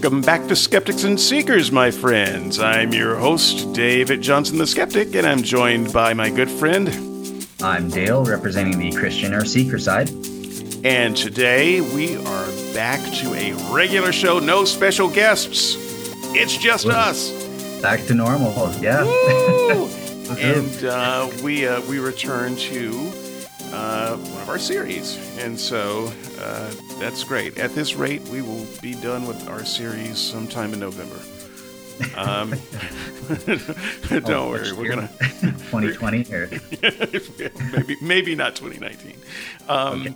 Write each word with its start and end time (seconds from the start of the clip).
Welcome 0.00 0.20
back 0.20 0.46
to 0.46 0.54
Skeptics 0.54 1.02
and 1.02 1.18
Seekers, 1.18 1.72
my 1.72 1.90
friends. 1.90 2.60
I'm 2.60 2.92
your 2.92 3.16
host, 3.16 3.72
David 3.72 4.22
Johnson 4.22 4.56
the 4.56 4.64
Skeptic, 4.64 5.16
and 5.16 5.26
I'm 5.26 5.42
joined 5.42 5.92
by 5.92 6.14
my 6.14 6.30
good 6.30 6.48
friend. 6.48 6.88
I'm 7.60 7.88
Dale, 7.88 8.24
representing 8.24 8.78
the 8.78 8.92
Christian 8.92 9.34
or 9.34 9.44
Seeker 9.44 9.76
side. 9.80 10.08
And 10.84 11.16
today 11.16 11.80
we 11.80 12.16
are 12.16 12.46
back 12.72 13.00
to 13.16 13.34
a 13.34 13.54
regular 13.74 14.12
show, 14.12 14.38
no 14.38 14.64
special 14.64 15.10
guests. 15.10 15.74
It's 16.32 16.56
just 16.56 16.86
us. 16.86 17.32
Back 17.82 18.04
to 18.06 18.14
normal, 18.14 18.52
yeah. 18.80 19.02
and 20.38 20.84
uh, 20.84 21.28
we 21.42 21.66
uh, 21.66 21.80
we 21.88 21.98
return 21.98 22.54
to 22.54 23.12
uh, 23.72 24.07
of 24.48 24.52
our 24.52 24.58
series, 24.58 25.18
and 25.38 25.58
so 25.60 26.10
uh, 26.40 26.72
that's 26.98 27.22
great. 27.22 27.58
At 27.58 27.74
this 27.74 27.94
rate, 27.94 28.22
we 28.28 28.40
will 28.40 28.66
be 28.80 28.94
done 28.94 29.26
with 29.26 29.46
our 29.46 29.64
series 29.64 30.16
sometime 30.16 30.72
in 30.72 30.80
November. 30.80 31.20
Um, 32.16 32.50
don't 34.10 34.30
oh, 34.30 34.48
worry, 34.48 34.72
we're 34.72 34.88
gonna 34.88 35.08
2020 35.70 36.32
or 36.32 36.50
maybe 37.72 37.96
maybe 38.00 38.34
not 38.34 38.56
2019. 38.56 39.18
Um, 39.68 40.00
okay. 40.00 40.14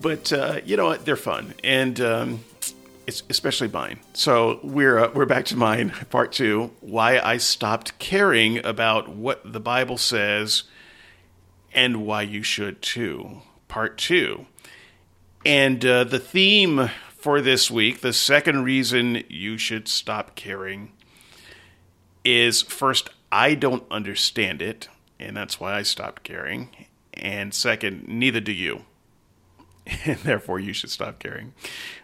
But 0.00 0.32
uh, 0.32 0.60
you 0.64 0.76
know 0.76 0.86
what? 0.86 1.04
They're 1.04 1.16
fun, 1.16 1.54
and 1.64 2.00
um, 2.00 2.44
it's 3.08 3.24
especially 3.28 3.68
mine. 3.68 3.98
So 4.12 4.60
we're 4.62 4.98
uh, 4.98 5.10
we're 5.12 5.26
back 5.26 5.46
to 5.46 5.56
mine, 5.56 5.90
part 6.10 6.30
two. 6.30 6.70
Why 6.80 7.18
I 7.18 7.38
stopped 7.38 7.98
caring 7.98 8.64
about 8.64 9.08
what 9.08 9.52
the 9.52 9.60
Bible 9.60 9.98
says, 9.98 10.62
and 11.72 12.06
why 12.06 12.22
you 12.22 12.44
should 12.44 12.82
too. 12.82 13.42
Part 13.68 13.98
two, 13.98 14.46
and 15.44 15.84
uh, 15.84 16.04
the 16.04 16.18
theme 16.18 16.90
for 17.10 17.40
this 17.40 17.70
week, 17.70 18.00
the 18.00 18.12
second 18.12 18.64
reason 18.64 19.22
you 19.28 19.58
should 19.58 19.88
stop 19.88 20.34
caring, 20.34 20.92
is 22.24 22.62
first 22.62 23.10
I 23.30 23.54
don't 23.54 23.84
understand 23.90 24.62
it, 24.62 24.88
and 25.20 25.36
that's 25.36 25.60
why 25.60 25.74
I 25.74 25.82
stopped 25.82 26.22
caring, 26.22 26.70
and 27.12 27.52
second, 27.52 28.08
neither 28.08 28.40
do 28.40 28.52
you 28.52 28.84
and 30.04 30.18
therefore 30.18 30.60
you 30.60 30.72
should 30.72 30.90
stop 30.90 31.18
caring. 31.18 31.52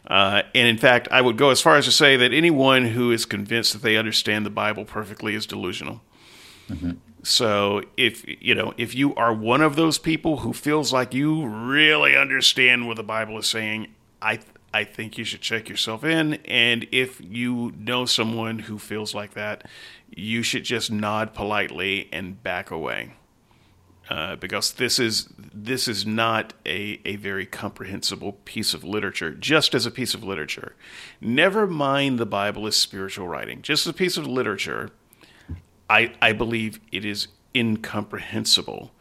Uh, 0.06 0.42
and 0.54 0.68
in 0.68 0.78
fact, 0.78 1.08
I 1.10 1.20
would 1.20 1.36
go 1.36 1.50
as 1.50 1.60
far 1.60 1.76
as 1.76 1.84
to 1.86 1.92
say 1.92 2.16
that 2.16 2.32
anyone 2.32 2.86
who 2.86 3.10
is 3.10 3.24
convinced 3.24 3.72
that 3.72 3.82
they 3.82 3.96
understand 3.96 4.46
the 4.46 4.50
Bible 4.50 4.84
perfectly 4.84 5.34
is 5.34 5.46
delusional. 5.46 6.00
Mm-hmm. 6.68 6.92
So 7.24 7.82
if 7.96 8.24
you 8.40 8.54
know 8.54 8.74
if 8.76 8.94
you 8.94 9.14
are 9.14 9.32
one 9.32 9.62
of 9.62 9.76
those 9.76 9.98
people 9.98 10.38
who 10.38 10.52
feels 10.52 10.92
like 10.92 11.14
you 11.14 11.46
really 11.46 12.16
understand 12.16 12.86
what 12.86 12.96
the 12.96 13.02
Bible 13.02 13.38
is 13.38 13.46
saying, 13.46 13.88
I 14.20 14.40
I 14.72 14.84
think 14.84 15.16
you 15.16 15.24
should 15.24 15.40
check 15.40 15.68
yourself 15.68 16.04
in. 16.04 16.34
And 16.44 16.86
if 16.92 17.20
you 17.20 17.72
know 17.78 18.04
someone 18.06 18.60
who 18.60 18.78
feels 18.78 19.14
like 19.14 19.34
that, 19.34 19.66
you 20.14 20.42
should 20.42 20.64
just 20.64 20.90
nod 20.90 21.32
politely 21.32 22.08
and 22.12 22.42
back 22.42 22.70
away 22.70 23.14
uh, 24.10 24.36
because 24.36 24.72
this 24.74 24.98
is 24.98 25.28
this 25.38 25.88
is 25.88 26.04
not 26.04 26.52
a, 26.66 27.00
a 27.04 27.16
very 27.16 27.46
comprehensible 27.46 28.32
piece 28.44 28.74
of 28.74 28.84
literature, 28.84 29.30
just 29.30 29.74
as 29.74 29.86
a 29.86 29.90
piece 29.90 30.14
of 30.14 30.22
literature. 30.22 30.74
Never 31.20 31.66
mind 31.66 32.18
the 32.18 32.26
Bible 32.26 32.66
as 32.66 32.76
spiritual 32.76 33.28
writing, 33.28 33.62
just 33.62 33.86
as 33.86 33.90
a 33.90 33.94
piece 33.94 34.16
of 34.16 34.26
literature. 34.26 34.90
I 35.88 36.14
I 36.20 36.32
believe 36.32 36.80
it 36.92 37.04
is 37.04 37.28
incomprehensible. 37.54 38.92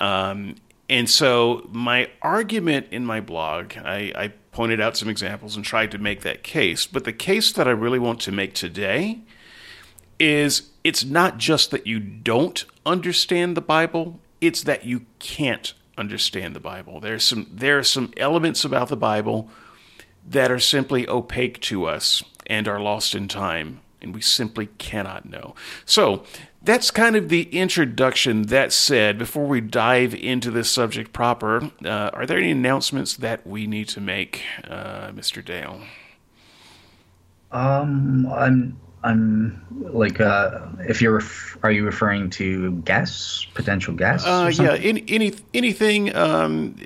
Um, 0.00 0.56
and 0.88 1.10
so 1.10 1.68
my 1.70 2.10
argument 2.22 2.86
in 2.90 3.04
my 3.04 3.20
blog, 3.20 3.76
I, 3.76 4.12
I 4.14 4.32
pointed 4.52 4.80
out 4.80 4.96
some 4.96 5.08
examples 5.08 5.56
and 5.56 5.64
tried 5.64 5.90
to 5.90 5.98
make 5.98 6.22
that 6.22 6.42
case. 6.42 6.86
But 6.86 7.04
the 7.04 7.12
case 7.12 7.52
that 7.52 7.68
I 7.68 7.72
really 7.72 7.98
want 7.98 8.20
to 8.20 8.32
make 8.32 8.54
today 8.54 9.20
is 10.18 10.70
it's 10.82 11.04
not 11.04 11.38
just 11.38 11.70
that 11.70 11.86
you 11.86 12.00
don't 12.00 12.64
understand 12.86 13.56
the 13.56 13.60
Bible, 13.60 14.20
it's 14.40 14.62
that 14.62 14.84
you 14.84 15.06
can't 15.18 15.74
understand 15.96 16.56
the 16.56 16.60
Bible. 16.60 17.00
There's 17.00 17.24
some 17.24 17.46
there 17.52 17.78
are 17.78 17.84
some 17.84 18.12
elements 18.16 18.64
about 18.64 18.88
the 18.88 18.96
Bible 18.96 19.50
that 20.26 20.50
are 20.50 20.58
simply 20.58 21.08
opaque 21.08 21.60
to 21.62 21.86
us 21.86 22.22
and 22.46 22.66
are 22.66 22.80
lost 22.80 23.14
in 23.14 23.28
time, 23.28 23.80
and 24.00 24.14
we 24.14 24.20
simply 24.20 24.66
cannot 24.78 25.28
know. 25.28 25.54
So 25.84 26.24
that's 26.62 26.90
kind 26.90 27.16
of 27.16 27.28
the 27.28 27.42
introduction. 27.56 28.42
That 28.42 28.72
said, 28.72 29.18
before 29.18 29.46
we 29.46 29.60
dive 29.60 30.14
into 30.14 30.50
this 30.50 30.70
subject 30.70 31.12
proper, 31.12 31.70
uh, 31.84 32.10
are 32.12 32.26
there 32.26 32.38
any 32.38 32.50
announcements 32.50 33.14
that 33.16 33.46
we 33.46 33.66
need 33.66 33.88
to 33.88 34.00
make, 34.00 34.42
uh, 34.68 35.08
Mr. 35.08 35.44
Dale? 35.44 35.80
Um, 37.50 38.26
I'm 38.32 38.78
I'm 39.04 39.64
like, 39.70 40.20
uh, 40.20 40.66
if 40.80 41.00
you're, 41.00 41.14
ref- 41.14 41.56
are 41.62 41.70
you 41.70 41.84
referring 41.84 42.30
to 42.30 42.72
guests, 42.82 43.46
potential 43.54 43.94
guests? 43.94 44.26
Uh, 44.26 44.50
yeah, 44.52 44.74
any, 44.74 45.04
any 45.08 45.34
anything, 45.54 46.14
um, 46.16 46.76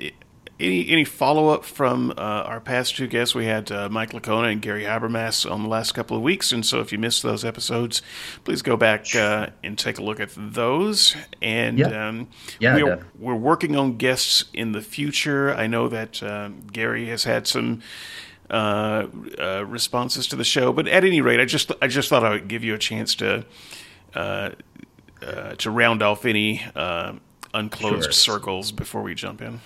any 0.59 0.87
any 0.89 1.03
follow 1.03 1.49
up 1.49 1.65
from 1.65 2.11
uh, 2.11 2.13
our 2.13 2.59
past 2.59 2.95
two 2.95 3.07
guests? 3.07 3.33
We 3.33 3.45
had 3.45 3.71
uh, 3.71 3.89
Mike 3.89 4.11
Licona 4.11 4.51
and 4.51 4.61
Gary 4.61 4.83
Habermas 4.83 5.49
on 5.49 5.63
the 5.63 5.69
last 5.69 5.93
couple 5.93 6.15
of 6.15 6.23
weeks, 6.23 6.51
and 6.51 6.65
so 6.65 6.79
if 6.79 6.91
you 6.91 6.97
missed 6.97 7.23
those 7.23 7.43
episodes, 7.43 8.01
please 8.43 8.61
go 8.61 8.77
back 8.77 9.15
uh, 9.15 9.49
and 9.63 9.77
take 9.77 9.97
a 9.97 10.03
look 10.03 10.19
at 10.19 10.29
those. 10.35 11.15
And 11.41 11.79
yeah, 11.79 12.07
um, 12.07 12.29
yeah 12.59 12.75
we're, 12.75 13.05
we're, 13.17 13.35
working 13.35 13.75
on 13.75 13.97
guests 13.97 14.45
in 14.53 14.71
the 14.71 14.81
future. 14.81 15.53
I 15.53 15.67
know 15.67 15.87
that 15.89 16.21
uh, 16.21 16.49
Gary 16.71 17.07
has 17.07 17.23
had 17.23 17.47
some 17.47 17.81
uh, 18.49 19.07
uh, 19.39 19.65
responses 19.65 20.27
to 20.27 20.35
the 20.35 20.43
show. 20.43 20.71
But 20.71 20.87
at 20.87 21.03
any 21.03 21.21
rate, 21.21 21.39
I 21.39 21.45
just 21.45 21.71
I 21.81 21.87
just 21.87 22.09
thought 22.09 22.23
I 22.23 22.29
would 22.29 22.47
give 22.47 22.63
you 22.63 22.75
a 22.75 22.77
chance 22.77 23.15
to 23.15 23.45
uh, 24.13 24.51
uh 25.21 25.55
to 25.55 25.71
round 25.71 26.03
off 26.03 26.25
any 26.25 26.63
uh, 26.75 27.13
unclosed 27.53 28.13
sure. 28.13 28.35
circles 28.35 28.71
before 28.71 29.01
we 29.01 29.15
jump 29.15 29.41
in. 29.41 29.59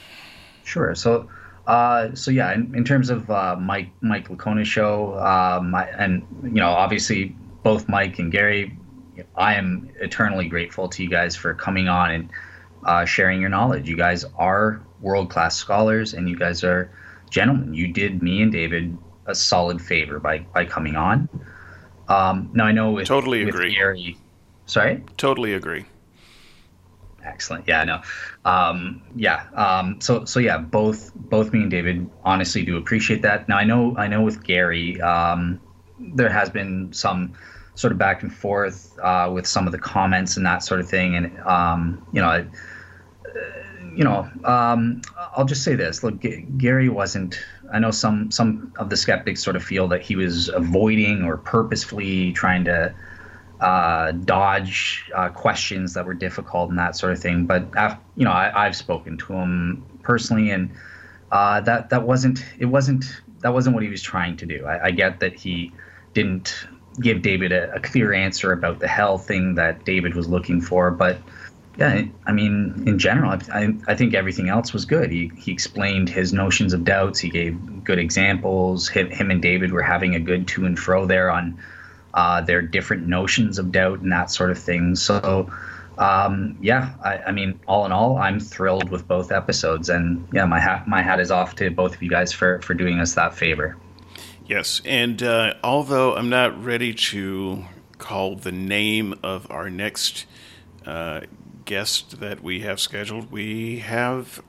Sure. 0.68 0.94
So. 0.96 1.30
Uh, 1.66 2.16
so 2.16 2.32
yeah, 2.32 2.54
in, 2.54 2.74
in 2.74 2.86
terms 2.86 3.10
of 3.10 3.28
Mike 3.60 3.90
Mike 4.00 4.30
Licona's 4.30 4.70
show, 4.70 5.16
um, 5.20 5.76
I, 5.76 5.90
and 5.98 6.26
you 6.42 6.62
know, 6.62 6.70
obviously 6.70 7.36
both 7.62 7.90
Mike 7.90 8.20
and 8.20 8.32
Gary, 8.32 8.78
I 9.36 9.56
am 9.56 9.90
eternally 10.00 10.48
grateful 10.48 10.88
to 10.88 11.04
you 11.04 11.10
guys 11.10 11.36
for 11.36 11.54
coming 11.54 11.90
on 11.90 12.30
and 12.86 13.10
sharing 13.10 13.42
your 13.42 13.50
knowledge. 13.50 13.90
You 13.90 13.98
guys 13.98 14.24
are 14.38 14.82
world 15.02 15.30
class 15.30 15.58
scholars, 15.58 16.14
and 16.14 16.30
you 16.30 16.38
guys 16.38 16.64
are 16.64 16.90
gentlemen, 17.30 17.74
you 17.74 17.90
did 17.90 18.24
me 18.24 18.42
and 18.42 18.52
David 18.52 18.98
a 19.26 19.36
solid 19.36 19.82
favor 19.82 20.20
by 20.20 20.40
by 20.40 20.66
coming 20.66 20.96
on. 20.96 21.28
Um, 22.08 22.50
now 22.54 22.66
I 22.66 22.72
know 22.72 22.92
with 22.92 23.08
totally 23.08 23.44
with 23.44 23.56
agree. 23.56 23.76
Gary, 23.76 24.18
sorry, 24.68 25.04
totally 25.18 25.54
agree. 25.54 25.86
Excellent. 27.28 27.68
Yeah, 27.68 27.84
no. 27.84 28.02
Um, 28.46 29.02
yeah. 29.16 29.48
Um, 29.54 30.00
so 30.02 30.26
so 30.26 30.40
yeah, 30.40 30.58
both 30.58 31.12
both 31.16 31.52
me 31.52 31.62
and 31.62 31.72
David 31.72 32.10
honestly 32.24 32.64
do 32.64 32.78
appreciate 32.78 33.22
that. 33.24 33.50
Now 33.50 33.58
I 33.58 33.64
know 33.66 33.96
I 33.98 34.08
know 34.08 34.22
with 34.22 34.44
Gary, 34.44 35.00
um, 35.02 35.62
there 36.00 36.30
has 36.30 36.50
been 36.50 36.94
some 36.94 37.34
sort 37.76 37.92
of 37.92 38.00
back 38.00 38.24
and 38.24 38.34
forth 38.34 38.98
uh, 39.04 39.30
with 39.34 39.46
some 39.46 39.68
of 39.68 39.72
the 39.72 39.78
comments 39.80 40.38
and 40.38 40.46
that 40.46 40.64
sort 40.64 40.80
of 40.80 40.90
thing, 40.90 41.16
and 41.16 41.38
um, 41.42 42.06
you 42.12 42.22
know. 42.22 42.30
I, 42.30 42.48
you 43.96 44.04
know, 44.04 44.30
um, 44.44 45.02
I'll 45.36 45.46
just 45.46 45.64
say 45.64 45.76
this: 45.76 46.04
look, 46.04 46.20
G- 46.20 46.46
Gary 46.58 46.90
wasn't. 46.90 47.40
I 47.72 47.80
know 47.80 47.92
some 47.92 48.32
some 48.32 48.72
of 48.78 48.90
the 48.90 48.98
skeptics 48.98 49.44
sort 49.44 49.56
of 49.56 49.64
feel 49.64 49.88
that 49.90 50.02
he 50.02 50.16
was 50.16 50.50
avoiding 50.50 51.24
or 51.24 51.38
purposefully 51.38 52.32
trying 52.34 52.64
to 52.66 52.94
uh, 53.60 54.12
dodge 54.12 55.10
uh, 55.16 55.30
questions 55.30 55.94
that 55.96 56.06
were 56.06 56.14
difficult 56.14 56.70
and 56.70 56.78
that 56.78 56.96
sort 56.96 57.14
of 57.14 57.20
thing. 57.20 57.46
But 57.46 57.76
I've, 57.76 57.98
you 58.16 58.26
know, 58.26 58.32
I, 58.32 58.66
have 58.66 58.76
spoken 58.76 59.18
to 59.18 59.34
him 59.34 59.84
personally, 60.04 60.52
and 60.52 60.72
uh, 61.32 61.62
that 61.62 61.90
that 61.90 62.04
wasn't 62.04 62.44
it 62.60 62.66
wasn't 62.66 63.06
that 63.40 63.54
wasn't 63.54 63.74
what 63.74 63.84
he 63.84 63.90
was 63.90 64.02
trying 64.02 64.38
to 64.38 64.46
do. 64.46 64.66
I, 64.66 64.86
I 64.86 64.92
get 64.92 65.20
that 65.22 65.34
he 65.34 65.72
didn't 66.14 66.68
give 67.00 67.22
David 67.22 67.52
a, 67.52 67.76
a, 67.76 67.80
clear 67.80 68.12
answer 68.12 68.52
about 68.52 68.80
the 68.80 68.88
hell 68.88 69.20
thing 69.20 69.56
that 69.56 69.86
David 69.86 70.16
was 70.16 70.28
looking 70.28 70.62
for, 70.62 70.90
but 70.90 71.20
yeah, 71.78 72.06
I 72.26 72.32
mean, 72.32 72.84
in 72.88 72.98
general, 72.98 73.40
I, 73.52 73.76
I 73.88 73.94
think 73.94 74.16
everything 74.16 74.50
else 74.50 74.74
was 74.74 74.86
good. 74.86 75.12
He, 75.12 75.32
he 75.38 75.52
explained 75.52 76.10
his 76.10 76.34
notions 76.34 76.74
of 76.74 76.84
doubts. 76.84 77.20
He 77.20 77.30
gave 77.30 77.84
good 77.84 78.00
examples. 78.00 78.88
Him, 78.88 79.12
him 79.12 79.30
and 79.30 79.44
David 79.44 79.72
were 79.72 79.84
having 79.84 80.16
a 80.16 80.20
good 80.20 80.48
to 80.50 80.66
and 80.66 80.78
fro 80.78 81.06
there 81.06 81.30
on 81.30 81.60
uh, 82.18 82.42
their 82.42 82.64
different 82.64 83.08
notions 83.08 83.60
of 83.60 83.72
doubt 83.72 84.00
and 84.00 84.12
that 84.12 84.32
sort 84.32 84.50
of 84.50 84.58
thing. 84.58 84.96
So, 84.96 85.52
um, 86.00 86.58
yeah, 86.60 86.96
I, 87.04 87.20
I, 87.28 87.32
mean, 87.32 87.60
all 87.68 87.86
in 87.86 87.92
all, 87.92 88.18
I'm 88.18 88.40
thrilled 88.40 88.90
with 88.90 89.08
both 89.08 89.32
episodes. 89.32 89.88
And 89.88 90.28
yeah, 90.34 90.46
my 90.46 90.60
hat, 90.60 90.88
my 90.88 91.04
hat 91.04 91.20
is 91.20 91.30
off 91.30 91.56
to 91.58 91.70
both 91.70 91.94
of 91.94 92.02
you 92.02 92.10
guys 92.10 92.34
for, 92.34 92.60
for 92.64 92.74
doing 92.74 93.00
us 93.00 93.14
that 93.14 93.36
favor. 93.36 93.78
Yes. 94.48 94.82
And 94.84 95.22
uh, 95.22 95.54
although 95.64 96.16
I'm 96.16 96.30
not 96.30 96.64
ready 96.64 96.92
to 96.92 97.66
call 98.00 98.36
the 98.36 98.52
name 98.52 99.14
of 99.22 99.46
our 99.52 99.70
next 99.70 100.26
uh, 100.88 101.22
guest 101.66 102.20
that 102.20 102.42
we 102.42 102.62
have 102.62 102.80
scheduled, 102.80 103.32
we 103.32 103.78
have 103.80 104.42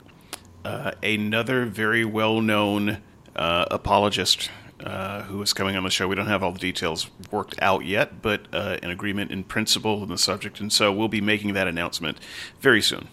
uh, 0.65 0.93
another 1.03 1.67
very 1.67 2.07
well 2.07 2.41
known 2.41 3.03
uh, 3.37 3.67
apologist 3.71 4.49
uh, 4.85 5.23
who 5.23 5.43
is 5.43 5.53
coming 5.53 5.77
on 5.77 5.85
the 5.85 5.91
show. 5.91 6.09
We 6.09 6.15
don't 6.15 6.27
have 6.27 6.43
all 6.43 6.53
the 6.53 6.59
details 6.59 7.11
worked 7.31 7.55
out 7.61 7.85
yet, 7.85 8.23
but 8.23 8.43
uh, 8.53 8.79
an 8.83 8.91
agreement 8.91 9.31
in 9.31 9.45
principle 9.45 10.03
on 10.03 10.09
the 10.09 10.19
subject, 10.19 10.61
and 10.61 10.73
so 10.73 10.93
we'll 10.93 11.09
be 11.09 11.21
making 11.21 11.55
that 11.55 11.67
announcement 11.67 12.19
very 12.61 12.83
soon. 12.83 13.09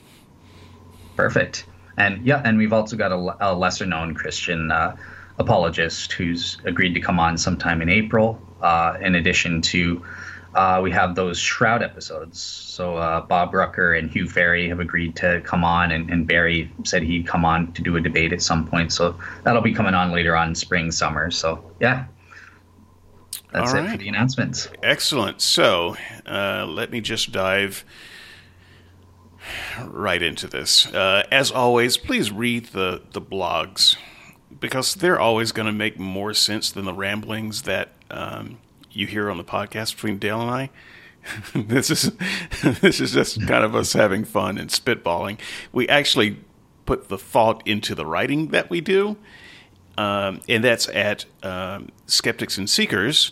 Perfect. 1.15 1.65
And 1.97 2.25
yeah, 2.25 2.41
and 2.43 2.57
we've 2.57 2.73
also 2.73 2.95
got 2.97 3.11
a, 3.11 3.51
a 3.51 3.55
lesser 3.55 3.85
known 3.85 4.13
Christian 4.13 4.71
uh, 4.71 4.95
apologist 5.39 6.11
who's 6.13 6.57
agreed 6.65 6.93
to 6.93 6.99
come 6.99 7.19
on 7.19 7.37
sometime 7.37 7.81
in 7.81 7.89
April. 7.89 8.41
Uh, 8.61 8.97
in 9.01 9.15
addition 9.15 9.61
to, 9.61 10.03
uh, 10.55 10.79
we 10.81 10.89
have 10.91 11.15
those 11.15 11.37
Shroud 11.37 11.83
episodes. 11.83 12.39
So 12.39 12.95
uh, 12.95 13.21
Bob 13.21 13.53
Rucker 13.53 13.93
and 13.93 14.09
Hugh 14.09 14.27
Farey 14.27 14.69
have 14.69 14.79
agreed 14.79 15.15
to 15.17 15.41
come 15.41 15.63
on, 15.65 15.91
and, 15.91 16.09
and 16.09 16.25
Barry 16.25 16.71
said 16.83 17.03
he'd 17.03 17.27
come 17.27 17.43
on 17.43 17.73
to 17.73 17.81
do 17.81 17.97
a 17.97 18.01
debate 18.01 18.31
at 18.31 18.41
some 18.41 18.65
point. 18.65 18.93
So 18.93 19.19
that'll 19.43 19.61
be 19.61 19.73
coming 19.73 19.93
on 19.93 20.11
later 20.11 20.35
on 20.35 20.55
spring, 20.55 20.91
summer. 20.91 21.29
So 21.29 21.63
yeah, 21.81 22.05
that's 23.51 23.73
it 23.73 23.89
for 23.89 23.97
the 23.97 24.07
announcements. 24.07 24.69
Excellent. 24.81 25.41
So 25.41 25.97
uh, 26.25 26.65
let 26.67 26.89
me 26.89 27.01
just 27.01 27.33
dive 27.33 27.83
right 29.83 30.21
into 30.21 30.47
this. 30.47 30.87
Uh, 30.87 31.23
as 31.31 31.51
always, 31.51 31.97
please 31.97 32.31
read 32.31 32.67
the, 32.67 33.01
the 33.11 33.21
blogs 33.21 33.97
because 34.57 34.95
they're 34.95 35.19
always 35.19 35.51
going 35.51 35.67
to 35.67 35.73
make 35.73 35.99
more 35.99 36.33
sense 36.33 36.71
than 36.71 36.85
the 36.85 36.93
ramblings 36.93 37.63
that 37.63 37.89
um, 38.09 38.57
you 38.95 39.07
hear 39.07 39.29
on 39.29 39.37
the 39.37 39.43
podcast 39.43 39.95
between 39.95 40.17
Dale 40.17 40.41
and 40.41 40.49
I. 40.49 40.69
this 41.55 41.89
is 41.89 42.11
this 42.81 42.99
is 42.99 43.11
just 43.11 43.45
kind 43.47 43.63
of 43.63 43.75
us 43.75 43.93
having 43.93 44.25
fun 44.25 44.57
and 44.57 44.69
spitballing. 44.69 45.39
We 45.71 45.87
actually 45.89 46.37
put 46.85 47.09
the 47.09 47.17
thought 47.17 47.67
into 47.67 47.95
the 47.95 48.05
writing 48.05 48.49
that 48.49 48.69
we 48.69 48.81
do, 48.81 49.17
um, 49.97 50.41
and 50.47 50.63
that's 50.63 50.87
at 50.89 51.25
um, 51.43 51.89
Skeptics 52.07 52.57
and 52.57 52.69
Seekers. 52.69 53.31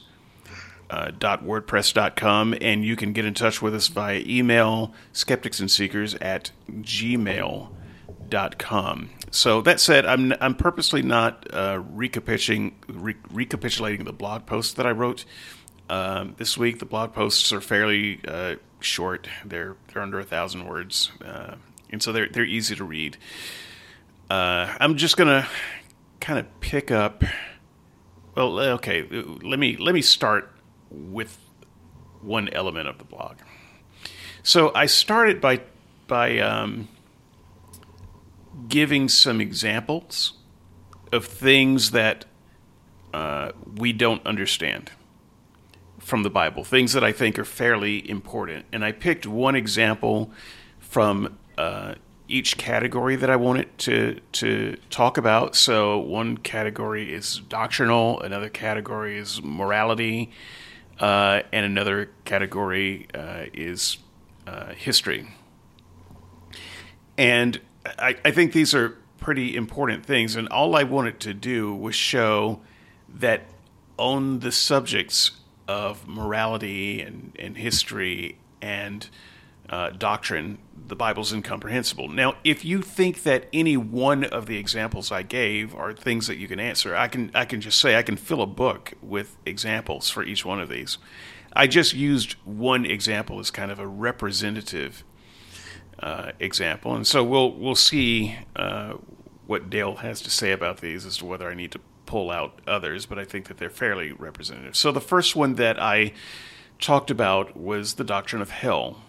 Uh, 0.90 1.12
.wordpress.com 1.12 2.56
and 2.62 2.86
you 2.86 2.96
can 2.96 3.14
get 3.14 3.26
in 3.26 3.34
touch 3.34 3.64
with 3.64 3.74
us 3.74 3.88
via 3.88 4.22
email 4.28 4.94
skeptics 5.12 5.60
and 5.60 5.72
seekers 5.72 6.14
at 6.16 6.52
gmail.com 6.70 7.70
so 9.34 9.62
that 9.64 9.80
said, 9.80 10.06
I'm 10.06 10.32
I'm 10.40 10.54
purposely 10.54 11.02
not 11.02 11.48
uh, 11.52 11.82
recapitulating 11.92 12.76
re- 12.88 13.16
recapitulating 13.32 14.06
the 14.06 14.14
blog 14.14 14.46
posts 14.46 14.74
that 14.74 14.86
I 14.86 14.92
wrote 14.92 15.26
um, 15.90 16.36
this 16.38 16.56
week. 16.56 16.78
The 16.78 16.86
blog 16.86 17.14
posts 17.14 17.52
are 17.52 17.60
fairly 17.60 18.20
uh, 18.28 18.58
short; 18.80 19.28
they're 19.44 19.76
they're 19.88 20.04
under 20.04 20.20
a 20.20 20.24
thousand 20.24 20.68
words, 20.68 21.12
uh, 21.26 21.56
and 21.90 22.02
so 22.04 22.12
they're 22.12 22.30
they're 22.30 22.46
easy 22.46 22.76
to 22.76 22.84
read. 22.84 23.18
Uh, 24.30 24.72
I'm 24.80 24.98
just 24.98 25.18
gonna 25.18 25.48
kind 26.20 26.38
of 26.38 26.60
pick 26.60 26.92
up. 26.92 27.24
Well, 28.36 28.60
okay, 28.60 29.02
let 29.02 29.58
me 29.58 29.78
let 29.78 29.96
me 29.96 30.04
start 30.04 30.52
with 30.92 31.40
one 32.22 32.50
element 32.50 32.88
of 32.88 33.00
the 33.00 33.04
blog. 33.04 33.38
So 34.44 34.72
I 34.76 34.86
started 34.86 35.42
by 35.42 35.62
by 36.06 36.38
um, 36.38 36.88
giving 38.68 39.10
some 39.10 39.42
examples 39.42 40.34
of 41.12 41.26
things 41.26 41.92
that 41.92 42.26
uh, 43.14 43.52
we 43.76 43.94
don't 43.94 44.26
understand 44.26 44.92
from 46.00 46.24
the 46.24 46.30
Bible, 46.30 46.64
things 46.64 46.94
that 46.94 47.04
I 47.04 47.12
think 47.12 47.40
are 47.40 47.46
fairly 47.46 48.08
important. 48.10 48.66
And 48.74 48.84
I 48.84 48.92
picked 48.92 49.26
one 49.26 49.56
example 49.56 50.32
from 50.80 51.38
uh, 51.58 51.96
each 52.28 52.58
category 52.58 53.16
that 53.16 53.30
I 53.30 53.36
wanted 53.36 53.78
to 53.80 54.20
to 54.34 54.78
talk 54.90 55.18
about. 55.18 55.56
So 55.56 56.00
one 56.00 56.38
category 56.38 57.14
is 57.14 57.42
doctrinal, 57.48 58.20
another 58.22 58.50
category 58.50 59.18
is 59.18 59.42
morality, 59.42 60.32
uh, 61.00 61.42
and 61.52 61.66
another 61.66 62.10
category 62.26 63.08
uh, 63.14 63.46
is 63.54 63.98
uh, 64.48 64.74
history. 64.74 65.28
And 67.18 67.60
I, 67.86 68.16
I 68.24 68.32
think 68.32 68.54
these 68.54 68.74
are 68.74 68.98
pretty 69.20 69.56
important 69.56 70.06
things, 70.06 70.36
and 70.36 70.48
all 70.50 70.76
I 70.76 70.84
wanted 70.84 71.20
to 71.22 71.34
do 71.34 71.74
was 71.74 71.96
show 71.96 72.62
that 73.08 73.44
on 73.98 74.40
the 74.40 74.52
subjects 74.52 75.32
of 75.68 76.08
morality 76.08 77.02
and, 77.02 77.36
and 77.40 77.58
history 77.58 78.38
and 78.62 79.10
uh, 79.70 79.92
doctrine, 79.92 80.58
the 80.88 80.96
Bible's 80.96 81.32
incomprehensible. 81.32 82.10
Now, 82.10 82.36
if 82.44 82.66
you 82.66 82.82
think 82.82 83.24
that 83.24 83.48
any 83.54 83.78
one 83.78 84.24
of 84.26 84.46
the 84.46 84.58
examples 84.58 85.12
I 85.12 85.24
gave 85.24 85.74
are 85.74 85.94
things 85.94 86.28
that 86.28 86.38
you 86.38 86.48
can 86.48 86.60
answer, 86.60 86.96
I 86.96 87.08
can 87.08 87.32
I 87.34 87.46
can 87.46 87.62
just 87.62 87.80
say 87.80 87.96
I 87.96 88.04
can 88.04 88.18
fill 88.18 88.42
a 88.42 88.48
book 88.48 88.94
with 89.02 89.38
examples 89.46 90.10
for 90.10 90.24
each 90.24 90.44
one 90.44 90.60
of 90.60 90.70
these. 90.70 90.98
I 91.54 91.68
just 91.68 91.94
used 91.94 92.34
one 92.44 92.86
example 92.86 93.40
as 93.40 93.52
kind 93.52 93.72
of 93.72 93.80
a 93.80 93.88
representative 93.88 95.04
uh, 96.00 96.32
example, 96.40 96.96
and 96.96 97.06
so 97.06 97.24
we'll 97.24 97.52
we'll 97.52 97.76
see 97.76 98.36
uh, 98.56 98.94
what 99.46 99.70
Dale 99.70 99.96
has 99.98 100.22
to 100.22 100.30
say 100.30 100.52
about 100.52 100.82
these 100.82 101.06
as 101.06 101.18
to 101.18 101.26
whether 101.26 101.50
I 101.50 101.54
need 101.54 101.72
to 101.72 101.80
pull 102.06 102.32
out 102.32 102.60
others, 102.68 103.06
but 103.06 103.18
I 103.18 103.26
think 103.26 103.48
that 103.48 103.58
they're 103.58 103.70
fairly 103.70 104.12
representative. 104.12 104.76
So 104.76 104.92
the 104.92 105.02
first 105.02 105.36
one 105.36 105.56
that 105.56 105.80
I 105.82 106.14
talked 106.80 107.10
about 107.10 107.56
was 107.56 107.96
the 107.96 108.04
doctrine 108.04 108.42
of 108.42 108.50
hell. 108.50 109.02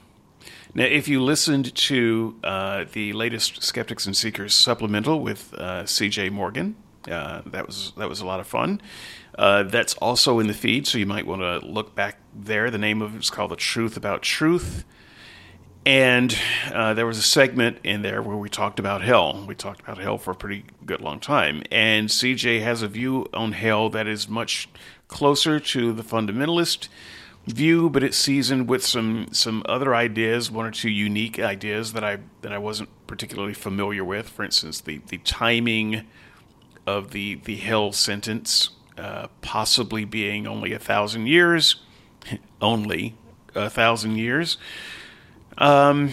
Now, 0.75 0.85
if 0.85 1.09
you 1.09 1.23
listened 1.23 1.75
to 1.75 2.37
uh, 2.43 2.85
the 2.93 3.13
latest 3.13 3.63
Skeptics 3.63 4.07
and 4.07 4.17
Seekers 4.17 4.55
supplemental 4.55 5.21
with 5.21 5.55
uh, 5.55 5.87
C.J. 5.87 6.31
Morgan, 6.31 6.77
uh, 7.11 7.43
that 7.47 7.67
was 7.67 7.93
that 7.97 8.09
was 8.09 8.21
a 8.21 8.27
lot 8.27 8.41
of 8.41 8.47
fun. 8.47 8.81
That's 9.37 9.95
also 9.95 10.39
in 10.39 10.47
the 10.47 10.55
feed, 10.55 10.87
so 10.87 10.99
you 10.99 11.07
might 11.07 11.27
want 11.27 11.43
to 11.43 11.67
look 11.67 11.95
back 11.95 12.19
there. 12.35 12.71
The 12.71 12.79
name 12.79 13.03
of 13.03 13.15
it 13.15 13.19
is 13.19 13.31
called 13.31 13.51
"The 13.51 13.57
Truth 13.57 13.97
About 13.97 14.23
Truth." 14.23 14.85
And 15.87 16.35
uh, 16.73 16.95
there 16.95 17.07
was 17.07 17.19
a 17.19 17.23
segment 17.23 17.79
in 17.85 18.01
there 18.03 18.23
where 18.23 18.37
we 18.37 18.49
talked 18.49 18.79
about 18.79 19.03
hell. 19.03 19.45
We 19.47 19.55
talked 19.55 19.81
about 19.81 19.99
hell 19.99 20.17
for 20.17 20.31
a 20.31 20.35
pretty 20.35 20.65
good 20.87 21.03
long 21.03 21.21
time. 21.21 21.63
And 21.71 22.09
CJ 22.09 22.63
has 22.63 22.81
a 22.81 22.89
view 22.89 23.27
on 23.35 23.53
hell 23.53 23.91
that 23.91 24.07
is 24.07 24.27
much 24.29 24.69
closer 25.09 25.61
to 25.61 25.93
the 25.93 26.03
fundamentalist 26.03 26.89
view, 27.47 27.91
but 27.91 28.03
it's 28.03 28.17
seasoned 28.17 28.69
with 28.69 28.83
some 28.85 29.29
some 29.33 29.63
other 29.69 29.95
ideas, 29.95 30.51
one 30.51 30.65
or 30.65 30.71
two 30.71 30.89
unique 30.89 31.39
ideas 31.39 31.93
that 31.93 32.03
I 32.03 32.19
that 32.41 32.53
I 32.53 32.59
wasn't 32.59 32.89
particularly 33.07 33.55
familiar 33.55 34.05
with. 34.05 34.29
For 34.29 34.45
instance, 34.45 34.81
the 34.81 35.03
the 35.09 35.19
timing 35.19 36.07
of 36.87 37.11
the 37.11 37.35
the 37.45 37.57
hell 37.57 37.93
sentence 37.93 38.71
uh, 38.97 39.29
possibly 39.43 40.05
being 40.05 40.47
only 40.47 40.73
a 40.73 40.79
thousand 40.79 41.27
years, 41.27 41.77
only 42.63 43.15
a 43.55 43.69
thousand 43.69 44.17
years. 44.17 44.57
Um, 45.59 46.11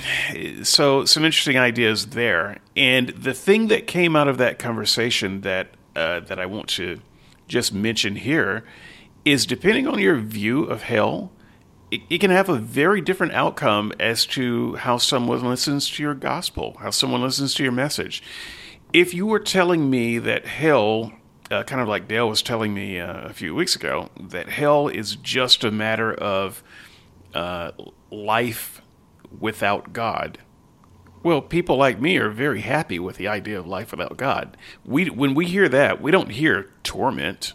so 0.64 1.06
some 1.06 1.26
interesting 1.26 1.58
ideas 1.58 2.08
there, 2.08 2.60
and 2.76 3.10
the 3.10 3.34
thing 3.34 3.68
that 3.68 3.88
came 3.88 4.16
out 4.16 4.28
of 4.28 4.38
that 4.38 4.60
conversation 4.60 5.42
that 5.42 5.70
uh, 5.96 6.20
that 6.22 6.40
I 6.40 6.46
want 6.46 6.68
to 6.70 7.02
just 7.48 7.74
mention 7.74 8.16
here 8.16 8.64
is 9.26 9.46
depending 9.46 9.88
on 9.88 10.00
your 10.00 10.18
view 10.18 10.64
of 10.64 10.84
hell, 10.84 11.32
it, 11.92 12.02
it, 12.10 12.18
can 12.20 12.32
have 12.32 12.50
a 12.50 12.58
very 12.58 13.02
different 13.02 13.34
outcome 13.34 13.92
as 14.00 14.26
to 14.28 14.76
how 14.76 14.98
someone 14.98 15.44
listens 15.44 15.90
to 15.90 16.04
your 16.04 16.14
gospel, 16.14 16.78
how 16.80 16.90
someone 16.90 17.22
listens 17.22 17.54
to 17.56 17.64
your 17.64 17.72
message. 17.72 18.24
If 18.94 19.14
you 19.14 19.26
were 19.26 19.40
telling 19.40 19.90
me 19.90 20.18
that 20.20 20.46
hell, 20.46 21.12
uh, 21.50 21.64
kind 21.64 21.82
of 21.82 21.88
like 21.88 22.08
Dale 22.08 22.30
was 22.30 22.42
telling 22.42 22.74
me 22.74 23.00
uh, 23.00 23.28
a 23.28 23.34
few 23.34 23.54
weeks 23.54 23.76
ago, 23.76 24.10
that 24.20 24.50
hell 24.50 24.88
is 24.88 25.16
just 25.18 25.64
a 25.64 25.72
matter 25.72 26.14
of 26.14 26.64
uh, 27.34 27.72
life 28.10 28.81
without 29.40 29.94
God. 29.94 30.40
Well, 31.24 31.42
people 31.42 31.78
like 31.78 32.02
me 32.02 32.18
are 32.18 32.30
very 32.30 32.62
happy 32.62 32.98
with 32.98 33.18
the 33.18 33.28
idea 33.28 33.60
of 33.60 33.68
life 33.68 33.92
without 33.92 34.18
God. 34.18 34.58
We, 34.84 35.10
when 35.10 35.36
we 35.36 35.46
hear 35.46 35.70
that, 35.70 36.02
we 36.02 36.10
don't 36.10 36.32
hear 36.32 36.72
torment. 36.84 37.54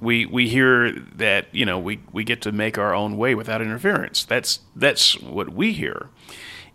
We, 0.00 0.26
we 0.26 0.48
hear 0.48 0.90
that 0.92 1.46
you 1.52 1.64
know 1.64 1.78
we, 1.78 2.00
we 2.12 2.24
get 2.24 2.42
to 2.42 2.52
make 2.52 2.78
our 2.78 2.94
own 2.94 3.16
way 3.16 3.34
without 3.34 3.60
interference. 3.62 4.24
That's 4.24 4.60
that's 4.76 5.20
what 5.20 5.50
we 5.50 5.72
hear, 5.72 6.10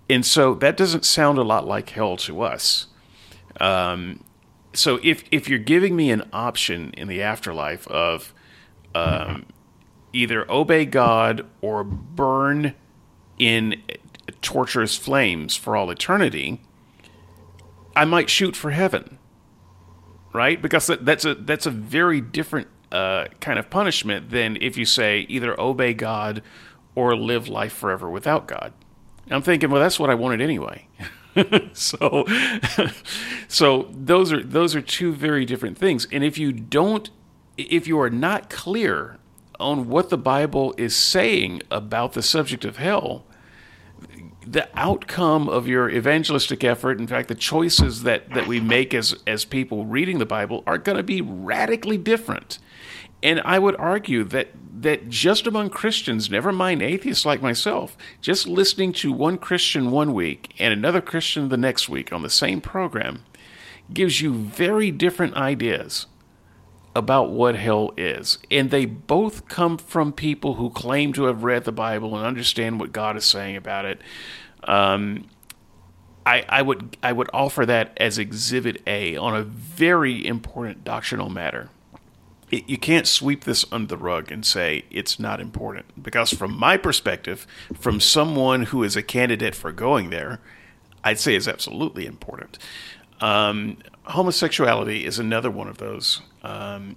and 0.10 0.26
so 0.26 0.54
that 0.56 0.76
doesn't 0.76 1.06
sound 1.06 1.38
a 1.38 1.44
lot 1.44 1.66
like 1.66 1.92
hell 1.92 2.18
to 2.18 2.42
us. 2.42 2.88
Um, 3.62 4.26
so 4.74 5.00
if 5.04 5.24
if 5.32 5.48
you're 5.48 5.60
giving 5.60 5.96
me 5.96 6.12
an 6.12 6.30
option 6.34 6.92
in 6.98 7.08
the 7.08 7.22
afterlife 7.22 7.88
of 7.88 8.34
um, 8.94 9.46
either 10.12 10.50
obey 10.52 10.86
God 10.86 11.48
or 11.62 11.84
burn 11.84 12.76
in 13.44 13.82
torturous 14.42 14.96
flames 14.96 15.58
for 15.58 15.76
all 15.76 15.92
eternity, 15.92 16.62
I 17.94 18.06
might 18.06 18.30
shoot 18.30 18.56
for 18.56 18.72
heaven, 18.72 19.18
right? 20.32 20.62
Because 20.62 20.88
that's 20.88 21.26
a 21.26 21.36
that's 21.36 21.66
a 21.66 21.72
very 21.72 22.22
different 22.22 22.70
uh, 22.90 23.26
kind 23.42 23.60
of 23.60 23.70
punishment 23.70 24.30
than 24.30 24.58
if 24.62 24.78
you 24.78 24.86
say 24.86 25.26
either 25.28 25.60
obey 25.60 25.94
God 25.94 26.42
or 26.96 27.18
live 27.18 27.50
life 27.50 27.74
forever 27.74 28.10
without 28.10 28.48
God. 28.48 28.72
I'm 29.30 29.42
thinking, 29.42 29.70
well, 29.70 29.82
that's 29.82 30.00
what 30.00 30.10
I 30.10 30.16
wanted 30.16 30.42
anyway. 30.42 30.88
so, 31.74 32.26
so 33.50 33.90
those 33.92 34.32
are 34.32 34.42
those 34.42 34.74
are 34.74 34.82
two 34.82 35.12
very 35.12 35.44
different 35.44 35.78
things. 35.78 36.08
And 36.14 36.24
if 36.24 36.38
you 36.38 36.54
don't 36.54 37.10
if 37.58 37.88
you 37.88 38.00
are 38.00 38.10
not 38.10 38.50
clear 38.50 39.18
on 39.60 39.88
what 39.90 40.10
the 40.10 40.18
Bible 40.18 40.74
is 40.78 40.96
saying 40.96 41.62
about 41.70 42.14
the 42.14 42.22
subject 42.22 42.66
of 42.66 42.78
hell, 42.78 43.26
the 44.46 44.68
outcome 44.78 45.48
of 45.50 45.68
your 45.68 45.90
evangelistic 45.90 46.64
effort, 46.64 47.00
in 47.00 47.08
fact, 47.08 47.28
the 47.28 47.36
choices 47.36 48.04
that, 48.04 48.30
that 48.32 48.48
we 48.48 48.60
make 48.60 48.94
as, 48.94 49.16
as 49.26 49.46
people 49.46 49.86
reading 49.86 50.20
the 50.20 50.26
Bible, 50.26 50.64
are 50.68 50.78
going 50.78 50.98
to 50.98 51.04
be 51.04 51.22
radically 51.22 51.98
different. 51.98 52.60
And 53.22 53.42
I 53.46 53.58
would 53.58 53.76
argue 53.78 54.24
that, 54.26 54.50
that 54.82 55.08
just 55.10 55.48
among 55.48 55.70
Christians, 55.70 56.30
never 56.30 56.52
mind 56.52 56.82
atheists 56.82 57.26
like 57.26 57.42
myself, 57.42 57.98
just 58.22 58.48
listening 58.48 58.92
to 58.94 59.14
one 59.14 59.38
Christian 59.38 59.92
one 59.92 60.14
week 60.14 60.54
and 60.60 60.74
another 60.74 61.02
Christian 61.02 61.50
the 61.50 61.58
next 61.58 61.88
week 61.88 62.12
on 62.12 62.22
the 62.22 62.30
same 62.30 62.60
program 62.60 63.24
gives 63.94 64.22
you 64.22 64.34
very 64.34 64.92
different 64.92 65.36
ideas 65.36 66.08
about 66.96 67.32
what 67.32 67.56
hell 67.56 67.92
is. 67.98 68.38
And 68.52 68.70
they 68.70 68.86
both 68.86 69.48
come 69.48 69.78
from 69.78 70.14
people 70.14 70.56
who 70.56 70.70
claim 70.70 71.14
to 71.14 71.24
have 71.26 71.44
read 71.44 71.66
the 71.66 71.72
Bible 71.72 72.16
and 72.16 72.26
understand 72.26 72.80
what 72.80 72.92
God 72.92 73.18
is 73.18 73.26
saying 73.26 73.56
about 73.56 73.86
it. 73.86 74.00
Um, 74.64 75.26
I, 76.26 76.46
I 76.48 76.62
would 76.62 76.98
I 77.04 77.12
would 77.12 77.30
offer 77.34 77.66
that 77.66 77.98
as 77.98 78.18
Exhibit 78.18 78.82
A 78.88 79.18
on 79.18 79.36
a 79.36 79.44
very 79.44 80.26
important 80.26 80.84
doctrinal 80.84 81.30
matter. 81.30 81.70
It, 82.50 82.70
you 82.70 82.78
can't 82.78 83.08
sweep 83.08 83.44
this 83.44 83.66
under 83.72 83.88
the 83.88 83.98
rug 83.98 84.32
and 84.32 84.46
say 84.46 84.86
it's 84.90 85.20
not 85.20 85.42
important 85.42 86.02
because, 86.02 86.32
from 86.32 86.58
my 86.58 86.78
perspective, 86.78 87.46
from 87.78 88.00
someone 88.00 88.64
who 88.64 88.84
is 88.84 88.96
a 88.96 89.04
candidate 89.04 89.56
for 89.56 89.72
going 89.72 90.12
there, 90.12 90.40
I'd 91.04 91.20
say 91.20 91.36
it's 91.36 91.48
absolutely 91.48 92.06
important. 92.06 92.58
Um, 93.20 93.78
homosexuality 94.04 95.06
is 95.06 95.20
another 95.20 95.50
one 95.52 95.68
of 95.68 95.78
those 95.78 96.22
um, 96.44 96.96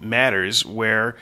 matters 0.00 0.64
where 0.64 1.16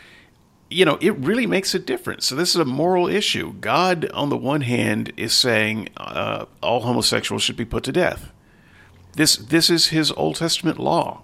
you 0.71 0.85
know 0.85 0.99
it 1.01 1.17
really 1.19 1.47
makes 1.47 1.75
a 1.75 1.79
difference. 1.79 2.27
So 2.27 2.35
this 2.35 2.51
is 2.51 2.57
a 2.57 2.65
moral 2.65 3.09
issue. 3.09 3.55
God, 3.55 4.11
on 4.11 4.31
the 4.31 4.37
one 4.37 4.63
hand, 4.63 5.13
is 5.17 5.33
saying 5.33 5.89
uh, 5.97 6.47
all 6.63 6.81
homosexuals 6.81 7.43
should 7.43 7.57
be 7.57 7.65
put 7.65 7.85
to 7.85 7.93
death. 7.93 8.33
This 9.13 9.37
this 9.37 9.71
is 9.71 9.89
His 9.89 10.11
Old 10.13 10.37
Testament 10.37 10.79
law, 10.79 11.23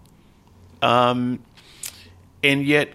um, 0.80 1.42
and 2.42 2.64
yet 2.64 2.94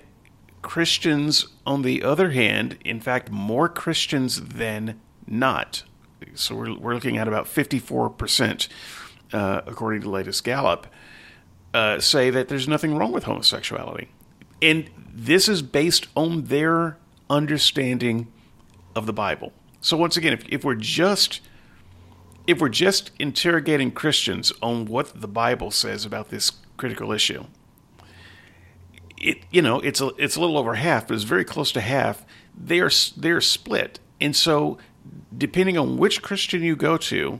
Christians, 0.61 1.47
on 1.65 1.81
the 1.83 2.03
other 2.03 2.31
hand, 2.31 2.77
in 2.83 2.99
fact, 2.99 3.31
more 3.31 3.69
Christians 3.69 4.41
than 4.41 4.99
not. 5.27 5.83
So 6.33 6.55
we're 6.55 6.77
we're 6.77 6.93
looking 6.93 7.17
at 7.17 7.27
about 7.27 7.47
fifty 7.47 7.79
four 7.79 8.09
percent, 8.09 8.67
uh, 9.31 9.61
according 9.65 10.01
to 10.01 10.07
the 10.07 10.13
latest 10.13 10.43
Gallup 10.43 10.87
uh, 11.73 11.99
say 11.99 12.29
that 12.29 12.47
there's 12.47 12.67
nothing 12.67 12.95
wrong 12.95 13.11
with 13.11 13.25
homosexuality. 13.25 14.09
And 14.61 14.89
this 15.13 15.47
is 15.47 15.61
based 15.61 16.07
on 16.15 16.45
their 16.45 16.97
understanding 17.29 18.31
of 18.95 19.05
the 19.05 19.13
Bible. 19.13 19.53
So 19.81 19.97
once 19.97 20.17
again, 20.17 20.33
if, 20.33 20.47
if 20.49 20.63
we're 20.63 20.75
just 20.75 21.41
if 22.47 22.61
we're 22.61 22.69
just 22.69 23.11
interrogating 23.19 23.91
Christians 23.91 24.53
on 24.61 24.85
what 24.85 25.19
the 25.19 25.27
Bible 25.27 25.69
says 25.69 26.05
about 26.05 26.29
this 26.29 26.53
critical 26.77 27.11
issue, 27.11 27.45
it 29.17 29.39
you 29.51 29.61
know 29.61 29.79
it's 29.81 30.01
a 30.01 30.07
it's 30.17 30.35
a 30.35 30.39
little 30.39 30.57
over 30.57 30.75
half, 30.75 31.07
but 31.07 31.15
it's 31.15 31.23
very 31.23 31.45
close 31.45 31.71
to 31.73 31.81
half. 31.81 32.25
They're 32.55 32.91
they're 33.17 33.41
split, 33.41 33.99
and 34.19 34.35
so 34.35 34.77
depending 35.37 35.77
on 35.77 35.97
which 35.97 36.21
Christian 36.21 36.63
you 36.63 36.75
go 36.75 36.97
to, 36.97 37.39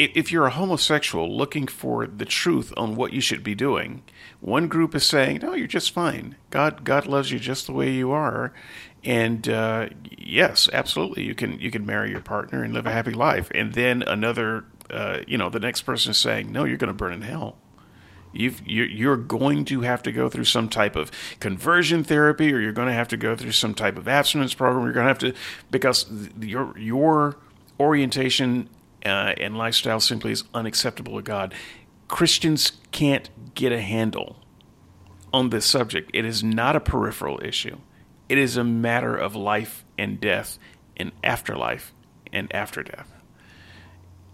if 0.00 0.32
you're 0.32 0.46
a 0.46 0.50
homosexual 0.50 1.34
looking 1.34 1.66
for 1.66 2.06
the 2.06 2.24
truth 2.24 2.72
on 2.76 2.96
what 2.96 3.12
you 3.12 3.20
should 3.20 3.42
be 3.42 3.54
doing, 3.54 4.02
one 4.40 4.68
group 4.68 4.94
is 4.94 5.04
saying, 5.04 5.40
"No, 5.42 5.54
you're 5.54 5.66
just 5.66 5.92
fine. 5.92 6.36
God, 6.50 6.84
God 6.84 7.06
loves 7.06 7.30
you 7.30 7.38
just 7.38 7.66
the 7.66 7.72
way 7.72 7.90
you 7.90 8.10
are." 8.10 8.52
And 9.04 9.48
uh, 9.48 9.88
yes, 10.10 10.68
absolutely, 10.72 11.24
you 11.24 11.34
can 11.34 11.58
you 11.58 11.70
can 11.70 11.86
marry 11.86 12.10
your 12.10 12.20
partner 12.20 12.62
and 12.62 12.74
live 12.74 12.86
a 12.86 12.92
happy 12.92 13.12
life. 13.12 13.50
And 13.54 13.74
then 13.74 14.02
another, 14.02 14.64
uh, 14.90 15.20
you 15.26 15.38
know, 15.38 15.50
the 15.50 15.60
next 15.60 15.82
person 15.82 16.10
is 16.10 16.18
saying, 16.18 16.50
"No, 16.50 16.64
you're 16.64 16.76
going 16.76 16.88
to 16.88 16.94
burn 16.94 17.12
in 17.12 17.22
hell." 17.22 17.56
You've, 18.32 18.64
you're 18.64 19.16
going 19.16 19.64
to 19.64 19.80
have 19.80 20.04
to 20.04 20.12
go 20.12 20.28
through 20.28 20.44
some 20.44 20.68
type 20.68 20.94
of 20.94 21.10
conversion 21.40 22.04
therapy, 22.04 22.52
or 22.52 22.60
you're 22.60 22.70
going 22.70 22.86
to 22.86 22.94
have 22.94 23.08
to 23.08 23.16
go 23.16 23.34
through 23.34 23.50
some 23.50 23.74
type 23.74 23.98
of 23.98 24.06
abstinence 24.06 24.54
program. 24.54 24.84
You're 24.84 24.92
going 24.92 25.04
to 25.04 25.08
have 25.08 25.18
to 25.18 25.34
because 25.72 26.06
your 26.40 26.78
your 26.78 27.36
orientation 27.80 28.68
uh, 29.04 29.34
and 29.38 29.56
lifestyle 29.56 30.00
simply 30.00 30.32
is 30.32 30.44
unacceptable 30.54 31.16
to 31.16 31.22
God. 31.22 31.54
Christians 32.08 32.72
can't 32.92 33.30
get 33.54 33.72
a 33.72 33.80
handle 33.80 34.36
on 35.32 35.50
this 35.50 35.64
subject. 35.64 36.10
It 36.12 36.24
is 36.24 36.42
not 36.42 36.76
a 36.76 36.80
peripheral 36.80 37.40
issue. 37.42 37.78
It 38.28 38.38
is 38.38 38.56
a 38.56 38.64
matter 38.64 39.16
of 39.16 39.34
life 39.34 39.84
and 39.98 40.20
death 40.20 40.58
and 40.96 41.12
afterlife 41.22 41.92
and 42.32 42.52
after 42.54 42.82
death. 42.82 43.12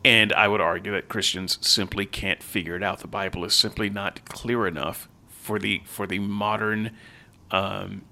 And 0.05 0.33
I 0.33 0.49
would 0.49 0.61
argue 0.61 0.93
that 0.93 1.09
Christians 1.09 1.59
simply 1.67 2.07
can't 2.07 2.43
figure 2.43 2.77
it 2.77 2.83
out. 2.83 3.01
The 3.01 3.09
Bible 3.09 3.45
is 3.45 3.55
simply 3.55 3.91
not 3.91 4.25
clear 4.27 4.67
enough 4.67 5.09
for 5.29 5.59
the 5.59 5.83
for 5.85 6.07
the 6.07 6.19
modern 6.19 6.93
um, 7.51 8.03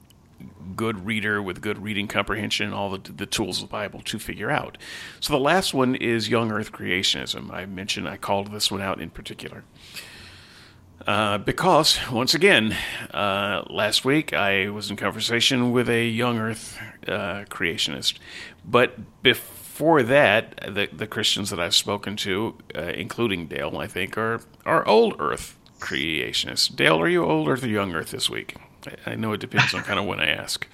good 0.77 1.07
reader 1.07 1.43
with 1.43 1.61
good 1.61 1.83
reading 1.83 2.09
comprehension 2.09 2.67
and 2.67 2.75
all 2.75 2.91
the, 2.91 3.13
the 3.13 3.27
tools 3.27 3.63
of 3.63 3.69
the 3.69 3.73
Bible 3.73 4.01
to 4.03 4.19
figure 4.19 4.51
out. 4.51 4.79
So 5.21 5.33
the 5.33 5.39
last 5.39 5.75
one 5.75 5.95
is 5.95 6.29
young 6.29 6.51
earth 6.51 6.73
creationism. 6.73 7.51
I 7.53 7.67
mentioned 7.67 8.09
I 8.09 8.17
called 8.17 8.53
this 8.53 8.71
one 8.71 8.83
out 8.83 9.01
in 9.01 9.11
particular. 9.11 9.65
Uh, 11.07 11.37
because, 11.37 11.99
once 12.11 12.35
again, 12.35 12.75
uh, 13.13 13.63
last 13.69 14.05
week 14.05 14.33
I 14.33 14.71
was 14.71 14.91
in 14.91 14.97
conversation 14.97 15.71
with 15.73 15.89
a 15.89 16.07
young 16.07 16.39
earth 16.39 16.79
uh, 17.07 17.45
creationist. 17.51 18.19
But 18.65 19.23
before 19.23 20.03
that, 20.03 20.75
the, 20.75 20.89
the 20.91 21.07
Christians 21.07 21.51
that 21.51 21.61
I've 21.61 21.75
spoken 21.75 22.17
to, 22.17 22.57
uh, 22.75 22.83
including 22.83 23.49
Dale, 23.49 23.77
I 23.77 23.87
think, 23.87 24.17
are, 24.17 24.41
are 24.65 24.87
old 24.87 25.17
earth 25.19 25.59
creationists. 25.79 26.75
Dale, 26.75 26.99
are 27.01 27.09
you 27.09 27.25
old 27.25 27.49
earth 27.49 27.65
or 27.65 27.69
young 27.69 27.95
earth 27.95 28.11
this 28.11 28.31
week? 28.31 28.57
I 29.07 29.15
know 29.15 29.33
it 29.33 29.41
depends 29.41 29.75
on 29.75 29.83
kind 29.83 29.99
of 29.99 30.07
when 30.07 30.21
I 30.21 30.27
ask. 30.27 30.67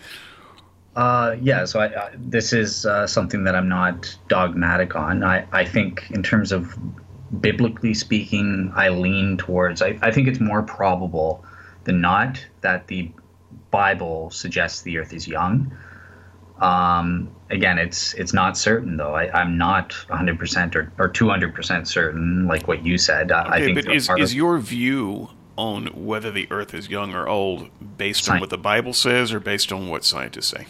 Uh, 0.97 1.37
yeah, 1.41 1.65
so 1.65 1.81
I, 1.81 1.87
uh, 1.87 2.11
this 2.17 2.53
is 2.53 2.85
uh, 2.85 3.07
something 3.07 3.45
that 3.45 3.55
I'm 3.55 3.69
not 3.69 4.15
dogmatic 4.29 4.97
on. 4.97 5.23
I, 5.23 5.47
I 5.53 5.65
think, 5.65 6.11
in 6.11 6.23
terms 6.23 6.51
of 6.51 6.77
biblically 7.41 7.95
speaking, 7.95 8.73
I 8.75 8.89
lean 8.89 9.37
towards, 9.37 9.83
I, 9.83 9.99
I 10.03 10.11
think 10.11 10.27
it's 10.27 10.41
more 10.41 10.63
probable 10.63 11.45
than 11.85 12.01
not 12.01 12.45
that 12.63 12.89
the 12.89 13.11
Bible 13.71 14.31
suggests 14.31 14.83
the 14.83 14.99
earth 14.99 15.13
is 15.13 15.29
young. 15.29 15.73
Um, 16.59 17.35
again, 17.49 17.79
it's 17.79 18.13
it's 18.15 18.35
not 18.35 18.59
certain 18.59 18.97
though. 18.97 19.15
I, 19.15 19.41
am 19.41 19.57
not 19.57 19.91
100% 20.11 20.75
or, 20.75 20.93
or 20.99 21.09
200% 21.09 21.87
certain, 21.87 22.47
like 22.47 22.69
what 22.69 22.85
you 22.85 22.99
said. 22.99 23.33
Okay, 23.33 23.49
I 23.49 23.61
think 23.61 23.83
but 23.83 23.95
is, 23.95 24.11
is 24.19 24.35
your 24.35 24.59
view 24.59 25.31
on 25.57 25.87
whether 25.87 26.31
the 26.31 26.51
Earth 26.51 26.75
is 26.75 26.89
young 26.89 27.15
or 27.15 27.29
old 27.29 27.71
based 27.97 28.29
on 28.29 28.41
what 28.41 28.51
the 28.51 28.59
Bible 28.59 28.93
says 28.93 29.33
or 29.33 29.41
based 29.41 29.73
on 29.73 29.89
what 29.89 30.05
scientists 30.05 30.49
say? 30.49 30.67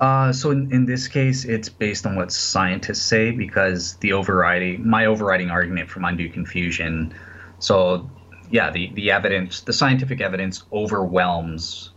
Uh, 0.00 0.32
so 0.32 0.50
in, 0.50 0.72
in 0.72 0.84
this 0.84 1.06
case, 1.06 1.44
it's 1.44 1.68
based 1.68 2.06
on 2.06 2.16
what 2.16 2.32
scientists 2.32 3.02
say 3.02 3.30
because 3.30 3.96
the 3.98 4.12
overriding, 4.12 4.88
my 4.88 5.06
overriding 5.06 5.50
argument 5.50 5.88
from 5.88 6.04
undue 6.04 6.28
confusion. 6.28 7.14
So, 7.60 8.10
yeah, 8.50 8.70
the, 8.70 8.90
the 8.94 9.12
evidence, 9.12 9.60
the 9.60 9.72
scientific 9.72 10.20
evidence 10.20 10.64
overwhelms 10.72 11.92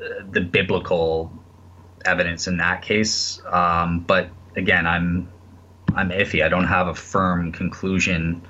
uh, 0.00 0.24
the 0.30 0.40
biblical 0.40 1.32
evidence 2.04 2.48
in 2.48 2.56
that 2.56 2.82
case. 2.82 3.40
Um, 3.50 4.00
but 4.00 4.30
again, 4.56 4.86
I'm 4.86 5.30
I'm 5.94 6.10
iffy. 6.10 6.44
I 6.44 6.48
don't 6.48 6.66
have 6.66 6.88
a 6.88 6.94
firm 6.94 7.52
conclusion 7.52 8.42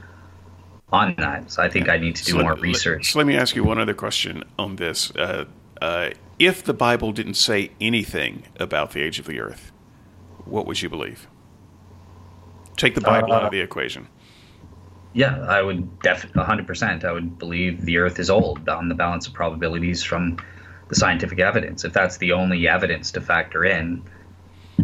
on 0.93 1.15
that. 1.19 1.51
So 1.51 1.63
I 1.63 1.69
think 1.69 1.89
I 1.89 1.99
need 1.99 2.17
to 2.17 2.25
do 2.25 2.33
so 2.33 2.39
more 2.39 2.55
let, 2.55 2.61
research. 2.61 3.13
So 3.13 3.19
let 3.19 3.27
me 3.27 3.37
ask 3.37 3.55
you 3.55 3.65
one 3.65 3.79
other 3.79 3.95
question 3.95 4.45
on 4.59 4.77
this. 4.77 5.11
Uh, 5.13 5.45
uh, 5.81 6.11
if 6.39 6.65
the 6.65 6.75
Bible 6.75 7.13
didn't 7.13 7.35
say 7.35 7.71
anything 7.81 8.45
about 8.59 8.93
the 8.93 9.01
age 9.01 9.19
of 9.19 9.27
the 9.27 9.41
earth, 9.41 9.73
what 10.45 10.67
would 10.67 10.83
you 10.83 10.89
believe? 10.89 11.29
Take 12.77 12.95
the 12.95 13.01
Bible 13.01 13.33
uh, 13.33 13.37
out 13.37 13.45
of 13.45 13.51
the 13.51 13.61
equation. 13.61 14.09
Yeah, 15.13 15.41
I 15.41 15.61
would 15.63 16.01
definitely 16.01 16.43
100%. 16.43 17.05
I 17.05 17.13
would 17.13 17.39
believe 17.39 17.85
the 17.85 17.99
earth 17.99 18.19
is 18.19 18.31
old 18.31 18.69
on 18.69 18.89
the 18.89 18.95
balance 18.95 19.27
of 19.27 19.33
probabilities 19.33 20.03
from 20.03 20.39
the 20.89 20.95
scientific 20.95 21.41
evidence. 21.41 21.85
If 21.85 21.93
that's 21.93 22.19
the 22.19 22.33
only 22.33 22.69
evidence 22.69 23.11
to 23.13 23.21
factor 23.21 23.65
in. 23.65 24.03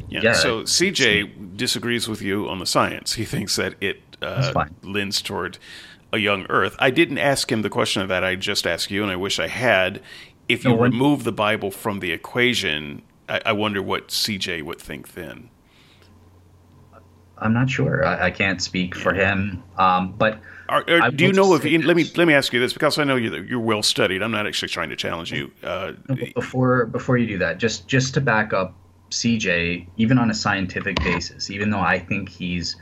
Yeah. 0.09 0.21
yeah 0.23 0.33
so 0.33 0.63
CJ 0.63 1.57
disagrees 1.57 2.09
with 2.09 2.23
you 2.23 2.49
on 2.49 2.59
the 2.59 2.67
science. 2.67 3.15
He 3.15 3.25
thinks 3.25 3.57
that 3.57 3.75
it 3.81 4.03
uh, 4.21 4.67
lends 4.83 5.23
toward 5.23 5.59
a 6.17 6.19
young 6.19 6.47
Earth. 6.49 6.75
I 6.79 6.91
didn't 6.91 7.19
ask 7.19 7.51
him 7.51 7.63
the 7.63 7.71
question 7.71 8.03
of 8.03 8.09
that. 8.09 8.25
I 8.25 8.35
just 8.35 8.67
asked 8.67 8.91
you, 8.91 9.03
and 9.03 9.13
I 9.13 9.17
wish 9.17 9.39
I 9.39 9.47
had. 9.47 10.03
If 10.49 10.65
you 10.65 10.71
no, 10.71 10.79
remove 10.79 11.25
the 11.25 11.33
Bible 11.33 11.71
from 11.71 12.01
the 12.01 12.13
equation, 12.13 13.03
I, 13.29 13.41
I 13.47 13.53
wonder 13.53 13.83
what 13.83 14.09
CJ 14.09 14.63
would 14.63 14.81
think 14.81 15.15
then. 15.15 15.51
I'm 17.39 17.53
not 17.53 17.69
sure. 17.69 18.05
I, 18.05 18.27
I 18.27 18.31
can't 18.31 18.63
speak 18.63 18.95
for 18.95 19.13
him. 19.13 19.63
Um, 19.77 20.15
but 20.17 20.41
are, 20.69 20.85
are, 20.89 21.11
do 21.11 21.27
you 21.27 21.33
know 21.33 21.53
of? 21.53 21.65
Let 21.65 21.97
me 21.97 22.05
let 22.17 22.27
me 22.27 22.35
ask 22.35 22.53
you 22.53 22.61
this 22.61 22.73
because 22.73 22.99
I 22.99 23.05
know 23.05 23.17
you're 23.17 23.45
you're 23.45 23.61
well 23.61 23.83
studied. 23.83 24.23
I'm 24.23 24.33
not 24.33 24.47
actually 24.47 24.69
trying 24.69 24.89
to 24.91 24.97
challenge 24.97 25.33
you. 25.33 25.51
Uh, 25.63 25.93
before 26.35 26.87
before 26.87 27.19
you 27.19 27.27
do 27.27 27.39
that, 27.39 27.59
just 27.59 27.87
just 27.87 28.15
to 28.15 28.21
back 28.21 28.53
up 28.53 28.75
CJ, 29.11 29.87
even 29.97 30.19
on 30.19 30.31
a 30.31 30.35
scientific 30.35 30.97
basis, 30.97 31.51
even 31.51 31.71
though 31.71 31.81
I 31.81 31.99
think 31.99 32.29
he's 32.29 32.77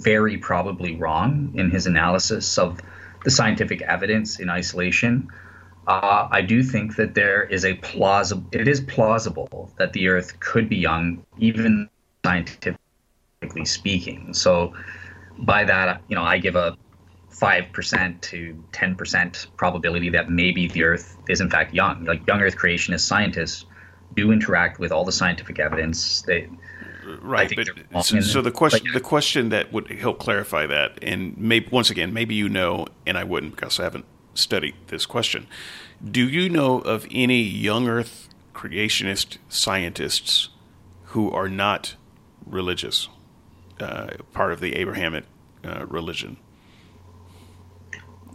very 0.00 0.36
probably 0.36 0.96
wrong 0.96 1.52
in 1.54 1.70
his 1.70 1.86
analysis 1.86 2.58
of 2.58 2.80
the 3.24 3.30
scientific 3.30 3.82
evidence 3.82 4.38
in 4.38 4.50
isolation. 4.50 5.28
Uh, 5.86 6.28
I 6.30 6.40
do 6.40 6.62
think 6.62 6.96
that 6.96 7.14
there 7.14 7.44
is 7.44 7.64
a 7.64 7.74
plausible. 7.74 8.46
It 8.52 8.68
is 8.68 8.80
plausible 8.80 9.70
that 9.78 9.92
the 9.92 10.08
Earth 10.08 10.38
could 10.40 10.68
be 10.68 10.76
young, 10.76 11.24
even 11.38 11.88
scientifically 12.24 13.64
speaking. 13.64 14.32
So, 14.32 14.72
by 15.38 15.64
that, 15.64 16.00
you 16.08 16.16
know, 16.16 16.22
I 16.22 16.38
give 16.38 16.56
a 16.56 16.76
five 17.28 17.64
percent 17.72 18.22
to 18.22 18.62
ten 18.72 18.94
percent 18.94 19.48
probability 19.56 20.08
that 20.10 20.30
maybe 20.30 20.68
the 20.68 20.84
Earth 20.84 21.16
is 21.28 21.40
in 21.40 21.50
fact 21.50 21.74
young. 21.74 22.04
Like 22.04 22.26
young 22.26 22.40
Earth 22.40 22.56
creationists, 22.56 23.00
scientists 23.00 23.66
do 24.16 24.32
interact 24.32 24.78
with 24.78 24.92
all 24.92 25.04
the 25.04 25.12
scientific 25.12 25.58
evidence. 25.58 26.22
They 26.22 26.48
right 27.22 27.52
but 27.92 28.04
so, 28.04 28.20
so, 28.20 28.42
the 28.42 28.50
question 28.50 28.80
but, 28.82 28.86
yeah. 28.86 28.98
the 28.98 29.04
question 29.04 29.48
that 29.50 29.72
would 29.72 29.90
help 29.90 30.18
clarify 30.18 30.66
that 30.66 30.98
and 31.02 31.36
maybe 31.36 31.68
once 31.70 31.90
again 31.90 32.12
maybe 32.12 32.34
you 32.34 32.48
know 32.48 32.86
and 33.06 33.18
i 33.18 33.24
wouldn't 33.24 33.54
because 33.54 33.78
i 33.78 33.84
haven't 33.84 34.04
studied 34.34 34.74
this 34.88 35.06
question. 35.06 35.46
Do 36.04 36.28
you 36.28 36.48
know 36.48 36.80
of 36.80 37.06
any 37.10 37.42
young 37.42 37.88
earth 37.88 38.28
creationist 38.54 39.38
scientists 39.48 40.50
who 41.06 41.30
are 41.30 41.48
not 41.48 41.96
religious 42.44 43.08
uh, 43.80 44.08
part 44.32 44.52
of 44.52 44.60
the 44.60 44.74
abrahamic 44.76 45.24
uh, 45.64 45.86
religion? 45.86 46.36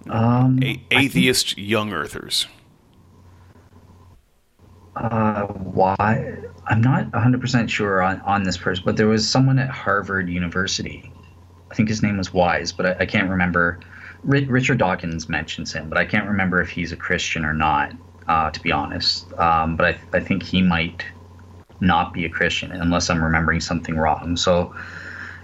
Um, 0.10 0.60
A- 0.64 0.82
atheist 0.92 1.56
think, 1.56 1.68
young 1.68 1.94
earthers 1.94 2.48
uh, 4.96 5.48
why 5.48 6.38
I'm 6.68 6.82
not 6.82 7.10
100% 7.12 7.70
sure 7.70 8.02
on, 8.02 8.22
on 8.22 8.44
this 8.44 8.58
person, 8.58 8.84
but 8.86 8.98
there 8.98 9.08
was 9.08 9.28
someone 9.28 9.60
at 9.60 9.70
Harvard 9.70 10.30
University. 10.30 11.12
I 11.72 11.76
think 11.76 11.90
his 11.90 12.04
name 12.04 12.18
was 12.18 12.34
Wise, 12.34 12.72
but 12.72 12.86
I, 12.86 13.04
I 13.04 13.06
can't 13.06 13.30
remember. 13.30 13.80
R- 14.28 14.46
Richard 14.48 14.78
Dawkins 14.78 15.30
mentions 15.30 15.74
him, 15.74 15.90
but 15.90 15.98
I 15.98 16.06
can't 16.06 16.28
remember 16.28 16.62
if 16.62 16.70
he's 16.70 16.92
a 16.92 16.96
Christian 16.96 17.46
or 17.46 17.54
not, 17.54 17.94
uh, 18.28 18.52
to 18.52 18.60
be 18.62 18.72
honest. 18.72 19.32
Um, 19.34 19.76
but 19.76 19.96
I, 19.96 20.18
I 20.18 20.20
think 20.20 20.44
he 20.44 20.62
might 20.62 21.06
not 21.80 22.14
be 22.14 22.26
a 22.26 22.30
Christian 22.30 22.72
unless 22.72 23.10
I'm 23.10 23.24
remembering 23.24 23.62
something 23.62 23.96
wrong. 23.96 24.36
So, 24.36 24.76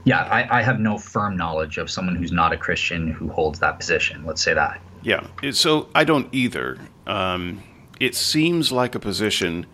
yeah, 0.03 0.23
I, 0.23 0.59
I 0.59 0.61
have 0.61 0.79
no 0.79 0.97
firm 0.97 1.37
knowledge 1.37 1.77
of 1.77 1.89
someone 1.89 2.15
who's 2.15 2.31
not 2.31 2.51
a 2.51 2.57
Christian 2.57 3.07
who 3.07 3.29
holds 3.29 3.59
that 3.59 3.79
position. 3.79 4.25
Let's 4.25 4.43
say 4.43 4.53
that. 4.53 4.81
Yeah. 5.01 5.25
So 5.51 5.87
I 5.95 6.03
don't 6.03 6.27
either. 6.33 6.77
Um, 7.07 7.63
it 7.99 8.15
seems 8.15 8.71
like 8.71 8.95
a 8.95 8.99
position 8.99 9.65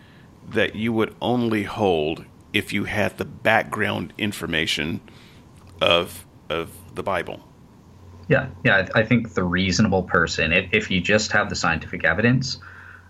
that 0.50 0.76
you 0.76 0.92
would 0.94 1.16
only 1.22 1.64
hold 1.64 2.26
if 2.54 2.74
you 2.74 2.86
had 2.86 3.18
the 3.18 3.26
background 3.26 4.14
information 4.18 5.02
of 5.82 6.26
of 6.50 6.70
the 6.96 7.04
Bible. 7.04 7.40
Yeah, 8.28 8.48
yeah. 8.64 8.88
I 8.96 9.04
think 9.04 9.34
the 9.34 9.44
reasonable 9.44 10.04
person, 10.04 10.52
if, 10.52 10.70
if 10.72 10.92
you 10.92 11.02
just 11.02 11.32
have 11.32 11.50
the 11.50 11.56
scientific 11.56 12.04
evidence, 12.06 12.60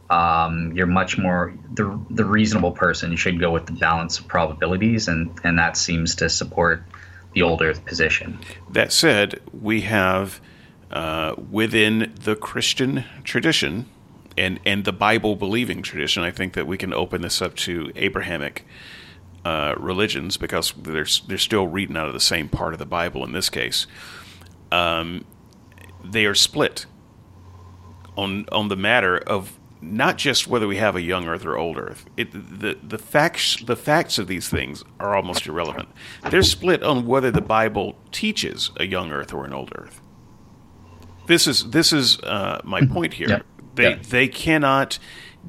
um, 0.09 0.71
you're 0.73 0.87
much 0.87 1.17
more 1.17 1.53
the 1.73 1.99
the 2.09 2.25
reasonable 2.25 2.71
person 2.71 3.15
should 3.15 3.39
go 3.39 3.51
with 3.51 3.65
the 3.65 3.73
balance 3.73 4.19
of 4.19 4.27
probabilities, 4.27 5.07
and 5.07 5.31
and 5.43 5.57
that 5.57 5.77
seems 5.77 6.15
to 6.15 6.29
support 6.29 6.83
the 7.33 7.41
old 7.41 7.61
Earth 7.61 7.85
position. 7.85 8.39
That 8.69 8.91
said, 8.91 9.39
we 9.53 9.81
have 9.81 10.41
uh, 10.91 11.35
within 11.49 12.13
the 12.23 12.35
Christian 12.35 13.05
tradition 13.23 13.85
and 14.37 14.59
and 14.65 14.85
the 14.85 14.93
Bible 14.93 15.35
believing 15.35 15.81
tradition, 15.81 16.23
I 16.23 16.31
think 16.31 16.53
that 16.53 16.67
we 16.67 16.77
can 16.77 16.93
open 16.93 17.21
this 17.21 17.41
up 17.41 17.55
to 17.57 17.91
Abrahamic 17.95 18.65
uh, 19.45 19.75
religions 19.77 20.37
because 20.37 20.73
they're 20.77 21.07
they're 21.27 21.37
still 21.37 21.67
reading 21.67 21.97
out 21.97 22.07
of 22.07 22.13
the 22.13 22.19
same 22.19 22.49
part 22.49 22.73
of 22.73 22.79
the 22.79 22.85
Bible 22.85 23.23
in 23.23 23.31
this 23.31 23.49
case. 23.49 23.87
Um, 24.71 25.25
they 26.03 26.25
are 26.25 26.35
split 26.35 26.85
on 28.17 28.45
on 28.51 28.67
the 28.67 28.75
matter 28.75 29.17
of 29.17 29.57
not 29.81 30.17
just 30.17 30.47
whether 30.47 30.67
we 30.67 30.77
have 30.77 30.95
a 30.95 31.01
young 31.01 31.27
Earth 31.27 31.43
or 31.43 31.57
old 31.57 31.77
Earth. 31.77 32.05
It, 32.15 32.31
the 32.31 32.77
the 32.81 32.97
facts 32.97 33.61
the 33.63 33.75
facts 33.75 34.19
of 34.19 34.27
these 34.27 34.47
things 34.47 34.83
are 34.99 35.15
almost 35.15 35.47
irrelevant. 35.47 35.89
They're 36.29 36.43
split 36.43 36.83
on 36.83 37.07
whether 37.07 37.31
the 37.31 37.41
Bible 37.41 37.95
teaches 38.11 38.71
a 38.77 38.85
young 38.85 39.11
Earth 39.11 39.33
or 39.33 39.45
an 39.45 39.53
old 39.53 39.71
Earth. 39.75 40.01
This 41.27 41.47
is 41.47 41.71
this 41.71 41.91
is 41.91 42.19
uh, 42.19 42.61
my 42.63 42.81
mm-hmm. 42.81 42.93
point 42.93 43.13
here. 43.13 43.29
Yeah. 43.29 43.41
They 43.75 43.89
yeah. 43.91 43.99
they 44.01 44.27
cannot 44.27 44.99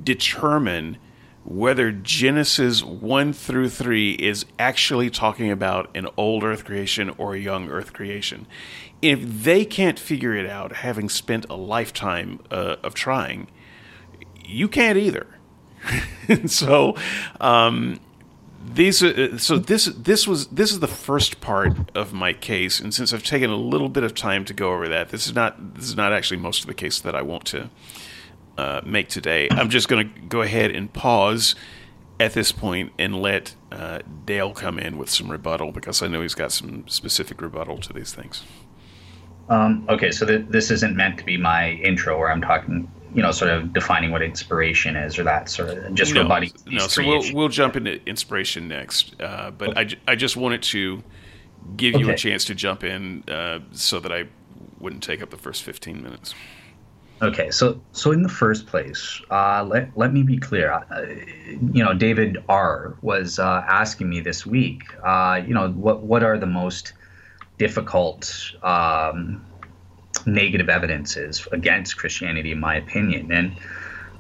determine 0.02 0.98
whether 1.44 1.90
Genesis 1.90 2.84
1 2.84 3.32
through 3.32 3.68
3 3.68 4.12
is 4.12 4.46
actually 4.58 5.10
talking 5.10 5.50
about 5.50 5.90
an 5.96 6.06
old 6.16 6.44
earth 6.44 6.64
creation 6.64 7.10
or 7.18 7.34
a 7.34 7.38
young 7.38 7.68
earth 7.68 7.92
creation. 7.92 8.46
If 9.00 9.20
they 9.42 9.64
can't 9.64 9.98
figure 9.98 10.36
it 10.36 10.48
out, 10.48 10.76
having 10.76 11.08
spent 11.08 11.46
a 11.50 11.56
lifetime 11.56 12.38
uh, 12.50 12.76
of 12.84 12.94
trying, 12.94 13.48
you 14.44 14.68
can't 14.68 14.96
either. 14.96 15.26
so, 16.46 16.94
um, 17.40 17.98
these 18.64 19.02
uh, 19.02 19.36
so 19.38 19.58
this 19.58 19.86
this 19.86 20.26
was 20.26 20.46
this 20.48 20.70
is 20.70 20.78
the 20.78 20.86
first 20.86 21.40
part 21.40 21.90
of 21.96 22.12
my 22.12 22.32
case 22.32 22.78
and 22.78 22.94
since 22.94 23.12
I've 23.12 23.24
taken 23.24 23.50
a 23.50 23.56
little 23.56 23.88
bit 23.88 24.04
of 24.04 24.14
time 24.14 24.44
to 24.44 24.54
go 24.54 24.72
over 24.72 24.88
that 24.88 25.08
this 25.08 25.26
is 25.26 25.34
not 25.34 25.74
this 25.74 25.86
is 25.86 25.96
not 25.96 26.12
actually 26.12 26.36
most 26.36 26.60
of 26.60 26.68
the 26.68 26.74
case 26.74 27.00
that 27.00 27.14
I 27.16 27.22
want 27.22 27.44
to 27.46 27.70
uh, 28.58 28.80
make 28.84 29.08
today. 29.08 29.48
I'm 29.50 29.70
just 29.70 29.88
going 29.88 30.12
to 30.12 30.20
go 30.22 30.42
ahead 30.42 30.70
and 30.70 30.92
pause 30.92 31.54
at 32.20 32.34
this 32.34 32.52
point 32.52 32.92
and 32.98 33.20
let 33.20 33.54
uh, 33.70 34.00
Dale 34.24 34.52
come 34.52 34.78
in 34.78 34.98
with 34.98 35.10
some 35.10 35.30
rebuttal 35.30 35.72
because 35.72 36.02
I 36.02 36.06
know 36.06 36.22
he's 36.22 36.34
got 36.34 36.52
some 36.52 36.86
specific 36.88 37.40
rebuttal 37.40 37.78
to 37.78 37.92
these 37.92 38.12
things. 38.12 38.44
Um, 39.48 39.84
okay, 39.88 40.10
so 40.12 40.24
th- 40.24 40.46
this 40.48 40.70
isn't 40.70 40.96
meant 40.96 41.18
to 41.18 41.24
be 41.24 41.36
my 41.36 41.72
intro 41.72 42.18
where 42.18 42.30
I'm 42.30 42.40
talking, 42.40 42.90
you 43.14 43.22
know, 43.22 43.32
sort 43.32 43.50
of 43.50 43.72
defining 43.72 44.12
what 44.12 44.22
inspiration 44.22 44.94
is 44.94 45.18
or 45.18 45.24
that 45.24 45.50
sort 45.50 45.70
of 45.70 45.94
just 45.94 46.14
no, 46.14 46.22
rebutting. 46.22 46.52
No, 46.66 46.86
so 46.86 47.04
we'll, 47.04 47.22
we'll 47.34 47.48
jump 47.48 47.76
into 47.76 48.00
inspiration 48.08 48.68
next. 48.68 49.20
Uh, 49.20 49.50
but 49.50 49.70
okay. 49.70 49.80
I, 49.80 49.84
j- 49.84 50.00
I 50.08 50.14
just 50.14 50.36
wanted 50.36 50.62
to 50.64 51.02
give 51.76 51.98
you 51.98 52.08
a 52.10 52.16
chance 52.16 52.44
to 52.46 52.54
jump 52.54 52.84
in 52.84 53.24
uh, 53.28 53.60
so 53.72 54.00
that 54.00 54.12
I 54.12 54.26
wouldn't 54.78 55.02
take 55.02 55.22
up 55.22 55.30
the 55.30 55.36
first 55.36 55.62
15 55.62 56.02
minutes. 56.02 56.34
Okay, 57.22 57.52
so 57.52 57.80
so 57.92 58.10
in 58.10 58.22
the 58.22 58.28
first 58.28 58.66
place, 58.66 59.22
uh, 59.30 59.64
let 59.64 59.96
let 59.96 60.12
me 60.12 60.24
be 60.24 60.38
clear. 60.38 60.72
Uh, 60.72 61.06
you 61.72 61.84
know, 61.84 61.94
David 61.94 62.42
R 62.48 62.96
was 63.00 63.38
uh, 63.38 63.64
asking 63.68 64.08
me 64.08 64.18
this 64.18 64.44
week. 64.44 64.82
Uh, 65.04 65.40
you 65.46 65.54
know, 65.54 65.70
what 65.70 66.02
what 66.02 66.24
are 66.24 66.36
the 66.36 66.48
most 66.48 66.94
difficult 67.58 68.50
um, 68.64 69.46
negative 70.26 70.68
evidences 70.68 71.46
against 71.52 71.96
Christianity, 71.96 72.52
in 72.52 72.60
my 72.60 72.76
opinion, 72.76 73.30
and. 73.32 73.56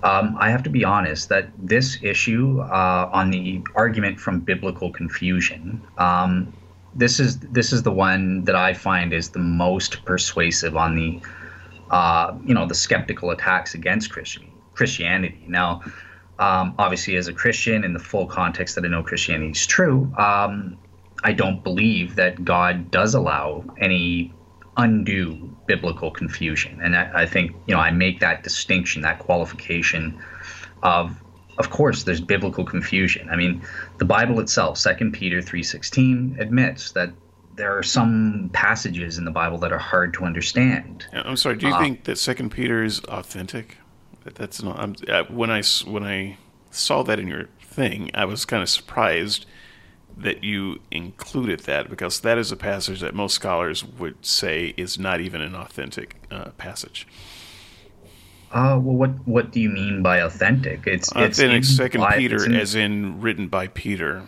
Um, 0.04 0.36
I 0.40 0.50
have 0.50 0.64
to 0.64 0.68
be 0.68 0.84
honest 0.84 1.28
that 1.28 1.50
this 1.56 2.02
issue 2.02 2.58
uh, 2.58 3.08
on 3.12 3.30
the 3.30 3.62
argument 3.76 4.18
from 4.18 4.40
biblical 4.40 4.90
confusion, 4.90 5.80
um, 5.96 6.52
this 6.92 7.20
is 7.20 7.38
this 7.38 7.72
is 7.72 7.84
the 7.84 7.92
one 7.92 8.42
that 8.46 8.56
I 8.56 8.74
find 8.74 9.12
is 9.12 9.30
the 9.30 9.38
most 9.38 10.04
persuasive 10.04 10.76
on 10.76 10.96
the 10.96 11.22
uh, 11.92 12.36
you 12.44 12.54
know, 12.54 12.66
the 12.66 12.74
skeptical 12.74 13.30
attacks 13.30 13.74
against 13.74 14.10
Christian, 14.10 14.50
Christianity. 14.74 15.44
Now, 15.46 15.82
um, 16.38 16.74
obviously, 16.78 17.16
as 17.16 17.28
a 17.28 17.32
Christian, 17.32 17.84
in 17.84 17.92
the 17.92 18.00
full 18.00 18.26
context 18.26 18.74
that 18.74 18.84
I 18.84 18.88
know 18.88 19.02
Christianity 19.02 19.50
is 19.50 19.66
true, 19.66 20.12
um, 20.18 20.78
I 21.22 21.32
don't 21.32 21.62
believe 21.62 22.16
that 22.16 22.44
God 22.44 22.90
does 22.90 23.14
allow 23.14 23.64
any 23.78 24.32
undue 24.76 25.54
biblical 25.66 26.10
confusion. 26.10 26.80
And 26.82 26.96
I, 26.96 27.22
I 27.22 27.26
think, 27.26 27.52
you 27.66 27.74
know, 27.74 27.80
I 27.80 27.90
make 27.90 28.20
that 28.20 28.42
distinction, 28.42 29.02
that 29.02 29.18
qualification 29.20 30.20
of 30.82 31.22
of 31.58 31.70
course 31.70 32.04
there's 32.04 32.20
biblical 32.20 32.64
confusion 32.64 33.28
i 33.30 33.36
mean 33.36 33.62
the 33.98 34.04
bible 34.04 34.40
itself 34.40 34.82
2 34.82 35.10
peter 35.10 35.40
3.16 35.40 36.38
admits 36.40 36.92
that 36.92 37.10
there 37.62 37.78
are 37.78 37.82
some 37.84 38.50
passages 38.52 39.18
in 39.18 39.24
the 39.24 39.30
Bible 39.30 39.56
that 39.56 39.72
are 39.72 39.78
hard 39.78 40.12
to 40.14 40.24
understand. 40.24 41.06
I'm 41.12 41.36
sorry. 41.36 41.54
Do 41.54 41.68
you 41.68 41.74
uh, 41.74 41.78
think 41.78 42.02
that 42.04 42.18
Second 42.18 42.50
Peter 42.50 42.82
is 42.82 42.98
authentic? 43.04 43.76
That 44.24 44.34
that's 44.34 44.60
not. 44.64 44.80
I'm, 44.80 44.96
uh, 45.08 45.22
when 45.28 45.48
I 45.48 45.62
when 45.86 46.02
I 46.02 46.38
saw 46.72 47.04
that 47.04 47.20
in 47.20 47.28
your 47.28 47.44
thing, 47.60 48.10
I 48.14 48.24
was 48.24 48.44
kind 48.44 48.64
of 48.64 48.68
surprised 48.68 49.46
that 50.16 50.42
you 50.42 50.80
included 50.90 51.60
that 51.60 51.88
because 51.88 52.18
that 52.22 52.36
is 52.36 52.50
a 52.50 52.56
passage 52.56 52.98
that 52.98 53.14
most 53.14 53.34
scholars 53.34 53.84
would 53.84 54.26
say 54.26 54.74
is 54.76 54.98
not 54.98 55.20
even 55.20 55.40
an 55.40 55.54
authentic 55.54 56.16
uh, 56.32 56.50
passage. 56.58 57.06
Uh, 58.52 58.78
well, 58.82 58.94
what 58.94 59.10
what 59.26 59.50
do 59.50 59.60
you 59.60 59.70
mean 59.70 60.02
by 60.02 60.18
authentic? 60.18 60.86
It's 60.86 61.10
authentic. 61.12 61.64
Second 61.64 62.04
Peter, 62.16 62.54
as 62.54 62.74
in 62.74 63.20
written 63.20 63.48
by 63.48 63.68
Peter, 63.68 64.22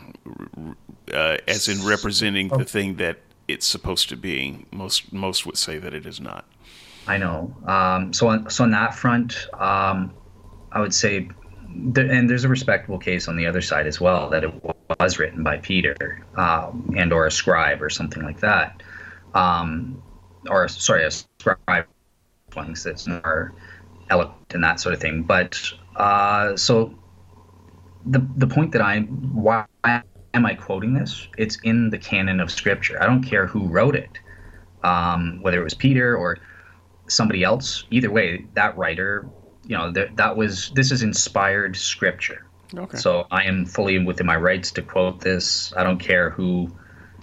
uh, 1.12 1.36
as 1.46 1.68
in 1.68 1.86
representing 1.86 2.48
the 2.48 2.64
thing 2.64 2.96
that 2.96 3.18
it's 3.48 3.66
supposed 3.66 4.08
to 4.08 4.16
be. 4.16 4.64
Most 4.70 5.12
most 5.12 5.44
would 5.44 5.58
say 5.58 5.78
that 5.78 5.92
it 5.92 6.06
is 6.06 6.20
not. 6.20 6.46
I 7.06 7.18
know. 7.18 7.54
Um, 7.66 8.14
so 8.14 8.28
on 8.28 8.48
so 8.48 8.64
on 8.64 8.70
that 8.70 8.94
front, 8.94 9.46
um, 9.60 10.14
I 10.72 10.80
would 10.80 10.94
say, 10.94 11.28
th- 11.94 12.10
and 12.10 12.30
there's 12.30 12.44
a 12.44 12.48
respectable 12.48 12.98
case 12.98 13.28
on 13.28 13.36
the 13.36 13.46
other 13.46 13.60
side 13.60 13.86
as 13.86 14.00
well 14.00 14.30
that 14.30 14.42
it 14.42 14.52
was 14.98 15.18
written 15.18 15.42
by 15.42 15.58
Peter 15.58 16.24
um, 16.36 16.94
and 16.96 17.12
or 17.12 17.26
a 17.26 17.30
scribe 17.30 17.82
or 17.82 17.90
something 17.90 18.22
like 18.22 18.40
that, 18.40 18.82
um, 19.34 20.02
or 20.48 20.66
sorry, 20.68 21.04
a 21.04 21.10
scribe 21.10 21.86
ones 22.56 22.84
that's 22.84 23.06
more 23.06 23.52
eloquent 24.10 24.54
and 24.54 24.64
that 24.64 24.80
sort 24.80 24.94
of 24.94 25.00
thing. 25.00 25.22
But 25.22 25.60
uh, 25.96 26.56
so 26.56 26.94
the 28.06 28.26
the 28.36 28.46
point 28.46 28.72
that 28.72 28.82
I 28.82 29.00
why 29.00 29.66
am 29.84 30.46
I 30.46 30.54
quoting 30.54 30.94
this? 30.94 31.28
It's 31.38 31.56
in 31.62 31.90
the 31.90 31.98
canon 31.98 32.40
of 32.40 32.50
Scripture. 32.50 33.02
I 33.02 33.06
don't 33.06 33.22
care 33.22 33.46
who 33.46 33.66
wrote 33.68 33.96
it, 33.96 34.18
um, 34.82 35.40
whether 35.42 35.60
it 35.60 35.64
was 35.64 35.74
Peter 35.74 36.16
or 36.16 36.38
somebody 37.08 37.42
else. 37.42 37.84
Either 37.90 38.10
way, 38.10 38.46
that 38.54 38.76
writer, 38.76 39.28
you 39.64 39.76
know, 39.76 39.92
th- 39.92 40.10
that 40.16 40.36
was 40.36 40.70
this 40.74 40.90
is 40.90 41.02
inspired 41.02 41.76
Scripture. 41.76 42.46
Okay. 42.76 42.98
So 42.98 43.26
I 43.30 43.44
am 43.44 43.66
fully 43.66 43.98
within 44.04 44.26
my 44.26 44.36
rights 44.36 44.72
to 44.72 44.82
quote 44.82 45.20
this. 45.20 45.72
I 45.76 45.84
don't 45.84 45.98
care 45.98 46.30
who 46.30 46.72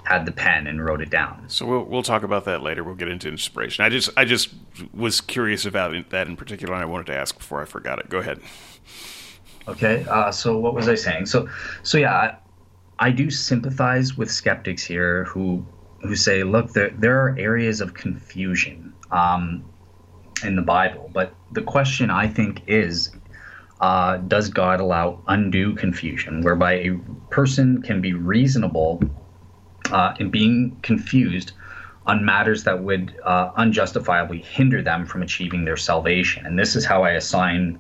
had 0.04 0.26
the 0.26 0.32
pen 0.32 0.68
and 0.68 0.84
wrote 0.84 1.02
it 1.02 1.10
down. 1.10 1.44
So 1.48 1.66
we'll 1.66 1.84
we'll 1.84 2.04
talk 2.04 2.24
about 2.24 2.46
that 2.46 2.62
later. 2.62 2.84
We'll 2.84 2.96
get 2.96 3.08
into 3.08 3.28
inspiration. 3.28 3.86
I 3.86 3.90
just 3.90 4.10
I 4.18 4.26
just 4.26 4.50
was 4.94 5.22
curious 5.22 5.66
about 5.66 6.10
that 6.10 6.28
in 6.28 6.36
particular, 6.36 6.74
and 6.74 6.82
I 6.82 6.86
wanted 6.86 7.08
to 7.08 7.16
ask 7.16 7.38
before 7.38 7.62
I 7.62 7.66
forgot 7.66 8.00
it. 8.00 8.10
Go 8.10 8.20
ahead. 8.20 8.42
Okay. 9.68 10.06
Uh, 10.10 10.32
so 10.32 10.58
what 10.58 10.74
was 10.74 10.88
I 10.90 10.96
saying? 10.96 11.28
So 11.28 11.48
so 11.84 11.98
yeah, 11.98 12.14
I, 12.14 13.08
I 13.08 13.12
do 13.12 13.30
sympathize 13.30 14.18
with 14.18 14.32
skeptics 14.32 14.84
here 14.84 15.26
who 15.26 15.66
who 16.02 16.16
say, 16.16 16.44
look, 16.44 16.74
there 16.74 16.90
there 16.98 17.24
are 17.24 17.36
areas 17.38 17.80
of 17.80 17.94
confusion 17.94 18.94
um, 19.12 19.64
in 20.44 20.56
the 20.56 20.64
Bible, 20.64 21.10
but 21.14 21.36
the 21.52 21.62
question 21.62 22.10
I 22.10 22.28
think 22.28 22.64
is. 22.68 23.12
Uh, 23.80 24.18
does 24.18 24.48
God 24.48 24.80
allow 24.80 25.24
undue 25.28 25.74
confusion, 25.74 26.42
whereby 26.42 26.74
a 26.74 26.92
person 27.32 27.82
can 27.82 28.00
be 28.00 28.14
reasonable 28.14 29.02
uh, 29.91 30.13
and 30.19 30.32
being 30.32 30.77
confused 30.82 31.54
on 32.06 32.25
matters 32.25 32.63
that 32.63 32.82
would 32.84 33.15
uh, 33.23 33.51
unjustifiably 33.58 34.39
hinder 34.41 34.82
them 34.82 35.06
from 35.06 35.21
achieving 35.21 35.65
their 35.65 35.77
salvation. 35.77 36.45
And 36.45 36.58
this 36.58 36.75
is 36.75 36.84
how 36.84 37.04
I 37.04 37.12
assign 37.12 37.80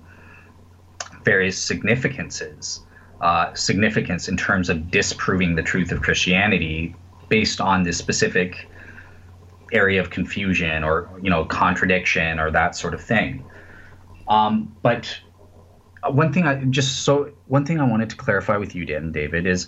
various 1.23 1.57
significances, 1.57 2.81
uh, 3.19 3.53
significance 3.53 4.27
in 4.27 4.37
terms 4.37 4.69
of 4.69 4.91
disproving 4.91 5.55
the 5.55 5.63
truth 5.63 5.91
of 5.91 6.01
Christianity 6.01 6.95
based 7.29 7.61
on 7.61 7.83
this 7.83 7.97
specific 7.97 8.67
area 9.71 10.01
of 10.01 10.09
confusion 10.09 10.83
or 10.83 11.09
you 11.21 11.29
know 11.29 11.45
contradiction 11.45 12.39
or 12.39 12.51
that 12.51 12.75
sort 12.75 12.93
of 12.93 13.01
thing. 13.01 13.43
Um, 14.27 14.75
but 14.81 15.17
one 16.09 16.33
thing 16.33 16.45
I 16.45 16.63
just 16.65 17.03
so 17.03 17.31
one 17.47 17.65
thing 17.65 17.79
I 17.79 17.83
wanted 17.83 18.09
to 18.11 18.15
clarify 18.15 18.57
with 18.57 18.75
you, 18.75 18.85
Dan 18.85 19.11
David, 19.11 19.45
is 19.45 19.67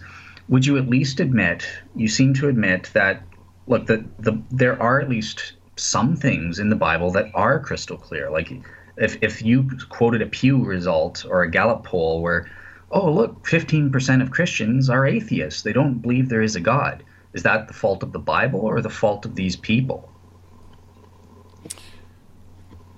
would 0.50 0.66
you 0.66 0.78
at 0.78 0.90
least 0.90 1.20
admit 1.20 1.68
you 1.96 2.08
seem 2.08 2.34
to 2.36 2.48
admit 2.48 2.90
that 2.94 3.24
look 3.68 3.88
that 3.88 4.04
the 4.22 4.42
there 4.52 4.82
are 4.82 5.00
at 5.00 5.10
least 5.10 5.54
some 5.76 6.16
things 6.16 6.60
in 6.60 6.70
the 6.70 6.76
bible 6.76 7.12
that 7.12 7.32
are 7.34 7.60
crystal 7.60 7.98
clear. 7.98 8.30
Like 8.30 8.52
if 8.98 9.18
if 9.22 9.42
you 9.42 9.70
quoted 9.90 10.22
a 10.22 10.28
pew 10.28 10.64
result 10.64 11.26
or 11.28 11.44
a 11.44 11.50
gallup 11.50 11.84
poll 11.84 12.22
where 12.22 12.50
oh 12.92 13.12
look 13.12 13.44
15% 13.46 14.22
of 14.22 14.32
christians 14.32 14.90
are 14.90 15.08
atheists. 15.08 15.64
They 15.64 15.74
don't 15.74 16.00
believe 16.00 16.30
there 16.30 16.42
is 16.42 16.56
a 16.56 16.62
god. 16.62 17.04
Is 17.34 17.44
that 17.44 17.68
the 17.68 17.74
fault 17.74 18.04
of 18.04 18.12
the 18.12 18.20
bible 18.20 18.60
or 18.60 18.82
the 18.82 18.90
fault 18.90 19.26
of 19.26 19.36
these 19.36 19.56
people? 19.56 20.10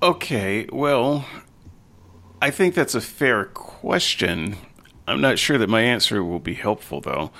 Okay 0.01 0.67
well 0.71 1.25
i 2.41 2.51
think 2.51 2.75
that's 2.75 2.95
a 2.95 3.01
fair 3.01 3.45
question 3.45 4.57
I'm 5.07 5.21
not 5.21 5.37
sure 5.39 5.57
that 5.57 5.69
my 5.69 5.81
answer 5.81 6.23
will 6.23 6.39
be 6.39 6.55
helpful, 6.55 7.01
though. 7.01 7.31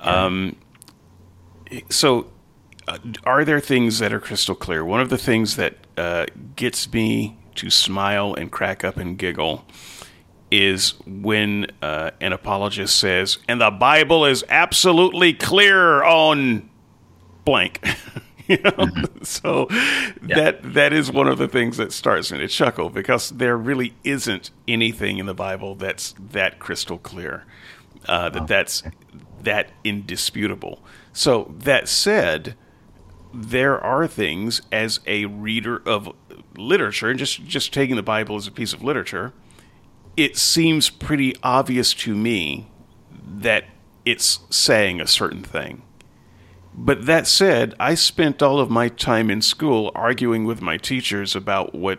Um, 0.00 0.56
so, 1.88 2.30
uh, 2.86 2.98
are 3.24 3.44
there 3.44 3.60
things 3.60 3.98
that 3.98 4.12
are 4.12 4.20
crystal 4.20 4.54
clear? 4.54 4.84
One 4.84 5.00
of 5.00 5.10
the 5.10 5.18
things 5.18 5.56
that 5.56 5.76
uh, 5.96 6.26
gets 6.56 6.92
me 6.92 7.38
to 7.56 7.70
smile 7.70 8.34
and 8.34 8.50
crack 8.50 8.84
up 8.84 8.96
and 8.96 9.18
giggle 9.18 9.64
is 10.50 10.94
when 11.06 11.66
uh, 11.82 12.10
an 12.20 12.32
apologist 12.32 12.96
says, 12.96 13.38
and 13.48 13.60
the 13.60 13.70
Bible 13.70 14.24
is 14.24 14.44
absolutely 14.48 15.34
clear 15.34 16.02
on 16.02 16.70
blank. 17.44 17.86
you 18.58 18.58
know? 18.58 18.70
Mm-hmm. 18.70 19.24
So 19.24 19.66
yeah. 19.70 20.36
that 20.36 20.74
that 20.74 20.92
is 20.92 21.12
one 21.12 21.28
of 21.28 21.38
the 21.38 21.48
things 21.48 21.76
that 21.76 21.92
starts 21.92 22.32
me 22.32 22.38
to 22.38 22.48
chuckle 22.48 22.88
because 22.88 23.28
there 23.30 23.56
really 23.56 23.94
isn't 24.04 24.50
anything 24.66 25.18
in 25.18 25.26
the 25.26 25.34
Bible 25.34 25.74
that's 25.74 26.14
that 26.30 26.58
crystal 26.58 26.98
clear, 26.98 27.44
uh, 28.06 28.30
that 28.30 28.42
oh. 28.42 28.46
that's 28.46 28.82
that 29.42 29.70
indisputable. 29.84 30.82
So 31.12 31.54
that 31.58 31.88
said, 31.88 32.54
there 33.34 33.78
are 33.78 34.06
things 34.06 34.62
as 34.72 35.00
a 35.06 35.26
reader 35.26 35.82
of 35.84 36.14
literature, 36.56 37.10
and 37.10 37.18
just 37.18 37.44
just 37.44 37.72
taking 37.72 37.96
the 37.96 38.02
Bible 38.02 38.36
as 38.36 38.46
a 38.46 38.52
piece 38.52 38.72
of 38.72 38.82
literature, 38.82 39.34
it 40.16 40.38
seems 40.38 40.88
pretty 40.88 41.34
obvious 41.42 41.92
to 41.94 42.14
me 42.14 42.70
that 43.10 43.64
it's 44.06 44.40
saying 44.48 45.02
a 45.02 45.06
certain 45.06 45.42
thing. 45.42 45.82
But 46.80 47.06
that 47.06 47.26
said, 47.26 47.74
I 47.80 47.94
spent 47.94 48.40
all 48.40 48.60
of 48.60 48.70
my 48.70 48.88
time 48.88 49.30
in 49.30 49.42
school 49.42 49.90
arguing 49.96 50.44
with 50.44 50.62
my 50.62 50.76
teachers 50.76 51.34
about 51.34 51.74
what 51.74 51.98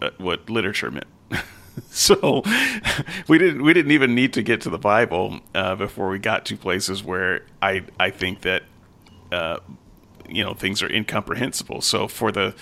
uh, 0.00 0.10
what 0.16 0.48
literature 0.48 0.90
meant. 0.90 1.06
so 1.90 2.42
we 3.28 3.36
didn't 3.36 3.62
we 3.62 3.74
didn't 3.74 3.92
even 3.92 4.14
need 4.14 4.32
to 4.32 4.42
get 4.42 4.62
to 4.62 4.70
the 4.70 4.78
Bible 4.78 5.40
uh, 5.54 5.76
before 5.76 6.08
we 6.08 6.18
got 6.18 6.46
to 6.46 6.56
places 6.56 7.04
where 7.04 7.42
I 7.60 7.84
I 8.00 8.08
think 8.08 8.40
that 8.40 8.62
uh, 9.30 9.58
you 10.26 10.42
know 10.42 10.54
things 10.54 10.82
are 10.82 10.90
incomprehensible. 10.90 11.82
So 11.82 12.08
for 12.08 12.32
the 12.32 12.54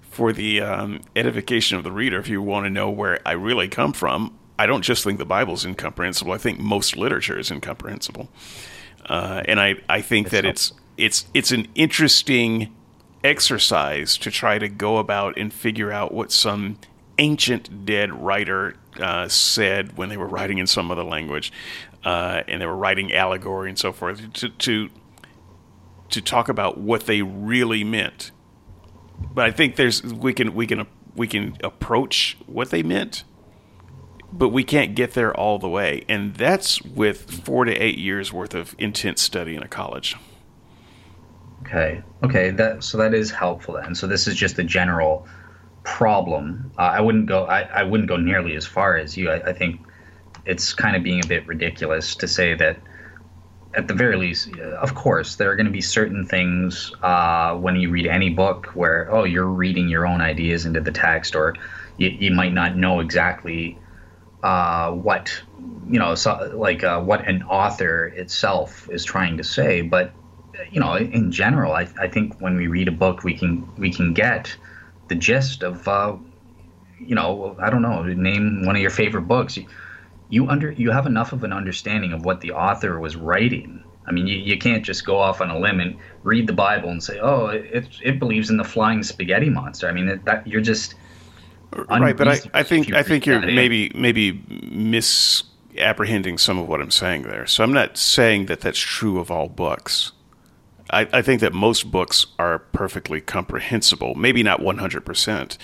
for 0.00 0.32
the 0.32 0.62
um, 0.62 1.02
edification 1.14 1.76
of 1.76 1.84
the 1.84 1.92
reader, 1.92 2.18
if 2.18 2.28
you 2.28 2.40
want 2.40 2.64
to 2.64 2.70
know 2.70 2.88
where 2.90 3.20
I 3.26 3.32
really 3.32 3.68
come 3.68 3.92
from, 3.92 4.36
I 4.58 4.64
don't 4.64 4.82
just 4.82 5.04
think 5.04 5.18
the 5.18 5.26
Bible's 5.26 5.64
incomprehensible. 5.64 6.32
I 6.32 6.38
think 6.38 6.58
most 6.58 6.96
literature 6.96 7.38
is 7.38 7.50
incomprehensible, 7.50 8.30
uh, 9.06 9.42
and 9.44 9.60
I 9.60 9.76
I 9.90 10.00
think 10.00 10.30
that 10.30 10.46
it's 10.46 10.72
it's 11.02 11.26
it's 11.34 11.50
an 11.50 11.66
interesting 11.74 12.72
exercise 13.24 14.16
to 14.18 14.30
try 14.30 14.58
to 14.58 14.68
go 14.68 14.98
about 14.98 15.36
and 15.36 15.52
figure 15.52 15.90
out 15.90 16.14
what 16.14 16.30
some 16.30 16.78
ancient 17.18 17.84
dead 17.84 18.12
writer 18.12 18.76
uh, 19.00 19.26
said 19.26 19.96
when 19.96 20.08
they 20.08 20.16
were 20.16 20.28
writing 20.28 20.58
in 20.58 20.66
some 20.66 20.90
other 20.90 21.02
language, 21.02 21.52
uh, 22.04 22.42
and 22.46 22.62
they 22.62 22.66
were 22.66 22.76
writing 22.76 23.12
allegory 23.12 23.68
and 23.68 23.78
so 23.78 23.92
forth 23.92 24.32
to 24.32 24.48
to 24.48 24.90
to 26.10 26.20
talk 26.20 26.48
about 26.48 26.78
what 26.78 27.06
they 27.06 27.20
really 27.20 27.82
meant. 27.82 28.30
But 29.34 29.46
I 29.46 29.50
think 29.50 29.74
there's 29.74 30.04
we 30.04 30.32
can 30.32 30.54
we 30.54 30.68
can 30.68 30.86
we 31.16 31.26
can 31.26 31.56
approach 31.64 32.36
what 32.46 32.70
they 32.70 32.84
meant, 32.84 33.24
but 34.32 34.50
we 34.50 34.62
can't 34.62 34.94
get 34.94 35.14
there 35.14 35.34
all 35.34 35.58
the 35.58 35.68
way, 35.68 36.04
and 36.08 36.36
that's 36.36 36.80
with 36.80 37.44
four 37.44 37.64
to 37.64 37.72
eight 37.72 37.98
years 37.98 38.32
worth 38.32 38.54
of 38.54 38.76
intense 38.78 39.20
study 39.20 39.56
in 39.56 39.64
a 39.64 39.68
college. 39.68 40.14
Okay. 41.72 42.02
Okay. 42.22 42.50
That 42.50 42.84
so 42.84 42.98
that 42.98 43.14
is 43.14 43.30
helpful 43.30 43.74
then. 43.74 43.94
So 43.94 44.06
this 44.06 44.26
is 44.26 44.34
just 44.34 44.58
a 44.58 44.62
general 44.62 45.26
problem. 45.84 46.70
Uh, 46.78 46.82
I 46.82 47.00
wouldn't 47.00 47.26
go. 47.26 47.46
I, 47.46 47.62
I 47.62 47.82
wouldn't 47.82 48.08
go 48.08 48.18
nearly 48.18 48.56
as 48.56 48.66
far 48.66 48.96
as 48.96 49.16
you. 49.16 49.30
I, 49.30 49.36
I 49.36 49.52
think 49.54 49.80
it's 50.44 50.74
kind 50.74 50.96
of 50.96 51.02
being 51.02 51.24
a 51.24 51.26
bit 51.26 51.46
ridiculous 51.46 52.14
to 52.16 52.28
say 52.28 52.54
that. 52.54 52.78
At 53.74 53.88
the 53.88 53.94
very 53.94 54.16
least, 54.18 54.54
of 54.58 54.94
course, 54.94 55.36
there 55.36 55.50
are 55.50 55.56
going 55.56 55.64
to 55.64 55.72
be 55.72 55.80
certain 55.80 56.26
things 56.26 56.92
uh, 57.02 57.56
when 57.56 57.74
you 57.76 57.88
read 57.88 58.06
any 58.06 58.28
book 58.28 58.66
where 58.74 59.08
oh 59.10 59.24
you're 59.24 59.46
reading 59.46 59.88
your 59.88 60.06
own 60.06 60.20
ideas 60.20 60.66
into 60.66 60.82
the 60.82 60.92
text, 60.92 61.34
or 61.34 61.54
you, 61.96 62.10
you 62.10 62.32
might 62.32 62.52
not 62.52 62.76
know 62.76 63.00
exactly 63.00 63.78
uh, 64.42 64.90
what 64.90 65.42
you 65.88 65.98
know, 65.98 66.14
so, 66.14 66.52
like 66.54 66.84
uh, 66.84 67.00
what 67.00 67.26
an 67.26 67.44
author 67.44 68.08
itself 68.08 68.90
is 68.90 69.06
trying 69.06 69.38
to 69.38 69.44
say, 69.44 69.80
but 69.80 70.12
you 70.70 70.80
know, 70.80 70.96
in 70.96 71.32
general, 71.32 71.72
I, 71.72 71.88
I 72.00 72.08
think 72.08 72.40
when 72.40 72.56
we 72.56 72.66
read 72.66 72.88
a 72.88 72.92
book, 72.92 73.24
we 73.24 73.34
can 73.36 73.68
we 73.76 73.92
can 73.92 74.12
get 74.12 74.54
the 75.08 75.14
gist 75.14 75.62
of, 75.62 75.86
uh, 75.88 76.16
you 76.98 77.14
know, 77.14 77.56
I 77.60 77.70
don't 77.70 77.82
know, 77.82 78.02
name 78.02 78.64
one 78.64 78.76
of 78.76 78.82
your 78.82 78.90
favorite 78.90 79.22
books. 79.22 79.56
You, 79.56 79.66
you 80.28 80.48
under 80.48 80.72
you 80.72 80.90
have 80.90 81.06
enough 81.06 81.32
of 81.32 81.44
an 81.44 81.52
understanding 81.52 82.12
of 82.12 82.24
what 82.24 82.40
the 82.40 82.52
author 82.52 82.98
was 82.98 83.16
writing. 83.16 83.84
I 84.06 84.12
mean, 84.12 84.26
you, 84.26 84.36
you 84.36 84.58
can't 84.58 84.84
just 84.84 85.06
go 85.06 85.18
off 85.18 85.40
on 85.40 85.50
a 85.50 85.58
limb 85.58 85.78
and 85.78 85.96
read 86.24 86.46
the 86.46 86.52
Bible 86.52 86.90
and 86.90 87.02
say, 87.02 87.18
oh, 87.20 87.46
it 87.46 87.88
it 88.02 88.18
believes 88.18 88.50
in 88.50 88.56
the 88.56 88.64
flying 88.64 89.02
spaghetti 89.02 89.50
monster. 89.50 89.88
I 89.88 89.92
mean, 89.92 90.20
that 90.24 90.46
you're 90.46 90.60
just 90.60 90.94
right. 91.88 92.16
But 92.16 92.28
I, 92.28 92.40
I 92.54 92.62
think 92.62 92.92
I 92.92 93.02
think 93.02 93.26
you're 93.26 93.40
maybe 93.40 93.90
maybe 93.94 94.42
mis 94.48 95.44
apprehending 95.78 96.38
some 96.38 96.58
of 96.58 96.68
what 96.68 96.80
I'm 96.80 96.90
saying 96.90 97.22
there. 97.22 97.46
So 97.46 97.62
I'm 97.64 97.72
not 97.72 97.96
saying 97.96 98.46
that 98.46 98.60
that's 98.60 98.78
true 98.78 99.18
of 99.18 99.30
all 99.30 99.48
books. 99.48 100.12
I, 100.92 101.08
I 101.12 101.22
think 101.22 101.40
that 101.40 101.52
most 101.52 101.90
books 101.90 102.26
are 102.38 102.58
perfectly 102.58 103.20
comprehensible, 103.20 104.14
maybe 104.14 104.42
not 104.42 104.60
100%, 104.60 105.56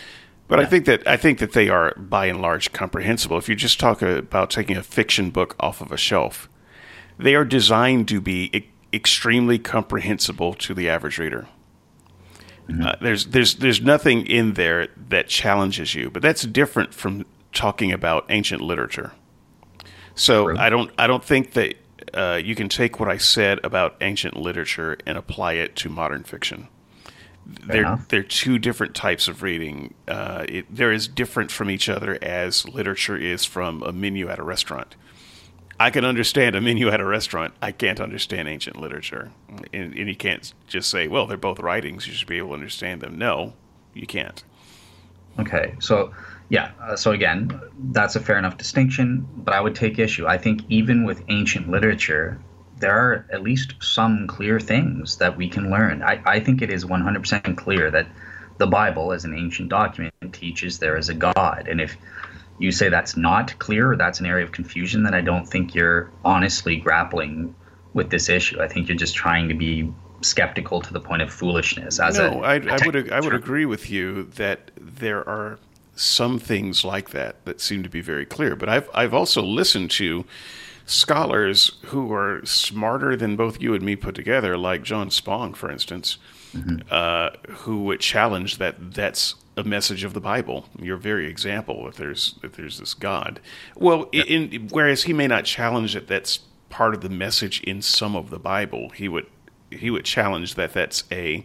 but 0.48 0.58
yeah. 0.58 0.64
I 0.64 0.68
think 0.68 0.86
that 0.86 1.06
I 1.06 1.16
think 1.18 1.38
that 1.38 1.52
they 1.52 1.68
are 1.68 1.94
by 1.96 2.26
and 2.26 2.40
large 2.40 2.72
comprehensible. 2.72 3.36
If 3.36 3.48
you 3.48 3.54
just 3.54 3.78
talk 3.78 4.00
about 4.00 4.50
taking 4.50 4.76
a 4.76 4.82
fiction 4.82 5.30
book 5.30 5.54
off 5.60 5.82
of 5.82 5.92
a 5.92 5.98
shelf, 5.98 6.48
they 7.18 7.34
are 7.34 7.44
designed 7.44 8.08
to 8.08 8.20
be 8.20 8.50
e- 8.56 8.70
extremely 8.92 9.58
comprehensible 9.58 10.54
to 10.54 10.72
the 10.72 10.88
average 10.88 11.18
reader. 11.18 11.46
Mm-hmm. 12.66 12.82
Uh, 12.82 12.92
there's 13.02 13.26
there's 13.26 13.56
there's 13.56 13.82
nothing 13.82 14.26
in 14.26 14.54
there 14.54 14.88
that 15.08 15.28
challenges 15.28 15.94
you, 15.94 16.10
but 16.10 16.22
that's 16.22 16.42
different 16.42 16.94
from 16.94 17.26
talking 17.52 17.92
about 17.92 18.24
ancient 18.30 18.62
literature. 18.62 19.12
So 20.14 20.46
True. 20.46 20.58
I 20.58 20.70
don't 20.70 20.90
I 20.98 21.06
don't 21.06 21.24
think 21.24 21.52
that 21.52 21.74
uh, 22.14 22.40
you 22.42 22.54
can 22.54 22.68
take 22.68 23.00
what 23.00 23.08
I 23.08 23.16
said 23.16 23.60
about 23.64 23.96
ancient 24.00 24.36
literature 24.36 24.96
and 25.06 25.18
apply 25.18 25.54
it 25.54 25.76
to 25.76 25.88
modern 25.88 26.24
fiction. 26.24 26.68
they're 27.66 27.98
they're 28.08 28.22
two 28.22 28.58
different 28.58 28.94
types 28.94 29.26
of 29.28 29.42
reading. 29.42 29.94
Uh, 30.06 30.44
it, 30.48 30.66
they're 30.74 30.92
as 30.92 31.08
different 31.08 31.50
from 31.50 31.70
each 31.70 31.88
other 31.88 32.18
as 32.22 32.68
literature 32.68 33.16
is 33.16 33.44
from 33.44 33.82
a 33.82 33.92
menu 33.92 34.28
at 34.28 34.38
a 34.38 34.42
restaurant. 34.42 34.96
I 35.80 35.90
can 35.90 36.04
understand 36.04 36.56
a 36.56 36.60
menu 36.60 36.88
at 36.88 37.00
a 37.00 37.04
restaurant. 37.06 37.54
I 37.62 37.70
can't 37.72 38.00
understand 38.00 38.48
ancient 38.48 38.80
literature, 38.80 39.30
and, 39.72 39.94
and 39.94 40.08
you 40.08 40.16
can't 40.16 40.52
just 40.66 40.90
say, 40.90 41.08
"Well, 41.08 41.26
they're 41.26 41.36
both 41.36 41.60
writings. 41.60 42.06
You 42.06 42.12
should 42.12 42.28
be 42.28 42.38
able 42.38 42.48
to 42.48 42.54
understand 42.54 43.00
them." 43.00 43.16
No, 43.16 43.54
you 43.94 44.06
can't. 44.06 44.42
Okay, 45.38 45.74
so 45.78 46.12
yeah. 46.48 46.70
Uh, 46.80 46.96
so 46.96 47.12
again, 47.12 47.60
that's 47.92 48.16
a 48.16 48.20
fair 48.20 48.38
enough 48.38 48.56
distinction, 48.56 49.26
but 49.36 49.54
I 49.54 49.60
would 49.60 49.74
take 49.74 49.98
issue. 49.98 50.26
I 50.26 50.38
think 50.38 50.62
even 50.68 51.04
with 51.04 51.22
ancient 51.28 51.68
literature, 51.68 52.38
there 52.78 52.96
are 52.96 53.26
at 53.32 53.42
least 53.42 53.74
some 53.80 54.26
clear 54.26 54.58
things 54.60 55.16
that 55.18 55.36
we 55.36 55.48
can 55.48 55.70
learn. 55.70 56.02
I, 56.02 56.20
I 56.24 56.40
think 56.40 56.62
it 56.62 56.70
is 56.70 56.84
100% 56.84 57.56
clear 57.56 57.90
that 57.90 58.06
the 58.58 58.66
Bible, 58.66 59.12
as 59.12 59.24
an 59.24 59.36
ancient 59.36 59.68
document, 59.68 60.14
teaches 60.32 60.78
there 60.78 60.96
is 60.96 61.08
a 61.08 61.14
God. 61.14 61.68
And 61.68 61.80
if 61.80 61.96
you 62.58 62.72
say 62.72 62.88
that's 62.88 63.16
not 63.16 63.58
clear 63.58 63.92
or 63.92 63.96
that's 63.96 64.20
an 64.20 64.26
area 64.26 64.44
of 64.44 64.52
confusion, 64.52 65.02
then 65.02 65.14
I 65.14 65.20
don't 65.20 65.46
think 65.46 65.74
you're 65.74 66.10
honestly 66.24 66.76
grappling 66.76 67.54
with 67.94 68.10
this 68.10 68.28
issue. 68.28 68.60
I 68.60 68.68
think 68.68 68.88
you're 68.88 68.96
just 68.96 69.14
trying 69.14 69.48
to 69.48 69.54
be 69.54 69.92
skeptical 70.20 70.80
to 70.82 70.92
the 70.92 71.00
point 71.00 71.22
of 71.22 71.32
foolishness. 71.32 72.00
As 72.00 72.18
no, 72.18 72.42
a, 72.42 72.46
I, 72.46 72.54
I 72.54 72.78
would 72.84 73.12
I 73.12 73.20
would 73.20 73.34
agree 73.34 73.66
with 73.66 73.90
you 73.90 74.24
that 74.34 74.72
there 74.76 75.28
are 75.28 75.58
some 75.98 76.38
things 76.38 76.84
like 76.84 77.10
that 77.10 77.44
that 77.44 77.60
seem 77.60 77.82
to 77.82 77.88
be 77.88 78.00
very 78.00 78.24
clear. 78.24 78.54
But 78.56 78.68
I've 78.68 78.88
I've 78.94 79.14
also 79.14 79.42
listened 79.42 79.90
to 79.92 80.24
scholars 80.86 81.72
who 81.86 82.12
are 82.12 82.44
smarter 82.44 83.14
than 83.16 83.36
both 83.36 83.60
you 83.60 83.74
and 83.74 83.84
me 83.84 83.96
put 83.96 84.14
together, 84.14 84.56
like 84.56 84.82
John 84.82 85.10
Spong, 85.10 85.54
for 85.54 85.70
instance, 85.70 86.16
mm-hmm. 86.52 86.78
uh, 86.90 87.30
who 87.48 87.84
would 87.84 88.00
challenge 88.00 88.58
that 88.58 88.94
that's 88.94 89.34
a 89.56 89.64
message 89.64 90.04
of 90.04 90.14
the 90.14 90.20
Bible. 90.20 90.66
Your 90.80 90.96
very 90.96 91.28
example, 91.28 91.88
if 91.88 91.96
there's 91.96 92.38
if 92.42 92.52
there's 92.52 92.78
this 92.78 92.94
God, 92.94 93.40
well, 93.76 94.08
yeah. 94.12 94.24
in, 94.24 94.68
whereas 94.70 95.04
he 95.04 95.12
may 95.12 95.26
not 95.26 95.44
challenge 95.44 95.94
that 95.94 96.06
that's 96.06 96.40
part 96.70 96.94
of 96.94 97.00
the 97.00 97.08
message 97.08 97.60
in 97.62 97.82
some 97.82 98.14
of 98.14 98.30
the 98.30 98.38
Bible, 98.38 98.90
he 98.90 99.08
would 99.08 99.26
he 99.70 99.90
would 99.90 100.04
challenge 100.04 100.54
that 100.54 100.72
that's 100.72 101.04
a 101.10 101.44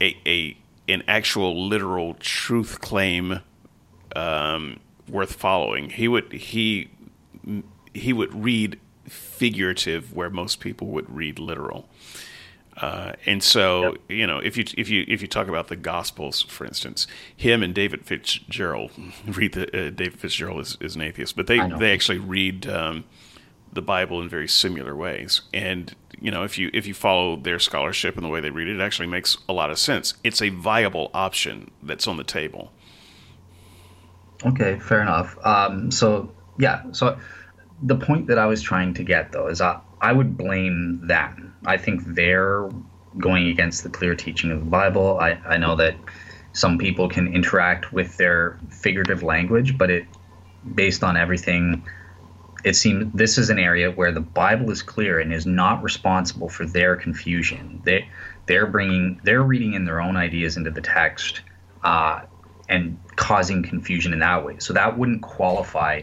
a, 0.00 0.16
a 0.26 0.56
an 0.88 1.02
actual 1.08 1.68
literal 1.68 2.14
truth 2.14 2.80
claim 2.80 3.40
um, 4.14 4.80
worth 5.08 5.34
following. 5.34 5.90
He 5.90 6.08
would 6.08 6.32
he 6.32 6.90
he 7.94 8.12
would 8.12 8.34
read 8.34 8.78
figurative 9.04 10.14
where 10.14 10.30
most 10.30 10.60
people 10.60 10.88
would 10.88 11.08
read 11.10 11.38
literal. 11.38 11.88
Uh, 12.76 13.12
and 13.24 13.42
so, 13.42 13.82
yep. 13.82 14.00
you 14.08 14.26
know, 14.26 14.38
if 14.38 14.56
you 14.58 14.64
if 14.76 14.90
you 14.90 15.04
if 15.08 15.22
you 15.22 15.28
talk 15.28 15.48
about 15.48 15.68
the 15.68 15.76
Gospels, 15.76 16.42
for 16.42 16.66
instance, 16.66 17.06
him 17.34 17.62
and 17.62 17.74
David 17.74 18.04
Fitzgerald 18.04 18.90
read 19.26 19.54
the 19.54 19.64
uh, 19.68 19.90
David 19.90 20.18
Fitzgerald 20.18 20.60
is, 20.60 20.76
is, 20.80 20.94
an 20.94 21.00
atheist, 21.00 21.36
but 21.36 21.46
they 21.46 21.58
they 21.78 21.92
actually 21.92 22.18
read 22.18 22.66
um, 22.66 23.04
the 23.72 23.80
Bible 23.80 24.20
in 24.20 24.28
very 24.28 24.48
similar 24.48 24.94
ways. 24.94 25.42
And 25.54 25.94
you 26.20 26.30
know, 26.30 26.44
if 26.44 26.58
you 26.58 26.70
if 26.72 26.86
you 26.86 26.94
follow 26.94 27.36
their 27.36 27.58
scholarship 27.58 28.16
and 28.16 28.24
the 28.24 28.28
way 28.28 28.40
they 28.40 28.50
read 28.50 28.68
it, 28.68 28.76
it 28.76 28.80
actually 28.80 29.08
makes 29.08 29.38
a 29.48 29.52
lot 29.52 29.70
of 29.70 29.78
sense. 29.78 30.14
It's 30.24 30.40
a 30.42 30.48
viable 30.48 31.10
option 31.12 31.70
that's 31.82 32.06
on 32.06 32.16
the 32.16 32.24
table. 32.24 32.72
Okay, 34.44 34.78
fair 34.78 35.02
enough. 35.02 35.36
Um, 35.44 35.90
so 35.90 36.32
yeah, 36.58 36.82
so 36.92 37.18
the 37.82 37.96
point 37.96 38.26
that 38.28 38.38
I 38.38 38.46
was 38.46 38.62
trying 38.62 38.94
to 38.94 39.02
get 39.02 39.32
though 39.32 39.48
is 39.48 39.60
I 39.60 39.80
I 40.00 40.12
would 40.12 40.36
blame 40.36 41.06
them. 41.06 41.54
I 41.64 41.76
think 41.76 42.02
they're 42.06 42.68
going 43.18 43.48
against 43.48 43.82
the 43.82 43.88
clear 43.88 44.14
teaching 44.14 44.50
of 44.50 44.60
the 44.60 44.66
Bible. 44.66 45.18
I, 45.18 45.32
I 45.46 45.56
know 45.56 45.74
that 45.76 45.96
some 46.52 46.78
people 46.78 47.08
can 47.08 47.32
interact 47.34 47.92
with 47.92 48.16
their 48.16 48.58
figurative 48.70 49.22
language, 49.22 49.78
but 49.78 49.90
it 49.90 50.06
based 50.74 51.04
on 51.04 51.16
everything 51.16 51.84
it 52.66 52.74
seems 52.74 53.12
this 53.14 53.38
is 53.38 53.48
an 53.48 53.60
area 53.60 53.92
where 53.92 54.10
the 54.10 54.20
Bible 54.20 54.72
is 54.72 54.82
clear 54.82 55.20
and 55.20 55.32
is 55.32 55.46
not 55.46 55.84
responsible 55.84 56.48
for 56.48 56.66
their 56.66 56.96
confusion. 56.96 57.80
They 57.84 58.08
they're 58.46 58.66
bringing 58.66 59.20
they're 59.22 59.44
reading 59.44 59.74
in 59.74 59.84
their 59.84 60.00
own 60.00 60.16
ideas 60.16 60.56
into 60.56 60.72
the 60.72 60.80
text 60.80 61.42
uh, 61.84 62.22
and 62.68 62.98
causing 63.14 63.62
confusion 63.62 64.12
in 64.12 64.18
that 64.18 64.44
way. 64.44 64.56
So 64.58 64.72
that 64.72 64.98
wouldn't 64.98 65.22
qualify 65.22 66.02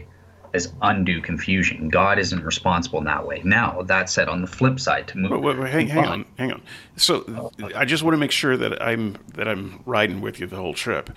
as 0.54 0.72
undue 0.80 1.20
confusion. 1.20 1.90
God 1.90 2.18
isn't 2.18 2.42
responsible 2.42 2.98
in 2.98 3.04
that 3.04 3.26
way. 3.26 3.42
Now 3.44 3.82
that 3.82 4.08
said, 4.08 4.30
on 4.30 4.40
the 4.40 4.46
flip 4.46 4.80
side, 4.80 5.06
to 5.08 5.18
move. 5.18 5.32
Wait, 5.32 5.42
wait, 5.42 5.58
wait 5.58 5.70
hang, 5.70 5.88
hang 5.88 6.06
on, 6.06 6.24
hang 6.38 6.52
on. 6.52 6.62
So 6.96 7.52
I 7.76 7.84
just 7.84 8.02
want 8.02 8.14
to 8.14 8.18
make 8.18 8.30
sure 8.30 8.56
that 8.56 8.82
I'm 8.82 9.18
that 9.34 9.46
I'm 9.46 9.82
riding 9.84 10.22
with 10.22 10.40
you 10.40 10.46
the 10.46 10.56
whole 10.56 10.72
trip. 10.72 11.10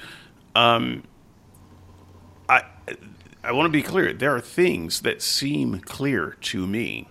Um, 0.55 1.03
I 3.47 3.53
want 3.53 3.67
to 3.67 3.71
be 3.71 3.81
clear. 3.81 4.11
There 4.11 4.35
are 4.35 4.41
things 4.41 5.01
that 5.01 5.21
seem 5.21 5.79
clear 5.79 6.35
to 6.41 6.67
me. 6.67 7.07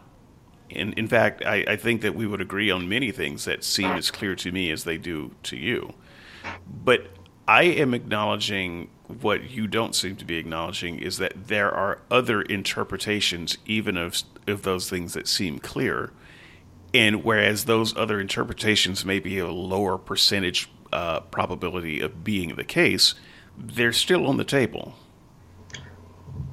And 0.70 0.92
in 0.92 1.08
fact, 1.08 1.42
I, 1.42 1.64
I, 1.66 1.76
think 1.76 2.02
that 2.02 2.14
we 2.14 2.26
would 2.26 2.42
agree 2.42 2.70
on 2.70 2.90
many 2.90 3.10
things 3.10 3.46
that 3.46 3.64
seem 3.64 3.92
as 3.92 4.10
clear 4.10 4.34
to 4.36 4.52
me 4.52 4.70
as 4.70 4.84
they 4.84 4.98
do 4.98 5.34
to 5.44 5.56
you. 5.56 5.94
But 6.84 7.06
I 7.48 7.62
am 7.62 7.94
acknowledging 7.94 8.90
what 9.06 9.48
you 9.48 9.66
don't 9.66 9.94
seem 9.94 10.16
to 10.16 10.26
be 10.26 10.36
acknowledging 10.36 10.98
is 10.98 11.16
that 11.16 11.48
there 11.48 11.70
are 11.70 12.02
other 12.10 12.42
interpretations, 12.42 13.56
even 13.64 13.96
of, 13.96 14.22
of 14.46 14.60
those 14.60 14.90
things 14.90 15.14
that 15.14 15.28
seem 15.28 15.58
clear. 15.58 16.10
And 16.92 17.24
whereas 17.24 17.64
those 17.64 17.96
other 17.96 18.20
interpretations 18.20 19.06
may 19.06 19.20
be 19.20 19.38
a 19.38 19.50
lower 19.50 19.96
percentage 19.96 20.68
uh, 20.92 21.20
probability 21.20 22.00
of 22.00 22.22
being 22.22 22.56
the 22.56 22.64
case, 22.64 23.14
they're 23.56 23.94
still 23.94 24.26
on 24.26 24.36
the 24.36 24.44
table 24.44 24.96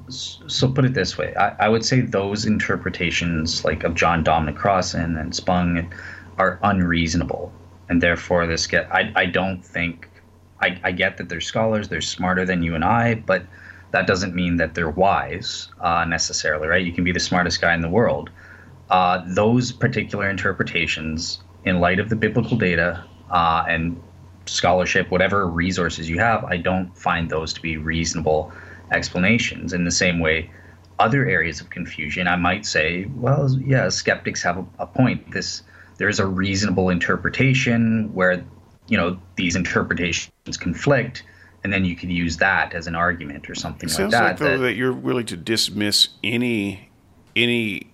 so 0.08 0.68
put 0.68 0.84
it 0.84 0.94
this 0.94 1.16
way 1.16 1.34
I, 1.36 1.66
I, 1.66 1.68
would 1.68 1.84
say 1.84 2.00
those 2.00 2.44
interpretations 2.44 3.64
like 3.64 3.84
of 3.84 3.94
john 3.94 4.22
dominic 4.22 4.56
crossan 4.56 5.16
and 5.16 5.34
Spong, 5.34 5.90
are 6.38 6.58
unreasonable. 6.62 7.52
And 7.88 8.02
therefore 8.02 8.46
this 8.46 8.66
get 8.66 8.92
i, 8.92 9.12
I 9.16 9.26
don't 9.26 9.64
think 9.64 10.08
I, 10.60 10.78
I 10.84 10.92
get 10.92 11.16
that 11.16 11.28
they're 11.28 11.40
scholars 11.40 11.88
they're 11.88 12.00
smarter 12.00 12.44
than 12.44 12.62
you 12.62 12.74
and 12.74 12.84
i 12.84 13.14
but 13.14 13.44
that 13.92 14.06
doesn't 14.06 14.34
mean 14.34 14.56
that 14.56 14.74
they're 14.74 14.90
wise 14.90 15.68
uh, 15.80 16.04
necessarily 16.04 16.68
right? 16.68 16.84
You 16.84 16.92
can 16.92 17.04
be 17.04 17.12
the 17.12 17.20
smartest 17.20 17.60
guy 17.60 17.74
in 17.74 17.80
the 17.80 17.88
world. 17.88 18.28
Uh, 18.90 19.22
those 19.28 19.70
particular 19.70 20.28
interpretations 20.28 21.38
in 21.64 21.78
light 21.78 22.00
of 22.00 22.08
the 22.08 22.16
biblical 22.16 22.56
data 22.56 23.04
uh, 23.30 23.64
and 23.68 24.00
scholarship 24.46 25.10
whatever 25.10 25.46
resources 25.48 26.08
you 26.10 26.18
have 26.18 26.44
i 26.44 26.56
don't 26.56 26.96
find 26.96 27.30
those 27.30 27.52
to 27.52 27.62
be 27.62 27.76
reasonable 27.76 28.52
explanations. 28.94 29.72
In 29.72 29.84
the 29.84 29.90
same 29.90 30.20
way, 30.20 30.50
other 30.98 31.26
areas 31.26 31.60
of 31.60 31.70
confusion, 31.70 32.28
I 32.28 32.36
might 32.36 32.64
say, 32.66 33.06
well, 33.16 33.50
yeah, 33.60 33.88
skeptics 33.88 34.42
have 34.42 34.58
a, 34.58 34.66
a 34.78 34.86
point. 34.86 35.32
This 35.32 35.62
there 35.98 36.08
is 36.08 36.18
a 36.18 36.26
reasonable 36.26 36.90
interpretation 36.90 38.12
where 38.14 38.44
you 38.88 38.96
know 38.96 39.18
these 39.36 39.56
interpretations 39.56 40.56
conflict, 40.58 41.24
and 41.62 41.72
then 41.72 41.84
you 41.84 41.96
could 41.96 42.10
use 42.10 42.36
that 42.38 42.74
as 42.74 42.86
an 42.86 42.94
argument 42.94 43.50
or 43.50 43.54
something 43.54 43.88
like 43.88 44.10
that. 44.10 44.22
Like, 44.22 44.38
though, 44.38 44.44
that, 44.44 44.56
that 44.58 44.74
you're 44.74 44.92
willing 44.92 45.26
to 45.26 45.36
dismiss 45.36 46.08
any 46.22 46.90
any 47.36 47.90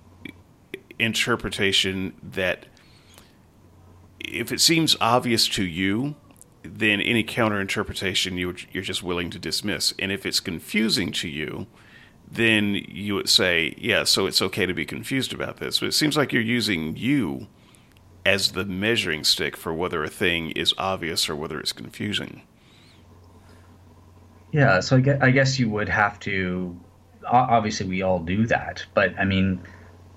interpretation 0.99 2.13
that 2.23 2.67
if 4.21 4.53
it 4.53 4.61
seems 4.61 4.97
obvious 5.01 5.49
to 5.49 5.65
you 5.65 6.15
then 6.63 7.01
any 7.01 7.23
counter 7.23 7.61
interpretation 7.61 8.37
you, 8.37 8.55
you're 8.73 8.83
just 8.83 9.03
willing 9.03 9.31
to 9.31 9.39
dismiss. 9.39 9.95
And 9.99 10.13
if 10.13 10.27
it's 10.27 10.41
confusing 10.41 11.13
to 11.13 11.29
you, 11.29 11.67
then 12.31 12.75
you 12.75 13.15
would 13.15 13.29
say, 13.29 13.75
yeah, 13.77 14.05
so 14.05 14.27
it's 14.27 14.41
okay 14.41 14.67
to 14.67 14.75
be 14.75 14.85
confused 14.85 15.33
about 15.33 15.57
this. 15.57 15.81
But 15.81 15.87
it 15.87 15.93
seems 15.93 16.17
like 16.17 16.33
you're 16.33 16.43
using 16.43 16.97
you 16.97 17.49
as 18.25 18.53
the 18.53 18.65
measuring 18.65 19.25
stick 19.25 19.57
for 19.57 19.73
whether 19.73 20.05
a 20.05 20.09
thing 20.09 20.51
is 20.53 20.75
obvious 20.77 21.29
or 21.29 21.35
whether 21.35 21.59
it's 21.59 21.73
confusing. 21.73 22.43
Yeah, 24.53 24.81
so 24.81 25.03
I 25.21 25.31
guess 25.31 25.59
you 25.59 25.71
would 25.71 25.89
have 25.89 26.19
to 26.21 26.79
obviously 27.27 27.87
we 27.87 28.03
all 28.03 28.19
do 28.19 28.47
that, 28.47 28.85
but 28.95 29.19
I 29.19 29.25
mean, 29.25 29.61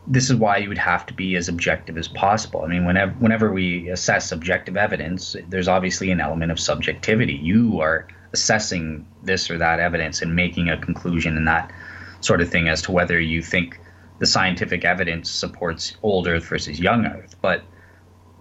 this 0.06 0.30
is 0.30 0.36
why 0.36 0.58
you 0.58 0.68
would 0.68 0.78
have 0.78 1.06
to 1.06 1.14
be 1.14 1.36
as 1.36 1.48
objective 1.48 1.98
as 1.98 2.08
possible. 2.08 2.62
I 2.62 2.68
mean, 2.68 2.86
whenever 2.86 3.14
whenever 3.14 3.52
we 3.52 3.90
assess 3.90 4.32
objective 4.32 4.76
evidence, 4.76 5.36
there's 5.48 5.68
obviously 5.68 6.12
an 6.12 6.20
element 6.20 6.52
of 6.52 6.60
subjectivity. 6.60 7.34
You 7.34 7.80
are 7.80 8.08
assessing 8.34 9.08
this 9.24 9.50
or 9.50 9.58
that 9.58 9.80
evidence 9.80 10.22
and 10.22 10.36
making 10.36 10.70
a 10.70 10.78
conclusion 10.78 11.38
and 11.38 11.48
that 11.48 11.72
sort 12.20 12.42
of 12.42 12.50
thing 12.50 12.68
as 12.68 12.82
to 12.82 12.92
whether 12.92 13.20
you 13.20 13.42
think 13.42 13.80
the 14.20 14.26
scientific 14.26 14.84
evidence 14.84 15.30
supports 15.30 15.96
old 16.04 16.28
Earth 16.28 16.46
versus 16.46 16.80
young 16.80 17.06
Earth. 17.06 17.36
But 17.42 17.64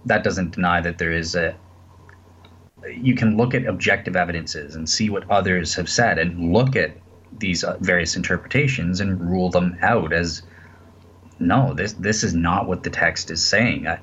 that 0.05 0.23
doesn't 0.23 0.51
deny 0.51 0.81
that 0.81 0.97
there 0.97 1.11
is 1.11 1.35
a 1.35 1.55
you 2.91 3.15
can 3.15 3.37
look 3.37 3.53
at 3.53 3.65
objective 3.65 4.17
evidences 4.17 4.75
and 4.75 4.89
see 4.89 5.09
what 5.09 5.29
others 5.29 5.73
have 5.75 5.89
said 5.89 6.19
and 6.19 6.51
look 6.51 6.75
at 6.75 6.97
these 7.39 7.63
uh, 7.63 7.77
various 7.79 8.17
interpretations 8.17 8.99
and 8.99 9.21
rule 9.21 9.49
them 9.49 9.77
out 9.81 10.11
as 10.11 10.43
no 11.47 11.73
this 11.73 11.93
this 11.93 12.23
is 12.23 12.33
not 12.33 12.67
what 12.67 12.83
the 12.83 12.89
text 12.89 13.31
is 13.31 13.43
saying. 13.43 13.87
I, 13.87 13.99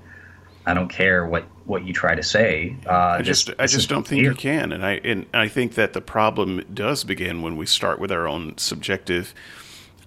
I 0.66 0.74
don't 0.74 0.88
care 0.88 1.26
what 1.26 1.44
what 1.64 1.84
you 1.84 1.92
try 1.92 2.14
to 2.14 2.22
say. 2.22 2.76
Uh, 2.86 2.92
i 2.92 3.22
just 3.22 3.46
this, 3.46 3.56
i 3.58 3.66
just 3.66 3.88
don't 3.88 4.06
think 4.06 4.22
you 4.22 4.34
can 4.34 4.72
and 4.72 4.84
i 4.84 4.92
and 5.04 5.26
i 5.34 5.48
think 5.48 5.74
that 5.74 5.92
the 5.92 6.00
problem 6.00 6.64
does 6.72 7.04
begin 7.04 7.42
when 7.42 7.56
we 7.56 7.66
start 7.66 7.98
with 7.98 8.12
our 8.12 8.28
own 8.28 8.56
subjective 8.58 9.34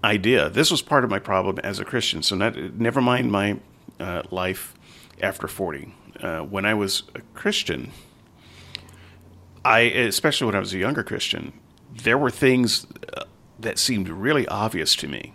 idea. 0.04 0.50
This 0.50 0.70
was 0.70 0.82
part 0.82 1.06
of 1.06 1.10
my 1.10 1.20
problem 1.20 1.60
as 1.60 1.80
a 1.80 1.86
christian 1.86 2.24
so 2.24 2.36
not, 2.36 2.56
never 2.56 3.02
mind 3.02 3.32
my 3.32 3.60
uh, 4.00 4.24
life 4.32 4.74
after 5.22 5.48
40 5.48 5.94
uh, 6.22 6.40
when 6.42 6.66
i 6.66 6.74
was 6.74 7.04
a 7.16 7.22
christian 7.34 7.92
I, 9.66 9.80
especially 9.82 10.46
when 10.46 10.56
I 10.56 10.60
was 10.60 10.74
a 10.74 10.78
younger 10.78 11.04
Christian, 11.04 11.54
there 11.92 12.18
were 12.18 12.32
things 12.32 12.86
uh, 13.16 13.24
that 13.60 13.78
seemed 13.78 14.10
really 14.10 14.48
obvious 14.48 14.96
to 14.98 15.08
me. 15.08 15.34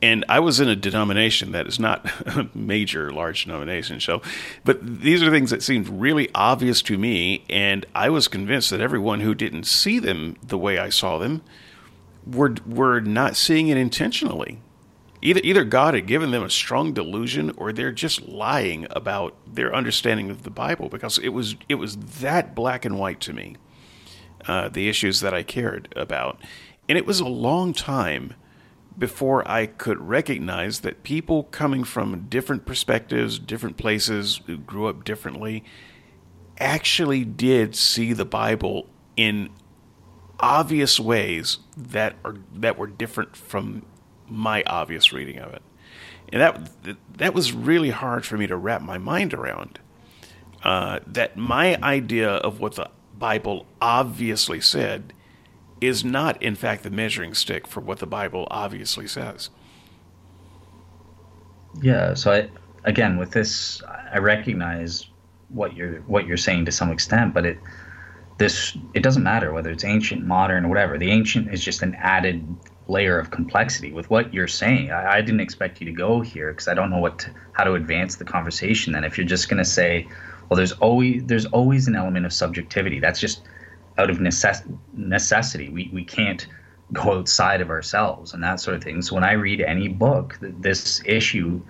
And 0.00 0.24
I 0.28 0.38
was 0.40 0.60
in 0.60 0.68
a 0.68 0.76
denomination 0.76 1.52
that 1.52 1.66
is 1.66 1.80
not 1.80 2.06
a 2.26 2.48
major, 2.54 3.10
large 3.12 3.44
denomination. 3.44 4.00
So, 4.00 4.22
but 4.64 5.00
these 5.00 5.22
are 5.22 5.30
things 5.30 5.50
that 5.50 5.62
seemed 5.62 5.88
really 5.88 6.28
obvious 6.34 6.82
to 6.82 6.98
me. 6.98 7.44
And 7.48 7.84
I 7.94 8.08
was 8.10 8.28
convinced 8.28 8.70
that 8.70 8.80
everyone 8.80 9.20
who 9.20 9.34
didn't 9.34 9.64
see 9.64 9.98
them 9.98 10.36
the 10.42 10.58
way 10.58 10.78
I 10.78 10.88
saw 10.88 11.18
them 11.18 11.42
were, 12.26 12.54
were 12.66 13.00
not 13.00 13.36
seeing 13.36 13.68
it 13.68 13.76
intentionally. 13.76 14.60
Either, 15.20 15.40
either 15.42 15.64
God 15.64 15.94
had 15.94 16.06
given 16.06 16.30
them 16.30 16.44
a 16.44 16.50
strong 16.50 16.92
delusion 16.92 17.50
or 17.56 17.72
they're 17.72 17.90
just 17.90 18.22
lying 18.28 18.86
about 18.90 19.34
their 19.52 19.74
understanding 19.74 20.30
of 20.30 20.44
the 20.44 20.50
Bible 20.50 20.88
because 20.88 21.18
it 21.18 21.30
was, 21.30 21.56
it 21.68 21.74
was 21.74 21.96
that 21.96 22.54
black 22.54 22.84
and 22.84 23.00
white 23.00 23.18
to 23.20 23.32
me 23.32 23.56
uh, 24.46 24.68
the 24.68 24.88
issues 24.88 25.18
that 25.20 25.34
I 25.34 25.42
cared 25.42 25.92
about. 25.96 26.40
And 26.88 26.96
it 26.96 27.04
was 27.04 27.18
a 27.18 27.26
long 27.26 27.72
time 27.72 28.34
before 28.98 29.48
I 29.48 29.66
could 29.66 30.00
recognize 30.00 30.80
that 30.80 31.02
people 31.02 31.44
coming 31.44 31.84
from 31.84 32.26
different 32.28 32.66
perspectives, 32.66 33.38
different 33.38 33.76
places, 33.76 34.40
who 34.46 34.58
grew 34.58 34.86
up 34.86 35.04
differently, 35.04 35.64
actually 36.58 37.24
did 37.24 37.76
see 37.76 38.12
the 38.12 38.24
Bible 38.24 38.88
in 39.16 39.50
obvious 40.40 40.98
ways 40.98 41.58
that 41.76 42.16
are 42.24 42.36
that 42.54 42.78
were 42.78 42.86
different 42.86 43.36
from 43.36 43.84
my 44.28 44.62
obvious 44.66 45.12
reading 45.12 45.38
of 45.38 45.52
it. 45.52 45.62
And 46.32 46.42
that 46.42 46.96
that 47.16 47.34
was 47.34 47.52
really 47.52 47.90
hard 47.90 48.26
for 48.26 48.36
me 48.36 48.46
to 48.48 48.56
wrap 48.56 48.82
my 48.82 48.98
mind 48.98 49.32
around. 49.32 49.78
Uh, 50.62 50.98
that 51.06 51.36
my 51.36 51.80
idea 51.82 52.30
of 52.30 52.58
what 52.58 52.74
the 52.74 52.90
Bible 53.16 53.66
obviously 53.80 54.60
said 54.60 55.12
is 55.80 56.04
not, 56.04 56.40
in 56.42 56.54
fact, 56.54 56.82
the 56.82 56.90
measuring 56.90 57.34
stick 57.34 57.66
for 57.66 57.80
what 57.80 57.98
the 57.98 58.06
Bible 58.06 58.46
obviously 58.50 59.06
says. 59.06 59.50
Yeah. 61.80 62.14
So 62.14 62.32
I, 62.32 62.50
again, 62.84 63.18
with 63.18 63.30
this, 63.30 63.82
I 64.12 64.18
recognize 64.18 65.08
what 65.50 65.74
you're 65.74 66.00
what 66.02 66.26
you're 66.26 66.36
saying 66.36 66.66
to 66.66 66.72
some 66.72 66.90
extent, 66.90 67.32
but 67.32 67.46
it 67.46 67.58
this 68.38 68.76
it 68.94 69.02
doesn't 69.02 69.22
matter 69.22 69.52
whether 69.52 69.70
it's 69.70 69.84
ancient, 69.84 70.24
modern, 70.24 70.64
or 70.64 70.68
whatever. 70.68 70.98
The 70.98 71.10
ancient 71.10 71.52
is 71.52 71.62
just 71.62 71.82
an 71.82 71.94
added 71.96 72.46
layer 72.88 73.18
of 73.18 73.30
complexity 73.30 73.92
with 73.92 74.08
what 74.08 74.32
you're 74.32 74.48
saying. 74.48 74.90
I, 74.90 75.16
I 75.16 75.20
didn't 75.20 75.40
expect 75.40 75.80
you 75.80 75.86
to 75.86 75.92
go 75.92 76.20
here 76.20 76.52
because 76.52 76.68
I 76.68 76.74
don't 76.74 76.90
know 76.90 76.98
what 76.98 77.18
to, 77.20 77.34
how 77.52 77.64
to 77.64 77.74
advance 77.74 78.16
the 78.16 78.24
conversation. 78.24 78.92
Then, 78.92 79.04
if 79.04 79.18
you're 79.18 79.26
just 79.26 79.48
going 79.48 79.58
to 79.58 79.64
say, 79.64 80.08
well 80.48 80.56
there's 80.56 80.72
always 80.72 81.22
there's 81.26 81.46
always 81.46 81.88
an 81.88 81.96
element 81.96 82.26
of 82.26 82.32
subjectivity 82.32 83.00
that's 83.00 83.20
just 83.20 83.42
out 83.98 84.10
of 84.10 84.18
necess- 84.18 84.66
necessity. 84.94 85.68
We 85.68 85.90
we 85.92 86.04
can't 86.04 86.46
go 86.92 87.18
outside 87.18 87.60
of 87.60 87.70
ourselves 87.70 88.32
and 88.32 88.42
that 88.42 88.60
sort 88.60 88.76
of 88.76 88.82
thing. 88.82 89.02
So 89.02 89.14
when 89.14 89.24
i 89.24 89.32
read 89.32 89.60
any 89.60 89.88
book 89.88 90.38
this 90.40 91.02
issue 91.04 91.60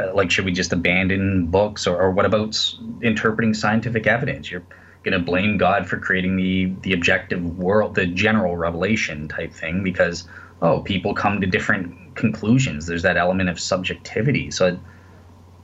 uh, 0.00 0.12
like 0.14 0.30
should 0.30 0.44
we 0.44 0.52
just 0.52 0.72
abandon 0.72 1.46
books 1.46 1.86
or, 1.86 2.00
or 2.00 2.10
what 2.10 2.24
about 2.24 2.56
interpreting 3.02 3.54
scientific 3.54 4.06
evidence? 4.06 4.50
You're 4.50 4.64
going 5.04 5.12
to 5.12 5.24
blame 5.24 5.58
god 5.58 5.86
for 5.86 5.98
creating 5.98 6.36
the 6.36 6.72
the 6.80 6.94
objective 6.94 7.58
world 7.58 7.94
the 7.94 8.06
general 8.06 8.56
revelation 8.56 9.28
type 9.28 9.52
thing 9.52 9.84
because 9.84 10.26
oh 10.62 10.80
people 10.80 11.14
come 11.14 11.40
to 11.40 11.46
different 11.46 12.14
conclusions. 12.14 12.86
There's 12.86 13.02
that 13.02 13.16
element 13.16 13.50
of 13.50 13.60
subjectivity. 13.60 14.50
So 14.50 14.78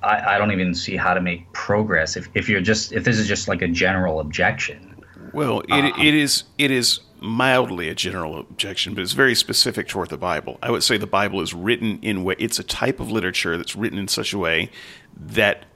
I, 0.03 0.35
I 0.35 0.39
don't 0.39 0.53
even 0.53 0.75
see 0.75 0.97
how 0.97 1.15
to 1.15 1.21
make 1.21 1.51
progress 1.53 2.17
if, 2.17 2.29
if 2.35 2.49
you're 2.49 2.61
just 2.61 2.93
if 2.93 3.05
this 3.05 3.19
is 3.19 3.27
just 3.27 3.49
like 3.49 3.63
a 3.63 3.69
general 3.69 4.21
objection. 4.21 4.90
Well, 5.33 5.61
it, 5.61 5.71
um, 5.73 5.93
it 6.01 6.15
is 6.15 6.45
it 6.59 6.71
is 6.71 7.01
mildly 7.21 7.89
a 7.89 7.95
general 7.95 8.39
objection, 8.39 8.95
but 8.95 9.03
it's 9.03 9.13
very 9.13 9.35
specific 9.35 9.89
toward 9.89 10.09
the 10.09 10.17
Bible. 10.17 10.59
I 10.63 10.71
would 10.71 10.83
say 10.83 10.97
the 10.97 11.07
Bible 11.07 11.41
is 11.41 11.53
written 11.53 11.99
in 12.03 12.25
way 12.25 12.37
it's 12.39 12.59
a 12.59 12.65
type 12.65 13.01
of 13.01 13.11
literature 13.11 13.57
that's 13.57 13.77
written 13.77 13.99
in 13.99 14.09
such 14.09 14.33
a 14.33 14.39
way 14.39 14.71
that 15.15 15.67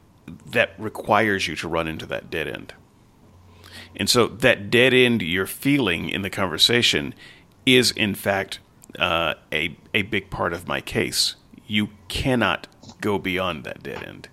that 0.46 0.74
requires 0.78 1.46
you 1.46 1.56
to 1.56 1.68
run 1.68 1.86
into 1.86 2.06
that 2.06 2.30
dead 2.30 2.48
end. 2.48 2.74
And 3.96 4.08
so 4.08 4.26
that 4.26 4.70
dead 4.70 4.94
end 4.94 5.22
you're 5.22 5.46
feeling 5.46 6.08
in 6.08 6.22
the 6.22 6.30
conversation 6.30 7.14
is 7.66 7.90
in 7.92 8.14
fact 8.14 8.58
uh, 8.98 9.34
a 9.52 9.76
a 9.92 10.02
big 10.02 10.30
part 10.30 10.52
of 10.52 10.66
my 10.66 10.80
case. 10.80 11.36
You 11.66 11.90
cannot 12.08 12.66
go 13.00 13.18
beyond 13.18 13.64
that 13.64 13.82
dead 13.82 14.02
end. 14.02 14.28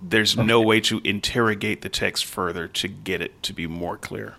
There's 0.00 0.36
okay. 0.36 0.46
no 0.46 0.60
way 0.60 0.80
to 0.82 1.00
interrogate 1.02 1.82
the 1.82 1.88
text 1.88 2.24
further 2.24 2.68
to 2.68 2.88
get 2.88 3.20
it 3.20 3.42
to 3.44 3.52
be 3.52 3.66
more 3.66 3.96
clear. 3.96 4.36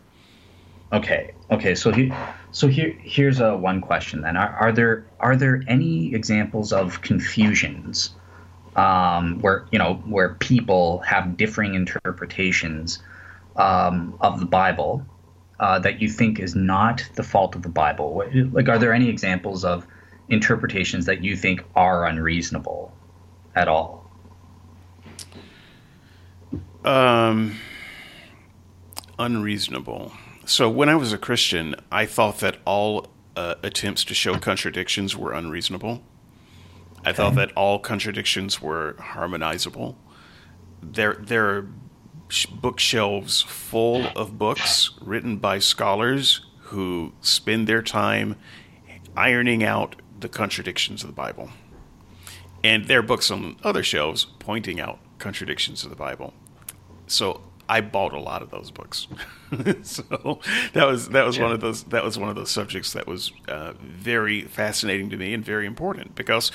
Okay. 0.91 1.33
Okay. 1.51 1.75
So 1.75 1.91
he, 1.91 2.11
so 2.51 2.67
here 2.67 2.95
here's 3.01 3.39
a 3.39 3.55
one 3.55 3.81
question 3.81 4.21
then. 4.21 4.37
Are, 4.37 4.49
are 4.49 4.71
there 4.71 5.05
are 5.19 5.35
there 5.35 5.63
any 5.67 6.13
examples 6.13 6.73
of 6.73 7.01
confusions 7.01 8.11
um, 8.75 9.39
where 9.41 9.65
you 9.71 9.79
know 9.79 9.95
where 10.05 10.35
people 10.35 10.99
have 10.99 11.37
differing 11.37 11.75
interpretations 11.75 12.99
um, 13.55 14.17
of 14.21 14.39
the 14.39 14.45
Bible 14.45 15.05
uh, 15.59 15.79
that 15.79 16.01
you 16.01 16.09
think 16.09 16.39
is 16.39 16.55
not 16.55 17.07
the 17.15 17.23
fault 17.23 17.55
of 17.55 17.61
the 17.61 17.69
Bible? 17.69 18.23
Like, 18.51 18.69
are 18.69 18.79
there 18.79 18.93
any 18.93 19.09
examples 19.09 19.63
of 19.63 19.85
interpretations 20.29 21.05
that 21.05 21.23
you 21.23 21.35
think 21.35 21.63
are 21.75 22.05
unreasonable? 22.05 22.93
at 23.55 23.67
all? 23.67 24.09
Um, 26.83 27.57
unreasonable. 29.17 30.13
So 30.49 30.67
when 30.67 30.89
I 30.89 30.95
was 30.95 31.13
a 31.13 31.19
Christian, 31.19 31.75
I 31.91 32.07
thought 32.07 32.39
that 32.39 32.57
all 32.65 33.05
uh, 33.35 33.55
attempts 33.61 34.03
to 34.05 34.15
show 34.15 34.39
contradictions 34.39 35.15
were 35.15 35.31
unreasonable. 35.31 36.01
I 37.05 37.09
okay. 37.09 37.17
thought 37.17 37.35
that 37.35 37.51
all 37.51 37.77
contradictions 37.77 38.59
were 38.59 38.95
harmonizable. 38.99 39.95
There, 40.81 41.13
there 41.19 41.49
are 41.49 41.69
bookshelves 42.51 43.43
full 43.43 44.07
of 44.15 44.39
books 44.39 44.89
written 45.01 45.37
by 45.37 45.59
scholars 45.59 46.43
who 46.61 47.13
spend 47.21 47.67
their 47.67 47.83
time 47.83 48.35
ironing 49.15 49.63
out 49.63 49.97
the 50.19 50.29
contradictions 50.29 51.03
of 51.03 51.09
the 51.09 51.15
Bible. 51.15 51.51
And 52.63 52.85
there 52.85 52.97
are 52.97 53.03
books 53.03 53.29
on 53.29 53.55
other 53.63 53.83
shelves 53.83 54.25
pointing 54.39 54.79
out 54.79 54.97
contradictions 55.19 55.83
of 55.83 55.91
the 55.91 55.95
Bible. 55.95 56.33
So 57.05 57.41
I 57.69 57.81
bought 57.81 58.13
a 58.13 58.19
lot 58.19 58.41
of 58.41 58.49
those 58.49 58.71
books. 58.71 59.07
so 59.83 60.39
that 60.73 60.87
was 60.87 61.09
that 61.09 61.25
was 61.25 61.37
yeah. 61.37 61.43
one 61.43 61.51
of 61.51 61.61
those 61.61 61.83
that 61.85 62.03
was 62.03 62.17
one 62.17 62.27
of 62.27 62.35
those 62.35 62.49
subjects 62.49 62.93
that 62.93 63.05
was 63.05 63.31
uh, 63.47 63.73
very 63.79 64.41
fascinating 64.41 65.11
to 65.11 65.17
me 65.17 65.35
and 65.35 65.45
very 65.45 65.67
important 65.67 66.15
because 66.15 66.51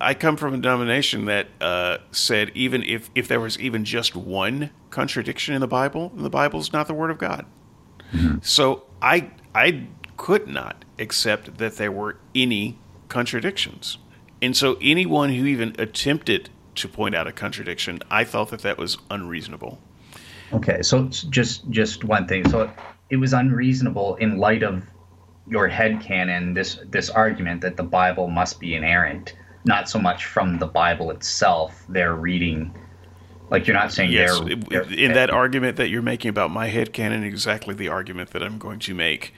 I 0.00 0.14
come 0.14 0.38
from 0.38 0.54
a 0.54 0.56
denomination 0.56 1.26
that 1.26 1.48
uh, 1.60 1.98
said 2.12 2.50
even 2.54 2.82
if 2.82 3.10
if 3.14 3.28
there 3.28 3.40
was 3.40 3.60
even 3.60 3.84
just 3.84 4.16
one 4.16 4.70
contradiction 4.88 5.54
in 5.54 5.60
the 5.60 5.68
Bible, 5.68 6.12
the 6.16 6.30
Bible 6.30 6.60
is 6.60 6.72
not 6.72 6.86
the 6.86 6.94
Word 6.94 7.10
of 7.10 7.18
God. 7.18 7.44
Mm-hmm. 8.12 8.38
So 8.40 8.84
I 9.02 9.30
I 9.54 9.88
could 10.16 10.48
not 10.48 10.84
accept 10.98 11.58
that 11.58 11.76
there 11.76 11.92
were 11.92 12.16
any 12.34 12.78
contradictions. 13.08 13.98
And 14.40 14.56
so 14.56 14.78
anyone 14.80 15.30
who 15.30 15.44
even 15.44 15.74
attempted 15.78 16.48
to 16.76 16.88
point 16.88 17.14
out 17.14 17.26
a 17.26 17.32
contradiction, 17.32 17.98
I 18.10 18.24
thought 18.24 18.50
that 18.50 18.62
that 18.62 18.78
was 18.78 18.96
unreasonable. 19.10 19.78
Okay, 20.52 20.82
so 20.82 21.04
just 21.04 21.68
just 21.70 22.04
one 22.04 22.26
thing. 22.26 22.48
So 22.48 22.70
it 23.10 23.16
was 23.16 23.32
unreasonable 23.32 24.16
in 24.16 24.38
light 24.38 24.62
of 24.62 24.84
your 25.46 25.68
head 25.68 26.00
canon 26.00 26.54
this 26.54 26.78
this 26.90 27.10
argument 27.10 27.60
that 27.62 27.76
the 27.76 27.82
Bible 27.82 28.28
must 28.28 28.60
be 28.60 28.74
inerrant, 28.74 29.34
not 29.64 29.88
so 29.88 29.98
much 29.98 30.26
from 30.26 30.58
the 30.58 30.66
Bible 30.66 31.10
itself. 31.10 31.84
They're 31.88 32.14
reading 32.14 32.74
like 33.50 33.66
you're 33.66 33.76
not 33.76 33.92
saying 33.92 34.10
yes, 34.10 34.38
they're, 34.40 34.56
they're, 34.56 34.92
in 34.92 35.14
that 35.14 35.30
argument 35.30 35.76
that 35.76 35.88
you're 35.88 36.02
making 36.02 36.28
about 36.28 36.50
my 36.50 36.66
head 36.66 36.92
canon, 36.92 37.24
exactly 37.24 37.74
the 37.74 37.88
argument 37.88 38.30
that 38.30 38.42
I'm 38.42 38.58
going 38.58 38.78
to 38.80 38.94
make 38.94 39.34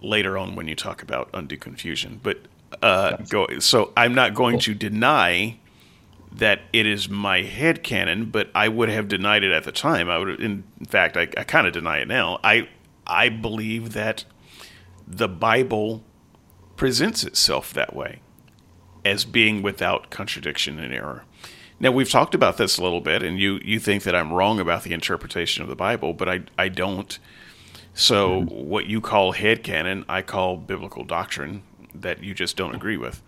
later 0.00 0.38
on 0.38 0.54
when 0.54 0.68
you 0.68 0.74
talk 0.74 1.02
about 1.02 1.28
undue 1.34 1.58
confusion. 1.58 2.20
But 2.22 2.38
uh, 2.82 3.16
go. 3.28 3.46
So 3.58 3.92
I'm 3.96 4.14
not 4.14 4.34
going 4.34 4.54
cool. 4.54 4.60
to 4.60 4.74
deny 4.74 5.58
that 6.34 6.62
it 6.72 6.84
is 6.84 7.08
my 7.08 7.42
head 7.42 7.82
canon, 7.82 8.26
but 8.26 8.50
I 8.54 8.68
would 8.68 8.88
have 8.88 9.06
denied 9.06 9.44
it 9.44 9.52
at 9.52 9.64
the 9.64 9.72
time. 9.72 10.10
I 10.10 10.18
would, 10.18 10.40
in 10.40 10.64
fact, 10.86 11.16
I, 11.16 11.28
I 11.36 11.44
kind 11.44 11.66
of 11.66 11.72
deny 11.72 11.98
it 11.98 12.08
now. 12.08 12.40
I 12.42 12.68
I 13.06 13.28
believe 13.28 13.92
that 13.92 14.24
the 15.06 15.28
Bible 15.28 16.02
presents 16.76 17.22
itself 17.22 17.72
that 17.74 17.94
way, 17.94 18.20
as 19.04 19.24
being 19.24 19.62
without 19.62 20.10
contradiction 20.10 20.78
and 20.78 20.92
error. 20.92 21.24
Now 21.78 21.92
we've 21.92 22.10
talked 22.10 22.34
about 22.34 22.56
this 22.56 22.78
a 22.78 22.82
little 22.82 23.00
bit, 23.00 23.22
and 23.22 23.38
you 23.38 23.60
you 23.64 23.78
think 23.78 24.02
that 24.02 24.16
I'm 24.16 24.32
wrong 24.32 24.58
about 24.58 24.82
the 24.82 24.92
interpretation 24.92 25.62
of 25.62 25.68
the 25.68 25.76
Bible, 25.76 26.14
but 26.14 26.28
I 26.28 26.42
I 26.58 26.68
don't. 26.68 27.16
So 27.92 28.40
mm-hmm. 28.40 28.68
what 28.68 28.86
you 28.86 29.00
call 29.00 29.32
head 29.32 29.62
canon, 29.62 30.04
I 30.08 30.22
call 30.22 30.56
biblical 30.56 31.04
doctrine 31.04 31.62
that 31.94 32.24
you 32.24 32.34
just 32.34 32.56
don't 32.56 32.74
agree 32.74 32.96
with. 32.96 33.22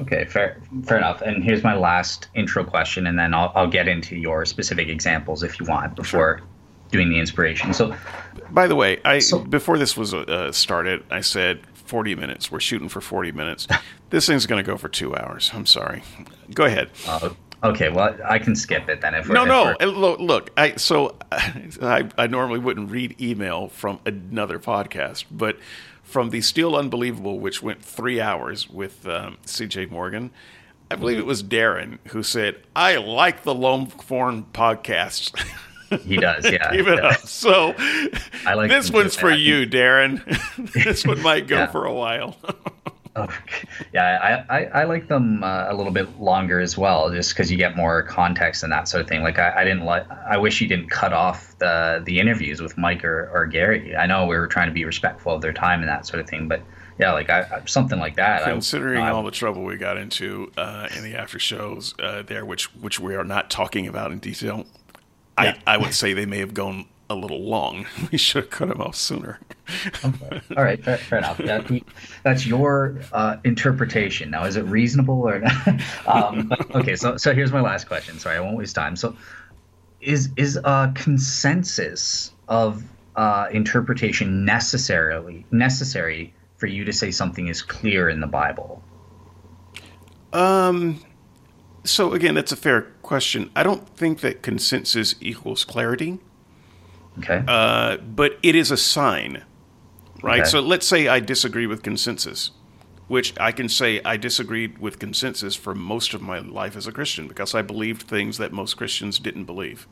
Okay, 0.00 0.24
fair, 0.24 0.60
fair 0.84 0.98
enough. 0.98 1.22
And 1.22 1.42
here's 1.42 1.62
my 1.62 1.74
last 1.74 2.28
intro 2.34 2.64
question, 2.64 3.06
and 3.06 3.18
then 3.18 3.32
I'll, 3.32 3.52
I'll 3.54 3.68
get 3.68 3.86
into 3.86 4.16
your 4.16 4.44
specific 4.44 4.88
examples 4.88 5.42
if 5.42 5.60
you 5.60 5.66
want 5.66 5.94
before 5.94 6.38
sure. 6.38 6.46
doing 6.90 7.08
the 7.10 7.18
inspiration. 7.18 7.72
So, 7.72 7.94
by 8.50 8.66
the 8.66 8.74
way, 8.74 9.00
I 9.04 9.20
so, 9.20 9.38
before 9.38 9.78
this 9.78 9.96
was 9.96 10.12
uh, 10.12 10.50
started, 10.50 11.04
I 11.10 11.20
said 11.20 11.60
40 11.74 12.16
minutes. 12.16 12.50
We're 12.50 12.60
shooting 12.60 12.88
for 12.88 13.00
40 13.00 13.32
minutes. 13.32 13.68
this 14.10 14.26
thing's 14.26 14.46
going 14.46 14.62
to 14.62 14.68
go 14.68 14.76
for 14.76 14.88
two 14.88 15.14
hours. 15.14 15.52
I'm 15.54 15.66
sorry. 15.66 16.02
Go 16.52 16.64
ahead. 16.64 16.90
Uh, 17.06 17.30
okay, 17.62 17.88
well, 17.88 18.16
I 18.24 18.40
can 18.40 18.56
skip 18.56 18.88
it 18.88 19.00
then. 19.00 19.14
If 19.14 19.28
no, 19.28 19.44
no. 19.44 19.76
Look, 19.80 20.18
look, 20.18 20.50
I 20.56 20.74
so 20.74 21.16
I, 21.32 22.08
I 22.18 22.26
normally 22.26 22.58
wouldn't 22.58 22.90
read 22.90 23.20
email 23.20 23.68
from 23.68 24.00
another 24.04 24.58
podcast, 24.58 25.26
but 25.30 25.56
from 26.14 26.30
the 26.30 26.40
Still 26.40 26.76
Unbelievable, 26.76 27.40
which 27.40 27.60
went 27.60 27.82
three 27.82 28.20
hours 28.20 28.70
with 28.70 29.04
um, 29.08 29.36
C.J. 29.46 29.86
Morgan. 29.86 30.30
I 30.88 30.94
believe 30.94 31.18
it 31.18 31.26
was 31.26 31.42
Darren 31.42 31.98
who 32.10 32.22
said, 32.22 32.62
"I 32.76 32.98
like 32.98 33.42
the 33.42 33.52
Longhorn 33.52 34.44
podcast." 34.52 35.36
He 36.04 36.16
does, 36.16 36.50
yeah. 36.50 36.70
Keep 36.70 36.86
it 36.86 36.98
up. 36.98 37.20
So, 37.20 37.74
I 38.46 38.54
like 38.54 38.68
this 38.68 38.90
one's 38.90 39.14
for 39.14 39.30
you, 39.32 39.66
Darren. 39.66 40.22
this 40.84 41.06
one 41.06 41.20
might 41.20 41.46
go 41.46 41.56
yeah. 41.56 41.66
for 41.66 41.84
a 41.84 41.92
while. 41.92 42.36
Oh, 43.16 43.28
yeah, 43.92 44.44
I, 44.50 44.58
I, 44.58 44.64
I, 44.80 44.84
like 44.84 45.06
them 45.06 45.44
uh, 45.44 45.66
a 45.68 45.74
little 45.74 45.92
bit 45.92 46.18
longer 46.18 46.58
as 46.58 46.76
well, 46.76 47.12
just 47.12 47.32
because 47.32 47.48
you 47.48 47.56
get 47.56 47.76
more 47.76 48.02
context 48.02 48.64
and 48.64 48.72
that 48.72 48.88
sort 48.88 49.02
of 49.02 49.08
thing. 49.08 49.22
Like 49.22 49.38
I, 49.38 49.60
I 49.60 49.64
didn't 49.64 49.84
like. 49.84 50.10
I 50.10 50.36
wish 50.36 50.60
you 50.60 50.66
didn't 50.66 50.90
cut 50.90 51.12
off 51.12 51.56
the 51.58 52.02
the 52.04 52.18
interviews 52.18 52.60
with 52.60 52.76
Mike 52.76 53.04
or, 53.04 53.30
or 53.32 53.46
Gary. 53.46 53.94
I 53.94 54.06
know 54.06 54.26
we 54.26 54.36
were 54.36 54.48
trying 54.48 54.66
to 54.66 54.74
be 54.74 54.84
respectful 54.84 55.32
of 55.32 55.42
their 55.42 55.52
time 55.52 55.78
and 55.78 55.88
that 55.88 56.06
sort 56.06 56.18
of 56.18 56.28
thing, 56.28 56.48
but 56.48 56.60
yeah, 56.98 57.12
like 57.12 57.30
I, 57.30 57.62
something 57.66 58.00
like 58.00 58.16
that. 58.16 58.42
Considering 58.42 59.02
I, 59.02 59.10
all 59.10 59.22
the 59.22 59.30
trouble 59.30 59.62
we 59.62 59.76
got 59.76 59.96
into 59.96 60.50
uh, 60.56 60.88
in 60.96 61.04
the 61.04 61.14
after 61.14 61.38
shows 61.38 61.94
uh, 62.00 62.22
there, 62.22 62.44
which 62.44 62.74
which 62.74 62.98
we 62.98 63.14
are 63.14 63.24
not 63.24 63.48
talking 63.48 63.86
about 63.86 64.10
in 64.10 64.18
detail, 64.18 64.66
yeah. 65.40 65.56
I, 65.66 65.74
I 65.74 65.76
would 65.76 65.94
say 65.94 66.14
they 66.14 66.26
may 66.26 66.38
have 66.38 66.54
gone 66.54 66.86
a 67.10 67.14
little 67.14 67.42
long. 67.42 67.86
We 68.12 68.18
should 68.18 68.44
have 68.44 68.50
cut 68.50 68.70
him 68.70 68.80
off 68.80 68.94
sooner. 68.94 69.40
okay. 70.04 70.40
All 70.56 70.62
right, 70.62 70.82
fair, 70.82 70.98
fair 70.98 71.18
enough. 71.18 71.38
That, 71.38 71.82
that's 72.22 72.46
your 72.46 73.00
uh, 73.12 73.36
interpretation. 73.44 74.30
Now, 74.30 74.44
is 74.44 74.56
it 74.56 74.62
reasonable 74.62 75.22
or 75.22 75.40
not? 75.40 75.80
um, 76.06 76.52
okay, 76.74 76.96
so 76.96 77.16
so 77.16 77.34
here's 77.34 77.52
my 77.52 77.60
last 77.60 77.86
question. 77.86 78.18
Sorry, 78.18 78.36
I 78.36 78.40
won't 78.40 78.56
waste 78.56 78.74
time. 78.74 78.96
So, 78.96 79.16
is 80.00 80.30
is 80.36 80.56
a 80.56 80.92
consensus 80.94 82.32
of 82.48 82.84
uh, 83.16 83.48
interpretation 83.52 84.44
necessarily 84.44 85.46
necessary 85.50 86.34
for 86.56 86.66
you 86.66 86.84
to 86.84 86.92
say 86.92 87.10
something 87.10 87.48
is 87.48 87.62
clear 87.62 88.08
in 88.08 88.20
the 88.20 88.26
Bible? 88.26 88.82
Um. 90.32 91.00
So 91.86 92.14
again, 92.14 92.34
that's 92.34 92.52
a 92.52 92.56
fair 92.56 92.82
question. 93.02 93.50
I 93.54 93.62
don't 93.62 93.86
think 93.88 94.20
that 94.20 94.42
consensus 94.42 95.14
equals 95.20 95.64
clarity. 95.64 96.18
Okay. 97.18 97.42
Uh, 97.46 97.98
but 97.98 98.38
it 98.42 98.54
is 98.54 98.70
a 98.70 98.76
sign, 98.76 99.44
right? 100.22 100.40
Okay. 100.40 100.50
So 100.50 100.60
let's 100.60 100.86
say 100.86 101.08
I 101.08 101.20
disagree 101.20 101.66
with 101.66 101.82
consensus, 101.82 102.50
which 103.08 103.38
I 103.38 103.52
can 103.52 103.68
say 103.68 104.00
I 104.04 104.16
disagreed 104.16 104.78
with 104.78 104.98
consensus 104.98 105.54
for 105.54 105.74
most 105.74 106.14
of 106.14 106.22
my 106.22 106.38
life 106.38 106.76
as 106.76 106.86
a 106.86 106.92
Christian 106.92 107.28
because 107.28 107.54
I 107.54 107.62
believed 107.62 108.02
things 108.02 108.38
that 108.38 108.52
most 108.52 108.74
Christians 108.74 109.18
didn't 109.18 109.44
believe. 109.44 109.86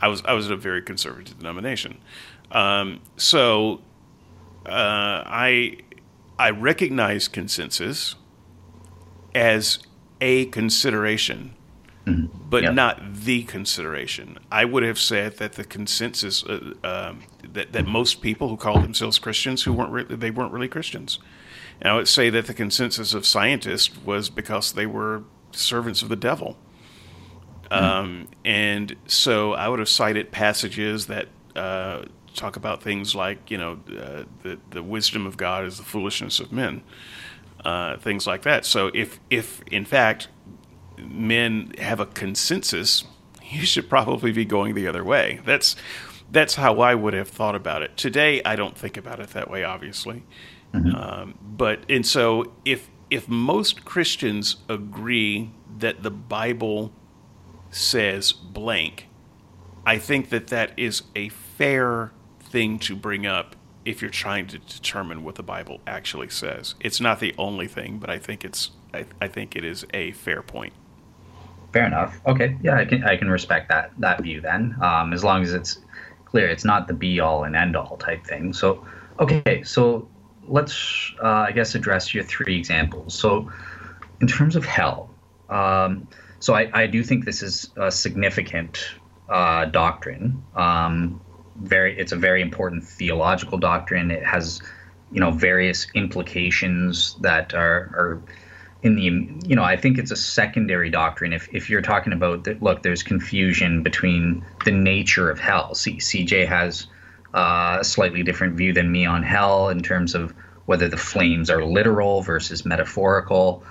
I 0.00 0.08
was 0.08 0.22
I 0.24 0.32
was 0.32 0.46
in 0.46 0.52
a 0.52 0.56
very 0.56 0.82
conservative 0.82 1.38
denomination, 1.38 2.00
um, 2.50 3.00
so 3.16 3.82
uh, 4.66 5.22
I 5.26 5.78
I 6.38 6.50
recognize 6.50 7.28
consensus 7.28 8.16
as 9.34 9.78
a 10.20 10.46
consideration 10.46 11.54
Mm-hmm. 12.06 12.36
but 12.50 12.64
yep. 12.64 12.74
not 12.74 13.14
the 13.14 13.44
consideration. 13.44 14.38
I 14.50 14.64
would 14.64 14.82
have 14.82 14.98
said 14.98 15.36
that 15.36 15.52
the 15.52 15.62
consensus 15.62 16.42
uh, 16.42 16.74
um, 16.82 17.20
that 17.52 17.72
that 17.72 17.86
most 17.86 18.20
people 18.22 18.48
who 18.48 18.56
call 18.56 18.80
themselves 18.80 19.20
Christians 19.20 19.62
who 19.62 19.72
weren't 19.72 19.92
re- 19.92 20.16
they 20.16 20.32
weren't 20.32 20.52
really 20.52 20.68
Christians. 20.68 21.20
And 21.80 21.88
I 21.88 21.94
would 21.94 22.08
say 22.08 22.28
that 22.30 22.46
the 22.46 22.54
consensus 22.54 23.14
of 23.14 23.24
scientists 23.24 23.96
was 24.04 24.30
because 24.30 24.72
they 24.72 24.86
were 24.86 25.22
servants 25.52 26.02
of 26.02 26.08
the 26.08 26.16
devil. 26.16 26.56
Mm-hmm. 27.70 27.84
Um, 27.84 28.28
and 28.44 28.96
so 29.06 29.52
I 29.52 29.68
would 29.68 29.78
have 29.78 29.88
cited 29.88 30.32
passages 30.32 31.06
that 31.06 31.28
uh, 31.54 32.02
talk 32.34 32.56
about 32.56 32.82
things 32.82 33.14
like 33.14 33.50
you 33.50 33.58
know 33.58 33.78
uh, 33.90 34.24
the 34.42 34.58
the 34.70 34.82
wisdom 34.82 35.26
of 35.26 35.36
God 35.36 35.64
is 35.64 35.78
the 35.78 35.84
foolishness 35.84 36.40
of 36.40 36.52
men, 36.52 36.82
uh, 37.64 37.96
things 37.98 38.26
like 38.26 38.42
that. 38.42 38.66
So 38.66 38.90
if 38.92 39.20
if 39.30 39.62
in 39.68 39.84
fact 39.84 40.28
men 41.10 41.72
have 41.78 42.00
a 42.00 42.06
consensus, 42.06 43.04
you 43.42 43.66
should 43.66 43.88
probably 43.88 44.32
be 44.32 44.44
going 44.44 44.74
the 44.74 44.86
other 44.86 45.04
way. 45.04 45.40
That's 45.44 45.76
that's 46.30 46.54
how 46.54 46.80
I 46.80 46.94
would 46.94 47.12
have 47.12 47.28
thought 47.28 47.54
about 47.54 47.82
it. 47.82 47.96
Today, 47.96 48.40
I 48.42 48.56
don't 48.56 48.76
think 48.76 48.96
about 48.96 49.20
it 49.20 49.30
that 49.30 49.50
way, 49.50 49.64
obviously. 49.64 50.24
Mm-hmm. 50.72 50.96
Um, 50.96 51.34
but 51.42 51.80
and 51.88 52.06
so 52.06 52.52
if 52.64 52.88
if 53.10 53.28
most 53.28 53.84
Christians 53.84 54.56
agree 54.68 55.50
that 55.78 56.02
the 56.02 56.10
Bible 56.10 56.92
says 57.70 58.32
blank, 58.32 59.08
I 59.84 59.98
think 59.98 60.30
that 60.30 60.46
that 60.48 60.72
is 60.78 61.02
a 61.14 61.28
fair 61.28 62.12
thing 62.40 62.78
to 62.80 62.96
bring 62.96 63.26
up 63.26 63.56
if 63.84 64.00
you're 64.00 64.10
trying 64.10 64.46
to 64.46 64.58
determine 64.58 65.24
what 65.24 65.34
the 65.34 65.42
Bible 65.42 65.80
actually 65.86 66.28
says. 66.30 66.74
It's 66.80 67.00
not 67.00 67.20
the 67.20 67.34
only 67.36 67.66
thing, 67.66 67.98
but 67.98 68.08
I 68.08 68.18
think 68.18 68.44
it's 68.44 68.70
I, 68.94 69.04
I 69.20 69.28
think 69.28 69.56
it 69.56 69.64
is 69.64 69.84
a 69.92 70.12
fair 70.12 70.40
point 70.40 70.72
fair 71.72 71.86
enough. 71.86 72.20
Okay, 72.26 72.56
yeah, 72.62 72.76
I 72.76 72.84
can 72.84 73.04
I 73.04 73.16
can 73.16 73.30
respect 73.30 73.68
that 73.68 73.92
that 73.98 74.20
view 74.20 74.40
then, 74.40 74.76
um, 74.82 75.12
as 75.12 75.24
long 75.24 75.42
as 75.42 75.52
it's 75.52 75.78
clear. 76.24 76.48
It's 76.48 76.64
not 76.64 76.88
the 76.88 76.94
be 76.94 77.20
all 77.20 77.44
and 77.44 77.56
end 77.56 77.76
all 77.76 77.96
type 77.96 78.24
thing. 78.24 78.52
So, 78.52 78.86
okay, 79.18 79.62
so 79.64 80.08
let's 80.48 81.12
uh, 81.22 81.46
I 81.48 81.52
guess 81.52 81.74
address 81.74 82.14
your 82.14 82.24
three 82.24 82.56
examples. 82.56 83.14
So, 83.14 83.50
in 84.20 84.26
terms 84.26 84.56
of 84.56 84.64
hell, 84.64 85.10
um, 85.48 86.08
so 86.40 86.54
I, 86.54 86.70
I 86.72 86.86
do 86.86 87.04
think 87.04 87.24
this 87.24 87.42
is 87.42 87.70
a 87.76 87.90
significant 87.90 88.96
uh, 89.28 89.66
doctrine. 89.66 90.42
Um, 90.56 91.20
very, 91.56 91.96
it's 91.98 92.12
a 92.12 92.16
very 92.16 92.42
important 92.42 92.82
theological 92.82 93.58
doctrine. 93.58 94.10
It 94.10 94.24
has, 94.24 94.60
you 95.12 95.20
know, 95.20 95.30
various 95.30 95.86
implications 95.94 97.14
that 97.20 97.54
are 97.54 97.92
are 97.94 98.22
in 98.82 98.96
the 98.96 99.02
you 99.46 99.54
know 99.54 99.62
i 99.62 99.76
think 99.76 99.98
it's 99.98 100.10
a 100.10 100.16
secondary 100.16 100.90
doctrine. 100.90 101.32
If, 101.32 101.48
if 101.52 101.70
you're 101.70 101.82
talking 101.82 102.12
about 102.12 102.44
that 102.44 102.62
look 102.62 102.82
there's 102.82 103.02
confusion 103.02 103.82
between 103.82 104.44
the 104.64 104.72
nature 104.72 105.30
of 105.30 105.38
hell. 105.38 105.70
Cj 105.72 106.46
has 106.46 106.86
uh, 107.34 107.78
a 107.80 107.84
slightly 107.84 108.22
different 108.22 108.56
view 108.56 108.72
than 108.72 108.90
me 108.90 109.06
on 109.06 109.22
hell 109.22 109.68
in 109.68 109.82
terms 109.82 110.14
of 110.14 110.34
whether 110.66 110.88
the 110.88 110.96
flames 110.96 111.48
are 111.48 111.64
literal 111.64 112.22
versus 112.22 112.64
metaphorical. 112.64 113.64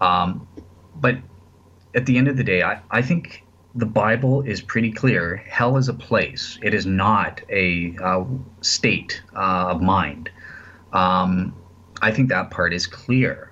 Um, 0.00 0.46
but 0.94 1.16
at 1.94 2.06
the 2.06 2.16
end 2.18 2.28
of 2.28 2.36
the 2.36 2.44
day 2.44 2.62
I, 2.62 2.80
I 2.90 3.02
think 3.02 3.44
the 3.74 3.86
bible 3.86 4.42
is 4.42 4.60
pretty 4.60 4.90
clear. 4.90 5.36
Hell 5.36 5.76
is 5.76 5.88
a 5.88 5.94
place. 5.94 6.58
It 6.62 6.74
is 6.74 6.86
not 6.86 7.40
a 7.48 7.96
uh, 8.02 8.24
state 8.60 9.22
uh, 9.34 9.70
of 9.70 9.80
mind. 9.80 10.30
Um, 10.92 11.56
i 12.02 12.10
think 12.10 12.30
that 12.30 12.50
part 12.50 12.72
is 12.72 12.86
clear 12.86 13.49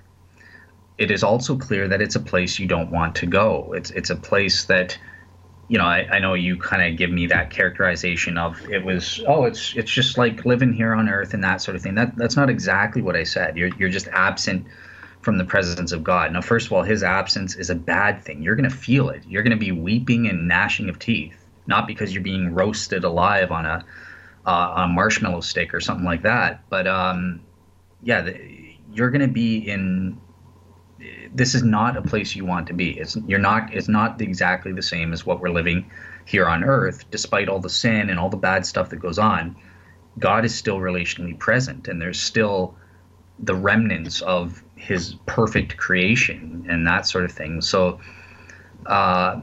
it 0.99 1.09
is 1.09 1.23
also 1.23 1.57
clear 1.57 1.87
that 1.87 2.01
it's 2.01 2.15
a 2.15 2.19
place 2.19 2.59
you 2.59 2.67
don't 2.67 2.91
want 2.91 3.15
to 3.15 3.25
go. 3.25 3.73
It's 3.75 3.89
it's 3.91 4.09
a 4.09 4.15
place 4.15 4.65
that 4.65 4.99
you 5.69 5.77
know, 5.77 5.85
I, 5.85 6.07
I 6.11 6.19
know 6.19 6.33
you 6.33 6.57
kind 6.57 6.81
of 6.81 6.97
give 6.97 7.11
me 7.11 7.27
that 7.27 7.51
characterization 7.51 8.39
of 8.39 8.59
it 8.69 8.83
was, 8.83 9.23
oh, 9.27 9.45
it's 9.45 9.75
it's 9.75 9.91
just 9.91 10.17
like 10.17 10.43
living 10.43 10.73
here 10.73 10.95
on 10.95 11.07
Earth 11.07 11.35
and 11.35 11.43
that 11.43 11.61
sort 11.61 11.75
of 11.75 11.83
thing. 11.83 11.95
That 11.95 12.15
that's 12.17 12.35
not 12.35 12.49
exactly 12.49 13.01
what 13.01 13.15
I 13.15 13.23
said. 13.23 13.55
You're 13.55 13.69
you're 13.77 13.89
just 13.89 14.07
absent 14.09 14.65
from 15.21 15.37
the 15.37 15.45
presence 15.45 15.91
of 15.91 16.03
God. 16.03 16.33
Now, 16.33 16.41
first 16.41 16.65
of 16.65 16.73
all, 16.73 16.81
His 16.81 17.03
absence 17.03 17.55
is 17.55 17.69
a 17.69 17.75
bad 17.75 18.23
thing. 18.23 18.41
You're 18.41 18.55
going 18.55 18.69
to 18.69 18.75
feel 18.75 19.09
it. 19.09 19.23
You're 19.27 19.43
going 19.43 19.57
to 19.57 19.63
be 19.63 19.71
weeping 19.71 20.27
and 20.27 20.47
gnashing 20.47 20.89
of 20.89 20.97
teeth, 20.97 21.45
not 21.67 21.85
because 21.85 22.13
you're 22.13 22.23
being 22.23 22.53
roasted 22.55 23.03
alive 23.03 23.51
on 23.51 23.65
a 23.65 23.85
uh, 24.47 24.73
on 24.75 24.89
a 24.89 24.93
marshmallow 24.93 25.41
stick 25.41 25.73
or 25.73 25.79
something 25.79 26.05
like 26.05 26.23
that, 26.23 26.67
but 26.69 26.87
um, 26.87 27.41
yeah, 28.01 28.21
the, 28.21 28.75
you're 28.91 29.11
going 29.11 29.21
to 29.21 29.27
be 29.27 29.57
in 29.57 30.19
this 31.33 31.55
is 31.55 31.63
not 31.63 31.97
a 31.97 32.01
place 32.01 32.35
you 32.35 32.45
want 32.45 32.67
to 32.67 32.73
be. 32.73 32.91
It's 32.91 33.15
you're 33.27 33.39
not 33.39 33.73
it's 33.73 33.87
not 33.87 34.21
exactly 34.21 34.71
the 34.71 34.81
same 34.81 35.13
as 35.13 35.25
what 35.25 35.39
we're 35.39 35.49
living 35.49 35.89
here 36.25 36.47
on 36.47 36.63
earth 36.63 37.09
despite 37.11 37.49
all 37.49 37.59
the 37.59 37.69
sin 37.69 38.09
and 38.09 38.19
all 38.19 38.29
the 38.29 38.37
bad 38.37 38.65
stuff 38.65 38.89
that 38.89 38.97
goes 38.97 39.19
on. 39.19 39.55
God 40.17 40.45
is 40.45 40.53
still 40.53 40.77
relationally 40.77 41.37
present 41.37 41.87
and 41.87 42.01
there's 42.01 42.19
still 42.19 42.75
the 43.39 43.55
remnants 43.55 44.21
of 44.21 44.61
his 44.75 45.15
perfect 45.25 45.77
creation 45.77 46.65
and 46.69 46.85
that 46.87 47.07
sort 47.07 47.25
of 47.25 47.31
thing. 47.31 47.61
So 47.61 47.99
uh 48.85 49.41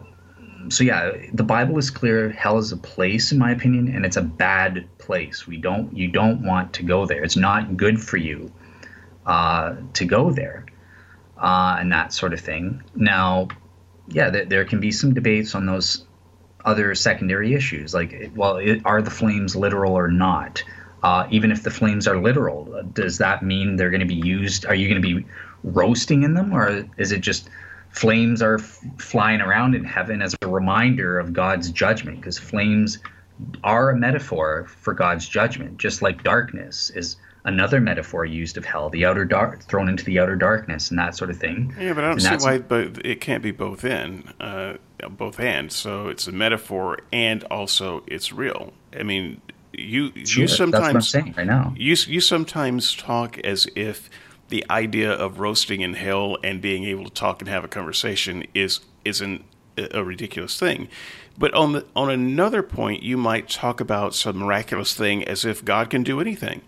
so 0.68 0.82
yeah, 0.82 1.12
the 1.32 1.44
Bible 1.44 1.78
is 1.78 1.90
clear. 1.90 2.30
Hell 2.30 2.58
is 2.58 2.72
a 2.72 2.76
place, 2.76 3.30
in 3.30 3.38
my 3.38 3.52
opinion, 3.52 3.94
and 3.94 4.04
it's 4.04 4.16
a 4.16 4.22
bad 4.22 4.88
place. 4.98 5.46
We 5.46 5.58
don't, 5.58 5.96
you 5.96 6.08
don't 6.08 6.44
want 6.44 6.72
to 6.72 6.82
go 6.82 7.06
there. 7.06 7.22
It's 7.22 7.36
not 7.36 7.76
good 7.76 8.02
for 8.02 8.16
you 8.16 8.50
uh, 9.26 9.76
to 9.92 10.04
go 10.04 10.32
there 10.32 10.65
uh, 11.38 11.76
and 11.78 11.92
that 11.92 12.12
sort 12.12 12.32
of 12.32 12.40
thing. 12.40 12.82
Now, 12.94 13.48
yeah, 14.08 14.30
th- 14.30 14.48
there 14.48 14.64
can 14.64 14.80
be 14.80 14.92
some 14.92 15.14
debates 15.14 15.54
on 15.54 15.66
those 15.66 16.06
other 16.64 16.94
secondary 16.94 17.54
issues, 17.54 17.94
like, 17.94 18.32
well, 18.34 18.56
it, 18.56 18.82
are 18.84 19.00
the 19.00 19.10
flames 19.10 19.54
literal 19.54 19.92
or 19.92 20.08
not? 20.08 20.62
Uh, 21.02 21.26
even 21.30 21.52
if 21.52 21.62
the 21.62 21.70
flames 21.70 22.08
are 22.08 22.20
literal, 22.20 22.82
does 22.92 23.18
that 23.18 23.42
mean 23.42 23.76
they're 23.76 23.90
going 23.90 24.00
to 24.00 24.06
be 24.06 24.14
used? 24.14 24.66
Are 24.66 24.74
you 24.74 24.88
going 24.88 25.00
to 25.00 25.20
be 25.20 25.26
roasting 25.62 26.24
in 26.24 26.34
them, 26.34 26.52
or 26.52 26.84
is 26.96 27.12
it 27.12 27.20
just 27.20 27.48
flames 27.90 28.42
are 28.42 28.56
f- 28.56 28.80
flying 28.98 29.40
around 29.40 29.74
in 29.74 29.84
heaven 29.84 30.22
as 30.22 30.34
a 30.42 30.48
reminder 30.48 31.18
of 31.18 31.32
God's 31.32 31.70
judgment? 31.70 32.20
Because 32.20 32.38
flames 32.38 32.98
are 33.62 33.90
a 33.90 33.96
metaphor 33.96 34.66
for 34.66 34.94
God's 34.94 35.28
judgment, 35.28 35.78
just 35.78 36.02
like 36.02 36.24
darkness 36.24 36.90
is 36.90 37.16
another 37.46 37.80
metaphor 37.80 38.24
used 38.24 38.58
of 38.58 38.64
hell, 38.64 38.90
the 38.90 39.04
outer 39.04 39.24
dark, 39.24 39.62
thrown 39.62 39.88
into 39.88 40.04
the 40.04 40.18
outer 40.18 40.36
darkness, 40.36 40.90
and 40.90 40.98
that 40.98 41.16
sort 41.16 41.30
of 41.30 41.38
thing. 41.38 41.74
Yeah, 41.80 41.94
but 41.94 42.04
I 42.04 42.08
don't 42.08 42.20
see 42.20 42.46
why. 42.46 42.58
But 42.58 43.04
it 43.06 43.20
can't 43.20 43.42
be 43.42 43.52
both 43.52 43.84
in, 43.84 44.24
uh, 44.40 44.76
both 45.08 45.36
hands. 45.36 45.74
So 45.74 46.08
it's 46.08 46.26
a 46.26 46.32
metaphor, 46.32 46.98
and 47.12 47.44
also 47.44 48.02
it's 48.06 48.32
real. 48.32 48.72
I 48.98 49.04
mean, 49.04 49.40
you 49.72 50.12
sure, 50.26 50.42
you 50.42 50.48
sometimes 50.48 51.14
right 51.14 51.46
now. 51.46 51.72
You 51.76 51.96
you 52.06 52.20
sometimes 52.20 52.94
talk 52.94 53.38
as 53.38 53.68
if 53.74 54.10
the 54.48 54.64
idea 54.70 55.10
of 55.10 55.40
roasting 55.40 55.80
in 55.80 55.94
hell 55.94 56.38
and 56.44 56.60
being 56.60 56.84
able 56.84 57.04
to 57.04 57.10
talk 57.10 57.40
and 57.40 57.48
have 57.48 57.64
a 57.64 57.68
conversation 57.68 58.44
is 58.54 58.80
isn't 59.04 59.44
a 59.78 60.02
ridiculous 60.02 60.58
thing. 60.58 60.88
But 61.38 61.52
on 61.54 61.72
the 61.72 61.86
on 61.94 62.10
another 62.10 62.62
point, 62.62 63.02
you 63.02 63.16
might 63.16 63.48
talk 63.48 63.80
about 63.80 64.14
some 64.14 64.38
miraculous 64.38 64.94
thing 64.94 65.22
as 65.24 65.44
if 65.44 65.64
God 65.64 65.90
can 65.90 66.02
do 66.02 66.20
anything 66.20 66.62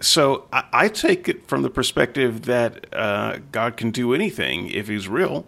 so 0.00 0.46
I, 0.52 0.64
I, 0.72 0.88
take 0.88 1.28
it 1.28 1.46
from 1.46 1.62
the 1.62 1.70
perspective 1.70 2.42
that 2.42 2.92
uh, 2.94 3.38
God 3.52 3.76
can 3.76 3.90
do 3.90 4.14
anything 4.14 4.68
if 4.68 4.88
He's 4.88 5.08
real, 5.08 5.46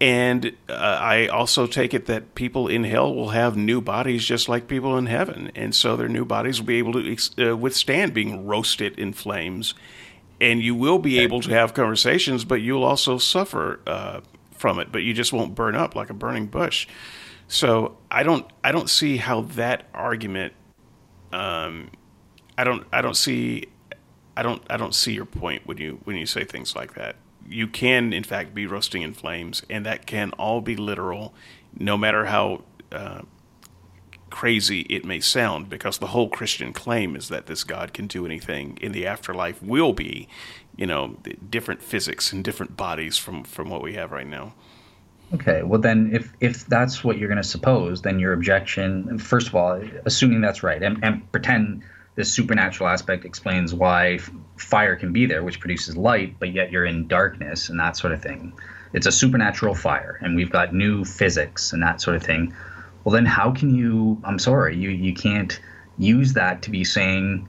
and 0.00 0.52
uh, 0.68 0.72
I 0.72 1.28
also 1.28 1.66
take 1.66 1.94
it 1.94 2.06
that 2.06 2.34
people 2.34 2.68
in 2.68 2.84
hell 2.84 3.14
will 3.14 3.30
have 3.30 3.56
new 3.56 3.80
bodies 3.80 4.24
just 4.24 4.48
like 4.48 4.68
people 4.68 4.98
in 4.98 5.06
heaven, 5.06 5.50
and 5.54 5.74
so 5.74 5.96
their 5.96 6.08
new 6.08 6.24
bodies 6.24 6.60
will 6.60 6.66
be 6.66 6.78
able 6.78 6.92
to 6.92 7.52
uh, 7.52 7.56
withstand 7.56 8.12
being 8.12 8.46
roasted 8.46 8.98
in 8.98 9.12
flames, 9.12 9.74
and 10.40 10.60
you 10.60 10.74
will 10.74 10.98
be 10.98 11.18
able 11.20 11.40
to 11.40 11.50
have 11.50 11.72
conversations, 11.72 12.44
but 12.44 12.60
you'll 12.60 12.84
also 12.84 13.16
suffer 13.16 13.80
uh, 13.86 14.20
from 14.50 14.78
it, 14.78 14.92
but 14.92 15.02
you 15.02 15.14
just 15.14 15.32
won't 15.32 15.54
burn 15.54 15.74
up 15.74 15.94
like 15.94 16.10
a 16.10 16.14
burning 16.14 16.46
bush. 16.46 16.86
So 17.48 17.96
I 18.10 18.22
don't 18.22 18.46
I 18.64 18.72
don't 18.72 18.88
see 18.88 19.18
how 19.18 19.42
that 19.42 19.86
argument. 19.94 20.52
Um, 21.32 21.90
I 22.56 22.64
don't 22.64 22.86
I 22.92 23.00
don't 23.00 23.16
see 23.16 23.66
I 24.36 24.42
don't 24.42 24.62
I 24.70 24.76
don't 24.76 24.94
see 24.94 25.12
your 25.12 25.24
point 25.24 25.66
when 25.66 25.78
you 25.78 26.00
when 26.04 26.16
you 26.16 26.26
say 26.26 26.44
things 26.44 26.74
like 26.74 26.94
that. 26.94 27.16
You 27.48 27.66
can 27.66 28.12
in 28.12 28.24
fact 28.24 28.54
be 28.54 28.66
roasting 28.66 29.02
in 29.02 29.14
flames, 29.14 29.62
and 29.68 29.84
that 29.86 30.06
can 30.06 30.30
all 30.32 30.60
be 30.60 30.76
literal, 30.76 31.34
no 31.78 31.96
matter 31.96 32.26
how 32.26 32.62
uh, 32.90 33.22
crazy 34.30 34.82
it 34.82 35.04
may 35.04 35.20
sound. 35.20 35.68
Because 35.68 35.98
the 35.98 36.08
whole 36.08 36.28
Christian 36.28 36.72
claim 36.72 37.16
is 37.16 37.28
that 37.28 37.46
this 37.46 37.64
God 37.64 37.92
can 37.92 38.06
do 38.06 38.24
anything 38.24 38.78
in 38.80 38.92
the 38.92 39.06
afterlife 39.06 39.62
will 39.62 39.92
be, 39.92 40.28
you 40.76 40.86
know, 40.86 41.16
different 41.50 41.82
physics 41.82 42.32
and 42.32 42.44
different 42.44 42.76
bodies 42.76 43.18
from 43.18 43.44
from 43.44 43.68
what 43.68 43.82
we 43.82 43.94
have 43.94 44.12
right 44.12 44.26
now. 44.26 44.54
Okay, 45.34 45.62
well 45.62 45.80
then, 45.80 46.10
if 46.12 46.32
if 46.40 46.66
that's 46.66 47.02
what 47.02 47.16
you're 47.18 47.28
going 47.28 47.42
to 47.42 47.48
suppose, 47.48 48.02
then 48.02 48.18
your 48.18 48.34
objection, 48.34 49.18
first 49.18 49.48
of 49.48 49.54
all, 49.54 49.82
assuming 50.04 50.42
that's 50.42 50.62
right, 50.62 50.82
and, 50.82 51.02
and 51.02 51.30
pretend 51.32 51.82
this 52.14 52.32
supernatural 52.32 52.88
aspect 52.88 53.24
explains 53.24 53.72
why 53.72 54.14
f- 54.14 54.30
fire 54.56 54.96
can 54.96 55.12
be 55.12 55.26
there, 55.26 55.42
which 55.42 55.60
produces 55.60 55.96
light, 55.96 56.36
but 56.38 56.52
yet 56.52 56.70
you're 56.70 56.84
in 56.84 57.08
darkness 57.08 57.68
and 57.68 57.80
that 57.80 57.96
sort 57.96 58.12
of 58.12 58.22
thing. 58.22 58.52
It's 58.92 59.06
a 59.06 59.12
supernatural 59.12 59.74
fire, 59.74 60.18
and 60.20 60.36
we've 60.36 60.50
got 60.50 60.74
new 60.74 61.04
physics 61.04 61.72
and 61.72 61.82
that 61.82 62.00
sort 62.00 62.16
of 62.16 62.22
thing. 62.22 62.54
Well, 63.04 63.12
then 63.14 63.24
how 63.24 63.52
can 63.52 63.74
you? 63.74 64.20
I'm 64.24 64.38
sorry, 64.38 64.76
you 64.76 64.90
you 64.90 65.14
can't 65.14 65.58
use 65.98 66.34
that 66.34 66.62
to 66.62 66.70
be 66.70 66.84
saying, 66.84 67.48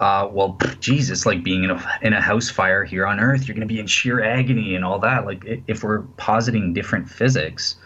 uh, 0.00 0.28
well, 0.30 0.58
Jesus, 0.80 1.24
like 1.24 1.42
being 1.42 1.64
in 1.64 1.70
a 1.70 1.98
in 2.02 2.12
a 2.12 2.20
house 2.20 2.50
fire 2.50 2.84
here 2.84 3.06
on 3.06 3.18
Earth, 3.18 3.48
you're 3.48 3.54
going 3.54 3.66
to 3.66 3.72
be 3.72 3.80
in 3.80 3.86
sheer 3.86 4.22
agony 4.22 4.74
and 4.74 4.84
all 4.84 4.98
that. 4.98 5.24
Like 5.24 5.62
if 5.66 5.82
we're 5.82 6.02
positing 6.18 6.74
different 6.74 7.08
physics, 7.08 7.76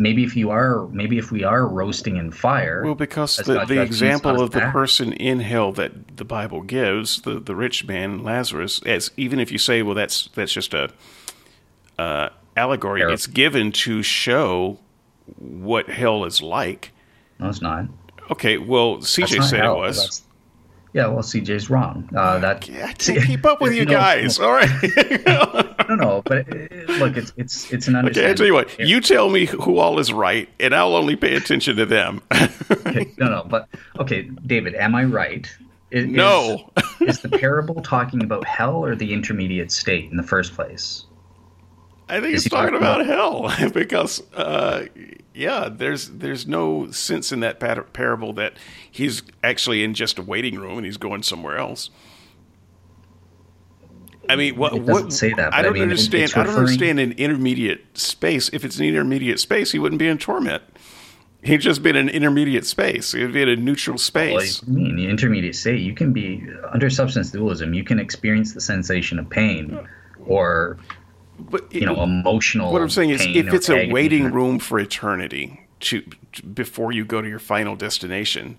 maybe 0.00 0.24
if 0.24 0.34
you 0.34 0.50
are 0.50 0.88
maybe 0.88 1.18
if 1.18 1.30
we 1.30 1.44
are 1.44 1.66
roasting 1.68 2.16
in 2.16 2.32
fire 2.32 2.82
well 2.84 2.94
because 2.94 3.36
the, 3.36 3.64
the 3.66 3.80
example 3.80 4.40
of 4.40 4.50
the 4.50 4.60
person 4.72 5.12
in 5.12 5.40
hell 5.40 5.70
that 5.72 6.16
the 6.16 6.24
bible 6.24 6.62
gives 6.62 7.20
the, 7.22 7.38
the 7.38 7.54
rich 7.54 7.86
man 7.86 8.24
lazarus 8.24 8.80
as 8.86 9.10
even 9.16 9.38
if 9.38 9.52
you 9.52 9.58
say 9.58 9.82
well 9.82 9.94
that's 9.94 10.28
that's 10.34 10.52
just 10.52 10.72
a 10.72 10.90
uh, 11.98 12.30
allegory 12.56 13.02
it's 13.02 13.26
given 13.26 13.70
to 13.70 14.02
show 14.02 14.78
what 15.36 15.88
hell 15.88 16.24
is 16.24 16.40
like. 16.42 16.92
No 17.38 17.50
it's 17.50 17.60
not. 17.60 17.84
Okay 18.30 18.56
well 18.56 18.98
cj 18.98 19.42
said 19.42 19.60
hell, 19.60 19.76
it 19.76 19.80
was 19.80 20.22
yeah, 20.92 21.06
well, 21.06 21.22
CJ's 21.22 21.70
wrong. 21.70 22.08
Uh, 22.14 22.38
that 22.40 22.56
I 22.56 22.58
can't 22.58 22.98
keep 23.26 23.44
up 23.44 23.60
with 23.60 23.72
you 23.74 23.84
no, 23.84 23.92
guys. 23.92 24.38
No. 24.38 24.46
All 24.46 24.52
right. 24.52 24.68
no, 25.88 25.94
no, 25.94 26.22
but 26.24 26.48
it, 26.48 26.90
uh, 26.90 26.92
look, 26.94 27.16
it's 27.16 27.32
it's 27.36 27.72
it's 27.72 27.88
an 27.88 27.96
understanding. 27.96 28.24
Okay, 28.24 28.30
I 28.30 28.34
tell 28.34 28.46
you 28.46 28.54
what. 28.54 28.78
You 28.78 29.00
tell 29.00 29.30
me 29.30 29.46
who 29.46 29.78
all 29.78 29.98
is 29.98 30.12
right, 30.12 30.48
and 30.58 30.74
I'll 30.74 30.96
only 30.96 31.14
pay 31.16 31.36
attention 31.36 31.76
to 31.76 31.86
them. 31.86 32.22
okay, 32.32 33.12
no, 33.18 33.28
no, 33.28 33.46
but 33.48 33.68
okay, 34.00 34.22
David, 34.46 34.74
am 34.74 34.94
I 34.94 35.04
right? 35.04 35.48
Is, 35.92 36.06
no. 36.06 36.70
is, 37.00 37.16
is 37.16 37.20
the 37.20 37.28
parable 37.28 37.82
talking 37.82 38.22
about 38.22 38.44
hell 38.46 38.84
or 38.84 38.94
the 38.94 39.12
intermediate 39.12 39.72
state 39.72 40.10
in 40.10 40.16
the 40.16 40.22
first 40.22 40.54
place? 40.54 41.04
I 42.10 42.20
think 42.20 42.34
it's 42.34 42.48
talking, 42.48 42.72
talking 42.72 42.76
about, 42.76 43.00
about, 43.02 43.56
hell 43.56 43.70
because 43.74 44.22
uh, 44.34 44.86
yeah, 45.34 45.68
there's 45.70 46.08
there's 46.08 46.46
no 46.46 46.90
sense 46.90 47.32
in 47.32 47.40
that 47.40 47.60
parable 47.60 48.32
that 48.34 48.54
he's 48.90 49.22
actually 49.44 49.84
in 49.84 49.94
just 49.94 50.18
a 50.18 50.22
waiting 50.22 50.58
room 50.58 50.78
and 50.78 50.84
he's 50.84 50.96
going 50.96 51.22
somewhere 51.22 51.56
else. 51.56 51.90
I 54.28 54.36
mean, 54.36 54.56
what? 54.56 54.74
It 54.74 54.82
what 54.82 55.12
say 55.12 55.32
that. 55.32 55.54
I 55.54 55.62
don't 55.62 55.72
I 55.72 55.74
mean, 55.74 55.82
understand. 55.84 56.32
I 56.36 56.44
don't 56.44 56.56
understand 56.56 57.00
an 57.00 57.12
intermediate 57.12 57.98
space. 57.98 58.50
If 58.52 58.64
it's 58.64 58.78
an 58.78 58.84
intermediate 58.84 59.40
space, 59.40 59.72
he 59.72 59.78
wouldn't 59.78 59.98
be 59.98 60.08
in 60.08 60.18
torment. 60.18 60.62
He'd 61.42 61.62
just 61.62 61.82
be 61.82 61.90
in 61.90 61.96
an 61.96 62.10
intermediate 62.10 62.66
space. 62.66 63.12
He'd 63.12 63.32
be 63.32 63.42
in 63.42 63.48
a 63.48 63.56
neutral 63.56 63.96
space. 63.96 64.62
Well, 64.62 64.76
I 64.76 64.78
mean, 64.78 64.96
the 64.96 65.08
intermediate 65.08 65.56
state, 65.56 65.80
you 65.80 65.94
can 65.94 66.12
be 66.12 66.46
under 66.70 66.90
substance 66.90 67.30
dualism. 67.30 67.72
You 67.72 67.82
can 67.82 67.98
experience 67.98 68.52
the 68.52 68.60
sensation 68.60 69.18
of 69.18 69.28
pain, 69.30 69.88
or 70.26 70.76
but 71.40 71.72
you 71.72 71.86
know, 71.86 72.02
emotional. 72.02 72.72
What 72.72 72.82
I'm 72.82 72.90
saying 72.90 73.10
is, 73.10 73.22
if 73.22 73.52
it's 73.52 73.70
a 73.70 73.90
waiting 73.90 74.30
room 74.32 74.58
for 74.58 74.78
eternity 74.78 75.66
to, 75.80 76.02
to, 76.32 76.42
before 76.42 76.92
you 76.92 77.04
go 77.04 77.20
to 77.22 77.28
your 77.28 77.38
final 77.38 77.76
destination, 77.76 78.58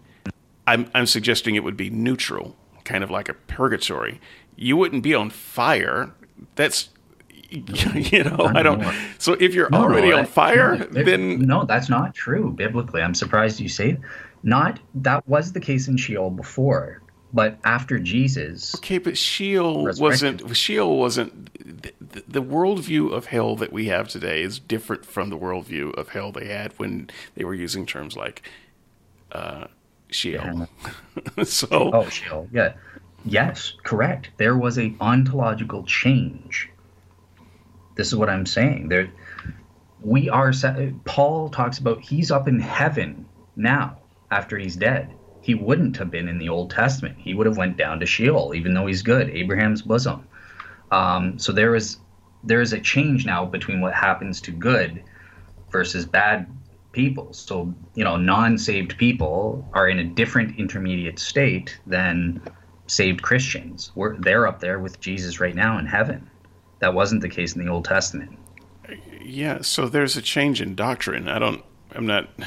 I'm 0.68 0.90
I'm 0.94 1.06
suggesting 1.06 1.56
it 1.56 1.64
would 1.64 1.78
be 1.78 1.90
neutral, 1.90 2.56
kind 2.84 3.04
of 3.04 3.12
like 3.12 3.30
a 3.30 3.34
purgatory. 3.34 4.20
You 4.56 4.78
wouldn't 4.78 5.04
be 5.04 5.14
on 5.14 5.30
fire. 5.30 6.14
That's 6.56 6.90
you 7.52 8.24
know, 8.24 8.50
I 8.56 8.64
don't. 8.64 8.82
So 9.18 9.34
if 9.34 9.54
you're 9.54 9.70
no, 9.70 9.80
already 9.80 10.10
no, 10.10 10.20
on 10.20 10.26
fire, 10.26 10.78
no, 10.78 11.04
then 11.04 11.40
no, 11.40 11.66
that's 11.66 11.90
not 11.90 12.16
true 12.16 12.52
biblically. 12.52 13.02
I'm 13.02 13.14
surprised 13.14 13.60
you 13.60 13.68
say 13.68 13.98
not. 14.44 14.80
That 14.96 15.28
was 15.28 15.52
the 15.52 15.60
case 15.60 15.88
in 15.88 15.98
Sheol 15.98 16.30
before. 16.30 17.02
But 17.34 17.58
after 17.64 17.98
Jesus, 17.98 18.76
okay, 18.76 18.98
but 18.98 19.18
Sheol 19.18 19.86
wasn't 19.98 20.56
Sheol 20.56 20.98
wasn't 21.00 21.54
the, 21.82 22.24
the 22.28 22.42
worldview 22.42 23.12
of 23.14 23.28
hell 23.28 23.56
that 23.56 23.72
we 23.72 23.86
have 23.86 24.10
today 24.10 24.42
is 24.42 24.60
different 24.60 25.06
from 25.06 25.30
the 25.30 25.38
worldview 25.38 25.94
of 25.98 26.10
hell 26.10 26.32
they 26.34 26.48
had 26.48 26.78
when 26.78 27.10
they 27.36 27.46
were 27.46 27.54
using 27.54 27.86
terms 27.86 28.18
like 28.18 28.42
uh, 29.32 29.68
Sheol. 30.10 30.68
Yeah. 31.38 31.44
so, 31.46 31.68
oh, 31.72 32.10
Sheol, 32.10 32.50
yeah, 32.52 32.74
yes, 33.24 33.74
correct. 33.84 34.30
There 34.36 34.58
was 34.58 34.78
a 34.78 34.94
ontological 35.00 35.84
change. 35.84 36.70
This 37.96 38.08
is 38.08 38.16
what 38.16 38.30
I'm 38.30 38.46
saying. 38.46 38.90
There, 38.90 39.10
we 40.02 40.30
are. 40.30 40.52
Paul 41.06 41.50
talks 41.50 41.78
about 41.78 42.02
he's 42.02 42.30
up 42.30 42.50
in 42.50 42.60
heaven 42.60 43.26
now 43.56 44.00
after 44.32 44.58
he's 44.58 44.76
dead 44.76 45.14
he 45.42 45.56
wouldn't 45.56 45.98
have 45.98 46.12
been 46.12 46.28
in 46.28 46.38
the 46.38 46.50
Old 46.50 46.70
Testament. 46.70 47.18
He 47.18 47.34
would 47.34 47.48
have 47.48 47.58
went 47.58 47.78
down 47.78 48.00
to 48.00 48.06
Sheol, 48.06 48.54
even 48.56 48.74
though 48.74 48.86
he's 48.86 49.02
good, 49.02 49.30
Abraham's 49.30 49.82
bosom. 49.82 50.28
Um, 50.92 51.40
so 51.40 51.52
there 51.52 51.76
is 51.76 51.98
there 52.44 52.62
is 52.62 52.74
a 52.74 52.80
change 52.80 53.26
now 53.26 53.46
between 53.46 53.82
what 53.82 53.94
happens 53.94 54.42
to 54.42 54.52
good 54.52 55.04
versus 55.72 56.06
bad 56.06 56.48
people. 56.92 57.34
So 57.34 57.74
you 57.96 58.04
know, 58.04 58.18
non-saved 58.18 58.98
people 58.98 59.68
are 59.74 59.88
in 59.88 60.00
a 60.00 60.04
different 60.04 60.60
intermediate 60.60 61.20
state 61.20 61.80
than 61.88 62.42
saved 62.88 63.22
Christians. 63.22 63.92
We're 63.96 64.18
they're 64.18 64.48
up 64.48 64.60
there 64.60 64.80
with 64.80 65.00
Jesus 65.00 65.40
right 65.40 65.56
now 65.56 65.80
in 65.80 65.86
heaven. 65.86 66.30
That 66.80 66.94
wasn't 66.94 67.22
the 67.22 67.30
case 67.30 67.56
in 67.56 67.66
the 67.66 67.72
Old 67.72 67.86
Testament. 67.86 68.38
Yeah, 69.22 69.62
so 69.62 69.88
there's 69.88 70.18
a 70.18 70.22
change 70.22 70.62
in 70.62 70.76
doctrine. 70.76 71.28
I 71.28 71.40
don't. 71.40 71.64
I'm 71.96 72.06
not. 72.06 72.30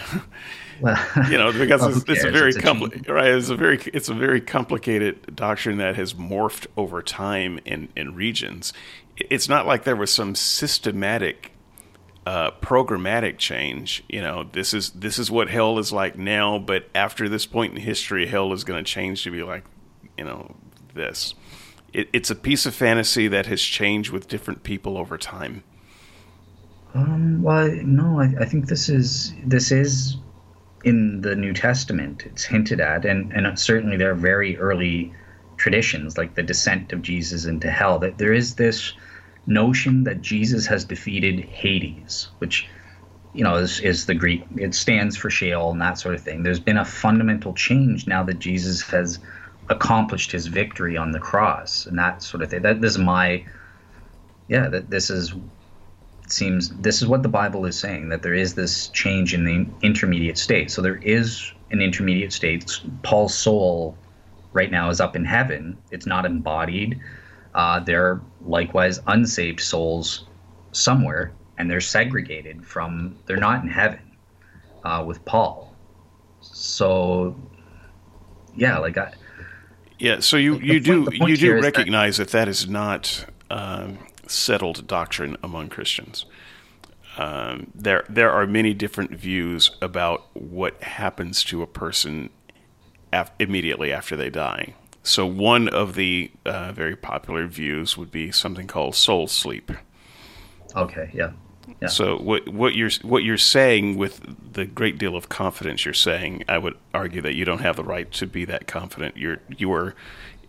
Well, 0.84 1.02
you 1.30 1.38
know, 1.38 1.50
because 1.50 1.96
it's, 1.96 2.10
it's, 2.10 2.24
a 2.24 2.30
very 2.30 2.52
compli- 2.52 3.08
right. 3.08 3.28
It's 3.28 3.48
a 3.48 3.56
very 3.56 3.78
it's 3.94 4.10
a 4.10 4.14
very 4.14 4.42
complicated 4.42 5.34
doctrine 5.34 5.78
that 5.78 5.96
has 5.96 6.12
morphed 6.12 6.66
over 6.76 7.00
time 7.00 7.58
in 7.64 7.88
in 7.96 8.14
regions. 8.14 8.74
It's 9.16 9.48
not 9.48 9.66
like 9.66 9.84
there 9.84 9.96
was 9.96 10.12
some 10.12 10.34
systematic 10.34 11.52
uh, 12.26 12.50
programmatic 12.60 13.38
change. 13.38 14.04
You 14.10 14.20
know, 14.20 14.44
this 14.52 14.74
is 14.74 14.90
this 14.90 15.18
is 15.18 15.30
what 15.30 15.48
hell 15.48 15.78
is 15.78 15.90
like 15.90 16.18
now, 16.18 16.58
but 16.58 16.90
after 16.94 17.30
this 17.30 17.46
point 17.46 17.74
in 17.74 17.80
history, 17.80 18.26
hell 18.26 18.52
is 18.52 18.62
going 18.62 18.84
to 18.84 18.90
change 18.90 19.24
to 19.24 19.30
be 19.30 19.42
like, 19.42 19.64
you 20.18 20.24
know, 20.24 20.54
this. 20.92 21.34
It, 21.94 22.10
it's 22.12 22.28
a 22.28 22.34
piece 22.34 22.66
of 22.66 22.74
fantasy 22.74 23.26
that 23.28 23.46
has 23.46 23.62
changed 23.62 24.10
with 24.10 24.28
different 24.28 24.64
people 24.64 24.98
over 24.98 25.16
time. 25.16 25.64
Um, 26.92 27.42
well, 27.42 27.70
no, 27.70 28.20
I, 28.20 28.42
I 28.42 28.44
think 28.44 28.66
this 28.66 28.90
is 28.90 29.32
this 29.46 29.72
is 29.72 30.18
in 30.84 31.22
the 31.22 31.34
New 31.34 31.52
Testament. 31.52 32.24
It's 32.26 32.44
hinted 32.44 32.80
at, 32.80 33.04
and 33.04 33.32
and 33.32 33.58
certainly 33.58 33.96
there 33.96 34.10
are 34.10 34.16
very 34.16 34.56
early 34.58 35.12
traditions 35.56 36.18
like 36.18 36.34
the 36.34 36.42
descent 36.42 36.92
of 36.92 37.02
Jesus 37.02 37.46
into 37.46 37.70
hell. 37.70 37.98
That 37.98 38.18
there 38.18 38.32
is 38.32 38.54
this 38.54 38.92
notion 39.46 40.04
that 40.04 40.20
Jesus 40.20 40.66
has 40.66 40.84
defeated 40.84 41.40
Hades, 41.40 42.28
which 42.38 42.68
you 43.32 43.42
know 43.44 43.56
is, 43.56 43.80
is 43.80 44.06
the 44.06 44.14
Greek. 44.14 44.44
It 44.56 44.74
stands 44.74 45.16
for 45.16 45.30
Sheol 45.30 45.70
and 45.70 45.80
that 45.80 45.98
sort 45.98 46.14
of 46.14 46.22
thing. 46.22 46.42
There's 46.42 46.60
been 46.60 46.78
a 46.78 46.84
fundamental 46.84 47.54
change 47.54 48.06
now 48.06 48.22
that 48.24 48.38
Jesus 48.38 48.82
has 48.82 49.18
accomplished 49.68 50.30
his 50.30 50.46
victory 50.46 50.96
on 50.96 51.12
the 51.12 51.18
cross 51.18 51.86
and 51.86 51.98
that 51.98 52.22
sort 52.22 52.42
of 52.42 52.50
thing. 52.50 52.62
That 52.62 52.80
this 52.80 52.92
is 52.92 52.98
my 52.98 53.44
yeah. 54.48 54.68
That 54.68 54.90
this 54.90 55.08
is 55.08 55.34
seems 56.26 56.70
this 56.70 57.02
is 57.02 57.08
what 57.08 57.22
the 57.22 57.28
Bible 57.28 57.66
is 57.66 57.78
saying 57.78 58.08
that 58.08 58.22
there 58.22 58.34
is 58.34 58.54
this 58.54 58.88
change 58.88 59.34
in 59.34 59.44
the 59.44 59.66
intermediate 59.82 60.38
state. 60.38 60.70
So 60.70 60.82
there 60.82 60.96
is 60.96 61.52
an 61.70 61.80
intermediate 61.80 62.32
state. 62.32 62.80
Paul's 63.02 63.34
soul 63.34 63.96
right 64.52 64.70
now 64.70 64.90
is 64.90 65.00
up 65.00 65.16
in 65.16 65.24
heaven. 65.24 65.76
It's 65.90 66.06
not 66.06 66.24
embodied. 66.24 67.00
Uh, 67.54 67.80
there 67.80 68.06
are 68.06 68.22
likewise 68.44 69.00
unsaved 69.06 69.60
souls 69.60 70.26
somewhere, 70.72 71.32
and 71.58 71.70
they're 71.70 71.80
segregated 71.80 72.66
from. 72.66 73.16
They're 73.26 73.36
not 73.36 73.62
in 73.62 73.68
heaven 73.68 74.00
uh, 74.84 75.04
with 75.06 75.24
Paul. 75.24 75.74
So, 76.40 77.36
yeah, 78.56 78.78
like 78.78 78.98
I. 78.98 79.12
Yeah, 79.98 80.20
so 80.20 80.36
you, 80.36 80.58
you 80.58 80.80
do 80.80 81.08
you 81.12 81.36
do 81.36 81.60
recognize 81.60 82.16
that, 82.16 82.28
that 82.28 82.38
that 82.38 82.48
is 82.48 82.68
not 82.68 83.26
um, 83.50 83.98
settled 84.30 84.86
doctrine 84.86 85.36
among 85.42 85.68
Christians. 85.68 86.26
Um, 87.16 87.70
there, 87.74 88.04
there 88.08 88.30
are 88.30 88.46
many 88.46 88.74
different 88.74 89.12
views 89.12 89.70
about 89.80 90.26
what 90.34 90.82
happens 90.82 91.44
to 91.44 91.62
a 91.62 91.66
person 91.66 92.30
af- 93.12 93.30
immediately 93.38 93.92
after 93.92 94.16
they 94.16 94.30
die. 94.30 94.74
So, 95.02 95.26
one 95.26 95.68
of 95.68 95.94
the 95.94 96.32
uh, 96.46 96.72
very 96.72 96.96
popular 96.96 97.46
views 97.46 97.96
would 97.96 98.10
be 98.10 98.32
something 98.32 98.66
called 98.66 98.94
soul 98.94 99.28
sleep. 99.28 99.70
Okay, 100.74 101.10
yeah. 101.12 101.32
Yeah. 101.80 101.88
So 101.88 102.18
what 102.18 102.48
what 102.48 102.74
you're 102.74 102.90
what 103.02 103.24
you're 103.24 103.38
saying 103.38 103.96
with 103.96 104.20
the 104.52 104.64
great 104.64 104.98
deal 104.98 105.16
of 105.16 105.28
confidence 105.28 105.84
you're 105.84 105.94
saying, 105.94 106.44
I 106.48 106.58
would 106.58 106.76
argue 106.92 107.20
that 107.22 107.34
you 107.34 107.44
don't 107.44 107.60
have 107.60 107.76
the 107.76 107.84
right 107.84 108.10
to 108.12 108.26
be 108.26 108.44
that 108.46 108.66
confident. 108.66 109.16
You're 109.16 109.38
you 109.56 109.72
are 109.72 109.94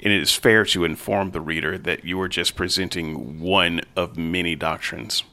and 0.03 0.13
it 0.13 0.21
is 0.21 0.33
fair 0.33 0.65
to 0.65 0.83
inform 0.83 1.31
the 1.31 1.41
reader 1.41 1.77
that 1.77 2.03
you 2.03 2.19
are 2.21 2.27
just 2.27 2.55
presenting 2.55 3.39
one 3.41 3.81
of 3.95 4.17
many 4.17 4.55
doctrines. 4.55 5.23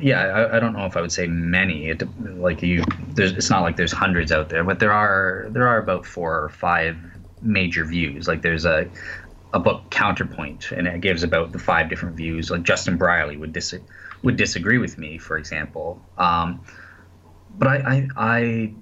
Yeah, 0.00 0.20
I, 0.20 0.56
I, 0.56 0.60
don't 0.60 0.74
know 0.74 0.84
if 0.86 0.96
I 0.96 1.00
would 1.00 1.10
say 1.10 1.26
many. 1.26 1.88
It, 1.88 2.02
like 2.38 2.62
you, 2.62 2.84
it's 3.16 3.50
not 3.50 3.62
like 3.62 3.76
there's 3.76 3.90
hundreds 3.90 4.30
out 4.30 4.48
there, 4.48 4.62
but 4.62 4.78
there 4.78 4.92
are 4.92 5.48
there 5.50 5.66
are 5.66 5.78
about 5.78 6.06
four 6.06 6.40
or 6.44 6.50
five 6.50 6.96
major 7.42 7.84
views. 7.84 8.28
Like 8.28 8.42
there's 8.42 8.64
a 8.64 8.88
a 9.54 9.58
book 9.58 9.90
Counterpoint, 9.90 10.70
and 10.72 10.86
it 10.86 11.00
gives 11.00 11.22
about 11.22 11.52
the 11.52 11.58
five 11.58 11.88
different 11.88 12.16
views. 12.16 12.50
Like 12.50 12.62
Justin 12.62 12.96
Brierley 12.96 13.36
would 13.36 13.52
dis- 13.52 13.74
would 14.22 14.36
disagree 14.36 14.78
with 14.78 14.98
me, 14.98 15.18
for 15.18 15.36
example. 15.36 16.00
Um, 16.16 16.60
but 17.56 17.68
I, 17.68 17.76
I, 17.76 18.08
I 18.16 18.74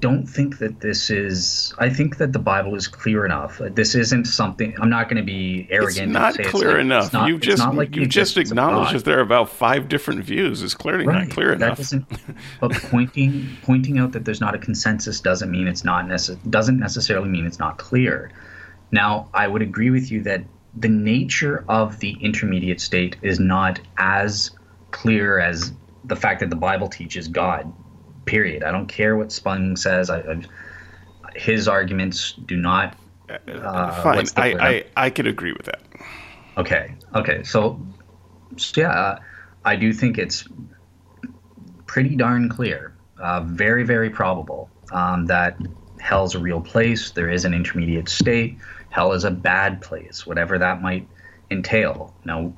don't 0.00 0.26
think 0.26 0.58
that 0.58 0.80
this 0.80 1.10
is. 1.10 1.74
I 1.78 1.90
think 1.90 2.18
that 2.18 2.32
the 2.32 2.38
Bible 2.38 2.74
is 2.74 2.88
clear 2.88 3.24
enough. 3.24 3.60
This 3.72 3.94
isn't 3.94 4.26
something. 4.26 4.74
I'm 4.80 4.90
not 4.90 5.08
going 5.08 5.16
to 5.16 5.22
be 5.22 5.66
arrogant. 5.70 5.98
It's 5.98 6.12
not 6.12 6.34
clear 6.34 6.44
it's 6.44 6.54
like, 6.54 6.80
enough. 6.80 7.12
Not, 7.12 7.28
you 7.28 7.38
just 7.38 7.66
like 7.74 7.96
you 7.96 8.06
just 8.06 8.36
acknowledged 8.36 8.94
that 8.94 9.04
there 9.04 9.18
are 9.18 9.22
about 9.22 9.48
five 9.48 9.88
different 9.88 10.24
views. 10.24 10.62
It's 10.62 10.74
clearly 10.74 11.06
right. 11.06 11.24
not 11.24 11.30
clear 11.30 11.54
that 11.56 11.64
enough. 11.64 11.78
Doesn't, 11.78 12.06
but 12.60 12.72
pointing 12.72 13.48
pointing 13.62 13.98
out 13.98 14.12
that 14.12 14.24
there's 14.24 14.40
not 14.40 14.54
a 14.54 14.58
consensus 14.58 15.20
doesn't 15.20 15.50
mean 15.50 15.66
it's 15.66 15.84
not 15.84 16.06
necess- 16.06 16.38
doesn't 16.50 16.78
necessarily 16.78 17.28
mean 17.28 17.46
it's 17.46 17.58
not 17.58 17.78
clear. 17.78 18.30
Now, 18.92 19.28
I 19.34 19.48
would 19.48 19.62
agree 19.62 19.90
with 19.90 20.10
you 20.10 20.22
that 20.22 20.44
the 20.76 20.88
nature 20.88 21.64
of 21.68 21.98
the 22.00 22.16
intermediate 22.20 22.80
state 22.80 23.16
is 23.22 23.40
not 23.40 23.80
as 23.96 24.50
clear 24.90 25.38
as 25.38 25.72
the 26.04 26.16
fact 26.16 26.40
that 26.40 26.50
the 26.50 26.56
Bible 26.56 26.88
teaches 26.88 27.28
God 27.28 27.72
Period. 28.26 28.62
I 28.62 28.70
don't 28.70 28.86
care 28.86 29.16
what 29.16 29.32
Spong 29.32 29.76
says. 29.76 30.10
I, 30.10 30.18
I, 30.18 30.42
his 31.34 31.68
arguments 31.68 32.34
do 32.46 32.56
not. 32.56 32.96
Uh, 33.28 34.02
Fine. 34.02 34.26
I, 34.36 34.52
I, 34.54 34.84
I 34.96 35.10
could 35.10 35.26
agree 35.26 35.52
with 35.52 35.66
that. 35.66 35.82
Okay. 36.58 36.94
Okay. 37.14 37.42
So, 37.42 37.80
yeah, 38.76 39.18
I 39.64 39.76
do 39.76 39.92
think 39.92 40.18
it's 40.18 40.48
pretty 41.86 42.14
darn 42.16 42.48
clear, 42.48 42.94
uh, 43.18 43.40
very, 43.40 43.84
very 43.84 44.10
probable 44.10 44.70
um, 44.92 45.26
that 45.26 45.58
hell's 46.00 46.34
a 46.34 46.38
real 46.38 46.60
place. 46.60 47.10
There 47.10 47.30
is 47.30 47.44
an 47.44 47.54
intermediate 47.54 48.08
state. 48.08 48.58
Hell 48.90 49.12
is 49.12 49.24
a 49.24 49.30
bad 49.30 49.80
place, 49.80 50.26
whatever 50.26 50.58
that 50.58 50.82
might 50.82 51.08
entail. 51.50 52.14
Now, 52.24 52.52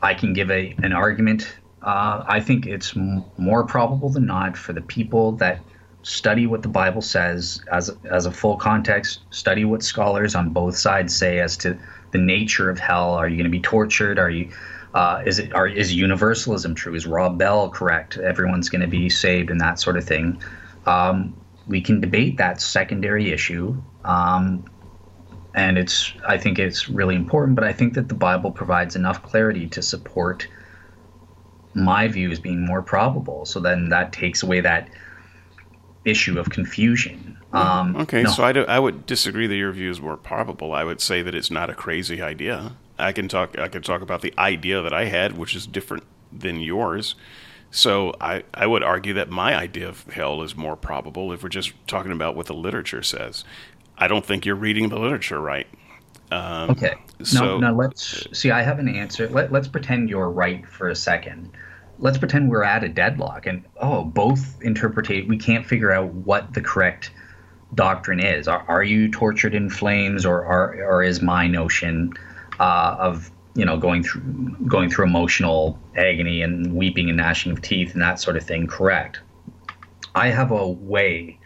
I 0.00 0.14
can 0.14 0.32
give 0.32 0.50
a 0.50 0.74
an 0.82 0.92
argument 0.92 1.54
uh, 1.82 2.24
I 2.26 2.40
think 2.40 2.66
it's 2.66 2.96
m- 2.96 3.24
more 3.36 3.64
probable 3.64 4.08
than 4.08 4.26
not 4.26 4.56
for 4.56 4.72
the 4.72 4.80
people 4.80 5.32
that 5.32 5.60
study 6.02 6.46
what 6.46 6.62
the 6.62 6.68
Bible 6.68 7.02
says 7.02 7.60
as 7.70 7.90
as 8.10 8.26
a 8.26 8.32
full 8.32 8.56
context, 8.56 9.20
study 9.30 9.64
what 9.64 9.82
scholars 9.82 10.34
on 10.34 10.50
both 10.50 10.76
sides 10.76 11.14
say 11.14 11.40
as 11.40 11.56
to 11.58 11.78
the 12.12 12.18
nature 12.18 12.70
of 12.70 12.78
hell. 12.78 13.12
Are 13.14 13.28
you 13.28 13.36
going 13.36 13.44
to 13.44 13.50
be 13.50 13.60
tortured? 13.60 14.18
Are 14.18 14.30
you 14.30 14.50
uh, 14.94 15.22
is 15.24 15.38
it 15.38 15.54
are 15.54 15.66
is 15.66 15.94
universalism 15.94 16.74
true? 16.74 16.94
Is 16.94 17.06
Rob 17.06 17.38
Bell 17.38 17.70
correct? 17.70 18.16
Everyone's 18.16 18.68
going 18.68 18.82
to 18.82 18.88
be 18.88 19.08
saved 19.08 19.50
and 19.50 19.60
that 19.60 19.80
sort 19.80 19.96
of 19.96 20.04
thing. 20.04 20.40
Um, 20.86 21.34
we 21.66 21.80
can 21.80 22.00
debate 22.00 22.36
that 22.38 22.60
secondary 22.60 23.32
issue, 23.32 23.80
um, 24.04 24.64
and 25.54 25.78
it's 25.78 26.12
I 26.26 26.38
think 26.38 26.58
it's 26.58 26.88
really 26.88 27.14
important. 27.14 27.54
But 27.54 27.64
I 27.64 27.72
think 27.72 27.94
that 27.94 28.08
the 28.08 28.14
Bible 28.14 28.50
provides 28.50 28.96
enough 28.96 29.22
clarity 29.22 29.68
to 29.68 29.82
support 29.82 30.46
my 31.74 32.08
view 32.08 32.30
as 32.30 32.40
being 32.40 32.64
more 32.64 32.82
probable. 32.82 33.44
So 33.46 33.60
then 33.60 33.88
that 33.90 34.12
takes 34.12 34.42
away 34.42 34.60
that 34.60 34.88
issue 36.04 36.38
of 36.38 36.50
confusion. 36.50 37.38
Um, 37.52 37.96
okay, 37.96 38.22
no. 38.22 38.30
so 38.30 38.44
I, 38.44 38.52
do, 38.52 38.64
I 38.64 38.78
would 38.78 39.06
disagree 39.06 39.46
that 39.46 39.56
your 39.56 39.72
view 39.72 39.90
is 39.90 40.00
more 40.00 40.16
probable. 40.16 40.72
I 40.72 40.84
would 40.84 41.00
say 41.00 41.22
that 41.22 41.34
it's 41.34 41.50
not 41.50 41.70
a 41.70 41.74
crazy 41.74 42.22
idea. 42.22 42.76
I 42.98 43.12
can 43.12 43.28
talk. 43.28 43.58
I 43.58 43.68
can 43.68 43.82
talk 43.82 44.00
about 44.00 44.22
the 44.22 44.32
idea 44.38 44.80
that 44.82 44.92
I 44.92 45.06
had, 45.06 45.36
which 45.36 45.54
is 45.54 45.66
different 45.66 46.04
than 46.30 46.60
yours. 46.60 47.14
So 47.70 48.14
I, 48.20 48.44
I 48.52 48.66
would 48.66 48.82
argue 48.82 49.14
that 49.14 49.30
my 49.30 49.56
idea 49.56 49.88
of 49.88 50.04
hell 50.10 50.42
is 50.42 50.54
more 50.54 50.76
probable 50.76 51.32
if 51.32 51.42
we're 51.42 51.48
just 51.48 51.72
talking 51.86 52.12
about 52.12 52.36
what 52.36 52.46
the 52.46 52.54
literature 52.54 53.02
says. 53.02 53.44
I 53.96 54.08
don't 54.08 54.26
think 54.26 54.44
you're 54.44 54.54
reading 54.54 54.90
the 54.90 54.98
literature 54.98 55.40
right. 55.40 55.66
Um, 56.32 56.70
okay. 56.70 56.94
So, 57.22 57.58
now, 57.58 57.74
let's 57.74 58.26
see. 58.36 58.50
I 58.50 58.62
have 58.62 58.78
an 58.78 58.88
answer. 58.88 59.28
Let, 59.28 59.52
let's 59.52 59.68
pretend 59.68 60.08
you're 60.08 60.30
right 60.30 60.66
for 60.66 60.88
a 60.88 60.96
second. 60.96 61.50
Let's 61.98 62.18
pretend 62.18 62.50
we're 62.50 62.64
at 62.64 62.82
a 62.82 62.88
deadlock, 62.88 63.46
and 63.46 63.64
oh, 63.80 64.04
both 64.04 64.60
interpretate. 64.62 65.28
We 65.28 65.36
can't 65.36 65.66
figure 65.66 65.92
out 65.92 66.12
what 66.12 66.54
the 66.54 66.60
correct 66.60 67.12
doctrine 67.74 68.18
is. 68.18 68.48
Are, 68.48 68.64
are 68.66 68.82
you 68.82 69.10
tortured 69.10 69.54
in 69.54 69.70
flames, 69.70 70.26
or 70.26 70.44
are, 70.44 70.82
or 70.82 71.02
is 71.04 71.22
my 71.22 71.46
notion 71.46 72.12
uh, 72.58 72.96
of 72.98 73.30
you 73.54 73.64
know 73.64 73.76
going 73.76 74.02
through 74.02 74.56
going 74.66 74.90
through 74.90 75.04
emotional 75.04 75.78
agony 75.96 76.42
and 76.42 76.74
weeping 76.74 77.08
and 77.08 77.18
gnashing 77.18 77.52
of 77.52 77.62
teeth 77.62 77.92
and 77.92 78.02
that 78.02 78.18
sort 78.18 78.36
of 78.36 78.42
thing 78.42 78.66
correct? 78.66 79.20
I 80.14 80.28
have 80.28 80.50
a 80.50 80.66
way, 80.66 81.38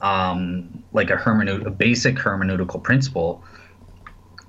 um, 0.00 0.84
like 0.92 1.10
a 1.10 1.16
hermeneut, 1.16 1.66
a 1.66 1.70
basic 1.70 2.16
hermeneutical 2.16 2.82
principle 2.82 3.44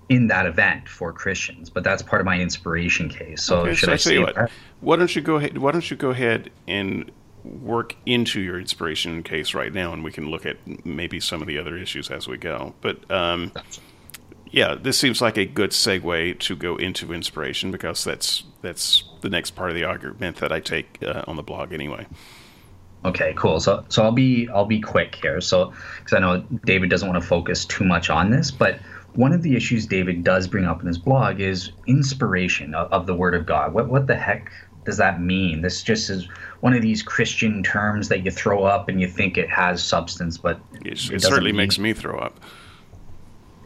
in 0.09 0.27
that 0.27 0.45
event 0.45 0.87
for 0.87 1.11
Christians, 1.11 1.69
but 1.69 1.83
that's 1.83 2.01
part 2.01 2.21
of 2.21 2.25
my 2.25 2.39
inspiration 2.39 3.09
case. 3.09 3.43
So 3.43 3.61
okay, 3.61 3.75
should 3.75 3.87
so 3.87 3.93
I, 3.93 3.97
say 3.97 4.19
what? 4.19 4.35
That? 4.35 4.51
Why 4.79 4.95
don't 4.95 5.13
you 5.15 5.21
go 5.21 5.35
ahead? 5.35 5.57
Why 5.57 5.71
don't 5.71 5.89
you 5.89 5.97
go 5.97 6.11
ahead 6.11 6.49
and 6.67 7.11
work 7.43 7.95
into 8.05 8.41
your 8.41 8.59
inspiration 8.59 9.23
case 9.23 9.53
right 9.53 9.73
now, 9.73 9.93
and 9.93 10.03
we 10.03 10.11
can 10.11 10.29
look 10.29 10.45
at 10.45 10.57
maybe 10.85 11.19
some 11.19 11.41
of 11.41 11.47
the 11.47 11.57
other 11.57 11.77
issues 11.77 12.09
as 12.09 12.27
we 12.27 12.37
go. 12.37 12.73
But 12.81 13.09
um, 13.11 13.51
yeah, 14.51 14.75
this 14.75 14.97
seems 14.97 15.21
like 15.21 15.37
a 15.37 15.45
good 15.45 15.71
segue 15.71 16.39
to 16.39 16.55
go 16.55 16.77
into 16.77 17.13
inspiration 17.13 17.71
because 17.71 18.03
that's 18.03 18.43
that's 18.61 19.03
the 19.21 19.29
next 19.29 19.51
part 19.51 19.69
of 19.69 19.75
the 19.75 19.83
argument 19.83 20.37
that 20.37 20.51
I 20.51 20.59
take 20.59 20.99
uh, 21.03 21.23
on 21.27 21.35
the 21.35 21.43
blog 21.43 21.73
anyway. 21.73 22.07
Okay, 23.05 23.33
cool. 23.37 23.59
So 23.59 23.85
so 23.89 24.03
I'll 24.03 24.11
be 24.11 24.47
I'll 24.49 24.65
be 24.65 24.79
quick 24.79 25.15
here. 25.15 25.41
So 25.41 25.73
because 25.99 26.13
I 26.13 26.19
know 26.19 26.39
David 26.65 26.89
doesn't 26.89 27.07
want 27.07 27.21
to 27.21 27.27
focus 27.27 27.65
too 27.65 27.83
much 27.83 28.09
on 28.09 28.31
this, 28.31 28.51
but 28.51 28.79
one 29.18 29.34
of 29.34 29.41
the 29.41 29.55
issues 29.55 29.88
David 29.88 30.24
does 30.24 30.47
bring 30.47 30.65
up 30.65 30.80
in 30.80 30.88
his 30.88 30.99
blog 30.99 31.41
is 31.41 31.72
inspiration 31.88 32.76
of, 32.76 32.91
of 32.93 33.07
the 33.07 33.15
Word 33.15 33.34
of 33.34 33.45
God. 33.47 33.74
What 33.74 33.89
what 33.89 34.05
the 34.05 34.15
heck 34.15 34.51
does 34.86 34.97
that 34.97 35.20
mean? 35.20 35.61
This 35.61 35.82
just 35.82 36.09
is 36.11 36.28
one 36.61 36.74
of 36.74 36.84
these 36.84 37.01
Christian 37.01 37.63
terms 37.63 38.09
that 38.09 38.24
you 38.24 38.30
throw 38.30 38.63
up 38.63 38.88
and 38.88 39.01
you 39.01 39.07
think 39.07 39.38
it 39.38 39.49
has 39.49 39.84
substance, 39.84 40.38
but 40.38 40.59
it, 40.86 41.11
it, 41.11 41.22
certainly 41.22 41.51
mean, 41.51 41.57
makes 41.57 41.80
me 41.80 41.93
throw 41.93 42.20
up. 42.20 42.39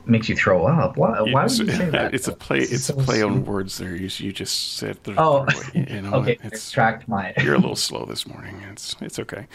Makes 0.06 0.30
you 0.30 0.38
throw 0.38 0.66
up. 0.66 0.95
Why? 0.95 1.20
Why 1.20 1.43
would 1.43 1.58
you 1.58 1.68
say 1.68 1.89
that? 1.89 2.14
It's 2.14 2.30
a 2.30 2.34
play. 2.34 2.60
It's 2.60 2.86
so 2.86 2.97
a 2.97 3.04
play 3.04 3.22
on 3.22 3.43
words. 3.43 3.78
There, 3.78 3.93
you, 3.93 4.10
you 4.18 4.32
just 4.32 4.78
said. 4.78 5.04
The, 5.04 5.22
oh, 5.22 5.45
you 5.74 6.02
know, 6.02 6.14
okay. 6.14 6.38
It's, 6.43 6.72
tracked 6.72 7.10
my. 7.10 7.34
you're 7.43 7.56
a 7.56 7.60
little 7.60 7.76
slow 7.76 8.06
this 8.06 8.26
morning. 8.26 8.56
It's 8.72 8.95
it's 9.02 9.20
okay. 9.20 9.47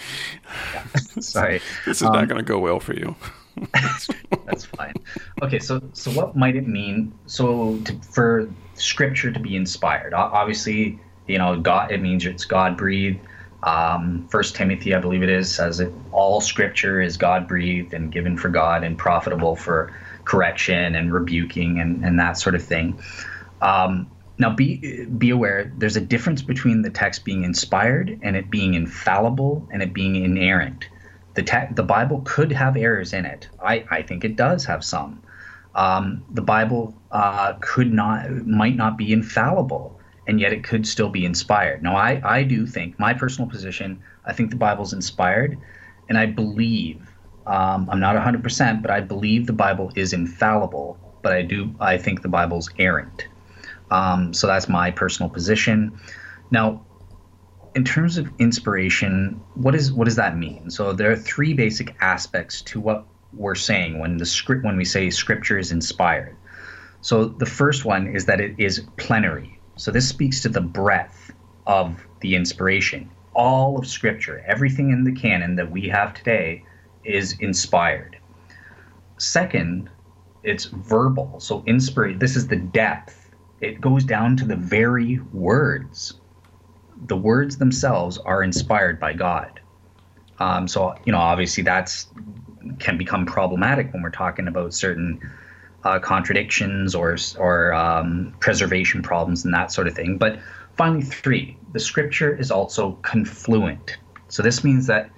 Yeah. 0.75 0.85
Sorry. 1.21 1.61
this 1.87 1.97
is 1.97 2.03
um, 2.03 2.13
not 2.13 2.29
going 2.29 2.39
to 2.39 2.45
go 2.45 2.59
well 2.59 2.81
for 2.81 2.93
you. 2.93 3.17
That's 4.47 4.65
fine. 4.65 4.95
Okay, 5.43 5.59
so 5.59 5.81
so 5.93 6.11
what 6.13 6.37
might 6.37 6.57
it 6.57 6.67
mean? 6.67 7.13
So 7.27 7.79
to, 7.85 7.95
for 8.03 8.51
scripture 8.75 9.33
to 9.33 9.41
be 9.41 9.57
inspired, 9.57 10.15
obviously, 10.15 10.99
you 11.27 11.39
know, 11.39 11.59
God. 11.61 11.91
It 11.91 12.01
means 12.01 12.25
it's 12.27 12.45
God 12.45 12.77
breathed. 12.77 13.21
Um, 13.63 14.29
First 14.31 14.55
Timothy, 14.55 14.95
I 14.95 15.01
believe 15.01 15.23
it 15.23 15.29
is, 15.29 15.53
says 15.53 15.79
that 15.79 15.93
all 16.13 16.41
scripture 16.41 17.01
is 17.01 17.17
God 17.17 17.49
breathed 17.49 17.95
and 17.95 18.13
given 18.13 18.37
for 18.37 18.49
God 18.49 18.85
and 18.85 18.97
profitable 18.97 19.57
for 19.57 19.93
correction 20.25 20.95
and 20.95 21.13
rebuking 21.13 21.81
and, 21.81 22.05
and 22.05 22.19
that 22.21 22.39
sort 22.39 22.55
of 22.55 22.63
thing. 22.63 23.01
Um, 23.61 24.11
now, 24.39 24.55
be 24.55 25.07
be 25.07 25.31
aware. 25.31 25.73
There's 25.79 25.97
a 25.97 26.01
difference 26.01 26.43
between 26.43 26.83
the 26.83 26.91
text 26.91 27.25
being 27.25 27.43
inspired 27.43 28.21
and 28.23 28.37
it 28.37 28.51
being 28.51 28.75
infallible 28.75 29.67
and 29.73 29.83
it 29.83 29.95
being 29.95 30.17
inerrant 30.17 30.89
the 31.37 31.69
the 31.73 31.83
Bible 31.83 32.23
could 32.25 32.51
have 32.53 32.77
errors 32.77 33.13
in 33.13 33.25
it. 33.25 33.49
I, 33.63 33.85
I 33.91 34.03
think 34.03 34.25
it 34.25 34.37
does 34.37 34.65
have 34.65 34.85
some. 34.85 35.23
Um, 35.75 36.25
the 36.33 36.43
Bible 36.43 36.95
uh, 37.13 37.53
could 37.61 37.93
not 37.93 38.31
might 38.47 38.77
not 38.77 38.97
be 38.97 39.13
infallible, 39.13 40.01
and 40.27 40.41
yet 40.41 40.53
it 40.53 40.65
could 40.65 40.87
still 40.87 41.11
be 41.11 41.25
inspired. 41.25 41.83
Now, 41.83 41.95
I 41.97 42.21
I 42.25 42.43
do 42.43 42.67
think 42.67 42.99
my 42.99 43.15
personal 43.15 43.49
position. 43.49 44.03
I 44.25 44.33
think 44.33 44.51
the 44.51 44.57
Bible's 44.57 44.93
inspired, 44.93 45.57
and 46.09 46.19
I 46.19 46.27
believe 46.27 47.09
um, 47.47 47.89
I'm 47.89 48.01
not 48.01 48.17
100%, 48.17 48.83
but 48.83 48.91
I 48.91 48.99
believe 48.99 49.47
the 49.47 49.53
Bible 49.53 49.93
is 49.95 50.13
infallible. 50.13 50.99
But 51.23 51.33
I 51.33 51.43
do 51.43 51.75
I 51.79 51.99
think 51.99 52.23
the 52.23 52.29
Bible's 52.29 52.71
errant. 52.79 53.29
Um, 53.91 54.35
so 54.35 54.47
that's 54.47 54.69
my 54.69 54.91
personal 54.91 55.31
position. 55.31 55.97
Now, 56.51 56.85
in 57.77 57.85
terms 57.85 58.17
of 58.17 58.33
inspiration, 58.39 59.39
what 59.55 59.75
is 59.75 59.93
what 59.93 60.07
does 60.07 60.17
that 60.17 60.39
mean? 60.39 60.71
So 60.71 60.95
there 60.95 61.13
are 61.13 61.17
three 61.17 61.53
basic 61.53 61.95
aspects 62.01 62.63
to 62.63 62.81
what 62.81 63.05
we're 63.35 63.55
saying 63.55 63.99
when 63.99 64.17
the 64.17 64.25
script 64.25 64.65
when 64.65 64.79
we 64.79 64.85
say 64.87 65.11
scripture 65.11 65.59
is 65.59 65.71
inspired. 65.71 66.35
So 67.03 67.27
the 67.27 67.45
first 67.45 67.85
one 67.85 68.07
is 68.07 68.25
that 68.25 68.41
it 68.41 68.55
is 68.57 68.87
plenary. 68.97 69.61
So 69.77 69.91
this 69.91 70.09
speaks 70.09 70.41
to 70.41 70.49
the 70.49 70.63
breadth 70.63 71.35
of 71.67 72.03
the 72.21 72.35
inspiration. 72.35 73.11
All 73.35 73.79
of 73.79 73.87
scripture, 73.87 74.43
everything 74.47 74.91
in 74.91 75.05
the 75.05 75.13
canon 75.13 75.57
that 75.57 75.71
we 75.71 75.87
have 75.91 76.15
today 76.15 76.65
is 77.05 77.37
inspired. 77.41 78.17
Second, 79.19 79.91
it's 80.43 80.65
verbal. 80.65 81.41
So 81.41 81.63
inspired, 81.67 82.21
this 82.21 82.37
is 82.37 82.49
the 82.49 82.57
depth. 82.57 83.35
It 83.61 83.83
goes 83.83 84.03
down 84.03 84.35
to 84.39 84.47
the 84.47 84.57
very 84.57 85.19
words 85.35 86.15
the 87.07 87.17
words 87.17 87.59
themselves 87.59 88.19
are 88.19 88.43
inspired 88.43 88.99
by 88.99 89.13
God. 89.13 89.61
Um, 90.39 90.69
so 90.69 90.95
you 91.05 91.13
know, 91.13 91.19
obviously, 91.19 91.63
that's 91.63 92.09
can 92.79 92.99
become 92.99 93.27
problematic 93.27 93.93
when 93.93 94.03
we're 94.03 94.11
talking 94.11 94.49
about 94.49 94.75
certain 94.75 95.21
uh, 95.85 95.99
contradictions 95.99 96.95
or 96.95 97.17
or 97.39 97.73
um, 97.75 98.35
preservation 98.41 99.03
problems 99.03 99.45
and 99.45 99.55
that 99.55 99.71
sort 99.73 99.87
of 99.87 99.95
thing. 99.95 100.19
But 100.19 100.39
finally, 100.77 101.03
three, 101.03 101.57
the 101.73 101.81
scripture 101.81 102.35
is 102.35 102.51
also 102.51 102.93
confluent. 103.03 103.97
So 104.29 104.43
this 104.43 104.65
means 104.65 104.87
that 104.89 105.11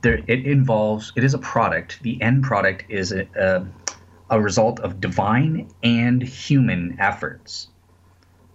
there 0.00 0.20
it 0.26 0.46
involves 0.46 1.12
it 1.16 1.24
is 1.24 1.34
a 1.34 1.38
product. 1.38 2.02
The 2.02 2.20
end 2.22 2.44
product 2.44 2.84
is 2.88 3.12
a, 3.12 3.26
a, 3.38 3.66
a 4.30 4.40
result 4.40 4.80
of 4.80 5.00
divine 5.00 5.70
and 5.82 6.22
human 6.22 6.96
efforts. 6.98 7.68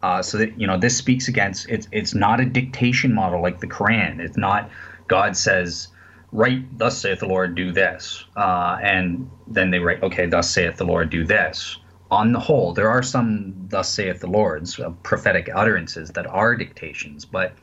Uh, 0.02 0.22
so 0.22 0.38
that 0.38 0.58
you 0.60 0.66
know 0.66 0.78
this 0.78 0.95
speaks 0.95 1.28
against 1.28 1.68
it's 1.68 1.88
it's 1.91 2.16
not 2.16 2.39
a 2.39 2.45
dictation 2.45 3.14
model 3.14 3.41
like 3.41 3.60
the 3.60 3.68
Quran. 3.68 4.20
It's 4.20 4.38
not 4.38 4.70
God 5.08 5.36
says 5.36 5.89
write 6.32 6.78
thus 6.78 6.97
saith 7.02 7.20
the 7.20 7.26
Lord 7.28 7.56
do 7.56 7.72
this, 7.72 8.24
uh, 8.38 8.78
and 8.82 9.30
then 9.47 9.72
they 9.72 9.80
write 9.80 10.02
okay 10.04 10.26
thus 10.26 10.50
saith 10.50 10.78
the 10.78 10.86
Lord 10.86 11.10
do 11.10 11.26
this. 11.26 11.78
On 12.12 12.32
the 12.32 12.39
whole, 12.39 12.74
there 12.74 12.89
are 12.89 13.04
some 13.04 13.54
thus 13.68 13.93
saith 13.93 14.20
the 14.22 14.28
Lord's 14.28 14.80
uh, 14.80 14.89
prophetic 15.04 15.50
utterances 15.54 16.10
that 16.12 16.26
are 16.26 16.56
dictations, 16.56 17.26
but 17.26 17.54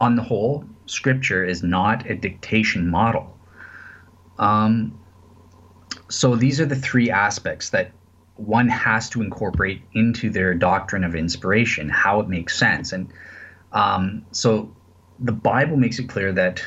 on 0.00 0.16
the 0.16 0.22
whole, 0.22 0.64
Scripture 0.86 1.44
is 1.44 1.62
not 1.62 2.08
a 2.08 2.14
dictation 2.14 2.88
model. 2.88 3.36
Um, 4.38 4.98
so 6.08 6.36
these 6.36 6.60
are 6.60 6.66
the 6.66 6.76
three 6.76 7.10
aspects 7.10 7.70
that 7.70 7.92
one 8.40 8.68
has 8.68 9.08
to 9.10 9.22
incorporate 9.22 9.82
into 9.92 10.30
their 10.30 10.54
doctrine 10.54 11.04
of 11.04 11.14
inspiration 11.14 11.88
how 11.88 12.20
it 12.20 12.28
makes 12.28 12.58
sense. 12.58 12.92
And 12.92 13.12
um, 13.72 14.24
so 14.32 14.74
the 15.18 15.32
Bible 15.32 15.76
makes 15.76 15.98
it 15.98 16.08
clear 16.08 16.32
that 16.32 16.64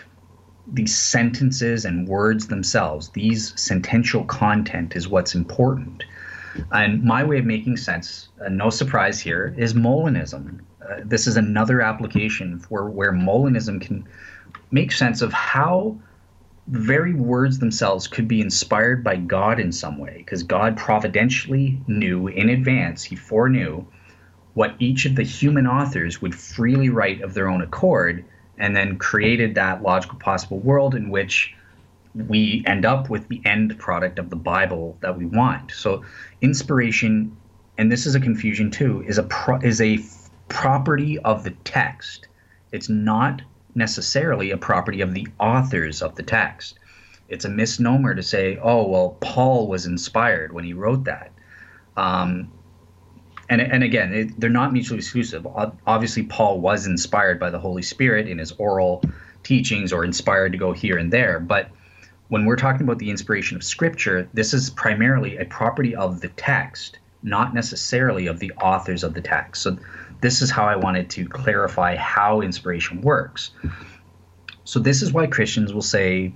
these 0.67 0.95
sentences 0.95 1.83
and 1.83 2.07
words 2.07 2.47
themselves, 2.47 3.09
these 3.09 3.59
sentential 3.59 4.23
content, 4.25 4.95
is 4.95 5.07
what's 5.07 5.35
important. 5.35 6.03
And 6.71 7.03
my 7.03 7.23
way 7.23 7.39
of 7.39 7.45
making 7.45 7.77
sense, 7.77 8.29
uh, 8.45 8.49
no 8.49 8.69
surprise 8.69 9.19
here, 9.19 9.53
is 9.57 9.73
Molinism. 9.73 10.61
Uh, 10.87 11.01
this 11.03 11.27
is 11.27 11.35
another 11.35 11.81
application 11.81 12.59
for 12.59 12.89
where 12.89 13.11
Molinism 13.11 13.81
can 13.81 14.07
make 14.71 14.91
sense 14.91 15.21
of 15.21 15.33
how 15.33 15.97
very 16.67 17.13
words 17.13 17.59
themselves 17.59 18.07
could 18.07 18.27
be 18.27 18.41
inspired 18.41 19.03
by 19.03 19.17
God 19.17 19.59
in 19.59 19.71
some 19.71 19.97
way, 19.97 20.17
because 20.17 20.43
God 20.43 20.77
providentially 20.77 21.81
knew 21.87 22.27
in 22.27 22.49
advance, 22.49 23.03
He 23.03 23.15
foreknew 23.15 23.85
what 24.53 24.75
each 24.79 25.05
of 25.05 25.15
the 25.15 25.23
human 25.23 25.67
authors 25.67 26.21
would 26.21 26.35
freely 26.35 26.89
write 26.89 27.21
of 27.21 27.33
their 27.33 27.49
own 27.49 27.61
accord, 27.61 28.23
and 28.57 28.75
then 28.75 28.97
created 28.97 29.55
that 29.55 29.81
logical 29.81 30.19
possible 30.19 30.59
world 30.59 30.95
in 30.95 31.09
which 31.09 31.53
we 32.15 32.63
end 32.67 32.85
up 32.85 33.09
with 33.09 33.27
the 33.27 33.41
end 33.45 33.77
product 33.79 34.19
of 34.19 34.29
the 34.29 34.35
Bible 34.35 34.95
that 35.01 35.17
we 35.17 35.25
want. 35.25 35.71
So, 35.71 36.05
inspiration, 36.41 37.35
and 37.77 37.91
this 37.91 38.05
is 38.05 38.13
a 38.13 38.19
confusion 38.19 38.69
too, 38.69 39.03
is 39.07 39.17
a 39.17 39.23
pro- 39.23 39.59
is 39.59 39.81
a 39.81 39.99
property 40.47 41.17
of 41.19 41.43
the 41.43 41.51
text. 41.63 42.27
It's 42.71 42.89
not 42.89 43.41
necessarily 43.75 44.51
a 44.51 44.57
property 44.57 45.01
of 45.01 45.13
the 45.13 45.27
authors 45.39 46.01
of 46.01 46.15
the 46.15 46.23
text. 46.23 46.79
It's 47.29 47.45
a 47.45 47.49
misnomer 47.49 48.13
to 48.15 48.23
say, 48.23 48.57
oh, 48.61 48.87
well, 48.87 49.17
Paul 49.21 49.67
was 49.67 49.85
inspired 49.85 50.53
when 50.53 50.63
he 50.63 50.73
wrote 50.73 51.05
that. 51.05 51.31
Um, 51.97 52.51
and 53.49 53.61
and 53.61 53.83
again, 53.83 54.13
it, 54.13 54.39
they're 54.39 54.49
not 54.49 54.73
mutually 54.73 54.99
exclusive. 54.99 55.45
Obviously, 55.85 56.23
Paul 56.23 56.59
was 56.59 56.87
inspired 56.87 57.39
by 57.39 57.49
the 57.49 57.59
Holy 57.59 57.81
Spirit 57.81 58.27
in 58.27 58.37
his 58.37 58.51
oral 58.53 59.03
teachings, 59.43 59.91
or 59.91 60.05
inspired 60.05 60.53
to 60.53 60.57
go 60.57 60.71
here 60.71 60.97
and 60.97 61.11
there. 61.11 61.39
But 61.39 61.69
when 62.29 62.45
we're 62.45 62.55
talking 62.55 62.81
about 62.81 62.99
the 62.99 63.09
inspiration 63.09 63.57
of 63.57 63.63
Scripture, 63.63 64.27
this 64.33 64.53
is 64.53 64.69
primarily 64.69 65.37
a 65.37 65.45
property 65.45 65.95
of 65.95 66.21
the 66.21 66.29
text, 66.29 66.99
not 67.21 67.53
necessarily 67.53 68.27
of 68.27 68.39
the 68.39 68.51
authors 68.53 69.03
of 69.03 69.13
the 69.13 69.21
text. 69.21 69.63
So, 69.63 69.77
this 70.23 70.41
is 70.41 70.49
how 70.49 70.65
I 70.65 70.75
wanted 70.75 71.11
to 71.11 71.27
clarify 71.27 71.95
how 71.95 72.41
inspiration 72.41 73.01
works. 73.01 73.51
So, 74.63 74.79
this 74.79 75.03
is 75.03 75.13
why 75.13 75.27
Christians 75.27 75.71
will 75.71 75.83
say, 75.83 76.33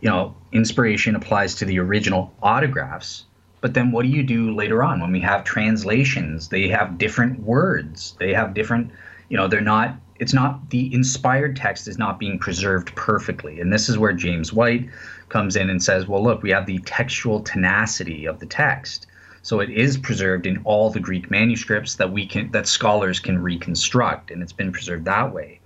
you 0.00 0.08
know, 0.08 0.34
inspiration 0.52 1.14
applies 1.14 1.56
to 1.56 1.66
the 1.66 1.78
original 1.78 2.32
autographs 2.42 3.26
but 3.66 3.74
then 3.74 3.90
what 3.90 4.04
do 4.04 4.08
you 4.08 4.22
do 4.22 4.54
later 4.54 4.82
on 4.82 5.00
when 5.00 5.10
we 5.10 5.20
have 5.20 5.42
translations? 5.42 6.48
They 6.48 6.68
have 6.68 6.98
different 6.98 7.40
words. 7.40 8.14
They 8.20 8.32
have 8.32 8.54
different, 8.54 8.92
you 9.28 9.36
know, 9.36 9.48
they're 9.48 9.60
not 9.60 9.96
it's 10.20 10.32
not 10.32 10.70
the 10.70 10.94
inspired 10.94 11.56
text 11.56 11.88
is 11.88 11.98
not 11.98 12.20
being 12.20 12.38
preserved 12.38 12.94
perfectly. 12.94 13.60
And 13.60 13.72
this 13.72 13.88
is 13.88 13.98
where 13.98 14.12
James 14.12 14.52
White 14.52 14.88
comes 15.30 15.56
in 15.56 15.68
and 15.68 15.82
says, 15.82 16.06
well, 16.06 16.22
look, 16.22 16.44
we 16.44 16.50
have 16.50 16.66
the 16.66 16.78
textual 16.78 17.40
tenacity 17.40 18.24
of 18.24 18.38
the 18.38 18.46
text. 18.46 19.08
So 19.46 19.60
it 19.60 19.70
is 19.70 19.96
preserved 19.96 20.44
in 20.44 20.60
all 20.64 20.90
the 20.90 20.98
Greek 20.98 21.30
manuscripts 21.30 21.94
that 21.94 22.10
we 22.10 22.26
can 22.26 22.50
that 22.50 22.66
scholars 22.66 23.20
can 23.20 23.40
reconstruct, 23.40 24.32
and 24.32 24.42
it's 24.42 24.52
been 24.52 24.72
preserved 24.72 25.04
that 25.04 25.32
way. 25.32 25.60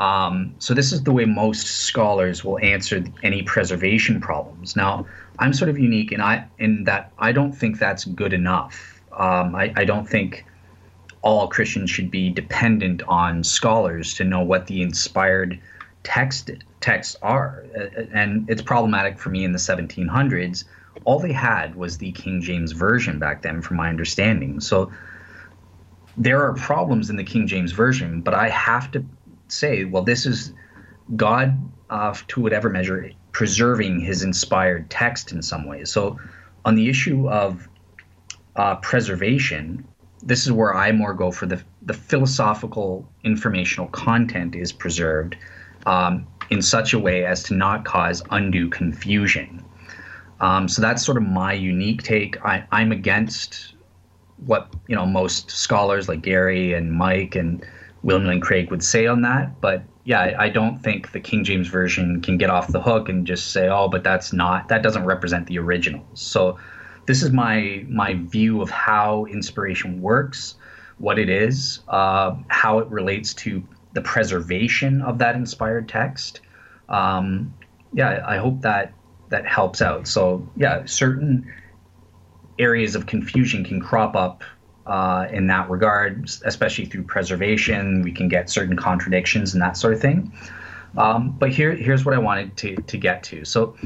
Um, 0.00 0.56
so 0.58 0.74
this 0.74 0.92
is 0.92 1.04
the 1.04 1.12
way 1.12 1.24
most 1.24 1.68
scholars 1.68 2.42
will 2.42 2.58
answer 2.58 3.04
any 3.22 3.44
preservation 3.44 4.20
problems. 4.20 4.74
Now, 4.74 5.06
I'm 5.38 5.52
sort 5.52 5.68
of 5.68 5.78
unique 5.78 6.10
in 6.10 6.20
I 6.20 6.48
in 6.58 6.82
that 6.84 7.12
I 7.16 7.30
don't 7.30 7.52
think 7.52 7.78
that's 7.78 8.04
good 8.06 8.32
enough. 8.32 9.00
Um, 9.12 9.54
I, 9.54 9.72
I 9.76 9.84
don't 9.84 10.08
think 10.08 10.44
all 11.22 11.46
Christians 11.46 11.90
should 11.90 12.10
be 12.10 12.30
dependent 12.30 13.04
on 13.06 13.44
scholars 13.44 14.14
to 14.14 14.24
know 14.24 14.42
what 14.42 14.66
the 14.66 14.82
inspired 14.82 15.60
text 16.02 16.50
texts 16.80 17.14
are, 17.22 17.64
and 18.12 18.50
it's 18.50 18.62
problematic 18.62 19.20
for 19.20 19.30
me 19.30 19.44
in 19.44 19.52
the 19.52 19.60
1700s. 19.60 20.64
All 21.06 21.18
they 21.18 21.32
had 21.32 21.74
was 21.76 21.96
the 21.96 22.12
King 22.12 22.42
James 22.42 22.72
version 22.72 23.18
back 23.18 23.40
then, 23.40 23.62
from 23.62 23.78
my 23.78 23.88
understanding. 23.88 24.60
So 24.60 24.92
there 26.16 26.42
are 26.42 26.52
problems 26.54 27.10
in 27.10 27.16
the 27.16 27.24
King 27.24 27.46
James 27.46 27.72
version, 27.72 28.20
but 28.20 28.34
I 28.34 28.48
have 28.48 28.90
to 28.90 29.04
say, 29.48 29.84
well, 29.84 30.02
this 30.02 30.26
is 30.26 30.52
God, 31.14 31.56
uh, 31.90 32.14
to 32.28 32.40
whatever 32.40 32.68
measure, 32.68 33.10
preserving 33.32 34.00
his 34.00 34.22
inspired 34.22 34.90
text 34.90 35.32
in 35.32 35.42
some 35.42 35.66
ways. 35.66 35.90
So, 35.90 36.18
on 36.64 36.74
the 36.74 36.88
issue 36.88 37.28
of 37.28 37.68
uh, 38.56 38.76
preservation, 38.76 39.86
this 40.22 40.46
is 40.46 40.52
where 40.52 40.74
I 40.74 40.90
more 40.90 41.14
go 41.14 41.30
for 41.30 41.46
the, 41.46 41.62
the 41.82 41.94
philosophical 41.94 43.08
informational 43.22 43.86
content 43.88 44.56
is 44.56 44.72
preserved 44.72 45.36
um, 45.84 46.26
in 46.50 46.60
such 46.62 46.92
a 46.92 46.98
way 46.98 47.24
as 47.24 47.44
to 47.44 47.54
not 47.54 47.84
cause 47.84 48.22
undue 48.30 48.68
confusion. 48.68 49.64
Um, 50.40 50.68
so 50.68 50.82
that's 50.82 51.04
sort 51.04 51.16
of 51.16 51.24
my 51.24 51.52
unique 51.52 52.02
take. 52.02 52.44
I, 52.44 52.64
I'm 52.72 52.92
against 52.92 53.74
what 54.44 54.72
you 54.86 54.94
know 54.94 55.06
most 55.06 55.50
scholars 55.50 56.08
like 56.08 56.22
Gary 56.22 56.74
and 56.74 56.92
Mike 56.92 57.34
and 57.34 57.64
William 58.02 58.28
Lane 58.28 58.40
Craig 58.40 58.70
would 58.70 58.84
say 58.84 59.06
on 59.06 59.22
that, 59.22 59.60
but 59.60 59.82
yeah, 60.06 60.36
I, 60.38 60.48
don't 60.48 60.78
think 60.78 61.10
the 61.10 61.18
King 61.18 61.42
James 61.42 61.66
version 61.66 62.20
can 62.20 62.38
get 62.38 62.48
off 62.48 62.68
the 62.68 62.80
hook 62.80 63.08
and 63.08 63.26
just 63.26 63.50
say, 63.50 63.68
"Oh, 63.68 63.88
but 63.88 64.04
that's 64.04 64.32
not 64.32 64.68
that 64.68 64.82
doesn't 64.82 65.04
represent 65.04 65.48
the 65.48 65.58
originals." 65.58 66.20
So, 66.20 66.58
this 67.06 67.24
is 67.24 67.32
my 67.32 67.84
my 67.88 68.14
view 68.14 68.62
of 68.62 68.70
how 68.70 69.24
inspiration 69.24 70.00
works, 70.00 70.54
what 70.98 71.18
it 71.18 71.28
is, 71.28 71.80
uh, 71.88 72.36
how 72.46 72.78
it 72.78 72.86
relates 72.86 73.34
to 73.34 73.64
the 73.94 74.00
preservation 74.00 75.02
of 75.02 75.18
that 75.18 75.34
inspired 75.34 75.88
text. 75.88 76.40
Um, 76.88 77.52
yeah, 77.92 78.22
I 78.24 78.36
hope 78.36 78.60
that 78.60 78.92
that 79.28 79.46
helps 79.46 79.82
out. 79.82 80.06
So, 80.08 80.46
yeah, 80.56 80.84
certain 80.86 81.52
areas 82.58 82.94
of 82.94 83.06
confusion 83.06 83.64
can 83.64 83.80
crop 83.80 84.16
up 84.16 84.42
uh, 84.86 85.26
in 85.30 85.48
that 85.48 85.68
regard, 85.68 86.30
especially 86.44 86.86
through 86.86 87.04
preservation. 87.04 88.02
We 88.02 88.12
can 88.12 88.28
get 88.28 88.48
certain 88.48 88.76
contradictions 88.76 89.52
and 89.52 89.62
that 89.62 89.76
sort 89.76 89.94
of 89.94 90.00
thing. 90.00 90.32
Um, 90.96 91.36
but 91.38 91.50
here, 91.50 91.72
here's 91.72 92.04
what 92.04 92.14
I 92.14 92.18
wanted 92.18 92.56
to, 92.58 92.76
to 92.76 92.96
get 92.96 93.22
to. 93.24 93.44
So, 93.44 93.76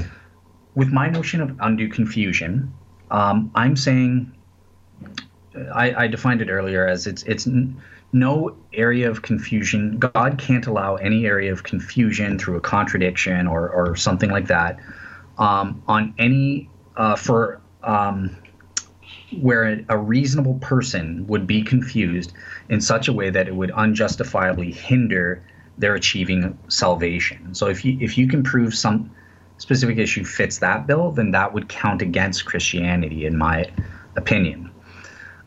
with 0.75 0.89
my 0.89 1.09
notion 1.09 1.41
of 1.41 1.57
undue 1.59 1.89
confusion, 1.89 2.73
um, 3.09 3.51
I'm 3.55 3.75
saying 3.75 4.31
I, 5.73 6.03
I, 6.03 6.07
defined 6.07 6.41
it 6.41 6.49
earlier 6.49 6.87
as 6.87 7.07
it's 7.07 7.23
it's 7.23 7.45
no 8.13 8.55
area 8.71 9.09
of 9.09 9.21
confusion. 9.21 9.97
God 9.99 10.37
can't 10.37 10.65
allow 10.67 10.95
any 10.95 11.25
area 11.25 11.51
of 11.51 11.63
confusion 11.63 12.39
through 12.39 12.55
a 12.55 12.61
contradiction 12.61 13.47
or, 13.47 13.69
or 13.69 13.97
something 13.97 14.29
like 14.29 14.47
that 14.47 14.79
um, 15.41 15.83
on 15.87 16.13
any 16.17 16.69
uh, 16.95 17.15
for 17.15 17.61
um, 17.83 18.37
where 19.41 19.83
a 19.89 19.97
reasonable 19.97 20.53
person 20.55 21.25
would 21.27 21.47
be 21.47 21.63
confused 21.63 22.31
in 22.69 22.79
such 22.79 23.07
a 23.07 23.13
way 23.13 23.29
that 23.29 23.47
it 23.47 23.55
would 23.55 23.71
unjustifiably 23.71 24.71
hinder 24.71 25.43
their 25.77 25.95
achieving 25.95 26.57
salvation. 26.67 27.55
So 27.55 27.67
if 27.67 27.83
you 27.83 27.97
if 27.99 28.17
you 28.17 28.27
can 28.27 28.43
prove 28.43 28.75
some 28.75 29.11
specific 29.57 29.97
issue 29.97 30.23
fits 30.23 30.59
that 30.59 30.85
bill, 30.85 31.11
then 31.11 31.31
that 31.31 31.53
would 31.53 31.69
count 31.69 32.01
against 32.01 32.45
Christianity, 32.45 33.25
in 33.25 33.37
my 33.37 33.65
opinion. 34.15 34.71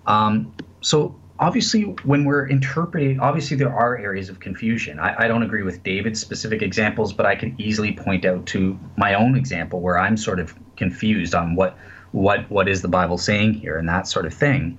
Um, 0.07 0.53
so 0.81 1.15
obviously, 1.39 1.83
when 2.05 2.25
we're 2.25 2.47
interpreting, 2.47 3.21
obviously 3.21 3.57
there 3.57 3.73
are 3.73 3.99
areas 3.99 4.29
of 4.29 4.41
confusion. 4.41 4.99
I, 4.99 5.25
I 5.25 5.29
don't 5.29 5.43
agree 5.43 5.63
with 5.63 5.83
David's 5.83 6.21
specific 6.21 6.63
examples, 6.63 7.13
but 7.13 7.27
I 7.27 7.35
can 7.35 7.55
easily 7.59 7.93
point 7.93 8.25
out 8.25 8.47
to 8.47 8.79
my 8.97 9.15
own 9.15 9.37
example 9.37 9.81
where 9.81 9.99
I'm 9.99 10.17
sort 10.17 10.39
of 10.41 10.55
confused 10.77 11.35
on 11.35 11.55
what 11.55 11.77
what 12.13 12.49
what 12.49 12.69
is 12.69 12.81
the 12.81 12.89
Bible 12.89 13.19
saying 13.19 13.55
here 13.55 13.77
and 13.77 13.89
that 13.89 14.07
sort 14.07 14.27
of 14.27 14.33
thing. 14.33 14.79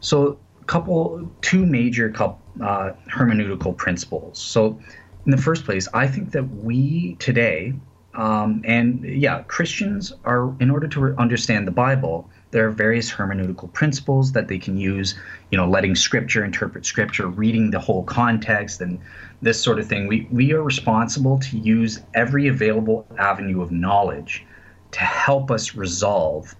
So, 0.00 0.38
couple 0.66 1.30
two 1.40 1.64
major 1.64 2.10
couple, 2.10 2.40
uh, 2.60 2.92
hermeneutical 3.08 3.76
principles. 3.76 4.38
So, 4.38 4.80
in 5.24 5.30
the 5.30 5.38
first 5.38 5.64
place, 5.64 5.88
I 5.94 6.08
think 6.08 6.32
that 6.32 6.42
we 6.42 7.14
today, 7.20 7.74
um, 8.14 8.62
and 8.64 9.04
yeah, 9.04 9.42
Christians 9.42 10.12
are 10.24 10.54
in 10.58 10.70
order 10.70 10.88
to 10.88 11.14
understand 11.16 11.66
the 11.66 11.72
Bible. 11.72 12.28
There 12.56 12.66
are 12.66 12.70
various 12.70 13.12
hermeneutical 13.12 13.70
principles 13.74 14.32
that 14.32 14.48
they 14.48 14.56
can 14.58 14.78
use, 14.78 15.14
you 15.50 15.58
know, 15.58 15.68
letting 15.68 15.94
Scripture 15.94 16.42
interpret 16.42 16.86
Scripture, 16.86 17.26
reading 17.26 17.70
the 17.70 17.78
whole 17.78 18.02
context, 18.02 18.80
and 18.80 18.98
this 19.42 19.60
sort 19.60 19.78
of 19.78 19.86
thing. 19.86 20.06
We 20.06 20.26
we 20.30 20.54
are 20.54 20.62
responsible 20.62 21.38
to 21.38 21.58
use 21.58 22.00
every 22.14 22.48
available 22.48 23.06
avenue 23.18 23.60
of 23.60 23.72
knowledge 23.72 24.46
to 24.92 25.00
help 25.00 25.50
us 25.50 25.74
resolve 25.74 26.56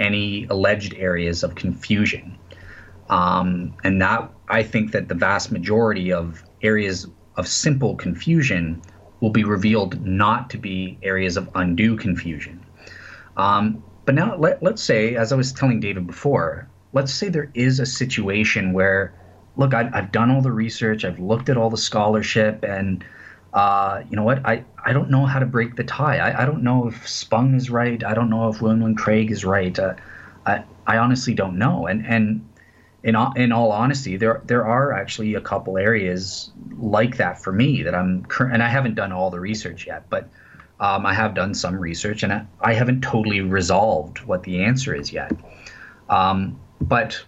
any 0.00 0.46
alleged 0.50 0.94
areas 0.94 1.44
of 1.44 1.54
confusion. 1.54 2.36
Um, 3.08 3.72
and 3.84 4.02
that 4.02 4.28
I 4.48 4.64
think 4.64 4.90
that 4.90 5.06
the 5.06 5.14
vast 5.14 5.52
majority 5.52 6.12
of 6.12 6.42
areas 6.60 7.06
of 7.36 7.46
simple 7.46 7.94
confusion 7.94 8.82
will 9.20 9.30
be 9.30 9.44
revealed 9.44 10.04
not 10.04 10.50
to 10.50 10.58
be 10.58 10.98
areas 11.04 11.36
of 11.36 11.48
undue 11.54 11.96
confusion. 11.96 12.66
Um, 13.36 13.84
but 14.06 14.14
now 14.14 14.36
let, 14.36 14.62
let's 14.62 14.82
say, 14.82 15.16
as 15.16 15.32
I 15.32 15.36
was 15.36 15.52
telling 15.52 15.80
David 15.80 16.06
before, 16.06 16.68
let's 16.92 17.12
say 17.12 17.28
there 17.28 17.50
is 17.54 17.80
a 17.80 17.86
situation 17.86 18.72
where, 18.72 19.12
look, 19.56 19.74
I, 19.74 19.90
I've 19.92 20.12
done 20.12 20.30
all 20.30 20.40
the 20.40 20.52
research, 20.52 21.04
I've 21.04 21.18
looked 21.18 21.48
at 21.48 21.56
all 21.56 21.68
the 21.68 21.76
scholarship, 21.76 22.64
and 22.64 23.04
uh, 23.52 24.02
you 24.08 24.16
know 24.16 24.22
what? 24.22 24.46
I, 24.46 24.64
I 24.84 24.92
don't 24.92 25.10
know 25.10 25.26
how 25.26 25.40
to 25.40 25.46
break 25.46 25.76
the 25.76 25.84
tie. 25.84 26.18
I, 26.18 26.42
I 26.42 26.46
don't 26.46 26.62
know 26.62 26.88
if 26.88 27.06
Spong 27.06 27.56
is 27.56 27.68
right. 27.68 28.02
I 28.04 28.14
don't 28.14 28.30
know 28.30 28.48
if 28.48 28.62
William 28.62 28.94
Craig 28.94 29.30
is 29.30 29.44
right. 29.44 29.76
Uh, 29.76 29.94
I, 30.46 30.62
I 30.86 30.98
honestly 30.98 31.34
don't 31.34 31.58
know. 31.58 31.86
And 31.86 32.06
and 32.06 32.48
in 33.02 33.16
all, 33.16 33.32
in 33.34 33.52
all 33.52 33.72
honesty, 33.72 34.16
there 34.16 34.42
there 34.44 34.66
are 34.66 34.92
actually 34.92 35.34
a 35.34 35.40
couple 35.40 35.78
areas 35.78 36.50
like 36.78 37.16
that 37.16 37.42
for 37.42 37.52
me 37.52 37.82
that 37.82 37.94
I'm 37.94 38.26
and 38.38 38.62
I 38.62 38.68
haven't 38.68 38.94
done 38.94 39.10
all 39.10 39.30
the 39.30 39.40
research 39.40 39.86
yet, 39.86 40.08
but 40.10 40.28
um, 40.80 41.06
I 41.06 41.14
have 41.14 41.34
done 41.34 41.54
some 41.54 41.76
research 41.76 42.22
and 42.22 42.32
I, 42.32 42.46
I, 42.60 42.74
haven't 42.74 43.00
totally 43.00 43.40
resolved 43.40 44.18
what 44.20 44.42
the 44.42 44.62
answer 44.62 44.94
is 44.94 45.10
yet. 45.10 45.32
Um, 46.10 46.60
but 46.80 47.24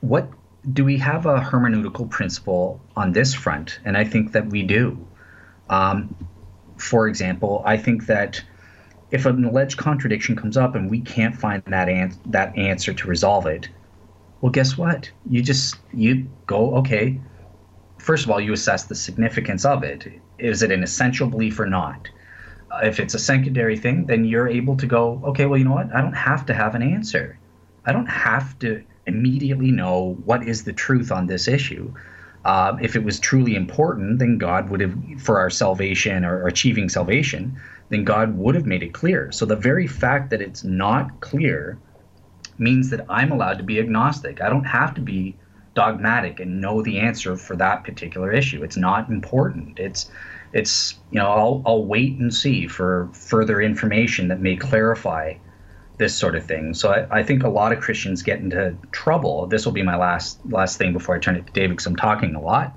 what 0.00 0.28
do 0.72 0.84
we 0.84 0.98
have 0.98 1.26
a 1.26 1.38
hermeneutical 1.38 2.10
principle 2.10 2.80
on 2.96 3.12
this 3.12 3.34
front? 3.34 3.78
And 3.84 3.96
I 3.96 4.04
think 4.04 4.32
that 4.32 4.48
we 4.48 4.62
do. 4.62 5.06
Um, 5.68 6.14
for 6.76 7.06
example, 7.06 7.62
I 7.64 7.76
think 7.76 8.06
that 8.06 8.42
if 9.10 9.26
an 9.26 9.44
alleged 9.44 9.76
contradiction 9.76 10.34
comes 10.34 10.56
up 10.56 10.74
and 10.74 10.90
we 10.90 11.00
can't 11.00 11.36
find 11.36 11.62
that 11.66 11.88
an- 11.88 12.16
that 12.26 12.56
answer 12.56 12.92
to 12.92 13.08
resolve 13.08 13.46
it, 13.46 13.68
well, 14.40 14.50
guess 14.50 14.76
what? 14.76 15.10
You 15.28 15.42
just 15.42 15.76
you 15.92 16.28
go 16.46 16.76
okay. 16.76 17.20
First 17.98 18.24
of 18.24 18.30
all, 18.30 18.40
you 18.40 18.52
assess 18.52 18.84
the 18.84 18.94
significance 18.94 19.64
of 19.64 19.82
it. 19.84 20.20
Is 20.38 20.62
it 20.62 20.72
an 20.72 20.82
essential 20.82 21.28
belief 21.28 21.60
or 21.60 21.66
not? 21.66 22.08
If 22.82 23.00
it's 23.00 23.14
a 23.14 23.18
secondary 23.18 23.76
thing, 23.76 24.06
then 24.06 24.24
you're 24.24 24.48
able 24.48 24.76
to 24.76 24.86
go, 24.86 25.20
okay, 25.24 25.46
well, 25.46 25.58
you 25.58 25.64
know 25.64 25.74
what? 25.74 25.94
I 25.94 26.00
don't 26.00 26.12
have 26.12 26.46
to 26.46 26.54
have 26.54 26.74
an 26.74 26.82
answer. 26.82 27.38
I 27.84 27.92
don't 27.92 28.06
have 28.06 28.58
to 28.60 28.84
immediately 29.06 29.70
know 29.70 30.16
what 30.24 30.46
is 30.46 30.64
the 30.64 30.72
truth 30.72 31.10
on 31.10 31.26
this 31.26 31.48
issue. 31.48 31.92
Uh, 32.44 32.76
if 32.80 32.96
it 32.96 33.04
was 33.04 33.18
truly 33.18 33.54
important, 33.54 34.18
then 34.18 34.38
God 34.38 34.70
would 34.70 34.80
have, 34.80 34.96
for 35.18 35.38
our 35.38 35.50
salvation 35.50 36.24
or 36.24 36.46
achieving 36.46 36.88
salvation, 36.88 37.60
then 37.90 38.04
God 38.04 38.36
would 38.38 38.54
have 38.54 38.66
made 38.66 38.82
it 38.82 38.94
clear. 38.94 39.30
So 39.32 39.44
the 39.44 39.56
very 39.56 39.86
fact 39.86 40.30
that 40.30 40.40
it's 40.40 40.64
not 40.64 41.20
clear 41.20 41.78
means 42.58 42.90
that 42.90 43.04
I'm 43.08 43.32
allowed 43.32 43.58
to 43.58 43.64
be 43.64 43.78
agnostic. 43.78 44.40
I 44.40 44.48
don't 44.48 44.64
have 44.64 44.94
to 44.94 45.00
be 45.00 45.36
dogmatic 45.74 46.40
and 46.40 46.60
know 46.60 46.82
the 46.82 46.98
answer 46.98 47.36
for 47.36 47.56
that 47.56 47.84
particular 47.84 48.32
issue. 48.32 48.62
It's 48.62 48.76
not 48.76 49.08
important. 49.08 49.78
It's 49.78 50.10
it's 50.52 50.94
you 51.10 51.18
know 51.18 51.28
I'll 51.28 51.62
I'll 51.66 51.84
wait 51.84 52.18
and 52.18 52.32
see 52.32 52.66
for 52.66 53.08
further 53.12 53.60
information 53.60 54.28
that 54.28 54.40
may 54.40 54.56
clarify 54.56 55.34
this 55.98 56.16
sort 56.16 56.34
of 56.34 56.44
thing. 56.46 56.72
So 56.72 56.90
I, 56.92 57.18
I 57.18 57.22
think 57.22 57.42
a 57.42 57.48
lot 57.48 57.72
of 57.72 57.80
Christians 57.80 58.22
get 58.22 58.40
into 58.40 58.74
trouble. 58.90 59.46
This 59.46 59.66
will 59.66 59.72
be 59.72 59.82
my 59.82 59.96
last 59.96 60.40
last 60.46 60.78
thing 60.78 60.92
before 60.92 61.14
I 61.14 61.18
turn 61.18 61.36
it 61.36 61.46
to 61.46 61.52
David 61.52 61.70
because 61.70 61.86
I'm 61.86 61.96
talking 61.96 62.34
a 62.34 62.40
lot. 62.40 62.76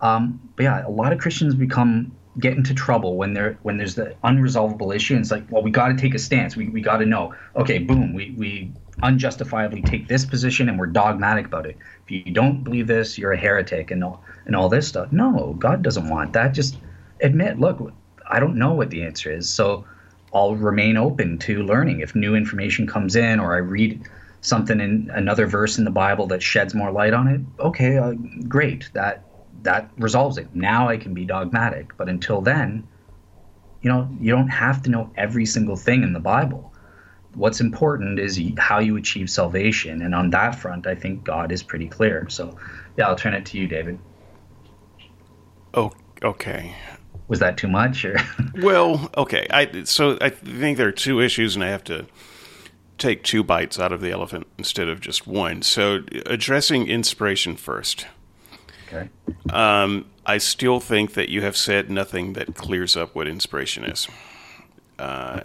Um, 0.00 0.38
but 0.54 0.62
yeah, 0.64 0.86
a 0.86 0.90
lot 0.90 1.12
of 1.12 1.18
Christians 1.18 1.54
become 1.54 2.12
get 2.38 2.56
into 2.56 2.74
trouble 2.74 3.16
when 3.16 3.34
there 3.34 3.58
when 3.62 3.78
there's 3.78 3.94
the 3.94 4.14
unresolvable 4.22 4.94
issue 4.94 5.14
and 5.14 5.22
it's 5.22 5.30
like 5.30 5.44
well 5.50 5.62
we 5.62 5.70
got 5.70 5.88
to 5.88 5.96
take 5.96 6.14
a 6.14 6.18
stance 6.18 6.54
we, 6.54 6.68
we 6.68 6.80
got 6.80 6.98
to 6.98 7.06
know 7.06 7.34
okay 7.56 7.78
boom 7.78 8.12
we, 8.12 8.32
we 8.36 8.72
unjustifiably 9.02 9.82
take 9.82 10.06
this 10.06 10.24
position 10.24 10.68
and 10.68 10.78
we're 10.78 10.86
dogmatic 10.86 11.46
about 11.46 11.66
it 11.66 11.76
if 12.04 12.10
you 12.10 12.32
don't 12.32 12.62
believe 12.62 12.86
this 12.86 13.18
you're 13.18 13.32
a 13.32 13.36
heretic 13.36 13.90
and 13.90 14.04
all 14.04 14.22
and 14.46 14.54
all 14.54 14.68
this 14.68 14.86
stuff 14.86 15.10
no 15.10 15.54
god 15.58 15.82
doesn't 15.82 16.08
want 16.08 16.32
that 16.32 16.54
just 16.54 16.76
admit 17.20 17.58
look 17.58 17.92
i 18.28 18.40
don't 18.40 18.56
know 18.56 18.72
what 18.72 18.90
the 18.90 19.02
answer 19.02 19.30
is 19.30 19.48
so 19.48 19.84
i'll 20.32 20.56
remain 20.56 20.96
open 20.96 21.38
to 21.38 21.62
learning 21.62 22.00
if 22.00 22.14
new 22.14 22.34
information 22.34 22.86
comes 22.86 23.16
in 23.16 23.40
or 23.40 23.54
i 23.54 23.58
read 23.58 24.02
something 24.40 24.80
in 24.80 25.10
another 25.14 25.46
verse 25.46 25.78
in 25.78 25.84
the 25.84 25.90
bible 25.90 26.26
that 26.26 26.42
sheds 26.42 26.74
more 26.74 26.92
light 26.92 27.12
on 27.12 27.26
it 27.28 27.40
okay 27.60 27.98
uh, 27.98 28.12
great 28.48 28.88
that 28.92 29.24
that 29.62 29.90
resolves 29.98 30.38
it. 30.38 30.54
Now 30.54 30.88
I 30.88 30.96
can 30.96 31.14
be 31.14 31.24
dogmatic. 31.24 31.96
But 31.96 32.08
until 32.08 32.40
then, 32.40 32.86
you 33.82 33.90
know, 33.90 34.08
you 34.20 34.30
don't 34.34 34.48
have 34.48 34.82
to 34.84 34.90
know 34.90 35.10
every 35.16 35.46
single 35.46 35.76
thing 35.76 36.02
in 36.02 36.12
the 36.12 36.20
Bible. 36.20 36.72
What's 37.34 37.60
important 37.60 38.18
is 38.18 38.40
how 38.56 38.78
you 38.78 38.96
achieve 38.96 39.30
salvation. 39.30 40.02
And 40.02 40.14
on 40.14 40.30
that 40.30 40.54
front, 40.54 40.86
I 40.86 40.94
think 40.94 41.24
God 41.24 41.52
is 41.52 41.62
pretty 41.62 41.88
clear. 41.88 42.28
So, 42.28 42.56
yeah, 42.96 43.08
I'll 43.08 43.16
turn 43.16 43.34
it 43.34 43.46
to 43.46 43.58
you, 43.58 43.66
David. 43.66 43.98
Oh, 45.74 45.92
okay. 46.22 46.74
Was 47.28 47.40
that 47.40 47.56
too 47.56 47.68
much? 47.68 48.04
Or? 48.04 48.16
well, 48.62 49.10
okay. 49.16 49.46
I 49.50 49.84
so 49.84 50.18
I 50.20 50.30
think 50.30 50.78
there 50.78 50.88
are 50.88 50.92
two 50.92 51.20
issues, 51.20 51.54
and 51.54 51.64
I 51.64 51.68
have 51.68 51.84
to 51.84 52.06
take 52.96 53.22
two 53.22 53.44
bites 53.44 53.78
out 53.78 53.92
of 53.92 54.00
the 54.00 54.10
elephant 54.10 54.46
instead 54.58 54.88
of 54.88 55.00
just 55.00 55.26
one. 55.26 55.62
So, 55.62 56.02
addressing 56.26 56.88
inspiration 56.88 57.56
first. 57.56 58.06
Okay. 58.88 59.08
Um, 59.50 60.06
I 60.24 60.38
still 60.38 60.80
think 60.80 61.14
that 61.14 61.28
you 61.28 61.42
have 61.42 61.56
said 61.56 61.90
nothing 61.90 62.32
that 62.32 62.54
clears 62.54 62.96
up 62.96 63.14
what 63.14 63.28
inspiration 63.28 63.84
is. 63.84 64.08
Uh, 64.98 65.40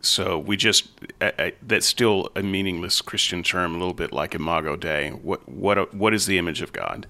so 0.00 0.38
we 0.38 0.56
just 0.56 0.88
I, 1.20 1.32
I, 1.38 1.52
that's 1.62 1.86
still 1.86 2.30
a 2.36 2.42
meaningless 2.42 3.00
Christian 3.00 3.42
term, 3.42 3.74
a 3.74 3.78
little 3.78 3.94
bit 3.94 4.12
like 4.12 4.34
Imago 4.34 4.76
Dei. 4.76 5.10
What 5.10 5.48
what 5.48 5.94
what 5.94 6.14
is 6.14 6.26
the 6.26 6.38
image 6.38 6.62
of 6.62 6.72
God? 6.72 7.06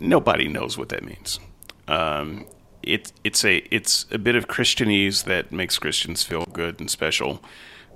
Nobody 0.00 0.48
knows 0.48 0.76
what 0.76 0.88
that 0.88 1.04
means. 1.04 1.38
Um, 1.86 2.46
it, 2.86 3.12
it's 3.24 3.44
a 3.44 3.58
it's 3.70 4.06
a 4.10 4.18
bit 4.18 4.36
of 4.36 4.48
Christianese 4.48 5.24
that 5.24 5.52
makes 5.52 5.78
Christians 5.78 6.22
feel 6.22 6.44
good 6.52 6.80
and 6.80 6.90
special, 6.90 7.42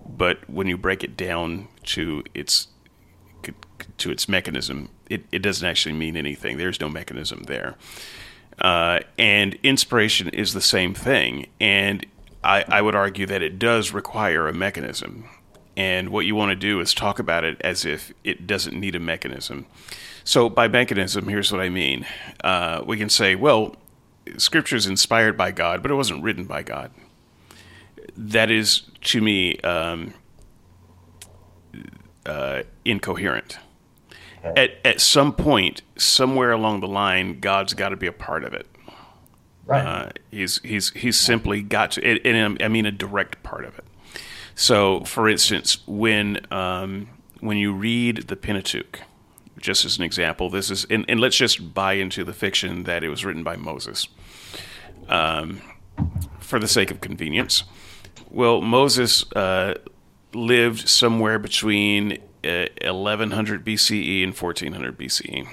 but 0.07 0.49
when 0.49 0.67
you 0.67 0.77
break 0.77 1.05
it 1.05 1.17
down 1.17 1.69
to 1.85 2.25
its 2.35 2.69
to 3.99 4.11
its 4.11 4.29
mechanism, 4.29 4.89
it, 5.09 5.25
it 5.33 5.41
doesn't 5.41 5.67
actually 5.67 5.95
mean 5.95 6.17
anything. 6.17 6.59
There's 6.59 6.81
no 6.81 6.89
mechanism 6.89 7.45
there. 7.45 7.77
Uh, 8.61 9.01
and 9.19 9.59
inspiration 9.63 10.29
is 10.31 10.53
the 10.53 10.61
same 10.61 10.95
thing. 10.95 11.47
And 11.61 12.05
I, 12.43 12.65
I 12.69 12.83
would 12.83 12.95
argue 12.95 13.27
that 13.27 13.43
it 13.43 13.59
does 13.59 13.93
require 13.93 14.49
a 14.49 14.53
mechanism. 14.53 15.29
And 15.77 16.09
what 16.09 16.27
you 16.27 16.35
want 16.35 16.51
to 16.51 16.57
do 16.57 16.81
is 16.81 16.93
talk 16.93 17.19
about 17.19 17.45
it 17.45 17.61
as 17.61 17.85
if 17.85 18.13
it 18.25 18.47
doesn't 18.47 18.79
need 18.79 18.97
a 18.97 19.01
mechanism. 19.01 19.67
So, 20.25 20.49
by 20.49 20.69
mechanism, 20.69 21.29
here's 21.29 21.53
what 21.53 21.61
I 21.61 21.69
mean. 21.69 22.05
Uh, 22.43 22.83
we 22.85 22.97
can 22.97 23.09
say, 23.09 23.35
well, 23.35 23.77
Scripture 24.37 24.77
is 24.77 24.87
inspired 24.87 25.37
by 25.37 25.51
God, 25.51 25.83
but 25.83 25.91
it 25.91 25.95
wasn't 25.95 26.23
written 26.23 26.45
by 26.45 26.63
God. 26.63 26.91
That 28.17 28.51
is, 28.51 28.83
to 29.05 29.21
me, 29.21 29.59
um, 29.61 30.15
uh, 32.27 32.63
incoherent 32.85 33.59
at 34.43 34.71
at 34.85 35.01
some 35.01 35.33
point, 35.33 35.83
somewhere 35.97 36.53
along 36.53 36.81
the 36.81 36.89
line, 36.89 37.41
God's 37.41 37.75
got 37.75 37.91
to 37.91 37.97
be 37.97 38.07
a 38.07 38.13
part 38.13 38.45
of 38.45 38.55
it. 38.55 38.67
Right. 39.67 39.85
Uh, 39.85 40.11
he's 40.31 40.61
he's 40.63 40.91
he's 40.91 41.19
simply 41.19 41.63
got 41.63 41.93
to, 41.93 42.05
and, 42.05 42.21
and, 42.25 42.63
I 42.63 42.69
mean 42.69 42.87
a 42.87 42.93
direct 42.93 43.43
part 43.43 43.65
of 43.65 43.79
it. 43.79 43.85
So, 44.55 45.05
for 45.05 45.29
instance, 45.29 45.87
when 45.87 46.41
um, 46.53 47.09
when 47.41 47.59
you 47.59 47.73
read 47.73 48.29
the 48.29 48.37
Pentateuch, 48.37 49.01
just 49.61 49.85
as 49.85 49.99
an 49.99 50.05
example, 50.05 50.51
this 50.51 50.71
is, 50.71 50.85
and, 50.91 51.05
and, 51.09 51.21
let's 51.21 51.37
just 51.37 51.75
buy 51.75 51.95
into 51.95 52.25
the 52.25 52.33
fiction 52.33 52.85
that 52.85 53.05
it 53.05 53.09
was 53.09 53.25
written 53.25 53.43
by 53.43 53.57
Moses, 53.57 54.09
um, 55.09 55.61
for 56.41 56.59
the 56.59 56.69
sake 56.69 56.91
of 56.91 57.01
convenience. 57.01 57.65
Well, 58.31 58.61
Moses 58.61 59.31
uh, 59.33 59.75
lived 60.33 60.89
somewhere 60.89 61.39
between 61.39 62.19
1100 62.43 63.65
BCE 63.65 64.23
and 64.23 64.37
1400 64.37 64.99
BCE. 64.99 65.49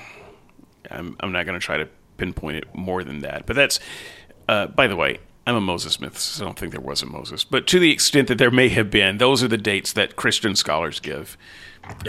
I'm, 0.92 1.16
I'm 1.20 1.32
not 1.32 1.46
going 1.46 1.60
to 1.60 1.66
try 1.66 1.78
to 1.78 1.88
pinpoint 2.18 2.58
it 2.58 2.76
more 2.76 3.04
than 3.04 3.20
that. 3.20 3.46
But 3.46 3.56
that's, 3.56 3.80
uh, 4.48 4.68
by 4.68 4.88
the 4.88 4.96
way, 4.96 5.20
I'm 5.48 5.56
a 5.56 5.62
Moses 5.62 6.00
myth, 6.00 6.18
so 6.18 6.44
I 6.44 6.48
don't 6.48 6.58
think 6.58 6.72
there 6.72 6.82
was 6.82 7.02
a 7.02 7.06
Moses. 7.06 7.44
But 7.44 7.68
to 7.68 7.80
the 7.80 7.92
extent 7.92 8.28
that 8.30 8.38
there 8.38 8.52
may 8.52 8.70
have 8.70 8.90
been, 8.90 9.20
those 9.20 9.44
are 9.44 9.48
the 9.48 9.58
dates 9.58 9.94
that 9.94 10.16
Christian 10.16 10.56
scholars 10.56 11.00
give 11.00 11.38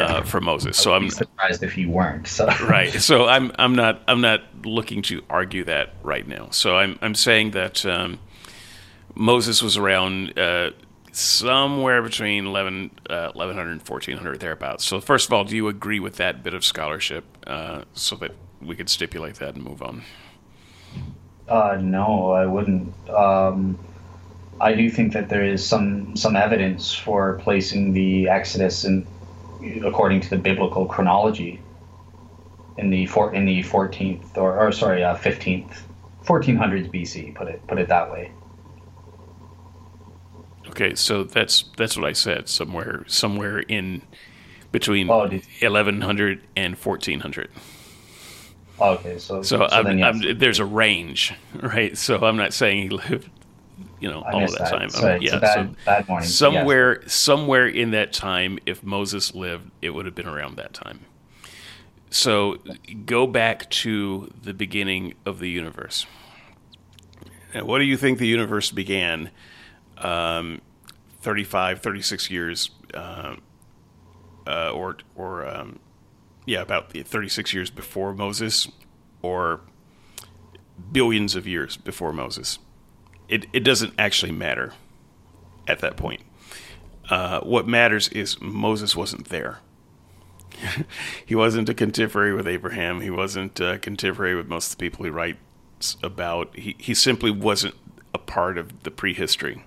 uh, 0.01 0.23
for 0.23 0.41
Moses. 0.41 0.77
So 0.77 0.95
I'm 0.95 1.11
surprised 1.11 1.63
if 1.63 1.77
you 1.77 1.91
weren't. 1.91 2.27
So. 2.27 2.47
right. 2.69 2.93
So 2.93 3.27
I'm 3.27 3.53
I'm 3.59 3.75
not 3.75 4.03
I'm 4.09 4.21
not 4.21 4.43
looking 4.65 5.03
to 5.03 5.23
argue 5.31 5.65
that 5.65 5.95
right 6.03 6.27
now. 6.27 6.49
So 6.51 6.77
I'm 6.77 6.99
I'm 7.03 7.15
saying 7.15 7.53
that 7.53 7.85
um, 7.87 8.19
Moses 9.15 9.63
was 9.63 9.77
around 9.77 10.39
uh, 10.39 10.71
somewhere 11.13 12.03
between 12.03 12.47
11, 12.47 12.91
uh, 13.09 13.33
1100 13.33 13.71
and 13.71 13.81
1400 13.81 14.41
thereabouts. 14.41 14.85
So 14.85 15.01
first 15.01 15.29
of 15.29 15.33
all, 15.33 15.45
do 15.45 15.57
you 15.57 15.69
agree 15.69 16.01
with 16.01 16.17
that 16.17 16.43
bit 16.43 16.53
of 16.53 16.65
scholarship 16.65 17.25
uh, 17.47 17.83
so 17.95 18.17
that 18.17 18.33
we 18.61 18.77
could 18.77 18.91
stipulate 18.91 19.37
that 19.37 19.55
and 19.55 19.65
move 19.65 19.83
on? 19.83 20.03
Uh, 21.49 21.79
no, 21.81 22.33
I 22.33 22.45
wouldn't. 22.45 22.93
Um, 23.09 23.79
I 24.61 24.75
do 24.75 24.91
think 24.91 25.13
that 25.13 25.29
there 25.29 25.45
is 25.45 25.65
some 25.67 26.17
some 26.17 26.35
evidence 26.35 26.93
for 26.93 27.39
placing 27.43 27.93
the 27.93 28.29
Exodus 28.29 28.85
in, 28.85 29.07
according 29.85 30.21
to 30.23 30.31
the 30.31 30.39
biblical 30.39 30.87
chronology, 30.87 31.61
in 32.79 32.91
the 32.91 33.07
four, 33.07 33.35
in 33.35 33.45
the 33.45 33.63
14th 33.63 34.37
or, 34.37 34.59
or 34.59 34.73
sorry, 34.73 35.03
uh, 35.03 35.17
15th, 35.17 35.79
1400s 36.25 36.91
BC. 36.93 37.35
Put 37.35 37.49
it 37.49 37.67
put 37.67 37.79
it 37.79 37.89
that 37.89 38.11
way. 38.11 38.33
Okay, 40.69 40.95
so 40.95 41.25
that's 41.25 41.65
that's 41.77 41.97
what 41.97 42.07
I 42.07 42.13
said. 42.13 42.49
Somewhere 42.49 43.05
somewhere 43.07 43.61
in 43.61 44.03
between 44.73 45.09
oh, 45.09 45.21
1100 45.21 46.43
and 46.57 46.77
1400. 46.77 47.51
Okay, 48.79 49.19
so 49.19 49.43
so, 49.43 49.59
so 49.59 49.69
I'm, 49.71 49.99
yes. 49.99 50.23
I'm, 50.23 50.39
there's 50.39 50.59
a 50.59 50.67
range, 50.67 51.33
right? 51.55 51.97
So 51.97 52.19
I'm 52.23 52.37
not 52.37 52.53
saying 52.53 52.83
he 52.83 52.89
lived, 52.91 53.31
you 54.01 54.11
know, 54.11 54.23
all 54.23 54.45
of 54.45 54.51
that, 54.53 54.59
that. 54.59 54.71
time. 54.71 54.91
So 54.91 55.15
um, 55.15 55.23
yeah, 55.23 55.39
bad, 55.39 55.55
so 55.55 55.75
bad 55.85 56.09
morning. 56.09 56.29
Somewhere, 56.29 57.03
yes. 57.03 57.15
somewhere 57.15 57.67
in 57.67 57.91
that 57.93 58.13
time, 58.13 58.59
if 58.67 58.83
Moses 58.83 59.35
lived, 59.35 59.71
it 59.83 59.91
would 59.91 60.07
have 60.07 60.15
been 60.15 60.29
around 60.29 60.57
that 60.57 60.75
time. 60.75 61.01
So 62.11 62.59
go 63.05 63.27
back 63.27 63.69
to 63.71 64.33
the 64.43 64.55
beginning 64.55 65.15
of 65.25 65.39
the 65.39 65.51
universe. 65.51 66.07
Now, 67.55 67.65
what 67.65 67.79
do 67.79 67.85
you 67.85 67.97
think 67.97 68.19
the 68.19 68.27
universe 68.27 68.71
began? 68.71 69.31
Um, 69.99 70.61
35, 71.21 71.81
36 71.81 72.31
years, 72.31 72.71
uh, 72.95 73.37
uh, 74.47 74.71
or 74.71 74.99
or 75.17 75.47
um, 75.47 75.81
yeah, 76.45 76.61
about 76.61 76.93
36 76.93 77.53
years 77.53 77.71
before 77.71 78.15
Moses, 78.15 78.69
or 79.23 79.61
billions 80.93 81.35
of 81.35 81.47
years 81.47 81.77
before 81.77 82.13
Moses. 82.13 82.59
It 83.29 83.47
it 83.53 83.61
doesn't 83.61 83.95
actually 83.99 84.33
matter 84.33 84.73
at 85.67 85.81
that 85.81 85.97
point. 85.97 86.23
Uh, 87.09 87.41
what 87.41 87.67
matters 87.67 88.09
is 88.09 88.41
Moses 88.41 88.97
wasn't 88.97 89.29
there. 89.29 89.61
he 91.27 91.35
wasn't 91.35 91.69
a 91.69 91.75
contemporary 91.75 92.35
with 92.35 92.47
Abraham. 92.47 93.01
He 93.01 93.11
wasn't 93.11 93.61
a 93.61 93.79
contemporary 93.79 94.35
with 94.35 94.49
most 94.49 94.73
of 94.73 94.79
the 94.79 94.89
people 94.89 95.05
he 95.05 95.11
writes 95.11 95.97
about. 96.03 96.57
He 96.57 96.77
he 96.79 96.95
simply 96.95 97.31
wasn't 97.31 97.75
a 98.15 98.19
part 98.19 98.59
of 98.59 98.83
the 98.83 98.91
prehistory. 98.91 99.65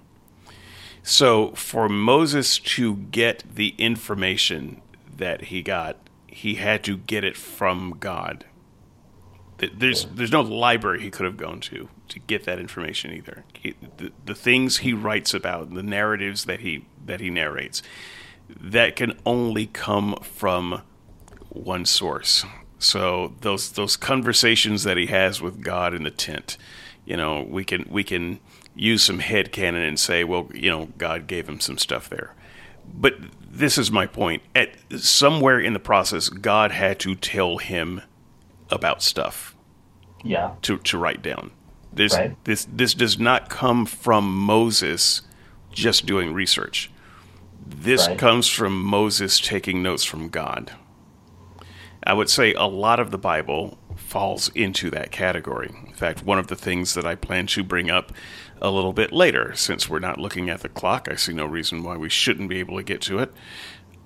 So 1.03 1.51
for 1.51 1.88
Moses 1.88 2.60
to 2.60 2.95
get 2.95 3.43
the 3.55 3.70
information 3.78 4.82
that 5.16 5.45
he 5.45 5.62
got, 5.62 5.97
he 6.28 6.55
had 6.55 6.84
to 6.86 6.97
get 6.97 7.24
it 7.24 7.38
from 7.38 7.97
God. 7.99 8.45
There's 9.57 10.05
there's 10.05 10.32
no 10.32 10.41
library 10.41 11.01
he 11.01 11.12
could 11.12 11.26
have 11.26 11.38
gone 11.38 11.60
to 11.62 11.89
to 12.10 12.20
get 12.20 12.43
that 12.45 12.60
information 12.60 13.14
either. 13.14 13.43
He, 13.53 13.76
the, 13.97 14.12
the 14.26 14.36
things 14.36 14.78
he 14.78 14.93
writes 14.93 15.34
about, 15.34 15.74
the 15.74 15.84
narratives 15.84 16.45
that 16.45 16.60
he 16.60 16.86
that 17.05 17.22
he 17.22 17.30
narrates, 17.30 17.82
that 18.49 18.95
can 18.95 19.18
only 19.26 19.68
come 19.68 20.16
from 20.22 20.82
one 21.49 21.86
source. 21.86 22.45
So 22.80 23.34
those 23.41 23.72
those 23.72 23.97
conversations 23.97 24.84
that 24.84 24.97
he 24.97 25.07
has 25.07 25.41
with 25.41 25.62
God 25.62 25.93
in 25.93 26.03
the 26.03 26.12
tent, 26.12 26.57
you 27.05 27.18
know, 27.18 27.45
we 27.47 27.64
can 27.64 27.86
we 27.89 28.03
can 28.03 28.39
use 28.76 29.03
some 29.03 29.20
head 29.20 29.51
canon 29.51 29.84
and 29.84 29.99
say, 29.99 30.24
well, 30.24 30.49
you 30.53 30.70
know, 30.70 30.89
God 30.97 31.28
gave 31.28 31.49
him 31.49 31.60
some 31.60 31.78
stuff 31.78 32.10
there. 32.10 32.34
But 32.91 33.16
this 33.51 33.78
is 33.78 33.91
my 33.91 34.07
point. 34.07 34.41
At 34.55 34.72
somewhere 34.97 35.60
in 35.60 35.74
the 35.74 35.80
process, 35.80 36.30
God 36.30 36.72
had 36.72 36.99
to 37.01 37.16
tell 37.16 37.57
him 37.57 38.01
about 38.70 39.01
stuff. 39.01 39.55
Yeah. 40.24 40.55
To 40.64 40.78
to 40.78 40.97
write 40.97 41.22
down. 41.22 41.51
This 41.91 42.13
right. 42.13 42.43
this 42.43 42.65
this 42.71 42.93
does 42.93 43.19
not 43.19 43.49
come 43.49 43.85
from 43.85 44.31
Moses 44.31 45.21
just 45.71 46.05
doing 46.05 46.33
research. 46.33 46.91
This 47.65 48.07
right. 48.07 48.17
comes 48.17 48.47
from 48.47 48.81
Moses 48.81 49.39
taking 49.39 49.83
notes 49.83 50.03
from 50.03 50.29
God. 50.29 50.71
I 52.03 52.13
would 52.13 52.29
say 52.29 52.53
a 52.53 52.63
lot 52.63 52.99
of 52.99 53.11
the 53.11 53.17
Bible 53.17 53.77
falls 53.95 54.49
into 54.55 54.89
that 54.91 55.11
category. 55.11 55.69
In 55.85 55.93
fact, 55.93 56.23
one 56.23 56.39
of 56.39 56.47
the 56.47 56.55
things 56.55 56.93
that 56.93 57.05
I 57.05 57.15
plan 57.15 57.45
to 57.47 57.63
bring 57.63 57.89
up 57.89 58.13
a 58.61 58.71
little 58.71 58.93
bit 58.93 59.11
later, 59.11 59.53
since 59.55 59.89
we're 59.89 59.99
not 59.99 60.19
looking 60.19 60.49
at 60.49 60.61
the 60.61 60.69
clock, 60.69 61.07
I 61.11 61.15
see 61.15 61.33
no 61.33 61.45
reason 61.45 61.83
why 61.83 61.97
we 61.97 62.09
shouldn't 62.09 62.49
be 62.49 62.59
able 62.59 62.77
to 62.77 62.83
get 62.83 63.01
to 63.01 63.19
it. 63.19 63.33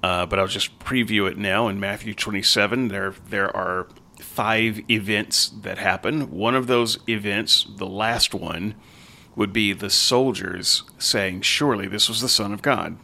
Uh, 0.01 0.25
but 0.25 0.37
I'll 0.37 0.47
just 0.47 0.79
preview 0.79 1.29
it 1.29 1.37
now. 1.37 1.67
In 1.67 1.79
Matthew 1.79 2.13
27, 2.13 2.89
there 2.89 3.13
there 3.29 3.55
are 3.55 3.87
five 4.33 4.79
events 4.89 5.49
that 5.49 5.77
happen. 5.77 6.31
One 6.31 6.55
of 6.55 6.65
those 6.67 6.97
events, 7.07 7.67
the 7.77 7.85
last 7.85 8.33
one, 8.33 8.73
would 9.35 9.53
be 9.53 9.73
the 9.73 9.89
soldiers 9.89 10.83
saying, 10.97 11.41
"Surely 11.41 11.87
this 11.87 12.09
was 12.09 12.21
the 12.21 12.29
Son 12.29 12.51
of 12.51 12.61
God." 12.61 12.97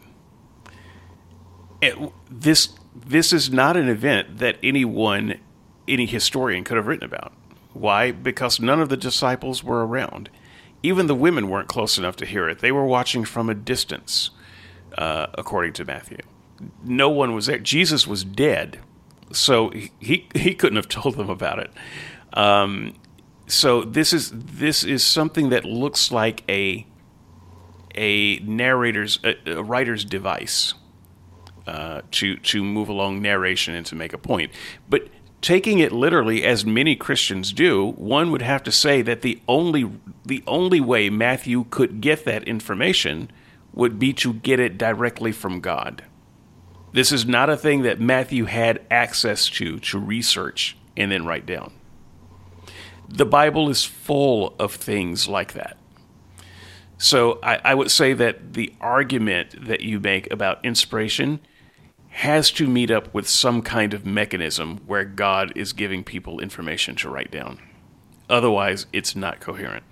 It, 1.80 1.96
this 2.28 2.70
this 2.94 3.32
is 3.32 3.50
not 3.50 3.76
an 3.76 3.88
event 3.88 4.38
that 4.38 4.56
anyone, 4.62 5.38
any 5.86 6.06
historian 6.06 6.64
could 6.64 6.76
have 6.76 6.86
written 6.88 7.06
about. 7.06 7.32
Why? 7.72 8.10
Because 8.10 8.60
none 8.60 8.80
of 8.80 8.88
the 8.88 8.96
disciples 8.96 9.62
were 9.62 9.86
around. 9.86 10.28
Even 10.82 11.06
the 11.06 11.14
women 11.14 11.48
weren't 11.48 11.68
close 11.68 11.96
enough 11.98 12.16
to 12.16 12.26
hear 12.26 12.48
it. 12.48 12.58
They 12.58 12.72
were 12.72 12.84
watching 12.84 13.24
from 13.24 13.48
a 13.48 13.54
distance, 13.54 14.30
uh, 14.98 15.26
according 15.34 15.74
to 15.74 15.84
Matthew. 15.84 16.18
No 16.84 17.08
one 17.08 17.34
was 17.34 17.46
there. 17.46 17.58
Jesus 17.58 18.06
was 18.06 18.24
dead, 18.24 18.80
so 19.32 19.70
he 19.70 20.28
he 20.34 20.54
couldn't 20.54 20.76
have 20.76 20.88
told 21.00 21.16
them 21.16 21.30
about 21.30 21.58
it. 21.58 21.70
Um, 22.32 22.94
so 23.46 23.82
this 23.82 24.12
is 24.12 24.30
this 24.32 24.84
is 24.84 25.04
something 25.04 25.50
that 25.50 25.64
looks 25.64 26.12
like 26.12 26.44
a 26.48 26.86
a 27.94 28.38
narrator's 28.38 29.18
a, 29.24 29.36
a 29.46 29.62
writer's 29.62 30.04
device 30.04 30.74
uh, 31.66 32.02
to 32.12 32.36
to 32.36 32.62
move 32.62 32.88
along 32.88 33.22
narration 33.22 33.74
and 33.74 33.86
to 33.86 33.94
make 33.94 34.12
a 34.12 34.18
point. 34.18 34.52
But 34.88 35.08
taking 35.40 35.78
it 35.78 35.92
literally, 35.92 36.44
as 36.44 36.64
many 36.64 36.94
Christians 36.96 37.52
do, 37.52 37.92
one 37.92 38.30
would 38.30 38.42
have 38.42 38.62
to 38.64 38.72
say 38.72 39.02
that 39.02 39.22
the 39.22 39.40
only 39.48 39.90
the 40.24 40.42
only 40.46 40.80
way 40.80 41.10
Matthew 41.10 41.64
could 41.70 42.00
get 42.00 42.24
that 42.24 42.44
information 42.44 43.30
would 43.72 43.98
be 43.98 44.12
to 44.12 44.34
get 44.34 44.60
it 44.60 44.76
directly 44.76 45.32
from 45.32 45.60
God. 45.60 46.04
This 46.92 47.12
is 47.12 47.26
not 47.26 47.48
a 47.50 47.56
thing 47.56 47.82
that 47.82 48.00
Matthew 48.00 48.46
had 48.46 48.84
access 48.90 49.48
to 49.50 49.78
to 49.78 49.98
research 49.98 50.76
and 50.96 51.12
then 51.12 51.26
write 51.26 51.46
down. 51.46 51.72
The 53.08 53.26
Bible 53.26 53.68
is 53.68 53.84
full 53.84 54.54
of 54.58 54.74
things 54.74 55.28
like 55.28 55.52
that. 55.54 55.76
So 56.98 57.38
I, 57.42 57.60
I 57.64 57.74
would 57.74 57.90
say 57.90 58.12
that 58.12 58.52
the 58.52 58.74
argument 58.80 59.66
that 59.66 59.80
you 59.80 59.98
make 60.00 60.30
about 60.32 60.64
inspiration 60.64 61.40
has 62.10 62.50
to 62.50 62.66
meet 62.66 62.90
up 62.90 63.12
with 63.14 63.28
some 63.28 63.62
kind 63.62 63.94
of 63.94 64.04
mechanism 64.04 64.78
where 64.86 65.04
God 65.04 65.52
is 65.56 65.72
giving 65.72 66.04
people 66.04 66.40
information 66.40 66.96
to 66.96 67.08
write 67.08 67.30
down. 67.30 67.60
Otherwise, 68.28 68.86
it's 68.92 69.16
not 69.16 69.40
coherent. 69.40 69.84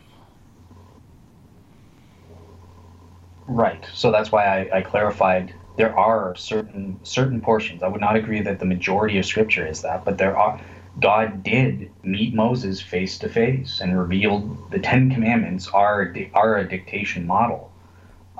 Right. 3.46 3.86
So 3.94 4.12
that's 4.12 4.30
why 4.30 4.44
I, 4.44 4.78
I, 4.78 4.82
clarified 4.82 5.54
there 5.78 5.96
are 5.96 6.34
certain 6.34 6.98
certain 7.04 7.40
portions. 7.40 7.82
I 7.82 7.88
would 7.88 8.00
not 8.00 8.16
agree 8.16 8.42
that 8.42 8.58
the 8.58 8.66
majority 8.66 9.16
of 9.18 9.24
Scripture 9.24 9.66
is 9.66 9.82
that, 9.82 10.04
but 10.04 10.18
there 10.18 10.36
are. 10.36 10.60
God 11.00 11.44
did 11.44 11.92
meet 12.02 12.34
Moses 12.34 12.80
face 12.80 13.18
to 13.18 13.28
face 13.28 13.80
and 13.80 13.96
revealed 13.96 14.72
the 14.72 14.80
Ten 14.80 15.10
Commandments 15.10 15.68
are 15.68 16.12
are 16.34 16.58
a 16.58 16.68
dictation 16.68 17.26
model. 17.26 17.72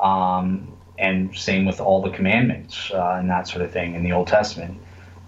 Um, 0.03 0.76
and 0.99 1.36
same 1.36 1.64
with 1.64 1.80
all 1.80 2.03
the 2.03 2.11
commandments 2.11 2.91
uh, 2.93 3.18
and 3.20 3.30
that 3.30 3.47
sort 3.47 3.64
of 3.64 3.70
thing 3.70 3.95
in 3.95 4.03
the 4.03 4.12
Old 4.12 4.26
Testament. 4.26 4.80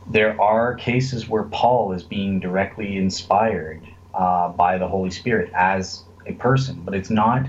There 0.09 0.41
are 0.41 0.75
cases 0.75 1.29
where 1.29 1.45
Paul 1.45 1.93
is 1.93 2.03
being 2.03 2.41
directly 2.41 2.97
inspired 2.97 3.87
uh, 4.13 4.49
by 4.49 4.79
the 4.79 4.89
Holy 4.89 5.11
Spirit 5.11 5.53
as 5.55 6.03
a 6.27 6.33
person, 6.33 6.83
but 6.85 6.95
it's 6.95 7.11
not 7.11 7.47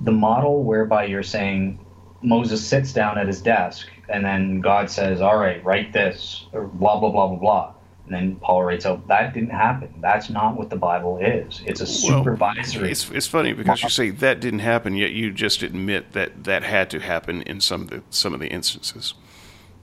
the 0.00 0.12
model 0.12 0.62
whereby 0.62 1.06
you're 1.06 1.24
saying 1.24 1.80
Moses 2.22 2.66
sits 2.66 2.92
down 2.92 3.18
at 3.18 3.26
his 3.26 3.40
desk 3.40 3.86
and 4.08 4.24
then 4.24 4.60
God 4.60 4.90
says, 4.90 5.20
"All 5.20 5.36
right, 5.36 5.64
write 5.64 5.92
this," 5.92 6.46
or 6.52 6.66
blah 6.66 6.98
blah 6.98 7.10
blah 7.10 7.28
blah 7.28 7.36
blah. 7.36 7.74
And 8.08 8.14
then 8.14 8.36
Paul 8.36 8.64
writes 8.64 8.86
out, 8.86 9.06
that 9.08 9.34
didn't 9.34 9.50
happen. 9.50 9.92
That's 10.00 10.30
not 10.30 10.56
what 10.56 10.70
the 10.70 10.76
Bible 10.76 11.18
is. 11.18 11.60
It's 11.66 11.82
a 11.82 11.86
supervisory. 11.86 12.80
Well, 12.80 12.90
it's, 12.90 13.10
it's 13.10 13.26
funny 13.26 13.52
because 13.52 13.82
you 13.82 13.90
say 13.90 14.08
that 14.08 14.40
didn't 14.40 14.60
happen, 14.60 14.96
yet 14.96 15.10
you 15.10 15.30
just 15.30 15.62
admit 15.62 16.12
that 16.12 16.44
that 16.44 16.62
had 16.62 16.88
to 16.90 17.00
happen 17.00 17.42
in 17.42 17.60
some 17.60 17.82
of 17.82 17.90
the, 17.90 18.02
some 18.08 18.32
of 18.32 18.40
the 18.40 18.46
instances. 18.46 19.12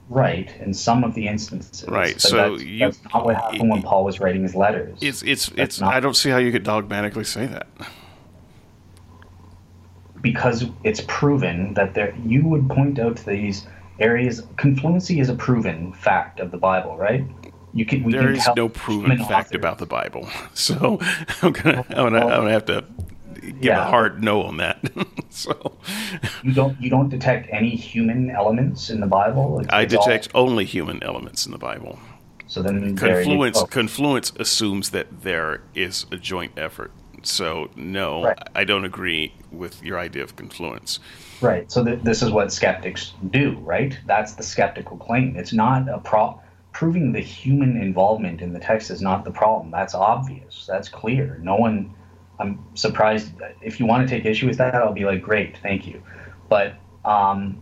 Right, 0.10 0.52
in 0.60 0.74
some 0.74 1.04
of 1.04 1.14
the 1.14 1.28
instances. 1.28 1.88
Right, 1.88 2.14
but 2.14 2.22
so 2.22 2.50
that's, 2.50 2.64
you, 2.64 2.80
that's 2.80 3.00
not 3.14 3.26
what 3.26 3.36
happened 3.36 3.62
it, 3.62 3.68
when 3.70 3.82
Paul 3.84 4.04
was 4.04 4.20
writing 4.20 4.42
his 4.42 4.56
letters. 4.56 4.98
It's 5.02 5.22
it's 5.22 5.48
that's 5.50 5.60
it's. 5.60 5.82
Not, 5.82 5.94
I 5.94 6.00
don't 6.00 6.16
see 6.16 6.32
how 6.32 6.38
you 6.38 6.52
could 6.52 6.64
dogmatically 6.64 7.26
say 7.26 7.46
that. 7.46 7.68
Because 10.26 10.66
it's 10.84 11.02
proven 11.08 11.74
that 11.76 11.94
there, 11.94 12.16
you 12.26 12.44
would 12.48 12.68
point 12.70 12.98
out 12.98 13.18
to 13.18 13.26
these 13.26 13.68
areas. 14.00 14.42
Confluency 14.58 15.20
is 15.20 15.30
a 15.30 15.36
proven 15.36 15.94
fact 15.94 16.40
of 16.40 16.50
the 16.50 16.58
Bible, 16.58 16.98
right? 16.98 17.24
you 17.76 17.86
can. 17.86 18.10
there 18.10 18.24
can 18.24 18.36
is 18.36 18.50
no 18.56 18.70
proven 18.70 19.18
fact 19.18 19.50
authors. 19.50 19.56
about 19.56 19.78
the 19.78 19.86
Bible, 19.86 20.28
so 20.54 20.98
I'm 21.42 21.52
gonna 21.52 21.86
I'm 21.90 21.96
gonna, 21.96 22.20
I'm 22.20 22.30
gonna 22.30 22.52
have 22.52 22.66
to 22.66 22.86
give 23.42 23.64
yeah. 23.66 23.86
a 23.86 23.90
hard 23.90 24.24
no 24.24 24.44
on 24.44 24.58
that. 24.58 24.80
so 25.30 25.78
you 26.42 26.54
don't 26.54 26.82
you 26.82 26.90
don't 26.90 27.10
detect 27.10 27.50
any 27.52 27.76
human 27.76 28.32
elements 28.32 28.90
in 28.90 29.02
the 29.02 29.08
Bible. 29.08 29.60
It's, 29.60 29.70
I 29.70 29.82
it's 29.82 29.94
detect 29.94 30.30
all... 30.34 30.50
only 30.50 30.66
human 30.66 31.04
elements 31.04 31.46
in 31.46 31.52
the 31.52 31.58
Bible. 31.58 32.00
So 32.48 32.62
then 32.62 32.96
confluence 32.96 33.62
confluence 33.70 34.32
assumes 34.40 34.92
that 34.92 35.24
there 35.24 35.62
is 35.76 36.06
a 36.12 36.18
joint 36.18 36.54
effort. 36.58 36.92
So 37.26 37.70
no, 37.76 38.24
right. 38.24 38.38
I 38.54 38.64
don't 38.64 38.86
agree 38.86 39.34
with 39.52 39.84
your 39.84 39.98
idea 39.98 40.24
of 40.24 40.36
confluence. 40.36 41.00
Right. 41.42 41.72
So 41.72 41.84
th- 41.84 42.02
this 42.04 42.22
is 42.22 42.32
what 42.32 42.52
skeptics 42.54 43.14
do, 43.30 43.58
right? 43.60 43.98
That's 44.06 44.34
the 44.34 44.44
skeptical 44.44 44.98
claim. 44.98 45.36
It's 45.36 45.54
not 45.54 45.90
a 45.90 46.00
pro 46.00 46.40
proving 46.72 47.14
the 47.14 47.22
human 47.22 47.82
involvement 47.82 48.42
in 48.42 48.52
the 48.52 48.60
text 48.60 48.92
is 48.92 49.02
not 49.02 49.24
the 49.24 49.32
problem. 49.32 49.72
That's 49.72 49.96
obvious. 49.96 50.66
That's 50.68 50.90
clear. 50.90 51.40
No 51.42 51.56
one. 51.56 51.94
I'm 52.38 52.66
surprised. 52.74 53.32
If 53.62 53.80
you 53.80 53.86
want 53.86 54.08
to 54.08 54.14
take 54.14 54.26
issue 54.26 54.48
with 54.48 54.58
that, 54.58 54.76
I'll 54.76 54.92
be 54.92 55.06
like, 55.06 55.22
great, 55.22 55.58
thank 55.60 55.88
you. 55.88 56.04
But 56.50 56.76
um, 57.06 57.62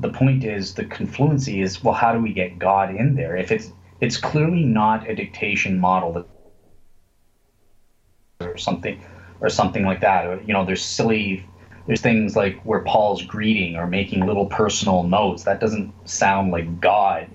the 0.00 0.08
point 0.08 0.44
is, 0.44 0.74
the 0.74 0.86
confluency 0.86 1.60
is, 1.60 1.84
well, 1.84 1.92
how 1.92 2.14
do 2.14 2.20
we 2.20 2.32
get 2.32 2.58
God 2.58 2.94
in 2.94 3.14
there? 3.14 3.36
If 3.36 3.52
it's 3.52 3.70
it's 4.00 4.16
clearly 4.16 4.64
not 4.64 5.08
a 5.10 5.14
dictation 5.14 5.78
model 5.78 6.12
that 6.12 6.26
or 8.40 8.56
something 8.56 9.02
or 9.40 9.48
something 9.48 9.84
like 9.84 10.00
that. 10.00 10.24
Or, 10.26 10.40
you 10.42 10.52
know, 10.52 10.64
there's 10.64 10.84
silly 10.84 11.44
there's 11.88 12.00
things 12.00 12.36
like 12.36 12.60
where 12.62 12.80
Paul's 12.80 13.22
greeting 13.22 13.74
or 13.74 13.86
making 13.86 14.26
little 14.26 14.46
personal 14.46 15.02
notes. 15.02 15.42
That 15.44 15.58
doesn't 15.58 15.92
sound 16.08 16.52
like 16.52 16.80
God 16.80 17.28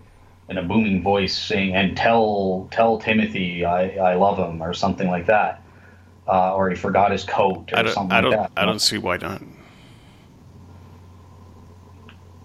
in 0.47 0.57
a 0.57 0.63
booming 0.63 1.01
voice 1.01 1.37
saying, 1.37 1.75
"And 1.75 1.97
tell 1.97 2.69
tell 2.71 2.99
Timothy 2.99 3.65
I, 3.65 3.97
I 3.97 4.13
love 4.15 4.37
him" 4.37 4.61
or 4.61 4.73
something 4.73 5.09
like 5.09 5.25
that, 5.25 5.61
uh, 6.27 6.55
or 6.55 6.69
he 6.69 6.75
forgot 6.75 7.11
his 7.11 7.23
coat 7.23 7.71
or 7.73 7.87
something 7.89 8.15
I 8.15 8.21
don't, 8.21 8.31
like 8.31 8.39
that. 8.39 8.51
I 8.61 8.65
don't 8.65 8.79
see 8.79 8.97
why 8.97 9.17
not. 9.17 9.41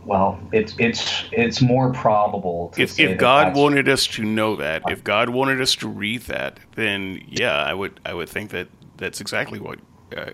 Well, 0.09 0.41
it's 0.53 0.75
it's 0.79 1.25
it's 1.33 1.61
more 1.61 1.93
probable. 1.93 2.73
if 2.79 2.99
if 2.99 3.19
God 3.19 3.55
wanted 3.55 3.91
us 3.91 4.07
to 4.07 4.25
know 4.25 4.57
that, 4.57 4.83
if 4.89 5.05
God 5.05 5.29
wanted 5.29 5.61
us 5.61 5.75
to 5.77 5.89
read 5.89 6.23
that, 6.23 6.59
then 6.77 7.23
yeah, 7.29 7.63
I 7.63 7.75
would 7.75 8.01
I 8.07 8.15
would 8.15 8.31
think 8.31 8.49
that 8.53 8.69
that's 8.97 9.21
exactly 9.21 9.61
what 9.61 9.79
uh, 10.17 10.31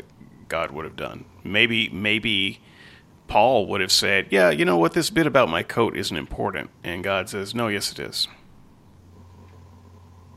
God 0.47 0.71
would 0.71 0.85
have 0.85 0.95
done. 0.95 1.25
Maybe 1.43 1.89
maybe 1.89 2.61
Paul 3.27 3.67
would 3.67 3.81
have 3.81 3.91
said, 3.91 4.29
Yeah, 4.31 4.51
you 4.51 4.65
know 4.65 4.77
what, 4.77 4.93
this 4.93 5.11
bit 5.11 5.27
about 5.27 5.49
my 5.49 5.65
coat 5.65 5.97
isn't 5.97 6.17
important. 6.17 6.71
And 6.85 7.03
God 7.03 7.29
says, 7.29 7.53
No, 7.53 7.67
yes, 7.67 7.91
it 7.91 7.99
is. 7.99 8.29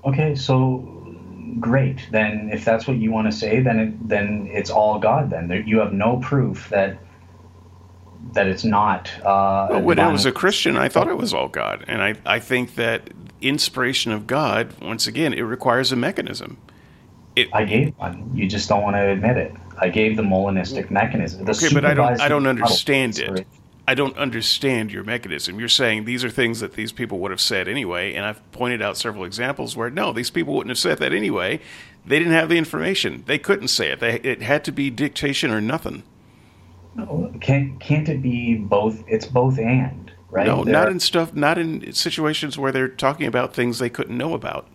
Okay, 0.04 0.34
so 0.34 1.16
great. 1.60 2.08
Then 2.12 2.50
if 2.52 2.66
that's 2.66 2.88
what 2.88 2.98
you 2.98 3.12
want 3.12 3.32
to 3.32 3.38
say, 3.38 3.60
then 3.60 3.80
it, 3.80 4.10
then 4.10 4.50
it's 4.52 4.72
all 4.72 4.98
God. 4.98 5.30
Then 5.30 5.48
there, 5.48 5.62
you 5.62 5.78
have 5.78 5.94
no 5.94 6.18
proof 6.18 6.70
that 6.70 6.98
that 8.34 8.48
it's 8.48 8.64
not. 8.64 9.10
Uh, 9.24 9.80
when 9.80 9.99
I 9.99 10.12
was 10.12 10.26
a 10.26 10.32
Christian, 10.32 10.78
I 10.78 10.90
thought 10.90 11.08
it 11.08 11.18
was 11.18 11.34
all 11.34 11.48
God, 11.48 11.86
and 11.88 12.02
I 12.02 12.16
I 12.26 12.40
think 12.40 12.76
that 12.76 13.10
inspiration 13.41 14.12
of 14.12 14.28
God, 14.28 14.74
once 14.82 15.08
again, 15.08 15.34
it 15.34 15.41
requires 15.41 15.91
a 15.91 15.95
mechanism. 15.95 16.58
It, 17.36 17.49
I 17.54 17.66
gave 17.66 17.95
one. 17.98 18.32
You 18.34 18.48
just 18.48 18.68
don't 18.68 18.82
want 18.82 18.95
to 18.95 19.12
admit 19.12 19.38
it. 19.38 19.54
I 19.78 19.90
gave 19.90 20.18
the 20.18 20.24
Molinistic 20.24 20.90
mechanism. 20.90 21.45
The 21.45 21.52
okay, 21.52 21.70
but 21.74 21.86
I 21.86 21.94
don't. 21.94 22.20
I 22.20 22.28
don't 22.28 22.48
understand 22.48 23.20
it. 23.20 23.45
I 23.90 23.94
don't 23.94 24.18
understand 24.18 24.91
your 24.91 25.06
mechanism. 25.06 25.60
You're 25.60 25.70
saying 25.70 26.04
these 26.04 26.24
are 26.24 26.30
things 26.30 26.60
that 26.60 26.74
these 26.74 26.91
people 26.91 27.20
would 27.20 27.32
have 27.32 27.40
said 27.40 27.70
anyway, 27.70 28.14
and 28.16 28.26
I've 28.26 28.52
pointed 28.52 28.82
out 28.82 28.98
several 28.98 29.24
examples 29.24 29.78
where 29.78 29.90
no, 29.90 30.12
these 30.12 30.30
people 30.30 30.56
wouldn't 30.56 30.72
have 30.72 30.80
said 30.80 30.98
that 30.98 31.14
anyway. 31.14 31.62
They 32.06 32.20
didn't 32.20 32.34
have 32.34 32.49
the 32.49 32.58
information. 32.58 33.24
They 33.28 33.38
couldn't 33.38 33.70
say 33.70 33.91
it. 33.91 33.99
They, 33.99 34.16
it 34.22 34.41
had 34.41 34.66
to 34.66 34.72
be 34.72 34.90
dictation 34.90 35.52
or 35.52 35.62
nothing. 35.62 36.04
Can't 37.41 37.80
can't 37.80 38.10
it 38.10 38.22
be 38.22 38.56
both? 38.56 39.03
It's 39.07 39.26
both 39.26 39.60
and 39.60 40.11
right. 40.32 40.48
No, 40.48 40.64
not 40.64 40.90
in 40.90 40.99
stuff. 40.99 41.34
Not 41.34 41.57
in 41.57 41.94
situations 41.94 42.57
where 42.57 42.72
they're 42.72 42.88
talking 42.88 43.28
about 43.28 43.53
things 43.53 43.80
they 43.80 43.90
couldn't 43.90 44.18
know 44.18 44.34
about. 44.34 44.68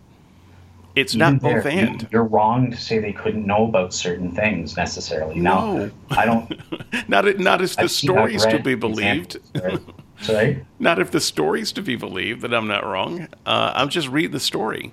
It's 0.94 1.15
not 1.15 1.40
both 1.40 1.65
there, 1.65 1.73
and. 1.73 2.07
You're 2.12 2.24
wrong 2.24 2.70
to 2.70 2.77
say 2.77 2.99
they 2.99 3.12
couldn't 3.12 3.47
know 3.47 3.66
about 3.66 3.94
certain 3.94 4.31
things 4.31 4.77
necessarily. 4.77 5.36
No, 5.36 5.77
no 5.77 5.90
I 6.11 6.27
don't. 6.27 7.09
not 7.09 7.24
not 7.39 7.62
if 7.62 7.77
the 7.77 7.89
stories 7.89 8.44
to 8.47 8.59
be 8.59 8.74
believed. 8.74 9.39
Sorry. 10.20 10.65
not 10.78 11.01
if 11.01 11.11
the 11.11 11.20
stories 11.20 11.73
to 11.73 11.82
be 11.82 11.97
believed 11.97 12.43
that 12.43 12.55
I'm 12.55 12.69
not 12.69 12.86
wrong. 12.86 13.27
Uh, 13.44 13.73
I'm 13.74 13.89
just 13.89 14.07
reading 14.09 14.31
the 14.31 14.40
story, 14.40 14.93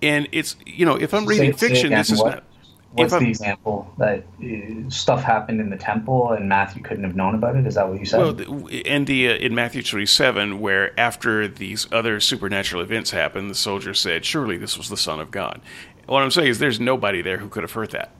and 0.00 0.28
it's 0.32 0.56
you 0.64 0.86
know 0.86 0.94
if 0.94 1.12
I'm 1.12 1.26
reading 1.26 1.52
say, 1.52 1.68
fiction, 1.68 1.90
say 1.90 1.96
this 1.96 2.10
is 2.10 2.20
what? 2.20 2.34
not. 2.34 2.44
What's 2.92 3.12
the 3.12 3.28
example 3.28 3.92
that 3.98 4.24
uh, 4.42 4.90
stuff 4.90 5.22
happened 5.22 5.60
in 5.60 5.70
the 5.70 5.76
temple 5.76 6.32
and 6.32 6.48
Matthew 6.48 6.82
couldn't 6.82 7.04
have 7.04 7.14
known 7.14 7.36
about 7.36 7.54
it? 7.54 7.64
Is 7.64 7.76
that 7.76 7.88
what 7.88 8.00
you 8.00 8.04
said? 8.04 8.18
Well, 8.18 8.66
in 8.68 9.04
the 9.04 9.28
uh, 9.28 9.34
in 9.34 9.54
Matthew 9.54 9.82
twenty 9.82 10.06
seven, 10.06 10.58
where 10.58 10.98
after 10.98 11.46
these 11.46 11.86
other 11.92 12.18
supernatural 12.18 12.82
events 12.82 13.12
happened, 13.12 13.48
the 13.48 13.54
soldier 13.54 13.94
said, 13.94 14.24
"Surely 14.24 14.56
this 14.56 14.76
was 14.76 14.88
the 14.88 14.96
Son 14.96 15.20
of 15.20 15.30
God." 15.30 15.60
What 16.06 16.22
I'm 16.22 16.32
saying 16.32 16.48
is, 16.48 16.58
there's 16.58 16.80
nobody 16.80 17.22
there 17.22 17.38
who 17.38 17.48
could 17.48 17.62
have 17.62 17.72
heard 17.72 17.92
that. 17.92 18.12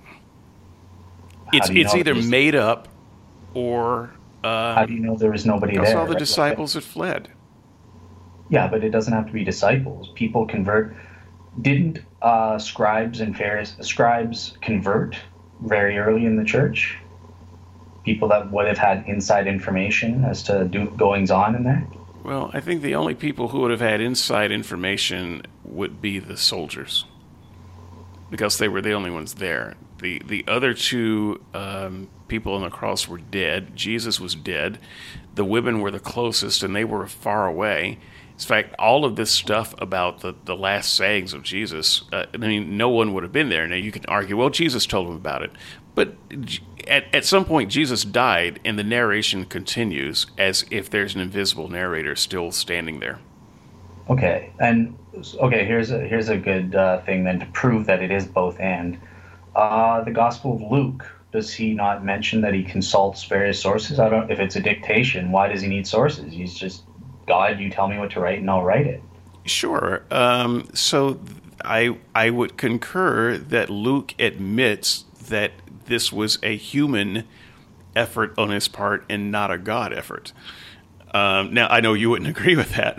It's 1.53 1.69
it's 1.71 1.95
either 1.95 2.15
made 2.15 2.55
up, 2.55 2.87
or 3.55 4.15
um, 4.45 4.77
how 4.77 4.87
do 4.87 4.95
you 4.95 5.01
know 5.01 5.17
there 5.17 5.33
was 5.33 5.45
nobody 5.45 5.77
there? 5.79 5.99
all 5.99 6.07
the 6.07 6.15
disciples 6.15 6.75
had 6.75 6.85
fled. 6.85 7.29
Yeah, 8.51 8.69
but 8.69 8.85
it 8.85 8.91
doesn't 8.91 9.13
have 9.13 9.27
to 9.27 9.33
be 9.33 9.43
disciples. 9.43 10.13
People 10.15 10.47
convert 10.47 10.95
didn't 11.61 11.99
uh, 12.23 12.59
scribes 12.59 13.21
and 13.21 13.37
Pharisees 13.37 13.87
scribes 13.87 14.57
convert 14.61 15.17
very 15.63 15.99
early 15.99 16.27
in 16.27 16.37
the 16.37 16.45
church? 16.45 16.97
People 18.05 18.29
that 18.29 18.51
would 18.51 18.67
have 18.67 18.79
had 18.79 19.05
inside 19.07 19.47
information 19.47 20.25
as 20.25 20.43
to 20.45 20.65
do 20.65 20.91
goings 20.97 21.31
on 21.31 21.55
in 21.55 21.65
there. 21.65 21.87
Well, 22.25 22.51
I 22.53 22.61
think 22.61 22.83
the 22.83 22.95
only 22.95 23.15
people 23.15 23.49
who 23.49 23.61
would 23.61 23.71
have 23.71 23.81
had 23.81 24.01
inside 24.01 24.53
information 24.53 25.43
would 25.65 26.03
be 26.03 26.19
the 26.19 26.37
soldiers, 26.37 27.07
because 28.31 28.59
they 28.59 28.69
were 28.69 28.83
the 28.83 28.93
only 28.93 29.11
ones 29.11 29.35
there. 29.35 29.75
the 30.01 30.21
The 30.27 30.45
other 30.47 30.75
two 30.75 31.43
um, 31.55 32.09
people 32.29 32.55
on 32.55 32.63
the 32.63 32.71
cross 32.71 33.09
were 33.09 33.19
dead. 33.19 33.75
Jesus 33.75 34.21
was 34.21 34.35
dead. 34.35 34.79
The 35.35 35.45
women 35.45 35.81
were 35.81 35.91
the 35.91 36.01
closest, 36.01 36.63
and 36.63 36.75
they 36.77 36.85
were 36.85 37.07
far 37.07 37.47
away. 37.47 37.99
In 38.41 38.47
fact, 38.47 38.75
all 38.79 39.05
of 39.05 39.17
this 39.17 39.31
stuff 39.31 39.75
about 39.79 40.21
the, 40.21 40.35
the 40.47 40.57
last 40.57 40.95
sayings 40.95 41.35
of 41.35 41.43
Jesus, 41.43 42.05
uh, 42.11 42.25
I 42.33 42.37
mean, 42.39 42.79
no 42.79 42.89
one 42.89 43.13
would 43.13 43.23
have 43.23 43.33
been 43.33 43.51
there. 43.51 43.67
Now, 43.67 43.77
you 43.77 43.93
can 43.93 44.05
argue, 44.07 44.37
well, 44.37 44.49
Jesus 44.49 44.87
told 44.87 45.09
them 45.09 45.17
about 45.17 45.43
it. 45.43 45.51
But 45.95 46.15
at, 46.89 47.15
at 47.15 47.25
some 47.27 47.45
point, 47.45 47.71
Jesus 47.71 48.03
died, 48.03 48.59
and 48.65 48.79
the 48.79 48.85
narration 48.85 49.45
continues 49.45 50.27
as 50.39 50.65
if 50.71 50.89
there's 50.89 51.15
an 51.15 51.21
invisible 51.21 51.69
narrator 51.69 52.17
still 52.17 52.51
standing 52.51 53.01
there. 53.01 53.19
Okay, 54.09 54.53
and 54.59 54.97
okay, 55.39 55.65
here's 55.65 55.91
a 55.91 56.01
here's 56.01 56.31
a 56.31 56.37
good 56.37 56.75
uh, 56.75 57.01
thing 57.03 57.23
then 57.23 57.39
to 57.39 57.47
prove 57.47 57.87
that 57.87 58.03
it 58.03 58.11
is 58.11 58.27
both 58.27 58.59
and. 58.59 58.99
Uh, 59.55 60.03
the 60.03 60.11
Gospel 60.11 60.55
of 60.55 60.63
Luke 60.63 61.05
does 61.33 61.53
he 61.53 61.75
not 61.75 62.05
mention 62.05 62.41
that 62.41 62.55
he 62.55 62.63
consults 62.63 63.25
various 63.25 63.61
sources? 63.61 64.01
I 64.01 64.09
don't. 64.09 64.31
If 64.31 64.41
it's 64.41 64.57
a 64.57 64.61
dictation, 64.61 65.31
why 65.31 65.49
does 65.49 65.61
he 65.61 65.69
need 65.69 65.87
sources? 65.87 66.33
He's 66.33 66.55
just 66.55 66.83
God, 67.31 67.61
you 67.61 67.71
tell 67.71 67.87
me 67.87 67.97
what 67.97 68.11
to 68.11 68.21
write, 68.21 68.41
and 68.41 68.51
I'll 68.51 68.65
write 68.65 68.89
it. 68.89 69.01
Sure. 69.45 70.03
Um, 70.11 70.69
so 70.75 71.21
I 71.65 71.97
I 72.13 72.31
would 72.31 72.57
concur 72.57 73.39
that 73.39 73.71
Luke 73.71 74.17
admits 74.19 75.05
that 75.29 75.53
this 75.85 76.13
was 76.13 76.41
a 76.43 76.57
human 76.57 77.23
effort 77.95 78.37
on 78.37 78.51
his 78.51 78.67
part 78.67 79.05
and 79.09 79.31
not 79.31 79.53
a 79.53 79.59
God 79.59 79.93
effort. 79.93 80.33
Um, 81.15 81.55
now 81.55 81.69
I 81.69 81.81
know 81.81 81.95
you 81.95 82.11
wouldn't 82.11 82.29
agree 82.37 82.57
with 82.57 82.71
that, 82.71 82.99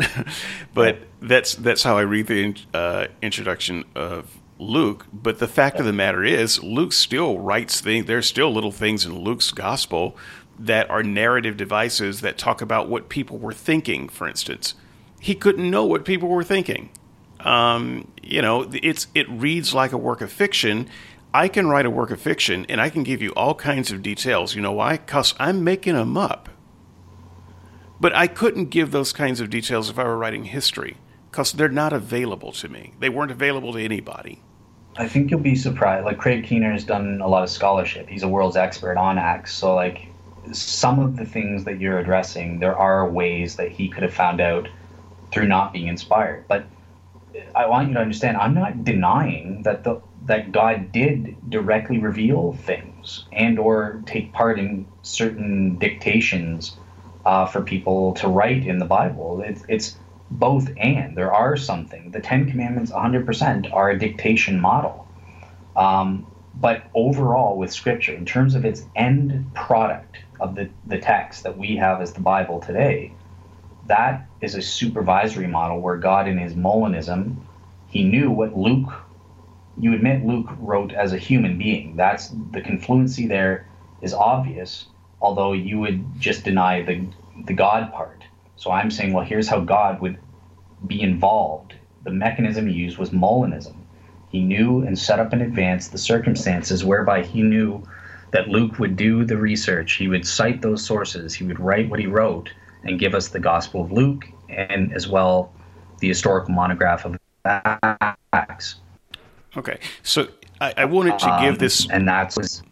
but 0.74 1.00
that's 1.22 1.56
that's 1.56 1.84
how 1.84 1.98
I 1.98 2.04
read 2.04 2.28
the 2.28 2.56
uh, 2.74 3.08
introduction 3.22 3.84
of 3.96 4.38
Luke. 4.60 5.08
But 5.12 5.40
the 5.40 5.48
fact 5.50 5.78
of 5.78 5.86
the 5.86 5.92
matter 5.92 6.24
is, 6.24 6.64
Luke 6.64 6.94
still 6.94 7.38
writes 7.38 7.82
things. 7.82 8.06
There's 8.06 8.28
still 8.28 8.54
little 8.54 8.72
things 8.72 9.06
in 9.06 9.20
Luke's 9.20 9.52
gospel 9.52 10.16
that 10.66 10.90
are 10.90 11.02
narrative 11.02 11.58
devices 11.58 12.22
that 12.22 12.38
talk 12.38 12.62
about 12.62 12.88
what 12.88 13.10
people 13.10 13.38
were 13.38 13.54
thinking, 13.54 14.08
for 14.08 14.28
instance. 14.28 14.76
He 15.20 15.36
couldn't 15.36 15.70
know 15.70 15.86
what 15.86 16.06
people 16.06 16.30
were 16.30 16.44
thinking. 16.44 16.92
Um, 17.40 18.12
you 18.22 18.42
know, 18.42 18.70
it's 18.72 19.08
it 19.16 19.28
reads 19.30 19.74
like 19.74 19.92
a 19.92 19.98
work 19.98 20.22
of 20.22 20.32
fiction. 20.32 20.88
I 21.34 21.48
can 21.48 21.68
write 21.68 21.86
a 21.86 21.90
work 21.90 22.12
of 22.12 22.22
fiction 22.22 22.66
and 22.70 22.80
I 22.80 22.90
can 22.90 23.04
give 23.04 23.22
you 23.22 23.32
all 23.32 23.56
kinds 23.56 23.92
of 23.92 24.02
details. 24.02 24.54
You 24.56 24.62
know 24.62 24.74
why? 24.74 24.98
Because 24.98 25.34
I'm 25.40 25.64
making 25.64 25.96
them 25.96 26.18
up. 26.18 26.50
But 28.00 28.16
I 28.16 28.28
couldn't 28.28 28.66
give 28.66 28.92
those 28.92 29.14
kinds 29.14 29.40
of 29.40 29.50
details 29.50 29.90
if 29.90 29.98
I 29.98 30.04
were 30.04 30.18
writing 30.18 30.46
history 30.46 30.98
because 31.30 31.54
they're 31.54 31.70
not 31.70 31.94
available 31.94 32.52
to 32.54 32.68
me. 32.68 32.94
They 33.00 33.10
weren't 33.10 33.32
available 33.32 33.74
to 33.74 33.80
anybody. 33.80 34.42
I 34.98 35.08
think 35.08 35.32
you'll 35.32 35.40
be 35.40 35.56
surprised. 35.56 36.06
Like 36.06 36.18
Craig 36.18 36.44
Keener 36.44 36.72
has 36.72 36.84
done 36.84 37.22
a 37.22 37.28
lot 37.28 37.44
of 37.44 37.50
scholarship. 37.50 38.10
He's 38.10 38.24
a 38.24 38.28
world's 38.28 38.58
expert 38.58 38.98
on 38.98 39.18
Acts. 39.18 39.54
So 39.54 39.74
like 39.74 40.11
some 40.52 41.00
of 41.00 41.18
the 41.18 41.26
things 41.26 41.66
that 41.66 41.80
you're 41.80 42.00
addressing, 42.00 42.60
there 42.60 42.78
are 42.78 43.10
ways 43.10 43.56
that 43.58 43.72
he 43.72 43.90
could 43.90 44.04
have 44.04 44.14
found 44.14 44.42
out 44.42 44.68
through 45.32 45.48
not 45.48 45.74
being 45.74 45.88
inspired. 45.88 46.46
But 46.48 46.66
I 47.56 47.66
want 47.68 47.88
you 47.88 47.94
to 47.96 48.00
understand, 48.00 48.38
I'm 48.38 48.54
not 48.54 48.84
denying 48.84 49.64
that 49.64 49.84
the 49.84 50.02
that 50.26 50.52
God 50.52 50.92
did 50.92 51.50
directly 51.50 51.98
reveal 51.98 52.54
things 52.54 53.26
and 53.32 53.58
or 53.58 54.04
take 54.06 54.34
part 54.34 54.60
in 54.60 54.86
certain 55.02 55.78
dictations 55.80 56.78
uh, 57.26 57.46
for 57.48 57.62
people 57.62 58.14
to 58.14 58.28
write 58.28 58.66
in 58.68 58.78
the 58.78 58.86
Bible. 58.86 59.42
It's, 59.42 59.64
it's 59.68 59.98
both 60.30 60.70
and. 60.78 61.18
There 61.18 61.34
are 61.34 61.58
something. 61.58 62.12
The 62.12 62.20
Ten 62.20 62.50
Commandments, 62.50 62.92
100%, 62.92 63.74
are 63.74 63.90
a 63.90 63.98
dictation 63.98 64.60
model. 64.60 65.08
Um, 65.76 66.28
but 66.62 66.90
overall, 66.94 67.58
with 67.58 67.74
Scripture, 67.74 68.14
in 68.14 68.26
terms 68.26 68.56
of 68.56 68.66
its 68.66 68.84
end 68.96 69.52
product, 69.56 70.18
of 70.42 70.56
the, 70.56 70.70
the 70.88 70.98
text 70.98 71.44
that 71.44 71.58
we 71.58 71.76
have 71.78 72.02
as 72.02 72.14
the 72.14 72.20
Bible 72.20 72.60
today, 72.60 73.14
that 73.86 74.28
is 74.42 74.56
a 74.56 74.62
supervisory 74.62 75.48
model 75.48 75.80
where 75.80 75.98
God, 75.98 76.28
in 76.28 76.38
his 76.38 76.56
Molinism, 76.56 77.36
he 77.88 78.04
knew 78.04 78.32
what 78.32 78.58
Luke, 78.58 78.92
you 79.78 79.94
admit 79.94 80.26
Luke 80.26 80.50
wrote 80.60 80.94
as 80.94 81.14
a 81.14 81.18
human 81.18 81.58
being. 81.58 81.96
That's 81.96 82.30
the 82.52 82.62
confluency 82.62 83.28
there 83.28 83.68
is 84.02 84.14
obvious, 84.14 84.88
although 85.22 85.54
you 85.54 85.80
would 85.80 86.20
just 86.20 86.44
deny 86.44 86.82
the, 86.82 87.06
the 87.46 87.54
God 87.54 87.94
part. 87.94 88.24
So 88.56 88.72
I'm 88.72 88.92
saying, 88.92 89.14
well, 89.14 89.26
here's 89.26 89.48
how 89.48 89.62
God 89.62 90.02
would 90.02 90.18
be 90.88 91.02
involved. 91.02 91.76
The 92.04 92.12
mechanism 92.12 92.68
used 92.68 92.98
was 92.98 93.12
Molinism. 93.12 93.76
He 94.32 94.42
knew 94.42 94.82
and 94.82 94.98
set 94.98 95.20
up 95.20 95.34
in 95.34 95.42
advance 95.42 95.90
the 95.90 95.98
circumstances 95.98 96.86
whereby 96.86 97.24
he 97.24 97.42
knew 97.42 97.84
that 98.32 98.48
Luke 98.48 98.80
would 98.80 98.96
do 98.96 99.26
the 99.26 99.38
research. 99.38 99.94
He 99.94 100.08
would 100.08 100.26
cite 100.26 100.62
those 100.62 100.86
sources. 100.86 101.34
He 101.34 101.44
would 101.44 101.60
write 101.60 101.90
what 101.90 102.00
he 102.00 102.08
wrote 102.08 102.50
and 102.84 103.00
give 103.00 103.14
us 103.14 103.28
the 103.28 103.40
Gospel 103.40 103.82
of 103.82 103.92
Luke 103.92 104.26
and 104.50 104.94
as 104.94 105.08
well 105.08 105.54
the 106.00 106.08
historical 106.08 106.54
monograph 106.54 107.06
of 107.06 107.18
Acts. 108.34 108.76
Okay, 109.58 109.80
so 110.04 110.28
I, 110.62 110.74
I 110.78 110.86
wanted 110.86 111.20
to 111.20 111.38
give 111.42 111.60
this, 111.60 111.86
um, 111.86 111.92
and 111.96 112.08
that's. 112.08 112.64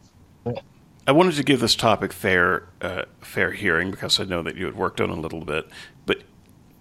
I 1.07 1.11
wanted 1.11 1.33
to 1.35 1.43
give 1.43 1.59
this 1.59 1.75
topic 1.75 2.13
fair, 2.13 2.67
uh, 2.81 3.03
fair 3.21 3.51
hearing 3.51 3.89
because 3.89 4.19
I 4.19 4.25
know 4.25 4.43
that 4.43 4.55
you 4.55 4.65
had 4.65 4.75
worked 4.75 5.01
on 5.01 5.09
it 5.09 5.17
a 5.17 5.19
little 5.19 5.43
bit. 5.43 5.67
But 6.05 6.21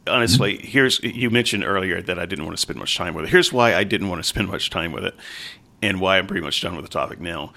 honestly, 0.08 0.58
here's 0.58 1.00
you 1.02 1.30
mentioned 1.30 1.64
earlier 1.64 2.02
that 2.02 2.18
I 2.18 2.26
didn't 2.26 2.44
want 2.44 2.56
to 2.56 2.60
spend 2.60 2.78
much 2.78 2.96
time 2.96 3.14
with 3.14 3.26
it. 3.26 3.30
Here's 3.30 3.52
why 3.52 3.74
I 3.74 3.84
didn't 3.84 4.08
want 4.08 4.20
to 4.22 4.28
spend 4.28 4.48
much 4.48 4.70
time 4.70 4.92
with 4.92 5.04
it, 5.04 5.14
and 5.82 6.00
why 6.00 6.18
I'm 6.18 6.26
pretty 6.26 6.44
much 6.44 6.60
done 6.60 6.74
with 6.74 6.84
the 6.84 6.90
topic 6.90 7.20
now 7.20 7.52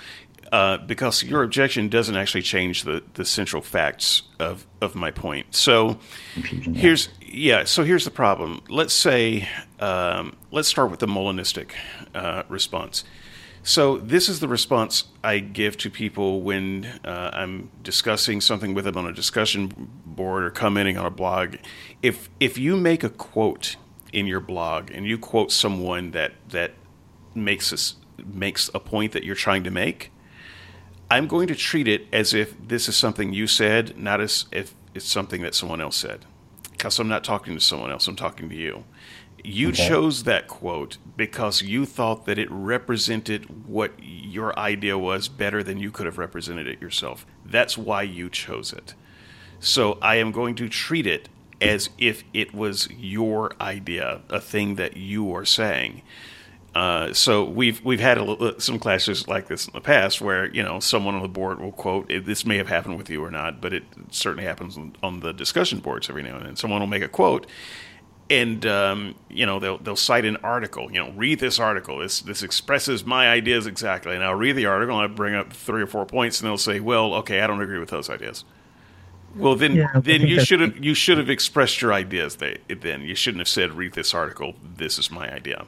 uh, 0.52 0.78
because 0.78 1.24
your 1.24 1.44
objection 1.44 1.88
doesn't 1.88 2.16
actually 2.16 2.42
change 2.42 2.84
the, 2.84 3.02
the 3.14 3.24
central 3.24 3.62
facts 3.62 4.24
of, 4.40 4.68
of 4.82 4.96
my 4.96 5.12
point. 5.12 5.56
So 5.56 6.00
here's 6.34 7.10
yeah. 7.22 7.64
So 7.64 7.84
here's 7.84 8.04
the 8.04 8.12
problem. 8.12 8.62
Let's 8.68 8.94
say 8.94 9.48
um, 9.80 10.36
let's 10.52 10.68
start 10.68 10.92
with 10.92 11.00
the 11.00 11.08
Molinistic 11.08 11.72
uh, 12.14 12.44
response. 12.50 13.06
So 13.64 13.98
this 13.98 14.28
is 14.28 14.40
the 14.40 14.48
response 14.48 15.06
I 15.24 15.40
give 15.40 15.78
to 15.78 15.90
people 15.90 16.42
when 16.42 16.86
uh, 17.06 17.30
I'm 17.34 17.70
discussing 17.84 18.42
something 18.42 18.74
with 18.74 18.86
them 18.86 18.98
on 18.98 19.06
a 19.06 19.14
discussion 19.14 19.72
board 20.06 20.44
or 20.44 20.50
commenting 20.50 20.98
on 20.98 21.06
a 21.06 21.12
blog. 21.12 21.58
If 22.02 22.30
if 22.40 22.58
you 22.58 22.76
make 22.76 23.04
a 23.04 23.10
quote 23.10 23.76
in 24.12 24.26
your 24.26 24.40
blog 24.40 24.90
and 24.92 25.06
you 25.06 25.18
quote 25.18 25.52
someone 25.52 26.12
that 26.12 26.34
that 26.50 26.72
makes 27.36 27.72
us 27.72 27.96
makes 28.26 28.70
a 28.74 28.80
point 28.80 29.12
that 29.12 29.24
you're 29.24 29.36
trying 29.36 29.64
to 29.64 29.72
make, 29.72 30.12
I'm 31.12 31.28
going 31.28 31.48
to 31.48 31.56
treat 31.56 31.88
it 31.88 32.08
as 32.12 32.34
if 32.34 32.56
this 32.68 32.90
is 32.90 32.96
something 32.96 33.32
you 33.32 33.46
said, 33.46 33.98
not 33.98 34.22
as 34.22 34.46
if 34.52 34.74
it's 34.96 35.06
something 35.06 35.42
that 35.44 35.54
someone 35.54 35.82
else 35.82 35.98
said. 35.98 36.26
Because 36.72 36.98
I'm 36.98 37.08
not 37.08 37.24
talking 37.24 37.54
to 37.54 37.60
someone 37.60 37.92
else, 37.92 38.08
I'm 38.08 38.16
talking 38.16 38.50
to 38.50 38.56
you. 38.56 38.86
You 39.44 39.70
Okay. 39.70 39.88
chose 39.88 40.24
that 40.24 40.48
quote 40.48 40.98
because 41.18 41.62
you 41.62 41.86
thought 41.86 42.26
that 42.26 42.38
it 42.38 42.48
represented 42.52 43.68
what 43.68 43.92
your 44.02 44.58
idea 44.58 44.98
was 44.98 45.28
better 45.28 45.64
than 45.64 45.80
you 45.80 45.92
could 45.92 46.06
have 46.06 46.18
represented 46.18 46.68
it 46.68 46.82
yourself. 46.82 47.26
That's 47.46 47.78
why 47.78 48.04
you 48.04 48.30
chose 48.30 48.72
it. 48.74 48.94
So 49.60 49.98
I 50.02 50.16
am 50.16 50.32
going 50.32 50.56
to 50.56 50.70
treat 50.70 51.06
it 51.08 51.30
as 51.60 51.90
if 51.98 52.24
it 52.34 52.54
was 52.54 52.90
your 52.98 53.52
idea, 53.62 54.22
a 54.30 54.40
thing 54.40 54.76
that 54.76 54.98
you 54.98 55.34
are 55.36 55.46
saying. 55.46 56.02
Uh, 56.74 57.12
so 57.14 57.44
we've 57.44 57.84
we've 57.84 58.00
had 58.00 58.18
a, 58.18 58.24
little- 58.24 58.60
some 58.60 58.80
classes 58.80 59.28
like 59.28 59.48
this 59.48 59.68
in 59.68 59.74
the 59.74 59.82
past 59.82 60.22
where 60.22 60.46
you 60.54 60.64
know 60.64 60.80
someone 60.80 61.14
on 61.16 61.22
the 61.22 61.28
board 61.28 61.60
will 61.60 61.74
quote 61.74 62.08
this 62.26 62.46
may 62.46 62.56
have 62.58 62.70
happened 62.70 62.98
with 62.98 63.10
you 63.10 63.22
or 63.24 63.30
not, 63.30 63.60
but 63.62 63.74
it 63.74 63.84
certainly 64.10 64.46
happens 64.46 64.78
on 65.04 65.20
the 65.20 65.34
discussion 65.34 65.80
boards 65.80 66.10
every 66.10 66.24
now 66.24 66.38
and 66.38 66.46
then. 66.46 66.56
Someone 66.56 66.80
will 66.80 66.88
make 66.88 67.04
a 67.04 67.10
quote, 67.10 67.46
and 68.32 68.66
um, 68.66 69.16
you 69.30 69.46
know 69.46 69.60
they'll 69.60 69.78
they'll 69.78 69.96
cite 69.96 70.24
an 70.26 70.38
article. 70.38 70.90
You 70.92 71.04
know, 71.04 71.12
read 71.12 71.40
this 71.40 71.60
article. 71.60 72.00
This 72.00 72.22
this 72.22 72.42
expresses 72.44 73.06
my 73.06 73.30
ideas 73.30 73.68
exactly. 73.68 74.16
And 74.16 74.24
I'll 74.24 74.36
read 74.36 74.54
the 74.56 74.66
article 74.68 74.96
and 74.96 75.04
I'll 75.12 75.16
bring 75.16 75.36
up 75.36 75.52
three 75.52 75.82
or 75.82 75.88
four 75.88 76.06
points, 76.06 76.40
and 76.40 76.48
they'll 76.48 76.58
say, 76.58 76.80
"Well, 76.80 77.14
okay, 77.16 77.42
I 77.42 77.48
don't 77.48 77.62
agree 77.62 77.80
with 77.80 77.90
those 77.90 78.10
ideas." 78.10 78.46
Well, 79.36 79.56
then 79.56 79.76
Yeah, 79.76 79.88
then 79.96 80.22
you 80.22 80.40
should 80.44 80.62
have 80.62 80.84
you 80.84 80.94
should 80.94 81.18
have 81.18 81.30
expressed 81.30 81.82
your 81.82 81.94
ideas. 81.94 82.38
They, 82.38 82.58
then 82.68 83.02
you 83.02 83.16
shouldn't 83.16 83.40
have 83.40 83.48
said, 83.50 83.74
"Read 83.74 83.94
this 83.94 84.14
article. 84.14 84.56
This 84.78 84.98
is 84.98 85.12
my 85.12 85.32
idea." 85.34 85.66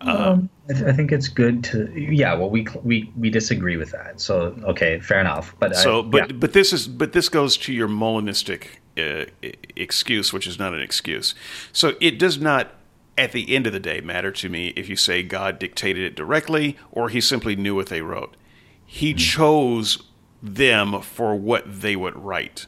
Um, 0.00 0.48
I, 0.70 0.72
th- 0.72 0.84
I 0.84 0.92
think 0.92 1.10
it's 1.10 1.28
good 1.28 1.64
to 1.64 1.92
yeah. 1.96 2.34
Well, 2.34 2.50
we 2.50 2.66
we 2.84 3.12
we 3.16 3.30
disagree 3.30 3.76
with 3.76 3.90
that. 3.92 4.20
So 4.20 4.56
okay, 4.64 5.00
fair 5.00 5.20
enough. 5.20 5.54
But 5.58 5.76
I- 5.76 5.82
So, 5.82 6.02
but 6.02 6.30
yeah. 6.30 6.36
but 6.36 6.52
this 6.52 6.72
is 6.72 6.86
but 6.88 7.12
this 7.12 7.28
goes 7.28 7.56
to 7.58 7.72
your 7.72 7.88
Molinistic 7.88 8.78
uh, 8.98 9.24
excuse, 9.76 10.32
which 10.32 10.46
is 10.46 10.58
not 10.58 10.74
an 10.74 10.80
excuse. 10.80 11.34
So 11.72 11.94
it 12.00 12.18
does 12.18 12.38
not, 12.38 12.72
at 13.16 13.32
the 13.32 13.54
end 13.54 13.66
of 13.66 13.72
the 13.72 13.80
day, 13.80 14.00
matter 14.00 14.30
to 14.32 14.48
me 14.48 14.68
if 14.76 14.88
you 14.88 14.96
say 14.96 15.22
God 15.22 15.58
dictated 15.58 16.02
it 16.04 16.14
directly 16.16 16.76
or 16.90 17.08
He 17.08 17.20
simply 17.20 17.56
knew 17.56 17.74
what 17.74 17.86
they 17.88 18.02
wrote. 18.02 18.36
He 18.84 19.12
Hmm. 19.12 19.16
chose 19.18 20.02
them 20.42 21.00
for 21.02 21.34
what 21.36 21.64
they 21.80 21.96
would 21.96 22.16
write. 22.16 22.66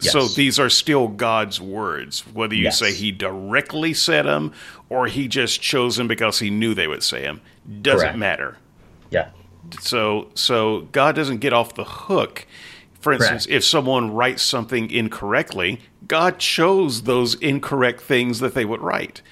So 0.00 0.28
these 0.28 0.60
are 0.60 0.70
still 0.70 1.08
God's 1.08 1.60
words, 1.60 2.20
whether 2.32 2.54
you 2.54 2.64
Yes. 2.64 2.78
say 2.78 2.92
He 2.92 3.10
directly 3.10 3.92
said 3.94 4.26
them 4.26 4.52
or 4.88 5.06
He 5.08 5.26
just 5.26 5.60
chose 5.60 5.96
them 5.96 6.06
because 6.06 6.38
He 6.38 6.50
knew 6.50 6.72
they 6.74 6.86
would 6.86 7.02
say 7.02 7.22
them. 7.22 7.40
Doesn't 7.82 8.06
Correct. 8.06 8.18
matter. 8.18 8.56
yeah, 9.10 9.30
So 9.80 10.28
so 10.34 10.82
God 10.92 11.14
doesn't 11.16 11.38
get 11.38 11.52
off 11.52 11.74
the 11.74 11.84
hook. 11.84 12.46
For 13.00 13.12
instance, 13.12 13.46
Correct. 13.46 13.56
if 13.56 13.64
someone 13.64 14.12
writes 14.12 14.42
something 14.42 14.90
incorrectly, 14.90 15.80
God 16.06 16.38
chose 16.38 17.02
those 17.02 17.34
incorrect 17.36 18.00
things 18.00 18.40
that 18.40 18.54
they 18.54 18.64
would 18.64 18.80
write. 18.80 19.22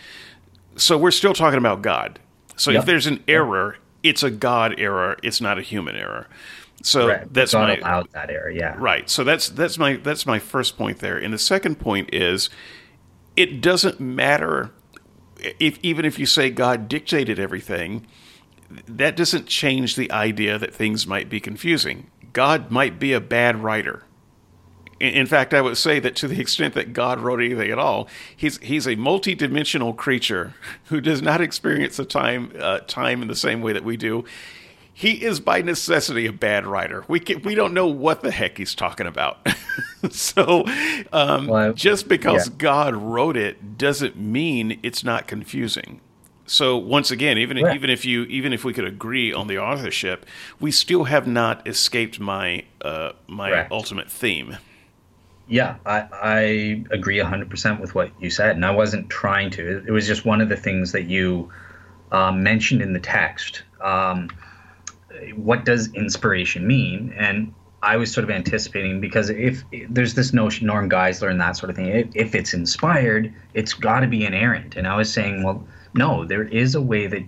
So 0.77 0.97
we're 0.97 1.11
still 1.11 1.35
talking 1.35 1.59
about 1.59 1.83
God. 1.83 2.19
So 2.57 2.71
Yep. 2.71 2.81
if 2.81 2.87
there's 2.87 3.07
an 3.07 3.25
error, 3.27 3.79
it's 4.03 4.23
a 4.23 4.31
God 4.31 4.79
error. 4.79 5.17
It's 5.23 5.41
not 5.41 5.59
a 5.59 5.63
human 5.63 5.97
error. 5.97 6.29
So 6.83 7.07
correct. 7.07 7.35
that's 7.35 7.53
God 7.53 7.69
my 7.69 7.77
allowed 7.77 8.13
that 8.13 8.31
error. 8.31 8.51
Yeah, 8.51 8.77
Right. 8.79 9.11
So 9.11 9.25
that's 9.25 9.49
that's 9.49 9.79
my 9.79 9.97
that's 9.97 10.27
my 10.27 10.39
first 10.39 10.77
point 10.79 11.01
there. 11.01 11.17
And 11.19 11.33
the 11.35 11.39
second 11.39 11.81
point 11.81 12.11
is 12.13 12.49
it 13.37 13.61
doesn't 13.61 13.99
matter 13.99 14.71
if 15.59 15.79
even 15.83 16.05
if 16.05 16.19
you 16.19 16.27
say 16.27 16.51
God 16.51 16.89
dictated 16.89 17.39
everything, 17.39 18.07
that 18.89 19.17
doesn't 19.17 19.47
change 19.47 19.97
the 19.97 20.11
idea 20.13 20.59
that 20.59 20.75
things 20.75 21.07
might 21.07 21.29
be 21.29 21.41
confusing. 21.41 22.09
God 22.37 22.71
might 22.71 22.99
be 22.99 23.15
a 23.15 23.21
bad 23.21 23.63
writer. 23.63 24.03
In 25.01 25.25
fact, 25.25 25.55
I 25.55 25.63
would 25.63 25.79
say 25.79 25.99
that 26.01 26.15
to 26.17 26.29
the 26.29 26.39
extent 26.39 26.75
that 26.75 26.93
God 26.93 27.19
wrote 27.19 27.41
anything 27.41 27.71
at 27.71 27.79
all, 27.79 28.09
he's 28.37 28.59
he's 28.59 28.87
a 28.87 28.95
multidimensional 28.95 29.97
creature 29.97 30.53
who 30.85 31.01
does 31.01 31.23
not 31.23 31.41
experience 31.41 31.97
the 31.97 32.05
time 32.05 32.53
uh, 32.61 32.81
time 32.81 33.23
in 33.23 33.29
the 33.29 33.35
same 33.35 33.63
way 33.63 33.73
that 33.73 33.85
we 33.85 33.97
do. 33.97 34.23
He 34.93 35.25
is 35.25 35.41
by 35.41 35.63
necessity 35.63 36.27
a 36.27 36.33
bad 36.33 36.67
writer. 36.67 37.07
We 37.09 37.21
can, 37.21 37.41
we 37.41 37.55
don't 37.55 37.73
know 37.73 37.87
what 37.87 38.21
the 38.21 38.31
heck 38.31 38.59
he's 38.59 38.75
talking 38.75 39.07
about. 39.07 39.47
so, 40.11 40.65
um, 41.15 41.47
Well, 41.47 41.73
just 41.73 42.07
because 42.07 42.49
yeah. 42.49 42.55
God 42.59 42.95
wrote 42.97 43.39
it 43.39 43.79
doesn't 43.79 44.19
mean 44.19 44.79
it's 44.83 45.03
not 45.03 45.27
confusing. 45.27 46.03
So 46.47 46.77
once 46.77 47.11
again, 47.11 47.39
even 47.39 47.59
Right. 47.59 47.75
even 47.75 47.91
if 47.91 48.05
you 48.05 48.23
even 48.25 48.53
if 48.53 48.65
we 48.65 48.73
could 48.73 48.85
agree 48.85 49.33
on 49.33 49.47
the 49.49 49.59
authorship, 49.59 50.25
we 50.61 50.71
still 50.71 51.05
have 51.05 51.27
not 51.27 51.67
escaped 51.67 52.21
my 52.21 52.65
uh, 52.81 53.13
my 53.27 53.51
Correct. 53.51 53.73
ultimate 53.73 54.11
theme. 54.11 54.57
Yeah, 55.49 55.77
I, 55.87 56.07
I 56.13 56.41
agree 56.91 57.19
100% 57.19 57.81
with 57.81 57.95
what 57.95 58.11
you 58.21 58.31
said. 58.31 58.57
And 58.57 58.65
I 58.65 58.73
wasn't 58.73 59.09
trying 59.09 59.51
to. 59.51 59.85
It 59.87 59.93
was 59.93 60.07
just 60.07 60.25
one 60.25 60.41
of 60.41 60.49
the 60.49 60.57
things 60.57 60.91
that 60.91 61.05
you 61.05 61.51
um, 62.11 62.43
mentioned 62.43 62.83
in 62.83 62.93
the 62.93 62.99
text. 62.99 63.63
Um, 63.81 64.29
what 65.37 65.65
does 65.65 65.93
inspiration 65.95 66.67
mean? 66.67 67.15
And 67.17 67.55
I 67.83 67.97
was 67.97 68.11
sort 68.11 68.25
of 68.25 68.31
anticipating 68.31 69.01
because 69.01 69.31
if 69.31 69.63
there's 69.89 70.15
this 70.15 70.33
notion, 70.33 70.67
Norm 70.67 70.91
Geisler 70.91 71.31
and 71.31 71.41
that 71.41 71.57
sort 71.57 71.71
of 71.71 71.77
thing, 71.77 71.87
if, 71.87 72.09
if 72.15 72.35
it's 72.35 72.53
inspired, 72.53 73.33
it's 73.55 73.73
got 73.73 74.01
to 74.01 74.09
be 74.09 74.25
inerrant. 74.25 74.75
And 74.77 74.89
I 74.89 74.97
was 74.97 75.13
saying, 75.13 75.45
well, 75.45 75.65
no, 75.97 76.25
there 76.25 76.45
is 76.45 76.75
a 76.75 76.81
way 76.81 77.07
that 77.07 77.23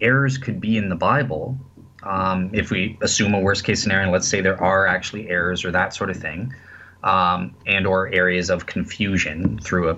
errors 0.00 0.38
could 0.38 0.60
be 0.60 0.76
in 0.76 0.88
the 0.88 0.96
Bible. 0.96 1.58
Um, 2.02 2.50
if 2.52 2.70
we 2.70 2.96
assume 3.02 3.34
a 3.34 3.40
worst 3.40 3.64
case 3.64 3.82
scenario, 3.82 4.04
and 4.04 4.12
let's 4.12 4.28
say 4.28 4.40
there 4.40 4.62
are 4.62 4.86
actually 4.86 5.28
errors 5.28 5.64
or 5.64 5.72
that 5.72 5.94
sort 5.94 6.10
of 6.10 6.16
thing, 6.16 6.54
um, 7.02 7.54
and 7.66 7.86
or 7.86 8.08
areas 8.12 8.50
of 8.50 8.66
confusion 8.66 9.58
through 9.58 9.90
a 9.90 9.94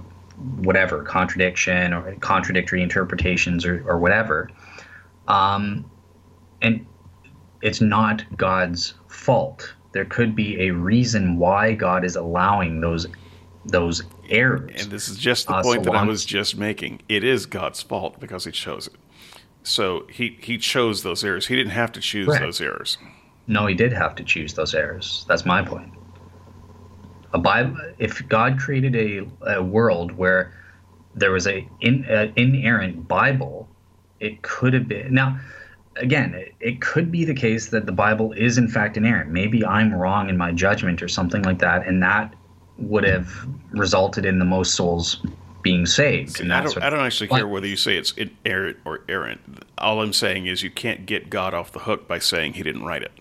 whatever 0.62 1.02
contradiction 1.02 1.92
or 1.92 2.14
contradictory 2.16 2.82
interpretations 2.82 3.66
or, 3.66 3.84
or 3.86 3.98
whatever. 3.98 4.48
Um, 5.28 5.90
and 6.62 6.86
it's 7.60 7.80
not 7.80 8.24
God's 8.36 8.94
fault. 9.08 9.74
There 9.92 10.06
could 10.06 10.34
be 10.34 10.68
a 10.68 10.70
reason 10.70 11.36
why 11.36 11.74
God 11.74 12.04
is 12.04 12.16
allowing 12.16 12.80
those 12.80 13.06
those 13.66 14.02
errors. 14.30 14.82
And 14.82 14.90
this 14.90 15.08
is 15.08 15.18
just 15.18 15.46
the 15.46 15.54
Uh, 15.54 15.62
point 15.62 15.84
so 15.84 15.90
that 15.90 15.98
I 15.98 16.04
was 16.04 16.24
just 16.24 16.56
making. 16.56 17.00
It 17.08 17.24
is 17.24 17.46
God's 17.46 17.82
fault 17.82 18.20
because 18.20 18.44
He 18.44 18.52
chose 18.52 18.86
it. 18.86 18.94
So 19.62 20.06
He 20.10 20.38
He 20.40 20.58
chose 20.58 21.02
those 21.02 21.24
errors. 21.24 21.46
He 21.46 21.56
didn't 21.56 21.72
have 21.72 21.92
to 21.92 22.00
choose 22.00 22.26
Correct. 22.26 22.42
those 22.42 22.60
errors. 22.60 22.98
No, 23.46 23.66
he 23.66 23.74
did 23.74 23.92
have 23.92 24.14
to 24.14 24.22
choose 24.22 24.54
those 24.54 24.74
errors. 24.74 25.24
That's 25.28 25.44
my 25.44 25.60
point. 25.62 25.92
A 27.32 27.38
Bible, 27.38 27.76
if 27.98 28.26
God 28.28 28.58
created 28.60 28.94
a, 28.94 29.56
a 29.56 29.62
world 29.62 30.12
where 30.12 30.52
there 31.16 31.32
was 31.32 31.46
a 31.48 31.66
in, 31.80 32.04
uh, 32.04 32.30
inerrant 32.36 33.08
Bible, 33.08 33.68
it 34.20 34.42
could 34.42 34.72
have 34.72 34.86
been. 34.86 35.12
Now, 35.12 35.40
again, 35.96 36.34
it, 36.34 36.54
it 36.60 36.80
could 36.80 37.10
be 37.10 37.24
the 37.24 37.34
case 37.34 37.70
that 37.70 37.86
the 37.86 37.92
Bible 37.92 38.32
is 38.32 38.56
in 38.58 38.68
fact 38.68 38.96
inerrant. 38.96 39.30
Maybe 39.30 39.64
I'm 39.64 39.92
wrong 39.92 40.28
in 40.28 40.36
my 40.36 40.52
judgment 40.52 41.02
or 41.02 41.08
something 41.08 41.42
like 41.42 41.58
that, 41.58 41.86
and 41.88 42.00
that 42.02 42.32
would 42.80 43.04
have 43.04 43.28
resulted 43.70 44.24
in 44.24 44.38
the 44.38 44.44
most 44.44 44.74
souls 44.74 45.24
being 45.62 45.84
saved. 45.84 46.40
and 46.40 46.52
I 46.52 46.62
don't, 46.62 46.72
sort 46.72 46.82
I 46.82 46.90
don't 46.90 47.00
actually 47.00 47.26
But- 47.28 47.36
care 47.36 47.48
whether 47.48 47.66
you 47.66 47.76
say 47.76 47.96
it's 47.96 48.12
inerrant 48.12 48.78
or 48.84 49.00
errant. 49.08 49.64
All 49.78 50.00
I'm 50.00 50.12
saying 50.12 50.46
is 50.46 50.62
you 50.62 50.70
can't 50.70 51.06
get 51.06 51.28
God 51.30 51.52
off 51.54 51.72
the 51.72 51.80
hook 51.80 52.08
by 52.08 52.18
saying 52.18 52.54
He 52.54 52.62
didn't 52.62 52.84
write 52.84 53.02
it. 53.02 53.12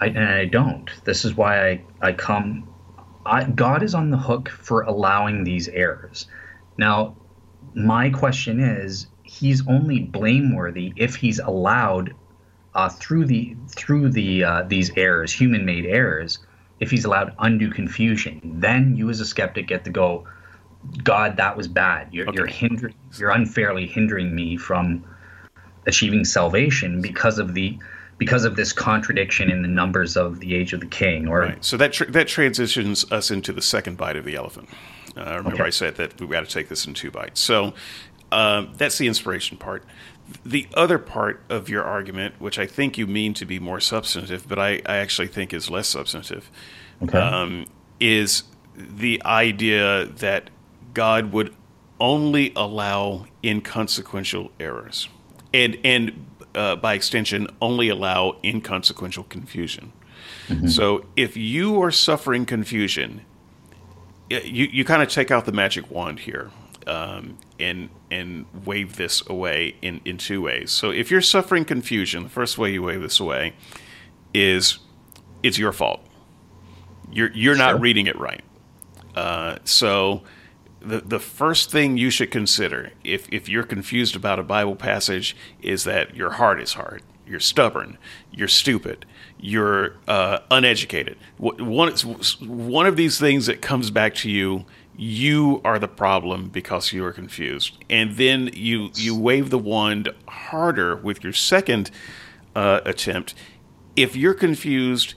I, 0.00 0.06
and 0.06 0.18
I 0.18 0.44
don't. 0.44 0.90
This 1.04 1.24
is 1.24 1.34
why 1.34 1.68
I, 1.68 1.80
I 2.02 2.12
come. 2.12 2.68
I, 3.24 3.44
God 3.44 3.82
is 3.82 3.94
on 3.94 4.10
the 4.10 4.18
hook 4.18 4.48
for 4.50 4.82
allowing 4.82 5.44
these 5.44 5.68
errors. 5.68 6.26
Now, 6.76 7.16
my 7.74 8.10
question 8.10 8.60
is, 8.60 9.06
He's 9.22 9.66
only 9.66 10.00
blameworthy 10.00 10.92
if 10.96 11.16
He's 11.16 11.38
allowed 11.38 12.14
uh, 12.74 12.88
through 12.90 13.24
the 13.26 13.56
through 13.68 14.10
the 14.10 14.44
uh, 14.44 14.62
these 14.64 14.90
errors, 14.96 15.32
human-made 15.32 15.86
errors. 15.86 16.38
If 16.84 16.90
He's 16.90 17.06
allowed 17.06 17.34
undue 17.38 17.70
confusion, 17.70 18.42
then 18.60 18.94
you 18.94 19.08
as 19.08 19.18
a 19.18 19.24
skeptic 19.24 19.66
get 19.66 19.84
to 19.84 19.90
go, 19.90 20.26
God, 21.02 21.38
that 21.38 21.56
was 21.56 21.66
bad. 21.66 22.08
You're 22.12 22.30
you're 22.34 22.46
hindering, 22.46 22.94
you're 23.18 23.30
unfairly 23.30 23.86
hindering 23.86 24.34
me 24.34 24.58
from 24.58 25.02
achieving 25.86 26.26
salvation 26.26 27.00
because 27.00 27.38
of 27.38 27.54
the 27.54 27.78
because 28.18 28.44
of 28.44 28.54
this 28.54 28.74
contradiction 28.74 29.50
in 29.50 29.62
the 29.62 29.68
numbers 29.68 30.14
of 30.14 30.40
the 30.40 30.54
age 30.54 30.74
of 30.74 30.80
the 30.80 30.86
king. 30.86 31.26
Or 31.26 31.40
right. 31.40 31.64
so 31.64 31.78
that 31.78 31.98
that 32.10 32.28
transitions 32.28 33.10
us 33.10 33.30
into 33.30 33.54
the 33.54 33.62
second 33.62 33.96
bite 33.96 34.16
of 34.16 34.26
the 34.26 34.34
elephant. 34.34 34.68
Uh, 35.16 35.36
remember, 35.38 35.54
okay. 35.54 35.64
I 35.64 35.70
said 35.70 35.96
that 35.96 36.20
we 36.20 36.26
got 36.26 36.46
to 36.46 36.52
take 36.52 36.68
this 36.68 36.86
in 36.86 36.92
two 36.92 37.10
bites. 37.10 37.40
So 37.40 37.72
um, 38.30 38.72
that's 38.76 38.98
the 38.98 39.06
inspiration 39.06 39.56
part. 39.56 39.84
The 40.44 40.66
other 40.74 40.98
part 40.98 41.42
of 41.48 41.68
your 41.68 41.84
argument, 41.84 42.40
which 42.40 42.58
I 42.58 42.66
think 42.66 42.96
you 42.96 43.06
mean 43.06 43.34
to 43.34 43.44
be 43.44 43.58
more 43.58 43.80
substantive, 43.80 44.48
but 44.48 44.58
I, 44.58 44.80
I 44.86 44.96
actually 44.96 45.28
think 45.28 45.52
is 45.52 45.70
less 45.70 45.88
substantive, 45.88 46.50
okay. 47.02 47.18
um, 47.18 47.66
is 48.00 48.44
the 48.74 49.22
idea 49.24 50.06
that 50.06 50.50
God 50.94 51.32
would 51.32 51.54
only 52.00 52.52
allow 52.56 53.26
inconsequential 53.42 54.50
errors, 54.58 55.08
and 55.52 55.76
and 55.84 56.26
uh, 56.54 56.76
by 56.76 56.94
extension, 56.94 57.48
only 57.60 57.88
allow 57.88 58.36
inconsequential 58.42 59.24
confusion. 59.24 59.92
Mm-hmm. 60.48 60.68
So 60.68 61.04
if 61.16 61.36
you 61.36 61.82
are 61.82 61.90
suffering 61.90 62.46
confusion, 62.46 63.22
you 64.30 64.66
you 64.72 64.84
kind 64.84 65.02
of 65.02 65.08
take 65.08 65.30
out 65.30 65.44
the 65.44 65.52
magic 65.52 65.90
wand 65.90 66.20
here. 66.20 66.50
Um, 66.86 67.38
and 67.58 67.88
and 68.10 68.46
wave 68.64 68.96
this 68.96 69.22
away 69.28 69.76
in, 69.82 70.00
in 70.04 70.18
two 70.18 70.42
ways. 70.42 70.70
So 70.70 70.90
if 70.90 71.10
you're 71.10 71.20
suffering 71.20 71.64
confusion, 71.64 72.24
the 72.24 72.28
first 72.28 72.58
way 72.58 72.72
you 72.72 72.82
wave 72.82 73.00
this 73.00 73.20
away 73.20 73.54
is 74.32 74.78
it's 75.42 75.58
your 75.58 75.72
fault. 75.72 76.00
You're 77.10 77.30
you're 77.32 77.56
sure. 77.56 77.64
not 77.64 77.80
reading 77.80 78.06
it 78.06 78.18
right. 78.18 78.42
Uh, 79.14 79.58
so 79.64 80.22
the 80.80 81.00
the 81.00 81.20
first 81.20 81.70
thing 81.70 81.96
you 81.96 82.10
should 82.10 82.30
consider 82.30 82.92
if 83.02 83.28
if 83.32 83.48
you're 83.48 83.64
confused 83.64 84.16
about 84.16 84.38
a 84.38 84.42
Bible 84.42 84.76
passage 84.76 85.36
is 85.62 85.84
that 85.84 86.14
your 86.14 86.32
heart 86.32 86.60
is 86.60 86.74
hard, 86.74 87.02
you're 87.26 87.40
stubborn, 87.40 87.98
you're 88.32 88.48
stupid, 88.48 89.06
you're 89.38 89.96
uh, 90.08 90.38
uneducated. 90.50 91.16
One 91.38 91.92
one 92.40 92.86
of 92.86 92.96
these 92.96 93.18
things 93.18 93.46
that 93.46 93.62
comes 93.62 93.90
back 93.90 94.14
to 94.16 94.30
you 94.30 94.64
you 94.96 95.60
are 95.64 95.78
the 95.78 95.88
problem 95.88 96.48
because 96.48 96.92
you 96.92 97.04
are 97.04 97.12
confused. 97.12 97.78
And 97.90 98.16
then 98.16 98.50
you 98.52 98.90
you 98.94 99.18
wave 99.18 99.50
the 99.50 99.58
wand 99.58 100.10
harder 100.28 100.96
with 100.96 101.24
your 101.24 101.32
second 101.32 101.90
uh, 102.54 102.80
attempt. 102.84 103.34
If 103.96 104.16
you're 104.16 104.34
confused, 104.34 105.14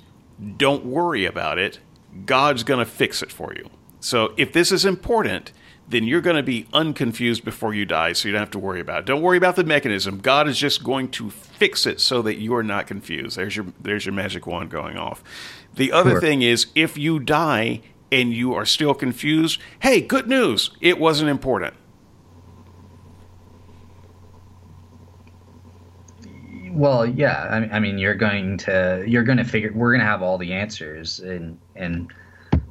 don't 0.58 0.86
worry 0.86 1.26
about 1.26 1.58
it. 1.58 1.80
God's 2.26 2.64
going 2.64 2.80
to 2.80 2.86
fix 2.86 3.22
it 3.22 3.32
for 3.32 3.54
you. 3.54 3.70
So 4.00 4.34
if 4.38 4.54
this 4.54 4.72
is 4.72 4.86
important, 4.86 5.52
then 5.90 6.04
you're 6.04 6.22
going 6.22 6.36
to 6.36 6.44
be 6.44 6.68
unconfused 6.74 7.46
before 7.46 7.74
you 7.74 7.86
die, 7.86 8.14
so 8.14 8.28
you 8.28 8.34
don't 8.34 8.42
have 8.42 8.52
to 8.52 8.60
worry 8.60 8.82
about 8.82 9.00
it. 9.00 9.06
Don't 9.06 9.22
worry 9.22 9.38
about 9.38 9.56
the 9.56 9.64
mechanism. 9.64 10.20
God 10.20 10.48
is 10.48 10.58
just 10.58 10.84
going 10.84 11.10
to 11.12 11.30
fix 11.30 11.86
it 11.86 12.02
so 12.02 12.22
that 12.24 12.38
you 12.38 12.54
are 12.56 12.64
not 12.64 12.88
confused. 12.88 13.38
There's 13.38 13.56
your 13.56 13.68
there's 13.80 14.06
your 14.06 14.14
magic 14.14 14.46
wand 14.48 14.70
going 14.70 14.98
off. 14.98 15.24
The 15.76 15.92
other 15.92 16.12
sure. 16.12 16.22
thing 16.22 16.42
is 16.42 16.68
if 16.76 16.98
you 16.98 17.20
die 17.20 17.82
and 18.12 18.34
you 18.34 18.54
are 18.54 18.66
still 18.66 18.94
confused, 18.94 19.60
hey, 19.80 20.02
good 20.02 20.28
news, 20.28 20.72
it 20.82 21.00
wasn't 21.00 21.30
important. 21.30 21.74
Well, 26.72 27.08
yeah, 27.08 27.68
I 27.72 27.80
mean, 27.80 27.98
you're 27.98 28.14
going 28.14 28.58
to 28.60 29.04
you're 29.08 29.24
going 29.24 29.40
to 29.40 29.44
figure 29.44 29.72
we're 29.74 29.92
going 29.92 30.02
to 30.02 30.06
have 30.06 30.22
all 30.22 30.38
the 30.38 30.54
answers, 30.54 31.20
and 31.20 31.58
and 31.76 32.14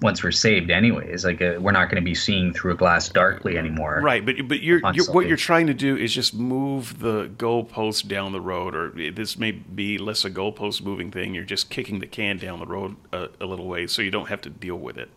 once 0.02 0.22
we're 0.22 0.30
saved, 0.30 0.70
anyways, 0.70 1.24
like 1.24 1.40
uh, 1.40 1.56
we're 1.58 1.72
not 1.72 1.86
going 1.90 2.00
to 2.00 2.04
be 2.04 2.14
seeing 2.14 2.52
through 2.52 2.72
a 2.72 2.76
glass 2.76 3.08
darkly 3.08 3.58
anymore. 3.58 4.00
Right, 4.02 4.24
but 4.24 4.36
but 4.46 4.60
you're, 4.60 4.80
you're, 4.92 5.06
what 5.06 5.26
you're 5.26 5.36
trying 5.36 5.66
to 5.68 5.74
do 5.74 5.96
is 5.96 6.14
just 6.14 6.34
move 6.34 7.00
the 7.00 7.28
goalpost 7.36 8.06
down 8.06 8.32
the 8.32 8.40
road, 8.40 8.76
or 8.76 8.90
this 9.10 9.38
may 9.38 9.50
be 9.50 9.98
less 9.98 10.24
a 10.24 10.30
goalpost 10.30 10.82
moving 10.82 11.10
thing. 11.10 11.34
You're 11.34 11.44
just 11.44 11.70
kicking 11.70 11.98
the 11.98 12.06
can 12.06 12.36
down 12.36 12.60
the 12.60 12.66
road 12.66 12.96
a, 13.12 13.28
a 13.40 13.46
little 13.46 13.66
way, 13.66 13.86
so 13.86 14.02
you 14.02 14.10
don't 14.10 14.28
have 14.28 14.42
to 14.42 14.50
deal 14.50 14.76
with 14.76 14.98
it. 14.98 15.10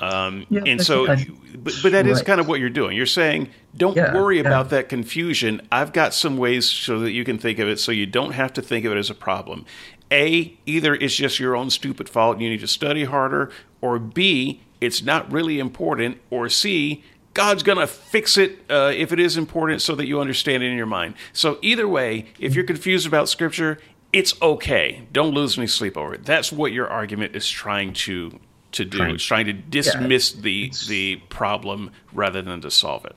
Um, 0.00 0.46
yeah, 0.50 0.62
and 0.66 0.80
so, 0.80 1.06
but, 1.06 1.74
but 1.82 1.92
that 1.92 2.06
is 2.06 2.18
right. 2.18 2.26
kind 2.26 2.40
of 2.40 2.48
what 2.48 2.60
you're 2.60 2.70
doing. 2.70 2.96
You're 2.96 3.06
saying, 3.06 3.48
don't 3.76 3.96
yeah, 3.96 4.14
worry 4.14 4.36
yeah. 4.36 4.42
about 4.42 4.70
that 4.70 4.88
confusion. 4.88 5.66
I've 5.72 5.92
got 5.92 6.14
some 6.14 6.36
ways 6.36 6.68
so 6.68 7.00
that 7.00 7.12
you 7.12 7.24
can 7.24 7.38
think 7.38 7.58
of 7.58 7.68
it 7.68 7.78
so 7.78 7.92
you 7.92 8.06
don't 8.06 8.32
have 8.32 8.52
to 8.54 8.62
think 8.62 8.84
of 8.84 8.92
it 8.92 8.98
as 8.98 9.10
a 9.10 9.14
problem. 9.14 9.64
A, 10.10 10.56
either 10.66 10.94
it's 10.94 11.16
just 11.16 11.40
your 11.40 11.56
own 11.56 11.70
stupid 11.70 12.08
fault 12.08 12.34
and 12.34 12.42
you 12.42 12.50
need 12.50 12.60
to 12.60 12.68
study 12.68 13.04
harder, 13.04 13.50
or 13.80 13.98
B, 13.98 14.60
it's 14.80 15.02
not 15.02 15.30
really 15.32 15.58
important, 15.58 16.20
or 16.30 16.48
C, 16.48 17.02
God's 17.34 17.62
going 17.62 17.78
to 17.78 17.86
fix 17.86 18.38
it 18.38 18.60
uh, 18.70 18.92
if 18.94 19.12
it 19.12 19.20
is 19.20 19.36
important 19.36 19.82
so 19.82 19.94
that 19.94 20.06
you 20.06 20.20
understand 20.20 20.62
it 20.62 20.70
in 20.70 20.76
your 20.76 20.86
mind. 20.86 21.14
So, 21.32 21.58
either 21.60 21.86
way, 21.86 22.26
if 22.38 22.54
you're 22.54 22.64
confused 22.64 23.06
about 23.06 23.28
Scripture, 23.28 23.78
it's 24.12 24.40
okay. 24.40 25.06
Don't 25.12 25.34
lose 25.34 25.58
any 25.58 25.66
sleep 25.66 25.98
over 25.98 26.14
it. 26.14 26.24
That's 26.24 26.50
what 26.50 26.72
your 26.72 26.88
argument 26.88 27.36
is 27.36 27.46
trying 27.46 27.92
to 27.92 28.40
to 28.76 28.84
do. 28.84 28.98
Trying, 28.98 29.14
it's 29.14 29.24
trying 29.24 29.46
to 29.46 29.52
dismiss 29.52 30.34
yeah, 30.34 30.40
the 30.42 30.72
the 30.88 31.16
problem 31.28 31.90
rather 32.12 32.42
than 32.42 32.60
to 32.62 32.70
solve 32.70 33.04
it. 33.04 33.16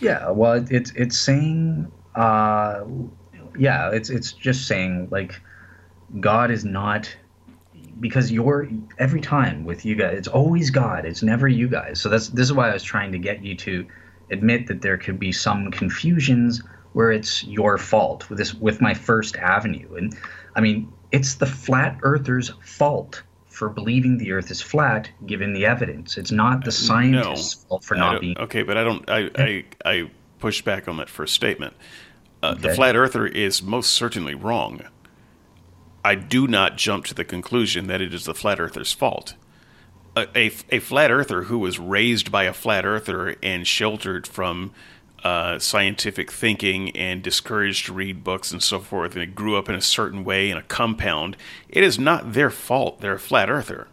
Yeah, 0.00 0.30
well, 0.30 0.64
it's 0.70 0.92
it's 0.92 1.18
saying, 1.18 1.90
uh, 2.14 2.84
yeah, 3.58 3.90
it's 3.90 4.10
it's 4.10 4.32
just 4.32 4.66
saying 4.66 5.08
like 5.10 5.40
God 6.20 6.50
is 6.50 6.64
not 6.64 7.14
because 8.00 8.30
you're 8.30 8.68
every 8.98 9.20
time 9.20 9.64
with 9.64 9.84
you 9.84 9.94
guys, 9.94 10.18
it's 10.18 10.28
always 10.28 10.70
God. 10.70 11.04
It's 11.04 11.22
never 11.22 11.48
you 11.48 11.68
guys. 11.68 12.00
So 12.00 12.08
that's 12.08 12.28
this 12.28 12.46
is 12.46 12.52
why 12.52 12.70
I 12.70 12.72
was 12.74 12.82
trying 12.82 13.12
to 13.12 13.18
get 13.18 13.42
you 13.42 13.54
to 13.56 13.86
admit 14.30 14.66
that 14.66 14.82
there 14.82 14.98
could 14.98 15.18
be 15.18 15.32
some 15.32 15.70
confusions 15.70 16.62
where 16.92 17.10
it's 17.10 17.44
your 17.44 17.78
fault 17.78 18.28
with 18.28 18.38
this 18.38 18.54
with 18.54 18.80
my 18.80 18.94
first 18.94 19.36
avenue. 19.36 19.94
And 19.96 20.16
I 20.54 20.60
mean, 20.60 20.92
it's 21.12 21.34
the 21.34 21.46
flat 21.46 21.98
earthers' 22.02 22.50
fault 22.62 23.22
for 23.56 23.70
believing 23.70 24.18
the 24.18 24.32
Earth 24.32 24.50
is 24.50 24.60
flat, 24.60 25.08
given 25.24 25.54
the 25.54 25.64
evidence. 25.64 26.18
It's 26.18 26.30
not 26.30 26.62
the 26.62 26.70
scientists' 26.70 27.64
no, 27.64 27.68
fault 27.68 27.84
for 27.84 27.94
not 27.94 28.20
being. 28.20 28.36
Okay, 28.38 28.62
but 28.62 28.76
I 28.76 28.84
don't. 28.84 29.08
I 29.08 29.30
I, 29.34 29.64
I 29.84 30.10
push 30.38 30.60
back 30.60 30.88
on 30.88 30.98
that 30.98 31.08
first 31.08 31.34
statement. 31.34 31.74
Uh, 32.42 32.48
okay. 32.48 32.68
The 32.68 32.74
flat 32.74 32.96
earther 32.96 33.26
is 33.26 33.62
most 33.62 33.92
certainly 33.92 34.34
wrong. 34.34 34.82
I 36.04 36.14
do 36.16 36.46
not 36.46 36.76
jump 36.76 37.06
to 37.06 37.14
the 37.14 37.24
conclusion 37.24 37.86
that 37.86 38.02
it 38.02 38.12
is 38.12 38.26
the 38.26 38.34
flat 38.34 38.60
earther's 38.60 38.92
fault. 38.92 39.34
A, 40.14 40.26
a, 40.38 40.52
a 40.70 40.78
flat 40.78 41.10
earther 41.10 41.44
who 41.44 41.58
was 41.58 41.78
raised 41.78 42.30
by 42.30 42.44
a 42.44 42.52
flat 42.52 42.84
earther 42.84 43.36
and 43.42 43.66
sheltered 43.66 44.26
from 44.26 44.72
uh, 45.26 45.58
scientific 45.58 46.30
thinking 46.30 46.96
and 46.96 47.20
discouraged 47.20 47.86
to 47.86 47.92
read 47.92 48.22
books 48.22 48.52
and 48.52 48.62
so 48.62 48.78
forth, 48.78 49.14
and 49.14 49.22
it 49.22 49.34
grew 49.34 49.56
up 49.56 49.68
in 49.68 49.74
a 49.74 49.80
certain 49.80 50.22
way 50.22 50.50
in 50.50 50.56
a 50.56 50.62
compound, 50.62 51.36
it 51.68 51.82
is 51.82 51.98
not 51.98 52.32
their 52.32 52.48
fault. 52.48 53.00
They're 53.00 53.14
a 53.14 53.18
flat 53.18 53.50
earther. 53.50 53.88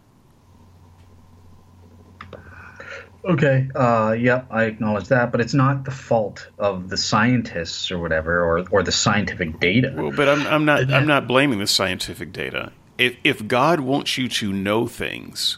Okay. 3.25 3.67
Uh, 3.73 4.15
yeah, 4.19 4.43
I 4.51 4.65
acknowledge 4.65 5.07
that, 5.07 5.31
but 5.31 5.41
it's 5.41 5.55
not 5.55 5.85
the 5.85 5.91
fault 5.91 6.49
of 6.59 6.89
the 6.89 6.97
scientists 6.97 7.89
or 7.89 7.97
whatever, 7.97 8.43
or 8.43 8.67
or 8.69 8.83
the 8.83 8.91
scientific 8.91 9.59
data. 9.59 9.91
Well, 9.95 10.11
but 10.11 10.29
I'm, 10.29 10.45
I'm 10.45 10.65
not 10.65 10.93
I'm 10.93 11.07
not 11.07 11.27
blaming 11.27 11.57
the 11.57 11.67
scientific 11.67 12.31
data. 12.31 12.73
If 12.99 13.15
if 13.23 13.47
God 13.47 13.79
wants 13.79 14.19
you 14.19 14.27
to 14.27 14.53
know 14.53 14.85
things, 14.85 15.57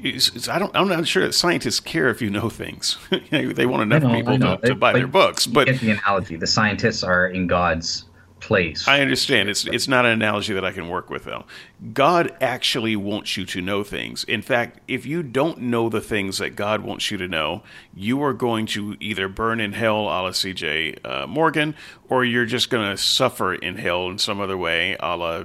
it's, 0.00 0.28
it's, 0.34 0.48
I 0.48 0.58
don't. 0.58 0.74
I'm 0.76 0.88
not 0.88 1.06
sure 1.06 1.24
that 1.26 1.32
scientists 1.32 1.80
care 1.80 2.08
if 2.08 2.22
you 2.22 2.30
know 2.30 2.48
things. 2.48 2.98
they 3.30 3.66
want 3.66 3.82
enough 3.82 4.02
know, 4.02 4.14
people 4.14 4.38
to, 4.38 4.56
to, 4.58 4.74
buy 4.74 4.92
their 4.92 5.06
books. 5.06 5.46
But 5.46 5.66
get 5.66 5.80
the 5.80 5.90
analogy. 5.90 6.36
The 6.36 6.46
scientists 6.46 7.02
are 7.02 7.26
in 7.28 7.46
God's 7.46 8.04
place. 8.40 8.86
I 8.86 9.00
understand. 9.00 9.48
It's 9.48 9.66
it's 9.66 9.88
not 9.88 10.06
an 10.06 10.12
analogy 10.12 10.54
that 10.54 10.64
I 10.64 10.72
can 10.72 10.88
work 10.88 11.10
with 11.10 11.24
though. 11.24 11.44
God 11.92 12.36
actually 12.40 12.96
wants 12.96 13.36
you 13.36 13.44
to 13.46 13.60
know 13.60 13.82
things. 13.82 14.24
In 14.24 14.42
fact, 14.42 14.80
if 14.88 15.04
you 15.04 15.22
don't 15.22 15.62
know 15.62 15.88
the 15.88 16.00
things 16.00 16.38
that 16.38 16.50
God 16.50 16.82
wants 16.82 17.10
you 17.10 17.18
to 17.18 17.28
know, 17.28 17.62
you 17.94 18.22
are 18.22 18.32
going 18.32 18.66
to 18.66 18.96
either 19.00 19.28
burn 19.28 19.60
in 19.60 19.72
hell, 19.72 20.02
a 20.02 20.22
la 20.22 20.30
C.J. 20.30 20.96
Uh, 21.04 21.26
Morgan, 21.26 21.74
or 22.08 22.24
you're 22.24 22.46
just 22.46 22.70
going 22.70 22.90
to 22.90 22.96
suffer 22.96 23.54
in 23.54 23.76
hell 23.76 24.08
in 24.08 24.18
some 24.18 24.40
other 24.40 24.56
way, 24.56 24.96
a 25.00 25.16
la 25.16 25.44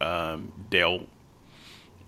um, 0.00 0.52
Dale 0.70 1.06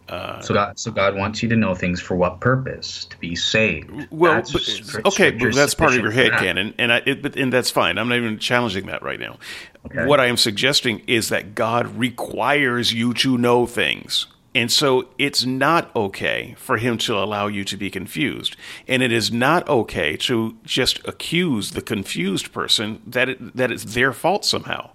uh, 0.09 0.41
so 0.41 0.55
God, 0.55 0.79
so 0.79 0.91
God 0.91 1.17
wants 1.17 1.43
you 1.43 1.49
to 1.49 1.57
know 1.57 1.75
things 1.75 2.01
for 2.01 2.15
what 2.15 2.41
purpose? 2.41 3.07
To 3.07 3.19
be 3.19 3.35
saved. 3.35 3.91
Well, 4.11 4.43
but, 4.53 5.07
okay, 5.07 5.31
but 5.31 5.55
that's 5.55 5.75
part 5.75 5.95
of 5.95 6.03
your 6.03 6.11
head 6.11 6.33
canon, 6.33 6.75
and 6.79 6.93
I, 6.93 7.03
it, 7.07 7.23
but, 7.23 7.37
and 7.37 7.53
that's 7.53 7.71
fine. 7.71 7.99
I'm 7.99 8.09
not 8.09 8.19
even 8.19 8.39
challenging 8.39 8.87
that 8.87 9.03
right 9.03 9.19
now. 9.21 9.39
Okay. 9.87 10.07
What 10.07 10.21
I 10.21 10.27
am 10.27 10.37
suggesting 10.37 11.03
is 11.07 11.29
that 11.29 11.55
God 11.55 11.87
requires 11.97 12.93
you 12.93 13.15
to 13.15 13.39
know 13.39 13.67
things. 13.67 14.27
And 14.57 14.71
so 14.71 15.09
it's 15.19 15.45
not 15.45 15.95
okay 15.97 16.55
for 16.57 16.77
him 16.77 16.97
to 16.99 17.19
allow 17.19 17.49
you 17.49 17.65
to 17.65 17.77
be 17.77 17.91
confused. 17.91 18.57
And 18.87 19.03
it 19.03 19.11
is 19.11 19.33
not 19.33 19.69
okay 19.69 20.17
to 20.19 20.57
just 20.63 21.07
accuse 21.09 21.73
the 21.73 21.83
confused 21.83 22.53
person 22.53 23.03
that 23.05 23.29
it, 23.29 23.57
that 23.57 23.73
it's 23.73 23.85
their 23.85 24.13
fault 24.13 24.45
somehow. 24.45 24.91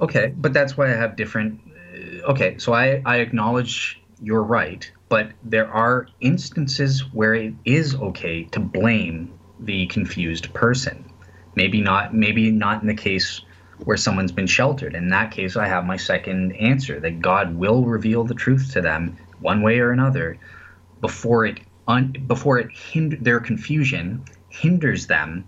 Okay, 0.00 0.32
but 0.36 0.52
that's 0.52 0.76
why 0.76 0.86
I 0.92 0.96
have 0.96 1.16
different. 1.16 1.60
Uh, 1.92 2.30
okay, 2.30 2.58
so 2.58 2.74
I, 2.74 3.02
I 3.04 3.16
acknowledge 3.16 4.00
you're 4.20 4.42
right, 4.42 4.90
but 5.08 5.32
there 5.42 5.70
are 5.70 6.08
instances 6.20 7.00
where 7.12 7.34
it 7.34 7.54
is 7.64 7.94
okay 7.94 8.44
to 8.44 8.60
blame 8.60 9.32
the 9.60 9.86
confused 9.86 10.52
person. 10.54 11.10
Maybe 11.54 11.80
not 11.80 12.14
maybe 12.14 12.50
not 12.50 12.82
in 12.82 12.88
the 12.88 12.94
case 12.94 13.40
where 13.84 13.96
someone's 13.96 14.32
been 14.32 14.46
sheltered. 14.46 14.94
In 14.94 15.08
that 15.10 15.30
case, 15.30 15.56
I 15.56 15.66
have 15.66 15.84
my 15.84 15.96
second 15.96 16.52
answer 16.56 16.98
that 17.00 17.20
God 17.20 17.56
will 17.56 17.84
reveal 17.84 18.24
the 18.24 18.34
truth 18.34 18.72
to 18.72 18.80
them 18.80 19.16
one 19.40 19.62
way 19.62 19.78
or 19.80 19.92
another 19.92 20.38
before 21.00 21.46
it 21.46 21.60
un, 21.88 22.12
before 22.26 22.58
it 22.58 22.70
hinder 22.72 23.16
their 23.16 23.40
confusion 23.40 24.24
hinders 24.48 25.06
them 25.06 25.46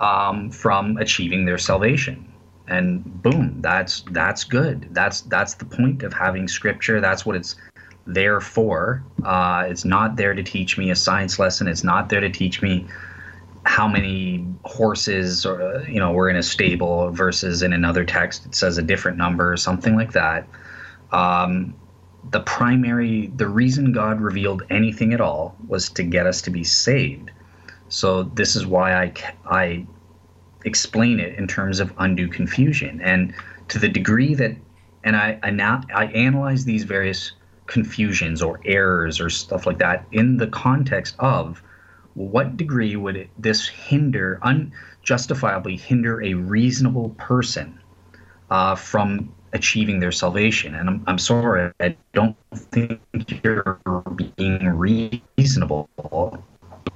um, 0.00 0.50
from 0.50 0.96
achieving 0.96 1.44
their 1.44 1.58
salvation. 1.58 2.32
And 2.68 3.22
boom, 3.22 3.60
that's 3.60 4.02
that's 4.10 4.44
good. 4.44 4.88
That's 4.90 5.20
that's 5.22 5.54
the 5.54 5.64
point 5.64 6.02
of 6.02 6.12
having 6.12 6.48
scripture. 6.48 7.00
That's 7.00 7.24
what 7.24 7.36
it's 7.36 7.56
there 8.06 8.40
for. 8.40 9.02
Uh, 9.24 9.66
it's 9.68 9.84
not 9.84 10.16
there 10.16 10.34
to 10.34 10.42
teach 10.42 10.78
me 10.78 10.90
a 10.90 10.96
science 10.96 11.38
lesson. 11.38 11.66
It's 11.68 11.84
not 11.84 12.08
there 12.08 12.20
to 12.20 12.30
teach 12.30 12.62
me 12.62 12.86
how 13.64 13.88
many 13.88 14.46
horses 14.64 15.44
or 15.44 15.84
you 15.88 15.98
know 15.98 16.12
were 16.12 16.30
in 16.30 16.36
a 16.36 16.42
stable 16.42 17.10
versus 17.10 17.62
in 17.62 17.72
another 17.72 18.04
text 18.04 18.46
it 18.46 18.54
says 18.54 18.78
a 18.78 18.82
different 18.82 19.18
number 19.18 19.52
or 19.52 19.56
something 19.56 19.96
like 19.96 20.12
that. 20.12 20.46
Um, 21.10 21.74
the 22.30 22.40
primary, 22.40 23.28
the 23.28 23.48
reason 23.48 23.92
God 23.92 24.20
revealed 24.20 24.62
anything 24.70 25.12
at 25.12 25.20
all 25.20 25.56
was 25.66 25.88
to 25.90 26.02
get 26.02 26.26
us 26.26 26.42
to 26.42 26.50
be 26.50 26.64
saved. 26.64 27.30
So 27.88 28.24
this 28.24 28.56
is 28.56 28.66
why 28.66 28.94
I 28.94 29.12
I 29.44 29.86
explain 30.64 31.20
it 31.20 31.36
in 31.38 31.46
terms 31.46 31.80
of 31.80 31.92
undue 31.98 32.28
confusion 32.28 33.00
and 33.00 33.34
to 33.68 33.78
the 33.78 33.88
degree 33.88 34.34
that 34.34 34.56
and 35.04 35.16
I 35.16 35.38
I 35.42 35.50
now 35.50 35.82
I 35.94 36.06
analyze 36.06 36.64
these 36.64 36.84
various 36.84 37.32
confusions 37.66 38.42
or 38.42 38.60
errors 38.64 39.20
or 39.20 39.30
stuff 39.30 39.66
like 39.66 39.78
that 39.78 40.04
in 40.12 40.36
the 40.36 40.46
context 40.46 41.14
of 41.18 41.62
what 42.14 42.56
degree 42.56 42.96
would 42.96 43.16
it, 43.16 43.30
this 43.38 43.68
hinder 43.68 44.40
unjustifiably 44.42 45.76
hinder 45.76 46.22
a 46.22 46.34
reasonable 46.34 47.10
person 47.18 47.78
uh, 48.50 48.74
from 48.74 49.32
achieving 49.52 50.00
their 50.00 50.12
salvation? 50.12 50.74
And 50.74 50.88
I'm, 50.88 51.04
I'm 51.06 51.18
sorry 51.18 51.72
i 51.80 51.94
don't 52.14 52.36
think 52.54 53.00
you're 53.44 53.78
being 54.36 54.66
reasonable 54.68 55.88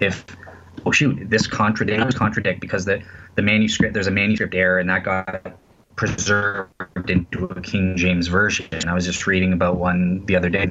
if 0.00 0.24
oh 0.86 0.90
shoot 0.90 1.28
this 1.28 1.46
contradict 1.46 2.14
contradict 2.14 2.60
because 2.60 2.84
the 2.84 3.02
the 3.34 3.42
manuscript 3.42 3.94
there's 3.94 4.06
a 4.06 4.10
manuscript 4.10 4.54
error 4.54 4.78
and 4.78 4.88
that 4.88 5.04
got 5.04 5.52
preserved 6.00 7.10
into 7.10 7.44
a 7.44 7.60
King 7.60 7.94
James 7.94 8.26
version. 8.26 8.88
I 8.88 8.94
was 8.94 9.04
just 9.04 9.26
reading 9.26 9.52
about 9.52 9.76
one 9.76 10.24
the 10.24 10.34
other 10.34 10.48
day. 10.48 10.66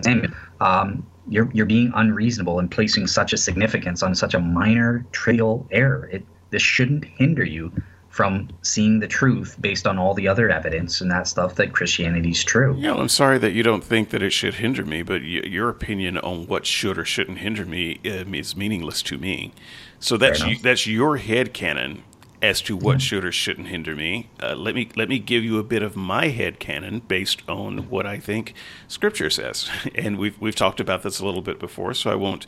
Um, 0.60 1.06
you're 1.28 1.52
you're 1.54 1.68
being 1.68 1.92
unreasonable 1.94 2.58
and 2.58 2.72
placing 2.72 3.06
such 3.06 3.32
a 3.32 3.38
significance 3.38 4.02
on 4.02 4.16
such 4.16 4.34
a 4.34 4.40
minor 4.40 5.06
trivial 5.12 5.68
error. 5.70 6.10
It 6.12 6.26
this 6.50 6.64
shouldn't 6.64 7.06
hinder 7.06 7.44
you 7.44 7.72
from 8.10 8.50
seeing 8.64 9.02
the 9.02 9.08
truth 9.08 9.56
based 9.62 9.86
on 9.86 10.00
all 10.00 10.16
the 10.16 10.28
other 10.28 10.50
evidence 10.50 11.00
and 11.00 11.12
that 11.12 11.28
stuff 11.28 11.54
that 11.56 11.74
Christianity's 11.74 12.44
true. 12.44 12.76
Yeah, 12.76 12.94
well, 12.94 13.02
I'm 13.02 13.10
sorry 13.10 13.38
that 13.38 13.52
you 13.52 13.62
don't 13.62 13.84
think 13.84 14.10
that 14.10 14.24
it 14.24 14.32
should 14.32 14.56
hinder 14.56 14.84
me, 14.84 15.04
but 15.04 15.22
y- 15.22 15.44
your 15.46 15.70
opinion 15.70 16.18
on 16.18 16.48
what 16.48 16.66
should 16.66 16.98
or 16.98 17.06
shouldn't 17.06 17.38
hinder 17.38 17.68
me 17.68 18.00
uh, 18.04 18.26
is 18.34 18.56
meaningless 18.56 19.04
to 19.04 19.20
me. 19.20 19.54
So 20.00 20.18
that's 20.18 20.44
you, 20.44 20.58
that's 20.58 20.88
your 20.88 21.18
head 21.18 21.54
canon 21.54 22.04
as 22.42 22.62
to 22.62 22.76
what 22.76 23.02
should 23.02 23.26
or 23.26 23.32
shouldn't 23.32 23.68
hinder 23.68 23.96
me. 23.96 24.30
Uh, 24.42 24.56
let 24.56 24.74
me 24.76 24.90
let 24.96 25.10
me 25.10 25.20
give 25.20 25.44
you 25.44 25.60
a 25.60 25.64
bit 25.64 25.84
of 25.84 25.96
my 25.96 26.28
head 26.28 26.60
canon 26.60 27.00
based 27.00 27.42
on 27.50 27.90
what 27.90 28.06
I 28.06 28.20
think 28.20 28.54
Scripture 28.88 29.30
says, 29.30 29.70
and 29.96 30.18
we've 30.18 30.40
we've 30.40 30.56
talked 30.56 30.80
about 30.80 31.04
this 31.04 31.20
a 31.20 31.26
little 31.26 31.42
bit 31.42 31.60
before, 31.60 31.94
so 31.94 32.12
I 32.12 32.16
won't 32.16 32.46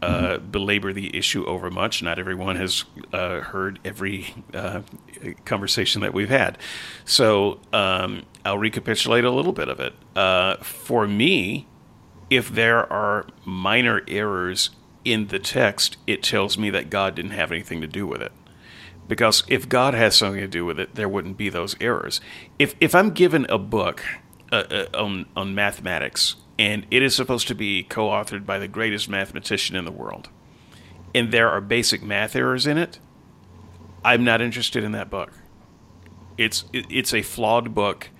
uh, 0.00 0.38
belabor 0.38 0.92
the 0.92 1.16
issue 1.16 1.44
over 1.46 1.70
much. 1.70 2.02
Not 2.02 2.18
everyone 2.18 2.56
has 2.56 2.84
uh, 3.12 3.40
heard 3.40 3.80
every 3.84 4.34
uh, 4.54 4.82
conversation 5.44 6.00
that 6.02 6.14
we've 6.14 6.28
had, 6.28 6.56
so 7.04 7.60
um, 7.72 8.22
I'll 8.44 8.58
recapitulate 8.58 9.24
a 9.24 9.30
little 9.30 9.52
bit 9.52 9.68
of 9.68 9.80
it. 9.80 9.94
Uh, 10.14 10.56
for 10.58 11.08
me, 11.08 11.66
if 12.30 12.48
there 12.50 12.90
are 12.92 13.26
minor 13.44 14.02
errors 14.06 14.70
in 15.04 15.28
the 15.28 15.38
text, 15.38 15.96
it 16.06 16.22
tells 16.22 16.56
me 16.56 16.70
that 16.70 16.90
God 16.90 17.14
didn't 17.14 17.32
have 17.32 17.50
anything 17.50 17.80
to 17.80 17.86
do 17.86 18.06
with 18.06 18.22
it. 18.22 18.32
Because 19.08 19.42
if 19.48 19.68
God 19.68 19.94
has 19.94 20.16
something 20.16 20.40
to 20.40 20.46
do 20.46 20.64
with 20.64 20.78
it, 20.78 20.94
there 20.94 21.08
wouldn't 21.08 21.36
be 21.36 21.48
those 21.48 21.74
errors. 21.80 22.20
If 22.58 22.74
if 22.80 22.94
I'm 22.94 23.10
given 23.10 23.46
a 23.48 23.58
book 23.58 24.04
uh, 24.52 24.64
uh, 24.70 24.86
on 24.94 25.26
on 25.34 25.54
mathematics 25.54 26.36
and 26.58 26.86
it 26.90 27.02
is 27.02 27.14
supposed 27.14 27.48
to 27.48 27.54
be 27.54 27.84
co-authored 27.84 28.44
by 28.44 28.58
the 28.58 28.68
greatest 28.68 29.08
mathematician 29.08 29.76
in 29.76 29.84
the 29.84 29.92
world, 29.92 30.28
and 31.14 31.32
there 31.32 31.48
are 31.48 31.60
basic 31.60 32.02
math 32.02 32.36
errors 32.36 32.66
in 32.66 32.76
it, 32.76 32.98
I'm 34.04 34.24
not 34.24 34.40
interested 34.40 34.84
in 34.84 34.92
that 34.92 35.08
book. 35.08 35.32
It's 36.36 36.64
it, 36.72 36.86
it's 36.90 37.14
a 37.14 37.22
flawed 37.22 37.74
book. 37.74 38.10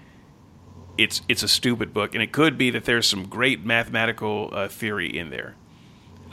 It's 0.96 1.20
it's 1.28 1.42
a 1.42 1.48
stupid 1.48 1.92
book, 1.92 2.14
and 2.14 2.22
it 2.22 2.32
could 2.32 2.56
be 2.56 2.70
that 2.70 2.84
there's 2.84 3.06
some 3.06 3.26
great 3.26 3.64
mathematical 3.64 4.50
uh, 4.52 4.68
theory 4.68 5.16
in 5.16 5.30
there 5.30 5.54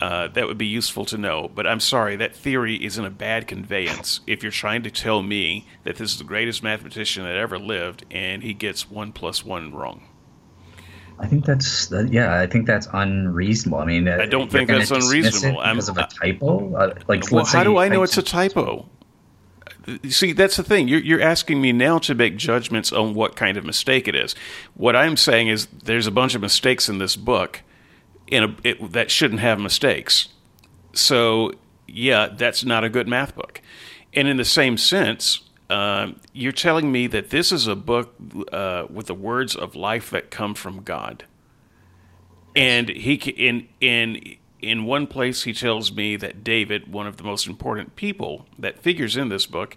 uh, 0.01 0.27
that 0.29 0.47
would 0.47 0.57
be 0.57 0.65
useful 0.65 1.05
to 1.05 1.17
know. 1.17 1.49
But 1.53 1.67
I'm 1.67 1.79
sorry, 1.79 2.15
that 2.17 2.35
theory 2.35 2.75
is 2.75 2.97
in 2.97 3.05
a 3.05 3.09
bad 3.09 3.47
conveyance. 3.47 4.19
If 4.27 4.43
you're 4.43 4.51
trying 4.51 4.83
to 4.83 4.91
tell 4.91 5.21
me 5.21 5.67
that 5.83 5.95
this 5.97 6.11
is 6.11 6.17
the 6.17 6.23
greatest 6.23 6.63
mathematician 6.63 7.23
that 7.23 7.35
ever 7.35 7.57
lived 7.57 8.05
and 8.11 8.43
he 8.43 8.53
gets 8.53 8.89
one 8.89 9.11
plus 9.11 9.45
one 9.45 9.73
wrong. 9.73 10.03
I 11.17 11.27
think 11.27 11.45
that's 11.45 11.91
yeah. 12.09 12.37
I 12.37 12.45
think 12.45 12.67
that's 12.67 12.87
unreasonable. 12.91 13.79
I 13.79 13.85
mean, 13.85 14.07
I 14.07 14.25
don't 14.25 14.51
think 14.51 14.67
that's 14.67 14.91
unreasonable. 14.91 15.61
because 15.61 15.89
I'm, 15.89 15.95
of 15.95 15.97
a 15.97 16.07
typo. 16.13 16.75
Uh, 16.75 16.93
like, 17.07 17.31
well, 17.31 17.45
how 17.45 17.63
do 17.63 17.77
I 17.77 17.87
know 17.87 18.03
it's 18.03 18.17
a 18.17 18.23
typo? 18.23 18.89
See, 20.09 20.33
that's 20.33 20.57
the 20.57 20.63
thing. 20.63 20.87
You're, 20.87 20.99
you're 20.99 21.21
asking 21.21 21.61
me 21.61 21.71
now 21.71 21.99
to 21.99 22.15
make 22.15 22.37
judgments 22.37 22.91
on 22.91 23.13
what 23.13 23.35
kind 23.35 23.55
of 23.55 23.63
mistake 23.63 24.07
it 24.07 24.15
is. 24.15 24.33
What 24.73 24.95
I'm 24.95 25.15
saying 25.15 25.47
is 25.47 25.67
there's 25.67 26.07
a 26.07 26.11
bunch 26.11 26.33
of 26.33 26.41
mistakes 26.41 26.89
in 26.89 26.97
this 26.97 27.15
book, 27.15 27.61
in 28.27 28.43
a 28.43 28.55
it, 28.63 28.91
that 28.93 29.11
shouldn't 29.11 29.39
have 29.39 29.59
mistakes. 29.59 30.29
So 30.93 31.51
yeah, 31.87 32.27
that's 32.27 32.63
not 32.63 32.83
a 32.83 32.89
good 32.89 33.07
math 33.07 33.35
book. 33.35 33.61
And 34.13 34.27
in 34.27 34.37
the 34.37 34.45
same 34.45 34.77
sense, 34.77 35.41
uh, 35.69 36.11
you're 36.33 36.51
telling 36.51 36.91
me 36.91 37.07
that 37.07 37.29
this 37.29 37.51
is 37.51 37.67
a 37.67 37.75
book 37.75 38.13
uh, 38.51 38.85
with 38.89 39.07
the 39.07 39.13
words 39.13 39.55
of 39.55 39.75
life 39.75 40.09
that 40.11 40.31
come 40.31 40.53
from 40.53 40.83
God. 40.83 41.25
And 42.55 42.89
he 42.89 43.15
in 43.15 43.67
in 43.81 44.37
in 44.61 44.85
one 44.85 45.07
place 45.07 45.43
he 45.43 45.53
tells 45.53 45.91
me 45.91 46.15
that 46.15 46.43
David, 46.43 46.91
one 46.91 47.07
of 47.07 47.17
the 47.17 47.23
most 47.23 47.47
important 47.47 47.95
people 47.95 48.45
that 48.57 48.79
figures 48.79 49.17
in 49.17 49.29
this 49.29 49.45
book, 49.45 49.75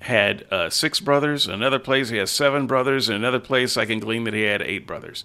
had 0.00 0.46
uh, 0.50 0.70
six 0.70 0.98
brothers. 0.98 1.46
Another 1.46 1.78
place 1.78 2.08
he 2.08 2.16
has 2.16 2.30
seven 2.30 2.66
brothers. 2.66 3.08
In 3.08 3.14
another 3.14 3.38
place 3.38 3.76
I 3.76 3.86
can 3.86 4.00
glean 4.00 4.24
that 4.24 4.34
he 4.34 4.42
had 4.42 4.62
eight 4.62 4.86
brothers. 4.86 5.24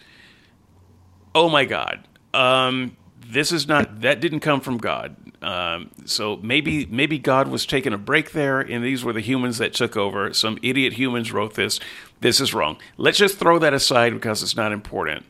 Oh 1.34 1.50
my 1.50 1.66
God! 1.66 2.08
Um, 2.36 2.98
this 3.28 3.52
is 3.52 3.68
not 3.68 4.02
that 4.02 4.20
didn't 4.20 4.42
come 4.42 4.62
from 4.62 4.78
God. 4.78 5.16
Um, 5.42 5.92
so 6.06 6.38
maybe 6.38 6.86
maybe 6.86 7.20
God 7.20 7.48
was 7.48 7.66
taking 7.66 7.94
a 7.94 7.98
break 7.98 8.32
there, 8.32 8.60
and 8.60 8.84
these 8.84 9.04
were 9.04 9.14
the 9.14 9.22
humans 9.22 9.58
that 9.58 9.74
took 9.74 9.96
over. 9.98 10.34
Some 10.34 10.58
idiot 10.62 10.94
humans 10.94 11.32
wrote 11.32 11.56
this. 11.56 11.80
This 12.22 12.40
is 12.40 12.54
wrong. 12.54 12.78
Let's 12.98 13.18
just 13.18 13.38
throw 13.38 13.60
that 13.60 13.74
aside 13.74 14.14
because 14.14 14.42
it's 14.44 14.56
not 14.56 14.72
important. 14.72 15.26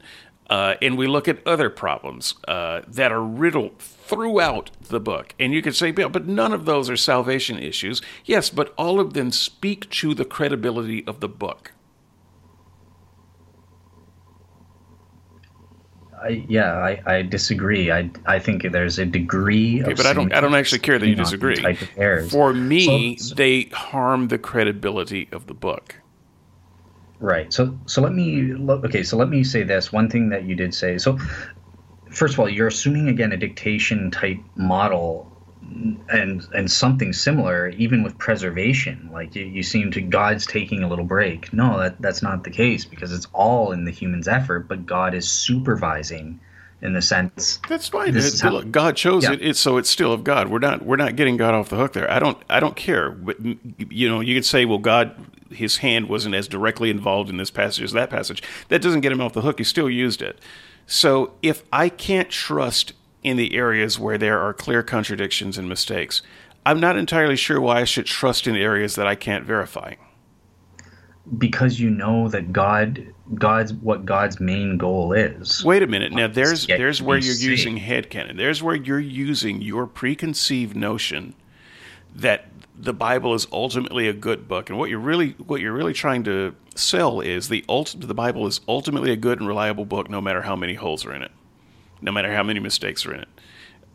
Uh, 0.49 0.76
and 0.82 0.98
we 0.98 1.07
look 1.07 1.27
at 1.27 1.45
other 1.48 1.69
problems 1.69 2.36
uh, 2.48 2.82
that 2.88 3.11
are 3.11 3.23
riddled 3.23 3.80
throughout 3.80 4.69
the 4.90 4.99
book. 4.99 5.34
And 5.40 5.53
you 5.53 5.61
could 5.64 5.76
say, 5.76 5.91
but 5.91 6.27
none 6.27 6.53
of 6.53 6.65
those 6.65 6.88
are 6.90 6.98
salvation 6.98 7.57
issues. 7.57 8.02
Yes, 8.26 8.52
but 8.52 8.72
all 8.77 8.99
of 8.99 9.14
them 9.14 9.32
speak 9.32 9.90
to 9.90 10.14
the 10.14 10.26
credibility 10.26 11.06
of 11.07 11.19
the 11.19 11.30
book. 11.30 11.72
I, 16.26 16.45
yeah, 16.49 16.73
I, 16.73 17.02
I 17.06 17.22
disagree. 17.22 17.91
I 17.91 18.10
I 18.26 18.39
think 18.39 18.64
there's 18.72 18.97
a 18.97 19.06
degree 19.06 19.84
okay, 19.84 19.93
but 19.93 20.06
I 20.07 20.14
don't 20.14 20.34
I 20.34 20.41
don't 20.41 20.56
actually 20.56 20.80
care 20.80 20.97
that 20.97 21.07
you 21.07 21.15
disagree. 21.15 21.56
Type 21.56 21.81
of 21.81 21.89
errors. 21.97 22.31
For 22.31 22.53
me, 22.53 23.18
so, 23.18 23.35
they 23.35 23.64
harm 23.73 24.30
the 24.30 24.39
credibility 24.39 25.30
of 25.31 25.45
the 25.45 25.53
book. 25.53 25.95
Right. 27.19 27.53
So 27.53 27.77
so 27.85 28.02
let 28.02 28.14
me. 28.14 28.53
Okay. 28.56 29.03
So 29.03 29.18
let 29.18 29.30
me 29.30 29.43
say 29.43 29.64
this 29.64 29.93
one 29.93 30.10
thing 30.10 30.30
that 30.30 30.45
you 30.45 30.56
did 30.56 30.73
say. 30.73 30.97
So 30.97 31.19
first 32.10 32.34
of 32.34 32.39
all, 32.39 32.49
you're 32.49 32.68
assuming 32.68 33.07
again 33.07 33.31
a 33.31 33.38
dictation 33.38 34.10
type 34.10 34.39
model 34.56 35.31
and 36.10 36.48
and 36.54 36.72
something 36.72 37.14
similar 37.14 37.70
even 37.70 38.04
with 38.04 38.18
preservation 38.18 39.10
like 39.12 39.36
you, 39.36 39.46
you 39.46 39.64
seem 39.64 39.92
to 39.92 40.02
god's 40.02 40.46
taking 40.46 40.84
a 40.84 40.88
little 40.88 41.06
break. 41.06 41.52
No 41.54 41.80
that 41.80 42.02
that's 42.02 42.22
not 42.22 42.44
the 42.44 42.50
case 42.50 42.86
because 42.86 43.12
it's 43.12 43.28
all 43.34 43.72
in 43.72 43.86
the 43.86 43.92
human's 43.92 44.28
effort 44.28 44.68
but 44.68 44.86
god 44.86 45.14
is 45.14 45.28
supervising 45.28 46.40
in 46.82 46.94
the 46.94 47.02
sense 47.02 47.60
that's 47.68 47.90
fine. 47.90 48.14
how, 48.42 48.62
god 48.62 48.96
chose 48.96 49.24
yeah. 49.24 49.34
it. 49.34 49.42
It's 49.42 49.60
so 49.60 49.78
it's 49.78 49.90
still 49.90 50.12
of 50.12 50.24
god. 50.24 50.50
We're 50.50 50.60
not 50.60 50.86
we're 50.86 50.98
not 50.98 51.16
getting 51.16 51.38
god 51.38 51.54
off 51.54 51.70
the 51.70 51.78
hook 51.78 51.94
there. 51.94 52.10
I 52.10 52.20
don't 52.20 52.38
i 52.50 52.60
don't 52.60 52.76
care. 52.76 53.12
But 53.12 53.38
you 53.42 54.10
know 54.10 54.20
you 54.20 54.36
could 54.36 54.46
say 54.46 54.66
well 54.66 54.78
god 54.78 55.16
his 55.52 55.78
hand 55.78 56.10
wasn't 56.10 56.36
as 56.36 56.48
directly 56.48 56.90
involved 56.90 57.30
in 57.30 57.38
this 57.38 57.52
passage 57.52 57.84
as 57.84 57.92
that 57.94 58.10
passage. 58.10 58.44
That 58.70 58.82
doesn't 58.82 59.02
get 59.02 59.12
him 59.12 59.22
off 59.22 59.34
the 59.34 59.42
hook. 59.42 59.60
He 59.60 59.64
still 59.64 59.90
used 59.90 60.22
it. 60.22 60.40
So 60.86 61.34
if 61.42 61.64
i 61.74 61.90
can't 61.90 62.30
trust 62.30 62.94
in 63.26 63.38
the 63.38 63.56
areas 63.56 63.99
where 63.99 64.18
there 64.18 64.39
are 64.39 64.53
clear 64.53 64.84
contradictions 64.84 65.57
and 65.57 65.68
mistakes. 65.68 66.22
I'm 66.65 66.80
not 66.80 66.97
entirely 66.97 67.35
sure 67.35 67.60
why 67.61 67.81
I 67.81 67.84
should 67.85 68.06
trust 68.06 68.47
in 68.47 68.56
areas 68.56 68.95
that 68.95 69.07
I 69.07 69.15
can't 69.15 69.45
verify. 69.45 69.95
because 71.38 71.80
you 71.80 71.89
know 71.89 72.30
that 72.30 72.53
God 72.53 73.06
God's 73.34 73.73
what 73.73 74.06
God's 74.06 74.39
main 74.39 74.77
goal 74.77 75.14
is. 75.14 75.64
Wait 75.65 75.81
a 75.81 75.88
minute. 75.88 76.11
Now 76.11 76.27
there's 76.27 76.68
there's 76.68 77.02
where 77.02 77.18
you're 77.18 77.34
using 77.35 77.80
headcanon. 77.80 78.38
There's 78.38 78.61
where 78.61 78.76
you're 78.76 78.99
using 78.99 79.61
your 79.61 79.88
preconceived 79.88 80.76
notion 80.76 81.34
that 82.15 82.49
the 82.77 82.93
Bible 82.93 83.34
is 83.34 83.47
ultimately 83.52 84.07
a 84.07 84.14
good 84.14 84.47
book, 84.47 84.69
and 84.69 84.77
what 84.77 84.89
you're 84.89 84.99
really 84.99 85.31
what 85.47 85.61
you're 85.61 85.73
really 85.73 85.93
trying 85.93 86.23
to 86.26 86.56
sell 86.76 87.22
is 87.22 87.49
the 87.49 87.65
ult- 87.69 87.95
the 87.99 88.14
Bible 88.14 88.45
is 88.47 88.61
ultimately 88.68 89.11
a 89.11 89.15
good 89.15 89.39
and 89.39 89.47
reliable 89.47 89.85
book, 89.85 90.10
no 90.10 90.22
matter 90.22 90.43
how 90.43 90.56
many 90.56 90.76
holes 90.76 91.06
are 91.06 91.14
in 91.14 91.23
it, 91.23 91.31
no 92.02 92.12
matter 92.12 92.34
how 92.34 92.44
many 92.44 92.60
mistakes 92.60 93.06
are 93.06 93.14
in 93.14 93.22
it 93.22 93.30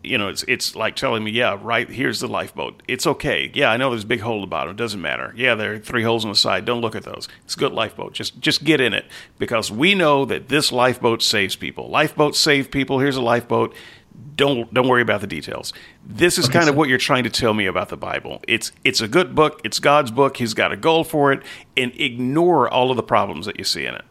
you 0.02 0.16
know, 0.16 0.28
it's 0.28 0.42
it's 0.44 0.74
like 0.74 0.96
telling 0.96 1.22
me, 1.22 1.30
yeah, 1.30 1.58
right 1.60 1.88
here's 1.88 2.20
the 2.20 2.28
lifeboat. 2.28 2.82
It's 2.88 3.06
okay. 3.06 3.50
Yeah, 3.54 3.70
I 3.70 3.76
know 3.76 3.90
there's 3.90 4.04
a 4.04 4.06
big 4.06 4.20
hole 4.20 4.38
at 4.38 4.40
the 4.42 4.46
bottom. 4.46 4.70
It 4.70 4.76
doesn't 4.76 5.00
matter. 5.00 5.34
Yeah, 5.36 5.54
there 5.54 5.74
are 5.74 5.78
three 5.78 6.02
holes 6.02 6.24
on 6.24 6.30
the 6.30 6.36
side. 6.36 6.64
Don't 6.64 6.80
look 6.80 6.94
at 6.94 7.04
those. 7.04 7.28
It's 7.44 7.54
a 7.54 7.58
good 7.58 7.72
lifeboat. 7.72 8.14
Just 8.14 8.40
just 8.40 8.64
get 8.64 8.80
in 8.80 8.94
it 8.94 9.06
because 9.38 9.70
we 9.70 9.94
know 9.94 10.24
that 10.24 10.48
this 10.48 10.72
lifeboat 10.72 11.22
saves 11.22 11.54
people. 11.54 11.90
Lifeboats 11.90 12.38
save 12.38 12.70
people. 12.70 12.98
Here's 12.98 13.16
a 13.16 13.22
lifeboat. 13.22 13.74
Don't 14.36 14.72
don't 14.72 14.88
worry 14.88 15.02
about 15.02 15.20
the 15.20 15.26
details. 15.26 15.74
This 16.06 16.38
is 16.38 16.46
okay, 16.46 16.54
kind 16.54 16.64
so- 16.64 16.70
of 16.70 16.76
what 16.76 16.88
you're 16.88 16.98
trying 16.98 17.24
to 17.24 17.30
tell 17.30 17.52
me 17.52 17.66
about 17.66 17.90
the 17.90 17.96
Bible. 17.98 18.40
It's 18.48 18.72
it's 18.84 19.02
a 19.02 19.08
good 19.08 19.34
book. 19.34 19.60
It's 19.64 19.78
God's 19.78 20.10
book. 20.10 20.38
He's 20.38 20.54
got 20.54 20.72
a 20.72 20.76
goal 20.78 21.04
for 21.04 21.30
it, 21.30 21.42
and 21.76 21.92
ignore 22.00 22.70
all 22.70 22.90
of 22.90 22.96
the 22.96 23.02
problems 23.02 23.44
that 23.44 23.58
you 23.58 23.64
see 23.64 23.84
in 23.84 23.94
it. 23.94 24.04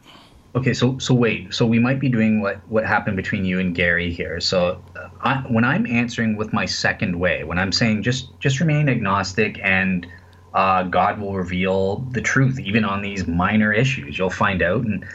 Okay, 0.55 0.73
so 0.73 0.97
so 0.97 1.13
wait, 1.13 1.53
so 1.53 1.65
we 1.67 1.77
might 1.77 1.99
be 1.99 2.09
doing 2.09 2.41
what 2.41 2.67
what 2.67 2.83
happened 2.83 3.15
between 3.15 3.45
you 3.45 3.59
and 3.59 3.75
Gary 3.75 4.11
here. 4.11 4.39
So, 4.39 4.83
I, 5.21 5.43
when 5.47 5.63
I'm 5.63 5.85
answering 5.85 6.37
with 6.37 6.53
my 6.53 6.65
second 6.65 7.19
way, 7.19 7.43
when 7.43 7.59
I'm 7.59 7.71
saying 7.71 8.01
just 8.01 8.37
just 8.39 8.59
remain 8.59 8.89
agnostic 8.89 9.59
and 9.63 10.07
uh, 10.53 10.83
God 10.83 11.19
will 11.19 11.35
reveal 11.35 11.97
the 12.11 12.21
truth, 12.21 12.59
even 12.59 12.83
on 12.83 13.03
these 13.03 13.27
minor 13.27 13.71
issues. 13.71 14.17
You'll 14.17 14.31
find 14.31 14.63
out, 14.63 14.85
and 14.85 15.05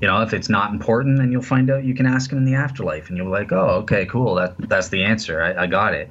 you 0.00 0.06
know 0.06 0.22
if 0.22 0.32
it's 0.32 0.48
not 0.48 0.72
important, 0.72 1.18
then 1.18 1.32
you'll 1.32 1.42
find 1.42 1.68
out. 1.68 1.82
You 1.82 1.94
can 1.94 2.06
ask 2.06 2.30
Him 2.30 2.38
in 2.38 2.44
the 2.44 2.54
afterlife, 2.54 3.08
and 3.08 3.16
you're 3.16 3.26
like, 3.26 3.50
oh, 3.50 3.80
okay, 3.82 4.06
cool. 4.06 4.36
That 4.36 4.54
that's 4.68 4.88
the 4.90 5.02
answer. 5.02 5.42
I, 5.42 5.64
I 5.64 5.66
got 5.66 5.94
it. 5.94 6.10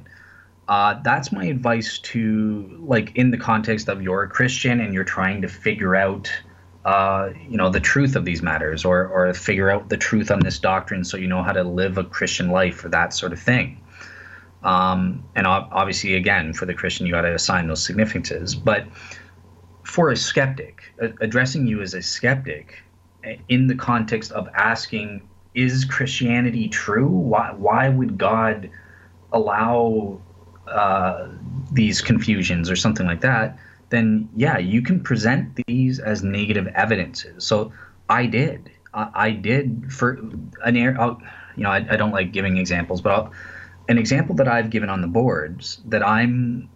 Uh, 0.68 1.00
that's 1.02 1.32
my 1.32 1.46
advice 1.46 1.98
to 1.98 2.76
like 2.80 3.16
in 3.16 3.30
the 3.30 3.38
context 3.38 3.88
of 3.88 4.02
you're 4.02 4.24
a 4.24 4.28
Christian 4.28 4.80
and 4.80 4.92
you're 4.92 5.04
trying 5.04 5.40
to 5.42 5.48
figure 5.48 5.96
out 5.96 6.30
uh, 6.86 7.32
you 7.48 7.56
know 7.56 7.68
the 7.68 7.80
truth 7.80 8.14
of 8.14 8.24
these 8.24 8.42
matters 8.42 8.84
or 8.84 9.08
or 9.08 9.34
figure 9.34 9.68
out 9.68 9.88
the 9.88 9.96
truth 9.96 10.30
on 10.30 10.38
this 10.38 10.60
doctrine 10.60 11.02
so 11.02 11.16
you 11.16 11.26
know 11.26 11.42
how 11.42 11.50
to 11.50 11.64
live 11.64 11.98
a 11.98 12.04
christian 12.04 12.48
life 12.48 12.84
or 12.84 12.88
that 12.88 13.12
sort 13.12 13.32
of 13.32 13.40
thing. 13.40 13.80
Um, 14.62 15.24
and 15.34 15.48
obviously 15.48 16.14
again 16.14 16.52
for 16.52 16.64
the 16.64 16.74
christian 16.74 17.04
you 17.04 17.12
got 17.12 17.22
to 17.22 17.34
assign 17.34 17.66
those 17.66 17.84
significances. 17.84 18.54
But 18.54 18.86
for 19.82 20.10
a 20.10 20.16
skeptic 20.16 20.94
addressing 21.20 21.66
you 21.66 21.82
as 21.82 21.92
a 21.92 22.02
skeptic 22.02 22.84
in 23.48 23.66
the 23.66 23.74
context 23.74 24.30
of 24.30 24.48
asking 24.54 25.28
is 25.54 25.84
christianity 25.84 26.68
true? 26.68 27.08
Why 27.08 27.52
why 27.56 27.88
would 27.88 28.16
god 28.16 28.70
allow 29.32 30.20
uh, 30.68 31.30
these 31.72 32.00
confusions 32.00 32.70
or 32.70 32.76
something 32.76 33.08
like 33.08 33.22
that 33.22 33.58
then 33.90 34.28
yeah, 34.36 34.58
you 34.58 34.82
can 34.82 35.00
present 35.00 35.58
these 35.66 35.98
as 35.98 36.22
negative 36.22 36.66
evidences. 36.68 37.44
So 37.44 37.72
I 38.08 38.26
did. 38.26 38.70
I, 38.92 39.08
I 39.14 39.30
did 39.30 39.92
for 39.92 40.20
an 40.64 40.76
air. 40.76 40.92
you 41.56 41.62
know, 41.62 41.70
I, 41.70 41.86
I, 41.90 41.96
don't 41.96 42.12
like 42.12 42.32
giving 42.32 42.56
examples, 42.56 43.00
but 43.00 43.12
I'll, 43.12 43.32
an 43.88 43.98
example 43.98 44.34
that 44.36 44.48
I've 44.48 44.70
given 44.70 44.88
on 44.88 45.00
the 45.00 45.06
boards 45.06 45.80
that 45.86 46.06
I'm, 46.06 46.68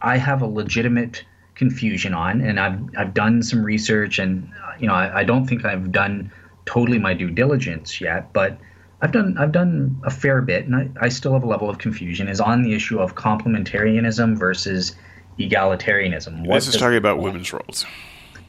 I 0.00 0.16
have 0.16 0.42
a 0.42 0.46
legitimate 0.46 1.24
confusion 1.56 2.14
on, 2.14 2.40
and 2.40 2.60
I've 2.60 2.78
I've 2.96 3.14
done 3.14 3.42
some 3.42 3.64
research, 3.64 4.18
and 4.18 4.50
uh, 4.62 4.72
you 4.78 4.86
know, 4.86 4.94
I, 4.94 5.20
I 5.20 5.24
don't 5.24 5.46
think 5.46 5.64
I've 5.64 5.90
done 5.90 6.30
totally 6.66 6.98
my 6.98 7.14
due 7.14 7.30
diligence 7.30 8.00
yet, 8.00 8.32
but 8.32 8.58
I've 9.00 9.12
done 9.12 9.36
I've 9.38 9.52
done 9.52 10.00
a 10.04 10.10
fair 10.10 10.40
bit, 10.42 10.66
and 10.66 10.76
I, 10.76 10.90
I 11.00 11.08
still 11.08 11.32
have 11.32 11.42
a 11.42 11.46
level 11.46 11.68
of 11.68 11.78
confusion. 11.78 12.28
Is 12.28 12.40
on 12.40 12.62
the 12.62 12.74
issue 12.74 12.98
of 13.00 13.14
complementarianism 13.14 14.38
versus 14.38 14.94
egalitarianism. 15.38 16.46
What 16.46 16.56
this 16.56 16.68
is 16.68 16.76
talking 16.76 16.96
about 16.96 17.18
women's 17.18 17.52
roles. 17.52 17.84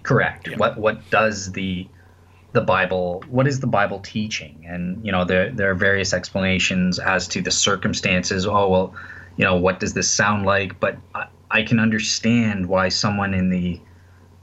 Correct. 0.03 0.47
Yeah. 0.47 0.57
What 0.57 0.77
what 0.77 1.09
does 1.09 1.51
the 1.51 1.87
the 2.53 2.61
Bible 2.61 3.23
what 3.29 3.47
is 3.47 3.59
the 3.59 3.67
Bible 3.67 3.99
teaching? 3.99 4.65
And 4.67 5.05
you 5.05 5.11
know 5.11 5.25
there 5.25 5.51
there 5.51 5.69
are 5.69 5.75
various 5.75 6.13
explanations 6.13 6.99
as 6.99 7.27
to 7.29 7.41
the 7.41 7.51
circumstances. 7.51 8.45
Oh 8.45 8.69
well, 8.69 8.95
you 9.35 9.45
know 9.45 9.55
what 9.55 9.79
does 9.79 9.93
this 9.93 10.09
sound 10.09 10.45
like? 10.45 10.79
But 10.79 10.97
I, 11.13 11.27
I 11.51 11.63
can 11.63 11.79
understand 11.79 12.67
why 12.67 12.89
someone 12.89 13.33
in 13.33 13.49
the 13.49 13.79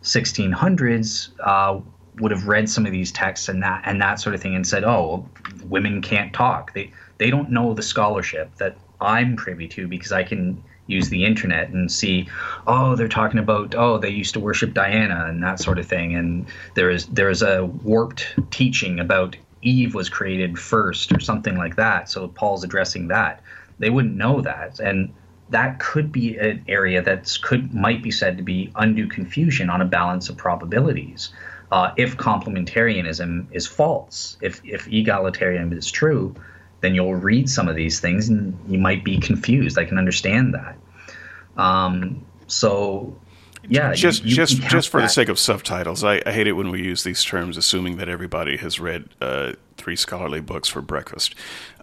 1600s 0.03 1.31
uh, 1.41 1.81
would 2.21 2.31
have 2.31 2.47
read 2.47 2.69
some 2.69 2.87
of 2.87 2.93
these 2.93 3.11
texts 3.11 3.49
and 3.49 3.62
that 3.62 3.83
and 3.85 4.01
that 4.01 4.21
sort 4.21 4.35
of 4.35 4.41
thing 4.41 4.55
and 4.55 4.66
said, 4.66 4.85
oh, 4.85 5.29
women 5.65 6.01
can't 6.03 6.33
talk. 6.33 6.75
They 6.75 6.93
they 7.19 7.31
don't 7.31 7.51
know 7.51 7.75
the 7.75 7.83
scholarship 7.83 8.55
that 8.57 8.77
I'm 9.01 9.37
privy 9.37 9.69
to 9.69 9.89
because 9.89 10.12
I 10.12 10.23
can 10.23 10.62
use 10.86 11.09
the 11.09 11.24
internet 11.24 11.70
and 11.70 11.90
see, 11.90 12.28
oh, 12.66 12.94
they're 12.97 13.09
talking 13.09 13.39
about, 13.39 13.74
oh, 13.74 13.98
they 13.98 14.11
used 14.11 14.35
to 14.35 14.40
worship 14.40 14.74
Diana 14.74 15.27
and 15.28 15.43
that 15.43 15.59
sort 15.61 15.78
of 15.78 15.86
thing. 15.86 16.15
And 16.15 16.47
there 16.74 16.90
is 16.90 17.06
there 17.06 17.31
is 17.31 17.43
a 17.43 17.65
warped 17.65 18.35
teaching 18.51 19.01
about 19.01 19.36
Eve 19.62 19.94
was 19.94 20.09
created 20.09 20.59
first 20.59 21.12
or 21.12 21.20
something 21.20 21.56
like 21.56 21.77
that. 21.77 22.11
So 22.11 22.28
Paul's 22.28 22.65
addressing 22.65 23.09
that. 23.09 23.43
They 23.78 23.90
wouldn't 23.90 24.16
know 24.16 24.43
that. 24.43 24.78
And 24.78 25.12
that 25.51 25.78
could 25.78 26.12
be 26.12 26.36
an 26.36 26.65
area 26.69 27.02
that 27.02 27.36
could 27.43 27.74
might 27.74 28.02
be 28.02 28.11
said 28.11 28.36
to 28.36 28.43
be 28.43 28.70
undue 28.77 29.09
confusion 29.09 29.70
on 29.70 29.81
a 29.81 29.85
balance 29.85 30.28
of 30.28 30.36
probabilities. 30.36 31.31
Uh, 31.73 31.93
if 31.97 32.16
complementarianism 32.16 33.47
is 33.51 33.66
false, 33.66 34.36
if 34.40 34.61
if 34.65 34.86
egalitarianism 34.86 35.77
is 35.77 35.90
true, 35.90 36.35
then 36.85 36.94
you'll 36.94 37.15
read 37.15 37.48
some 37.48 37.69
of 37.69 37.77
these 37.77 38.01
things 38.01 38.28
and 38.28 38.56
you 38.69 38.78
might 38.78 39.05
be 39.05 39.19
confused. 39.19 39.78
I 39.78 39.85
can 39.85 39.98
understand 39.98 40.55
that. 40.55 40.77
Um, 41.56 42.24
so 42.47 43.16
yeah, 43.69 43.94
just 43.94 44.23
you, 44.23 44.31
you 44.31 44.36
just 44.36 44.61
just 44.62 44.89
for 44.89 45.01
that. 45.01 45.06
the 45.06 45.12
sake 45.12 45.28
of 45.28 45.39
subtitles, 45.39 46.05
I, 46.05 46.20
I, 46.27 46.32
hate 46.32 46.47
it 46.47 46.52
when 46.52 46.70
we 46.70 46.82
use 46.82 47.05
these 47.05 47.24
terms, 47.24 47.56
assuming 47.56 47.97
that 47.97 48.09
everybody 48.09 48.56
has 48.59 48.78
read 48.78 49.09
uh, 49.20 49.52
three 49.77 49.97
scholarly 49.97 50.40
books 50.40 50.69
for 50.69 50.82
breakfast. 50.82 51.35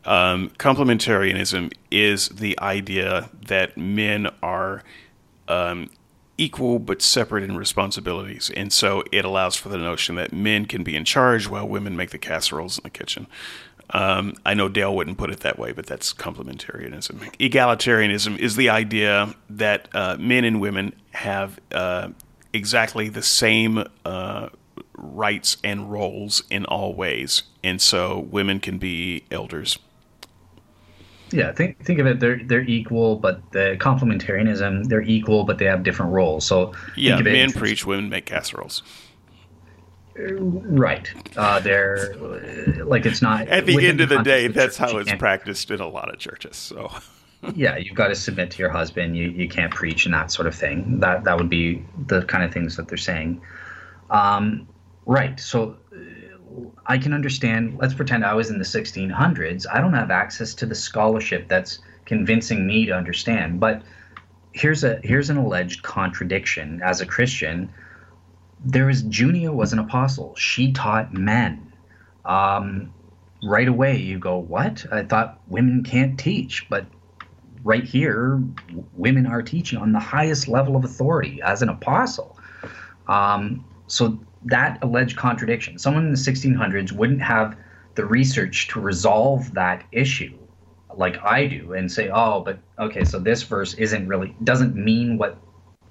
Um, 0.06 0.49
complementarianism 0.57 1.72
is 1.90 2.30
the 2.30 2.60
idea 2.60 3.30
that 3.48 3.78
men 3.78 4.28
are 4.41 4.84
um, 5.48 5.90
equal 6.38 6.80
but 6.80 7.02
separate 7.02 7.44
in 7.44 7.56
responsibilities, 7.56 8.52
and 8.56 8.72
so 8.72 9.03
it 9.11 9.26
allows 9.26 9.56
for 9.56 9.69
the 9.69 9.78
notion 9.78 10.15
that 10.15 10.34
men 10.34 10.65
can 10.65 10.84
be 10.84 10.95
in 10.95 11.06
charge 11.06 11.48
while 11.48 11.68
women 11.68 11.95
make 11.95 12.11
the 12.11 12.19
casseroles 12.19 12.78
in 12.78 12.84
the 12.84 12.90
kitchen. 12.90 13.28
Um, 13.93 14.35
I 14.45 14.53
know 14.53 14.69
Dale 14.69 14.95
wouldn't 14.95 15.18
put 15.18 15.31
it 15.31 15.41
that 15.41 15.59
way, 15.59 15.72
but 15.73 15.85
that's 15.85 16.13
complementarianism. 16.13 17.35
Egalitarianism 17.38 18.38
is 18.38 18.55
the 18.55 18.69
idea 18.69 19.35
that 19.49 19.89
uh, 19.93 20.18
men 20.18 20.45
and 20.45 20.61
women 20.61 20.93
have 21.11 21.59
uh, 21.72 22.09
exactly 22.53 23.09
the 23.09 23.22
same 23.22 23.84
uh, 24.05 24.49
rights 24.95 25.57
and 25.63 25.91
roles 25.91 26.43
in 26.49 26.65
all 26.65 26.93
ways, 26.93 27.43
and 27.63 27.81
so 27.81 28.19
women 28.31 28.59
can 28.59 28.77
be 28.77 29.23
elders. 29.30 29.77
Yeah, 31.31 31.51
think 31.53 31.84
think 31.84 31.99
of 31.99 32.07
it. 32.07 32.19
They're 32.19 32.41
they're 32.43 32.61
equal, 32.63 33.15
but 33.15 33.51
the 33.51 33.77
complementarianism 33.80 34.88
they're 34.88 35.01
equal, 35.01 35.45
but 35.45 35.57
they 35.57 35.65
have 35.65 35.84
different 35.84 36.11
roles. 36.11 36.45
So 36.45 36.73
yeah, 36.95 37.19
men 37.22 37.51
preach, 37.51 37.85
women 37.85 38.09
make 38.09 38.26
casseroles. 38.26 38.84
Right. 40.16 41.10
Uh, 41.38 41.60
they're 41.60 42.16
like 42.84 43.06
it's 43.06 43.22
not. 43.22 43.48
At 43.48 43.66
the 43.66 43.88
end 43.88 44.02
of 44.02 44.10
the 44.10 44.22
day, 44.24 44.48
that's 44.48 44.78
how 44.78 44.98
it's 44.98 45.14
practiced 45.14 45.72
in 45.72 45.80
a 45.80 45.88
lot 45.88 46.12
of 46.14 46.20
churches. 46.20 46.56
So. 46.58 46.92
yeah, 47.56 47.78
you've 47.78 47.96
got 47.96 48.10
to 48.10 48.16
submit 48.16 48.52
to 48.52 48.60
your 48.60 48.70
husband. 48.70 49.16
You 49.16 49.30
you 49.30 49.48
can't 49.48 49.74
preach 49.74 50.06
and 50.06 50.14
that 50.14 50.32
sort 50.32 50.48
of 50.48 50.56
thing. 50.56 51.00
That 51.00 51.24
that 51.24 51.38
would 51.38 51.50
be 51.50 51.84
the 52.08 52.24
kind 52.24 52.44
of 52.44 52.54
things 52.54 52.76
that 52.76 52.88
they're 52.88 52.98
saying. 52.98 53.42
Um, 54.10 54.68
right. 55.06 55.40
So 55.40 55.78
I 56.86 56.98
can 56.98 57.14
understand. 57.14 57.78
Let's 57.80 57.94
pretend 57.94 58.26
I 58.26 58.34
was 58.34 58.50
in 58.50 58.58
the 58.58 58.66
1600s. 58.66 59.66
I 59.72 59.80
don't 59.80 59.94
have 59.94 60.12
access 60.12 60.54
to 60.56 60.66
the 60.66 60.76
scholarship 60.76 61.48
that's 61.48 61.80
convincing 62.06 62.68
me 62.68 62.86
to 62.86 62.92
understand. 62.92 63.60
But 63.60 63.82
here's 64.54 64.84
a 64.84 65.00
here's 65.04 65.30
an 65.30 65.38
alleged 65.38 65.84
contradiction 65.84 66.82
as 66.84 67.02
a 67.02 67.06
Christian 67.06 67.72
there 68.64 68.86
was 68.86 69.04
Junia 69.04 69.52
was 69.52 69.74
an 69.74 69.80
apostle. 69.80 70.36
She 70.36 70.72
taught 70.72 71.14
men. 71.14 71.74
Um, 72.26 72.94
right 73.44 73.68
away, 73.68 73.98
you 73.98 74.20
go, 74.20 74.38
what? 74.38 74.86
I 74.92 75.04
thought 75.04 75.40
women 75.48 75.84
can't 75.84 76.20
teach, 76.20 76.68
but 76.70 76.86
right 77.64 77.84
here, 77.84 78.42
women 78.94 79.26
are 79.26 79.42
teaching 79.42 79.80
on 79.80 79.92
the 79.92 80.00
highest 80.00 80.48
level 80.48 80.76
of 80.76 80.84
authority 80.84 81.42
as 81.42 81.62
an 81.62 81.70
apostle. 81.70 82.38
Um, 83.08 83.66
so 83.88 84.20
that 84.46 84.84
alleged 84.84 85.18
contradiction, 85.18 85.78
someone 85.78 86.06
in 86.06 86.12
the 86.12 86.18
1600s 86.18 86.92
wouldn't 86.92 87.22
have 87.22 87.58
the 87.96 88.06
research 88.06 88.68
to 88.70 88.80
resolve 88.80 89.54
that 89.54 89.84
issue 89.92 90.38
like 90.98 91.24
I 91.24 91.46
do 91.46 91.74
and 91.74 91.92
say, 91.92 92.10
oh, 92.10 92.42
but 92.42 92.60
okay, 92.80 93.04
so 93.04 93.20
this 93.20 93.44
verse 93.44 93.74
isn't 93.76 94.08
really 94.08 94.36
doesn't 94.44 94.76
mean 94.76 95.18
what 95.18 95.38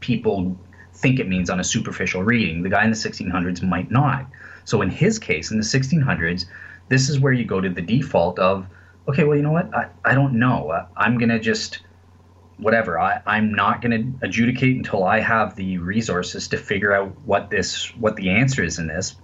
people 0.01 0.59
think 0.93 1.19
it 1.19 1.29
means 1.29 1.51
on 1.51 1.61
a 1.61 1.65
superficial 1.65 2.23
reading. 2.23 2.63
The 2.63 2.69
guy 2.69 2.85
in 2.85 2.91
the 2.91 2.97
1600s 2.97 3.63
might 3.63 3.91
not. 3.91 4.27
So 4.65 4.83
in 4.83 4.91
his 4.91 5.19
case, 5.19 5.51
in 5.51 5.57
the 5.57 5.65
1600s, 5.65 6.47
this 6.89 7.09
is 7.09 7.19
where 7.19 7.33
you 7.33 7.45
go 7.45 7.61
to 7.61 7.69
the 7.69 7.83
default 7.83 8.39
of, 8.39 8.67
okay, 9.09 9.25
well, 9.25 9.37
you 9.37 9.43
know 9.43 9.53
what? 9.53 9.75
I, 9.75 9.89
I 10.05 10.15
don't 10.15 10.35
know. 10.35 10.87
I'm 10.97 11.19
going 11.19 11.31
to 11.31 11.39
just, 11.39 11.81
whatever. 12.59 12.99
I, 12.99 13.21
I'm 13.27 13.53
not 13.53 13.83
going 13.83 13.91
to 14.21 14.27
adjudicate 14.27 14.77
until 14.77 15.05
I 15.05 15.21
have 15.21 15.57
the 15.57 15.79
resources 15.79 16.49
to 16.49 16.57
figure 16.57 16.93
out 16.93 17.19
what 17.25 17.51
this, 17.51 17.95
what 17.97 18.17
the 18.17 18.31
answer 18.31 18.63
is 18.63 18.79
in 18.79 18.87
this. 18.87 19.17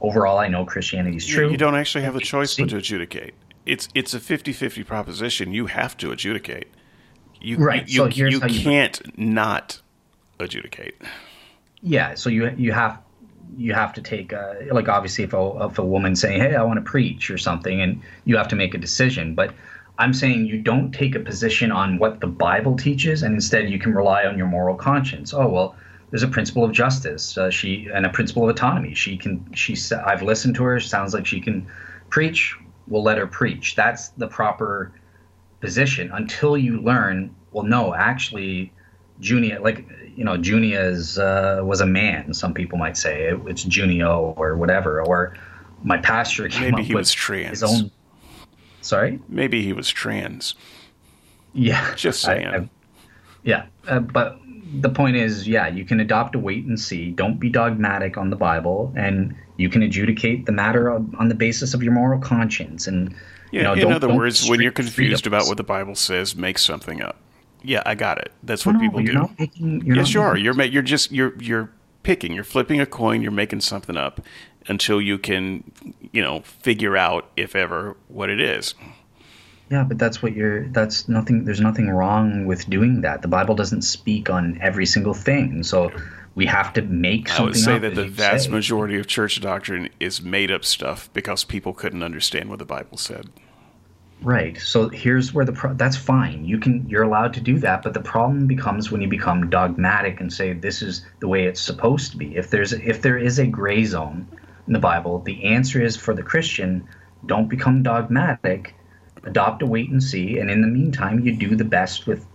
Overall, 0.00 0.38
I 0.38 0.48
know 0.48 0.64
Christianity 0.64 1.16
is 1.16 1.26
true. 1.26 1.50
You 1.50 1.56
don't 1.56 1.74
actually 1.74 2.04
have 2.04 2.14
a 2.14 2.20
choice 2.20 2.56
but 2.56 2.68
to 2.68 2.76
adjudicate. 2.76 3.34
It's 3.64 3.88
it's 3.94 4.12
a 4.12 4.20
50-50 4.20 4.84
proposition. 4.84 5.54
You 5.54 5.66
have 5.66 5.96
to 5.98 6.12
adjudicate. 6.12 6.68
You, 7.40 7.56
right. 7.56 7.88
You, 7.88 7.94
so 7.94 8.06
you, 8.06 8.28
you 8.28 8.40
can't 8.40 9.18
not 9.18 9.80
adjudicate. 10.38 11.00
Yeah. 11.82 12.14
So 12.14 12.30
you 12.30 12.50
you 12.56 12.72
have 12.72 13.00
you 13.56 13.74
have 13.74 13.92
to 13.92 14.02
take 14.02 14.32
a, 14.32 14.66
like 14.72 14.88
obviously 14.88 15.24
if 15.24 15.32
a 15.32 15.68
if 15.70 15.78
a 15.78 15.84
woman 15.84 16.16
saying 16.16 16.40
hey 16.40 16.54
I 16.54 16.62
want 16.62 16.78
to 16.78 16.90
preach 16.90 17.30
or 17.30 17.38
something 17.38 17.80
and 17.80 18.02
you 18.24 18.36
have 18.36 18.48
to 18.48 18.56
make 18.56 18.74
a 18.74 18.78
decision, 18.78 19.34
but 19.34 19.54
I'm 19.98 20.12
saying 20.12 20.46
you 20.46 20.60
don't 20.60 20.92
take 20.92 21.14
a 21.14 21.20
position 21.20 21.70
on 21.70 21.98
what 21.98 22.20
the 22.20 22.26
Bible 22.26 22.76
teaches, 22.76 23.22
and 23.22 23.34
instead 23.34 23.70
you 23.70 23.78
can 23.78 23.94
rely 23.94 24.24
on 24.24 24.36
your 24.36 24.48
moral 24.48 24.74
conscience. 24.74 25.32
Oh 25.32 25.46
well, 25.46 25.76
there's 26.10 26.24
a 26.24 26.28
principle 26.28 26.64
of 26.64 26.72
justice. 26.72 27.38
Uh, 27.38 27.50
she 27.50 27.88
and 27.92 28.04
a 28.04 28.08
principle 28.08 28.44
of 28.44 28.50
autonomy. 28.50 28.94
She 28.94 29.16
can. 29.16 29.52
She. 29.54 29.76
I've 30.04 30.22
listened 30.22 30.56
to 30.56 30.64
her. 30.64 30.80
Sounds 30.80 31.14
like 31.14 31.26
she 31.26 31.40
can 31.40 31.66
preach. 32.10 32.56
We'll 32.88 33.04
let 33.04 33.18
her 33.18 33.26
preach. 33.26 33.76
That's 33.76 34.08
the 34.10 34.26
proper 34.26 34.92
position 35.60 36.10
until 36.12 36.58
you 36.58 36.80
learn. 36.80 37.34
Well, 37.52 37.64
no, 37.64 37.94
actually, 37.94 38.72
Junia, 39.20 39.60
like 39.60 39.84
you 40.16 40.24
know, 40.24 40.36
Junia 40.36 40.80
is 40.80 41.18
uh, 41.18 41.60
was 41.62 41.80
a 41.80 41.86
man. 41.86 42.34
Some 42.34 42.54
people 42.54 42.78
might 42.78 42.96
say 42.96 43.24
it, 43.28 43.40
it's 43.46 43.64
Junio 43.64 44.34
or 44.36 44.56
whatever. 44.56 45.02
Or 45.02 45.36
my 45.82 45.98
pastor 45.98 46.48
came 46.48 46.70
maybe 46.70 46.82
up 46.82 46.86
he 46.86 46.94
with 46.94 47.00
was 47.00 47.12
trans. 47.12 47.60
His 47.60 47.62
own. 47.62 47.90
Sorry. 48.80 49.20
Maybe 49.28 49.62
he 49.62 49.72
was 49.72 49.88
trans. 49.88 50.54
Yeah. 51.52 51.94
Just 51.96 52.20
saying. 52.20 52.46
I, 52.46 52.56
I, 52.56 52.68
yeah, 53.42 53.66
uh, 53.88 54.00
but 54.00 54.38
the 54.80 54.88
point 54.88 55.16
is, 55.16 55.46
yeah, 55.46 55.68
you 55.68 55.84
can 55.84 56.00
adopt 56.00 56.34
a 56.34 56.38
wait 56.38 56.64
and 56.64 56.80
see. 56.80 57.10
Don't 57.10 57.38
be 57.38 57.50
dogmatic 57.50 58.16
on 58.16 58.30
the 58.30 58.36
Bible, 58.36 58.92
and 58.96 59.36
you 59.56 59.68
can 59.68 59.82
adjudicate 59.82 60.46
the 60.46 60.52
matter 60.52 60.90
on, 60.90 61.14
on 61.18 61.28
the 61.28 61.34
basis 61.34 61.74
of 61.74 61.82
your 61.82 61.92
moral 61.92 62.18
conscience. 62.20 62.86
And 62.86 63.14
yeah, 63.52 63.74
you 63.74 63.82
know, 63.82 63.88
in 63.88 63.92
other 63.92 64.12
words, 64.12 64.48
when 64.48 64.60
you're 64.60 64.72
confused 64.72 65.26
about 65.26 65.46
what 65.46 65.58
the 65.58 65.64
Bible 65.64 65.94
says, 65.94 66.34
make 66.34 66.58
something 66.58 67.02
up. 67.02 67.18
Yeah, 67.64 67.82
I 67.86 67.94
got 67.94 68.18
it. 68.18 68.30
That's 68.42 68.66
what 68.66 68.74
no, 68.74 68.80
people 68.80 69.02
do. 69.02 69.28
You're 69.54 69.96
yes, 69.96 70.06
not 70.08 70.14
you 70.14 70.20
are. 70.20 70.36
You're 70.36 70.54
ma- 70.54 70.64
you're 70.64 70.82
just 70.82 71.10
you're 71.10 71.34
you're 71.42 71.70
picking. 72.02 72.32
You're 72.32 72.44
flipping 72.44 72.80
a 72.80 72.86
coin. 72.86 73.22
You're 73.22 73.32
making 73.32 73.60
something 73.60 73.96
up 73.96 74.20
until 74.68 75.00
you 75.00 75.18
can, 75.18 75.64
you 76.12 76.22
know, 76.22 76.40
figure 76.40 76.96
out 76.96 77.30
if 77.36 77.56
ever 77.56 77.96
what 78.08 78.30
it 78.30 78.40
is. 78.40 78.74
Yeah, 79.70 79.82
but 79.82 79.98
that's 79.98 80.22
what 80.22 80.34
you're. 80.34 80.68
That's 80.68 81.08
nothing. 81.08 81.46
There's 81.46 81.60
nothing 81.60 81.88
wrong 81.88 82.44
with 82.44 82.68
doing 82.68 83.00
that. 83.00 83.22
The 83.22 83.28
Bible 83.28 83.54
doesn't 83.54 83.82
speak 83.82 84.28
on 84.28 84.58
every 84.60 84.84
single 84.84 85.14
thing, 85.14 85.62
so 85.62 85.90
we 86.34 86.46
have 86.46 86.72
to 86.74 86.82
make 86.82 87.30
I 87.30 87.36
something. 87.36 87.46
would 87.46 87.56
say 87.56 87.76
up, 87.76 87.82
that 87.82 87.94
the 87.94 88.06
vast 88.06 88.44
say. 88.44 88.50
majority 88.50 88.98
of 88.98 89.06
church 89.06 89.40
doctrine 89.40 89.88
is 89.98 90.20
made 90.20 90.50
up 90.50 90.64
stuff 90.64 91.08
because 91.14 91.44
people 91.44 91.72
couldn't 91.72 92.02
understand 92.02 92.50
what 92.50 92.58
the 92.58 92.66
Bible 92.66 92.98
said. 92.98 93.30
Right. 94.22 94.58
So 94.58 94.88
here's 94.88 95.34
where 95.34 95.44
the 95.44 95.52
pro- 95.52 95.74
that's 95.74 95.96
fine. 95.96 96.44
You 96.44 96.58
can 96.58 96.88
you're 96.88 97.02
allowed 97.02 97.34
to 97.34 97.40
do 97.40 97.58
that, 97.58 97.82
but 97.82 97.94
the 97.94 98.00
problem 98.00 98.46
becomes 98.46 98.90
when 98.90 99.00
you 99.00 99.08
become 99.08 99.50
dogmatic 99.50 100.20
and 100.20 100.32
say 100.32 100.52
this 100.52 100.80
is 100.80 101.04
the 101.20 101.28
way 101.28 101.44
it's 101.44 101.60
supposed 101.60 102.12
to 102.12 102.16
be. 102.16 102.34
If 102.36 102.50
there's 102.50 102.72
if 102.72 103.02
there 103.02 103.18
is 103.18 103.38
a 103.38 103.46
gray 103.46 103.84
zone 103.84 104.26
in 104.66 104.72
the 104.72 104.78
Bible, 104.78 105.18
the 105.20 105.44
answer 105.44 105.82
is 105.82 105.96
for 105.96 106.14
the 106.14 106.22
Christian, 106.22 106.88
don't 107.26 107.48
become 107.48 107.82
dogmatic. 107.82 108.74
Adopt 109.24 109.62
a 109.62 109.66
wait 109.66 109.90
and 109.90 110.02
see, 110.02 110.38
and 110.38 110.50
in 110.50 110.62
the 110.62 110.68
meantime, 110.68 111.20
you 111.20 111.34
do 111.34 111.56
the 111.56 111.64
best 111.64 112.06
with 112.06 112.26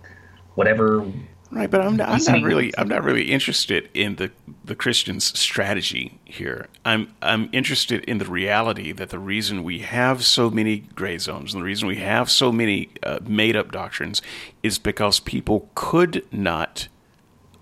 whatever 0.56 1.06
Right, 1.51 1.69
but 1.69 1.81
I'm 1.81 1.97
not, 1.97 2.09
I'm 2.09 2.23
not 2.23 2.43
really 2.43 2.71
I'm 2.77 2.88
not 2.88 3.03
really 3.03 3.31
interested 3.31 3.89
in 3.95 4.17
the 4.17 4.31
the 4.63 4.76
Christian's 4.76 5.38
strategy 5.38 6.19
here. 6.23 6.67
I'm 6.85 7.11
I'm 7.23 7.49
interested 7.51 8.03
in 8.03 8.19
the 8.19 8.26
reality 8.26 8.91
that 8.91 9.09
the 9.09 9.17
reason 9.17 9.63
we 9.63 9.80
have 9.80 10.23
so 10.23 10.51
many 10.51 10.77
gray 10.77 11.17
zones 11.17 11.53
and 11.53 11.61
the 11.61 11.65
reason 11.65 11.88
we 11.88 11.95
have 11.97 12.30
so 12.30 12.51
many 12.51 12.89
uh, 13.01 13.19
made 13.26 13.55
up 13.55 13.71
doctrines 13.71 14.21
is 14.61 14.77
because 14.77 15.19
people 15.19 15.71
could 15.73 16.23
not 16.31 16.88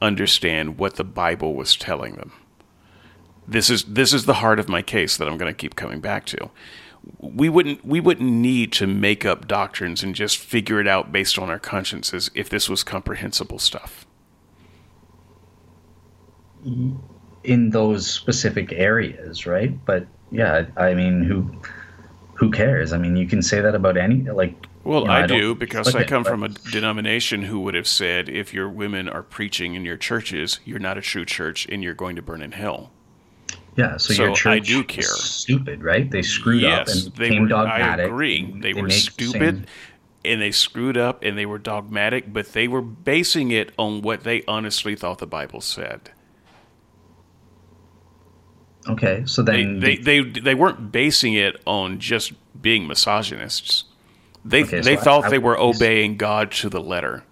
understand 0.01 0.77
what 0.77 0.95
the 0.95 1.05
Bible 1.05 1.55
was 1.55 1.77
telling 1.77 2.15
them. 2.15 2.33
This 3.47 3.69
is 3.69 3.85
this 3.85 4.13
is 4.13 4.25
the 4.25 4.35
heart 4.35 4.59
of 4.59 4.67
my 4.67 4.81
case 4.81 5.15
that 5.15 5.29
I'm 5.29 5.37
going 5.37 5.51
to 5.51 5.57
keep 5.57 5.77
coming 5.77 6.01
back 6.01 6.25
to. 6.25 6.49
We 7.19 7.49
wouldn't 7.49 7.85
we 7.85 7.99
wouldn't 7.99 8.31
need 8.31 8.71
to 8.73 8.87
make 8.87 9.25
up 9.25 9.47
doctrines 9.47 10.03
and 10.03 10.13
just 10.15 10.37
figure 10.37 10.79
it 10.79 10.87
out 10.87 11.11
based 11.11 11.39
on 11.39 11.49
our 11.49 11.59
consciences 11.59 12.29
if 12.33 12.49
this 12.49 12.69
was 12.69 12.83
comprehensible 12.83 13.59
stuff. 13.59 14.05
in 17.43 17.69
those 17.69 18.05
specific 18.05 18.73
areas, 18.73 19.45
right? 19.45 19.73
But 19.85 20.05
yeah, 20.31 20.65
I 20.75 20.93
mean, 20.93 21.23
who 21.23 21.49
who 22.33 22.51
cares? 22.51 22.93
I 22.93 22.97
mean, 22.97 23.15
you 23.15 23.25
can 23.25 23.41
say 23.41 23.61
that 23.61 23.73
about 23.73 23.97
any 23.97 24.21
like. 24.29 24.67
Well, 24.83 25.01
you 25.01 25.07
know, 25.07 25.13
I, 25.13 25.27
don't 25.27 25.39
do 25.39 25.55
because 25.55 25.93
I 25.95 26.03
come 26.05 26.23
but- 26.23 26.29
from 26.29 26.43
a 26.43 26.49
denomination 26.49 27.43
who 27.43 27.59
would 27.61 27.73
have 27.73 27.87
said 27.87 28.29
if 28.29 28.53
your 28.53 28.69
women 28.69 29.09
are 29.09 29.23
preaching 29.23 29.75
in 29.75 29.83
your 29.83 29.97
churches, 29.97 30.59
you're 30.63 30.79
not 30.79 30.97
a 30.97 31.01
true 31.01 31.25
church 31.25 31.67
and 31.67 31.83
you're 31.83 31.93
going 31.93 32.15
to 32.15 32.21
burn 32.21 32.41
in 32.41 32.53
hell. 32.53 32.91
Yeah, 33.77 33.97
so, 33.97 34.13
So 34.13 34.23
your 34.23 34.31
I 34.31 34.35
church 34.35 34.67
do 34.67 34.79
is 34.79 34.85
care. 34.87 35.03
stupid, 35.03 35.83
right? 35.83 36.09
They 36.09 36.23
screwed 36.23 36.63
up 36.63 36.87
and 36.87 36.99
they 37.13 37.29
became 37.29 37.43
were. 37.43 37.47
dogmatic. 37.47 38.05
I 38.05 38.07
agree. 38.09 38.51
They, 38.59 38.73
were 38.73 38.89
stupid 38.89 39.33
same- 39.55 39.65
and 40.25 40.41
they 40.41 40.51
screwed 40.51 40.97
up 40.97 41.23
and 41.23 41.37
they 41.37 41.45
were 41.45 41.59
dogmatic, 41.59 42.33
but 42.33 42.53
they 42.53 42.67
were 42.67 42.81
basing 42.81 43.51
it 43.51 43.71
on 43.77 44.01
what 44.01 44.23
they 44.23 44.43
honestly 44.47 44.95
thought 44.95 45.19
the 45.19 45.27
Bible 45.27 45.61
said. 45.61 46.09
Okay, 48.89 49.23
so 49.25 49.41
They 49.41 49.63
then 49.63 49.79
they, 49.79 49.97
they, 49.97 50.21
they 50.21 50.55
weren't 50.55 50.91
basing 50.91 51.33
it 51.33 51.61
on 51.65 51.99
just 51.99 52.33
being 52.61 52.87
misogynists. 52.87 53.83
They 54.45 54.63
Okay, 54.63 54.79
they 54.81 54.95
so 54.95 55.01
thought 55.03 55.25
I 55.25 55.29
they 55.29 55.39
were 55.39 55.57
obeying 55.59 56.15
God 56.17 56.51
to 56.53 56.69
the 56.69 56.79
letter. 56.81 57.23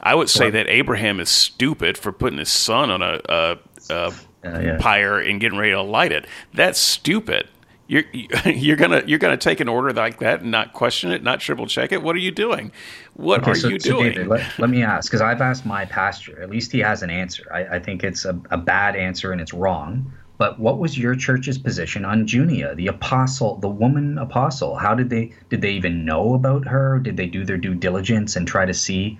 I 0.00 0.14
would 0.16 0.28
say 0.28 0.48
I- 0.48 0.50
that 0.50 0.66
Abraham 0.68 1.20
is 1.20 1.30
stupid 1.30 1.96
for 1.96 2.12
putting 2.12 2.38
his 2.38 2.50
son 2.50 2.90
on 2.90 3.00
a, 3.00 3.20
a, 3.28 3.58
a 3.90 4.12
Uh, 4.44 4.60
yeah. 4.60 4.76
pyre 4.78 5.18
and 5.20 5.40
getting 5.40 5.58
ready 5.58 5.72
to 5.72 5.82
light 5.82 6.12
it. 6.12 6.26
That's 6.52 6.78
stupid. 6.78 7.48
You're 7.86 8.04
you're 8.44 8.76
gonna 8.76 9.02
you're 9.06 9.18
gonna 9.18 9.36
take 9.36 9.60
an 9.60 9.68
order 9.68 9.92
like 9.92 10.18
that 10.20 10.40
and 10.42 10.50
not 10.50 10.72
question 10.72 11.10
it, 11.10 11.22
not 11.22 11.40
triple 11.40 11.66
check 11.66 11.92
it. 11.92 12.02
What 12.02 12.16
are 12.16 12.20
you 12.20 12.30
doing? 12.30 12.72
What 13.14 13.42
Okay, 13.42 13.52
are 13.52 13.54
so, 13.54 13.68
you 13.68 13.78
so 13.78 13.90
doing? 13.92 14.12
David, 14.12 14.26
let, 14.28 14.58
let 14.58 14.70
me 14.70 14.82
ask, 14.82 15.10
because 15.10 15.20
I've 15.20 15.40
asked 15.40 15.64
my 15.66 15.84
pastor. 15.84 16.40
At 16.42 16.50
least 16.50 16.72
he 16.72 16.80
has 16.80 17.02
an 17.02 17.10
answer. 17.10 17.44
I, 17.52 17.76
I 17.76 17.78
think 17.78 18.02
it's 18.02 18.24
a, 18.24 18.40
a 18.50 18.56
bad 18.58 18.96
answer 18.96 19.32
and 19.32 19.40
it's 19.40 19.52
wrong. 19.54 20.12
But 20.36 20.58
what 20.58 20.78
was 20.78 20.98
your 20.98 21.14
church's 21.14 21.58
position 21.58 22.04
on 22.04 22.26
Junia, 22.26 22.74
the 22.74 22.88
apostle, 22.88 23.56
the 23.56 23.68
woman 23.68 24.18
apostle? 24.18 24.76
How 24.76 24.94
did 24.94 25.08
they 25.10 25.32
did 25.48 25.60
they 25.60 25.70
even 25.72 26.04
know 26.04 26.34
about 26.34 26.66
her? 26.66 26.98
Did 26.98 27.16
they 27.16 27.26
do 27.26 27.44
their 27.44 27.56
due 27.56 27.74
diligence 27.74 28.34
and 28.34 28.46
try 28.48 28.66
to 28.66 28.74
see 28.74 29.18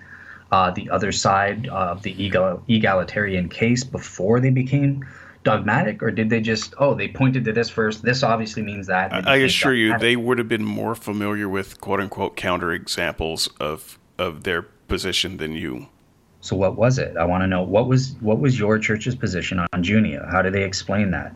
uh, 0.53 0.71
the 0.71 0.91
other 0.91 1.13
side 1.13 1.69
of 1.69 2.03
the 2.03 2.23
egal, 2.23 2.63
egalitarian 2.69 3.49
case 3.49 3.85
before 3.85 4.41
they 4.41 4.51
became 4.51 5.05
dogmatic, 5.43 6.03
or 6.03 6.11
did 6.11 6.31
they 6.31 6.41
just 6.41 6.75
oh 6.79 6.95
they 6.95 7.09
pointed 7.09 7.45
to 7.45 7.53
this 7.53 7.71
first? 7.71 8.03
This 8.03 8.23
obviously 8.23 8.63
means 8.63 8.87
that. 8.87 9.13
I 9.13 9.21
became 9.21 9.45
assure 9.45 9.75
you, 9.75 9.99
they 9.99 10.17
would 10.17 10.39
have 10.39 10.49
been 10.49 10.65
more 10.65 10.95
familiar 10.95 11.49
with 11.49 11.81
quote 11.81 12.01
unquote 12.01 12.37
counter 12.37 12.73
examples 12.73 13.49
of 13.61 13.99
of 14.19 14.45
their 14.45 14.63
position 14.63 15.37
than 15.37 15.53
you. 15.53 15.89
So 16.41 16.57
what 16.57 16.77
was 16.77 16.99
it? 16.99 17.17
I 17.17 17.25
want 17.25 17.43
to 17.43 17.47
know 17.47 17.63
what 17.63 17.89
was 17.89 18.17
what 18.21 18.39
was 18.39 18.59
your 18.59 18.79
church's 18.79 19.15
position 19.15 19.65
on 19.73 19.83
Junia? 19.83 20.29
How 20.31 20.43
do 20.43 20.51
they 20.51 20.65
explain 20.65 21.11
that? 21.13 21.35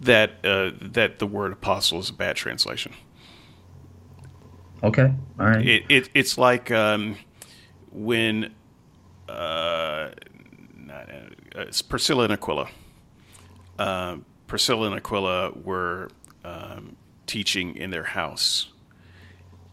That 0.00 0.44
uh, 0.44 0.72
that 0.80 1.18
the 1.18 1.26
word 1.26 1.52
apostle 1.52 1.98
is 1.98 2.10
a 2.10 2.12
bad 2.12 2.36
translation. 2.36 2.92
Okay, 4.82 5.12
all 5.40 5.46
right. 5.46 5.66
It, 5.66 5.84
it 5.88 6.10
it's 6.14 6.38
like 6.38 6.70
um, 6.70 7.16
when 7.92 8.52
uh, 9.28 10.10
not, 10.76 11.10
uh, 11.56 11.64
Priscilla 11.88 12.24
and 12.24 12.32
Aquila. 12.32 12.68
Uh, 13.78 14.16
Priscilla 14.46 14.86
and 14.86 14.96
Aquila 14.96 15.52
were 15.52 16.08
um, 16.44 16.96
teaching 17.26 17.76
in 17.76 17.90
their 17.90 18.04
house, 18.04 18.68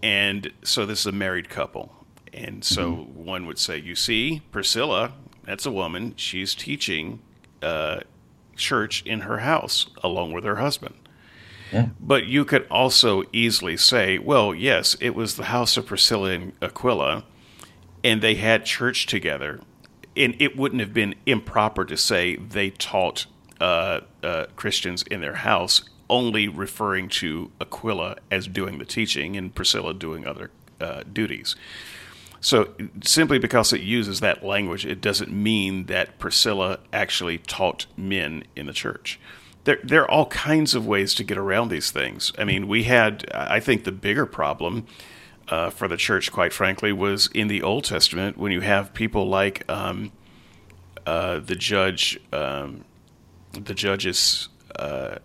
and 0.04 0.52
so 0.64 0.86
this 0.86 1.00
is 1.02 1.06
a 1.06 1.12
married 1.12 1.50
couple, 1.50 1.92
and 2.34 2.64
so 2.64 2.92
one 2.92 3.46
would 3.48 3.58
say, 3.58 3.78
"You 3.78 3.96
see, 3.96 4.42
Priscilla, 4.52 5.14
that's 5.44 5.66
a 5.66 5.72
woman. 5.72 6.14
She's 6.18 6.54
teaching 6.54 7.22
uh, 7.64 8.02
church 8.56 9.02
in 9.06 9.22
her 9.22 9.40
house 9.40 9.88
along 10.04 10.34
with 10.34 10.44
her 10.44 10.58
husband." 10.58 10.96
Yeah. 11.72 11.88
But 12.00 12.26
you 12.26 12.46
could 12.46 12.68
also 12.70 13.24
easily 13.34 13.76
say, 13.76 14.18
well, 14.18 14.54
yes, 14.54 14.96
it 15.02 15.16
was 15.16 15.36
the 15.36 15.46
house 15.46 15.78
of 15.78 15.86
Priscilla 15.86 16.30
and 16.30 16.54
Aquila, 16.62 17.24
and 18.06 18.22
they 18.22 18.36
had 18.36 18.64
church 18.64 19.07
together, 19.07 19.60
and 20.15 20.36
it 20.40 20.56
wouldn't 20.56 20.80
have 20.80 20.94
been 20.94 21.15
improper 21.26 21.84
to 21.84 21.98
say 21.98 22.36
they 22.36 22.69
taught 22.69 23.26
uh, 23.60 24.02
uh, 24.22 24.45
Christians 24.56 25.02
in 25.10 25.22
their 25.22 25.34
house, 25.34 25.90
only 26.07 26.48
referring 26.48 27.10
to 27.10 27.49
Aquila 27.60 28.18
as 28.30 28.48
doing 28.48 28.77
the 28.77 28.86
teaching 28.86 29.36
and 29.36 29.56
Priscilla 29.56 29.91
doing 29.91 30.27
other 30.27 30.52
uh, 30.80 31.02
duties. 31.11 31.56
So 32.41 32.76
simply 33.03 33.40
because 33.40 33.73
it 33.73 33.82
uses 33.82 34.19
that 34.19 34.45
language, 34.45 34.86
it 34.86 35.02
doesn't 35.02 35.32
mean 35.32 35.88
that 35.88 36.19
Priscilla 36.19 36.77
actually 36.94 37.40
taught 37.40 37.88
men 37.98 38.44
in 38.56 38.68
the 38.68 38.73
church. 38.73 39.19
There, 39.64 39.80
there 39.84 40.03
are 40.03 40.11
all 40.11 40.27
kinds 40.27 40.76
of 40.76 40.86
ways 40.86 41.15
to 41.15 41.23
get 41.23 41.40
around 41.40 41.69
these 41.69 41.90
things. 41.90 42.32
I 42.38 42.44
mean, 42.44 42.68
we 42.68 42.84
had, 42.84 43.26
I 43.34 43.60
think, 43.60 43.84
the 43.84 43.91
bigger 43.91 44.27
problem 44.27 44.86
uh, 45.48 45.70
for 45.70 45.88
the 45.88 45.98
church, 45.98 46.32
quite 46.32 46.54
frankly, 46.54 46.92
was 46.92 47.28
in 47.34 47.48
the 47.48 47.62
Old 47.62 47.84
Testament 47.84 48.38
when 48.38 48.52
you 48.52 48.62
have 48.62 48.94
people 48.94 49.28
like 49.28 49.70
um, 49.70 50.12
uh, 51.06 51.40
the 51.40 51.56
judge, 51.56 52.20
um, 52.34 52.84
the 53.54 53.74
judges. 53.74 54.50
Uh, 54.78 55.18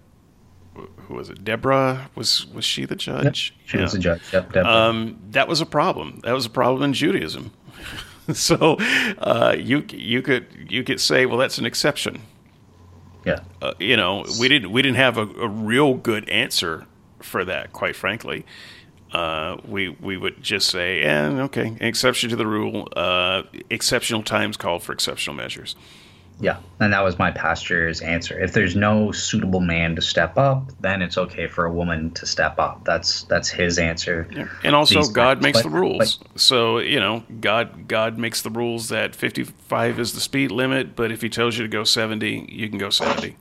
who 0.75 1.15
was 1.15 1.29
it? 1.29 1.45
Deborah 1.45 2.11
was 2.15 2.47
was 2.47 2.65
she 2.65 2.85
the 2.85 2.97
judge? 2.97 3.55
Yep, 3.57 3.69
she 3.69 3.77
yeah. 3.77 3.83
was 3.83 3.93
the 3.93 3.99
judge. 3.99 4.23
Yep, 4.33 4.53
Deborah. 4.53 4.73
Um, 4.73 5.19
that 5.31 5.49
was 5.49 5.61
a 5.61 5.67
problem. 5.67 6.21
That 6.25 6.33
was 6.33 6.47
a 6.47 6.51
problem 6.51 6.83
in 6.83 6.93
Judaism. 6.93 7.53
so 8.33 8.77
uh, 9.19 9.57
you 9.59 9.85
you 9.91 10.23
could 10.23 10.47
you 10.69 10.85
could 10.85 11.01
say, 11.01 11.27
well, 11.27 11.39
that's 11.39 11.59
an 11.59 11.67
exception. 11.67 12.23
Yeah. 13.25 13.41
Uh, 13.61 13.75
you 13.79 13.97
know, 13.97 14.25
we 14.39 14.49
didn't 14.49 14.71
we 14.71 14.83
didn't 14.83 14.97
have 14.97 15.19
a, 15.19 15.23
a, 15.23 15.49
real 15.49 15.95
good 15.95 16.29
answer 16.31 16.87
for 17.21 17.45
that, 17.45 17.73
quite 17.73 17.95
frankly. 17.95 18.47
Uh, 19.13 19.57
we 19.67 19.89
we 19.89 20.17
would 20.17 20.43
just 20.43 20.69
say, 20.69 21.03
"And 21.03 21.39
eh, 21.39 21.43
okay, 21.43 21.77
exception 21.81 22.31
to 22.31 22.37
the 22.37 22.47
rule. 22.47 22.89
Uh, 22.95 23.43
exceptional 23.69 24.23
times 24.23 24.57
call 24.57 24.79
for 24.79 24.93
exceptional 24.93 25.35
measures." 25.35 25.75
Yeah, 26.41 26.57
and 26.81 26.93
that 26.95 27.05
was 27.05 27.19
my 27.19 27.31
pastor's 27.31 28.01
answer. 28.01 28.39
If 28.41 28.55
there's 28.55 28.75
no 28.75 29.13
suitable 29.13 29.61
man 29.61 29.95
to 29.97 30.03
step 30.03 30.39
up, 30.39 30.71
then 30.81 31.03
it's 31.03 31.19
okay 31.19 31.47
for 31.47 31.67
a 31.67 31.73
woman 31.73 32.13
to 32.13 32.25
step 32.25 32.59
up. 32.59 32.83
That's 32.85 33.25
that's 33.25 33.51
his 33.51 33.79
answer. 33.79 34.27
Yeah. 34.31 34.49
And 34.65 34.75
also, 34.75 35.01
These 35.01 35.11
God 35.11 35.43
makes 35.43 35.59
but, 35.59 35.65
the 35.65 35.71
rules. 35.71 36.17
But, 36.17 36.41
so 36.41 36.79
you 36.79 36.99
know, 36.99 37.25
God 37.41 37.89
God 37.89 38.17
makes 38.17 38.41
the 38.41 38.51
rules 38.51 38.89
that 38.89 39.15
55 39.15 40.01
is 40.01 40.15
the 40.15 40.21
speed 40.21 40.51
limit, 40.51 40.97
but 40.97 41.13
if 41.13 41.21
He 41.21 41.29
tells 41.29 41.59
you 41.59 41.65
to 41.65 41.69
go 41.69 41.85
70, 41.85 42.47
you 42.51 42.69
can 42.71 42.79
go 42.79 42.89
70. 42.89 43.37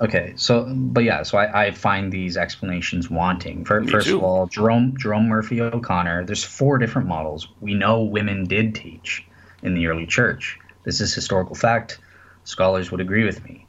Okay, 0.00 0.32
so 0.36 0.72
but 0.72 1.02
yeah, 1.02 1.24
so 1.24 1.38
I, 1.38 1.66
I 1.66 1.70
find 1.72 2.12
these 2.12 2.36
explanations 2.36 3.10
wanting. 3.10 3.64
For, 3.64 3.84
first 3.84 4.08
of 4.08 4.22
all, 4.22 4.46
Jerome 4.46 4.96
Jerome 4.96 5.28
Murphy 5.28 5.60
O'Connor. 5.60 6.24
There's 6.24 6.44
four 6.44 6.78
different 6.78 7.08
models. 7.08 7.48
We 7.60 7.74
know 7.74 8.02
women 8.02 8.44
did 8.44 8.74
teach 8.76 9.26
in 9.62 9.74
the 9.74 9.88
early 9.88 10.06
church 10.06 10.58
this 10.88 11.02
is 11.02 11.14
historical 11.14 11.54
fact. 11.54 11.98
Scholars 12.44 12.90
would 12.90 13.02
agree 13.02 13.24
with 13.24 13.44
me. 13.44 13.66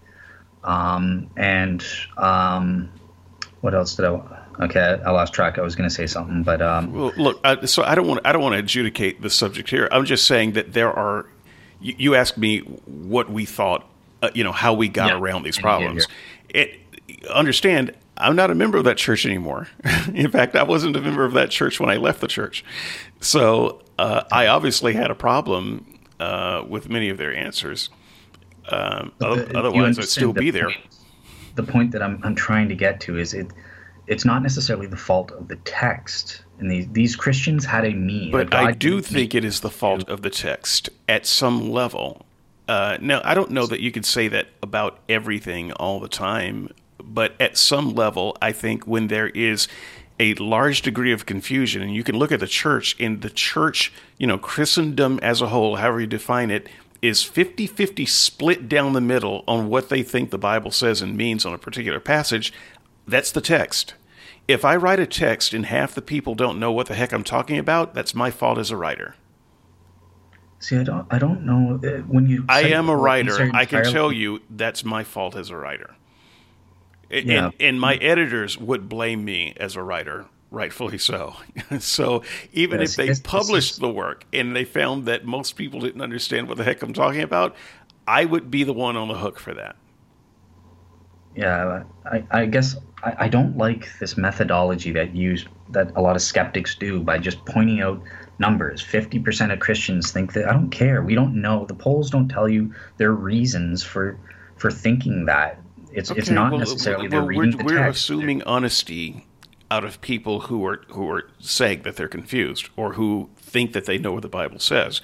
Um, 0.64 1.30
and 1.35 1.85
um, 2.18 2.89
what 3.60 3.76
else 3.76 3.95
did 3.95 4.06
I? 4.06 4.45
Okay, 4.61 5.01
I 5.06 5.11
lost 5.11 5.34
track. 5.34 5.57
I 5.57 5.61
was 5.61 5.76
going 5.76 5.89
to 5.89 5.93
say 5.93 6.07
something, 6.07 6.43
but 6.43 6.61
um, 6.61 6.93
well, 6.93 7.11
look. 7.18 7.41
I, 7.43 7.65
so 7.65 7.84
I 7.84 7.95
don't 7.95 8.07
want. 8.07 8.22
I 8.23 8.31
don't 8.31 8.41
want 8.41 8.53
to 8.53 8.60
adjudicate 8.60 9.22
the 9.22 9.30
subject 9.30 9.69
here. 9.69 9.89
I'm 9.91 10.06
just 10.06 10.26
saying 10.27 10.53
that 10.53 10.72
there 10.72 10.91
are. 10.91 11.26
You, 11.81 11.95
you 11.97 12.15
asked 12.15 12.38
me 12.38 12.60
what 12.60 13.30
we 13.30 13.45
thought. 13.45 13.85
Uh, 14.22 14.30
you 14.34 14.44
know 14.44 14.52
how 14.52 14.74
we 14.74 14.88
got 14.88 15.10
yeah, 15.10 15.18
around 15.18 15.44
these 15.44 15.58
problems. 15.58 16.08
It 16.50 16.80
understand. 17.30 17.94
I'm 18.18 18.36
not 18.36 18.52
a 18.52 18.56
member 18.56 18.78
of 18.78 18.84
that 18.84 18.98
church 18.98 19.26
anymore. 19.26 19.70
In 20.14 20.30
fact, 20.30 20.56
I 20.56 20.64
wasn't 20.64 20.98
a 20.98 21.02
member 21.02 21.24
of 21.24 21.34
that 21.34 21.52
church 21.52 21.80
when 21.80 21.90
I 21.90 21.96
left 21.96 22.20
the 22.20 22.28
church. 22.28 22.66
So 23.22 23.82
uh, 23.98 24.24
I 24.30 24.48
obviously 24.48 24.94
had 24.94 25.10
a 25.10 25.16
problem 25.16 26.00
uh, 26.20 26.66
with 26.68 26.90
many 26.90 27.10
of 27.10 27.18
their 27.18 27.34
answers. 27.34 27.90
Um, 28.68 29.14
the, 29.20 29.58
otherwise, 29.58 29.98
I'd 29.98 30.10
still 30.10 30.34
be 30.34 30.52
there. 30.52 30.70
The 31.56 31.64
point 31.64 31.91
that 31.94 32.04
I'm, 32.04 32.20
I'm 32.24 32.36
trying 32.36 32.68
to 32.70 32.76
get 32.76 33.00
to 33.02 33.18
is 33.18 33.34
it 33.34 33.48
it's 34.10 34.26
not 34.26 34.41
necessarily 34.41 34.88
the 34.88 34.98
fault 34.98 35.32
of 35.32 35.48
the 35.48 35.56
text. 35.58 36.44
And 36.58 36.70
these, 36.70 36.88
these 36.90 37.16
Christians 37.16 37.64
had 37.64 37.86
a 37.86 37.94
me. 37.94 38.32
But 38.32 38.54
I 38.54 38.72
do 38.72 39.02
think 39.02 39.36
it 39.36 39.46
is 39.46 39.62
the 39.62 39.70
fault 39.70 40.10
of 40.10 40.24
the 40.24 40.32
text 40.32 40.90
at 41.08 41.26
some 41.26 41.72
level. 41.72 42.26
Uh, 42.70 43.00
now, 43.02 43.20
I 43.24 43.34
don't 43.34 43.50
know 43.50 43.66
that 43.66 43.80
you 43.80 43.91
could 43.91 44.06
say 44.06 44.28
that 44.28 44.46
about 44.62 45.00
everything 45.10 45.72
all 45.72 46.00
the 46.00 46.08
time, 46.08 46.72
but 47.04 47.34
at 47.40 47.58
some 47.58 47.96
level, 47.96 48.38
I 48.44 48.52
think 48.52 48.86
when 48.86 49.08
there 49.08 49.30
is 49.30 49.68
a 50.20 50.36
large 50.36 50.84
degree 50.84 51.12
of 51.12 51.26
confusion. 51.26 51.82
And 51.82 51.96
you 51.96 52.04
can 52.04 52.16
look 52.16 52.32
at 52.32 52.40
the 52.40 52.46
church, 52.46 52.96
and 53.00 53.24
the 53.24 53.32
church, 53.32 53.91
you 54.20 54.28
know, 54.28 54.38
Christendom 54.38 55.20
as 55.24 55.41
a 55.41 55.48
whole, 55.48 55.78
however 55.78 56.02
you 56.02 56.06
define 56.06 56.52
it, 56.52 56.70
is 57.02 57.24
50 57.24 57.66
50 57.66 58.06
split 58.06 58.70
down 58.70 58.94
the 58.94 59.02
middle 59.02 59.44
on 59.48 59.68
what 59.68 59.90
they 59.90 60.04
think 60.04 60.30
the 60.30 60.38
Bible 60.38 60.70
says 60.70 61.02
and 61.02 61.18
means 61.18 61.48
on 61.48 61.56
a 61.56 61.58
particular 61.58 62.00
passage. 62.00 62.54
That's 63.08 63.32
the 63.32 63.41
text. 63.41 63.96
If 64.48 64.64
I 64.64 64.76
write 64.76 65.00
a 65.00 65.08
text 65.08 65.56
and 65.56 65.66
half 65.66 65.96
the 65.96 66.04
people 66.04 66.36
don't 66.36 66.60
know 66.60 66.72
what 66.72 66.86
the 66.86 66.94
heck 66.94 67.14
I'm 67.14 67.24
talking 67.24 67.58
about, 67.58 67.96
that's 67.96 68.14
my 68.14 68.30
fault 68.30 68.60
as 68.60 68.70
a 68.70 68.78
writer. 68.78 69.16
See, 70.60 70.77
I 70.77 70.84
don't, 70.84 71.07
I 71.10 71.18
don't 71.19 71.45
know 71.45 71.80
uh, 71.81 72.02
when 72.02 72.27
you. 72.27 72.45
I 72.49 72.64
am 72.69 72.90
a 72.90 72.95
writer. 72.95 73.49
I 73.53 73.65
can 73.65 73.86
tell 73.86 74.11
you 74.11 74.41
that's 74.49 74.84
my 74.84 75.03
fault 75.03 75.36
as 75.36 75.49
a 75.49 75.56
writer. 75.56 75.95
Yeah. 77.10 77.45
And, 77.45 77.53
and, 77.60 77.81
my 77.81 77.95
editors 77.95 78.57
would 78.57 78.88
blame 78.88 79.26
me 79.26 79.53
as 79.57 79.76
a 79.76 79.81
writer, 79.81 80.26
rightfully 80.52 80.99
so. 80.99 81.36
so 81.80 82.23
even 82.53 82.81
yes, 82.81 82.91
if 82.91 82.98
they 82.98 83.07
yes, 83.07 83.19
published 83.19 83.73
yes. 83.73 83.77
the 83.80 83.90
work 83.90 84.26
and 84.31 84.56
they 84.56 84.64
found 84.64 85.06
that 85.06 85.26
most 85.26 85.53
people 85.53 85.80
didn't 85.80 86.02
understand 86.02 86.48
what 86.48 86.57
the 86.57 86.64
heck 86.64 86.84
I'm 86.84 86.94
talking 86.94 87.22
about, 87.22 87.56
I 88.07 88.26
would 88.26 88.52
be 88.52 88.64
the 88.64 88.73
one 88.73 88.95
on 88.95 89.07
the 89.07 89.15
hook 89.15 89.40
for 89.40 89.56
that. 89.56 89.76
Yeah, 91.36 91.84
I, 92.06 92.23
I 92.31 92.45
guess 92.45 92.76
I, 93.03 93.15
I 93.19 93.27
don't 93.27 93.57
like 93.57 93.88
this 93.99 94.18
methodology 94.18 94.91
that 94.91 95.15
use 95.15 95.45
that 95.69 95.91
a 95.95 96.02
lot 96.02 96.15
of 96.15 96.22
skeptics 96.22 96.76
do 96.76 96.99
by 96.99 97.18
just 97.18 97.44
pointing 97.45 97.81
out 97.81 98.02
numbers. 98.40 98.84
50% 98.84 99.52
of 99.53 99.60
Christians 99.60 100.11
think 100.11 100.34
that 100.34 100.48
I 100.48 100.53
don't 100.53 100.70
care. 100.70 101.03
We 101.03 101.16
don't 101.16 101.41
know. 101.41 101.66
The 101.66 101.76
polls 101.76 102.10
don't 102.10 102.30
tell 102.30 102.49
you 102.49 102.74
their 102.98 103.11
reasons 103.11 103.84
for 103.84 104.18
for 104.56 104.72
thinking 104.72 105.26
that 105.26 105.57
it's 105.94 106.11
okay, 106.11 106.20
it's 106.20 106.30
not 106.30 106.52
well, 106.52 106.60
necessarily 106.60 107.07
well, 107.07 107.22
they're 107.22 107.28
reading 107.28 107.57
we're, 107.57 107.57
the 107.57 107.64
we're 107.64 107.84
text. 107.84 108.03
assuming 108.03 108.44
honesty 108.44 109.26
out 109.72 109.84
of 109.84 110.02
people 110.02 110.41
who 110.41 110.66
are 110.66 110.82
who 110.90 111.10
are 111.10 111.30
saying 111.40 111.84
that 111.84 111.95
they're 111.95 112.07
confused 112.07 112.70
or 112.76 112.94
who 112.94 113.30
think 113.38 113.74
that 113.74 113.86
they 113.86 113.98
know 113.98 114.14
what 114.14 114.22
the 114.22 114.30
Bible 114.30 114.60
says. 114.60 115.02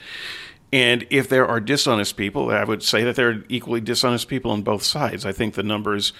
And 0.74 1.06
if 1.10 1.30
there 1.30 1.48
are 1.48 1.60
dishonest 1.60 2.18
people, 2.18 2.50
I 2.50 2.64
would 2.64 2.84
say 2.84 3.04
that 3.04 3.16
there 3.16 3.30
are 3.30 3.44
equally 3.48 3.80
dishonest 3.80 4.28
people 4.28 4.52
on 4.52 4.62
both 4.62 4.84
sides. 4.84 5.26
I 5.26 5.32
think 5.32 5.54
the 5.54 5.64
numbers 5.64 6.12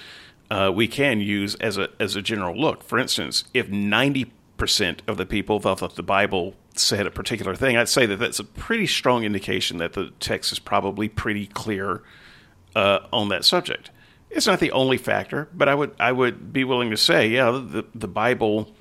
uh, 0.50 0.72
we 0.74 0.88
can 0.88 1.20
use 1.20 1.56
as 1.56 1.78
a 1.78 1.90
as 2.00 2.16
a 2.16 2.22
general 2.22 2.56
look. 2.56 2.84
For 2.84 3.00
instance, 3.00 3.46
if 3.54 3.70
ninety 3.70 4.32
percent 4.58 5.02
of 5.08 5.18
the 5.18 5.26
people 5.26 5.60
thought 5.60 5.80
that 5.80 5.96
the 5.96 6.04
Bible 6.04 6.56
said 6.76 7.08
a 7.08 7.12
particular 7.12 7.56
thing, 7.56 7.78
I'd 7.78 7.90
say 7.90 8.06
that 8.06 8.18
that's 8.18 8.40
a 8.40 8.44
pretty 8.44 8.88
strong 8.88 9.24
indication 9.24 9.78
that 9.78 9.94
the 9.94 10.12
text 10.20 10.52
is 10.52 10.60
probably 10.60 11.08
pretty 11.10 11.48
clear 11.48 12.04
uh, 12.76 13.00
on 13.14 13.30
that 13.30 13.46
subject. 13.46 13.92
It's 14.30 14.48
not 14.48 14.60
the 14.60 14.72
only 14.72 14.98
factor, 14.98 15.48
but 15.54 15.70
I 15.70 15.76
would 15.76 15.96
I 16.00 16.12
would 16.12 16.52
be 16.52 16.64
willing 16.64 16.90
to 16.92 16.98
say, 16.98 17.28
yeah, 17.28 17.52
the 17.52 17.86
the 17.94 18.08
Bible 18.08 18.74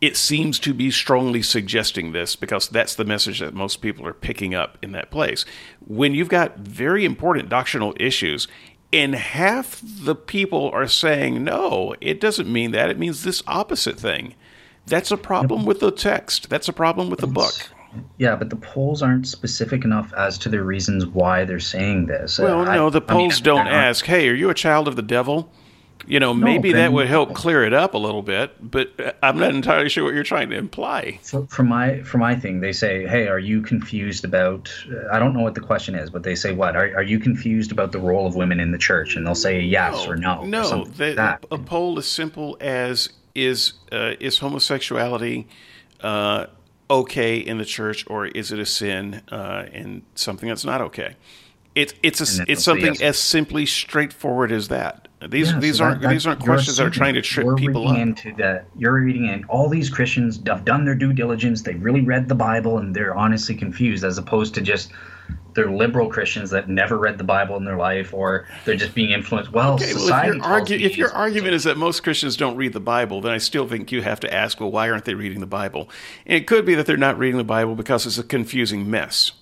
it 0.00 0.16
seems 0.16 0.58
to 0.60 0.72
be 0.72 0.90
strongly 0.90 1.42
suggesting 1.42 2.12
this 2.12 2.34
because 2.34 2.68
that's 2.68 2.94
the 2.94 3.04
message 3.04 3.40
that 3.40 3.52
most 3.52 3.82
people 3.82 4.06
are 4.06 4.14
picking 4.14 4.54
up 4.54 4.78
in 4.80 4.92
that 4.92 5.10
place. 5.10 5.44
When 5.86 6.14
you've 6.14 6.30
got 6.30 6.58
very 6.58 7.04
important 7.04 7.50
doctrinal 7.50 7.94
issues 8.00 8.48
and 8.92 9.14
half 9.14 9.80
the 9.82 10.14
people 10.14 10.70
are 10.72 10.88
saying, 10.88 11.44
no, 11.44 11.94
it 12.00 12.18
doesn't 12.18 12.50
mean 12.50 12.70
that. 12.72 12.90
It 12.90 12.98
means 12.98 13.22
this 13.22 13.42
opposite 13.46 14.00
thing. 14.00 14.34
That's 14.90 15.10
a 15.10 15.16
problem 15.16 15.64
with 15.64 15.80
the 15.80 15.90
text. 15.90 16.50
That's 16.50 16.68
a 16.68 16.72
problem 16.72 17.10
with 17.10 17.20
the 17.20 17.26
book. 17.26 17.54
Yeah, 18.18 18.36
but 18.36 18.50
the 18.50 18.56
polls 18.56 19.02
aren't 19.02 19.26
specific 19.26 19.84
enough 19.84 20.12
as 20.16 20.38
to 20.38 20.48
the 20.48 20.62
reasons 20.62 21.06
why 21.06 21.44
they're 21.44 21.58
saying 21.58 22.06
this. 22.06 22.38
Well, 22.38 22.64
no, 22.64 22.90
the 22.90 23.00
polls 23.00 23.34
I 23.34 23.36
mean, 23.36 23.42
don't 23.42 23.66
ask, 23.66 24.04
"Hey, 24.04 24.28
are 24.28 24.34
you 24.34 24.50
a 24.50 24.54
child 24.54 24.86
of 24.86 24.96
the 24.96 25.02
devil?" 25.02 25.50
You 26.06 26.18
know, 26.18 26.32
no, 26.32 26.44
maybe 26.44 26.72
that 26.72 26.92
would 26.92 27.08
help 27.08 27.34
clear 27.34 27.62
it 27.64 27.74
up 27.74 27.94
a 27.94 27.98
little 27.98 28.22
bit, 28.22 28.52
but 28.60 28.98
uh, 28.98 29.12
I'm 29.22 29.38
not 29.38 29.54
entirely 29.54 29.88
sure 29.88 30.04
what 30.04 30.14
you're 30.14 30.22
trying 30.22 30.50
to 30.50 30.56
imply. 30.56 31.20
For, 31.22 31.46
for 31.46 31.62
my 31.62 32.02
for 32.02 32.18
my 32.18 32.34
thing, 32.34 32.60
they 32.60 32.72
say, 32.72 33.06
"Hey, 33.06 33.28
are 33.28 33.38
you 33.38 33.60
confused 33.60 34.24
about?" 34.24 34.72
Uh, 34.90 35.12
I 35.12 35.18
don't 35.18 35.34
know 35.34 35.42
what 35.42 35.54
the 35.54 35.60
question 35.60 35.94
is, 35.94 36.10
but 36.10 36.22
they 36.22 36.34
say, 36.34 36.52
"What 36.52 36.74
are 36.76 36.94
are 36.96 37.02
you 37.02 37.18
confused 37.18 37.70
about 37.70 37.92
the 37.92 37.98
role 37.98 38.26
of 38.26 38.34
women 38.34 38.60
in 38.60 38.72
the 38.72 38.78
church?" 38.78 39.16
And 39.16 39.26
they'll 39.26 39.34
say 39.34 39.60
yes 39.60 40.06
no, 40.06 40.10
or 40.10 40.16
no. 40.16 40.44
No, 40.44 40.86
like 40.98 41.44
a 41.50 41.58
poll 41.58 41.98
as 41.98 42.06
simple 42.06 42.56
as 42.60 43.10
is 43.34 43.74
uh, 43.92 44.14
is 44.20 44.38
homosexuality. 44.38 45.46
Uh, 46.00 46.46
okay 46.90 47.36
in 47.36 47.58
the 47.58 47.64
church, 47.64 48.04
or 48.08 48.26
is 48.26 48.50
it 48.50 48.58
a 48.58 48.66
sin 48.66 49.22
uh, 49.30 49.66
and 49.72 50.02
something 50.14 50.48
that's 50.48 50.64
not 50.64 50.80
okay? 50.80 51.14
It's 51.74 51.94
it's 52.02 52.20
a, 52.38 52.44
it's 52.48 52.64
something 52.64 52.94
yes. 52.94 53.00
as 53.00 53.18
simply 53.18 53.64
straightforward 53.64 54.50
as 54.50 54.68
that. 54.68 55.06
These 55.28 55.52
yeah, 55.52 55.60
these 55.60 55.78
so 55.78 55.84
aren't 55.84 56.02
that, 56.02 56.10
these 56.10 56.26
aren't 56.26 56.40
questions 56.40 56.78
that 56.78 56.86
are 56.86 56.90
trying 56.90 57.14
to 57.14 57.22
trip 57.22 57.56
people 57.56 57.86
up. 57.86 57.96
Into 57.96 58.34
the, 58.34 58.64
you're 58.76 58.94
reading 58.94 59.26
in 59.26 59.44
all 59.44 59.68
these 59.68 59.88
Christians 59.88 60.40
have 60.46 60.64
done 60.64 60.84
their 60.84 60.96
due 60.96 61.12
diligence. 61.12 61.62
They've 61.62 61.80
really 61.82 62.00
read 62.00 62.28
the 62.28 62.34
Bible 62.34 62.78
and 62.78 62.96
they're 62.96 63.14
honestly 63.14 63.54
confused, 63.54 64.02
as 64.02 64.18
opposed 64.18 64.54
to 64.54 64.60
just 64.60 64.90
they're 65.54 65.70
liberal 65.70 66.08
Christians 66.08 66.50
that 66.50 66.68
never 66.68 66.96
read 66.96 67.18
the 67.18 67.24
Bible 67.24 67.56
in 67.56 67.64
their 67.64 67.76
life, 67.76 68.14
or 68.14 68.46
they're 68.64 68.76
just 68.76 68.94
being 68.94 69.10
influenced. 69.10 69.52
Well, 69.52 69.74
okay, 69.74 69.86
society. 69.86 70.40
Well, 70.40 70.62
if, 70.62 70.70
if 70.70 70.96
your 70.96 71.12
argument 71.12 71.54
is 71.54 71.64
that 71.64 71.76
most 71.76 72.02
Christians 72.02 72.36
don't 72.36 72.56
read 72.56 72.72
the 72.72 72.80
Bible, 72.80 73.20
then 73.20 73.32
I 73.32 73.38
still 73.38 73.66
think 73.66 73.92
you 73.92 74.02
have 74.02 74.20
to 74.20 74.32
ask, 74.32 74.60
well, 74.60 74.70
why 74.70 74.90
aren't 74.90 75.04
they 75.04 75.14
reading 75.14 75.40
the 75.40 75.46
Bible? 75.46 75.88
And 76.26 76.36
it 76.36 76.46
could 76.46 76.64
be 76.64 76.74
that 76.74 76.86
they're 76.86 76.96
not 76.96 77.18
reading 77.18 77.38
the 77.38 77.44
Bible 77.44 77.74
because 77.74 78.06
it's 78.06 78.18
a 78.18 78.24
confusing 78.24 78.90
mess. 78.90 79.32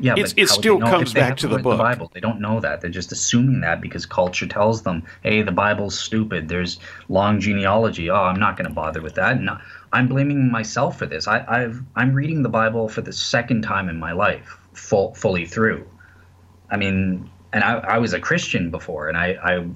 Yeah, 0.00 0.14
it's, 0.16 0.34
it 0.36 0.48
still 0.48 0.80
comes 0.80 1.14
back 1.14 1.36
to 1.38 1.48
the 1.48 1.58
book. 1.58 1.76
The 1.76 1.82
Bible. 1.82 2.10
They 2.12 2.20
don't 2.20 2.40
know 2.40 2.58
that. 2.60 2.80
They're 2.80 2.90
just 2.90 3.12
assuming 3.12 3.60
that 3.60 3.80
because 3.80 4.04
culture 4.04 4.46
tells 4.46 4.82
them, 4.82 5.04
"Hey, 5.22 5.42
the 5.42 5.52
Bible's 5.52 5.96
stupid. 5.96 6.48
There's 6.48 6.80
long 7.08 7.38
genealogy. 7.38 8.10
Oh, 8.10 8.16
I'm 8.16 8.40
not 8.40 8.56
going 8.56 8.66
to 8.68 8.74
bother 8.74 9.00
with 9.00 9.14
that." 9.14 9.40
No, 9.40 9.58
I'm 9.92 10.08
blaming 10.08 10.50
myself 10.50 10.98
for 10.98 11.06
this. 11.06 11.28
I, 11.28 11.44
I've 11.46 11.82
I'm 11.94 12.14
reading 12.14 12.42
the 12.42 12.48
Bible 12.48 12.88
for 12.88 13.02
the 13.02 13.12
second 13.12 13.62
time 13.62 13.88
in 13.88 13.98
my 13.98 14.12
life, 14.12 14.58
full, 14.72 15.14
fully 15.14 15.44
through. 15.46 15.86
I 16.70 16.76
mean, 16.76 17.30
and 17.52 17.62
I, 17.62 17.74
I 17.74 17.98
was 17.98 18.14
a 18.14 18.20
Christian 18.20 18.70
before, 18.70 19.08
and 19.08 19.18
I, 19.18 19.36
I 19.42 19.66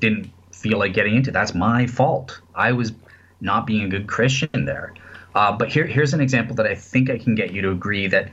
didn't 0.00 0.30
feel 0.50 0.78
like 0.78 0.92
getting 0.92 1.14
into. 1.14 1.30
That's 1.30 1.54
my 1.54 1.86
fault. 1.86 2.40
I 2.54 2.72
was 2.72 2.92
not 3.40 3.66
being 3.66 3.84
a 3.84 3.88
good 3.88 4.08
Christian 4.08 4.64
there. 4.64 4.92
Uh, 5.34 5.52
but 5.52 5.68
here, 5.68 5.86
here's 5.86 6.12
an 6.12 6.20
example 6.20 6.56
that 6.56 6.66
I 6.66 6.74
think 6.74 7.08
I 7.08 7.18
can 7.18 7.36
get 7.36 7.52
you 7.52 7.62
to 7.62 7.70
agree 7.70 8.08
that 8.08 8.30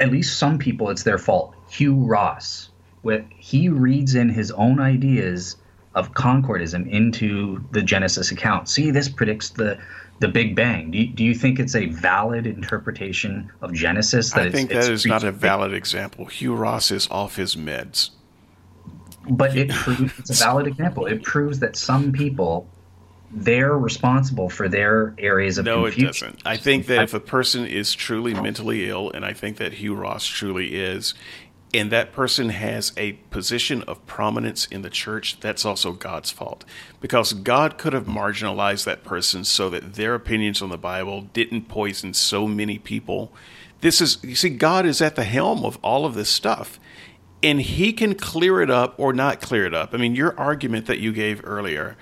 at 0.00 0.10
least 0.10 0.38
some 0.38 0.58
people 0.58 0.88
it's 0.88 1.02
their 1.02 1.18
fault. 1.18 1.54
Hugh 1.70 1.94
Ross, 1.94 2.70
with 3.02 3.24
he 3.36 3.68
reads 3.68 4.14
in 4.14 4.30
his 4.30 4.50
own 4.52 4.80
ideas 4.80 5.56
of 5.94 6.14
concordism 6.14 6.88
into 6.88 7.62
the 7.70 7.82
Genesis 7.82 8.30
account. 8.30 8.68
See, 8.68 8.90
this 8.90 9.10
predicts 9.10 9.50
the 9.50 9.78
the 10.22 10.28
Big 10.28 10.54
Bang. 10.56 10.92
Do 10.92 10.98
you, 10.98 11.08
do 11.08 11.24
you 11.24 11.34
think 11.34 11.58
it's 11.58 11.74
a 11.74 11.86
valid 11.86 12.46
interpretation 12.46 13.52
of 13.60 13.74
Genesis? 13.74 14.32
That 14.32 14.46
I 14.46 14.50
think 14.50 14.70
it's, 14.70 14.86
that 14.86 14.92
it's 14.92 15.04
is 15.04 15.06
not 15.06 15.24
a 15.24 15.32
valid 15.32 15.74
example. 15.74 16.24
Hugh 16.26 16.54
Ross 16.54 16.90
is 16.90 17.06
off 17.10 17.36
his 17.36 17.56
meds. 17.56 18.10
But 19.28 19.56
it 19.56 19.70
proves 19.70 20.18
it's 20.18 20.30
a 20.30 20.44
valid 20.44 20.66
example. 20.66 21.06
It 21.06 21.22
proves 21.22 21.58
that 21.58 21.76
some 21.76 22.12
people 22.12 22.66
they're 23.34 23.76
responsible 23.76 24.48
for 24.48 24.68
their 24.68 25.14
areas 25.18 25.58
of 25.58 25.64
no, 25.64 25.84
confusion. 25.84 26.04
it 26.04 26.12
doesn't. 26.12 26.42
I 26.44 26.56
think 26.56 26.86
that 26.86 27.02
if 27.02 27.14
a 27.14 27.20
person 27.20 27.66
is 27.66 27.94
truly 27.94 28.34
mentally 28.34 28.88
ill, 28.88 29.10
and 29.10 29.24
I 29.24 29.32
think 29.32 29.56
that 29.56 29.74
Hugh 29.74 29.94
Ross 29.94 30.26
truly 30.26 30.74
is, 30.74 31.14
and 31.74 31.90
that 31.90 32.12
person 32.12 32.50
has 32.50 32.92
a 32.96 33.12
position 33.30 33.82
of 33.84 34.04
prominence 34.06 34.66
in 34.66 34.82
the 34.82 34.90
church, 34.90 35.40
that's 35.40 35.64
also 35.64 35.92
God's 35.92 36.30
fault. 36.30 36.64
Because 37.00 37.32
God 37.32 37.78
could 37.78 37.92
have 37.92 38.04
marginalized 38.04 38.84
that 38.84 39.04
person 39.04 39.44
so 39.44 39.70
that 39.70 39.94
their 39.94 40.14
opinions 40.14 40.60
on 40.60 40.68
the 40.68 40.78
Bible 40.78 41.22
didn't 41.32 41.68
poison 41.68 42.12
so 42.12 42.46
many 42.46 42.78
people. 42.78 43.32
This 43.80 44.00
is, 44.00 44.18
you 44.22 44.34
see, 44.34 44.50
God 44.50 44.84
is 44.84 45.00
at 45.00 45.16
the 45.16 45.24
helm 45.24 45.64
of 45.64 45.78
all 45.82 46.04
of 46.04 46.14
this 46.14 46.28
stuff. 46.28 46.78
And 47.42 47.60
he 47.60 47.92
can 47.92 48.14
clear 48.14 48.60
it 48.60 48.70
up 48.70 48.94
or 48.98 49.12
not 49.12 49.40
clear 49.40 49.66
it 49.66 49.74
up. 49.74 49.94
I 49.94 49.96
mean, 49.96 50.14
your 50.14 50.38
argument 50.38 50.86
that 50.86 50.98
you 50.98 51.12
gave 51.12 51.40
earlier 51.42 51.96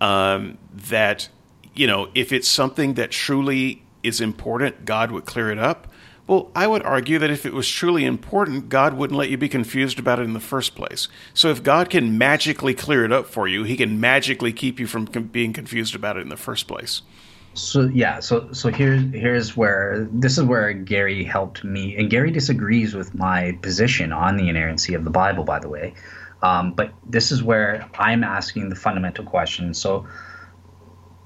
um, 0.00 0.58
that 0.72 1.28
you 1.74 1.86
know 1.86 2.08
if 2.14 2.32
it's 2.32 2.48
something 2.48 2.94
that 2.94 3.10
truly 3.10 3.82
is 4.02 4.20
important, 4.20 4.84
God 4.84 5.10
would 5.10 5.26
clear 5.26 5.50
it 5.50 5.58
up. 5.58 5.86
Well, 6.30 6.48
I 6.54 6.68
would 6.68 6.84
argue 6.84 7.18
that 7.18 7.30
if 7.30 7.44
it 7.44 7.52
was 7.52 7.68
truly 7.68 8.04
important, 8.04 8.68
God 8.68 8.94
wouldn't 8.94 9.18
let 9.18 9.30
you 9.30 9.36
be 9.36 9.48
confused 9.48 9.98
about 9.98 10.20
it 10.20 10.22
in 10.22 10.32
the 10.32 10.38
first 10.38 10.76
place. 10.76 11.08
So 11.34 11.48
if 11.48 11.60
God 11.60 11.90
can 11.90 12.18
magically 12.18 12.72
clear 12.72 13.04
it 13.04 13.10
up 13.10 13.26
for 13.26 13.48
you, 13.48 13.64
He 13.64 13.76
can 13.76 13.98
magically 13.98 14.52
keep 14.52 14.78
you 14.78 14.86
from 14.86 15.06
being 15.06 15.52
confused 15.52 15.96
about 15.96 16.16
it 16.16 16.20
in 16.20 16.28
the 16.28 16.36
first 16.36 16.68
place. 16.68 17.02
So 17.54 17.90
yeah, 17.92 18.20
so 18.20 18.52
so 18.52 18.70
here's 18.70 19.02
here's 19.12 19.56
where 19.56 20.08
this 20.12 20.38
is 20.38 20.44
where 20.44 20.72
Gary 20.72 21.24
helped 21.24 21.64
me, 21.64 21.96
and 21.96 22.08
Gary 22.08 22.30
disagrees 22.30 22.94
with 22.94 23.12
my 23.12 23.58
position 23.60 24.12
on 24.12 24.36
the 24.36 24.48
inerrancy 24.48 24.94
of 24.94 25.02
the 25.02 25.10
Bible, 25.10 25.42
by 25.42 25.58
the 25.58 25.68
way. 25.68 25.94
Um, 26.44 26.74
but 26.74 26.94
this 27.08 27.32
is 27.32 27.42
where 27.42 27.90
I'm 27.98 28.22
asking 28.22 28.68
the 28.68 28.76
fundamental 28.76 29.24
question. 29.24 29.74
So, 29.74 30.06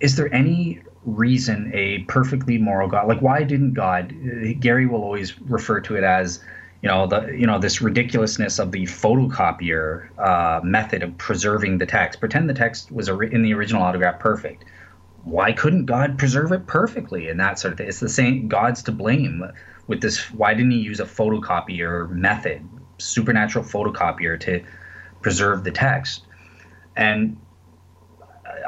is 0.00 0.16
there 0.16 0.32
any 0.32 0.80
reason 1.04 1.70
a 1.74 1.98
perfectly 2.08 2.58
moral 2.58 2.88
God, 2.88 3.08
like 3.08 3.20
why 3.20 3.42
didn't 3.42 3.74
God? 3.74 4.14
Gary 4.60 4.86
will 4.86 5.02
always 5.02 5.40
refer 5.40 5.80
to 5.80 5.96
it 5.96 6.04
as, 6.04 6.42
you 6.82 6.88
know, 6.88 7.06
the 7.06 7.32
you 7.36 7.46
know 7.46 7.58
this 7.58 7.80
ridiculousness 7.80 8.58
of 8.58 8.72
the 8.72 8.84
photocopier 8.84 10.08
uh, 10.18 10.60
method 10.62 11.02
of 11.02 11.16
preserving 11.18 11.78
the 11.78 11.86
text. 11.86 12.20
Pretend 12.20 12.48
the 12.48 12.54
text 12.54 12.90
was 12.90 13.08
in 13.08 13.42
the 13.42 13.54
original 13.54 13.82
autograph 13.82 14.18
perfect. 14.18 14.64
Why 15.24 15.52
couldn't 15.52 15.86
God 15.86 16.18
preserve 16.18 16.52
it 16.52 16.66
perfectly 16.66 17.28
and 17.28 17.40
that 17.40 17.58
sort 17.58 17.72
of 17.72 17.78
thing? 17.78 17.88
It's 17.88 18.00
the 18.00 18.08
same. 18.08 18.48
God's 18.48 18.82
to 18.84 18.92
blame 18.92 19.44
with 19.86 20.02
this. 20.02 20.30
Why 20.32 20.52
didn't 20.54 20.72
He 20.72 20.78
use 20.78 21.00
a 21.00 21.06
photocopier 21.06 22.10
method, 22.10 22.66
supernatural 22.98 23.64
photocopier 23.64 24.38
to 24.40 24.62
preserve 25.24 25.64
the 25.64 25.72
text. 25.72 26.26
And 26.94 27.38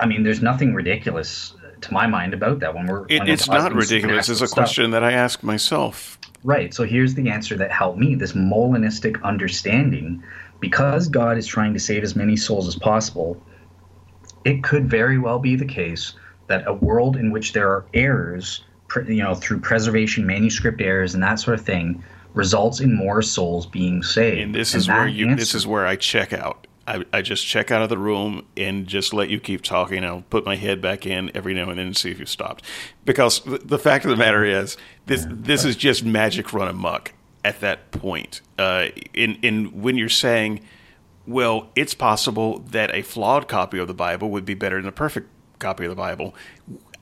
I 0.01 0.07
mean, 0.07 0.25
there's 0.25 0.43
nothing 0.43 0.75
ridiculous 0.75 1.55
to 1.81 1.93
my 1.93 2.07
mind 2.07 2.35
about 2.35 2.61
that 2.61 2.75
when 2.75 2.87
we're. 2.87 3.07
It, 3.09 3.21
when 3.21 3.29
it's 3.29 3.49
not 3.49 3.73
ridiculous. 3.73 4.29
It's 4.29 4.41
a 4.41 4.47
stuff. 4.47 4.57
question 4.57 4.91
that 4.91 5.05
I 5.05 5.13
ask 5.13 5.43
myself. 5.43 6.19
Right. 6.45 6.73
So 6.73 6.85
here's 6.85 7.15
the 7.15 7.29
answer 7.29 7.57
that 7.57 7.71
helped 7.71 7.99
me 7.99 8.15
this 8.15 8.33
Molinistic 8.33 9.23
understanding. 9.23 10.23
Because 10.59 11.09
God 11.09 11.37
is 11.37 11.47
trying 11.47 11.75
to 11.75 11.81
save 11.81 12.03
as 12.03 12.17
many 12.17 12.35
souls 12.35 12.67
as 12.67 12.77
possible, 12.77 13.41
it 14.45 14.63
could 14.63 14.89
very 14.89 15.19
well 15.19 15.39
be 15.39 15.55
the 15.55 15.67
case 15.67 16.15
that 16.47 16.67
a 16.67 16.73
world 16.73 17.17
in 17.17 17.31
which 17.31 17.53
there 17.53 17.69
are 17.69 17.85
errors, 17.93 18.65
you 19.07 19.23
know, 19.23 19.35
through 19.35 19.61
preservation, 19.61 20.27
manuscript 20.27 20.81
errors, 20.81 21.13
and 21.13 21.23
that 21.23 21.41
sort 21.41 21.59
of 21.59 21.65
thing, 21.67 22.03
results 22.35 22.81
in 22.81 22.95
more 22.95 23.23
souls 23.23 23.67
being 23.67 24.03
saved. 24.03 24.41
And 24.41 24.55
this 24.55 24.75
and 24.75 24.81
is 24.81 24.89
where 24.89 25.09
you 25.09 25.27
answer, 25.27 25.37
this 25.37 25.55
is 25.55 25.67
where 25.67 25.87
I 25.87 25.97
check 25.97 26.33
out. 26.33 26.66
I, 26.87 27.05
I 27.13 27.23
just 27.23 27.47
check 27.47 27.71
out 27.71 27.83
of 27.83 27.89
the 27.89 27.99
room 27.99 28.47
and 28.57 28.87
just 28.87 29.13
let 29.13 29.29
you 29.29 29.41
keep 29.41 29.63
talking. 29.63 30.05
I'll 30.05 30.25
put 30.31 30.45
my 30.45 30.57
head 30.57 30.81
back 30.81 31.07
in 31.07 31.31
every 31.35 31.55
now 31.55 31.69
and 31.71 31.79
then 31.79 31.87
and 31.87 31.97
see 31.97 32.11
if 32.11 32.19
you've 32.19 32.29
stopped. 32.29 32.65
Because 33.05 33.41
the 33.45 33.79
fact 33.79 34.05
of 34.05 34.11
the 34.11 34.17
matter 34.17 34.45
is, 34.45 34.77
this 35.07 35.27
this 35.29 35.65
is 35.65 35.77
just 35.77 36.05
magic 36.05 36.53
run 36.53 36.69
amok 36.69 37.13
at 37.45 37.61
that 37.61 37.91
point. 37.91 38.41
Uh, 38.59 38.89
in 39.13 39.37
in 39.43 39.83
when 39.83 39.97
you're 39.97 40.09
saying, 40.09 40.61
well, 41.27 41.71
it's 41.75 41.95
possible 41.95 42.61
that 42.71 42.95
a 42.95 43.03
flawed 43.03 43.49
copy 43.49 43.79
of 43.79 43.89
the 43.89 43.95
Bible 43.95 44.31
would 44.31 44.45
be 44.45 44.55
better 44.55 44.77
than 44.81 44.89
a 44.89 44.93
perfect 44.93 45.29
copy 45.59 45.85
of 45.85 45.91
the 45.91 45.97
Bible. 45.97 46.35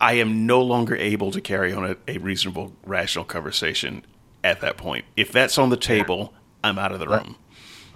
I 0.01 0.15
am 0.15 0.47
no 0.47 0.61
longer 0.61 0.97
able 0.97 1.31
to 1.31 1.41
carry 1.41 1.73
on 1.73 1.85
a, 1.85 1.97
a 2.09 2.19
reasonable, 2.19 2.73
rational 2.85 3.25
conversation 3.25 4.05
at 4.43 4.61
that 4.61 4.77
point. 4.77 5.05
If 5.17 5.31
that's 5.33 5.59
on 5.59 5.71
the 5.71 5.77
table. 5.77 6.33
I'm 6.65 6.79
out 6.79 6.93
of 6.93 6.99
the 6.99 7.07
room. 7.07 7.37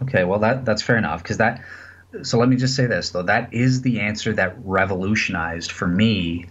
Okay, 0.03 0.25
well 0.25 0.39
that 0.41 0.65
that's 0.65 0.83
fair 0.83 0.97
enough 0.97 1.23
because 1.23 1.39
that. 1.39 1.62
So 2.23 2.39
let 2.39 2.49
me 2.49 2.57
just 2.57 2.75
say 2.75 2.87
this 2.87 3.11
though, 3.11 3.23
that 3.23 3.53
is 3.53 3.83
the 3.83 4.01
answer 4.01 4.33
that 4.33 4.57
revolutionized 4.65 5.70
for 5.70 5.87
me 5.87 6.47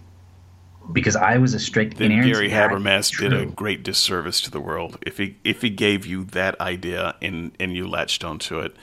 because 0.92 1.16
I 1.16 1.38
was 1.38 1.52
a 1.52 1.58
strict 1.58 1.98
then 1.98 2.10
Gary 2.10 2.48
Habermas 2.48 3.16
did 3.18 3.32
a 3.32 3.46
great 3.46 3.82
disservice 3.82 4.40
to 4.42 4.50
the 4.50 4.60
world 4.60 4.98
if 5.04 5.18
he 5.18 5.36
if 5.44 5.62
he 5.62 5.70
gave 5.70 6.06
you 6.06 6.24
that 6.26 6.60
idea 6.60 7.16
and 7.20 7.52
and 7.58 7.74
you 7.74 7.88
latched 7.88 8.24
onto 8.24 8.60
it. 8.60 8.76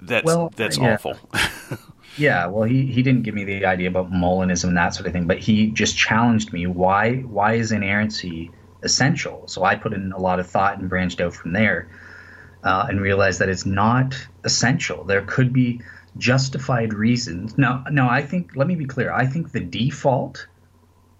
That's 0.00 0.24
well, 0.24 0.52
that's 0.56 0.78
yeah. 0.78 0.94
awful. 0.94 1.18
yeah, 2.16 2.46
well, 2.46 2.64
he 2.64 2.86
he 2.86 3.02
didn't 3.02 3.22
give 3.22 3.34
me 3.34 3.44
the 3.44 3.66
idea 3.66 3.88
about 3.88 4.10
Molinism 4.10 4.68
and 4.68 4.76
that 4.76 4.94
sort 4.94 5.06
of 5.06 5.12
thing, 5.12 5.26
but 5.26 5.38
he 5.38 5.68
just 5.68 5.96
challenged 5.96 6.52
me. 6.52 6.66
Why 6.66 7.16
why 7.16 7.54
is 7.54 7.70
inerrancy 7.72 8.50
essential. 8.82 9.46
So 9.46 9.64
I 9.64 9.74
put 9.74 9.92
in 9.92 10.12
a 10.12 10.18
lot 10.18 10.40
of 10.40 10.48
thought 10.48 10.78
and 10.78 10.88
branched 10.88 11.20
out 11.20 11.34
from 11.34 11.52
there 11.52 11.88
uh, 12.64 12.86
and 12.88 13.00
realize 13.00 13.38
that 13.38 13.48
it's 13.48 13.66
not 13.66 14.14
essential. 14.44 15.04
There 15.04 15.22
could 15.22 15.52
be 15.52 15.80
justified 16.16 16.92
reasons. 16.92 17.56
Now, 17.56 17.84
now 17.90 18.08
I 18.08 18.22
think, 18.22 18.56
let 18.56 18.66
me 18.66 18.74
be 18.74 18.86
clear, 18.86 19.12
I 19.12 19.26
think 19.26 19.52
the 19.52 19.60
default 19.60 20.46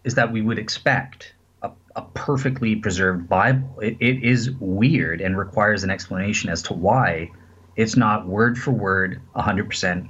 is 0.05 0.15
that 0.15 0.33
we 0.33 0.43
would 0.43 0.59
expect 0.59 1.35
a, 1.63 1.71
a 1.97 2.03
perfectly 2.03 2.77
preserved 2.77 3.29
Bible. 3.29 3.79
It, 3.81 3.97
it 4.01 4.23
is 4.23 4.51
weird 4.53 5.21
and 5.21 5.39
requires 5.39 5.85
an 5.85 5.91
explanation 5.91 6.51
as 6.51 6.63
to 6.63 6.75
why 6.75 7.31
it's 7.77 7.97
not 7.97 8.27
word 8.27 8.59
for 8.59 8.73
word 8.73 9.21
100% 9.37 10.09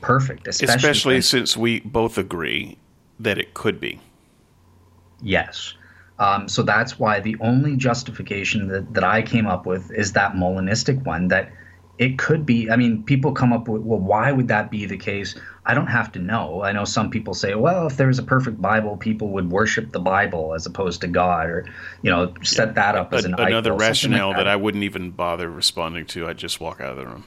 perfect. 0.00 0.46
Especially, 0.46 0.74
especially 0.76 1.20
since 1.20 1.56
we 1.56 1.80
both 1.80 2.18
agree 2.18 2.78
that 3.18 3.38
it 3.38 3.54
could 3.54 3.80
be. 3.80 4.00
Yes. 5.20 5.74
Um, 6.18 6.48
so 6.48 6.62
that's 6.62 6.98
why 6.98 7.20
the 7.20 7.36
only 7.40 7.76
justification 7.76 8.68
that, 8.68 8.92
that 8.94 9.04
I 9.04 9.22
came 9.22 9.46
up 9.46 9.66
with 9.66 9.92
is 9.92 10.12
that 10.12 10.32
Molinistic 10.32 11.04
one 11.04 11.28
that 11.28 11.52
it 11.98 12.18
could 12.18 12.46
be. 12.46 12.70
I 12.70 12.76
mean, 12.76 13.02
people 13.02 13.32
come 13.32 13.52
up 13.52 13.68
with, 13.68 13.82
well, 13.82 13.98
why 13.98 14.30
would 14.32 14.48
that 14.48 14.70
be 14.70 14.86
the 14.86 14.96
case? 14.96 15.34
I 15.66 15.74
don't 15.74 15.88
have 15.88 16.10
to 16.12 16.18
know. 16.18 16.62
I 16.62 16.72
know 16.72 16.84
some 16.84 17.10
people 17.10 17.34
say, 17.34 17.54
well, 17.54 17.86
if 17.86 17.96
there 17.96 18.06
was 18.06 18.18
a 18.18 18.22
perfect 18.22 18.60
Bible, 18.60 18.96
people 18.96 19.28
would 19.30 19.50
worship 19.50 19.92
the 19.92 20.00
Bible 20.00 20.54
as 20.54 20.64
opposed 20.64 21.00
to 21.02 21.08
God, 21.08 21.46
or 21.48 21.66
you 22.02 22.10
know, 22.10 22.32
set 22.42 22.74
that 22.76 22.94
up 22.94 23.12
as 23.12 23.24
an 23.24 23.34
another 23.34 23.72
idol, 23.72 23.78
rationale 23.78 24.28
like 24.28 24.38
that. 24.38 24.44
that. 24.44 24.50
I 24.50 24.56
wouldn't 24.56 24.84
even 24.84 25.10
bother 25.10 25.50
responding 25.50 26.06
to. 26.06 26.28
I'd 26.28 26.38
just 26.38 26.60
walk 26.60 26.80
out 26.80 26.92
of 26.92 26.96
the 26.96 27.06
room 27.06 27.24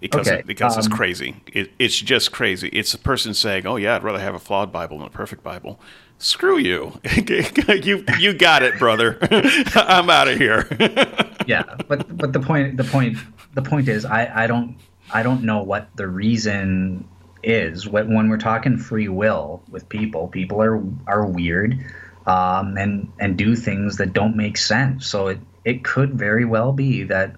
because 0.00 0.28
okay. 0.28 0.40
it, 0.40 0.46
because 0.46 0.74
um, 0.74 0.80
it's 0.80 0.88
crazy. 0.88 1.36
It, 1.52 1.72
it's 1.78 1.98
just 1.98 2.30
crazy. 2.30 2.68
It's 2.68 2.94
a 2.94 2.98
person 2.98 3.34
saying, 3.34 3.66
"Oh 3.66 3.76
yeah, 3.76 3.96
I'd 3.96 4.04
rather 4.04 4.20
have 4.20 4.34
a 4.34 4.38
flawed 4.38 4.72
Bible 4.72 4.98
than 4.98 5.06
a 5.06 5.10
perfect 5.10 5.42
Bible." 5.42 5.80
Screw 6.18 6.58
you. 6.58 7.00
you 7.26 8.04
you 8.18 8.32
got 8.34 8.62
it, 8.62 8.78
brother. 8.78 9.18
I'm 9.74 10.10
out 10.10 10.28
of 10.28 10.38
here. 10.38 10.66
yeah, 11.46 11.62
but 11.86 12.16
but 12.16 12.32
the 12.32 12.40
point 12.40 12.76
the 12.76 12.84
point 12.84 13.16
the 13.54 13.62
point 13.62 13.88
is 13.88 14.04
I 14.04 14.44
I 14.44 14.46
don't 14.46 14.76
I 15.12 15.22
don't 15.22 15.42
know 15.44 15.62
what 15.62 15.88
the 15.96 16.06
reason 16.06 17.08
is 17.42 17.88
when 17.88 18.28
we're 18.28 18.36
talking 18.36 18.76
free 18.76 19.08
will 19.08 19.62
with 19.70 19.88
people. 19.88 20.28
People 20.28 20.62
are 20.62 20.82
are 21.06 21.24
weird. 21.26 21.78
Um, 22.26 22.76
and 22.76 23.10
and 23.18 23.38
do 23.38 23.56
things 23.56 23.96
that 23.96 24.12
don't 24.12 24.36
make 24.36 24.58
sense. 24.58 25.06
So 25.06 25.28
it, 25.28 25.38
it 25.64 25.82
could 25.82 26.12
very 26.12 26.44
well 26.44 26.72
be 26.72 27.04
that 27.04 27.34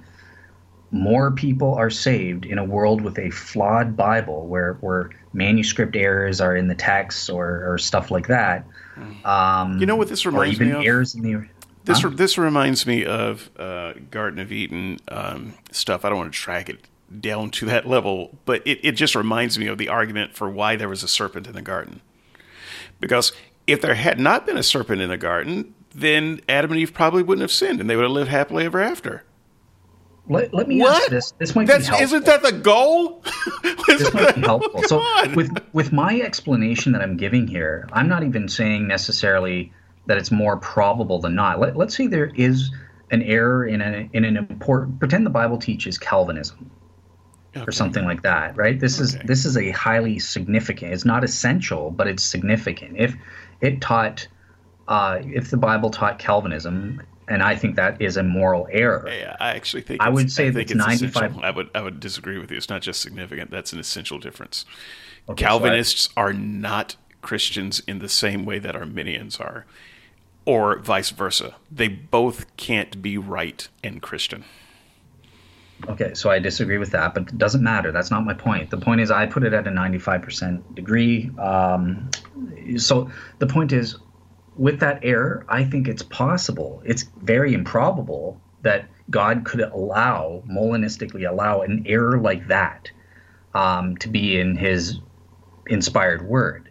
more 0.91 1.31
people 1.31 1.75
are 1.75 1.91
saved 1.91 2.45
in 2.45 2.59
a 2.59 2.65
world 2.65 3.01
with 3.01 3.19
a 3.19 3.31
flawed 3.31 3.97
Bible 3.97 4.47
where, 4.47 4.75
where 4.81 5.11
manuscript 5.33 5.95
errors 5.95 6.41
are 6.41 6.57
in 6.57 6.69
the 6.69 6.75
text 6.75 7.31
or, 7.31 7.73
or 7.73 7.79
stuff 7.79 8.11
like 8.11 8.27
that. 8.27 8.67
Um, 9.25 9.79
you 9.79 9.87
know 9.87 9.97
what 9.97 10.09
this 10.09 10.27
reminds 10.27 10.61
me 10.61 10.71
of? 10.73 10.83
The, 11.85 11.93
this, 11.93 12.03
huh? 12.03 12.11
this 12.11 12.37
reminds 12.39 12.87
me 12.87 13.05
of 13.05 13.51
uh, 13.59 13.95
Garden 14.11 14.39
of 14.39 14.53
Eden 14.53 14.99
um, 15.09 15.55
stuff. 15.71 16.05
I 16.05 16.09
don't 16.09 16.19
want 16.19 16.33
to 16.33 16.39
track 16.39 16.69
it 16.69 16.87
down 17.21 17.51
to 17.51 17.67
that 17.67 17.87
level, 17.87 18.39
but 18.45 18.67
it, 18.67 18.81
it 18.83 18.93
just 18.93 19.15
reminds 19.15 19.59
me 19.59 19.67
of 19.67 19.79
the 19.79 19.89
argument 19.89 20.35
for 20.35 20.49
why 20.49 20.77
there 20.77 20.89
was 20.89 21.03
a 21.03 21.09
serpent 21.09 21.47
in 21.47 21.55
the 21.55 21.63
garden. 21.63 22.01
Because 23.01 23.33
if 23.67 23.81
there 23.81 23.95
had 23.95 24.21
not 24.21 24.47
been 24.47 24.57
a 24.57 24.63
serpent 24.63 25.01
in 25.01 25.09
the 25.09 25.17
garden, 25.17 25.75
then 25.95 26.41
Adam 26.49 26.71
and 26.73 26.81
Eve 26.81 26.93
probably 26.95 27.23
wouldn't 27.23 27.43
have 27.43 27.51
sinned 27.51 27.81
and 27.81 27.89
they 27.89 27.97
would 27.97 28.03
have 28.03 28.13
lived 28.13 28.31
happily 28.31 28.65
ever 28.65 28.81
after. 28.81 29.25
Let, 30.31 30.55
let 30.55 30.69
me 30.69 30.79
what? 30.81 31.03
ask 31.03 31.11
this. 31.11 31.33
This 31.33 31.57
might 31.57 31.67
That's, 31.67 31.87
be 31.89 31.97
helpful. 31.97 32.05
Isn't 32.05 32.27
that 32.27 32.43
the 32.43 32.53
goal? 32.53 33.23
this 33.89 34.15
might 34.15 34.37
be 34.37 34.41
helpful. 34.43 34.83
So, 34.85 35.03
with 35.35 35.51
with 35.73 35.93
my 35.93 36.21
explanation 36.21 36.93
that 36.93 37.03
I'm 37.03 37.17
giving 37.17 37.49
here, 37.49 37.89
I'm 37.93 38.09
not 38.09 38.23
even 38.23 38.49
saying 38.49 38.87
necessarily 38.87 39.73
that 40.07 40.19
it's 40.19 40.31
more 40.31 40.57
probable 40.57 41.19
than 41.19 41.35
not. 41.35 41.59
Let, 41.59 41.77
let's 41.77 41.97
say 41.97 42.07
there 42.07 42.31
is 42.37 42.71
an 43.11 43.23
error 43.23 43.67
in 43.67 43.81
an 43.81 44.09
in 44.13 44.25
an 44.25 44.37
important. 44.37 45.01
Pretend 45.01 45.27
the 45.27 45.31
Bible 45.31 45.59
teaches 45.59 45.99
Calvinism. 45.99 46.71
Okay. 47.57 47.65
Or 47.67 47.73
something 47.73 48.05
like 48.05 48.23
that, 48.23 48.57
right? 48.57 48.79
This 48.79 49.01
okay. 49.01 49.03
is 49.03 49.19
this 49.27 49.45
is 49.45 49.57
a 49.57 49.71
highly 49.71 50.21
significant. 50.21 50.93
It's 50.93 51.05
not 51.05 51.25
essential, 51.25 51.91
but 51.91 52.07
it's 52.07 52.23
significant. 52.23 52.97
If 52.97 53.17
it 53.61 53.81
taught, 53.81 54.29
uh, 54.87 55.19
if 55.25 55.51
the 55.51 55.57
Bible 55.57 55.91
taught 55.91 56.21
Calvinism, 56.21 57.03
and 57.31 57.43
I 57.43 57.55
think 57.55 57.77
that 57.77 58.03
is 58.03 58.17
a 58.17 58.23
moral 58.23 58.69
error. 58.71 59.09
Yeah, 59.09 59.37
I 59.41 59.51
actually 59.51 59.83
think 59.83 60.03
I 60.03 60.09
would 60.09 60.31
say 60.31 60.51
that 60.51 60.75
ninety 60.75 61.07
five. 61.07 61.39
I 61.39 61.51
would 61.51 61.71
I 61.75 61.81
would 61.81 62.01
disagree 62.01 62.39
with 62.39 62.51
you. 62.51 62.57
It's 62.57 62.69
not 62.69 62.83
just 62.83 63.01
significant; 63.01 63.51
that's 63.51 63.73
an 63.73 63.79
essential 63.79 64.19
difference. 64.19 64.67
Okay, 65.29 65.45
Calvinists 65.45 66.03
so 66.03 66.11
I, 66.17 66.21
are 66.23 66.33
not 66.33 66.97
Christians 67.23 67.81
in 67.87 68.01
the 68.01 68.09
same 68.09 68.45
way 68.45 68.59
that 68.59 68.75
Arminians 68.75 69.39
are, 69.39 69.65
or 70.45 70.81
vice 70.81 71.11
versa. 71.11 71.55
They 71.71 71.89
both 71.89 72.57
can't 72.57 73.01
be 73.01 73.17
right 73.17 73.67
and 73.85 74.03
Christian. 74.03 74.45
Okay, 75.89 76.13
so 76.13 76.31
I 76.31 76.41
disagree 76.41 76.77
with 76.77 76.91
that, 76.91 77.15
but 77.15 77.23
it 77.29 77.39
doesn't 77.39 77.63
matter. 77.63 77.91
That's 77.91 78.11
not 78.11 78.25
my 78.25 78.35
point. 78.35 78.71
The 78.71 78.77
point 78.77 79.01
is, 79.01 79.11
I 79.11 79.25
put 79.25 79.45
it 79.45 79.55
at 79.55 79.67
a 79.67 79.71
95% 79.71 80.75
degree. 80.75 81.31
Um, 81.39 82.11
so 82.77 83.11
the 83.39 83.47
point 83.47 83.73
is, 83.73 83.97
with 84.61 84.81
that 84.81 85.01
error, 85.03 85.43
I 85.49 85.65
think 85.65 85.89
it's 85.89 86.03
possible. 86.03 86.83
It's 86.85 87.05
very 87.23 87.55
improbable 87.55 88.39
that 88.61 88.85
God 89.09 89.47
could 89.47 89.61
allow, 89.61 90.43
Molinistically 90.47 91.27
allow, 91.27 91.63
an 91.63 91.85
error 91.87 92.21
like 92.21 92.47
that 92.49 92.91
um, 93.55 93.97
to 93.97 94.09
be 94.09 94.39
in 94.39 94.57
His 94.57 94.99
inspired 95.67 96.21
word. 96.21 96.69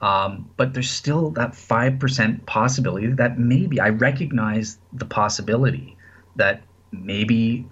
Um, 0.00 0.48
but 0.56 0.72
there's 0.72 0.88
still 0.88 1.28
that 1.32 1.50
5% 1.52 2.46
possibility 2.46 3.08
that 3.08 3.38
maybe 3.38 3.78
I 3.78 3.90
recognize 3.90 4.78
the 4.94 5.04
possibility 5.04 5.98
that 6.36 6.62
maybe 6.92 7.66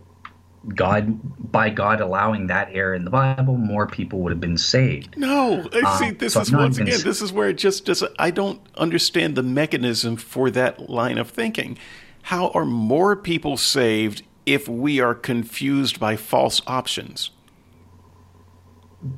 God, 0.69 1.19
by 1.53 1.71
God 1.71 2.01
allowing 2.01 2.49
that 2.49 2.69
error 2.73 2.95
in 2.95 3.05
the 3.05 3.11
Bible, 3.11 3.57
more 3.57 3.87
people 3.87 4.21
would 4.21 4.31
have 4.31 4.41
been 4.41 4.59
saved. 4.59 5.17
No, 5.17 5.67
I 5.73 5.99
see. 5.99 6.09
Um, 6.09 6.17
this 6.19 6.35
so 6.35 6.41
is 6.43 6.53
once 6.53 6.79
again, 6.79 6.95
s- 6.95 7.03
this 7.03 7.23
is 7.23 7.33
where 7.33 7.49
it 7.49 7.57
just 7.57 7.87
does. 7.87 8.05
I 8.19 8.31
don't 8.31 8.61
understand 8.77 9.37
the 9.37 9.43
mechanism 9.43 10.17
for 10.17 10.51
that 10.51 10.91
line 10.91 11.17
of 11.17 11.31
thinking. 11.31 11.79
How 12.23 12.49
are 12.51 12.67
more 12.67 13.17
people 13.17 13.57
saved 13.57 14.23
if 14.45 14.69
we 14.69 15.01
are 15.01 15.15
confused 15.15 15.99
by 15.99 16.17
false 16.17 16.61
options? 16.67 17.31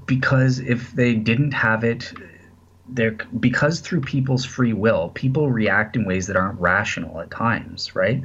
Because 0.06 0.60
if 0.60 0.92
they 0.92 1.14
didn't 1.14 1.52
have 1.52 1.82
it, 1.82 2.12
there 2.88 3.16
because 3.40 3.80
through 3.80 4.02
people's 4.02 4.44
free 4.44 4.72
will, 4.72 5.10
people 5.14 5.50
react 5.50 5.96
in 5.96 6.04
ways 6.04 6.28
that 6.28 6.36
aren't 6.36 6.60
rational 6.60 7.20
at 7.20 7.32
times, 7.32 7.96
right? 7.96 8.22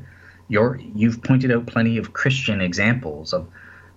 You're 0.47 0.79
you've 0.95 1.21
pointed 1.23 1.51
out 1.51 1.65
plenty 1.67 1.97
of 1.97 2.13
Christian 2.13 2.61
examples 2.61 3.33
of 3.33 3.47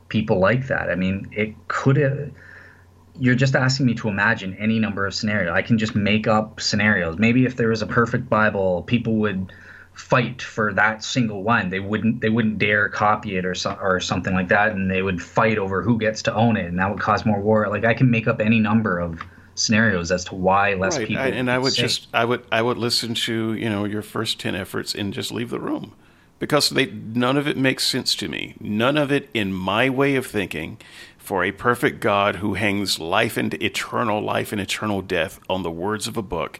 people 0.09 0.39
like 0.39 0.67
that. 0.67 0.91
I 0.91 0.95
mean, 0.95 1.29
it 1.33 1.55
could 1.69 1.97
have. 1.97 2.31
You're 3.19 3.35
just 3.35 3.55
asking 3.55 3.87
me 3.87 3.95
to 3.95 4.09
imagine 4.09 4.55
any 4.55 4.79
number 4.79 5.07
of 5.07 5.15
scenarios. 5.15 5.53
I 5.53 5.63
can 5.63 5.79
just 5.79 5.95
make 5.95 6.27
up 6.27 6.61
scenarios. 6.61 7.19
Maybe 7.19 7.45
if 7.45 7.57
there 7.57 7.69
was 7.69 7.83
a 7.83 7.87
perfect 7.87 8.29
Bible, 8.29 8.83
people 8.83 9.17
would 9.17 9.53
fight 9.95 10.41
for 10.41 10.73
that 10.75 11.05
single 11.05 11.43
one. 11.43 11.69
They 11.69 11.81
wouldn't 11.81 12.21
they 12.21 12.31
wouldn't 12.31 12.59
dare 12.59 12.89
copy 12.89 13.37
it 13.37 13.45
or 13.45 13.55
so, 13.55 13.77
or 13.81 14.01
something 14.01 14.35
like 14.35 14.49
that, 14.49 14.73
and 14.73 14.91
they 14.91 15.03
would 15.03 15.23
fight 15.23 15.59
over 15.59 15.83
who 15.83 15.99
gets 15.99 16.23
to 16.23 16.35
own 16.35 16.57
it, 16.57 16.67
and 16.67 16.79
that 16.79 16.91
would 16.91 17.01
cause 17.01 17.25
more 17.25 17.41
war. 17.41 17.69
Like 17.69 17.85
I 17.85 17.95
can 17.95 18.11
make 18.11 18.27
up 18.27 18.41
any 18.41 18.59
number 18.59 18.99
of 18.99 19.23
scenarios 19.55 20.11
as 20.11 20.25
to 20.25 20.35
why 20.35 20.75
less 20.75 20.97
right. 20.97 21.07
people. 21.07 21.23
I, 21.23 21.29
and 21.29 21.51
I 21.51 21.59
would 21.59 21.75
just 21.75 22.09
I 22.15 22.25
would 22.25 22.45
I 22.51 22.63
would 22.63 22.79
listen 22.79 23.15
to 23.15 23.55
you 23.55 23.69
know 23.69 23.85
your 23.85 24.03
first 24.03 24.41
ten 24.41 24.55
efforts 24.55 24.95
and 24.95 25.13
just 25.13 25.31
leave 25.31 25.51
the 25.51 25.61
room 25.61 25.95
because 26.41 26.71
they 26.71 26.87
none 26.87 27.37
of 27.37 27.47
it 27.47 27.57
makes 27.57 27.87
sense 27.87 28.17
to 28.17 28.29
me. 28.29 28.57
None 28.59 28.97
of 28.97 29.13
it 29.13 29.31
in 29.33 29.53
my 29.53 29.89
way 29.89 30.17
of 30.17 30.27
thinking 30.27 30.79
for 31.17 31.45
a 31.45 31.53
perfect 31.53 32.01
God 32.01 32.37
who 32.37 32.55
hangs 32.55 32.99
life 32.99 33.37
and 33.37 33.55
eternal 33.63 34.21
life 34.21 34.51
and 34.51 34.61
eternal 34.61 35.03
death 35.03 35.39
on 35.49 35.63
the 35.63 35.71
words 35.71 36.09
of 36.09 36.17
a 36.17 36.23
book. 36.23 36.59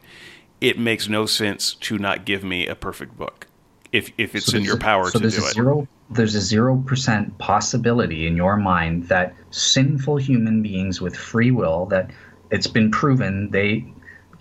It 0.61 0.79
makes 0.79 1.09
no 1.09 1.25
sense 1.25 1.73
to 1.73 1.97
not 1.97 2.23
give 2.23 2.43
me 2.43 2.67
a 2.67 2.75
perfect 2.75 3.17
book 3.17 3.47
if 3.91 4.11
if 4.17 4.35
it's 4.35 4.45
so 4.45 4.57
in 4.57 4.63
your 4.63 4.77
power 4.77 5.09
so 5.09 5.19
to 5.19 5.29
do 5.29 5.45
it. 5.45 5.53
Zero, 5.53 5.87
there's 6.09 6.35
a 6.35 6.41
zero 6.41 6.77
percent 6.85 7.37
possibility 7.39 8.27
in 8.27 8.37
your 8.37 8.55
mind 8.57 9.07
that 9.09 9.35
sinful 9.49 10.17
human 10.17 10.61
beings 10.61 11.01
with 11.01 11.15
free 11.15 11.51
will 11.51 11.87
that 11.87 12.11
it's 12.51 12.67
been 12.67 12.91
proven 12.91 13.49
they 13.49 13.85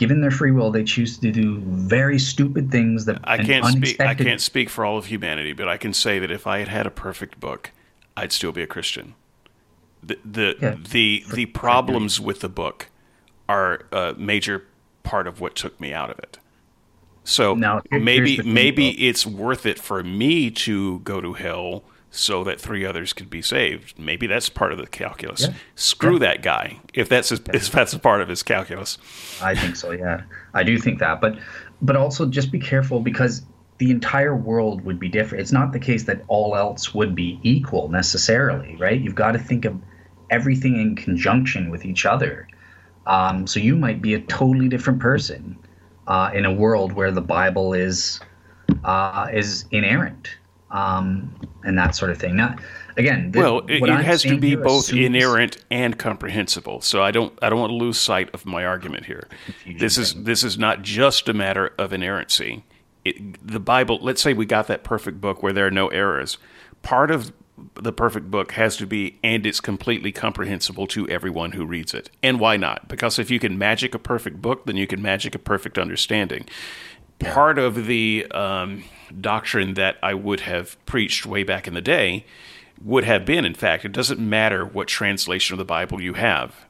given 0.01 0.23
their 0.23 0.31
free 0.31 0.51
will, 0.51 0.71
they 0.71 0.83
choose 0.83 1.19
to 1.19 1.31
do 1.31 1.59
very 1.61 2.19
stupid 2.19 2.71
things 2.71 3.05
that 3.05 3.21
I 3.23 3.37
can't 3.37 3.67
speak. 3.67 4.01
I 4.01 4.15
can't 4.15 4.41
speak 4.41 4.71
for 4.71 4.83
all 4.83 4.97
of 4.97 5.05
humanity, 5.05 5.53
but 5.53 5.69
I 5.69 5.77
can 5.77 5.93
say 5.93 6.19
that 6.19 6.31
if 6.31 6.47
I 6.47 6.61
had 6.61 6.69
had 6.69 6.87
a 6.87 6.91
perfect 6.91 7.39
book, 7.39 7.71
I'd 8.17 8.33
still 8.33 8.51
be 8.51 8.63
a 8.63 8.67
Christian. 8.67 9.15
The 10.03 10.19
the 10.25 10.57
yeah, 10.59 10.77
the, 10.91 11.21
for, 11.29 11.37
the 11.37 11.47
problems 11.47 12.19
with 12.19 12.41
the 12.41 12.49
book 12.49 12.89
are 13.47 13.85
a 13.93 14.15
major 14.15 14.65
part 15.03 15.27
of 15.27 15.39
what 15.39 15.55
took 15.55 15.79
me 15.79 15.93
out 15.93 16.09
of 16.09 16.19
it. 16.19 16.39
So 17.25 17.55
now, 17.55 17.83
maybe 17.91 18.41
maybe 18.43 19.07
it's 19.07 19.27
worth 19.27 19.67
it 19.67 19.79
for 19.79 20.03
me 20.03 20.51
to 20.51 21.01
go 21.01 21.21
to 21.21 21.35
hell 21.35 21.85
so 22.11 22.43
that 22.45 22.61
three 22.61 22.85
others 22.85 23.13
could 23.13 23.31
be 23.31 23.41
saved. 23.41 23.99
Maybe 23.99 24.27
that's 24.27 24.49
part 24.49 24.73
of 24.73 24.79
the 24.79 24.87
calculus. 24.87 25.43
Yeah. 25.43 25.55
Screw 25.77 26.15
yeah. 26.15 26.19
that 26.21 26.43
guy 26.43 26.79
if 26.93 27.09
that's 27.09 27.29
his, 27.29 27.41
if 27.53 27.71
that's 27.71 27.93
a 27.93 27.99
part 27.99 28.21
of 28.21 28.29
his 28.29 28.43
calculus. 28.43 28.99
I 29.41 29.55
think 29.55 29.77
so. 29.77 29.93
Yeah, 29.93 30.23
I 30.53 30.65
do 30.65 30.79
think 30.79 30.99
that. 30.99 31.21
But 31.21 31.39
but 31.81 31.97
also 31.97 32.27
just 32.27 32.51
be 32.51 32.59
careful 32.59 33.01
because 33.01 33.43
the 33.79 33.91
entire 33.91 34.37
world 34.37 34.85
would 34.85 34.99
be 34.99 35.09
different. 35.09 35.41
It's 35.41 35.53
not 35.53 35.73
the 35.73 35.79
case 35.79 36.05
that 36.05 36.23
all 36.29 36.55
else 36.55 36.93
would 36.95 37.15
be 37.15 37.41
equal 37.43 37.89
necessarily, 37.89 38.77
right? 38.77 39.01
You've 39.01 39.15
got 39.15 39.33
to 39.33 39.39
think 39.39 39.65
of 39.65 39.81
everything 40.29 40.79
in 40.79 40.97
conjunction 40.97 41.71
with 41.71 41.87
each 41.87 42.05
other. 42.05 42.47
Um, 43.07 43.47
so 43.47 43.59
you 43.59 43.77
might 43.77 44.03
be 44.03 44.15
a 44.15 44.21
totally 44.21 44.69
different 44.69 45.01
person 45.01 45.59
uh, 46.07 46.31
in 46.35 46.45
a 46.45 46.53
world 46.53 46.93
where 46.93 47.11
the 47.11 47.23
Bible 47.23 47.73
is 47.73 48.21
uh, 48.85 49.29
is 49.33 49.65
inerrant 49.71 50.37
um, 50.71 51.35
and 51.65 51.77
that 51.79 51.95
sort 51.95 52.11
of 52.11 52.19
thing. 52.19 52.37
Now, 52.37 52.57
again, 52.97 53.33
well, 53.35 53.59
it, 53.69 53.83
it 53.83 54.05
has 54.05 54.23
to 54.23 54.39
be 54.39 54.55
both 54.55 54.85
assumes... 54.85 55.07
inerrant 55.07 55.65
and 55.71 55.99
comprehensible. 55.99 56.81
So 56.81 57.03
I 57.03 57.11
don't 57.11 57.37
I 57.43 57.51
don't 57.51 57.61
want 57.61 57.71
to 57.71 57.77
lose 57.77 57.99
sight 57.99 58.31
of 58.33 58.47
my 58.47 58.65
argument 58.65 59.07
here. 59.07 59.29
This 59.79 59.99
is 59.99 60.15
this 60.15 60.45
is 60.45 60.59
not 60.59 60.83
just 60.83 61.29
a 61.29 61.35
matter 61.35 61.73
of 61.79 61.93
inerrancy. 61.93 62.65
It, 63.05 63.47
the 63.47 63.61
Bible. 63.61 63.99
Let's 64.01 64.23
say 64.23 64.33
we 64.33 64.47
got 64.47 64.67
that 64.69 64.85
perfect 64.85 65.21
book 65.21 65.43
where 65.43 65.53
there 65.53 65.67
are 65.67 65.71
no 65.71 65.89
errors. 65.89 66.39
Part 66.83 67.11
of 67.11 67.33
the 67.75 67.93
perfect 67.93 68.31
book 68.31 68.53
has 68.53 68.77
to 68.79 68.87
be, 68.87 69.19
and 69.23 69.45
it's 69.47 69.61
completely 69.61 70.13
comprehensible 70.13 70.87
to 70.87 71.07
everyone 71.09 71.53
who 71.53 71.67
reads 71.67 71.93
it. 71.93 72.11
And 72.23 72.41
why 72.41 72.57
not? 72.57 72.89
Because 72.89 73.19
if 73.19 73.31
you 73.31 73.39
can 73.39 73.59
magic 73.59 73.95
a 73.95 73.99
perfect 73.99 74.41
book, 74.41 74.65
then 74.65 74.77
you 74.77 74.87
can 74.87 75.03
magic 75.03 75.35
a 75.35 75.39
perfect 75.39 75.79
understanding. 75.79 76.47
Part 77.19 77.59
of 77.59 77.87
the 77.87 78.27
um, 78.31 78.85
doctrine 79.19 79.75
that 79.75 79.97
I 80.03 80.15
would 80.15 80.41
have 80.41 80.77
preached 80.87 81.27
way 81.27 81.43
back 81.43 81.67
in 81.67 81.75
the 81.75 81.81
day 81.81 82.25
would 82.83 83.05
have 83.05 83.25
been, 83.25 83.45
in 83.45 83.55
fact, 83.55 83.85
it 83.85 83.93
doesn't 83.93 84.21
matter 84.21 84.65
what 84.65 84.89
translation 84.89 85.55
of 85.55 85.59
the 85.59 85.65
Bible 85.65 86.01
you 86.01 86.15
have. 86.15 86.67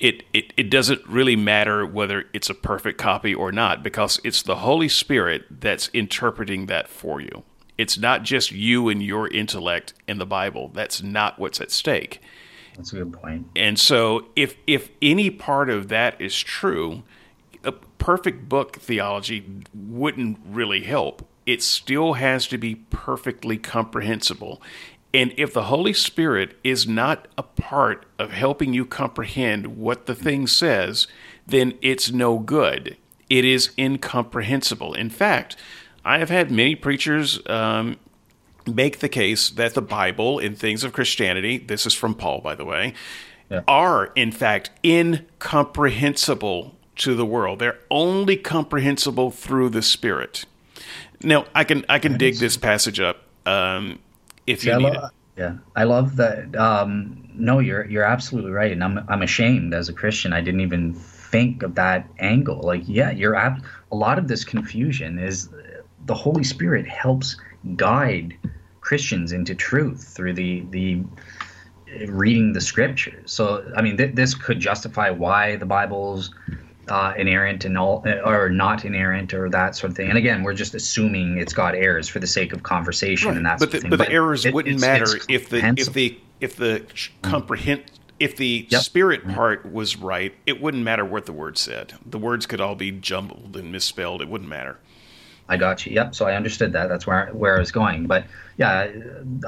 it, 0.00 0.22
it, 0.32 0.52
it 0.56 0.70
doesn't 0.70 1.06
really 1.06 1.36
matter 1.36 1.84
whether 1.84 2.24
it's 2.32 2.48
a 2.48 2.54
perfect 2.54 2.98
copy 2.98 3.34
or 3.34 3.52
not 3.52 3.82
because 3.82 4.18
it's 4.24 4.42
the 4.42 4.56
Holy 4.56 4.88
Spirit 4.88 5.44
that's 5.60 5.88
interpreting 5.92 6.66
that 6.66 6.88
for 6.88 7.20
you. 7.20 7.44
It's 7.76 7.98
not 7.98 8.24
just 8.24 8.50
you 8.50 8.88
and 8.88 9.02
your 9.02 9.28
intellect 9.28 9.92
in 10.08 10.18
the 10.18 10.26
Bible. 10.26 10.70
That's 10.72 11.02
not 11.02 11.38
what's 11.38 11.60
at 11.60 11.70
stake. 11.70 12.20
That's 12.76 12.92
a 12.92 12.96
good 12.96 13.12
point. 13.12 13.46
And 13.54 13.78
so 13.78 14.28
if 14.36 14.56
if 14.66 14.90
any 15.02 15.28
part 15.30 15.68
of 15.68 15.88
that 15.88 16.18
is 16.20 16.38
true, 16.38 17.02
a 17.62 17.72
perfect 17.72 18.48
book 18.48 18.76
theology 18.76 19.44
wouldn't 19.74 20.38
really 20.46 20.82
help. 20.82 21.26
It 21.50 21.64
still 21.64 22.12
has 22.12 22.46
to 22.46 22.58
be 22.58 22.76
perfectly 22.76 23.58
comprehensible. 23.58 24.62
And 25.12 25.34
if 25.36 25.52
the 25.52 25.64
Holy 25.64 25.92
Spirit 25.92 26.56
is 26.62 26.86
not 26.86 27.26
a 27.36 27.42
part 27.42 28.06
of 28.20 28.30
helping 28.30 28.72
you 28.72 28.84
comprehend 28.86 29.76
what 29.76 30.06
the 30.06 30.14
thing 30.14 30.46
says, 30.46 31.08
then 31.44 31.76
it's 31.82 32.12
no 32.12 32.38
good. 32.38 32.96
It 33.28 33.44
is 33.44 33.72
incomprehensible. 33.76 34.94
In 34.94 35.10
fact, 35.10 35.56
I 36.04 36.18
have 36.18 36.30
had 36.30 36.52
many 36.52 36.76
preachers 36.76 37.40
um, 37.48 37.96
make 38.64 39.00
the 39.00 39.08
case 39.08 39.50
that 39.50 39.74
the 39.74 39.82
Bible 39.82 40.38
and 40.38 40.56
things 40.56 40.84
of 40.84 40.92
Christianity, 40.92 41.58
this 41.58 41.84
is 41.84 41.94
from 41.94 42.14
Paul, 42.14 42.42
by 42.42 42.54
the 42.54 42.64
way, 42.64 42.94
yeah. 43.50 43.62
are 43.66 44.12
in 44.14 44.30
fact 44.30 44.70
incomprehensible 44.84 46.76
to 46.94 47.16
the 47.16 47.26
world. 47.26 47.58
They're 47.58 47.80
only 47.90 48.36
comprehensible 48.36 49.32
through 49.32 49.70
the 49.70 49.82
Spirit. 49.82 50.44
Now, 51.22 51.46
I 51.54 51.64
can 51.64 51.84
I 51.88 51.98
can 51.98 52.16
dig 52.16 52.36
this 52.36 52.56
passage 52.56 53.00
up. 53.00 53.22
Um, 53.46 53.98
if 54.46 54.64
you 54.64 54.76
need 54.76 54.94
it. 54.94 55.00
Yeah, 55.36 55.56
I 55.76 55.84
love 55.84 56.16
that. 56.16 56.54
Um, 56.56 57.28
no, 57.34 57.60
you're 57.60 57.86
you're 57.86 58.04
absolutely 58.04 58.50
right, 58.50 58.72
and 58.72 58.82
I'm 58.82 59.04
I'm 59.08 59.22
ashamed 59.22 59.72
as 59.74 59.88
a 59.88 59.92
Christian. 59.92 60.32
I 60.32 60.40
didn't 60.40 60.60
even 60.60 60.94
think 60.94 61.62
of 61.62 61.74
that 61.76 62.06
angle. 62.18 62.60
Like, 62.60 62.82
yeah, 62.86 63.10
you're 63.10 63.36
ab- 63.36 63.64
a 63.92 63.96
lot 63.96 64.18
of 64.18 64.28
this 64.28 64.44
confusion 64.44 65.18
is 65.18 65.48
the 66.06 66.14
Holy 66.14 66.44
Spirit 66.44 66.86
helps 66.86 67.36
guide 67.76 68.36
Christians 68.80 69.32
into 69.32 69.54
truth 69.54 70.12
through 70.14 70.34
the 70.34 70.64
the 70.70 71.02
reading 72.08 72.52
the 72.52 72.60
scriptures. 72.60 73.32
So, 73.32 73.64
I 73.76 73.82
mean, 73.82 73.96
th- 73.96 74.14
this 74.14 74.34
could 74.34 74.60
justify 74.60 75.10
why 75.10 75.56
the 75.56 75.66
Bible's 75.66 76.32
uh, 76.88 77.14
inerrant 77.16 77.64
and 77.64 77.78
all, 77.78 78.04
or 78.24 78.48
not 78.48 78.84
inerrant 78.84 79.32
or 79.34 79.48
that 79.50 79.76
sort 79.76 79.90
of 79.90 79.96
thing. 79.96 80.08
And 80.08 80.18
again, 80.18 80.42
we're 80.42 80.54
just 80.54 80.74
assuming 80.74 81.38
it's 81.38 81.52
got 81.52 81.74
errors 81.74 82.08
for 82.08 82.18
the 82.18 82.26
sake 82.26 82.52
of 82.52 82.62
conversation 82.62 83.28
right. 83.28 83.36
and 83.36 83.46
that. 83.46 83.58
But 83.58 83.72
the, 83.72 83.80
but, 83.82 83.90
but 83.90 83.98
the 83.98 84.10
errors 84.10 84.44
it, 84.46 84.54
wouldn't 84.54 84.74
it's, 84.74 84.82
matter 84.82 85.16
it's 85.16 85.26
if 85.28 85.48
the 85.48 85.64
if 85.76 85.92
the 85.92 86.18
if 86.40 86.56
the 86.56 86.84
comprehend 87.22 87.84
if 88.18 88.36
the 88.36 88.66
yep. 88.68 88.82
spirit 88.82 89.26
part 89.26 89.70
was 89.72 89.96
right, 89.96 90.34
it 90.46 90.60
wouldn't 90.60 90.84
matter 90.84 91.04
what 91.04 91.26
the 91.26 91.32
words 91.32 91.60
said. 91.60 91.94
The 92.04 92.18
words 92.18 92.44
could 92.46 92.60
all 92.60 92.74
be 92.74 92.90
jumbled 92.92 93.56
and 93.56 93.72
misspelled. 93.72 94.20
It 94.20 94.28
wouldn't 94.28 94.50
matter. 94.50 94.78
I 95.48 95.56
got 95.56 95.84
you. 95.84 95.92
Yep. 95.94 96.14
So 96.14 96.26
I 96.26 96.34
understood 96.34 96.72
that. 96.74 96.88
That's 96.88 97.06
where 97.06 97.26
where 97.32 97.56
I 97.56 97.58
was 97.58 97.72
going. 97.72 98.06
But 98.06 98.26
yeah, 98.56 98.88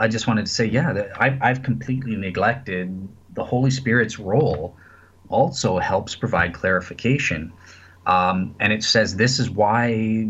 I 0.00 0.08
just 0.08 0.26
wanted 0.26 0.46
to 0.46 0.52
say, 0.52 0.66
yeah, 0.66 1.08
I, 1.16 1.38
I've 1.40 1.62
completely 1.62 2.16
neglected 2.16 3.08
the 3.34 3.44
Holy 3.44 3.70
Spirit's 3.70 4.18
role 4.18 4.76
also 5.32 5.78
helps 5.78 6.14
provide 6.14 6.54
clarification. 6.54 7.52
Um, 8.06 8.54
and 8.58 8.72
it 8.72 8.82
says 8.82 9.16
this 9.16 9.38
is 9.38 9.48
why 9.48 10.28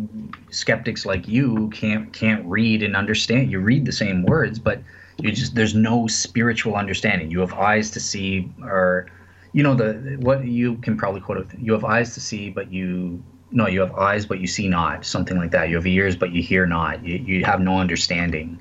skeptics 0.50 1.06
like 1.06 1.26
you 1.26 1.70
can't 1.70 2.12
can't 2.12 2.44
read 2.46 2.82
and 2.82 2.94
understand. 2.94 3.50
You 3.50 3.60
read 3.60 3.86
the 3.86 3.92
same 3.92 4.24
words, 4.24 4.58
but 4.58 4.82
you 5.18 5.32
just 5.32 5.54
there's 5.54 5.74
no 5.74 6.06
spiritual 6.06 6.74
understanding. 6.74 7.30
You 7.30 7.40
have 7.40 7.54
eyes 7.54 7.90
to 7.92 8.00
see, 8.00 8.52
or 8.62 9.06
you 9.52 9.62
know 9.62 9.74
the 9.74 10.18
what 10.20 10.44
you 10.44 10.76
can 10.76 10.96
probably 10.96 11.20
quote 11.22 11.38
it. 11.38 11.58
You 11.58 11.72
have 11.72 11.84
eyes 11.84 12.14
to 12.14 12.20
see, 12.20 12.50
but 12.50 12.70
you 12.70 13.22
no, 13.50 13.66
you 13.66 13.80
have 13.80 13.94
eyes 13.94 14.26
but 14.26 14.38
you 14.38 14.46
see 14.46 14.68
not. 14.68 15.06
Something 15.06 15.38
like 15.38 15.52
that. 15.52 15.70
You 15.70 15.76
have 15.76 15.86
ears 15.86 16.14
but 16.14 16.32
you 16.32 16.42
hear 16.42 16.66
not. 16.66 17.04
You 17.04 17.16
you 17.16 17.44
have 17.44 17.60
no 17.60 17.78
understanding. 17.78 18.60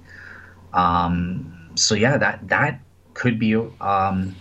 Um, 0.74 1.72
so 1.76 1.96
yeah, 1.96 2.18
that 2.18 2.48
that 2.48 2.80
could 3.14 3.40
be 3.40 3.56
um, 3.56 4.36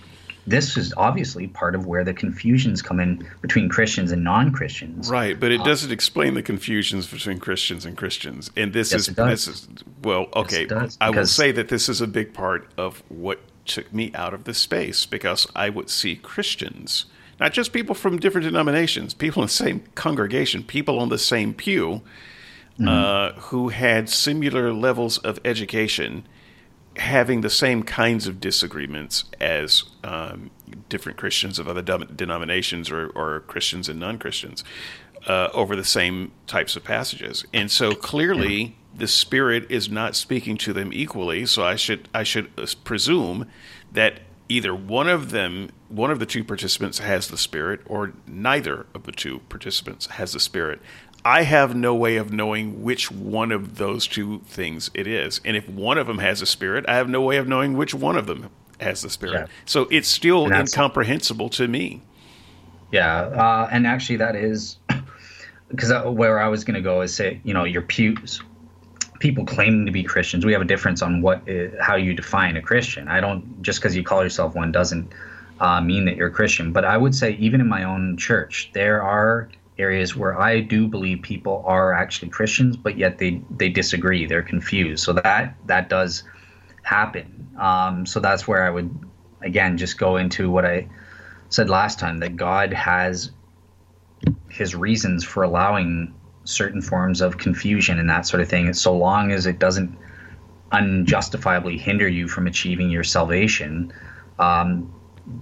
this 0.47 0.77
is 0.77 0.93
obviously 0.97 1.47
part 1.47 1.75
of 1.75 1.87
where 1.87 2.05
the 2.05 2.15
confusions 2.15 2.83
come 2.83 3.01
in 3.01 3.27
between 3.41 3.69
Christians 3.69 4.13
and 4.13 4.25
non-Christians. 4.25 5.11
Right, 5.11 5.39
but 5.39 5.53
it 5.53 5.61
uh, 5.61 5.65
doesn't 5.65 5.93
explain 5.93 6.35
the 6.35 6.43
confusions 6.43 7.07
between 7.07 7.39
Christians 7.39 7.85
and 7.85 7.97
Christians. 7.97 8.51
And 8.57 8.73
this 8.73 8.93
yes, 8.93 9.09
is 9.09 9.15
this 9.15 9.49
is 9.49 9.69
well, 10.03 10.29
okay. 10.35 10.67
Yes, 10.69 10.97
I 11.01 11.11
will 11.11 11.27
say 11.27 11.53
that 11.53 11.69
this 11.69 11.89
is 11.89 12.01
a 12.01 12.07
big 12.07 12.33
part 12.33 12.69
of 12.77 13.03
what 13.09 13.41
took 13.67 13.93
me 13.93 14.11
out 14.15 14.35
of 14.35 14.45
this 14.45 14.59
space 14.59 15.07
because 15.07 15.47
I 15.55 15.69
would 15.69 15.91
see 15.91 16.17
Christians, 16.17 17.07
not 17.39 17.53
just 17.53 17.73
people 17.73 17.95
from 17.95 18.19
different 18.19 18.45
denominations, 18.45 19.15
people 19.15 19.43
in 19.43 19.47
the 19.47 19.53
same 19.53 19.85
congregation, 19.95 20.65
people 20.65 20.99
on 20.99 21.09
the 21.09 21.19
same 21.19 21.55
pew, 21.55 22.03
mm-hmm. 22.79 22.89
uh, 22.89 23.33
who 23.43 23.69
had 23.69 24.09
similar 24.09 24.73
levels 24.73 25.19
of 25.19 25.39
education 25.45 26.27
having 27.01 27.41
the 27.41 27.51
same 27.51 27.83
kinds 27.83 28.27
of 28.27 28.41
disagreements 28.41 29.25
as 29.41 29.85
um, 30.05 30.51
different 30.91 31.17
Christians 31.17 31.59
of 31.59 31.67
other 31.67 31.81
denominations 31.83 32.91
or, 32.91 33.09
or 33.09 33.41
Christians 33.41 33.89
and 33.89 33.99
non 33.99 34.19
Christians 34.19 34.63
uh, 35.27 35.49
over 35.55 35.75
the 35.75 35.85
same 35.85 36.33
types 36.47 36.77
of 36.77 36.85
passages. 36.85 37.47
And 37.55 37.71
so 37.71 37.95
clearly, 37.95 38.77
the 38.95 39.09
Spirit 39.09 39.71
is 39.71 39.89
not 39.89 40.15
speaking 40.15 40.59
to 40.59 40.75
them 40.75 40.93
equally. 40.93 41.47
So 41.47 41.65
I 41.65 41.77
should 41.77 42.07
I 42.13 42.23
should 42.23 42.51
presume 42.85 43.47
that 43.91 44.21
either 44.51 44.75
one 44.75 45.09
of 45.09 45.31
them, 45.31 45.71
one 45.89 46.11
of 46.11 46.19
the 46.19 46.27
two 46.27 46.45
participants 46.45 46.99
has 46.99 47.29
the 47.29 47.39
Spirit, 47.39 47.81
or 47.87 48.13
neither 48.27 48.87
of 48.95 49.05
the 49.05 49.13
two 49.13 49.39
participants 49.49 50.07
has 50.07 50.35
the 50.35 50.41
Spirit. 50.41 50.83
I 51.25 51.43
have 51.43 51.75
no 51.75 51.95
way 51.95 52.17
of 52.17 52.33
knowing 52.33 52.83
which 52.83 53.11
one 53.11 53.53
of 53.53 53.77
those 53.77 54.07
two 54.07 54.41
things 54.47 54.91
it 54.95 55.07
is. 55.07 55.41
And 55.45 55.57
if 55.57 55.69
one 55.69 55.99
of 55.99 56.07
them 56.07 56.19
has 56.19 56.41
a 56.41 56.47
spirit, 56.47 56.85
I 56.89 56.95
have 56.97 57.09
no 57.09 57.21
way 57.21 57.37
of 57.37 57.47
knowing 57.47 57.77
which 57.77 57.93
one 57.95 58.17
of 58.17 58.27
them 58.27 58.51
has 58.81 59.03
the 59.03 59.11
spirit. 59.11 59.35
Yeah. 59.35 59.47
So 59.67 59.87
it's 59.91 60.09
still 60.09 60.51
incomprehensible 60.51 61.51
to 61.51 61.69
me. 61.69 62.03
Yeah. 62.91 63.21
Uh, 63.21 63.69
and 63.71 63.87
actually, 63.87 64.17
that 64.17 64.35
is 64.35 64.77
because 65.69 65.93
where 66.15 66.41
I 66.41 66.49
was 66.49 66.65
going 66.65 66.75
to 66.75 66.81
go 66.81 67.03
is 67.03 67.15
say, 67.15 67.41
you 67.45 67.53
know, 67.53 67.65
your 67.65 67.83
pews, 67.83 68.43
people 69.19 69.45
claiming 69.45 69.85
to 69.85 69.93
be 69.93 70.03
Christians, 70.03 70.47
we 70.47 70.53
have 70.53 70.63
a 70.63 70.67
difference 70.67 71.03
on 71.03 71.21
what, 71.21 71.43
is, 71.47 71.75
uh, 71.75 71.83
how 71.83 71.97
you 71.97 72.15
define 72.15 72.57
a 72.57 72.63
Christian. 72.63 73.09
I 73.09 73.21
don't, 73.21 73.63
just 73.63 73.81
because 73.81 73.95
you 73.95 74.03
call 74.03 74.23
yourself 74.23 74.55
one 74.55 74.73
doesn't 74.73 75.13
uh, 75.61 75.83
mean 75.83 76.07
that 76.07 76.17
you're 76.17 76.29
a 76.29 76.33
Christian. 76.33 76.73
But 76.73 76.87
I 76.87 76.97
would 76.97 77.15
say, 77.15 77.33
even 77.33 77.61
in 77.61 77.69
my 77.69 77.85
own 77.85 78.17
church, 78.17 78.71
there 78.73 79.03
are 79.03 79.51
areas 79.81 80.17
where 80.17 80.41
I 80.41 80.61
do 80.61 80.87
believe 80.87 81.23
people 81.23 81.63
are 81.67 81.93
actually 81.93 82.29
Christians, 82.29 82.77
but 82.77 82.97
yet 82.99 83.19
they 83.19 83.43
they 83.51 83.69
disagree. 83.69 84.27
They're 84.27 84.43
confused. 84.43 85.05
So 85.05 85.13
that 85.15 85.55
that 85.67 85.89
does 85.89 86.25
happen. 86.83 87.49
Um, 87.59 88.07
so 88.07 88.21
that's 88.21 88.47
where 88.47 88.65
I 88.65 88.71
would 88.71 88.91
again 89.43 89.77
just 89.77 89.99
go 89.99 90.17
into 90.17 90.51
what 90.51 90.65
I 90.65 90.89
said 91.49 91.69
last 91.69 91.99
time 91.99 92.19
that 92.19 92.37
God 92.37 92.73
has 92.73 93.31
His 94.49 94.75
reasons 94.75 95.25
for 95.25 95.43
allowing 95.43 96.15
certain 96.45 96.83
forms 96.83 97.21
of 97.21 97.39
confusion 97.39 97.99
and 97.99 98.09
that 98.09 98.27
sort 98.27 98.41
of 98.41 98.49
thing. 98.49 98.73
So 98.73 98.97
long 98.97 99.33
as 99.33 99.47
it 99.47 99.59
doesn't 99.59 99.97
unjustifiably 100.73 101.79
hinder 101.79 102.09
you 102.09 102.29
from 102.29 102.47
achieving 102.47 102.91
your 102.91 103.05
salvation. 103.05 103.93
Um, 104.39 104.93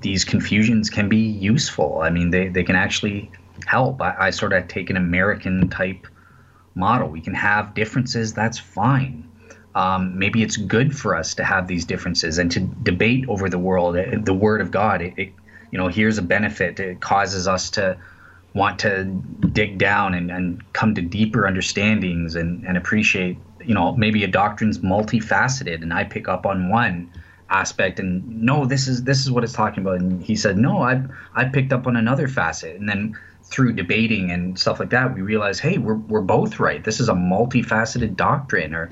these 0.00 0.24
confusions 0.24 0.90
can 0.90 1.08
be 1.08 1.18
useful. 1.18 2.00
I 2.02 2.10
mean, 2.10 2.30
they, 2.30 2.48
they 2.48 2.64
can 2.64 2.76
actually 2.76 3.30
help. 3.68 4.00
I, 4.00 4.14
I 4.18 4.30
sort 4.30 4.52
of 4.52 4.66
take 4.68 4.90
an 4.90 4.96
American 4.96 5.68
type 5.68 6.06
model. 6.74 7.08
We 7.08 7.20
can 7.20 7.34
have 7.34 7.74
differences, 7.74 8.32
that's 8.32 8.58
fine. 8.58 9.28
Um, 9.74 10.18
maybe 10.18 10.42
it's 10.42 10.56
good 10.56 10.96
for 10.96 11.14
us 11.14 11.34
to 11.34 11.44
have 11.44 11.68
these 11.68 11.84
differences 11.84 12.38
and 12.38 12.50
to 12.52 12.60
debate 12.60 13.28
over 13.28 13.48
the 13.48 13.58
world, 13.58 13.96
uh, 13.96 14.04
the 14.22 14.34
Word 14.34 14.60
of 14.60 14.70
God. 14.70 15.02
It, 15.02 15.14
it, 15.16 15.32
you 15.70 15.78
know, 15.78 15.88
here's 15.88 16.18
a 16.18 16.22
benefit. 16.22 16.80
It 16.80 17.00
causes 17.00 17.46
us 17.46 17.70
to 17.70 17.98
want 18.54 18.78
to 18.80 19.04
dig 19.52 19.78
down 19.78 20.14
and, 20.14 20.30
and 20.30 20.72
come 20.72 20.94
to 20.94 21.02
deeper 21.02 21.46
understandings 21.46 22.34
and, 22.34 22.64
and 22.66 22.76
appreciate. 22.76 23.36
You 23.64 23.74
know, 23.74 23.94
maybe 23.96 24.24
a 24.24 24.28
doctrine's 24.28 24.78
multifaceted, 24.78 25.82
and 25.82 25.92
I 25.92 26.04
pick 26.04 26.26
up 26.26 26.46
on 26.46 26.70
one 26.70 27.12
aspect 27.50 27.98
and 27.98 28.26
no 28.42 28.66
this 28.66 28.86
is 28.86 29.04
this 29.04 29.20
is 29.20 29.30
what 29.30 29.42
it's 29.42 29.54
talking 29.54 29.82
about 29.82 29.98
and 29.98 30.22
he 30.22 30.36
said 30.36 30.58
no 30.58 30.82
i 30.82 31.02
i 31.34 31.46
picked 31.46 31.72
up 31.72 31.86
on 31.86 31.96
another 31.96 32.28
facet 32.28 32.76
and 32.76 32.86
then 32.86 33.16
through 33.50 33.72
debating 33.72 34.30
and 34.30 34.58
stuff 34.58 34.78
like 34.78 34.90
that, 34.90 35.14
we 35.14 35.22
realize, 35.22 35.58
hey, 35.58 35.78
we're 35.78 35.94
we're 35.94 36.20
both 36.20 36.60
right. 36.60 36.84
This 36.84 37.00
is 37.00 37.08
a 37.08 37.14
multifaceted 37.14 38.16
doctrine, 38.16 38.74
or 38.74 38.90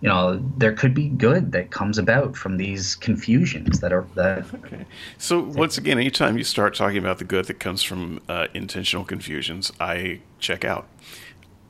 you 0.00 0.08
know, 0.08 0.42
there 0.56 0.72
could 0.72 0.94
be 0.94 1.08
good 1.08 1.52
that 1.52 1.70
comes 1.70 1.98
about 1.98 2.34
from 2.36 2.56
these 2.56 2.94
confusions 2.94 3.80
that 3.80 3.92
are 3.92 4.06
that. 4.14 4.46
Okay. 4.54 4.86
So 5.18 5.40
once 5.40 5.76
again, 5.78 5.98
anytime 5.98 6.38
you 6.38 6.44
start 6.44 6.74
talking 6.74 6.98
about 6.98 7.18
the 7.18 7.24
good 7.24 7.46
that 7.46 7.60
comes 7.60 7.82
from 7.82 8.20
uh, 8.28 8.46
intentional 8.54 9.04
confusions, 9.04 9.72
I 9.78 10.20
check 10.38 10.64
out. 10.64 10.86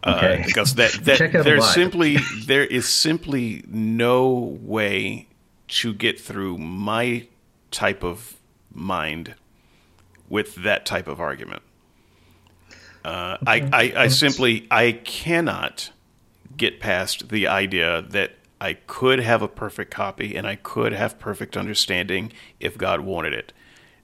Uh, 0.05 0.15
okay. 0.17 0.43
Because 0.47 0.75
that, 0.77 0.93
that 1.05 1.33
there's 1.45 1.69
simply 1.69 2.19
there 2.47 2.65
is 2.65 2.89
simply 2.89 3.65
no 3.69 4.59
way 4.63 5.27
to 5.69 5.93
get 5.93 6.21
through 6.21 6.59
my 6.59 7.27
type 7.71 8.05
of 8.05 8.37
mind 8.73 9.35
with 10.29 10.55
that 10.57 10.87
type 10.87 11.09
of 11.09 11.21
argument. 11.21 11.63
Uh, 13.05 13.39
I, 13.47 13.69
I, 13.73 13.93
I 13.97 14.09
simply 14.09 14.67
I 14.71 14.93
cannot 14.93 15.91
get 16.57 16.81
past 16.81 17.31
the 17.31 17.47
idea 17.47 18.03
that 18.03 18.33
I 18.61 18.75
could 18.75 19.21
have 19.21 19.41
a 19.41 19.49
perfect 19.49 19.91
copy 19.91 20.37
and 20.37 20.47
I 20.47 20.57
could 20.57 20.93
have 20.93 21.19
perfect 21.19 21.57
understanding 21.57 22.33
if 22.59 22.77
God 22.77 23.01
wanted 23.01 23.33
it. 23.33 23.53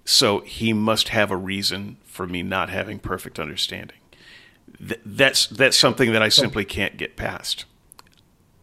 So 0.04 0.40
he 0.40 0.72
must 0.72 1.08
have 1.10 1.30
a 1.30 1.36
reason 1.36 1.98
for 2.04 2.26
me 2.26 2.42
not 2.42 2.70
having 2.70 2.98
perfect 2.98 3.38
understanding. 3.38 3.98
Th- 4.78 5.00
that's 5.04 5.46
that's 5.48 5.76
something 5.76 6.12
that 6.12 6.22
I 6.22 6.28
simply 6.28 6.64
can't 6.64 6.96
get 6.96 7.16
past. 7.16 7.64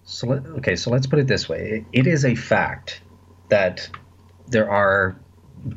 So 0.06 0.28
let, 0.28 0.46
okay, 0.46 0.76
so 0.76 0.90
let's 0.90 1.08
put 1.08 1.20
it 1.20 1.28
this 1.28 1.48
way: 1.48 1.86
it 1.92 2.08
is 2.08 2.26
a 2.26 2.36
fact 2.36 3.02
that 3.50 3.88
there 4.48 4.70
are 4.70 5.18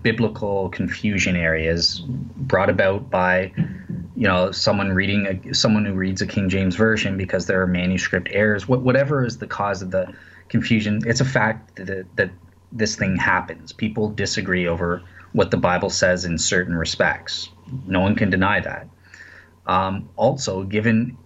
biblical 0.02 0.68
confusion 0.70 1.36
areas 1.36 2.00
brought 2.00 2.70
about 2.70 3.08
by 3.10 3.52
you 4.16 4.26
know 4.26 4.50
someone 4.50 4.92
reading 4.92 5.26
a, 5.26 5.54
someone 5.54 5.84
who 5.84 5.94
reads 5.94 6.20
a 6.22 6.26
King 6.26 6.48
James 6.48 6.74
version 6.74 7.16
because 7.16 7.46
there 7.46 7.60
are 7.62 7.66
manuscript 7.66 8.28
errors. 8.30 8.66
What, 8.66 8.82
whatever 8.82 9.24
is 9.24 9.38
the 9.38 9.46
cause 9.46 9.82
of 9.82 9.90
the 9.90 10.12
confusion 10.48 11.02
it's 11.06 11.20
a 11.20 11.24
fact 11.24 11.76
that, 11.76 12.06
that 12.16 12.30
this 12.72 12.96
thing 12.96 13.16
happens. 13.16 13.72
People 13.72 14.10
disagree 14.10 14.66
over 14.66 15.02
what 15.32 15.50
the 15.50 15.56
Bible 15.56 15.90
says 15.90 16.24
in 16.24 16.38
certain 16.38 16.74
respects. 16.74 17.48
No 17.86 18.00
one 18.00 18.14
can 18.14 18.30
deny 18.30 18.60
that. 18.60 18.88
Um, 19.66 20.08
also 20.16 20.62
given 20.62 21.16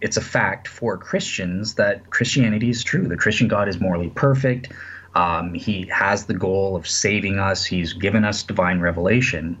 it's 0.00 0.16
a 0.16 0.22
fact 0.22 0.66
for 0.66 0.96
Christians 0.96 1.74
that 1.74 2.10
Christianity 2.10 2.70
is 2.70 2.82
true. 2.82 3.06
The 3.06 3.16
Christian 3.16 3.48
God 3.48 3.68
is 3.68 3.80
morally 3.80 4.10
perfect 4.10 4.72
um, 5.14 5.54
he 5.54 5.86
has 5.86 6.26
the 6.26 6.34
goal 6.34 6.76
of 6.76 6.86
saving 6.88 7.38
us. 7.38 7.64
He's 7.64 7.92
given 7.92 8.24
us 8.24 8.42
divine 8.42 8.80
revelation. 8.80 9.58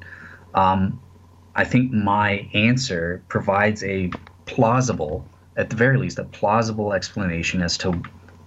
Um, 0.54 1.00
I 1.54 1.64
think 1.64 1.92
my 1.92 2.48
answer 2.54 3.22
provides 3.28 3.82
a 3.82 4.10
plausible, 4.46 5.26
at 5.56 5.70
the 5.70 5.76
very 5.76 5.98
least, 5.98 6.18
a 6.18 6.24
plausible 6.24 6.92
explanation 6.92 7.62
as 7.62 7.76
to 7.78 8.00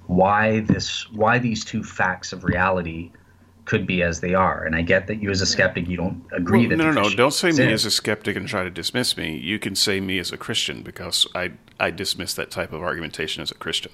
why 0.07 0.61
this, 0.61 1.09
why 1.11 1.39
these 1.39 1.65
two 1.65 1.83
facts 1.83 2.33
of 2.33 2.43
reality 2.43 3.11
could 3.65 3.87
be 3.87 4.01
as 4.01 4.19
they 4.19 4.33
are. 4.33 4.63
And 4.63 4.75
I 4.75 4.81
get 4.81 5.07
that 5.07 5.21
you, 5.21 5.29
as 5.29 5.41
a 5.41 5.45
skeptic, 5.45 5.87
you 5.87 5.97
don't 5.97 6.23
agree 6.31 6.67
well, 6.67 6.69
that. 6.69 6.75
No, 6.77 6.91
no, 6.91 7.03
no. 7.03 7.15
Don't 7.15 7.33
say 7.33 7.51
me 7.51 7.71
as 7.71 7.85
a 7.85 7.91
skeptic 7.91 8.35
and 8.35 8.47
try 8.47 8.63
to 8.63 8.69
dismiss 8.69 9.15
me. 9.17 9.37
You 9.37 9.59
can 9.59 9.75
say 9.75 9.99
me 9.99 10.19
as 10.19 10.31
a 10.31 10.37
Christian 10.37 10.83
because 10.83 11.27
I 11.35 11.51
I 11.79 11.91
dismiss 11.91 12.33
that 12.35 12.51
type 12.51 12.71
of 12.73 12.81
argumentation 12.81 13.41
as 13.41 13.51
a 13.51 13.55
Christian. 13.55 13.91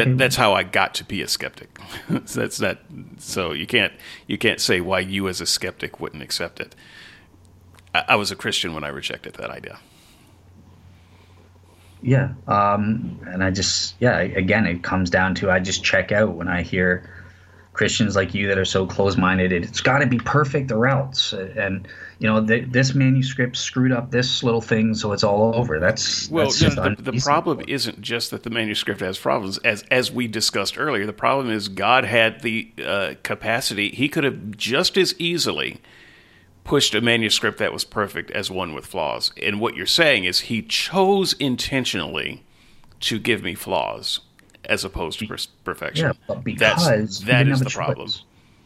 Okay. 0.00 0.10
That, 0.10 0.18
that's 0.18 0.36
how 0.36 0.52
I 0.52 0.62
got 0.62 0.94
to 0.94 1.04
be 1.04 1.22
a 1.22 1.28
skeptic. 1.28 1.78
that's 2.08 2.60
not 2.60 2.78
so 3.18 3.52
you 3.52 3.66
can't 3.66 3.92
you 4.26 4.38
can't 4.38 4.60
say 4.60 4.80
why 4.80 5.00
you 5.00 5.28
as 5.28 5.40
a 5.40 5.46
skeptic 5.46 6.00
wouldn't 6.00 6.22
accept 6.22 6.60
it. 6.60 6.74
I, 7.94 8.04
I 8.10 8.16
was 8.16 8.30
a 8.30 8.36
Christian 8.36 8.74
when 8.74 8.84
I 8.84 8.88
rejected 8.88 9.34
that 9.34 9.50
idea. 9.50 9.78
Yeah, 12.02 12.34
um, 12.46 13.20
and 13.26 13.42
I 13.42 13.50
just 13.50 13.94
yeah 14.00 14.18
again 14.18 14.66
it 14.66 14.82
comes 14.82 15.10
down 15.10 15.34
to 15.36 15.50
I 15.50 15.58
just 15.58 15.82
check 15.82 16.12
out 16.12 16.34
when 16.34 16.48
I 16.48 16.62
hear 16.62 17.10
Christians 17.76 18.16
like 18.16 18.32
you 18.32 18.48
that 18.48 18.56
are 18.56 18.64
so 18.64 18.86
close-minded. 18.86 19.52
It's 19.52 19.82
got 19.82 19.98
to 19.98 20.06
be 20.06 20.16
perfect 20.18 20.72
or 20.72 20.86
else. 20.86 21.34
And 21.34 21.86
you 22.18 22.26
know, 22.26 22.44
th- 22.44 22.70
this 22.70 22.94
manuscript 22.94 23.54
screwed 23.54 23.92
up 23.92 24.10
this 24.10 24.42
little 24.42 24.62
thing, 24.62 24.94
so 24.94 25.12
it's 25.12 25.22
all 25.22 25.54
over. 25.54 25.78
That's 25.78 26.30
well. 26.30 26.46
That's 26.46 26.60
the, 26.60 26.96
the, 26.98 27.12
the 27.12 27.20
problem 27.20 27.60
isn't 27.68 28.00
just 28.00 28.30
that 28.30 28.44
the 28.44 28.50
manuscript 28.50 29.00
has 29.00 29.18
problems. 29.18 29.58
As 29.58 29.84
as 29.90 30.10
we 30.10 30.26
discussed 30.26 30.78
earlier, 30.78 31.04
the 31.04 31.12
problem 31.12 31.50
is 31.50 31.68
God 31.68 32.04
had 32.04 32.40
the 32.40 32.72
uh, 32.82 33.14
capacity. 33.22 33.90
He 33.90 34.08
could 34.08 34.24
have 34.24 34.56
just 34.56 34.96
as 34.96 35.14
easily 35.18 35.82
pushed 36.64 36.94
a 36.94 37.02
manuscript 37.02 37.58
that 37.58 37.74
was 37.74 37.84
perfect 37.84 38.30
as 38.30 38.50
one 38.50 38.74
with 38.74 38.86
flaws. 38.86 39.32
And 39.40 39.60
what 39.60 39.76
you're 39.76 39.84
saying 39.84 40.24
is 40.24 40.40
He 40.40 40.62
chose 40.62 41.34
intentionally 41.34 42.42
to 43.00 43.18
give 43.18 43.42
me 43.42 43.54
flaws 43.54 44.20
as 44.66 44.84
opposed 44.84 45.18
to 45.20 45.36
perfection. 45.64 46.06
Yeah, 46.06 46.12
but 46.26 46.44
because 46.44 46.86
That's, 46.86 47.20
that 47.20 47.48
is 47.48 47.60
the 47.60 47.70
problem. 47.70 48.10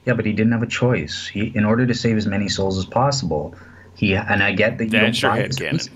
Yeah, 0.06 0.14
but 0.14 0.24
he 0.24 0.32
didn't 0.32 0.52
have 0.52 0.62
a 0.62 0.66
choice. 0.66 1.28
He, 1.28 1.52
in 1.54 1.64
order 1.64 1.86
to 1.86 1.94
save 1.94 2.16
as 2.16 2.26
many 2.26 2.48
souls 2.48 2.78
as 2.78 2.86
possible, 2.86 3.54
he 3.94 4.14
and 4.14 4.42
I 4.42 4.52
get 4.52 4.78
that 4.78 4.86
you 4.86 4.90
That's 4.90 5.20
don't 5.20 5.36
your 5.36 5.66
head 5.66 5.90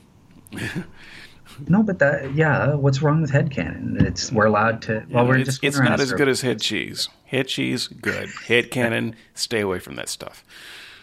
no, 1.69 1.83
but 1.83 1.99
that 2.01 2.35
yeah, 2.35 2.75
what's 2.75 3.01
wrong 3.01 3.21
with 3.21 3.31
head 3.31 3.51
canon? 3.51 4.05
It's 4.05 4.33
we're 4.33 4.47
allowed 4.47 4.83
to. 4.83 5.05
Well, 5.11 5.27
we're 5.27 5.39
it's, 5.39 5.51
just. 5.51 5.65
It's 5.65 5.79
not 5.79 6.01
as 6.01 6.13
good 6.13 6.29
as 6.29 6.41
head 6.41 6.61
cheese. 6.61 7.09
Head 7.27 7.49
cheese, 7.49 7.87
good. 7.89 8.29
Head 8.47 8.71
canon, 8.71 9.15
stay 9.35 9.61
away 9.61 9.79
from 9.79 9.95
that 9.97 10.09
stuff. 10.09 10.45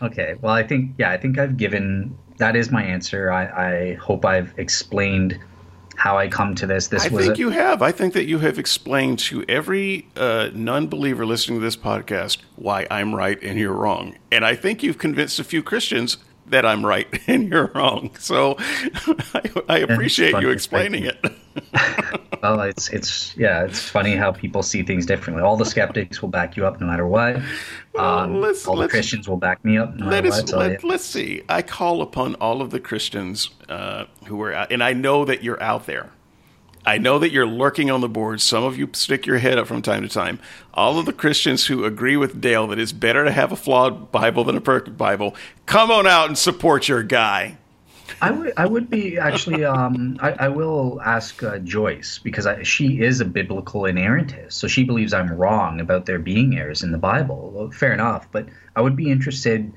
Okay. 0.02 0.36
Well, 0.42 0.54
I 0.54 0.64
think 0.64 0.94
yeah, 0.98 1.12
I 1.12 1.18
think 1.18 1.40
I've 1.40 1.58
given 1.58 2.18
that 2.38 2.56
is 2.56 2.72
my 2.72 2.84
answer. 2.84 3.32
I, 3.32 3.46
I 3.46 3.94
hope 3.96 4.26
I've 4.26 4.54
explained 4.58 5.40
how 5.96 6.18
I 6.18 6.28
come 6.28 6.56
to 6.56 6.66
this. 6.66 6.88
This 6.88 7.06
I 7.06 7.10
was 7.10 7.26
think 7.26 7.38
a- 7.38 7.40
you 7.40 7.50
have. 7.50 7.82
I 7.82 7.92
think 7.92 8.14
that 8.14 8.26
you 8.26 8.40
have 8.40 8.58
explained 8.58 9.20
to 9.20 9.44
every 9.48 10.08
uh, 10.16 10.50
non-believer 10.54 11.26
listening 11.26 11.60
to 11.60 11.64
this 11.64 11.76
podcast 11.78 12.38
why 12.56 12.88
I'm 12.90 13.14
right 13.16 13.42
and 13.44 13.60
you're 13.60 13.74
wrong, 13.74 14.18
and 14.32 14.46
I 14.46 14.56
think 14.56 14.84
you've 14.84 14.98
convinced 14.98 15.40
a 15.40 15.44
few 15.44 15.62
Christians 15.64 16.18
that 16.48 16.66
I'm 16.66 16.86
right 16.86 17.08
and 17.28 17.50
you're 17.50 17.72
wrong. 17.74 18.12
So 18.20 18.56
I, 18.60 19.42
I 19.70 19.78
appreciate 19.80 20.40
you 20.42 20.50
explaining 20.50 21.06
it. 21.06 21.18
well, 22.44 22.62
it's 22.62 22.90
it's 22.90 23.36
yeah, 23.38 23.66
it's 23.66 23.90
funny 23.90 24.16
how 24.16 24.32
people 24.32 24.64
see 24.64 24.84
things 24.84 25.06
differently. 25.06 25.44
All 25.44 25.58
the 25.58 25.66
skeptics 25.66 26.22
will 26.22 26.30
back 26.30 26.56
you 26.56 26.66
up 26.66 26.80
no 26.80 26.88
matter 26.88 27.08
what. 27.08 27.38
Um, 27.98 28.40
well, 28.40 28.54
all 28.68 28.78
the 28.78 28.88
Christians 28.88 29.28
will 29.28 29.38
back 29.38 29.64
me 29.66 29.78
up 29.78 29.96
no 29.96 30.06
let 30.06 30.24
matter 30.24 30.36
us, 30.36 30.54
what. 30.54 30.84
Let, 30.84 30.96
us 30.96 31.04
see. 31.04 31.44
I 31.50 31.62
call 31.62 32.02
upon 32.02 32.36
all 32.36 32.62
of 32.62 32.70
the 32.70 32.80
Christians 32.80 33.50
uh, 33.68 34.06
who 34.28 34.42
are 34.44 34.54
out, 34.54 34.72
and 34.72 34.84
I 34.84 34.94
know 34.94 35.26
that 35.26 35.44
you're 35.44 35.62
out 35.62 35.86
there. 35.86 36.10
I 36.86 36.98
know 36.98 37.20
that 37.20 37.32
you're 37.32 37.46
lurking 37.46 37.92
on 37.92 38.02
the 38.02 38.10
board. 38.10 38.42
Some 38.42 38.64
of 38.64 38.78
you 38.78 38.90
stick 38.94 39.26
your 39.26 39.38
head 39.38 39.58
up 39.58 39.68
from 39.68 39.82
time 39.82 40.02
to 40.02 40.10
time. 40.10 40.40
All 40.74 40.98
of 40.98 41.06
the 41.06 41.14
Christians 41.14 41.68
who 41.68 41.86
agree 41.86 42.18
with 42.18 42.42
Dale 42.42 42.68
that 42.68 42.80
it's 42.80 42.92
better 42.92 43.24
to 43.24 43.32
have 43.32 43.52
a 43.52 43.56
flawed 43.56 44.12
Bible 44.12 44.44
than 44.44 44.58
a 44.58 44.62
perfect 44.62 44.98
Bible, 44.98 45.36
come 45.66 45.92
on 45.92 46.08
out 46.08 46.28
and 46.28 46.38
support 46.38 46.88
your 46.88 47.04
guy. 47.04 47.58
I 48.22 48.32
would, 48.32 48.54
I 48.58 48.66
would 48.66 48.90
be 48.90 49.18
actually. 49.18 49.64
Um, 49.64 50.18
I, 50.22 50.32
I 50.32 50.48
will 50.50 51.02
ask 51.02 51.42
uh, 51.44 51.60
Joyce 51.60 52.20
because 52.20 52.46
I, 52.46 52.64
she 52.64 53.02
is 53.02 53.22
a 53.22 53.26
biblical 53.26 53.84
inerrantist, 53.84 54.54
so 54.54 54.68
she 54.68 54.84
believes 54.84 55.14
I'm 55.14 55.32
wrong 55.32 55.80
about 55.80 56.06
there 56.06 56.20
being 56.20 56.58
errors 56.58 56.84
in 56.84 56.92
the 56.92 56.98
Bible. 56.98 57.52
Well, 57.54 57.72
fair 57.72 57.94
enough, 57.94 58.28
but 58.32 58.48
I 58.76 58.82
would 58.82 58.96
be 58.96 59.10
interested 59.10 59.72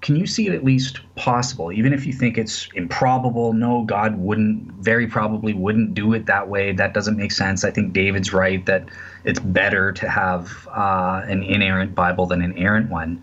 can 0.00 0.16
you 0.16 0.26
see 0.26 0.46
it 0.46 0.54
at 0.54 0.64
least 0.64 1.00
possible, 1.16 1.72
even 1.72 1.92
if 1.92 2.06
you 2.06 2.12
think 2.12 2.38
it's 2.38 2.68
improbable? 2.74 3.52
No, 3.52 3.82
God 3.84 4.16
wouldn't, 4.18 4.72
very 4.74 5.06
probably 5.06 5.52
wouldn't 5.52 5.94
do 5.94 6.14
it 6.14 6.26
that 6.26 6.48
way. 6.48 6.72
That 6.72 6.94
doesn't 6.94 7.16
make 7.16 7.32
sense. 7.32 7.64
I 7.64 7.70
think 7.70 7.92
David's 7.92 8.32
right 8.32 8.64
that 8.64 8.88
it's 9.24 9.40
better 9.40 9.92
to 9.92 10.08
have 10.08 10.66
uh, 10.68 11.22
an 11.26 11.42
inerrant 11.42 11.94
Bible 11.94 12.26
than 12.26 12.40
an 12.40 12.56
errant 12.56 12.90
one. 12.90 13.22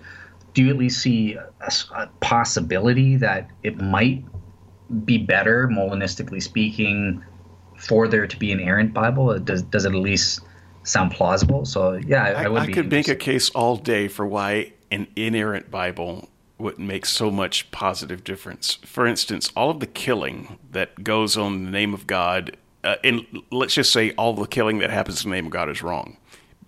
Do 0.54 0.64
you 0.64 0.70
at 0.70 0.78
least 0.78 1.02
see 1.02 1.34
a, 1.34 1.72
a 1.96 2.08
possibility 2.20 3.16
that 3.18 3.50
it 3.64 3.82
might 3.82 4.24
be 5.04 5.18
better, 5.18 5.68
Molinistically 5.68 6.42
speaking, 6.42 7.24
for 7.78 8.08
there 8.08 8.28
to 8.28 8.38
be 8.38 8.52
an 8.52 8.60
errant 8.60 8.94
Bible? 8.94 9.38
Does 9.40 9.64
does 9.64 9.86
it 9.86 9.94
at 9.94 9.96
least 9.96 10.42
sound 10.84 11.12
plausible? 11.12 11.66
So 11.66 11.94
yeah, 11.94 12.24
I, 12.24 12.44
I 12.44 12.48
would. 12.48 12.62
I 12.62 12.72
could 12.72 12.92
make 12.92 13.08
a 13.08 13.16
case 13.16 13.50
all 13.52 13.76
day 13.78 14.08
for 14.08 14.26
why 14.26 14.74
an 14.90 15.08
inerrant 15.16 15.70
Bible 15.70 16.30
what 16.58 16.80
makes 16.80 17.10
so 17.12 17.30
much 17.30 17.70
positive 17.72 18.24
difference. 18.24 18.76
For 18.84 19.06
instance, 19.06 19.52
all 19.56 19.70
of 19.70 19.80
the 19.80 19.88
killing 19.88 20.58
that 20.72 21.04
goes 21.04 21.38
on 21.38 21.54
in 21.54 21.66
the 21.66 21.72
name 21.72 21.94
of 21.94 22.08
God, 22.08 22.58
uh, 22.84 22.96
and 23.04 23.26
let's 23.52 23.76
just 23.76 23.92
say 23.92 24.12
all 24.12 24.34
the 24.34 24.48
killing 24.48 24.80
that 24.80 24.90
happens 24.90 25.24
in 25.24 25.30
the 25.30 25.36
name 25.36 25.46
of 25.46 25.52
God 25.52 25.70
is 25.70 25.84
wrong, 25.84 26.18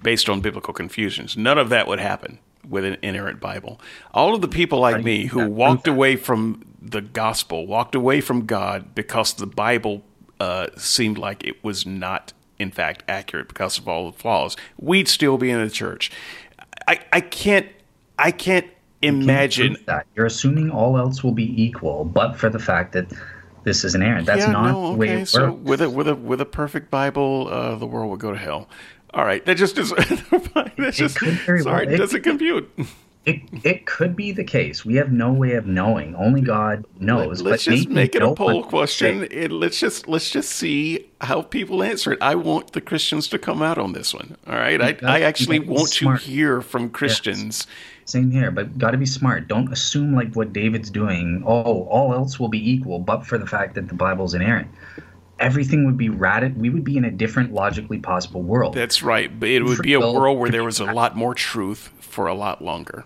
based 0.02 0.30
on 0.30 0.42
biblical 0.42 0.74
confusions. 0.74 1.36
None 1.36 1.58
of 1.58 1.70
that 1.70 1.88
would 1.88 2.00
happen 2.00 2.40
with 2.68 2.86
an 2.86 2.98
inerrant 3.02 3.40
Bible. 3.40 3.82
All 4.14 4.36
of 4.36 4.42
the 4.42 4.48
people 4.48 4.80
like 4.80 5.04
me 5.04 5.26
who 5.26 5.50
walked 5.50 5.88
away 5.88 6.16
from 6.16 6.66
the 6.82 7.02
gospel, 7.02 7.66
walked 7.66 7.96
away 7.96 8.22
from 8.22 8.46
God 8.46 8.94
because 8.94 9.34
the 9.34 9.48
Bible 9.48 10.04
uh, 10.40 10.68
seemed 10.78 11.18
like 11.18 11.44
it 11.44 11.64
was 11.64 11.86
not, 11.86 12.32
in 12.60 12.70
fact, 12.72 13.04
accurate 13.08 13.48
because 13.48 13.78
of 13.78 13.88
all 13.88 14.12
the 14.12 14.18
flaws, 14.18 14.56
we'd 14.78 15.08
still 15.08 15.38
be 15.38 15.50
in 15.50 15.62
the 15.62 15.70
church. 15.70 16.12
I, 16.88 17.00
I 17.12 17.22
can't. 17.22 17.68
I 18.18 18.32
can't 18.32 18.68
imagine 19.02 19.78
that 19.86 20.06
you're 20.16 20.26
assuming 20.26 20.70
all 20.70 20.98
else 20.98 21.24
will 21.24 21.32
be 21.32 21.62
equal, 21.62 22.06
but 22.06 22.36
for 22.36 22.50
the 22.50 22.60
fact 22.60 22.94
that 22.94 23.12
this 23.64 23.84
is 23.84 23.96
an 23.96 24.02
errant. 24.02 24.26
That's 24.26 24.42
yeah, 24.42 24.52
not 24.52 24.72
no, 24.72 24.80
okay. 24.80 24.92
the 24.92 24.98
way 24.98 25.22
it 25.22 25.28
so 25.28 25.52
with 25.54 25.82
a 25.82 25.90
with 25.90 26.08
a 26.08 26.16
with 26.16 26.42
a 26.42 26.46
perfect 26.46 26.90
Bible, 26.90 27.48
uh, 27.50 27.76
the 27.76 27.88
world 27.88 28.10
would 28.12 28.20
go 28.20 28.32
to 28.32 28.38
hell. 28.38 28.70
All 29.14 29.26
right, 29.26 29.44
that 29.46 29.58
just 29.58 29.78
is. 29.78 29.90
that 29.92 30.92
just 30.94 31.18
sorry, 31.20 31.64
well. 31.64 31.80
it 31.80 31.98
doesn't 31.98 32.22
compute. 32.22 32.72
it 33.26 33.42
it 33.64 33.86
could 33.86 34.16
be 34.16 34.32
the 34.32 34.44
case. 34.44 34.86
We 34.86 34.96
have 34.96 35.12
no 35.12 35.34
way 35.34 35.54
of 35.54 35.66
knowing. 35.66 36.16
Only 36.16 36.42
God 36.42 36.86
knows. 37.00 37.42
Let, 37.42 37.56
us 37.56 37.64
just 37.64 37.90
make 37.90 38.16
it 38.16 38.22
a 38.22 38.34
poll 38.34 38.64
question, 38.64 39.28
and 39.32 39.54
let's 39.54 39.80
just 39.80 40.08
let's 40.08 40.30
just 40.30 40.52
see 40.52 41.10
how 41.22 41.42
people 41.42 41.84
answer 41.84 42.14
it. 42.14 42.20
I 42.22 42.36
want 42.36 42.74
the 42.74 42.82
Christians 42.82 43.28
to 43.30 43.40
come 43.40 43.62
out 43.62 43.78
on 43.78 43.94
this 43.94 44.14
one. 44.14 44.38
All 44.48 44.56
right, 44.56 44.82
I, 44.82 44.98
I 45.04 45.22
actually 45.22 45.60
want 45.60 45.90
smart. 45.90 46.22
to 46.22 46.28
hear 46.28 46.62
from 46.62 46.90
Christians. 46.90 47.68
Yes. 47.68 47.76
Same 48.10 48.32
here, 48.32 48.52
but 48.52 48.78
got 48.78 48.92
to 48.92 48.98
be 48.98 49.06
smart. 49.06 49.48
Don't 49.48 49.72
assume 49.72 50.16
like 50.16 50.34
what 50.34 50.52
David's 50.52 50.90
doing. 50.90 51.44
Oh, 51.46 51.84
all 51.84 52.14
else 52.14 52.40
will 52.40 52.48
be 52.48 52.72
equal, 52.72 53.00
but 53.00 53.26
for 53.26 53.38
the 53.38 53.48
fact 53.48 53.76
that 53.76 53.88
the 53.88 53.94
Bible's 53.94 54.34
inerrant 54.34 54.68
everything 55.40 55.86
would 55.86 55.98
be 55.98 56.10
radic. 56.10 56.56
We 56.56 56.70
would 56.70 56.84
be 56.84 56.98
in 56.98 57.06
a 57.06 57.12
different 57.12 57.54
logically 57.54 58.00
possible 58.00 58.42
world. 58.42 58.74
That's 58.74 59.02
right. 59.02 59.38
But 59.40 59.50
it 59.50 59.64
would 59.64 59.82
be 59.82 59.94
a 59.94 60.00
world 60.00 60.38
where 60.38 60.50
there 60.50 60.64
was 60.64 60.80
a 60.80 60.86
lot 60.86 61.16
more 61.16 61.34
truth 61.34 61.92
for 62.00 62.28
a 62.28 62.34
lot 62.34 62.64
longer. 62.64 63.06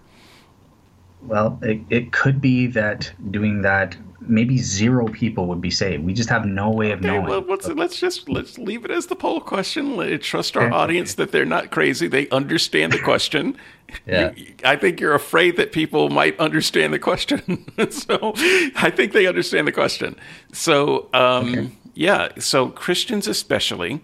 Well, 1.27 1.59
it, 1.61 1.81
it 1.89 2.11
could 2.11 2.41
be 2.41 2.67
that 2.67 3.11
doing 3.31 3.61
that, 3.61 3.95
maybe 4.19 4.57
zero 4.57 5.07
people 5.07 5.47
would 5.47 5.61
be 5.61 5.71
saved. 5.71 6.03
We 6.03 6.13
just 6.13 6.29
have 6.29 6.45
no 6.45 6.69
way 6.69 6.91
of 6.91 6.99
okay, 6.99 7.07
knowing. 7.07 7.27
Well, 7.27 7.45
let's, 7.47 7.67
let's 7.67 7.99
just 7.99 8.29
let's 8.29 8.57
leave 8.57 8.85
it 8.85 8.91
as 8.91 9.07
the 9.07 9.15
poll 9.15 9.41
question. 9.41 9.95
Let 9.95 10.21
trust 10.21 10.57
our 10.57 10.71
audience 10.71 11.15
that 11.15 11.31
they're 11.31 11.45
not 11.45 11.71
crazy. 11.71 12.07
They 12.07 12.29
understand 12.29 12.91
the 12.91 12.99
question. 12.99 13.57
yeah. 14.05 14.33
I 14.63 14.75
think 14.75 14.99
you're 14.99 15.15
afraid 15.15 15.57
that 15.57 15.71
people 15.71 16.09
might 16.09 16.37
understand 16.39 16.93
the 16.93 16.99
question. 16.99 17.65
so 17.89 18.33
I 18.75 18.89
think 18.89 19.13
they 19.13 19.27
understand 19.27 19.67
the 19.67 19.71
question. 19.71 20.15
So 20.51 21.09
um, 21.13 21.49
okay. 21.49 21.71
yeah. 21.93 22.29
So 22.39 22.69
Christians 22.69 23.27
especially 23.27 24.01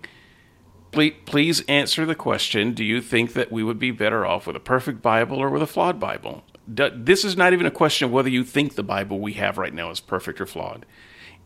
please, 0.92 1.14
please 1.26 1.62
answer 1.68 2.06
the 2.06 2.16
question 2.16 2.74
Do 2.74 2.84
you 2.84 3.02
think 3.02 3.34
that 3.34 3.52
we 3.52 3.64
would 3.64 3.80
be 3.80 3.92
better 3.92 4.26
off 4.26 4.48
with 4.48 4.56
a 4.56 4.62
perfect 4.62 5.02
Bible 5.02 5.38
or 5.38 5.50
with 5.50 5.62
a 5.62 5.68
flawed 5.68 6.00
Bible? 6.00 6.44
This 6.70 7.26
is 7.26 7.36
not 7.36 7.54
even 7.54 7.66
a 7.66 7.72
question 7.72 8.06
of 8.06 8.12
whether 8.12 8.30
you 8.30 8.44
think 8.44 8.76
the 8.76 8.84
Bible 8.84 9.20
we 9.20 9.34
have 9.34 9.58
right 9.58 9.74
now 9.74 9.90
is 9.90 10.00
perfect 10.00 10.40
or 10.40 10.46
flawed. 10.46 10.86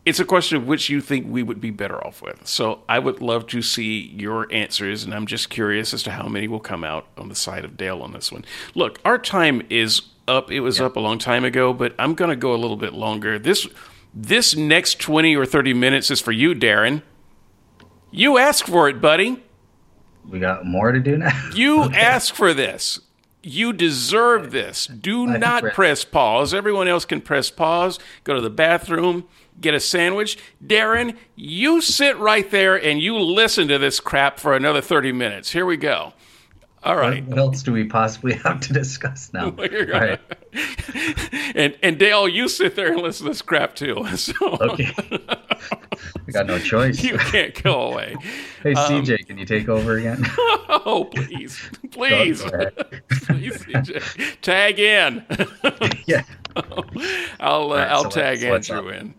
It's 0.04 0.20
a 0.20 0.24
question 0.24 0.58
of 0.58 0.66
which 0.66 0.90
you 0.90 1.00
think 1.00 1.26
we 1.26 1.42
would 1.42 1.62
be 1.62 1.70
better 1.70 2.04
off 2.06 2.20
with. 2.20 2.46
So 2.46 2.82
I 2.90 2.98
would 2.98 3.22
love 3.22 3.46
to 3.48 3.62
see 3.62 4.00
your 4.14 4.52
answers, 4.52 5.02
and 5.02 5.14
I'm 5.14 5.26
just 5.26 5.48
curious 5.48 5.94
as 5.94 6.02
to 6.02 6.10
how 6.10 6.28
many 6.28 6.46
will 6.46 6.60
come 6.60 6.84
out 6.84 7.06
on 7.16 7.30
the 7.30 7.34
side 7.34 7.64
of 7.64 7.78
Dale 7.78 8.02
on 8.02 8.12
this 8.12 8.30
one. 8.30 8.44
Look, 8.74 9.00
our 9.06 9.16
time 9.16 9.62
is 9.70 10.02
up. 10.28 10.50
It 10.50 10.60
was 10.60 10.78
yeah. 10.78 10.86
up 10.86 10.96
a 10.96 11.00
long 11.00 11.18
time 11.18 11.44
ago, 11.44 11.72
but 11.72 11.94
I'm 11.98 12.14
going 12.14 12.28
to 12.28 12.36
go 12.36 12.54
a 12.54 12.56
little 12.58 12.76
bit 12.76 12.92
longer. 12.92 13.38
This 13.38 13.66
this 14.12 14.54
next 14.54 15.00
20 15.00 15.34
or 15.34 15.44
30 15.46 15.74
minutes 15.74 16.10
is 16.10 16.20
for 16.20 16.32
you, 16.32 16.54
Darren. 16.54 17.02
You 18.10 18.38
asked 18.38 18.68
for 18.68 18.88
it, 18.88 19.00
buddy. 19.00 19.42
We 20.28 20.38
got 20.38 20.64
more 20.64 20.92
to 20.92 21.00
do 21.00 21.16
now. 21.16 21.50
you 21.54 21.82
okay. 21.84 21.98
asked 21.98 22.32
for 22.32 22.54
this. 22.54 23.00
You 23.44 23.72
deserve 23.72 24.50
this. 24.50 24.86
Do 24.86 25.26
not 25.26 25.62
press 25.74 26.04
pause. 26.04 26.54
Everyone 26.54 26.88
else 26.88 27.04
can 27.04 27.20
press 27.20 27.50
pause, 27.50 27.98
go 28.24 28.34
to 28.34 28.40
the 28.40 28.50
bathroom, 28.50 29.24
get 29.60 29.74
a 29.74 29.80
sandwich. 29.80 30.38
Darren, 30.64 31.16
you 31.36 31.80
sit 31.80 32.18
right 32.18 32.50
there 32.50 32.74
and 32.82 33.00
you 33.00 33.18
listen 33.18 33.68
to 33.68 33.78
this 33.78 34.00
crap 34.00 34.40
for 34.40 34.54
another 34.54 34.80
30 34.80 35.12
minutes. 35.12 35.52
Here 35.52 35.66
we 35.66 35.76
go. 35.76 36.14
All 36.84 36.96
right. 36.96 37.24
What, 37.26 37.38
else 37.38 37.62
do 37.62 37.72
we 37.72 37.84
possibly 37.84 38.34
have 38.44 38.60
to 38.60 38.72
discuss 38.72 39.32
now? 39.32 39.46
All 39.58 39.66
right. 39.86 40.20
and 41.54 41.76
and 41.82 41.98
Dale, 41.98 42.28
you 42.28 42.48
sit 42.48 42.76
there 42.76 42.92
and 42.92 43.00
listen 43.00 43.24
to 43.24 43.30
this 43.30 43.42
crap 43.42 43.74
too. 43.74 44.04
So. 44.16 44.34
Okay. 44.60 44.92
we 46.26 46.32
got 46.32 46.46
no 46.46 46.58
choice. 46.58 47.02
You 47.02 47.18
can't 47.18 47.60
go 47.62 47.92
away. 47.92 48.16
hey 48.62 48.74
CJ, 48.74 49.20
um, 49.20 49.24
can 49.26 49.38
you 49.38 49.44
take 49.44 49.68
over 49.68 49.96
again? 49.96 50.24
oh 50.38 51.08
please, 51.12 51.60
please, 51.90 52.42
please, 52.42 53.64
CJ, 53.64 54.40
tag 54.40 54.78
in. 54.78 55.24
yeah. 56.06 56.22
I'll 57.40 57.72
uh, 57.72 57.76
right, 57.76 57.88
I'll 57.88 58.04
so 58.04 58.10
tag 58.10 58.42
Andrew 58.42 58.88
in. 58.88 59.14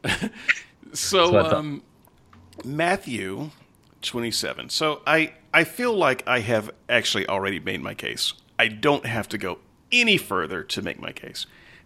so 0.94 1.32
so 1.32 1.40
um, 1.40 1.84
Matthew 2.64 3.52
twenty 4.02 4.32
seven. 4.32 4.70
So 4.70 5.02
I 5.06 5.34
I 5.54 5.64
feel 5.64 5.94
like 5.94 6.28
I 6.28 6.40
have 6.40 6.72
actually 6.90 7.28
already 7.28 7.60
made 7.60 7.82
my 7.82 7.94
case. 7.94 8.34
I 8.60 8.68
don't 8.68 9.06
have 9.06 9.28
to 9.30 9.38
go 9.38 9.60
any 9.92 10.18
further 10.18 10.64
to 10.64 10.82
make 10.82 11.00
my 11.00 11.12
case. 11.12 11.46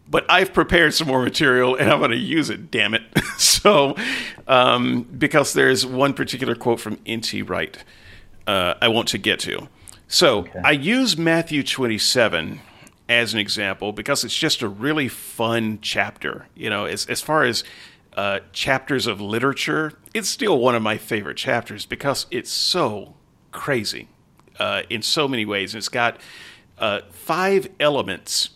But 0.09 0.25
I've 0.29 0.53
prepared 0.53 0.95
some 0.95 1.07
more 1.07 1.21
material 1.21 1.75
and 1.75 1.91
I'm 1.91 1.99
going 1.99 2.11
to 2.11 2.17
use 2.17 2.49
it, 2.49 2.71
damn 2.71 2.95
it. 2.95 3.03
so, 3.37 3.95
um, 4.47 5.03
because 5.03 5.53
there's 5.53 5.85
one 5.85 6.13
particular 6.13 6.55
quote 6.55 6.79
from 6.79 6.99
N.T. 7.05 7.43
Wright 7.43 7.77
uh, 8.47 8.73
I 8.81 8.87
want 8.87 9.07
to 9.09 9.19
get 9.19 9.39
to. 9.41 9.67
So, 10.07 10.39
okay. 10.39 10.59
I 10.65 10.71
use 10.71 11.15
Matthew 11.15 11.61
27 11.61 12.59
as 13.07 13.33
an 13.33 13.39
example 13.39 13.91
because 13.91 14.23
it's 14.23 14.35
just 14.35 14.63
a 14.63 14.67
really 14.67 15.07
fun 15.07 15.77
chapter. 15.83 16.47
You 16.55 16.71
know, 16.71 16.85
as, 16.85 17.05
as 17.05 17.21
far 17.21 17.43
as 17.43 17.63
uh, 18.19 18.41
chapters 18.51 19.07
of 19.07 19.21
literature, 19.21 19.93
it's 20.13 20.27
still 20.27 20.59
one 20.59 20.75
of 20.75 20.81
my 20.81 20.97
favorite 20.97 21.37
chapters 21.37 21.85
because 21.85 22.25
it's 22.29 22.51
so 22.51 23.15
crazy 23.53 24.09
uh, 24.59 24.81
in 24.89 25.01
so 25.01 25.25
many 25.25 25.45
ways. 25.45 25.73
It's 25.73 25.87
got 25.87 26.19
uh, 26.77 26.99
five 27.11 27.69
elements 27.79 28.49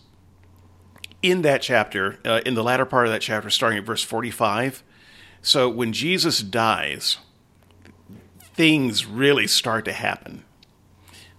in 1.22 1.40
that 1.42 1.62
chapter, 1.62 2.18
uh, 2.26 2.42
in 2.44 2.52
the 2.52 2.62
latter 2.62 2.84
part 2.84 3.06
of 3.06 3.12
that 3.14 3.22
chapter, 3.22 3.48
starting 3.48 3.78
at 3.78 3.86
verse 3.86 4.04
45. 4.04 4.82
So 5.40 5.70
when 5.70 5.94
Jesus 5.94 6.40
dies, 6.40 7.16
things 8.42 9.06
really 9.06 9.46
start 9.46 9.86
to 9.86 9.94
happen. 9.94 10.44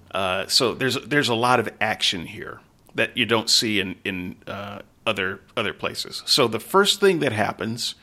Uh, 0.10 0.47
so 0.47 0.73
there's 0.73 0.95
there's 1.06 1.30
a 1.30 1.35
lot 1.35 1.60
of 1.60 1.69
action 1.80 2.26
here 2.26 2.60
that 2.95 3.15
you 3.15 3.27
don't 3.27 3.52
see 3.52 3.80
in 3.80 3.97
in 4.03 4.38
uh, 4.47 4.80
other 5.06 5.41
other 5.56 5.73
places. 5.73 6.23
So 6.26 6.47
the 6.47 6.60
first 6.60 6.99
thing 6.99 7.19
that 7.19 7.31
happens 7.31 7.93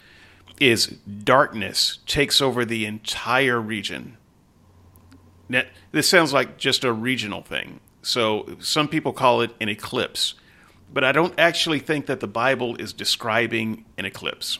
is 0.63 0.87
darkness 0.87 1.99
takes 2.07 2.41
over 2.41 2.65
the 2.65 2.87
entire 2.87 3.61
region. 3.61 4.17
Now, 5.49 5.63
this 5.91 6.09
sounds 6.09 6.33
like 6.33 6.57
just 6.57 6.85
a 6.85 6.93
regional 6.93 7.43
thing. 7.43 7.81
So 8.03 8.57
some 8.61 8.89
people 8.89 9.13
call 9.13 9.41
it 9.41 9.55
an 9.61 9.69
eclipse, 9.69 10.35
but 10.93 11.05
I 11.05 11.13
don't 11.13 11.35
actually 11.39 11.79
think 11.79 12.07
that 12.07 12.21
the 12.21 12.27
Bible 12.27 12.77
is 12.77 12.93
describing 12.93 13.85
an 13.99 14.05
eclipse. 14.05 14.59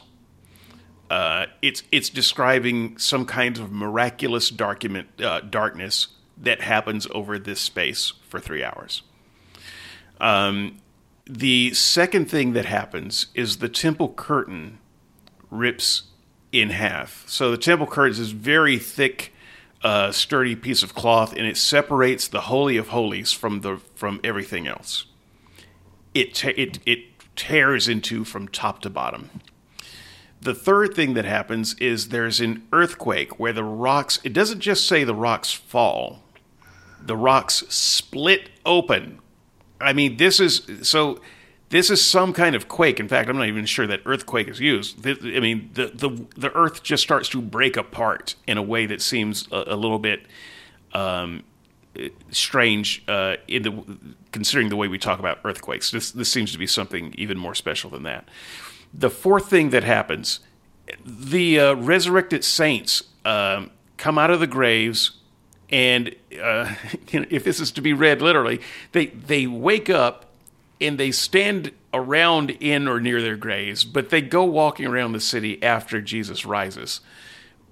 Uh, 1.09 1.47
it's 1.61 1.83
it's 1.91 2.09
describing 2.09 2.97
some 2.97 3.25
kind 3.25 3.57
of 3.57 3.71
miraculous 3.71 4.49
darkment, 4.49 5.07
uh, 5.21 5.41
darkness 5.41 6.07
that 6.37 6.61
happens 6.61 7.07
over 7.11 7.37
this 7.37 7.59
space 7.59 8.13
for 8.27 8.39
three 8.39 8.63
hours. 8.63 9.03
Um, 10.19 10.79
the 11.25 11.73
second 11.73 12.29
thing 12.29 12.53
that 12.53 12.65
happens 12.65 13.27
is 13.35 13.57
the 13.57 13.69
temple 13.69 14.09
curtain 14.09 14.79
rips 15.53 16.03
in 16.51 16.69
half. 16.69 17.23
So 17.27 17.51
the 17.51 17.57
temple 17.57 17.87
curtain 17.87 18.21
is 18.21 18.31
very 18.31 18.77
thick 18.77 19.33
a 19.83 20.13
sturdy 20.13 20.55
piece 20.55 20.81
of 20.81 20.95
cloth 20.95 21.35
and 21.35 21.45
it 21.45 21.57
separates 21.57 22.27
the 22.27 22.41
holy 22.41 22.77
of 22.77 22.89
holies 22.89 23.31
from 23.33 23.61
the 23.61 23.77
from 23.95 24.21
everything 24.23 24.67
else. 24.67 25.05
It 26.13 26.33
te- 26.33 26.51
it 26.51 26.79
it 26.85 26.99
tears 27.35 27.87
into 27.87 28.23
from 28.23 28.47
top 28.47 28.81
to 28.83 28.89
bottom. 28.89 29.29
The 30.39 30.53
third 30.53 30.93
thing 30.93 31.13
that 31.15 31.25
happens 31.25 31.73
is 31.75 32.09
there's 32.09 32.39
an 32.39 32.65
earthquake 32.71 33.39
where 33.39 33.53
the 33.53 33.63
rocks 33.63 34.19
it 34.23 34.31
doesn't 34.33 34.61
just 34.61 34.87
say 34.87 35.03
the 35.03 35.15
rocks 35.15 35.51
fall. 35.51 36.23
The 37.01 37.17
rocks 37.17 37.63
split 37.67 38.49
open. 38.65 39.19
I 39.81 39.91
mean, 39.91 40.15
this 40.15 40.39
is 40.39 40.61
so 40.83 41.19
this 41.73 41.89
is 41.89 42.05
some 42.05 42.33
kind 42.33 42.55
of 42.55 42.67
quake. 42.67 42.99
In 42.99 43.07
fact, 43.07 43.27
I'm 43.27 43.35
not 43.35 43.47
even 43.47 43.65
sure 43.65 43.87
that 43.87 44.01
earthquake 44.05 44.47
is 44.47 44.59
used. 44.59 45.05
I 45.07 45.39
mean, 45.39 45.71
the 45.73 45.87
the 45.87 46.27
the 46.37 46.51
earth 46.53 46.83
just 46.83 47.01
starts 47.01 47.27
to 47.29 47.41
break 47.41 47.75
apart 47.75 48.35
in 48.45 48.59
a 48.59 48.61
way 48.61 48.85
that 48.85 49.01
seems 49.01 49.47
a, 49.51 49.63
a 49.67 49.75
little 49.75 49.97
bit 49.97 50.27
um, 50.93 51.41
strange 52.29 53.03
uh, 53.07 53.37
in 53.47 53.63
the 53.63 53.83
considering 54.31 54.69
the 54.69 54.75
way 54.75 54.87
we 54.87 54.99
talk 54.99 55.17
about 55.17 55.39
earthquakes. 55.43 55.89
This 55.89 56.11
this 56.11 56.31
seems 56.31 56.51
to 56.51 56.59
be 56.59 56.67
something 56.67 57.15
even 57.17 57.39
more 57.39 57.55
special 57.55 57.89
than 57.89 58.03
that. 58.03 58.29
The 58.93 59.09
fourth 59.09 59.49
thing 59.49 59.71
that 59.71 59.83
happens, 59.83 60.41
the 61.03 61.59
uh, 61.59 61.73
resurrected 61.73 62.43
saints 62.43 63.01
um, 63.25 63.71
come 63.97 64.19
out 64.19 64.29
of 64.29 64.39
the 64.39 64.45
graves, 64.45 65.13
and 65.71 66.15
uh, 66.39 66.75
if 67.11 67.43
this 67.43 67.59
is 67.59 67.71
to 67.71 67.81
be 67.81 67.93
read 67.93 68.21
literally, 68.21 68.61
they 68.91 69.07
they 69.07 69.47
wake 69.47 69.89
up 69.89 70.32
and 70.83 70.99
they 70.99 71.11
stand 71.11 71.71
around 71.93 72.51
in 72.51 72.87
or 72.87 72.99
near 72.99 73.21
their 73.21 73.37
graves, 73.37 73.83
but 73.83 74.09
they 74.09 74.21
go 74.21 74.43
walking 74.43 74.85
around 74.85 75.13
the 75.13 75.19
city 75.19 75.61
after 75.63 76.01
Jesus 76.01 76.45
rises. 76.45 77.01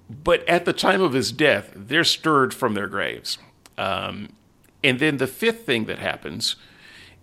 But 0.08 0.46
at 0.48 0.64
the 0.64 0.72
time 0.72 1.02
of 1.02 1.12
his 1.12 1.32
death, 1.32 1.72
they're 1.74 2.04
stirred 2.04 2.52
from 2.52 2.74
their 2.74 2.86
graves. 2.88 3.38
Um, 3.78 4.30
and 4.84 4.98
then 4.98 5.18
the 5.18 5.26
fifth 5.26 5.64
thing 5.64 5.84
that 5.86 5.98
happens 5.98 6.56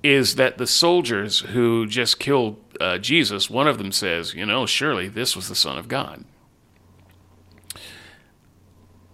is 0.01 0.35
that 0.35 0.57
the 0.57 0.67
soldiers 0.67 1.41
who 1.41 1.85
just 1.85 2.19
killed 2.19 2.57
uh, 2.79 2.97
Jesus, 2.97 3.49
one 3.49 3.67
of 3.67 3.77
them 3.77 3.91
says, 3.91 4.33
You 4.33 4.45
know, 4.45 4.65
surely 4.65 5.07
this 5.07 5.35
was 5.35 5.49
the 5.49 5.55
Son 5.55 5.77
of 5.77 5.87
God. 5.87 6.23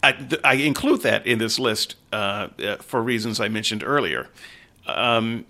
I, 0.03 0.11
th- 0.11 0.41
I 0.43 0.53
include 0.55 1.01
that 1.01 1.25
in 1.25 1.39
this 1.39 1.57
list 1.57 1.95
uh, 2.13 2.49
uh, 2.59 2.75
for 2.77 3.01
reasons 3.01 3.39
I 3.39 3.47
mentioned 3.47 3.83
earlier. 3.83 4.29
Um, 4.85 5.45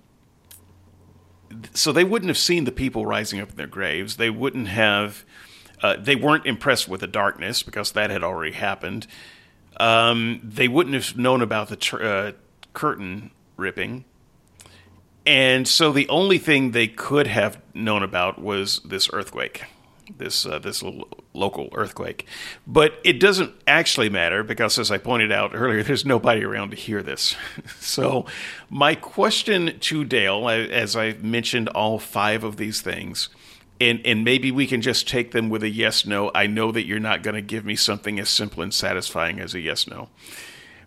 so 1.73 1.91
they 1.91 2.03
wouldn't 2.03 2.29
have 2.29 2.37
seen 2.37 2.65
the 2.65 2.71
people 2.71 3.05
rising 3.05 3.39
up 3.39 3.51
in 3.51 3.55
their 3.55 3.67
graves. 3.67 4.17
They 4.17 4.29
wouldn't 4.29 4.67
have. 4.67 5.25
Uh, 5.81 5.97
they 5.99 6.15
weren't 6.15 6.45
impressed 6.45 6.87
with 6.87 7.01
the 7.01 7.07
darkness 7.07 7.61
because 7.61 7.91
that 7.91 8.09
had 8.09 8.23
already 8.23 8.53
happened. 8.53 9.07
Um, 9.77 10.39
they 10.41 10.67
wouldn't 10.67 10.95
have 10.95 11.17
known 11.17 11.41
about 11.41 11.67
the 11.67 11.75
tr- 11.75 12.03
uh, 12.03 12.31
curtain 12.73 13.31
ripping. 13.57 14.05
And 15.25 15.67
so 15.67 15.91
the 15.91 16.07
only 16.07 16.37
thing 16.37 16.71
they 16.71 16.87
could 16.87 17.27
have 17.27 17.59
known 17.73 18.03
about 18.03 18.39
was 18.39 18.79
this 18.85 19.09
earthquake, 19.11 19.63
this 20.17 20.45
uh, 20.45 20.59
this 20.59 20.83
local 21.35 21.69
earthquake. 21.73 22.25
But 22.65 22.99
it 23.03 23.19
doesn't 23.19 23.53
actually 23.67 24.09
matter 24.09 24.43
because, 24.43 24.79
as 24.79 24.91
I 24.91 24.97
pointed 24.97 25.31
out 25.31 25.51
earlier, 25.53 25.83
there's 25.83 26.05
nobody 26.05 26.43
around 26.43 26.71
to 26.71 26.75
hear 26.75 27.03
this. 27.03 27.35
so 27.79 28.25
my 28.69 28.95
question 28.95 29.79
to 29.79 30.03
Dale, 30.03 30.49
as 30.49 30.95
I 30.95 31.13
mentioned 31.13 31.69
all 31.69 31.99
five 31.99 32.43
of 32.43 32.57
these 32.57 32.81
things, 32.81 33.29
and 33.79 34.01
and 34.05 34.23
maybe 34.23 34.51
we 34.51 34.67
can 34.67 34.81
just 34.81 35.07
take 35.07 35.31
them 35.31 35.49
with 35.49 35.63
a 35.63 35.69
yes 35.69 36.05
no. 36.05 36.31
I 36.33 36.47
know 36.47 36.71
that 36.71 36.85
you're 36.85 36.99
not 36.99 37.23
going 37.23 37.35
to 37.35 37.41
give 37.41 37.65
me 37.65 37.75
something 37.75 38.19
as 38.19 38.29
simple 38.29 38.63
and 38.63 38.73
satisfying 38.73 39.39
as 39.39 39.53
a 39.53 39.59
yes 39.59 39.87
no. 39.87 40.09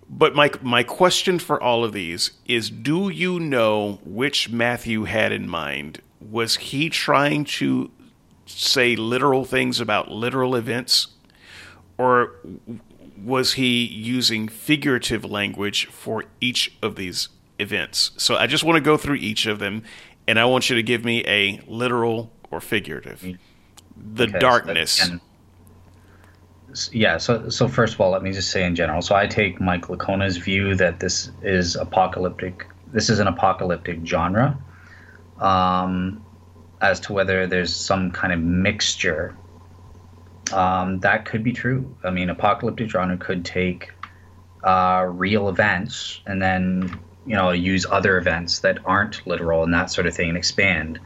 But 0.09 0.35
my 0.35 0.51
my 0.63 0.83
question 0.83 1.39
for 1.39 1.63
all 1.63 1.85
of 1.85 1.93
these 1.93 2.33
is 2.47 2.71
do 2.71 3.09
you 3.11 3.39
know 3.39 4.01
which 4.05 4.51
Matthew 4.51 5.05
had 5.05 5.33
in 5.33 5.49
mind? 5.49 6.01
Was 6.21 6.57
he 6.57 6.89
trying 6.89 7.45
to 7.45 7.91
say 8.49 8.97
literal 8.97 9.45
things 9.45 9.81
about 9.81 10.11
literal 10.11 10.55
events 10.57 11.09
or 11.97 12.33
was 13.23 13.55
he 13.55 13.85
using 13.85 14.49
figurative 14.49 15.25
language 15.25 15.87
for 15.87 16.25
each 16.41 16.77
of 16.83 16.97
these 16.97 17.29
events? 17.59 18.13
So 18.17 18.37
I 18.37 18.47
just 18.47 18.65
want 18.65 18.77
to 18.77 18.81
go 18.81 18.97
through 18.97 19.17
each 19.17 19.47
of 19.47 19.59
them 19.59 19.83
and 20.27 20.39
I 20.39 20.45
want 20.45 20.71
you 20.71 20.77
to 20.77 20.83
give 20.83 21.05
me 21.05 21.25
a 21.27 21.61
literal 21.67 22.31
or 22.51 22.61
figurative. 22.61 23.39
The 23.97 24.25
okay, 24.25 24.39
darkness. 24.39 24.93
So 24.93 25.19
yeah 26.93 27.17
so 27.17 27.49
so 27.49 27.67
first 27.67 27.95
of 27.95 28.01
all 28.01 28.11
let 28.11 28.23
me 28.23 28.31
just 28.31 28.51
say 28.51 28.63
in 28.63 28.77
general 28.77 29.01
so 29.01 29.15
i 29.15 29.27
take 29.27 29.59
mike 29.59 29.87
licona's 29.87 30.37
view 30.37 30.75
that 30.75 31.01
this 31.01 31.31
is 31.43 31.77
apocalyptic 31.77 32.67
this 32.93 33.09
is 33.09 33.19
an 33.19 33.27
apocalyptic 33.27 33.99
genre 34.05 34.57
um, 35.41 36.23
as 36.81 37.01
to 37.01 37.13
whether 37.13 37.47
there's 37.47 37.75
some 37.75 38.11
kind 38.11 38.33
of 38.33 38.41
mixture 38.41 39.37
um, 40.53 41.01
that 41.01 41.25
could 41.25 41.43
be 41.43 41.53
true 41.53 41.95
i 42.05 42.11
mean 42.11 42.31
apocalyptic 42.31 42.89
genre 42.89 43.17
could 43.17 43.45
take 43.45 43.91
uh, 44.65 45.07
real 45.09 45.49
events 45.49 46.21
and 46.27 46.43
then 46.43 46.99
you 47.27 47.37
know 47.37 47.51
use 47.51 47.87
other 47.91 48.19
events 48.19 48.61
that 48.61 48.79
aren't 48.85 49.27
literal 49.27 49.63
and 49.63 49.73
that 49.73 49.91
sort 49.91 50.07
of 50.07 50.15
thing 50.15 50.29
and 50.29 50.39
expand 50.39 50.99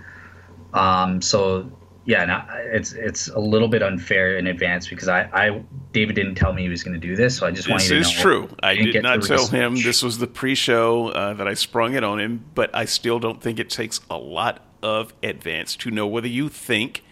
um, 0.72 1.20
so 1.20 1.70
yeah, 2.04 2.24
no, 2.24 2.42
it's 2.72 2.92
it's 2.92 3.28
a 3.28 3.38
little 3.38 3.68
bit 3.68 3.82
unfair 3.82 4.36
in 4.36 4.48
advance 4.48 4.88
because 4.88 5.06
I, 5.06 5.22
I 5.32 5.62
David 5.92 6.16
didn't 6.16 6.34
tell 6.34 6.52
me 6.52 6.62
he 6.62 6.68
was 6.68 6.82
going 6.82 7.00
to 7.00 7.06
do 7.06 7.14
this, 7.14 7.36
so 7.36 7.46
I 7.46 7.52
just 7.52 7.68
wanted 7.68 7.86
to 7.88 7.94
know. 7.94 7.98
This 8.00 8.08
is 8.08 8.20
true. 8.20 8.48
I, 8.62 8.74
did 8.74 9.02
not 9.02 9.22
tell 9.22 9.46
him. 9.46 9.76
This 9.76 10.02
was 10.02 10.18
the 10.18 10.26
pre-show 10.26 11.08
uh, 11.08 11.34
that 11.34 11.46
I 11.46 11.54
sprung 11.54 11.94
it 11.94 12.02
on 12.02 12.18
him, 12.18 12.44
but 12.54 12.74
I 12.74 12.86
still 12.86 13.20
don't 13.20 13.40
think 13.40 13.60
it 13.60 13.70
takes 13.70 14.00
a 14.10 14.16
lot 14.16 14.64
of 14.82 15.14
advance 15.22 15.76
to 15.76 15.90
know 15.90 16.06
whether 16.06 16.28
you 16.28 16.48
think 16.48 17.02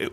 uh, 0.00 0.06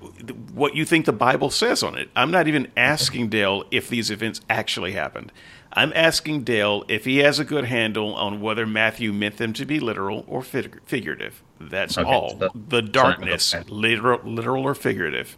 what 0.54 0.76
you 0.76 0.86
think 0.86 1.06
the 1.06 1.14
Bible 1.14 1.50
says 1.50 1.84
on 1.84 1.98
it. 1.98 2.10
I'm 2.16 2.32
not 2.32 2.48
even 2.48 2.72
asking 2.78 3.30
Dale 3.30 3.64
if 3.72 3.90
these 3.90 4.12
events 4.12 4.42
actually 4.50 4.92
happened. 4.92 5.32
I'm 5.74 5.94
asking 5.94 6.44
Dale 6.44 6.84
if 6.88 7.06
he 7.06 7.20
has 7.20 7.40
a 7.40 7.46
good 7.46 7.66
handle 7.66 8.14
on 8.14 8.42
whether 8.42 8.68
Matthew 8.68 9.14
meant 9.14 9.38
them 9.38 9.54
to 9.54 9.66
be 9.66 9.80
literal 9.80 10.26
or 10.28 10.42
fig- 10.42 10.82
figurative. 10.86 11.42
That's 11.60 11.98
okay, 11.98 12.10
all. 12.10 12.38
So 12.38 12.50
the 12.68 12.82
darkness, 12.82 13.56
okay. 13.56 13.64
literal, 13.70 14.20
literal 14.24 14.66
or 14.66 14.76
figurative. 14.76 15.38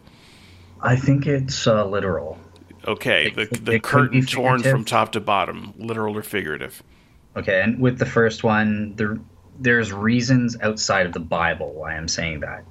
I 0.80 0.96
think 0.96 1.26
it's 1.26 1.66
uh, 1.66 1.86
literal. 1.86 2.38
Okay, 2.86 3.28
it, 3.28 3.34
the, 3.36 3.58
the 3.60 3.80
curtain 3.80 4.26
torn 4.26 4.62
from 4.62 4.84
top 4.84 5.12
to 5.12 5.20
bottom, 5.20 5.72
literal 5.78 6.16
or 6.16 6.22
figurative. 6.22 6.82
Okay, 7.36 7.62
and 7.62 7.80
with 7.80 7.98
the 7.98 8.06
first 8.06 8.44
one, 8.44 8.94
there 8.96 9.18
there's 9.58 9.92
reasons 9.92 10.56
outside 10.60 11.06
of 11.06 11.12
the 11.12 11.20
Bible 11.20 11.72
why 11.72 11.94
I'm 11.94 12.08
saying 12.08 12.40
that. 12.40 12.64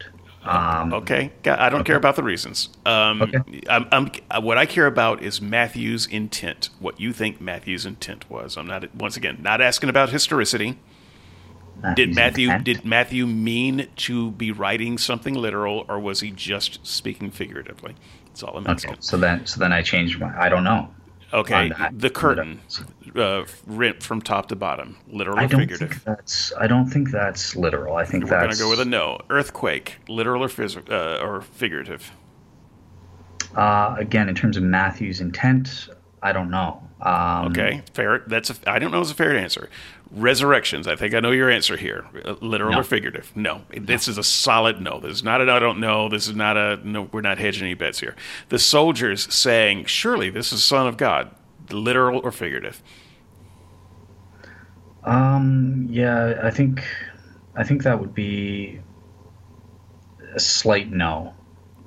Um, 0.46 0.94
okay, 0.94 1.32
I 1.46 1.70
don't 1.70 1.82
okay. 1.82 1.88
care 1.88 1.96
about 1.96 2.18
the 2.18 2.24
reasons. 2.24 2.70
Um, 2.86 3.22
okay. 3.22 3.62
I'm, 3.70 3.88
I'm, 4.30 4.44
what 4.44 4.58
I 4.58 4.66
care 4.66 4.88
about 4.88 5.24
is 5.24 5.42
Matthew's 5.42 6.06
intent. 6.06 6.70
What 6.80 7.00
you 7.00 7.14
think 7.14 7.40
Matthew's 7.40 7.86
intent 7.86 8.30
was. 8.30 8.58
I'm 8.58 8.68
not 8.68 8.94
once 8.94 9.16
again 9.16 9.40
not 9.42 9.62
asking 9.62 9.90
about 9.90 10.10
historicity. 10.10 10.78
Matthew's 11.82 11.96
did 11.96 12.16
Matthew 12.16 12.48
intent? 12.50 12.64
did 12.66 12.86
Matthew 12.86 13.26
mean 13.26 13.88
to 13.96 14.32
be 14.32 14.52
writing 14.52 14.98
something 14.98 15.34
literal, 15.34 15.86
or 15.88 15.98
was 15.98 16.20
he 16.20 16.32
just 16.32 16.86
speaking 16.86 17.32
figuratively? 17.32 17.96
That's 18.26 18.44
all 18.44 18.58
I'm 18.58 18.68
asking. 18.68 18.92
Okay, 18.92 19.02
so 19.02 19.16
then 19.16 19.46
so 19.46 19.62
then 19.62 19.72
I 19.72 19.82
changed 19.82 20.20
my. 20.20 20.34
I 20.38 20.50
don't 20.50 20.66
know. 20.66 20.90
Okay, 21.34 21.72
the 21.92 22.12
curtain 22.12 22.62
uh, 23.16 23.44
rent 23.66 24.04
from 24.04 24.22
top 24.22 24.48
to 24.50 24.56
bottom, 24.56 24.98
literal 25.08 25.40
I 25.40 25.46
or 25.46 25.50
figurative. 25.50 25.90
Think 25.90 26.04
that's, 26.04 26.54
I 26.60 26.68
don't 26.68 26.88
think 26.88 27.10
that's 27.10 27.56
literal. 27.56 27.96
I 27.96 28.06
think 28.06 28.26
we're 28.26 28.30
that's. 28.30 28.44
going 28.44 28.56
to 28.56 28.64
go 28.64 28.70
with 28.70 28.80
a 28.80 28.86
no. 28.86 29.20
Earthquake, 29.30 29.96
literal 30.08 30.44
or, 30.44 30.48
phys- 30.48 30.90
uh, 30.92 31.24
or 31.26 31.42
figurative. 31.42 32.12
Uh, 33.56 33.96
again, 33.98 34.30
in 34.30 34.36
terms 34.36 34.58
of 34.58 34.64
Matthew's 34.64 35.22
intent, 35.22 35.90
I 36.22 36.32
don't 36.32 36.52
know. 36.52 36.88
Um, 37.02 37.48
okay, 37.48 37.82
fair. 37.94 38.24
That's 38.28 38.50
a, 38.50 38.56
I 38.68 38.80
don't 38.80 38.92
know 38.92 39.02
is 39.02 39.12
a 39.12 39.16
fair 39.16 39.36
answer. 39.36 39.70
Resurrections. 40.14 40.88
I 40.88 40.96
think 40.96 41.16
I 41.16 41.20
know 41.20 41.32
your 41.32 41.50
answer 41.50 41.76
here. 41.76 42.06
Literal 42.40 42.74
no. 42.74 42.80
or 42.80 42.84
figurative? 42.84 43.36
No. 43.36 43.62
This 43.76 44.08
is 44.08 44.20
a 44.20 44.24
solid 44.24 44.80
no. 44.80 45.00
This 45.00 45.12
is 45.12 45.24
not 45.24 45.42
an 45.42 45.50
I 45.50 45.58
don't 45.58 45.80
know. 45.80 46.08
This 46.08 46.28
is 46.28 46.36
not 46.36 46.56
a 46.56 46.80
no. 46.84 47.10
We're 47.12 47.22
not 47.22 47.40
hedging 47.40 47.64
any 47.64 47.74
bets 47.74 48.00
here. 48.00 48.16
The 48.50 48.60
soldiers 48.60 49.34
saying, 49.34 49.86
"Surely 49.86 50.30
this 50.30 50.54
is 50.54 50.64
Son 50.64 50.88
of 50.88 50.98
God." 50.98 51.32
Literal 51.72 52.20
or 52.24 52.32
figurative? 52.32 52.84
Um. 55.04 55.88
Yeah, 55.90 56.40
I 56.44 56.52
think, 56.52 56.84
I 57.56 57.64
think 57.64 57.82
that 57.84 58.00
would 58.00 58.14
be 58.14 58.82
a 60.36 60.40
slight 60.40 60.92
no. 60.92 61.34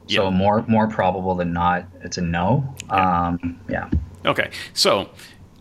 Yep. 0.09 0.17
So 0.17 0.31
more 0.31 0.65
more 0.67 0.89
probable 0.89 1.37
than 1.37 1.53
not, 1.53 1.87
it's 2.03 2.19
a 2.19 2.23
no. 2.23 2.75
Um. 2.91 3.61
Yeah. 3.69 3.89
Okay. 4.25 4.51
So 4.73 5.11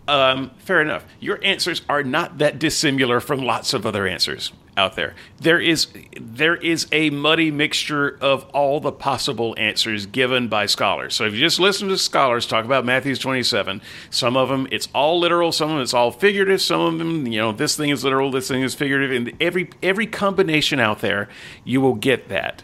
um, 0.07 0.51
fair 0.57 0.81
enough. 0.81 1.05
Your 1.19 1.43
answers 1.43 1.81
are 1.89 2.03
not 2.03 2.37
that 2.37 2.59
dissimilar 2.59 3.19
from 3.19 3.41
lots 3.41 3.73
of 3.73 3.85
other 3.85 4.07
answers 4.07 4.51
out 4.77 4.95
there. 4.95 5.15
There 5.39 5.59
is 5.59 5.87
there 6.19 6.55
is 6.55 6.87
a 6.91 7.09
muddy 7.09 7.49
mixture 7.49 8.17
of 8.21 8.43
all 8.49 8.79
the 8.79 8.91
possible 8.91 9.55
answers 9.57 10.05
given 10.05 10.47
by 10.47 10.65
scholars. 10.65 11.15
So 11.15 11.25
if 11.25 11.33
you 11.33 11.39
just 11.39 11.59
listen 11.59 11.87
to 11.89 11.97
scholars 11.97 12.45
talk 12.45 12.65
about 12.65 12.85
Matthew's 12.85 13.19
27, 13.19 13.81
some 14.09 14.37
of 14.37 14.49
them 14.49 14.67
it's 14.71 14.87
all 14.93 15.19
literal, 15.19 15.51
some 15.51 15.69
of 15.69 15.75
them 15.75 15.81
it's 15.83 15.93
all 15.93 16.11
figurative, 16.11 16.61
some 16.61 16.81
of 16.81 16.97
them, 16.97 17.27
you 17.27 17.39
know, 17.39 17.51
this 17.51 17.75
thing 17.77 17.89
is 17.89 18.03
literal, 18.03 18.31
this 18.31 18.47
thing 18.47 18.61
is 18.61 18.75
figurative, 18.75 19.11
and 19.15 19.33
every 19.41 19.69
every 19.81 20.07
combination 20.07 20.79
out 20.79 20.99
there, 20.99 21.29
you 21.63 21.81
will 21.81 21.95
get 21.95 22.27
that. 22.29 22.63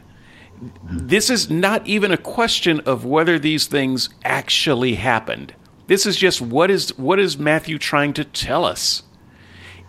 This 0.84 1.32
is 1.32 1.50
not 1.50 1.88
even 1.88 2.12
a 2.12 2.18
question 2.18 2.82
of 2.82 3.04
whether 3.04 3.40
these 3.40 3.66
things 3.66 4.10
actually 4.24 4.96
happened. 4.96 5.56
This 5.88 6.06
is 6.06 6.18
just 6.18 6.42
what 6.42 6.72
is 6.72 6.98
what 6.98 7.20
is 7.20 7.38
Matthew 7.38 7.78
trying 7.78 8.14
to 8.14 8.24
tell 8.24 8.66
us? 8.66 9.04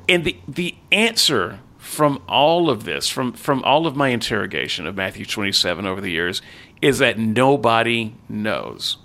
And 0.08 0.24
the 0.24 0.36
the 0.48 0.76
answer 0.90 1.60
from 1.78 2.22
all 2.28 2.70
of 2.70 2.84
this, 2.84 3.08
from 3.08 3.32
from 3.32 3.62
all 3.64 3.86
of 3.86 3.96
my 3.96 4.08
interrogation 4.08 4.86
of 4.86 4.96
Matthew 4.96 5.24
27 5.24 5.86
over 5.86 6.00
the 6.00 6.10
years, 6.10 6.42
is 6.80 6.98
that 6.98 7.18
nobody 7.18 8.14
knows. 8.28 8.98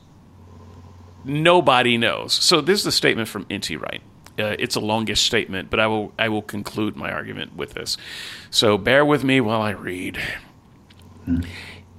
Nobody 1.23 1.97
knows. 1.97 2.33
So 2.33 2.61
this 2.61 2.79
is 2.79 2.85
a 2.85 2.91
statement 2.91 3.27
from 3.27 3.45
N.T. 3.49 3.75
Wright. 3.75 4.01
Uh, 4.39 4.55
it's 4.59 4.75
a 4.75 4.79
longish 4.79 5.21
statement, 5.21 5.69
but 5.69 5.79
I 5.79 5.87
will 5.87 6.13
I 6.17 6.29
will 6.29 6.41
conclude 6.41 6.95
my 6.95 7.11
argument 7.11 7.55
with 7.55 7.73
this. 7.73 7.97
So 8.49 8.77
bear 8.77 9.03
with 9.03 9.23
me 9.23 9.41
while 9.41 9.61
I 9.61 9.71
read. 9.71 10.19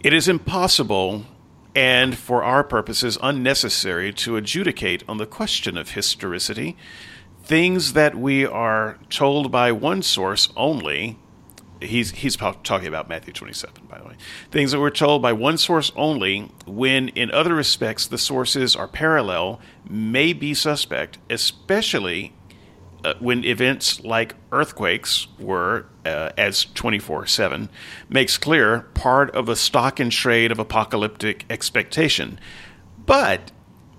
It 0.00 0.12
is 0.12 0.28
impossible 0.28 1.24
and 1.78 2.18
for 2.18 2.42
our 2.42 2.64
purposes 2.64 3.16
unnecessary 3.22 4.12
to 4.12 4.36
adjudicate 4.36 5.04
on 5.06 5.18
the 5.18 5.26
question 5.26 5.78
of 5.78 5.90
historicity. 5.90 6.76
Things 7.44 7.92
that 7.92 8.16
we 8.16 8.44
are 8.44 8.98
told 9.10 9.52
by 9.52 9.70
one 9.70 10.02
source 10.02 10.48
only, 10.56 11.20
he's, 11.80 12.10
he's 12.10 12.34
talking 12.34 12.88
about 12.88 13.08
Matthew 13.08 13.32
27, 13.32 13.84
by 13.88 13.98
the 13.98 14.04
way. 14.06 14.16
Things 14.50 14.72
that 14.72 14.80
we're 14.80 14.90
told 14.90 15.22
by 15.22 15.32
one 15.32 15.56
source 15.56 15.92
only, 15.94 16.50
when 16.66 17.10
in 17.10 17.30
other 17.30 17.54
respects 17.54 18.08
the 18.08 18.18
sources 18.18 18.74
are 18.74 18.88
parallel, 18.88 19.60
may 19.88 20.32
be 20.32 20.54
suspect, 20.54 21.18
especially 21.30 22.32
uh, 23.04 23.14
when 23.20 23.44
events 23.44 24.02
like 24.04 24.34
earthquakes 24.52 25.28
were, 25.38 25.86
uh, 26.04 26.30
as 26.36 26.64
24 26.74 27.26
7, 27.26 27.68
makes 28.08 28.36
clear 28.38 28.80
part 28.94 29.34
of 29.34 29.46
the 29.46 29.56
stock 29.56 30.00
and 30.00 30.10
trade 30.10 30.50
of 30.50 30.58
apocalyptic 30.58 31.44
expectation. 31.50 32.38
But 33.06 33.52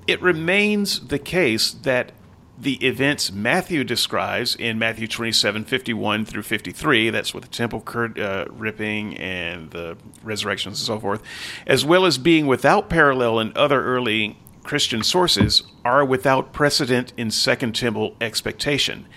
it 0.08 0.22
remains 0.22 1.08
the 1.08 1.20
case 1.20 1.72
that 1.72 2.12
the 2.58 2.76
events 2.86 3.32
Matthew 3.32 3.86
describes 3.86 4.54
in 4.56 4.78
Matthew 4.78 5.08
27 5.08 5.64
51 5.64 6.26
through 6.26 6.44
53, 6.44 7.10
that's 7.10 7.34
with 7.34 7.44
the 7.44 7.50
temple 7.50 7.80
curd, 7.80 8.20
uh, 8.20 8.46
ripping 8.50 9.18
and 9.18 9.72
the 9.72 9.98
resurrections 10.24 10.80
and 10.80 10.86
so 10.86 11.00
forth, 11.00 11.24
as 11.66 11.86
well 11.86 12.06
as 12.06 12.18
being 12.18 12.48
without 12.48 12.90
parallel 12.90 13.40
in 13.40 13.54
other 13.56 13.84
early 13.86 14.38
Christian 14.64 15.04
sources, 15.04 15.64
are 15.84 16.06
without 16.06 16.54
precedent 16.54 17.14
in 17.18 17.32
Second 17.32 17.76
Temple 17.76 18.16
expectation. 18.22 19.08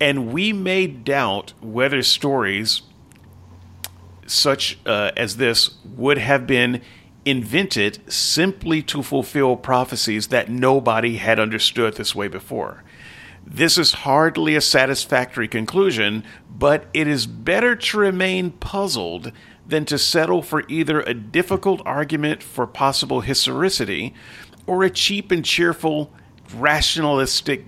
And 0.00 0.32
we 0.32 0.52
may 0.52 0.86
doubt 0.86 1.52
whether 1.60 2.02
stories 2.02 2.82
such 4.26 4.78
uh, 4.86 5.12
as 5.16 5.36
this 5.36 5.76
would 5.84 6.18
have 6.18 6.46
been 6.46 6.80
invented 7.24 8.00
simply 8.10 8.82
to 8.82 9.02
fulfill 9.02 9.56
prophecies 9.56 10.28
that 10.28 10.48
nobody 10.48 11.16
had 11.16 11.38
understood 11.38 11.94
this 11.94 12.14
way 12.14 12.28
before. 12.28 12.82
This 13.46 13.76
is 13.76 13.92
hardly 13.92 14.54
a 14.54 14.60
satisfactory 14.60 15.48
conclusion, 15.48 16.24
but 16.50 16.86
it 16.94 17.06
is 17.06 17.26
better 17.26 17.74
to 17.74 17.98
remain 17.98 18.52
puzzled 18.52 19.32
than 19.66 19.84
to 19.86 19.98
settle 19.98 20.42
for 20.42 20.64
either 20.68 21.00
a 21.00 21.14
difficult 21.14 21.82
argument 21.84 22.42
for 22.42 22.66
possible 22.66 23.20
historicity 23.20 24.14
or 24.66 24.84
a 24.84 24.90
cheap 24.90 25.30
and 25.30 25.44
cheerful 25.44 26.12
rationalistic 26.54 27.64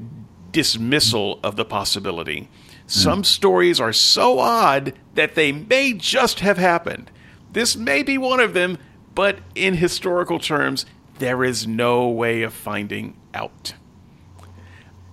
dismissal 0.52 1.40
of 1.42 1.56
the 1.56 1.64
possibility. 1.64 2.48
Some 2.86 3.22
mm. 3.22 3.26
stories 3.26 3.80
are 3.80 3.92
so 3.92 4.38
odd 4.38 4.92
that 5.14 5.34
they 5.34 5.52
may 5.52 5.92
just 5.92 6.40
have 6.40 6.58
happened. 6.58 7.10
This 7.52 7.76
may 7.76 8.02
be 8.02 8.18
one 8.18 8.40
of 8.40 8.54
them, 8.54 8.78
but 9.14 9.38
in 9.54 9.74
historical 9.74 10.38
terms, 10.38 10.86
there 11.18 11.44
is 11.44 11.66
no 11.66 12.08
way 12.08 12.42
of 12.42 12.52
finding 12.52 13.16
out. 13.32 13.74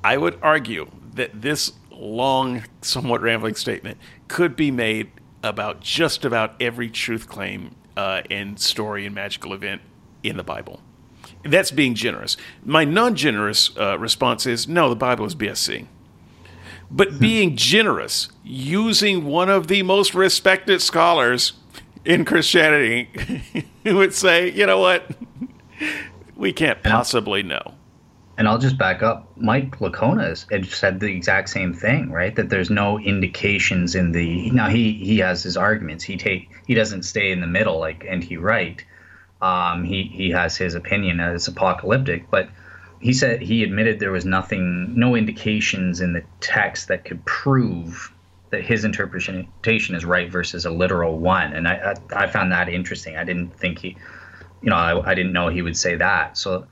I 0.04 0.18
would 0.18 0.40
argue 0.42 0.90
that 1.14 1.42
this 1.42 1.74
long, 1.92 2.64
somewhat 2.82 3.22
rambling 3.22 3.56
statement 3.56 4.00
could 4.28 4.56
be 4.56 4.72
made 4.72 5.12
about 5.44 5.82
just 5.82 6.26
about 6.26 6.56
every 6.60 6.90
truth 6.90 7.28
claim 7.28 7.76
uh, 7.96 8.22
and 8.30 8.60
story 8.60 9.06
and 9.06 9.14
magical 9.14 9.54
event 9.54 9.82
in 10.24 10.38
the 10.38 10.44
Bible. 10.44 10.82
That's 11.44 11.72
being 11.72 11.96
generous. 11.96 12.38
My 12.64 12.86
non 12.86 13.16
generous 13.16 13.76
uh, 13.78 13.98
response 13.98 14.46
is 14.46 14.68
no, 14.68 14.90
the 14.90 14.96
Bible 14.96 15.26
is 15.26 15.36
BSC. 15.36 15.88
But 16.90 17.10
hmm. 17.10 17.18
being 17.20 17.56
generous, 17.56 18.30
using 18.44 19.26
one 19.26 19.50
of 19.50 19.68
the 19.68 19.84
most 19.84 20.14
respected 20.14 20.82
scholars 20.82 21.54
in 22.06 22.26
Christianity 22.26 23.10
who 23.84 23.98
would 23.98 24.14
say, 24.14 24.52
you 24.52 24.66
know 24.66 24.80
what, 24.80 25.10
we 26.36 26.52
can't 26.52 26.82
possibly 26.84 27.44
know. 27.44 27.76
And 28.38 28.48
I'll 28.48 28.58
just 28.58 28.78
back 28.78 29.04
up. 29.04 29.32
Mike 29.38 29.78
Licona's 29.80 30.48
had 30.50 30.66
said 30.66 31.00
the 31.00 31.08
exact 31.08 31.50
same 31.50 31.74
thing, 31.74 32.12
right? 32.12 32.36
That 32.36 32.50
there's 32.50 32.72
no 32.72 32.98
indications 32.98 33.94
in 33.94 34.14
the 34.14 34.50
now 34.52 34.68
he 34.68 34.94
he 34.94 35.20
has 35.20 35.44
his 35.44 35.58
arguments. 35.58 36.04
He 36.04 36.18
take 36.18 36.50
he 36.66 36.74
doesn't 36.74 37.04
stay 37.04 37.32
in 37.32 37.42
the 37.42 37.48
middle 37.48 37.80
like 37.80 38.06
and 38.10 38.24
he 38.24 38.38
Wright. 38.38 38.84
Um, 39.42 39.84
he 39.84 40.04
he 40.04 40.30
has 40.32 40.56
his 40.56 40.76
opinion 40.76 41.20
as 41.20 41.48
apocalyptic, 41.48 42.30
but 42.30 42.50
he 43.02 43.14
said 43.14 43.42
he 43.42 43.64
admitted 43.64 44.00
there 44.00 44.12
was 44.12 44.26
nothing, 44.26 44.94
no 44.98 45.16
indications 45.16 46.02
in 46.02 46.14
the 46.14 46.24
text 46.40 46.88
that 46.90 47.04
could 47.04 47.26
prove 47.26 48.14
that 48.52 48.64
his 48.64 48.86
interpretation 48.86 49.96
is 49.96 50.06
right 50.06 50.30
versus 50.30 50.66
a 50.66 50.70
literal 50.70 51.18
one. 51.18 51.54
And 51.54 51.68
I, 51.68 51.96
I, 52.12 52.24
I 52.24 52.28
found 52.28 52.52
that 52.52 52.70
interesting. 52.70 53.18
I 53.18 53.24
didn't 53.24 53.58
think 53.58 53.80
he, 53.80 53.98
you 54.62 54.70
know, 54.70 54.76
I, 54.76 55.12
I 55.12 55.16
didn't 55.16 55.34
know 55.34 55.48
he 55.48 55.62
would 55.62 55.78
say 55.78 55.96
that. 55.96 56.38
So, 56.38 56.68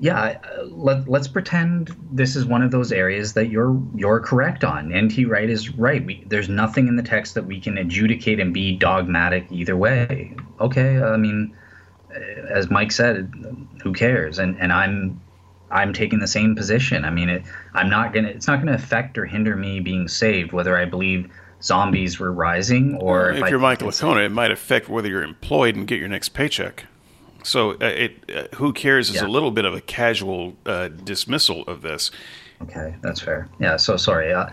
yeah, 0.00 0.38
let, 0.64 1.06
let's 1.08 1.28
pretend 1.28 1.94
this 2.10 2.34
is 2.34 2.44
one 2.44 2.62
of 2.62 2.72
those 2.72 2.90
areas 2.90 3.34
that 3.34 3.48
you're 3.48 3.80
you're 3.94 4.18
correct 4.18 4.64
on. 4.64 4.92
N.T. 4.92 5.24
Wright 5.26 5.48
is 5.48 5.70
right. 5.70 6.04
We, 6.04 6.24
there's 6.26 6.48
nothing 6.48 6.88
in 6.88 6.96
the 6.96 7.02
text 7.02 7.34
that 7.34 7.44
we 7.44 7.60
can 7.60 7.78
adjudicate 7.78 8.40
and 8.40 8.52
be 8.52 8.74
dogmatic 8.74 9.46
either 9.52 9.76
way. 9.76 10.34
Okay, 10.58 11.00
I 11.00 11.16
mean, 11.16 11.54
as 12.48 12.70
Mike 12.70 12.92
said, 12.92 13.32
who 13.82 13.92
cares? 13.92 14.38
And 14.38 14.56
and 14.60 14.72
I'm 14.72 15.20
I'm 15.70 15.92
taking 15.92 16.20
the 16.20 16.28
same 16.28 16.54
position. 16.54 17.04
I 17.04 17.10
mean, 17.10 17.28
it, 17.28 17.42
I'm 17.74 17.90
not 17.90 18.12
gonna. 18.12 18.28
It's 18.28 18.46
not 18.46 18.60
gonna 18.60 18.74
affect 18.74 19.18
or 19.18 19.26
hinder 19.26 19.56
me 19.56 19.80
being 19.80 20.08
saved, 20.08 20.52
whether 20.52 20.76
I 20.76 20.84
believe 20.84 21.30
zombies 21.62 22.20
were 22.20 22.30
rising 22.30 22.94
or 22.96 23.30
if, 23.30 23.42
if 23.42 23.50
you're 23.50 23.58
Michael 23.58 23.88
Licona, 23.88 24.26
it 24.26 24.30
might 24.30 24.50
affect 24.50 24.88
whether 24.88 25.08
you're 25.08 25.22
employed 25.22 25.74
and 25.76 25.86
get 25.86 25.98
your 25.98 26.08
next 26.08 26.30
paycheck. 26.30 26.84
So 27.42 27.72
uh, 27.72 27.76
it 27.80 28.30
uh, 28.34 28.56
who 28.56 28.72
cares 28.72 29.08
is 29.08 29.16
yeah. 29.16 29.26
a 29.26 29.28
little 29.28 29.50
bit 29.50 29.64
of 29.64 29.74
a 29.74 29.80
casual 29.80 30.54
uh, 30.66 30.88
dismissal 30.88 31.62
of 31.62 31.82
this. 31.82 32.10
Okay, 32.62 32.94
that's 33.02 33.20
fair. 33.20 33.48
Yeah. 33.58 33.76
So 33.76 33.96
sorry. 33.96 34.32
Uh, 34.32 34.46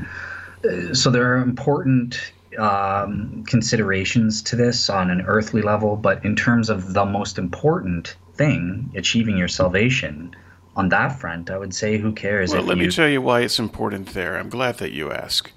so 0.93 1.09
there 1.09 1.33
are 1.33 1.37
important 1.37 2.33
um, 2.57 3.43
considerations 3.47 4.41
to 4.43 4.55
this 4.55 4.89
on 4.89 5.09
an 5.09 5.21
earthly 5.21 5.61
level, 5.61 5.95
but 5.95 6.23
in 6.25 6.35
terms 6.35 6.69
of 6.69 6.93
the 6.93 7.05
most 7.05 7.37
important 7.37 8.15
thing, 8.35 8.91
achieving 8.95 9.37
your 9.37 9.47
salvation, 9.47 10.35
on 10.75 10.89
that 10.89 11.19
front, 11.19 11.49
I 11.49 11.57
would 11.57 11.75
say 11.75 11.97
who 11.97 12.13
cares? 12.13 12.53
Well, 12.53 12.63
let 12.63 12.77
you... 12.77 12.85
me 12.85 12.91
tell 12.91 13.07
you 13.07 13.21
why 13.21 13.41
it's 13.41 13.59
important 13.59 14.13
there. 14.13 14.37
I'm 14.37 14.49
glad 14.49 14.77
that 14.77 14.91
you 14.91 15.11
ask. 15.11 15.51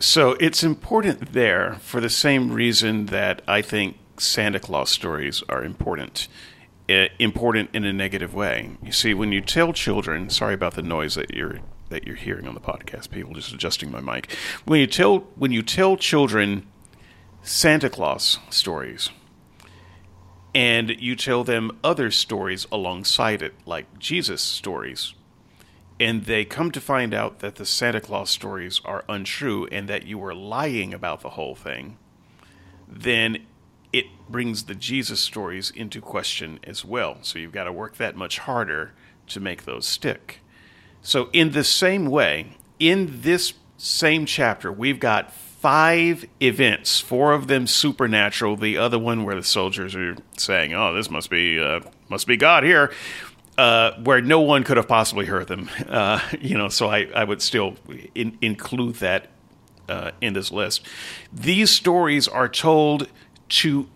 So 0.00 0.32
it's 0.40 0.62
important 0.62 1.32
there 1.32 1.74
for 1.80 2.00
the 2.00 2.10
same 2.10 2.52
reason 2.52 3.06
that 3.06 3.42
I 3.48 3.62
think 3.62 3.96
Santa 4.16 4.60
Claus 4.60 4.90
stories 4.90 5.42
are 5.48 5.62
important. 5.62 6.28
Uh, 6.88 7.06
important 7.18 7.68
in 7.74 7.84
a 7.84 7.92
negative 7.92 8.32
way. 8.32 8.70
You 8.82 8.92
see, 8.92 9.12
when 9.12 9.30
you 9.30 9.42
tell 9.42 9.72
children, 9.74 10.30
sorry 10.30 10.54
about 10.54 10.74
the 10.74 10.82
noise 10.82 11.16
that 11.16 11.34
you're 11.34 11.58
that 11.88 12.06
you're 12.06 12.16
hearing 12.16 12.46
on 12.46 12.54
the 12.54 12.60
podcast, 12.60 13.10
people 13.10 13.34
just 13.34 13.52
adjusting 13.52 13.90
my 13.90 14.00
mic. 14.00 14.32
When 14.64 14.80
you 14.80 14.86
tell 14.86 15.18
when 15.36 15.52
you 15.52 15.62
tell 15.62 15.96
children 15.96 16.66
Santa 17.42 17.88
Claus 17.88 18.38
stories, 18.50 19.10
and 20.54 21.00
you 21.00 21.14
tell 21.14 21.44
them 21.44 21.78
other 21.84 22.10
stories 22.10 22.66
alongside 22.72 23.42
it, 23.42 23.54
like 23.66 23.98
Jesus 23.98 24.42
stories. 24.42 25.14
And 26.00 26.24
they 26.24 26.44
come 26.44 26.70
to 26.72 26.80
find 26.80 27.12
out 27.12 27.40
that 27.40 27.56
the 27.56 27.66
Santa 27.66 28.00
Claus 28.00 28.30
stories 28.30 28.80
are 28.84 29.04
untrue 29.08 29.66
and 29.66 29.88
that 29.88 30.06
you 30.06 30.18
were 30.18 30.34
lying 30.34 30.94
about 30.94 31.20
the 31.20 31.30
whole 31.30 31.54
thing, 31.54 31.98
then 32.86 33.46
it 33.92 34.06
brings 34.28 34.64
the 34.64 34.74
Jesus 34.74 35.20
stories 35.20 35.70
into 35.70 36.00
question 36.00 36.60
as 36.64 36.84
well. 36.84 37.18
So 37.22 37.38
you've 37.38 37.52
got 37.52 37.64
to 37.64 37.72
work 37.72 37.96
that 37.96 38.16
much 38.16 38.38
harder 38.40 38.94
to 39.28 39.40
make 39.40 39.64
those 39.64 39.86
stick. 39.86 40.40
So, 41.02 41.30
in 41.32 41.52
the 41.52 41.64
same 41.64 42.06
way, 42.06 42.56
in 42.78 43.20
this 43.22 43.54
same 43.76 44.26
chapter, 44.26 44.70
we've 44.72 45.00
got 45.00 45.32
five 45.32 46.24
events, 46.40 47.00
four 47.00 47.32
of 47.32 47.48
them 47.48 47.66
supernatural. 47.66 48.56
The 48.56 48.76
other 48.76 48.98
one 48.98 49.24
where 49.24 49.34
the 49.34 49.44
soldiers 49.44 49.94
are 49.94 50.16
saying, 50.36 50.74
"Oh, 50.74 50.94
this 50.94 51.10
must 51.10 51.30
be 51.30 51.58
uh, 51.58 51.80
must 52.08 52.26
be 52.26 52.36
God 52.36 52.64
here," 52.64 52.92
uh, 53.56 53.92
where 54.02 54.20
no 54.20 54.40
one 54.40 54.62
could 54.64 54.76
have 54.76 54.88
possibly 54.88 55.26
heard 55.26 55.48
them. 55.48 55.68
Uh, 55.88 56.20
you 56.40 56.56
know, 56.56 56.68
so 56.68 56.88
I, 56.88 57.08
I 57.14 57.24
would 57.24 57.40
still 57.40 57.76
in, 58.14 58.36
include 58.42 58.96
that 58.96 59.28
uh, 59.88 60.10
in 60.20 60.34
this 60.34 60.52
list. 60.52 60.82
These 61.32 61.70
stories 61.70 62.28
are 62.28 62.48
told 62.48 63.08
to 63.48 63.88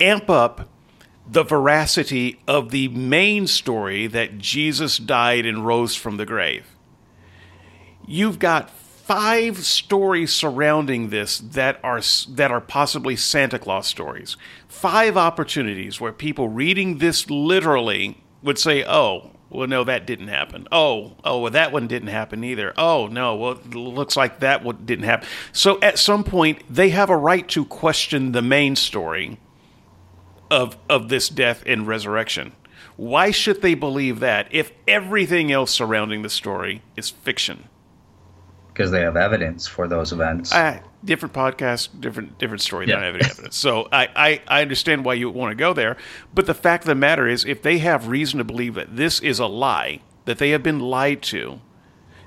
amp 0.00 0.30
up 0.30 0.68
the 1.30 1.44
veracity 1.44 2.40
of 2.48 2.70
the 2.70 2.88
main 2.88 3.46
story 3.46 4.06
that 4.08 4.38
Jesus 4.38 4.98
died 4.98 5.46
and 5.46 5.66
rose 5.66 5.94
from 5.94 6.16
the 6.16 6.26
grave. 6.26 6.66
You've 8.06 8.38
got 8.38 8.70
five 8.70 9.58
stories 9.58 10.32
surrounding 10.32 11.10
this 11.10 11.38
that 11.38 11.78
are 11.82 12.00
that 12.30 12.50
are 12.50 12.60
possibly 12.60 13.16
Santa 13.16 13.58
Claus 13.58 13.86
stories. 13.86 14.36
Five 14.68 15.16
opportunities 15.16 16.00
where 16.00 16.12
people 16.12 16.48
reading 16.48 16.98
this 16.98 17.30
literally 17.30 18.22
would 18.42 18.58
say, 18.58 18.84
"Oh, 18.84 19.30
well, 19.50 19.68
no, 19.68 19.84
that 19.84 20.06
didn't 20.06 20.28
happen. 20.28 20.66
Oh, 20.72 21.12
oh, 21.24 21.40
well, 21.40 21.50
that 21.52 21.72
one 21.72 21.86
didn't 21.86 22.08
happen 22.08 22.42
either. 22.42 22.72
Oh, 22.76 23.06
no, 23.06 23.36
well, 23.36 23.58
looks 23.72 24.16
like 24.16 24.40
that 24.40 24.64
one 24.64 24.84
didn't 24.84 25.04
happen." 25.04 25.28
So 25.52 25.78
at 25.80 25.98
some 25.98 26.24
point, 26.24 26.62
they 26.68 26.90
have 26.90 27.10
a 27.10 27.16
right 27.16 27.46
to 27.48 27.64
question 27.64 28.32
the 28.32 28.42
main 28.42 28.76
story 28.76 29.38
of 30.52 30.76
of 30.88 31.08
this 31.08 31.28
death 31.28 31.62
and 31.66 31.86
resurrection. 31.86 32.52
Why 32.96 33.30
should 33.30 33.62
they 33.62 33.74
believe 33.74 34.20
that 34.20 34.46
if 34.50 34.70
everything 34.86 35.50
else 35.50 35.72
surrounding 35.72 36.22
the 36.22 36.30
story 36.30 36.82
is 36.96 37.10
fiction? 37.10 37.68
because 38.72 38.90
they 38.90 39.02
have 39.02 39.16
evidence 39.16 39.66
for 39.66 39.86
those 39.86 40.12
events. 40.12 40.52
Uh, 40.52 40.80
different 41.04 41.34
podcast, 41.34 41.88
different 42.00 42.38
different 42.38 42.62
story. 42.62 42.86
Yeah. 42.86 42.96
They 42.96 43.00
don't 43.00 43.14
have 43.14 43.14
any 43.16 43.24
evidence. 43.30 43.56
So 43.56 43.88
I, 43.92 44.08
I, 44.16 44.42
I 44.48 44.62
understand 44.62 45.04
why 45.04 45.14
you 45.14 45.30
want 45.30 45.50
to 45.50 45.54
go 45.56 45.72
there, 45.72 45.96
but 46.34 46.46
the 46.46 46.54
fact 46.54 46.84
of 46.84 46.88
the 46.88 46.94
matter 46.94 47.28
is, 47.28 47.44
if 47.44 47.62
they 47.62 47.78
have 47.78 48.08
reason 48.08 48.38
to 48.38 48.44
believe 48.44 48.74
that 48.74 48.96
this 48.96 49.20
is 49.20 49.38
a 49.38 49.46
lie, 49.46 50.00
that 50.24 50.38
they 50.38 50.50
have 50.50 50.62
been 50.62 50.80
lied 50.80 51.22
to, 51.24 51.60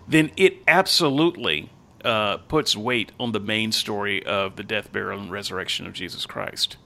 then 0.08 0.32
it 0.38 0.62
absolutely 0.68 1.72
uh, 2.04 2.38
puts 2.38 2.76
weight 2.76 3.12
on 3.20 3.32
the 3.32 3.40
main 3.40 3.72
story 3.72 4.24
of 4.26 4.56
the 4.56 4.64
death, 4.64 4.92
burial, 4.92 5.20
and 5.20 5.32
resurrection 5.32 5.88
of 5.88 5.94
Jesus 5.94 6.26
Christ. 6.26 6.78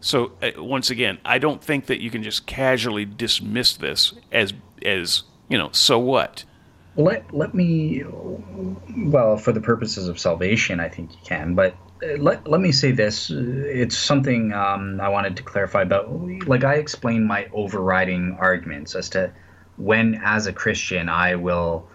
So 0.00 0.32
uh, 0.42 0.50
once 0.62 0.90
again, 0.90 1.18
I 1.24 1.38
don't 1.38 1.62
think 1.62 1.86
that 1.86 2.00
you 2.00 2.10
can 2.10 2.22
just 2.22 2.46
casually 2.46 3.04
dismiss 3.04 3.76
this 3.76 4.12
as 4.30 4.52
as 4.84 5.24
you 5.48 5.58
know. 5.58 5.70
So 5.72 5.98
what? 5.98 6.44
let 6.96 7.32
let 7.34 7.54
me 7.54 8.02
well 8.96 9.36
for 9.36 9.52
the 9.52 9.60
purposes 9.60 10.08
of 10.08 10.18
salvation 10.18 10.80
i 10.80 10.88
think 10.88 11.12
you 11.12 11.18
can 11.24 11.54
but 11.54 11.76
uh, 12.02 12.16
let, 12.18 12.46
let 12.48 12.60
me 12.60 12.72
say 12.72 12.90
this 12.90 13.30
it's 13.30 13.96
something 13.96 14.52
um, 14.52 15.00
i 15.00 15.08
wanted 15.08 15.36
to 15.36 15.42
clarify 15.42 15.84
But 15.84 16.08
like 16.46 16.64
i 16.64 16.74
explained 16.74 17.26
my 17.26 17.48
overriding 17.52 18.36
arguments 18.40 18.94
as 18.94 19.10
to 19.10 19.30
when 19.76 20.20
as 20.24 20.46
a 20.46 20.52
christian 20.52 21.08
i 21.08 21.34
will 21.34 21.86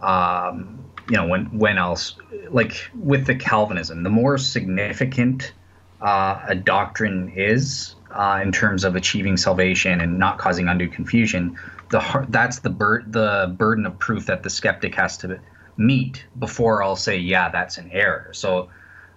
um, 0.00 0.84
you 1.10 1.16
know 1.16 1.26
when 1.26 1.58
when 1.58 1.78
else 1.78 2.14
like 2.50 2.88
with 2.94 3.26
the 3.26 3.34
calvinism 3.34 4.04
the 4.04 4.10
more 4.10 4.38
significant 4.38 5.52
uh, 6.00 6.40
a 6.48 6.54
doctrine 6.54 7.32
is 7.34 7.94
uh, 8.10 8.40
in 8.42 8.52
terms 8.52 8.84
of 8.84 8.96
achieving 8.96 9.36
salvation 9.36 10.00
and 10.00 10.18
not 10.18 10.38
causing 10.38 10.68
undue 10.68 10.88
confusion 10.88 11.58
the 11.90 12.26
that's 12.28 12.60
the 12.60 12.70
bur- 12.70 13.04
the 13.06 13.54
burden 13.56 13.86
of 13.86 13.98
proof 13.98 14.26
that 14.26 14.42
the 14.42 14.50
skeptic 14.50 14.94
has 14.94 15.18
to 15.18 15.40
meet 15.76 16.26
before 16.38 16.82
I'll 16.82 16.96
say 16.96 17.18
yeah 17.18 17.48
that's 17.50 17.78
an 17.78 17.90
error. 17.92 18.30
So 18.32 18.70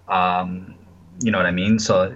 um, 0.08 0.74
you 1.22 1.30
know 1.30 1.38
what 1.38 1.46
I 1.46 1.50
mean. 1.50 1.78
So 1.78 2.14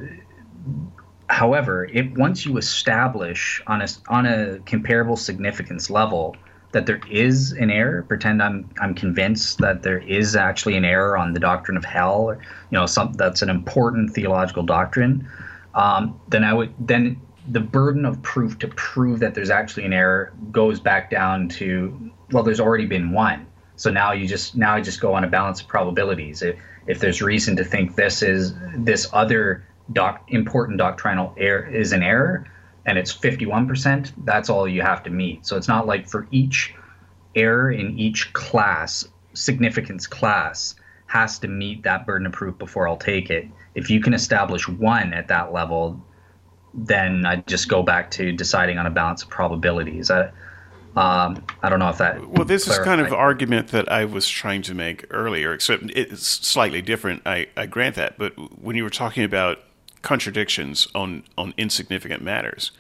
however, 1.29 1.85
if 1.85 2.17
once 2.17 2.47
you 2.47 2.57
establish 2.57 3.63
on 3.67 3.83
a 3.83 3.87
on 4.09 4.27
a 4.27 4.59
comparable 4.61 5.17
significance 5.17 5.91
level 5.91 6.37
that 6.75 6.87
there 6.87 7.01
is 7.11 7.53
an 7.53 7.71
error, 7.71 8.03
pretend 8.03 8.43
I'm 8.43 8.69
I'm 8.81 8.95
convinced 8.95 9.59
that 9.59 9.83
there 9.83 9.99
is 9.99 10.37
actually 10.37 10.77
an 10.77 10.85
error 10.85 11.17
on 11.17 11.33
the 11.33 11.41
doctrine 11.41 11.79
of 11.79 11.85
hell, 11.85 12.27
or, 12.31 12.35
you 12.35 12.79
know, 12.79 12.85
some 12.85 13.15
that's 13.15 13.41
an 13.41 13.49
important 13.49 14.13
theological 14.13 14.63
doctrine. 14.63 15.27
Um, 15.75 16.21
then 16.29 16.45
I 16.45 16.53
would 16.53 16.75
then 16.79 17.21
the 17.49 17.61
burden 17.61 18.05
of 18.05 18.21
proof 18.23 18.59
to 18.59 18.69
prove 18.69 19.21
that 19.21 19.35
there's 19.35 19.51
actually 19.51 19.85
an 19.85 19.93
error 19.93 20.33
goes 20.51 20.81
back 20.81 21.11
down 21.11 21.49
to 21.49 22.11
well 22.33 22.43
there's 22.43 22.61
already 22.61 22.87
been 22.87 23.13
one. 23.13 23.47
So 23.77 23.91
now 23.91 24.13
you 24.13 24.27
just 24.27 24.57
now 24.57 24.75
I 24.75 24.81
just 24.81 25.01
go 25.01 25.15
on 25.15 25.25
a 25.25 25.29
balance 25.29 25.61
of 25.61 25.69
probabilities. 25.69 26.43
If, 26.43 26.57
if 26.87 26.99
there's 27.01 27.23
reason 27.23 27.57
to 27.57 27.65
think 27.65 27.97
this 27.97 28.23
is 28.23 28.55
this 28.77 29.09
other 29.13 29.65
doc 29.93 30.25
important 30.29 30.79
doctrinal 30.79 31.35
error 31.37 31.67
is 31.67 31.93
an 31.93 32.03
error 32.03 32.47
and 32.87 32.99
it's 32.99 33.13
51% 33.13 34.13
that's 34.25 34.49
all 34.49 34.69
you 34.69 34.83
have 34.83 35.03
to 35.05 35.11
meet 35.11 35.47
so 35.47 35.57
it's 35.57 35.69
not 35.69 35.87
like 35.87 36.09
for 36.09 36.27
each 36.31 36.75
error 37.35 37.73
in 37.73 37.99
each 37.99 38.33
class 38.33 39.07
significance 39.33 40.07
class 40.07 40.75
has 41.07 41.39
to 41.39 41.49
meet 41.49 41.83
that 41.83 42.07
burden 42.07 42.27
of 42.27 42.33
proof 42.33 42.57
before 42.59 42.89
I'll 42.89 42.97
take 42.97 43.31
it 43.31 43.47
if 43.75 43.91
you 43.91 44.01
can 44.01 44.15
establish 44.15 44.69
one 44.69 45.13
at 45.15 45.29
that 45.29 45.53
level 45.53 46.01
then 46.75 47.25
I 47.25 47.37
just 47.47 47.69
go 47.69 47.83
back 47.83 48.11
to 48.13 48.33
deciding 48.33 48.79
on 48.79 48.87
a 48.87 48.91
balance 48.91 49.23
of 49.23 49.31
probabilities. 49.31 50.11
I, 50.11 50.31
um, 50.97 51.45
I 51.63 51.69
don't 51.69 51.79
know 51.79 51.89
if 51.89 51.99
that. 51.99 52.27
Well, 52.27 52.45
this 52.45 52.69
is 52.69 52.79
kind 52.79 53.01
of 53.01 53.13
argument 53.13 53.69
that 53.69 53.91
I 53.91 54.05
was 54.05 54.29
trying 54.29 54.63
to 54.63 54.75
make 54.75 55.07
earlier, 55.11 55.53
except 55.53 55.85
it's 55.91 56.27
slightly 56.27 56.83
different. 56.83 57.23
I, 57.27 57.49
I 57.57 57.67
grant 57.67 57.97
that, 57.97 58.19
but 58.19 58.33
when 58.61 58.77
you 58.77 58.85
were 58.85 58.91
talking 58.91 59.25
about 59.25 59.59
contradictions 60.05 60.87
on 60.95 61.25
on 61.37 61.53
insignificant 61.57 62.23
matters, 62.23 62.71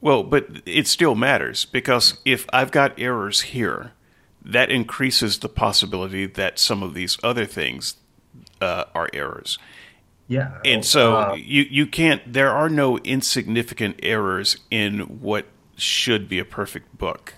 well, 0.00 0.22
but 0.22 0.46
it 0.66 0.86
still 0.86 1.14
matters 1.14 1.64
because 1.64 2.20
if 2.24 2.46
I've 2.52 2.70
got 2.70 2.98
errors 2.98 3.40
here, 3.40 3.92
that 4.44 4.70
increases 4.70 5.38
the 5.38 5.48
possibility 5.48 6.26
that 6.26 6.58
some 6.58 6.82
of 6.82 6.94
these 6.94 7.18
other 7.22 7.46
things 7.46 7.96
uh, 8.60 8.84
are 8.94 9.08
errors. 9.12 9.58
Yeah. 10.28 10.58
And 10.64 10.84
so 10.84 11.16
uh, 11.16 11.34
you 11.34 11.66
you 11.68 11.86
can't 11.86 12.32
there 12.32 12.50
are 12.50 12.68
no 12.68 12.98
insignificant 12.98 13.98
errors 14.02 14.58
in 14.70 15.20
what 15.20 15.46
should 15.76 16.28
be 16.28 16.38
a 16.38 16.44
perfect 16.44 16.96
book. 16.96 17.34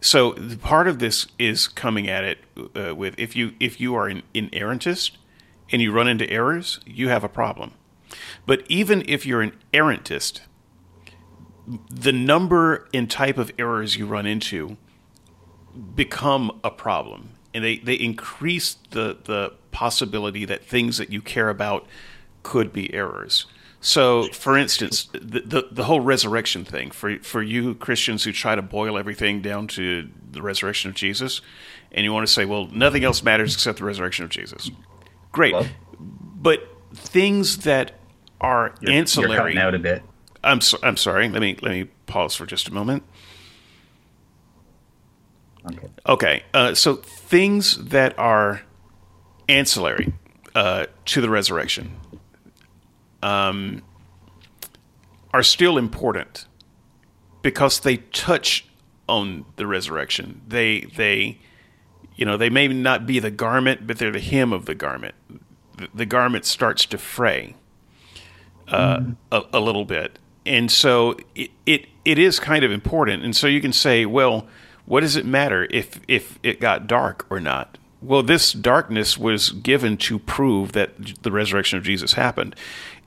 So 0.00 0.32
the 0.32 0.58
part 0.58 0.88
of 0.88 0.98
this 0.98 1.26
is 1.38 1.68
coming 1.68 2.08
at 2.08 2.22
it 2.22 2.38
uh, 2.76 2.94
with 2.94 3.14
if 3.18 3.34
you 3.34 3.54
if 3.58 3.80
you 3.80 3.94
are 3.94 4.08
an 4.08 4.22
inerrantist 4.34 5.12
and 5.72 5.82
you 5.82 5.90
run 5.90 6.06
into 6.06 6.28
errors, 6.30 6.80
you 6.86 7.08
have 7.08 7.24
a 7.24 7.28
problem. 7.28 7.72
But 8.46 8.64
even 8.68 9.04
if 9.08 9.26
you're 9.26 9.42
an 9.42 9.52
errantist, 9.72 10.40
the 11.90 12.12
number 12.12 12.88
and 12.94 13.10
type 13.10 13.38
of 13.38 13.52
errors 13.58 13.96
you 13.96 14.06
run 14.06 14.26
into 14.26 14.76
become 15.94 16.60
a 16.62 16.70
problem 16.70 17.30
and 17.56 17.64
they, 17.64 17.78
they 17.78 17.94
increase 17.94 18.76
the, 18.90 19.16
the 19.24 19.54
possibility 19.70 20.44
that 20.44 20.62
things 20.62 20.98
that 20.98 21.10
you 21.10 21.22
care 21.22 21.48
about 21.48 21.86
could 22.42 22.70
be 22.70 22.92
errors. 22.92 23.46
So, 23.80 24.24
for 24.32 24.58
instance, 24.58 25.08
the, 25.12 25.40
the, 25.40 25.68
the, 25.70 25.84
whole 25.84 26.00
resurrection 26.00 26.66
thing 26.66 26.90
for 26.90 27.18
for 27.20 27.42
you 27.42 27.74
Christians 27.74 28.24
who 28.24 28.32
try 28.32 28.54
to 28.54 28.62
boil 28.62 28.98
everything 28.98 29.40
down 29.40 29.68
to 29.68 30.08
the 30.30 30.42
resurrection 30.42 30.90
of 30.90 30.96
Jesus, 30.96 31.40
and 31.92 32.04
you 32.04 32.12
want 32.12 32.26
to 32.26 32.32
say, 32.32 32.44
well, 32.44 32.66
nothing 32.66 33.04
else 33.04 33.22
matters 33.22 33.54
except 33.54 33.78
the 33.78 33.84
resurrection 33.84 34.24
of 34.24 34.30
Jesus. 34.30 34.70
Great, 35.32 35.54
well, 35.54 35.66
but 35.98 36.68
things 36.92 37.58
that 37.58 37.92
are 38.40 38.74
you're, 38.80 38.92
ancillary. 38.92 39.54
You're 39.54 39.62
out 39.62 39.74
a 39.74 39.78
bit. 39.78 40.02
I'm 40.42 40.60
so, 40.60 40.78
I'm 40.82 40.96
sorry. 40.96 41.28
Let 41.28 41.42
me 41.42 41.56
let 41.62 41.72
me 41.72 41.84
pause 42.06 42.34
for 42.34 42.46
just 42.46 42.68
a 42.68 42.74
moment. 42.74 43.02
Okay. 45.70 45.88
Okay. 46.06 46.42
Uh, 46.54 46.74
so 46.74 46.96
things 46.96 47.76
that 47.86 48.16
are 48.18 48.62
ancillary 49.48 50.12
uh, 50.54 50.86
to 51.06 51.20
the 51.20 51.28
resurrection 51.28 51.96
um, 53.22 53.82
are 55.32 55.42
still 55.42 55.76
important 55.76 56.46
because 57.42 57.80
they 57.80 57.96
touch 57.96 58.66
on 59.08 59.44
the 59.56 59.66
resurrection. 59.66 60.42
They 60.46 60.80
they 60.80 61.38
you 62.14 62.24
know 62.24 62.36
they 62.36 62.50
may 62.50 62.68
not 62.68 63.06
be 63.06 63.18
the 63.18 63.30
garment, 63.30 63.86
but 63.86 63.98
they're 63.98 64.12
the 64.12 64.20
hem 64.20 64.52
of 64.52 64.66
the 64.66 64.74
garment. 64.74 65.14
The, 65.76 65.88
the 65.94 66.06
garment 66.06 66.44
starts 66.44 66.86
to 66.86 66.98
fray 66.98 67.54
uh, 68.68 69.02
a, 69.32 69.42
a 69.54 69.60
little 69.60 69.84
bit, 69.84 70.18
and 70.44 70.70
so 70.70 71.16
it, 71.34 71.50
it 71.64 71.86
it 72.04 72.18
is 72.18 72.38
kind 72.38 72.64
of 72.64 72.70
important. 72.70 73.24
And 73.24 73.34
so 73.34 73.46
you 73.46 73.60
can 73.60 73.72
say, 73.72 74.06
well 74.06 74.46
what 74.86 75.00
does 75.00 75.16
it 75.16 75.26
matter 75.26 75.66
if 75.70 76.00
if 76.08 76.38
it 76.42 76.60
got 76.60 76.86
dark 76.86 77.26
or 77.28 77.40
not? 77.40 77.76
Well, 78.00 78.22
this 78.22 78.52
darkness 78.52 79.18
was 79.18 79.50
given 79.50 79.96
to 79.98 80.18
prove 80.18 80.72
that 80.72 81.22
the 81.22 81.32
resurrection 81.32 81.78
of 81.78 81.84
Jesus 81.84 82.12
happened. 82.12 82.54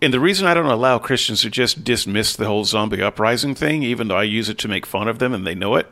And 0.01 0.13
the 0.13 0.19
reason 0.19 0.45
I 0.45 0.53
don't 0.53 0.65
allow 0.65 0.97
Christians 0.99 1.41
to 1.41 1.49
just 1.49 1.83
dismiss 1.83 2.35
the 2.35 2.47
whole 2.47 2.65
zombie 2.65 3.01
uprising 3.01 3.55
thing, 3.55 3.83
even 3.83 4.07
though 4.07 4.17
I 4.17 4.23
use 4.23 4.49
it 4.49 4.57
to 4.59 4.67
make 4.67 4.85
fun 4.85 5.07
of 5.07 5.19
them 5.19 5.33
and 5.33 5.47
they 5.47 5.55
know 5.55 5.75
it, 5.75 5.91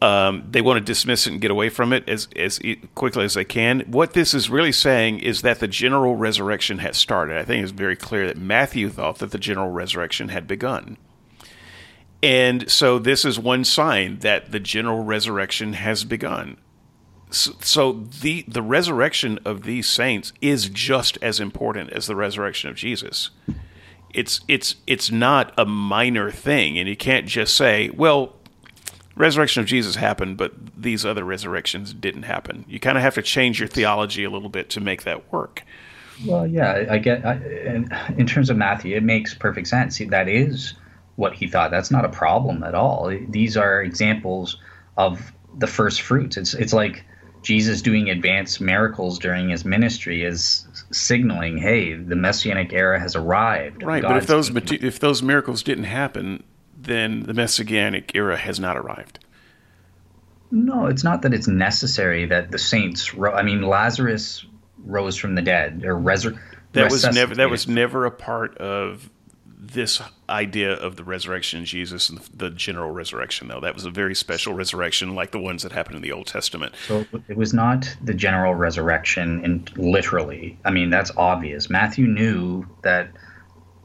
um, 0.00 0.46
they 0.48 0.60
want 0.60 0.78
to 0.78 0.84
dismiss 0.84 1.26
it 1.26 1.32
and 1.32 1.40
get 1.40 1.50
away 1.50 1.68
from 1.68 1.92
it 1.92 2.08
as, 2.08 2.28
as 2.36 2.60
quickly 2.94 3.24
as 3.24 3.34
they 3.34 3.44
can. 3.44 3.80
What 3.80 4.12
this 4.12 4.32
is 4.32 4.48
really 4.48 4.72
saying 4.72 5.20
is 5.20 5.42
that 5.42 5.58
the 5.58 5.68
general 5.68 6.14
resurrection 6.14 6.78
has 6.78 6.96
started. 6.96 7.36
I 7.36 7.44
think 7.44 7.62
it's 7.62 7.72
very 7.72 7.96
clear 7.96 8.26
that 8.26 8.36
Matthew 8.36 8.90
thought 8.90 9.18
that 9.18 9.32
the 9.32 9.38
general 9.38 9.70
resurrection 9.70 10.28
had 10.28 10.46
begun. 10.46 10.98
And 12.22 12.70
so 12.70 12.98
this 12.98 13.24
is 13.24 13.38
one 13.38 13.64
sign 13.64 14.18
that 14.20 14.50
the 14.50 14.60
general 14.60 15.04
resurrection 15.04 15.74
has 15.74 16.04
begun. 16.04 16.56
So, 17.30 17.52
so 17.60 17.92
the 17.92 18.44
the 18.48 18.62
resurrection 18.62 19.38
of 19.44 19.64
these 19.64 19.88
saints 19.88 20.32
is 20.40 20.68
just 20.68 21.18
as 21.20 21.40
important 21.40 21.92
as 21.92 22.06
the 22.06 22.16
resurrection 22.16 22.70
of 22.70 22.76
Jesus. 22.76 23.30
It's 24.14 24.40
it's 24.48 24.76
it's 24.86 25.10
not 25.10 25.52
a 25.58 25.66
minor 25.66 26.30
thing, 26.30 26.78
and 26.78 26.88
you 26.88 26.96
can't 26.96 27.26
just 27.26 27.54
say, 27.54 27.90
"Well, 27.90 28.36
resurrection 29.18 29.60
of 29.60 29.66
Jesus 29.66 29.96
happened, 29.96 30.36
but 30.36 30.52
these 30.76 31.04
other 31.04 31.24
resurrections 31.24 31.92
didn't 31.92 32.22
happen." 32.22 32.64
You 32.68 32.80
kind 32.80 32.96
of 32.96 33.02
have 33.02 33.14
to 33.14 33.22
change 33.22 33.58
your 33.60 33.68
theology 33.68 34.24
a 34.24 34.30
little 34.30 34.48
bit 34.48 34.70
to 34.70 34.80
make 34.80 35.02
that 35.02 35.32
work. 35.32 35.62
Well, 36.26 36.46
yeah, 36.46 36.86
I 36.90 36.98
get. 36.98 37.24
I, 37.24 37.34
in, 37.34 37.88
in 38.16 38.26
terms 38.26 38.50
of 38.50 38.56
Matthew, 38.56 38.96
it 38.96 39.02
makes 39.02 39.34
perfect 39.34 39.68
sense. 39.68 39.98
That 39.98 40.28
is 40.28 40.74
what 41.16 41.34
he 41.34 41.46
thought. 41.46 41.70
That's 41.70 41.90
not 41.90 42.04
a 42.04 42.08
problem 42.08 42.62
at 42.62 42.74
all. 42.74 43.12
These 43.28 43.56
are 43.56 43.82
examples 43.82 44.56
of 44.96 45.32
the 45.58 45.66
first 45.66 46.00
fruits. 46.00 46.36
It's 46.36 46.54
it's 46.54 46.72
like 46.72 47.04
Jesus 47.42 47.82
doing 47.82 48.10
advanced 48.10 48.60
miracles 48.60 49.18
during 49.18 49.48
his 49.48 49.64
ministry 49.64 50.24
is 50.24 50.66
signaling, 50.90 51.58
hey, 51.58 51.94
the 51.94 52.16
messianic 52.16 52.72
era 52.72 52.98
has 52.98 53.14
arrived. 53.14 53.82
Right, 53.82 54.02
God's 54.02 54.12
but 54.12 54.16
if 54.22 54.26
those 54.26 54.72
if 54.82 54.98
those 55.00 55.22
miracles 55.22 55.62
didn't 55.62 55.84
happen, 55.84 56.42
then 56.88 57.22
the 57.24 57.34
messianic 57.34 58.12
era 58.14 58.36
has 58.36 58.58
not 58.58 58.76
arrived. 58.76 59.18
No, 60.50 60.86
it's 60.86 61.04
not 61.04 61.22
that 61.22 61.34
it's 61.34 61.48
necessary 61.48 62.24
that 62.26 62.50
the 62.50 62.58
saints. 62.58 63.14
Ro- 63.14 63.34
I 63.34 63.42
mean, 63.42 63.62
Lazarus 63.62 64.46
rose 64.84 65.16
from 65.16 65.34
the 65.34 65.42
dead 65.42 65.84
or 65.84 66.00
That 66.72 66.90
was 66.90 67.04
never 67.14 67.34
that 67.34 67.50
was 67.50 67.68
never 67.68 68.06
a 68.06 68.10
part 68.10 68.56
of 68.58 69.10
this 69.60 70.00
idea 70.30 70.72
of 70.72 70.96
the 70.96 71.04
resurrection 71.04 71.60
of 71.60 71.66
Jesus 71.66 72.08
and 72.08 72.18
the 72.34 72.48
general 72.48 72.90
resurrection, 72.90 73.48
though. 73.48 73.60
That 73.60 73.74
was 73.74 73.84
a 73.84 73.90
very 73.90 74.14
special 74.14 74.54
resurrection, 74.54 75.14
like 75.14 75.32
the 75.32 75.38
ones 75.38 75.62
that 75.62 75.72
happened 75.72 75.96
in 75.96 76.02
the 76.02 76.12
Old 76.12 76.26
Testament. 76.26 76.74
So 76.86 77.04
it 77.28 77.36
was 77.36 77.52
not 77.52 77.94
the 78.02 78.14
general 78.14 78.54
resurrection, 78.54 79.44
and 79.44 79.70
literally. 79.76 80.58
I 80.64 80.70
mean, 80.70 80.90
that's 80.90 81.10
obvious. 81.16 81.68
Matthew 81.68 82.06
knew 82.06 82.66
that 82.82 83.10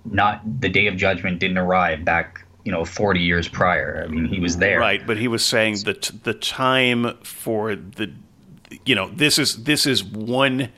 not 0.06 0.41
the 0.61 0.69
day 0.69 0.88
of 0.88 0.95
judgment 0.95 1.40
didn't 1.40 1.57
arrive 1.57 2.06
back 2.06 2.42
you 2.64 2.72
know 2.72 2.85
40 2.85 3.19
years 3.19 3.48
prior. 3.48 4.03
I 4.06 4.08
mean, 4.08 4.25
he 4.25 4.40
was 4.40 4.58
there. 4.58 4.80
Right, 4.80 5.06
but 5.06 5.17
he 5.17 5.27
was 5.27 5.43
saying 5.43 5.83
that 5.83 6.11
the 6.24 6.33
time 6.33 7.17
for 7.24 7.75
the 7.75 8.11
you 8.85 8.95
know, 8.95 9.09
this 9.09 9.38
is 9.38 9.64
this 9.64 9.85
is 9.85 10.03
one 10.03 10.69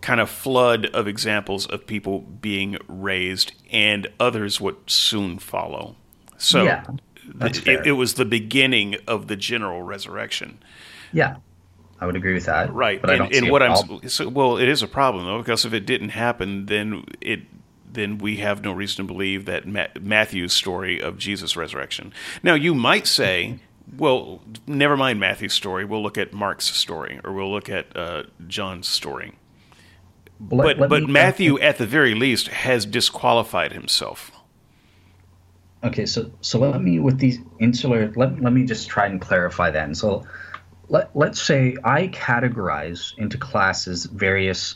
kind 0.00 0.20
of 0.20 0.30
flood 0.30 0.86
of 0.86 1.08
examples 1.08 1.66
of 1.66 1.86
people 1.86 2.20
being 2.20 2.76
raised 2.86 3.52
and 3.70 4.06
others 4.20 4.60
would 4.60 4.76
soon 4.86 5.38
follow. 5.38 5.96
So 6.38 6.64
Yeah, 6.64 6.84
it, 7.40 7.86
it 7.86 7.92
was 7.92 8.14
the 8.14 8.24
beginning 8.24 8.96
of 9.06 9.26
the 9.26 9.36
general 9.36 9.82
resurrection. 9.82 10.58
Yeah, 11.12 11.36
I 12.00 12.06
would 12.06 12.16
agree 12.16 12.34
with 12.34 12.46
that. 12.46 12.72
Right. 12.72 13.00
But 13.00 13.10
I 13.10 13.16
don't 13.16 13.34
and 13.34 13.50
what. 13.50 13.62
I'm 13.62 14.08
so, 14.08 14.28
well, 14.28 14.58
it 14.58 14.68
is 14.68 14.82
a 14.82 14.88
problem 14.88 15.24
though 15.24 15.38
because 15.38 15.64
if 15.64 15.72
it 15.72 15.86
didn't 15.86 16.10
happen, 16.10 16.66
then 16.66 17.04
it 17.20 17.40
then 17.92 18.18
we 18.18 18.36
have 18.38 18.62
no 18.62 18.72
reason 18.72 19.06
to 19.06 19.12
believe 19.12 19.44
that 19.46 19.66
Ma- 19.66 19.86
Matthew's 20.00 20.52
story 20.52 21.00
of 21.00 21.18
Jesus' 21.18 21.56
resurrection. 21.56 22.12
Now 22.42 22.54
you 22.54 22.74
might 22.74 23.06
say, 23.06 23.58
well, 23.96 24.42
never 24.66 24.96
mind 24.96 25.20
Matthew's 25.20 25.54
story. 25.54 25.84
We'll 25.84 26.02
look 26.02 26.18
at 26.18 26.32
Mark's 26.32 26.66
story, 26.76 27.20
or 27.24 27.32
we'll 27.32 27.50
look 27.50 27.68
at 27.70 27.96
uh, 27.96 28.24
John's 28.46 28.88
story. 28.88 29.34
Let- 30.50 30.64
But 30.64 30.78
let 30.78 30.90
but 30.90 31.02
me- 31.04 31.12
Matthew, 31.12 31.58
at 31.60 31.78
the 31.78 31.86
very 31.86 32.14
least, 32.14 32.48
has 32.48 32.84
disqualified 32.84 33.72
himself. 33.72 34.32
Okay, 35.84 36.04
so 36.06 36.30
so 36.40 36.58
let 36.58 36.82
me 36.82 36.98
with 36.98 37.18
these 37.18 37.38
insular. 37.60 38.12
Let 38.16 38.40
let 38.42 38.52
me 38.52 38.64
just 38.64 38.88
try 38.88 39.06
and 39.06 39.20
clarify 39.20 39.70
then. 39.70 39.94
So, 39.94 40.26
let 40.88 41.14
let's 41.14 41.40
say 41.40 41.76
I 41.84 42.08
categorize 42.08 43.16
into 43.18 43.38
classes 43.38 44.06
various 44.06 44.74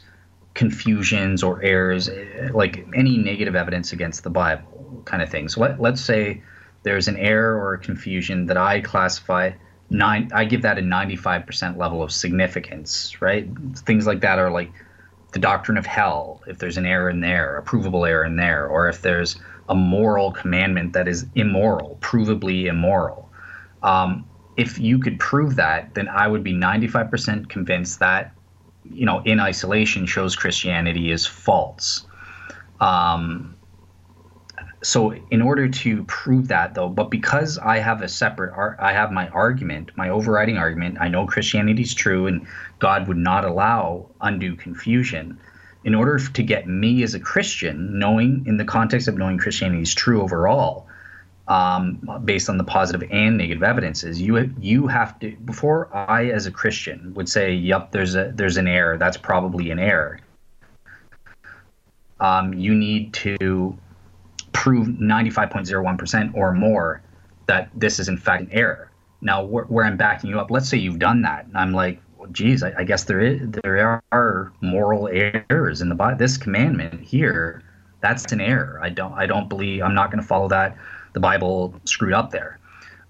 confusions 0.54 1.42
or 1.42 1.62
errors, 1.62 2.08
eh, 2.08 2.48
like 2.52 2.86
any 2.94 3.18
negative 3.18 3.54
evidence 3.54 3.92
against 3.92 4.24
the 4.24 4.30
Bible, 4.30 5.02
kind 5.04 5.22
of 5.22 5.30
thing. 5.30 5.48
So 5.48 5.60
let 5.60 5.80
let's 5.80 6.00
say 6.00 6.42
there's 6.82 7.08
an 7.08 7.16
error 7.16 7.56
or 7.56 7.74
a 7.74 7.78
confusion 7.78 8.46
that 8.46 8.56
I 8.56 8.80
classify 8.80 9.52
nine. 9.90 10.30
I 10.34 10.44
give 10.44 10.62
that 10.62 10.78
a 10.78 10.82
95% 10.82 11.76
level 11.76 12.02
of 12.02 12.12
significance, 12.12 13.20
right? 13.20 13.48
Things 13.76 14.06
like 14.06 14.20
that 14.20 14.38
are 14.38 14.50
like 14.50 14.72
the 15.32 15.38
doctrine 15.38 15.78
of 15.78 15.86
hell, 15.86 16.42
if 16.46 16.58
there's 16.58 16.76
an 16.76 16.86
error 16.86 17.08
in 17.08 17.20
there, 17.20 17.56
a 17.56 17.62
provable 17.62 18.04
error 18.04 18.24
in 18.24 18.36
there, 18.36 18.66
or 18.66 18.88
if 18.88 19.02
there's 19.02 19.36
a 19.68 19.74
moral 19.74 20.32
commandment 20.32 20.92
that 20.94 21.06
is 21.06 21.26
immoral, 21.34 21.96
provably 22.00 22.66
immoral. 22.66 23.30
Um, 23.82 24.28
if 24.56 24.78
you 24.78 24.98
could 24.98 25.18
prove 25.18 25.56
that, 25.56 25.94
then 25.94 26.08
I 26.08 26.26
would 26.26 26.42
be 26.42 26.52
95% 26.52 27.48
convinced 27.48 28.00
that, 28.00 28.34
you 28.90 29.06
know, 29.06 29.22
in 29.24 29.40
isolation 29.40 30.06
shows 30.06 30.36
Christianity 30.36 31.10
is 31.10 31.26
false. 31.26 32.06
Um, 32.80 33.56
so 34.82 35.12
in 35.12 35.42
order 35.42 35.68
to 35.68 36.04
prove 36.04 36.48
that 36.48 36.74
though 36.74 36.88
but 36.88 37.10
because 37.10 37.58
i 37.58 37.78
have 37.78 38.00
a 38.02 38.08
separate 38.08 38.52
ar- 38.54 38.76
i 38.80 38.92
have 38.92 39.12
my 39.12 39.28
argument 39.28 39.90
my 39.96 40.08
overriding 40.08 40.56
argument 40.56 40.96
i 41.00 41.08
know 41.08 41.26
christianity 41.26 41.82
is 41.82 41.94
true 41.94 42.26
and 42.26 42.46
god 42.78 43.06
would 43.06 43.16
not 43.16 43.44
allow 43.44 44.08
undue 44.20 44.56
confusion 44.56 45.38
in 45.84 45.94
order 45.94 46.18
to 46.18 46.42
get 46.42 46.66
me 46.66 47.02
as 47.02 47.14
a 47.14 47.20
christian 47.20 47.98
knowing 47.98 48.42
in 48.46 48.56
the 48.56 48.64
context 48.64 49.06
of 49.06 49.16
knowing 49.16 49.38
christianity 49.38 49.82
is 49.82 49.94
true 49.94 50.22
overall 50.22 50.86
um, 51.50 51.98
based 52.24 52.48
on 52.48 52.56
the 52.56 52.64
positive 52.64 53.06
and 53.10 53.36
negative 53.36 53.62
evidences 53.62 54.20
you 54.22 54.54
you 54.58 54.86
have 54.86 55.18
to 55.18 55.36
before 55.44 55.94
i 55.94 56.26
as 56.26 56.46
a 56.46 56.50
christian 56.50 57.12
would 57.14 57.28
say 57.28 57.52
yep 57.52 57.90
there's 57.92 58.14
a 58.14 58.32
there's 58.34 58.56
an 58.56 58.68
error 58.68 58.96
that's 58.96 59.16
probably 59.16 59.70
an 59.70 59.78
error 59.78 60.18
um, 62.20 62.52
you 62.54 62.74
need 62.74 63.12
to 63.14 63.76
prove 64.52 64.88
95.01% 64.88 66.34
or 66.34 66.52
more 66.52 67.02
that 67.46 67.70
this 67.74 67.98
is 67.98 68.08
in 68.08 68.16
fact 68.16 68.42
an 68.42 68.48
error. 68.52 68.90
Now, 69.22 69.42
where, 69.42 69.64
where 69.64 69.84
I'm 69.84 69.96
backing 69.96 70.30
you 70.30 70.38
up, 70.38 70.50
let's 70.50 70.68
say 70.68 70.76
you've 70.76 70.98
done 70.98 71.22
that, 71.22 71.46
and 71.46 71.56
I'm 71.56 71.72
like, 71.72 72.00
well, 72.16 72.28
geez, 72.30 72.62
I, 72.62 72.72
I 72.78 72.84
guess 72.84 73.04
there 73.04 73.20
is 73.20 73.40
there 73.62 74.02
are 74.12 74.52
moral 74.60 75.08
errors 75.08 75.80
in 75.80 75.88
the 75.88 75.94
Bible. 75.94 76.18
This 76.18 76.36
commandment 76.36 77.00
here, 77.00 77.62
that's 78.00 78.30
an 78.32 78.40
error. 78.40 78.78
I 78.82 78.90
don't 78.90 79.12
I 79.14 79.26
don't 79.26 79.48
believe 79.48 79.82
I'm 79.82 79.94
not 79.94 80.10
going 80.10 80.22
to 80.22 80.26
follow 80.26 80.48
that. 80.48 80.76
The 81.12 81.20
Bible 81.20 81.74
screwed 81.84 82.12
up 82.12 82.30
there. 82.30 82.58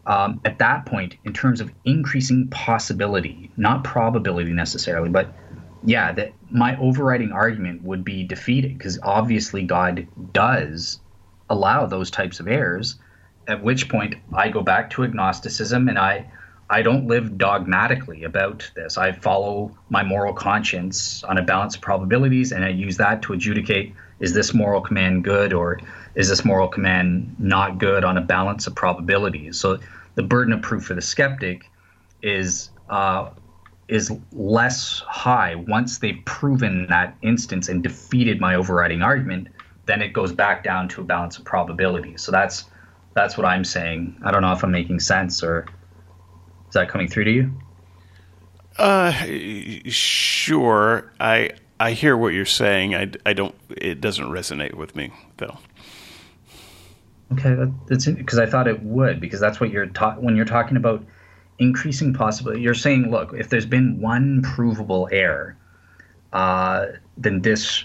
Um, 0.07 0.41
at 0.45 0.59
that 0.59 0.87
point, 0.87 1.17
in 1.25 1.33
terms 1.33 1.61
of 1.61 1.73
increasing 1.85 2.49
possibility, 2.49 3.51
not 3.57 3.85
probability 3.85 4.53
necessarily, 4.53 5.11
but 5.11 5.33
yeah, 5.85 6.13
that 6.13 6.33
my 6.51 6.77
overriding 6.79 7.33
argument 7.33 7.83
would 7.83 8.05
be 8.05 8.25
defeated 8.25 8.77
because 8.77 8.99
obviously 9.03 9.63
God 9.63 10.07
does 10.33 11.01
allow 11.51 11.87
those 11.87 12.11
types 12.11 12.41
of 12.41 12.49
errors 12.49 12.97
at 13.49 13.63
which 13.63 13.89
point 13.89 14.15
i 14.33 14.49
go 14.49 14.63
back 14.63 14.89
to 14.89 15.03
agnosticism 15.03 15.89
and 15.89 15.99
i 15.99 16.25
i 16.71 16.81
don't 16.81 17.07
live 17.07 17.37
dogmatically 17.37 18.23
about 18.23 18.71
this 18.77 18.97
i 18.97 19.11
follow 19.11 19.77
my 19.91 20.03
moral 20.03 20.33
conscience 20.33 21.25
on 21.25 21.37
a 21.37 21.43
balance 21.43 21.75
of 21.75 21.83
probabilities 21.83 22.53
and 22.53 22.65
i 22.65 22.69
use 22.69 22.97
that 22.97 23.21
to 23.21 23.33
adjudicate 23.33 23.95
is 24.21 24.33
this 24.33 24.55
moral 24.55 24.81
command 24.81 25.25
good 25.25 25.53
or 25.53 25.81
is 26.15 26.29
this 26.29 26.45
moral 26.45 26.69
command 26.69 27.35
not 27.39 27.79
good 27.79 28.05
on 28.05 28.17
a 28.17 28.21
balance 28.21 28.67
of 28.67 28.75
probabilities 28.75 29.59
so 29.59 29.79
the 30.15 30.23
burden 30.23 30.53
of 30.53 30.63
proof 30.63 30.85
for 30.85 30.95
the 30.95 31.03
skeptic 31.03 31.71
is 32.23 32.71
uh, 32.89 33.31
is 33.89 34.13
less 34.33 35.01
high 35.07 35.55
once 35.55 35.99
they've 35.99 36.23
proven 36.25 36.87
that 36.89 37.17
instance 37.23 37.69
and 37.69 37.83
defeated 37.83 38.41
my 38.41 38.55
overriding 38.55 39.03
argument 39.03 39.49
then 39.91 40.03
it 40.03 40.13
goes 40.13 40.33
back 40.33 40.63
down 40.63 40.89
to 40.89 41.01
a 41.01 41.05
balance 41.05 41.37
of 41.37 41.45
probabilities. 41.45 42.23
So 42.23 42.31
that's 42.33 42.65
that's 43.15 43.37
what 43.37 43.45
I'm 43.45 43.65
saying. 43.65 44.17
I 44.25 44.31
don't 44.31 44.43
know 44.43 44.53
if 44.53 44.63
I'm 44.63 44.71
making 44.71 45.01
sense 45.01 45.43
or 45.43 45.67
is 46.69 46.75
that 46.75 46.89
coming 46.89 47.09
through 47.09 47.25
to 47.25 47.31
you? 47.31 47.51
Uh, 48.79 49.11
sure. 49.87 51.13
I 51.19 51.51
I 51.81 51.93
hear 51.93 52.17
what 52.17 52.33
you're 52.35 52.45
saying. 52.45 52.95
I, 52.95 53.11
I 53.27 53.33
don't. 53.33 53.55
It 53.77 54.01
doesn't 54.01 54.27
resonate 54.27 54.75
with 54.75 54.95
me 54.95 55.13
though. 55.39 55.59
Okay, 57.33 57.55
that, 57.55 57.73
that's 57.87 58.07
because 58.07 58.39
I 58.39 58.47
thought 58.47 58.67
it 58.67 58.83
would 58.83 59.21
because 59.21 59.39
that's 59.41 59.61
what 59.61 59.71
you're 59.71 59.87
taught 59.87 60.23
when 60.23 60.35
you're 60.35 60.45
talking 60.45 60.77
about 60.77 61.05
increasing 61.59 62.13
possibility. 62.13 62.61
You're 62.61 62.75
saying, 62.75 63.11
look, 63.11 63.33
if 63.35 63.51
there's 63.51 63.67
been 63.67 64.01
one 64.01 64.43
provable 64.43 65.09
error, 65.13 65.57
uh, 66.33 66.87
then 67.17 67.43
this 67.43 67.85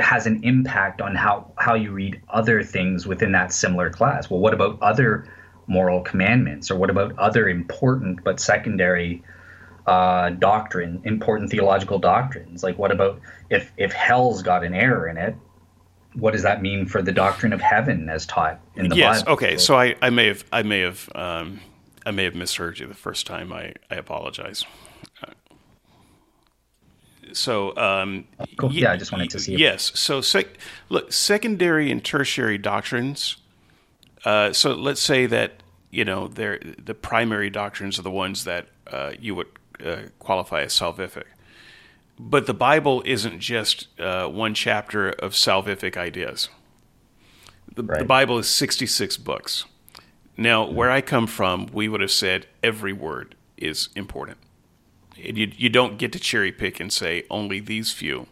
has 0.00 0.26
an 0.26 0.42
impact 0.44 1.00
on 1.00 1.14
how 1.14 1.52
how 1.58 1.74
you 1.74 1.92
read 1.92 2.20
other 2.30 2.62
things 2.62 3.06
within 3.06 3.32
that 3.32 3.52
similar 3.52 3.90
class. 3.90 4.30
Well, 4.30 4.40
what 4.40 4.54
about 4.54 4.80
other 4.80 5.28
moral 5.66 6.00
commandments, 6.00 6.70
or 6.70 6.76
what 6.76 6.88
about 6.88 7.18
other 7.18 7.48
important 7.48 8.24
but 8.24 8.40
secondary 8.40 9.22
uh, 9.86 10.30
doctrine, 10.30 11.02
important 11.04 11.50
theological 11.50 11.98
doctrines? 11.98 12.62
Like, 12.62 12.78
what 12.78 12.92
about 12.92 13.20
if 13.50 13.72
if 13.76 13.92
hell's 13.92 14.42
got 14.42 14.64
an 14.64 14.72
error 14.72 15.06
in 15.06 15.18
it? 15.18 15.36
What 16.18 16.32
does 16.32 16.42
that 16.42 16.62
mean 16.62 16.86
for 16.86 17.00
the 17.02 17.12
doctrine 17.12 17.52
of 17.52 17.60
heaven 17.60 18.08
as 18.08 18.26
taught 18.26 18.60
in 18.76 18.88
the 18.88 18.96
yes. 18.96 19.22
Bible? 19.22 19.32
Okay. 19.34 19.56
So 19.58 19.76
I, 19.78 19.94
I 20.02 20.10
may 20.10 20.26
have 20.26 20.44
I 20.52 20.62
may 20.62 20.80
have 20.80 21.08
um, 21.14 21.60
I 22.04 22.10
may 22.10 22.24
have 22.24 22.34
misheard 22.34 22.78
you 22.78 22.86
the 22.86 22.94
first 22.94 23.26
time. 23.26 23.52
I 23.52 23.74
I 23.90 23.94
apologize. 23.96 24.64
So 27.32 27.76
um, 27.76 28.24
Cool. 28.56 28.72
ye- 28.72 28.82
Yeah, 28.82 28.92
I 28.92 28.96
just 28.96 29.12
wanted 29.12 29.30
to 29.30 29.38
see 29.38 29.54
Yes. 29.56 29.92
So 29.94 30.20
sec- 30.20 30.56
look, 30.88 31.12
secondary 31.12 31.90
and 31.90 32.02
tertiary 32.02 32.58
doctrines. 32.58 33.36
Uh, 34.24 34.52
so 34.52 34.74
let's 34.74 35.00
say 35.00 35.26
that 35.26 35.62
you 35.90 36.04
know 36.04 36.28
they're, 36.28 36.58
the 36.82 36.94
primary 36.94 37.50
doctrines 37.50 37.98
are 37.98 38.02
the 38.02 38.10
ones 38.10 38.44
that 38.44 38.66
uh, 38.90 39.12
you 39.20 39.34
would 39.34 39.48
uh, 39.84 39.96
qualify 40.18 40.62
as 40.62 40.72
salvific. 40.72 41.24
But 42.18 42.46
the 42.46 42.54
Bible 42.54 43.02
isn't 43.06 43.38
just 43.38 43.88
uh, 44.00 44.26
one 44.28 44.54
chapter 44.54 45.10
of 45.10 45.32
salvific 45.32 45.96
ideas. 45.96 46.48
The, 47.74 47.82
the 47.82 48.04
Bible 48.04 48.38
is 48.38 48.48
66 48.48 49.16
books. 49.18 49.64
Now, 50.36 50.68
where 50.68 50.90
I 50.90 51.00
come 51.00 51.26
from, 51.26 51.68
we 51.72 51.88
would 51.88 52.00
have 52.00 52.10
said 52.10 52.46
every 52.62 52.92
word 52.92 53.36
is 53.56 53.88
important. 53.94 54.38
And 55.22 55.36
You, 55.36 55.52
you 55.56 55.68
don't 55.68 55.98
get 55.98 56.12
to 56.12 56.18
cherry 56.18 56.52
pick 56.52 56.80
and 56.80 56.92
say 56.92 57.24
only 57.30 57.60
these 57.60 57.92
few 57.92 58.26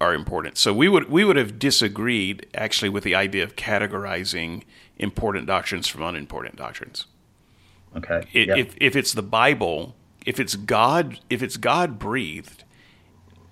are 0.00 0.14
important. 0.14 0.58
So 0.58 0.72
we 0.72 0.88
would 0.88 1.10
we 1.10 1.24
would 1.24 1.36
have 1.36 1.58
disagreed 1.58 2.46
actually 2.54 2.88
with 2.88 3.04
the 3.04 3.14
idea 3.14 3.42
of 3.42 3.56
categorizing 3.56 4.62
important 4.98 5.46
doctrines 5.46 5.88
from 5.88 6.02
unimportant 6.02 6.56
doctrines. 6.56 7.06
Okay. 7.96 8.26
It, 8.32 8.48
yeah. 8.48 8.56
If 8.56 8.74
if 8.78 8.96
it's 8.96 9.12
the 9.12 9.22
Bible, 9.22 9.94
if 10.26 10.38
it's 10.38 10.56
God, 10.56 11.20
if 11.30 11.42
it's 11.42 11.56
God 11.56 11.98
breathed, 11.98 12.63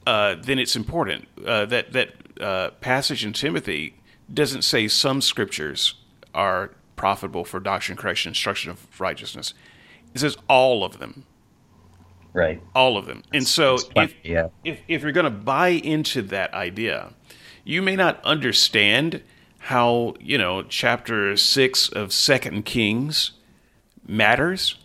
uh, 0.07 0.37
then 0.41 0.59
it's 0.59 0.77
important. 0.77 1.29
Uh, 1.45 1.67
that 1.67 1.93
that 1.93 2.15
uh, 2.41 2.71
passage 2.81 3.25
in 3.25 3.33
Timothy 3.33 3.95
doesn't 4.33 4.63
say 4.63 4.89
some 4.89 5.21
scriptures 5.21 5.95
are 6.35 6.71
profitable 6.97 7.45
for 7.45 7.61
doctrine, 7.61 7.97
correction, 7.97 8.31
instruction 8.31 8.71
of 8.71 9.01
righteousness. 9.01 9.55
It 10.15 10.21
says 10.21 10.37
all 10.49 10.85
of 10.85 10.99
them, 10.99 11.25
right. 12.33 12.61
all 12.75 12.97
of 12.97 13.07
them. 13.07 13.23
And 13.33 13.47
so 13.47 13.79
if, 13.97 14.15
yeah. 14.23 14.49
if 14.65 14.81
if 14.89 15.03
you're 15.03 15.13
going 15.13 15.25
to 15.25 15.31
buy 15.31 15.69
into 15.69 16.23
that 16.23 16.53
idea, 16.55 17.15
you 17.65 17.83
may 17.83 17.97
not 17.97 18.23
understand 18.25 19.23
how 19.59 20.15
you 20.21 20.37
know 20.37 20.63
chapter 20.63 21.37
six 21.37 21.89
of 21.89 22.13
Second 22.13 22.65
Kings 22.65 23.33
matters. 24.07 24.79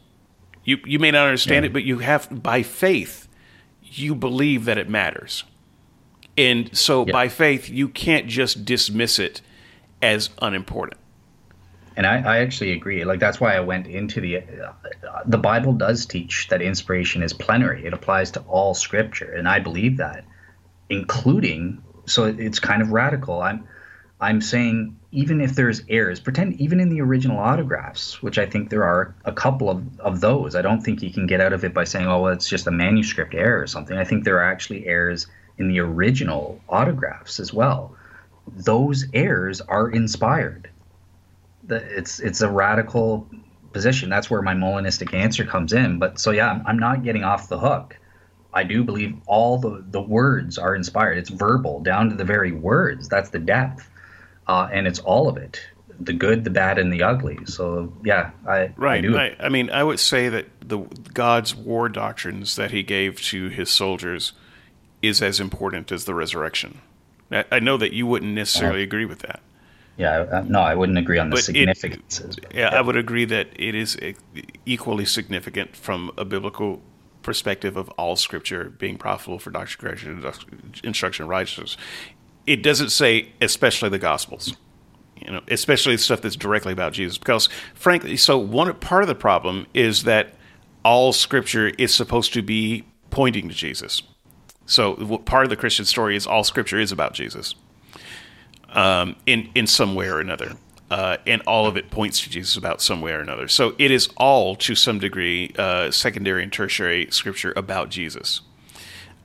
You 0.63 0.77
you 0.85 0.99
may 0.99 1.11
not 1.11 1.25
understand 1.25 1.63
yeah. 1.63 1.69
it, 1.69 1.73
but 1.73 1.83
you 1.83 1.99
have 1.99 2.41
by 2.43 2.63
faith, 2.63 3.26
you 3.97 4.15
believe 4.15 4.65
that 4.65 4.77
it 4.77 4.89
matters, 4.89 5.43
and 6.37 6.75
so 6.77 7.05
yeah. 7.05 7.11
by 7.11 7.27
faith 7.27 7.69
you 7.69 7.89
can't 7.89 8.27
just 8.27 8.65
dismiss 8.65 9.19
it 9.19 9.41
as 10.01 10.29
unimportant. 10.41 10.99
And 11.95 12.05
I, 12.05 12.19
I 12.19 12.37
actually 12.39 12.73
agree. 12.73 13.03
Like 13.05 13.19
that's 13.19 13.39
why 13.39 13.55
I 13.55 13.59
went 13.61 13.87
into 13.87 14.21
the 14.21 14.37
uh, 14.37 14.73
the 15.25 15.39
Bible 15.39 15.73
does 15.73 16.05
teach 16.05 16.47
that 16.49 16.61
inspiration 16.61 17.23
is 17.23 17.33
plenary. 17.33 17.85
It 17.85 17.93
applies 17.93 18.31
to 18.31 18.41
all 18.41 18.75
Scripture, 18.75 19.33
and 19.33 19.47
I 19.47 19.59
believe 19.59 19.97
that, 19.97 20.23
including. 20.89 21.81
So 22.05 22.25
it's 22.25 22.59
kind 22.59 22.81
of 22.81 22.91
radical. 22.91 23.41
I'm 23.41 23.67
I'm 24.19 24.41
saying 24.41 24.97
even 25.11 25.41
if 25.41 25.55
there's 25.55 25.83
errors, 25.89 26.19
pretend 26.19 26.59
even 26.59 26.79
in 26.79 26.89
the 26.89 27.01
original 27.01 27.37
autographs, 27.37 28.21
which 28.21 28.39
I 28.39 28.45
think 28.45 28.69
there 28.69 28.83
are 28.83 29.15
a 29.25 29.31
couple 29.31 29.69
of, 29.69 29.99
of 29.99 30.21
those. 30.21 30.55
I 30.55 30.61
don't 30.61 30.81
think 30.81 31.03
you 31.03 31.11
can 31.11 31.27
get 31.27 31.39
out 31.39 31.53
of 31.53 31.63
it 31.63 31.73
by 31.73 31.83
saying, 31.83 32.07
oh, 32.07 32.23
well, 32.23 32.33
it's 32.33 32.49
just 32.49 32.67
a 32.67 32.71
manuscript 32.71 33.35
error 33.35 33.61
or 33.61 33.67
something. 33.67 33.97
I 33.97 34.03
think 34.03 34.23
there 34.23 34.37
are 34.37 34.51
actually 34.51 34.87
errors 34.87 35.27
in 35.57 35.67
the 35.67 35.79
original 35.79 36.59
autographs 36.67 37.39
as 37.39 37.53
well. 37.53 37.95
Those 38.47 39.05
errors 39.13 39.61
are 39.61 39.89
inspired 39.89 40.69
it's 41.69 42.19
it's 42.19 42.41
a 42.41 42.49
radical 42.49 43.27
position. 43.73 44.09
That's 44.09 44.29
where 44.29 44.41
my 44.41 44.53
Molinistic 44.53 45.13
answer 45.13 45.45
comes 45.45 45.73
in. 45.73 45.99
But 45.99 46.19
so 46.19 46.31
yeah, 46.31 46.51
I'm, 46.51 46.63
I'm 46.65 46.79
not 46.79 47.03
getting 47.03 47.23
off 47.23 47.49
the 47.49 47.59
hook. 47.59 47.97
I 48.53 48.63
do 48.63 48.83
believe 48.83 49.17
all 49.25 49.57
the 49.57 49.83
the 49.87 50.01
words 50.01 50.57
are 50.57 50.75
inspired. 50.75 51.17
It's 51.17 51.29
verbal 51.29 51.81
down 51.81 52.09
to 52.09 52.15
the 52.15 52.23
very 52.23 52.51
words. 52.51 53.09
That's 53.09 53.29
the 53.29 53.39
depth, 53.39 53.89
uh, 54.47 54.69
and 54.71 54.87
it's 54.87 54.99
all 54.99 55.27
of 55.27 55.37
it. 55.37 55.61
The 55.99 56.13
good, 56.13 56.43
the 56.43 56.51
bad, 56.51 56.77
and 56.77 56.93
the 56.93 57.01
ugly. 57.01 57.39
So 57.45 57.91
yeah, 58.05 58.31
I 58.47 58.71
right. 58.77 59.03
I, 59.03 59.27
I, 59.27 59.35
I 59.39 59.49
mean, 59.49 59.69
I 59.71 59.83
would 59.83 59.99
say 59.99 60.29
that 60.29 60.45
the 60.61 60.79
God's 61.13 61.55
war 61.55 61.89
doctrines 61.89 62.55
that 62.55 62.69
He 62.71 62.83
gave 62.83 63.19
to 63.23 63.49
His 63.49 63.69
soldiers 63.69 64.33
is 65.01 65.21
as 65.21 65.39
important 65.39 65.91
as 65.91 66.05
the 66.05 66.13
resurrection. 66.13 66.81
I, 67.31 67.45
I 67.51 67.59
know 67.59 67.77
that 67.77 67.93
you 67.93 68.05
wouldn't 68.05 68.33
necessarily 68.33 68.81
uh, 68.81 68.83
agree 68.83 69.05
with 69.05 69.19
that. 69.19 69.41
Yeah, 69.97 70.43
no, 70.47 70.59
I 70.59 70.75
wouldn't 70.75 70.99
agree 70.99 71.17
on 71.17 71.31
the 71.31 71.35
but. 71.35 71.49
It, 71.49 72.53
yeah, 72.53 72.69
yeah, 72.69 72.77
I 72.77 72.81
would 72.81 72.95
agree 72.95 73.25
that 73.25 73.47
it 73.55 73.73
is 73.73 73.97
equally 74.63 75.05
significant 75.05 75.75
from 75.75 76.11
a 76.15 76.23
biblical 76.23 76.81
perspective 77.23 77.75
of 77.75 77.89
all 77.97 78.15
Scripture 78.15 78.69
being 78.69 78.97
profitable 78.97 79.39
for 79.39 79.49
doctrine, 79.49 80.23
instruction, 80.83 81.23
and 81.23 81.29
righteousness. 81.29 81.75
It 82.47 82.63
doesn't 82.63 82.89
say, 82.89 83.33
especially 83.41 83.89
the 83.89 83.99
Gospels, 83.99 84.55
you 85.21 85.31
know, 85.31 85.41
especially 85.49 85.95
the 85.95 86.01
stuff 86.01 86.21
that's 86.21 86.35
directly 86.35 86.73
about 86.73 86.93
Jesus, 86.93 87.17
because 87.17 87.49
frankly, 87.75 88.17
so 88.17 88.37
one 88.37 88.73
part 88.79 89.03
of 89.03 89.07
the 89.07 89.15
problem 89.15 89.67
is 89.73 90.03
that 90.03 90.33
all 90.83 91.13
Scripture 91.13 91.67
is 91.77 91.93
supposed 91.93 92.33
to 92.33 92.41
be 92.41 92.85
pointing 93.09 93.49
to 93.49 93.53
Jesus. 93.53 94.01
So 94.65 95.17
part 95.19 95.43
of 95.43 95.49
the 95.49 95.55
Christian 95.55 95.85
story 95.85 96.15
is 96.15 96.25
all 96.25 96.43
Scripture 96.43 96.79
is 96.79 96.91
about 96.91 97.13
Jesus 97.13 97.53
um, 98.69 99.15
in 99.25 99.49
in 99.53 99.67
some 99.67 99.95
way 99.95 100.07
or 100.07 100.19
another. 100.19 100.53
Uh, 100.89 101.17
and 101.27 101.41
all 101.45 101.67
of 101.67 101.75
it 101.75 101.91
points 101.91 102.21
to 102.21 102.29
Jesus 102.29 102.55
about 102.55 102.81
some 102.81 103.01
way 103.01 103.11
or 103.11 103.19
another. 103.19 103.49
So 103.49 103.75
it 103.77 103.91
is 103.91 104.07
all, 104.15 104.55
to 104.55 104.73
some 104.73 104.99
degree, 104.99 105.53
uh, 105.57 105.91
secondary 105.91 106.43
and 106.43 106.53
tertiary 106.53 107.09
scripture 107.11 107.51
about 107.57 107.89
Jesus. 107.89 108.39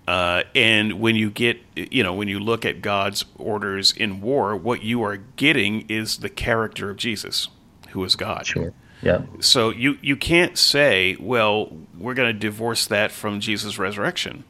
Uh, 0.09 0.43
and 0.55 1.01
when 1.01 1.15
you 1.15 1.31
get, 1.31 1.61
you 1.77 2.03
know, 2.03 2.13
when 2.13 2.27
you 2.27 2.41
look 2.41 2.65
at 2.65 2.83
God's 2.83 3.25
orders 3.37 3.93
in 3.93 4.21
war, 4.21 4.57
what 4.57 4.83
you 4.83 5.03
are 5.05 5.17
getting 5.17 5.89
is 5.89 6.19
the 6.19 6.29
character 6.29 6.91
of 6.91 6.97
Jesus, 6.97 7.49
who 7.91 8.03
is 8.03 8.17
God. 8.17 8.47
Sure. 8.47 8.73
Yeah. 9.01 9.23
So 9.41 9.71
you 9.71 9.99
you 10.03 10.17
can't 10.17 10.59
say, 10.59 11.17
well, 11.19 11.77
we're 11.97 12.15
going 12.15 12.33
to 12.33 12.39
divorce 12.39 12.87
that 12.87 13.13
from 13.13 13.41
Jesus' 13.41 13.79
resurrection, 13.79 14.45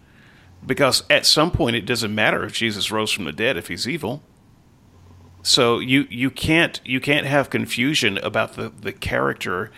because 0.64 1.04
at 1.10 1.26
some 1.26 1.50
point 1.50 1.76
it 1.76 1.86
doesn't 1.86 2.14
matter 2.14 2.44
if 2.44 2.54
Jesus 2.54 2.90
rose 2.90 3.10
from 3.10 3.24
the 3.24 3.32
dead 3.32 3.56
if 3.56 3.68
he's 3.68 3.86
evil. 3.88 4.22
So 5.42 5.80
you 5.80 6.06
you 6.08 6.30
can't 6.30 6.80
you 6.84 7.00
can't 7.00 7.26
have 7.26 7.50
confusion 7.50 8.16
about 8.18 8.54
the 8.54 8.70
the 8.70 8.92
character 8.92 9.70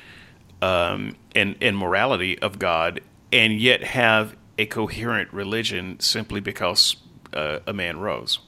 um, 0.61 1.17
and 1.35 1.57
and 1.61 1.77
morality 1.77 2.39
of 2.41 2.59
God, 2.59 3.01
and 3.33 3.61
yet 3.61 3.83
have 3.83 4.37
a 4.59 4.67
coherent 4.67 5.33
religion 5.33 5.99
simply 6.01 6.41
because 6.41 6.97
uh, 7.33 7.59
a 7.67 7.73
man 7.73 7.99
rose. 7.99 8.39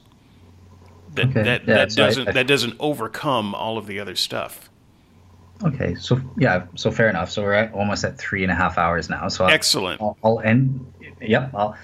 That 1.13 1.27
okay. 1.27 1.43
that, 1.43 1.67
yeah, 1.67 1.75
that 1.75 1.91
so 1.91 2.05
doesn't 2.05 2.27
I, 2.27 2.31
I, 2.31 2.33
that 2.33 2.47
doesn't 2.47 2.75
overcome 2.79 3.55
all 3.55 3.77
of 3.77 3.87
the 3.87 3.99
other 3.99 4.15
stuff. 4.15 4.69
Okay, 5.63 5.95
so 5.95 6.21
yeah, 6.37 6.65
so 6.75 6.91
fair 6.91 7.09
enough. 7.09 7.31
So 7.31 7.41
we're 7.41 7.53
at, 7.53 7.73
almost 7.73 8.03
at 8.03 8.17
three 8.17 8.43
and 8.43 8.51
a 8.51 8.55
half 8.55 8.77
hours 8.77 9.09
now. 9.09 9.27
So 9.27 9.45
excellent. 9.45 10.01
I'll, 10.01 10.17
I'll 10.23 10.39
end. 10.41 10.93
Yep, 11.21 11.51
I'll 11.55 11.75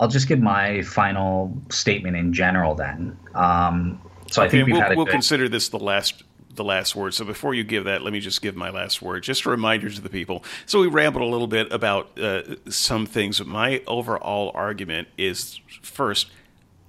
I'll 0.00 0.08
just 0.08 0.28
give 0.28 0.40
my 0.40 0.82
final 0.82 1.54
statement 1.70 2.16
in 2.16 2.32
general 2.32 2.74
then. 2.74 3.16
Um, 3.34 4.00
so 4.30 4.42
I 4.42 4.48
think 4.48 4.66
we've 4.66 4.76
we'll, 4.76 4.96
we'll 4.96 5.04
good... 5.04 5.12
consider 5.12 5.48
this 5.48 5.68
the 5.68 5.78
last 5.78 6.22
the 6.58 6.64
last 6.64 6.94
word. 6.94 7.14
So 7.14 7.24
before 7.24 7.54
you 7.54 7.64
give 7.64 7.84
that, 7.84 8.02
let 8.02 8.12
me 8.12 8.20
just 8.20 8.42
give 8.42 8.54
my 8.54 8.68
last 8.68 9.00
word. 9.00 9.22
Just 9.22 9.46
a 9.46 9.50
reminder 9.50 9.88
to 9.88 10.00
the 10.00 10.10
people. 10.10 10.44
So 10.66 10.80
we 10.80 10.88
rambled 10.88 11.22
a 11.22 11.26
little 11.26 11.46
bit 11.46 11.72
about 11.72 12.18
uh, 12.18 12.42
some 12.68 13.06
things, 13.06 13.42
my 13.42 13.82
overall 13.86 14.52
argument 14.54 15.08
is 15.16 15.60
first, 15.80 16.30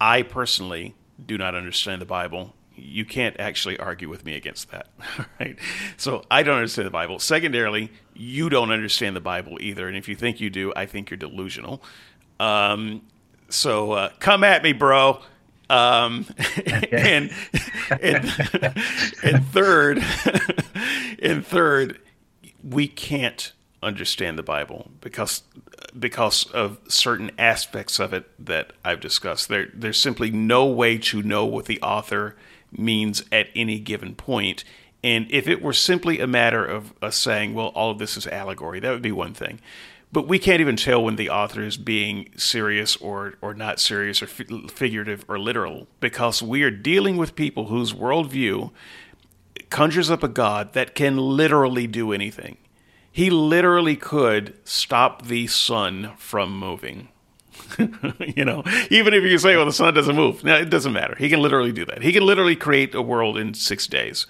I 0.01 0.23
personally 0.23 0.95
do 1.25 1.37
not 1.37 1.55
understand 1.55 2.01
the 2.01 2.05
Bible. 2.05 2.53
You 2.75 3.05
can't 3.05 3.37
actually 3.39 3.77
argue 3.77 4.09
with 4.09 4.25
me 4.25 4.35
against 4.35 4.71
that, 4.71 4.87
right? 5.39 5.57
So 5.97 6.23
I 6.29 6.43
don't 6.43 6.57
understand 6.57 6.85
the 6.85 6.91
Bible. 6.91 7.19
Secondarily, 7.19 7.91
you 8.13 8.49
don't 8.49 8.71
understand 8.71 9.15
the 9.15 9.21
Bible 9.21 9.57
either, 9.61 9.87
and 9.87 9.97
if 9.97 10.07
you 10.07 10.15
think 10.15 10.39
you 10.39 10.49
do, 10.49 10.73
I 10.75 10.85
think 10.85 11.09
you're 11.09 11.17
delusional. 11.17 11.81
Um, 12.39 13.01
so 13.49 13.91
uh, 13.93 14.09
come 14.19 14.43
at 14.43 14.63
me, 14.63 14.73
bro. 14.73 15.21
Um, 15.69 16.25
and, 16.91 17.31
and, 18.01 18.25
and 19.23 19.45
third, 19.47 20.03
and 21.21 21.45
third, 21.45 21.99
we 22.63 22.87
can't 22.87 23.51
understand 23.81 24.37
the 24.37 24.43
Bible 24.43 24.89
because 24.99 25.43
because 25.97 26.43
of 26.51 26.77
certain 26.87 27.31
aspects 27.37 27.99
of 27.99 28.13
it 28.13 28.29
that 28.37 28.73
I've 28.85 28.99
discussed. 28.99 29.49
There, 29.49 29.69
there's 29.73 29.99
simply 29.99 30.29
no 30.29 30.65
way 30.67 30.97
to 30.99 31.23
know 31.23 31.45
what 31.45 31.65
the 31.65 31.81
author 31.81 32.35
means 32.71 33.23
at 33.31 33.47
any 33.55 33.79
given 33.79 34.13
point. 34.13 34.63
And 35.03 35.25
if 35.31 35.47
it 35.47 35.61
were 35.61 35.73
simply 35.73 36.19
a 36.19 36.27
matter 36.27 36.63
of 36.63 36.93
us 37.01 37.15
saying, 37.15 37.53
well, 37.53 37.67
all 37.67 37.89
of 37.89 37.97
this 37.97 38.17
is 38.17 38.27
allegory, 38.27 38.79
that 38.81 38.91
would 38.91 39.01
be 39.01 39.11
one 39.11 39.33
thing 39.33 39.59
but 40.11 40.27
we 40.27 40.39
can't 40.39 40.59
even 40.59 40.75
tell 40.75 41.03
when 41.03 41.17
the 41.17 41.29
author 41.29 41.61
is 41.61 41.77
being 41.77 42.29
serious 42.35 42.95
or, 42.97 43.35
or 43.41 43.53
not 43.53 43.79
serious 43.79 44.21
or 44.21 44.27
figurative 44.27 45.23
or 45.27 45.37
literal 45.37 45.87
because 45.99 46.41
we 46.41 46.63
are 46.63 46.71
dealing 46.71 47.17
with 47.17 47.35
people 47.35 47.65
whose 47.65 47.93
worldview 47.93 48.71
conjures 49.69 50.09
up 50.09 50.23
a 50.23 50.27
God 50.27 50.73
that 50.73 50.95
can 50.95 51.17
literally 51.17 51.85
do 51.85 52.11
anything. 52.11 52.57
He 53.11 53.29
literally 53.29 53.95
could 53.95 54.57
stop 54.63 55.25
the 55.25 55.45
sun 55.47 56.13
from 56.17 56.57
moving. 56.57 57.09
you 58.35 58.45
know, 58.45 58.63
even 58.89 59.13
if 59.13 59.23
you 59.23 59.37
say, 59.37 59.55
well, 59.55 59.65
the 59.65 59.73
sun 59.73 59.93
doesn't 59.93 60.15
move, 60.15 60.43
no, 60.43 60.55
it 60.55 60.69
doesn't 60.69 60.93
matter. 60.93 61.15
He 61.15 61.29
can 61.29 61.41
literally 61.41 61.71
do 61.71 61.85
that. 61.85 62.01
He 62.01 62.13
can 62.13 62.25
literally 62.25 62.55
create 62.55 62.95
a 62.95 63.01
world 63.01 63.37
in 63.37 63.53
six 63.53 63.85
days. 63.85 64.25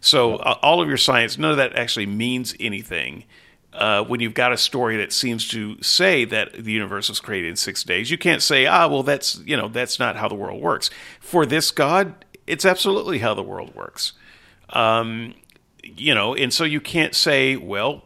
So, 0.00 0.36
uh, 0.36 0.58
all 0.62 0.82
of 0.82 0.88
your 0.88 0.96
science, 0.96 1.38
none 1.38 1.52
of 1.52 1.56
that 1.58 1.76
actually 1.76 2.06
means 2.06 2.54
anything 2.58 3.24
uh, 3.72 4.04
when 4.04 4.20
you've 4.20 4.34
got 4.34 4.52
a 4.52 4.58
story 4.58 4.96
that 4.98 5.12
seems 5.12 5.48
to 5.48 5.80
say 5.82 6.24
that 6.26 6.52
the 6.52 6.72
universe 6.72 7.08
was 7.08 7.20
created 7.20 7.48
in 7.48 7.56
six 7.56 7.82
days, 7.82 8.10
you 8.10 8.18
can't 8.18 8.42
say, 8.42 8.66
ah, 8.66 8.86
well, 8.86 9.02
that's 9.02 9.40
you 9.44 9.56
know 9.56 9.68
that's 9.68 9.98
not 9.98 10.16
how 10.16 10.28
the 10.28 10.34
world 10.34 10.60
works. 10.60 10.90
For 11.20 11.46
this 11.46 11.70
God, 11.70 12.24
it's 12.46 12.64
absolutely 12.64 13.18
how 13.18 13.34
the 13.34 13.42
world 13.42 13.74
works. 13.74 14.12
Um, 14.70 15.34
you 15.82 16.14
know, 16.14 16.34
and 16.34 16.52
so 16.52 16.64
you 16.64 16.80
can't 16.80 17.14
say, 17.14 17.56
well, 17.56 18.04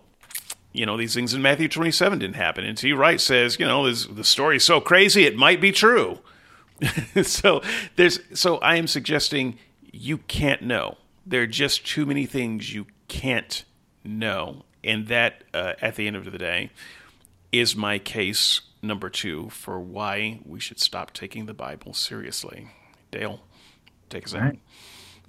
you 0.72 0.86
know, 0.86 0.96
these 0.96 1.14
things 1.14 1.34
in 1.34 1.42
Matthew 1.42 1.68
27 1.68 2.18
didn't 2.18 2.36
happen. 2.36 2.64
N. 2.64 2.74
T. 2.74 2.92
Wright 2.92 3.20
says, 3.20 3.58
you 3.58 3.66
know, 3.66 3.90
the 3.90 4.24
story 4.24 4.56
is 4.56 4.64
so 4.64 4.80
crazy 4.80 5.24
it 5.24 5.36
might 5.36 5.60
be 5.60 5.72
true. 5.72 6.20
so 7.22 7.62
there's 7.96 8.20
so 8.34 8.58
I 8.58 8.76
am 8.76 8.86
suggesting 8.86 9.58
you 9.90 10.18
can't 10.18 10.62
know. 10.62 10.98
There 11.24 11.42
are 11.42 11.46
just 11.46 11.86
too 11.86 12.06
many 12.06 12.26
things 12.26 12.72
you 12.72 12.86
can't 13.08 13.64
know 14.04 14.65
and 14.86 15.08
that, 15.08 15.44
uh, 15.52 15.74
at 15.82 15.96
the 15.96 16.06
end 16.06 16.16
of 16.16 16.24
the 16.24 16.38
day, 16.38 16.70
is 17.52 17.76
my 17.76 17.98
case 17.98 18.60
number 18.82 19.10
two 19.10 19.50
for 19.50 19.80
why 19.80 20.40
we 20.44 20.60
should 20.60 20.80
stop 20.80 21.12
taking 21.12 21.46
the 21.46 21.54
Bible 21.54 21.92
seriously. 21.92 22.68
Dale, 23.10 23.40
take 24.08 24.24
us 24.24 24.34
out. 24.34 24.42
Right. 24.42 24.58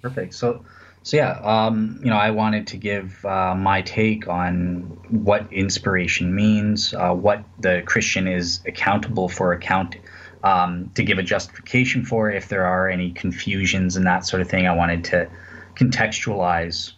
Perfect. 0.00 0.34
So, 0.34 0.64
so 1.02 1.16
yeah, 1.16 1.40
um, 1.42 2.00
you 2.02 2.10
know, 2.10 2.16
I 2.16 2.30
wanted 2.30 2.66
to 2.68 2.76
give 2.76 3.24
uh, 3.24 3.54
my 3.54 3.82
take 3.82 4.28
on 4.28 4.80
what 5.10 5.52
inspiration 5.52 6.34
means, 6.34 6.94
uh, 6.94 7.12
what 7.12 7.44
the 7.58 7.82
Christian 7.86 8.28
is 8.28 8.60
accountable 8.66 9.28
for 9.28 9.52
account 9.52 9.96
um, 10.44 10.90
to 10.94 11.02
give 11.02 11.18
a 11.18 11.22
justification 11.22 12.04
for 12.04 12.30
if 12.30 12.48
there 12.48 12.64
are 12.64 12.88
any 12.88 13.10
confusions 13.10 13.96
and 13.96 14.06
that 14.06 14.24
sort 14.24 14.42
of 14.42 14.48
thing. 14.48 14.66
I 14.66 14.74
wanted 14.74 15.04
to 15.04 15.28
contextualize, 15.74 16.92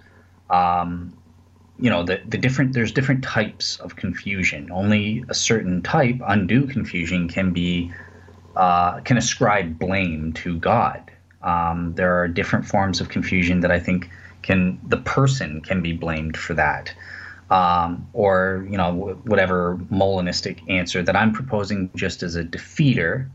um, 0.50 1.16
you 1.80 1.90
know, 1.90 2.02
the, 2.02 2.20
the 2.26 2.38
different, 2.38 2.72
there's 2.72 2.92
different 2.92 3.24
types 3.24 3.78
of 3.80 3.96
confusion. 3.96 4.70
Only 4.70 5.24
a 5.28 5.34
certain 5.34 5.82
type, 5.82 6.16
undue 6.26 6.66
confusion, 6.66 7.28
can 7.28 7.52
be, 7.52 7.92
uh, 8.56 9.00
can 9.00 9.16
ascribe 9.16 9.78
blame 9.78 10.32
to 10.34 10.58
God. 10.58 11.10
Um, 11.42 11.94
there 11.94 12.20
are 12.20 12.28
different 12.28 12.66
forms 12.66 13.00
of 13.00 13.08
confusion 13.08 13.60
that 13.60 13.70
I 13.70 13.80
think 13.80 14.10
can, 14.42 14.78
the 14.86 14.98
person 14.98 15.62
can 15.62 15.80
be 15.80 15.92
blamed 15.92 16.36
for 16.36 16.54
that. 16.54 16.94
Um, 17.50 18.08
or 18.12 18.64
you 18.70 18.76
know 18.76 19.18
whatever 19.24 19.76
Molinistic 19.90 20.60
answer 20.70 21.02
that 21.02 21.16
I'm 21.16 21.32
proposing 21.32 21.90
just 21.96 22.22
as 22.22 22.36
a 22.36 22.44
defeater. 22.44 23.28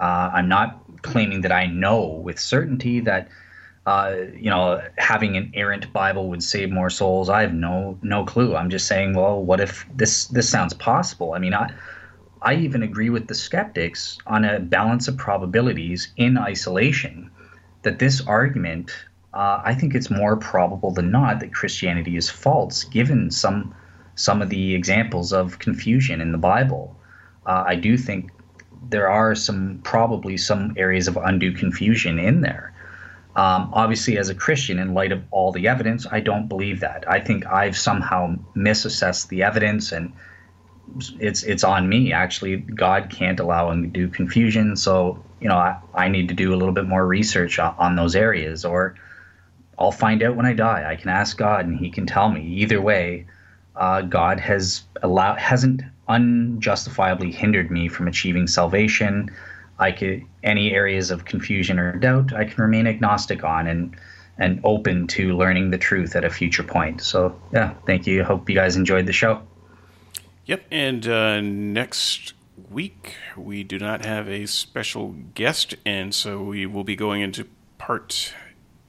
Uh, 0.00 0.30
I'm 0.32 0.48
not 0.48 0.80
claiming 1.02 1.40
that 1.40 1.50
I 1.50 1.66
know 1.66 2.06
with 2.06 2.38
certainty 2.38 3.00
that 3.00 3.28
uh, 3.86 4.16
you 4.36 4.50
know, 4.50 4.82
having 4.98 5.36
an 5.36 5.52
errant 5.54 5.92
Bible 5.92 6.28
would 6.28 6.42
save 6.42 6.70
more 6.70 6.90
souls. 6.90 7.30
I 7.30 7.42
have 7.42 7.54
no 7.54 7.96
no 8.02 8.24
clue. 8.24 8.56
I'm 8.56 8.68
just 8.68 8.86
saying, 8.88 9.14
well, 9.14 9.40
what 9.42 9.60
if 9.60 9.86
this 9.94 10.26
this 10.26 10.48
sounds 10.48 10.74
possible? 10.74 11.34
I 11.34 11.38
mean, 11.38 11.54
I 11.54 11.72
I 12.42 12.54
even 12.54 12.82
agree 12.82 13.10
with 13.10 13.28
the 13.28 13.34
skeptics 13.34 14.18
on 14.26 14.44
a 14.44 14.58
balance 14.58 15.06
of 15.06 15.16
probabilities 15.16 16.08
in 16.16 16.36
isolation 16.36 17.30
that 17.82 17.98
this 18.00 18.26
argument. 18.26 18.90
Uh, 19.32 19.60
I 19.62 19.74
think 19.74 19.94
it's 19.94 20.10
more 20.10 20.34
probable 20.36 20.92
than 20.92 21.10
not 21.10 21.40
that 21.40 21.52
Christianity 21.52 22.16
is 22.16 22.30
false, 22.30 22.84
given 22.84 23.30
some 23.30 23.74
some 24.14 24.42
of 24.42 24.48
the 24.48 24.74
examples 24.74 25.32
of 25.32 25.58
confusion 25.58 26.20
in 26.20 26.32
the 26.32 26.38
Bible. 26.38 26.96
Uh, 27.44 27.64
I 27.66 27.76
do 27.76 27.98
think 27.98 28.30
there 28.88 29.10
are 29.10 29.34
some 29.34 29.80
probably 29.84 30.36
some 30.36 30.74
areas 30.76 31.06
of 31.06 31.16
undue 31.18 31.52
confusion 31.52 32.18
in 32.18 32.40
there. 32.40 32.72
Um, 33.36 33.68
obviously, 33.74 34.16
as 34.16 34.30
a 34.30 34.34
Christian, 34.34 34.78
in 34.78 34.94
light 34.94 35.12
of 35.12 35.22
all 35.30 35.52
the 35.52 35.68
evidence, 35.68 36.06
I 36.10 36.20
don't 36.20 36.48
believe 36.48 36.80
that. 36.80 37.04
I 37.06 37.20
think 37.20 37.46
I've 37.46 37.76
somehow 37.76 38.34
misassessed 38.56 39.28
the 39.28 39.42
evidence, 39.42 39.92
and 39.92 40.14
it's 41.20 41.42
it's 41.42 41.62
on 41.62 41.86
me. 41.86 42.14
Actually, 42.14 42.56
God 42.56 43.10
can't 43.10 43.38
allow 43.38 43.70
him 43.70 43.82
to 43.82 43.88
do 43.88 44.08
confusion, 44.08 44.74
so 44.74 45.22
you 45.38 45.48
know 45.48 45.56
I, 45.56 45.76
I 45.94 46.08
need 46.08 46.28
to 46.28 46.34
do 46.34 46.54
a 46.54 46.56
little 46.56 46.72
bit 46.72 46.86
more 46.86 47.06
research 47.06 47.58
on, 47.58 47.74
on 47.78 47.94
those 47.94 48.16
areas, 48.16 48.64
or 48.64 48.94
I'll 49.78 49.92
find 49.92 50.22
out 50.22 50.34
when 50.34 50.46
I 50.46 50.54
die. 50.54 50.88
I 50.88 50.96
can 50.96 51.10
ask 51.10 51.36
God, 51.36 51.66
and 51.66 51.78
He 51.78 51.90
can 51.90 52.06
tell 52.06 52.30
me. 52.30 52.40
Either 52.40 52.80
way, 52.80 53.26
uh, 53.74 54.00
God 54.00 54.40
has 54.40 54.82
allowed 55.02 55.38
hasn't 55.38 55.82
unjustifiably 56.08 57.32
hindered 57.32 57.70
me 57.70 57.88
from 57.88 58.08
achieving 58.08 58.46
salvation. 58.46 59.30
I 59.78 59.92
could 59.92 60.24
any 60.42 60.72
areas 60.72 61.10
of 61.10 61.24
confusion 61.24 61.78
or 61.78 61.92
doubt 61.96 62.32
I 62.32 62.44
can 62.44 62.62
remain 62.62 62.86
agnostic 62.86 63.44
on 63.44 63.66
and 63.66 63.96
and 64.38 64.60
open 64.64 65.06
to 65.06 65.36
learning 65.36 65.70
the 65.70 65.78
truth 65.78 66.14
at 66.14 66.24
a 66.24 66.30
future 66.30 66.62
point. 66.62 67.00
So 67.00 67.38
yeah, 67.52 67.74
thank 67.86 68.06
you. 68.06 68.22
Hope 68.22 68.48
you 68.48 68.54
guys 68.54 68.76
enjoyed 68.76 69.06
the 69.06 69.12
show. 69.12 69.42
Yep, 70.44 70.64
and 70.70 71.06
uh, 71.08 71.40
next 71.40 72.34
week 72.70 73.16
we 73.36 73.64
do 73.64 73.78
not 73.78 74.04
have 74.04 74.28
a 74.28 74.46
special 74.46 75.14
guest, 75.34 75.74
and 75.84 76.14
so 76.14 76.42
we 76.42 76.66
will 76.66 76.84
be 76.84 76.96
going 76.96 77.22
into 77.22 77.46
part. 77.78 78.32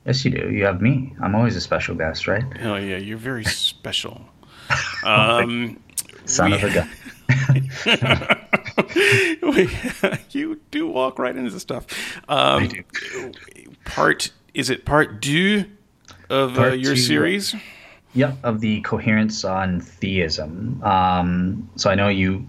Yes, 0.06 0.24
you 0.24 0.32
do. 0.32 0.52
You 0.52 0.66
have 0.66 0.82
me. 0.82 1.16
I'm 1.22 1.36
always 1.36 1.56
a 1.56 1.62
special 1.62 1.96
guest, 1.96 2.28
right? 2.28 2.44
Oh 2.62 2.76
yeah, 2.76 2.98
you're 2.98 3.18
very 3.18 3.44
special. 3.44 4.26
um, 5.04 5.80
Son 6.26 6.52
we... 6.52 6.58
of 6.58 6.64
a 6.64 6.74
gun. 6.74 6.90
you 10.32 10.60
do 10.72 10.88
walk 10.88 11.20
right 11.20 11.36
into 11.36 11.52
the 11.52 11.60
stuff. 11.60 11.86
Um, 12.30 12.64
I 12.64 12.68
do. 12.68 12.84
Part 13.86 14.32
is 14.54 14.70
it 14.70 14.86
part 14.86 15.22
two 15.22 15.66
of 16.30 16.54
uh, 16.54 16.56
part 16.56 16.72
uh, 16.74 16.76
your 16.76 16.96
two, 16.96 17.02
series? 17.02 17.56
Yep, 18.14 18.38
of 18.44 18.62
the 18.62 18.82
coherence 18.82 19.44
on 19.46 19.82
theism. 19.82 20.82
Um, 20.84 21.70
so 21.76 21.90
I 21.90 21.96
know 21.96 22.10
you. 22.10 22.48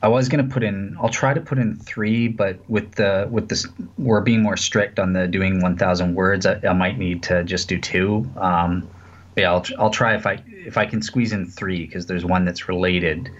I 0.00 0.06
was 0.06 0.28
going 0.28 0.46
to 0.46 0.52
put 0.52 0.62
in. 0.62 0.96
I'll 1.00 1.08
try 1.08 1.34
to 1.34 1.40
put 1.40 1.58
in 1.58 1.76
three, 1.76 2.28
but 2.28 2.58
with 2.70 2.92
the 2.92 3.26
with 3.30 3.48
this, 3.48 3.66
we're 3.96 4.20
being 4.20 4.42
more 4.42 4.56
strict 4.56 5.00
on 5.00 5.12
the 5.12 5.26
doing 5.26 5.60
1,000 5.60 6.14
words. 6.14 6.46
I, 6.46 6.60
I 6.68 6.72
might 6.72 6.98
need 6.98 7.24
to 7.24 7.42
just 7.42 7.68
do 7.68 7.80
two. 7.80 8.30
Um, 8.36 8.88
yeah, 9.36 9.52
I'll 9.52 9.64
I'll 9.78 9.90
try 9.90 10.14
if 10.14 10.26
I 10.26 10.42
if 10.46 10.76
I 10.76 10.86
can 10.86 11.02
squeeze 11.02 11.32
in 11.32 11.46
three 11.46 11.86
because 11.86 12.06
there's 12.06 12.24
one 12.24 12.44
that's 12.44 12.68
related. 12.68 13.30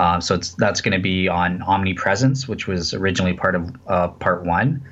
Uh, 0.00 0.18
so 0.18 0.34
it's 0.34 0.54
that's 0.54 0.80
going 0.80 0.94
to 0.94 0.98
be 0.98 1.28
on 1.28 1.60
omnipresence, 1.60 2.48
which 2.48 2.66
was 2.66 2.94
originally 2.94 3.34
part 3.34 3.54
of 3.54 3.70
uh, 3.86 4.08
part 4.08 4.46
one. 4.46 4.82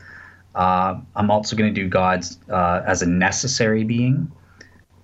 Uh, 0.55 1.01
I'm 1.17 1.31
also 1.31 1.57
going 1.57 1.73
to 1.73 1.81
do 1.81 1.89
God's 1.89 2.39
uh, 2.51 2.83
as 2.87 3.01
a 3.01 3.07
necessary 3.07 3.85
being, 3.85 4.31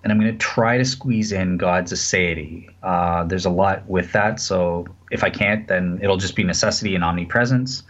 and 0.02 0.12
I'm 0.12 0.20
going 0.20 0.30
to 0.30 0.36
try 0.36 0.76
to 0.76 0.84
squeeze 0.84 1.32
in 1.32 1.56
God's 1.56 1.90
aseity. 1.90 2.68
Uh, 2.82 3.24
there's 3.24 3.46
a 3.46 3.50
lot 3.50 3.88
with 3.88 4.12
that, 4.12 4.40
so 4.40 4.86
if 5.10 5.24
I 5.24 5.30
can't, 5.30 5.66
then 5.68 5.98
it'll 6.02 6.18
just 6.18 6.36
be 6.36 6.44
necessity 6.44 6.94
and 6.94 7.02
omnipresence, 7.02 7.82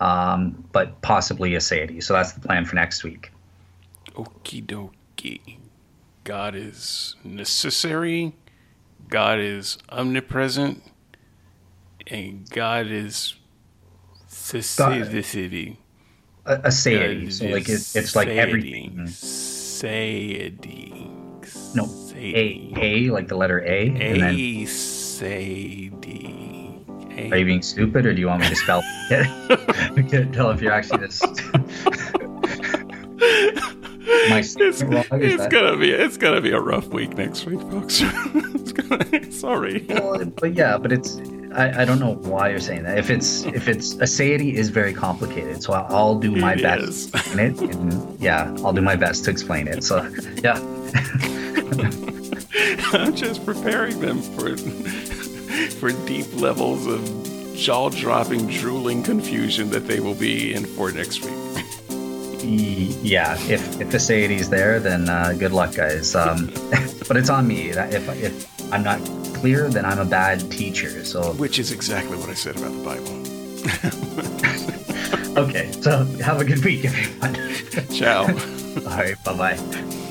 um, 0.00 0.64
but 0.72 1.00
possibly 1.02 1.52
aseity. 1.52 2.02
So 2.02 2.12
that's 2.12 2.32
the 2.32 2.40
plan 2.40 2.64
for 2.64 2.74
next 2.74 3.04
week. 3.04 3.30
Okie 4.16 4.66
dokie. 4.66 5.58
God 6.24 6.56
is 6.56 7.14
necessary. 7.22 8.34
God 9.08 9.38
is 9.38 9.78
omnipresent 9.90 10.82
and 12.06 12.48
God 12.50 12.86
is 12.86 13.34
save 14.28 15.10
the 15.12 15.22
city. 15.22 15.78
A, 16.46 16.60
a. 16.64 16.72
So 16.72 16.90
like 17.46 17.68
it, 17.68 17.94
it's 17.94 18.16
like 18.16 18.28
everything. 18.28 19.08
Deity. 19.80 21.10
No. 21.74 21.88
A 22.14 22.72
A 22.76 23.10
like 23.10 23.28
the 23.28 23.36
letter 23.36 23.60
A. 23.60 23.66
A 23.66 23.86
and 23.88 24.20
then, 24.20 24.66
Sadie. 24.66 26.38
Are 27.30 27.36
you 27.36 27.44
being 27.44 27.62
stupid, 27.62 28.06
or 28.06 28.14
do 28.14 28.20
you 28.20 28.26
want 28.26 28.40
me 28.42 28.48
to 28.48 28.56
spell 28.56 28.80
it? 29.10 29.26
I 29.98 30.02
can't 30.02 30.32
tell 30.32 30.50
if 30.50 30.62
you're 30.62 30.72
actually 30.72 31.06
this. 31.06 31.22
My 34.28 34.38
it's, 34.38 34.56
it's 34.56 34.82
gonna 35.48 35.76
be 35.76 35.90
it's 35.90 36.16
gonna 36.16 36.40
be 36.40 36.52
a 36.52 36.60
rough 36.60 36.88
week 36.88 37.16
next 37.16 37.44
week, 37.46 37.60
folks. 37.60 38.02
gonna, 38.72 39.32
sorry. 39.32 39.84
Well, 39.88 40.24
but 40.26 40.54
yeah, 40.54 40.78
but 40.78 40.92
it's 40.92 41.16
I, 41.54 41.82
I 41.82 41.84
don't 41.84 41.98
know 41.98 42.14
why 42.14 42.50
you're 42.50 42.60
saying 42.60 42.84
that. 42.84 42.98
If 42.98 43.10
it's 43.10 43.44
if 43.58 43.68
it's 43.68 43.94
aseity 43.94 44.54
is 44.54 44.68
very 44.70 44.92
complicated, 44.94 45.62
so 45.62 45.72
I'll, 45.72 45.86
I'll 45.94 46.18
do 46.18 46.32
my 46.32 46.54
it 46.54 46.62
best 46.62 46.82
is. 46.82 47.10
to 47.10 47.18
explain 47.18 47.38
it. 47.38 47.60
And 47.60 48.20
yeah, 48.20 48.54
I'll 48.64 48.72
do 48.72 48.82
my 48.82 48.96
best 48.96 49.24
to 49.24 49.30
explain 49.30 49.68
it. 49.68 49.84
So 49.84 50.02
yeah. 50.42 50.58
I'm 52.94 53.14
just 53.14 53.44
preparing 53.46 54.00
them 54.00 54.20
for 54.20 54.56
for 55.80 55.90
deep 56.06 56.26
levels 56.34 56.86
of 56.86 57.56
jaw-dropping, 57.56 58.48
drooling 58.48 59.02
confusion 59.02 59.70
that 59.70 59.86
they 59.86 60.00
will 60.00 60.14
be 60.14 60.54
in 60.54 60.64
for 60.64 60.90
next 60.90 61.24
week. 61.24 61.32
Yeah, 62.44 63.34
if 63.48 63.80
if 63.80 63.88
aseity 63.90 64.38
is 64.38 64.50
there, 64.50 64.80
then 64.80 65.08
uh, 65.08 65.32
good 65.38 65.52
luck, 65.52 65.74
guys. 65.74 66.14
Um, 66.14 66.50
but 67.08 67.16
it's 67.16 67.30
on 67.30 67.46
me. 67.46 67.68
If 67.70 68.08
if 68.08 68.51
I'm 68.72 68.82
not 68.82 69.00
clear, 69.34 69.68
then 69.68 69.84
I'm 69.84 69.98
a 69.98 70.04
bad 70.06 70.50
teacher. 70.50 71.04
So, 71.04 71.34
which 71.34 71.58
is 71.58 71.72
exactly 71.72 72.16
what 72.16 72.30
I 72.30 72.34
said 72.34 72.56
about 72.56 72.72
the 72.72 72.82
Bible. 72.82 73.12
okay, 75.44 75.70
so 75.82 76.04
have 76.22 76.40
a 76.40 76.44
good 76.44 76.64
week, 76.64 76.86
everyone. 76.86 77.34
Ciao. 77.94 78.22
All 78.90 78.96
right, 78.96 79.22
bye 79.24 79.36
bye. 79.36 80.08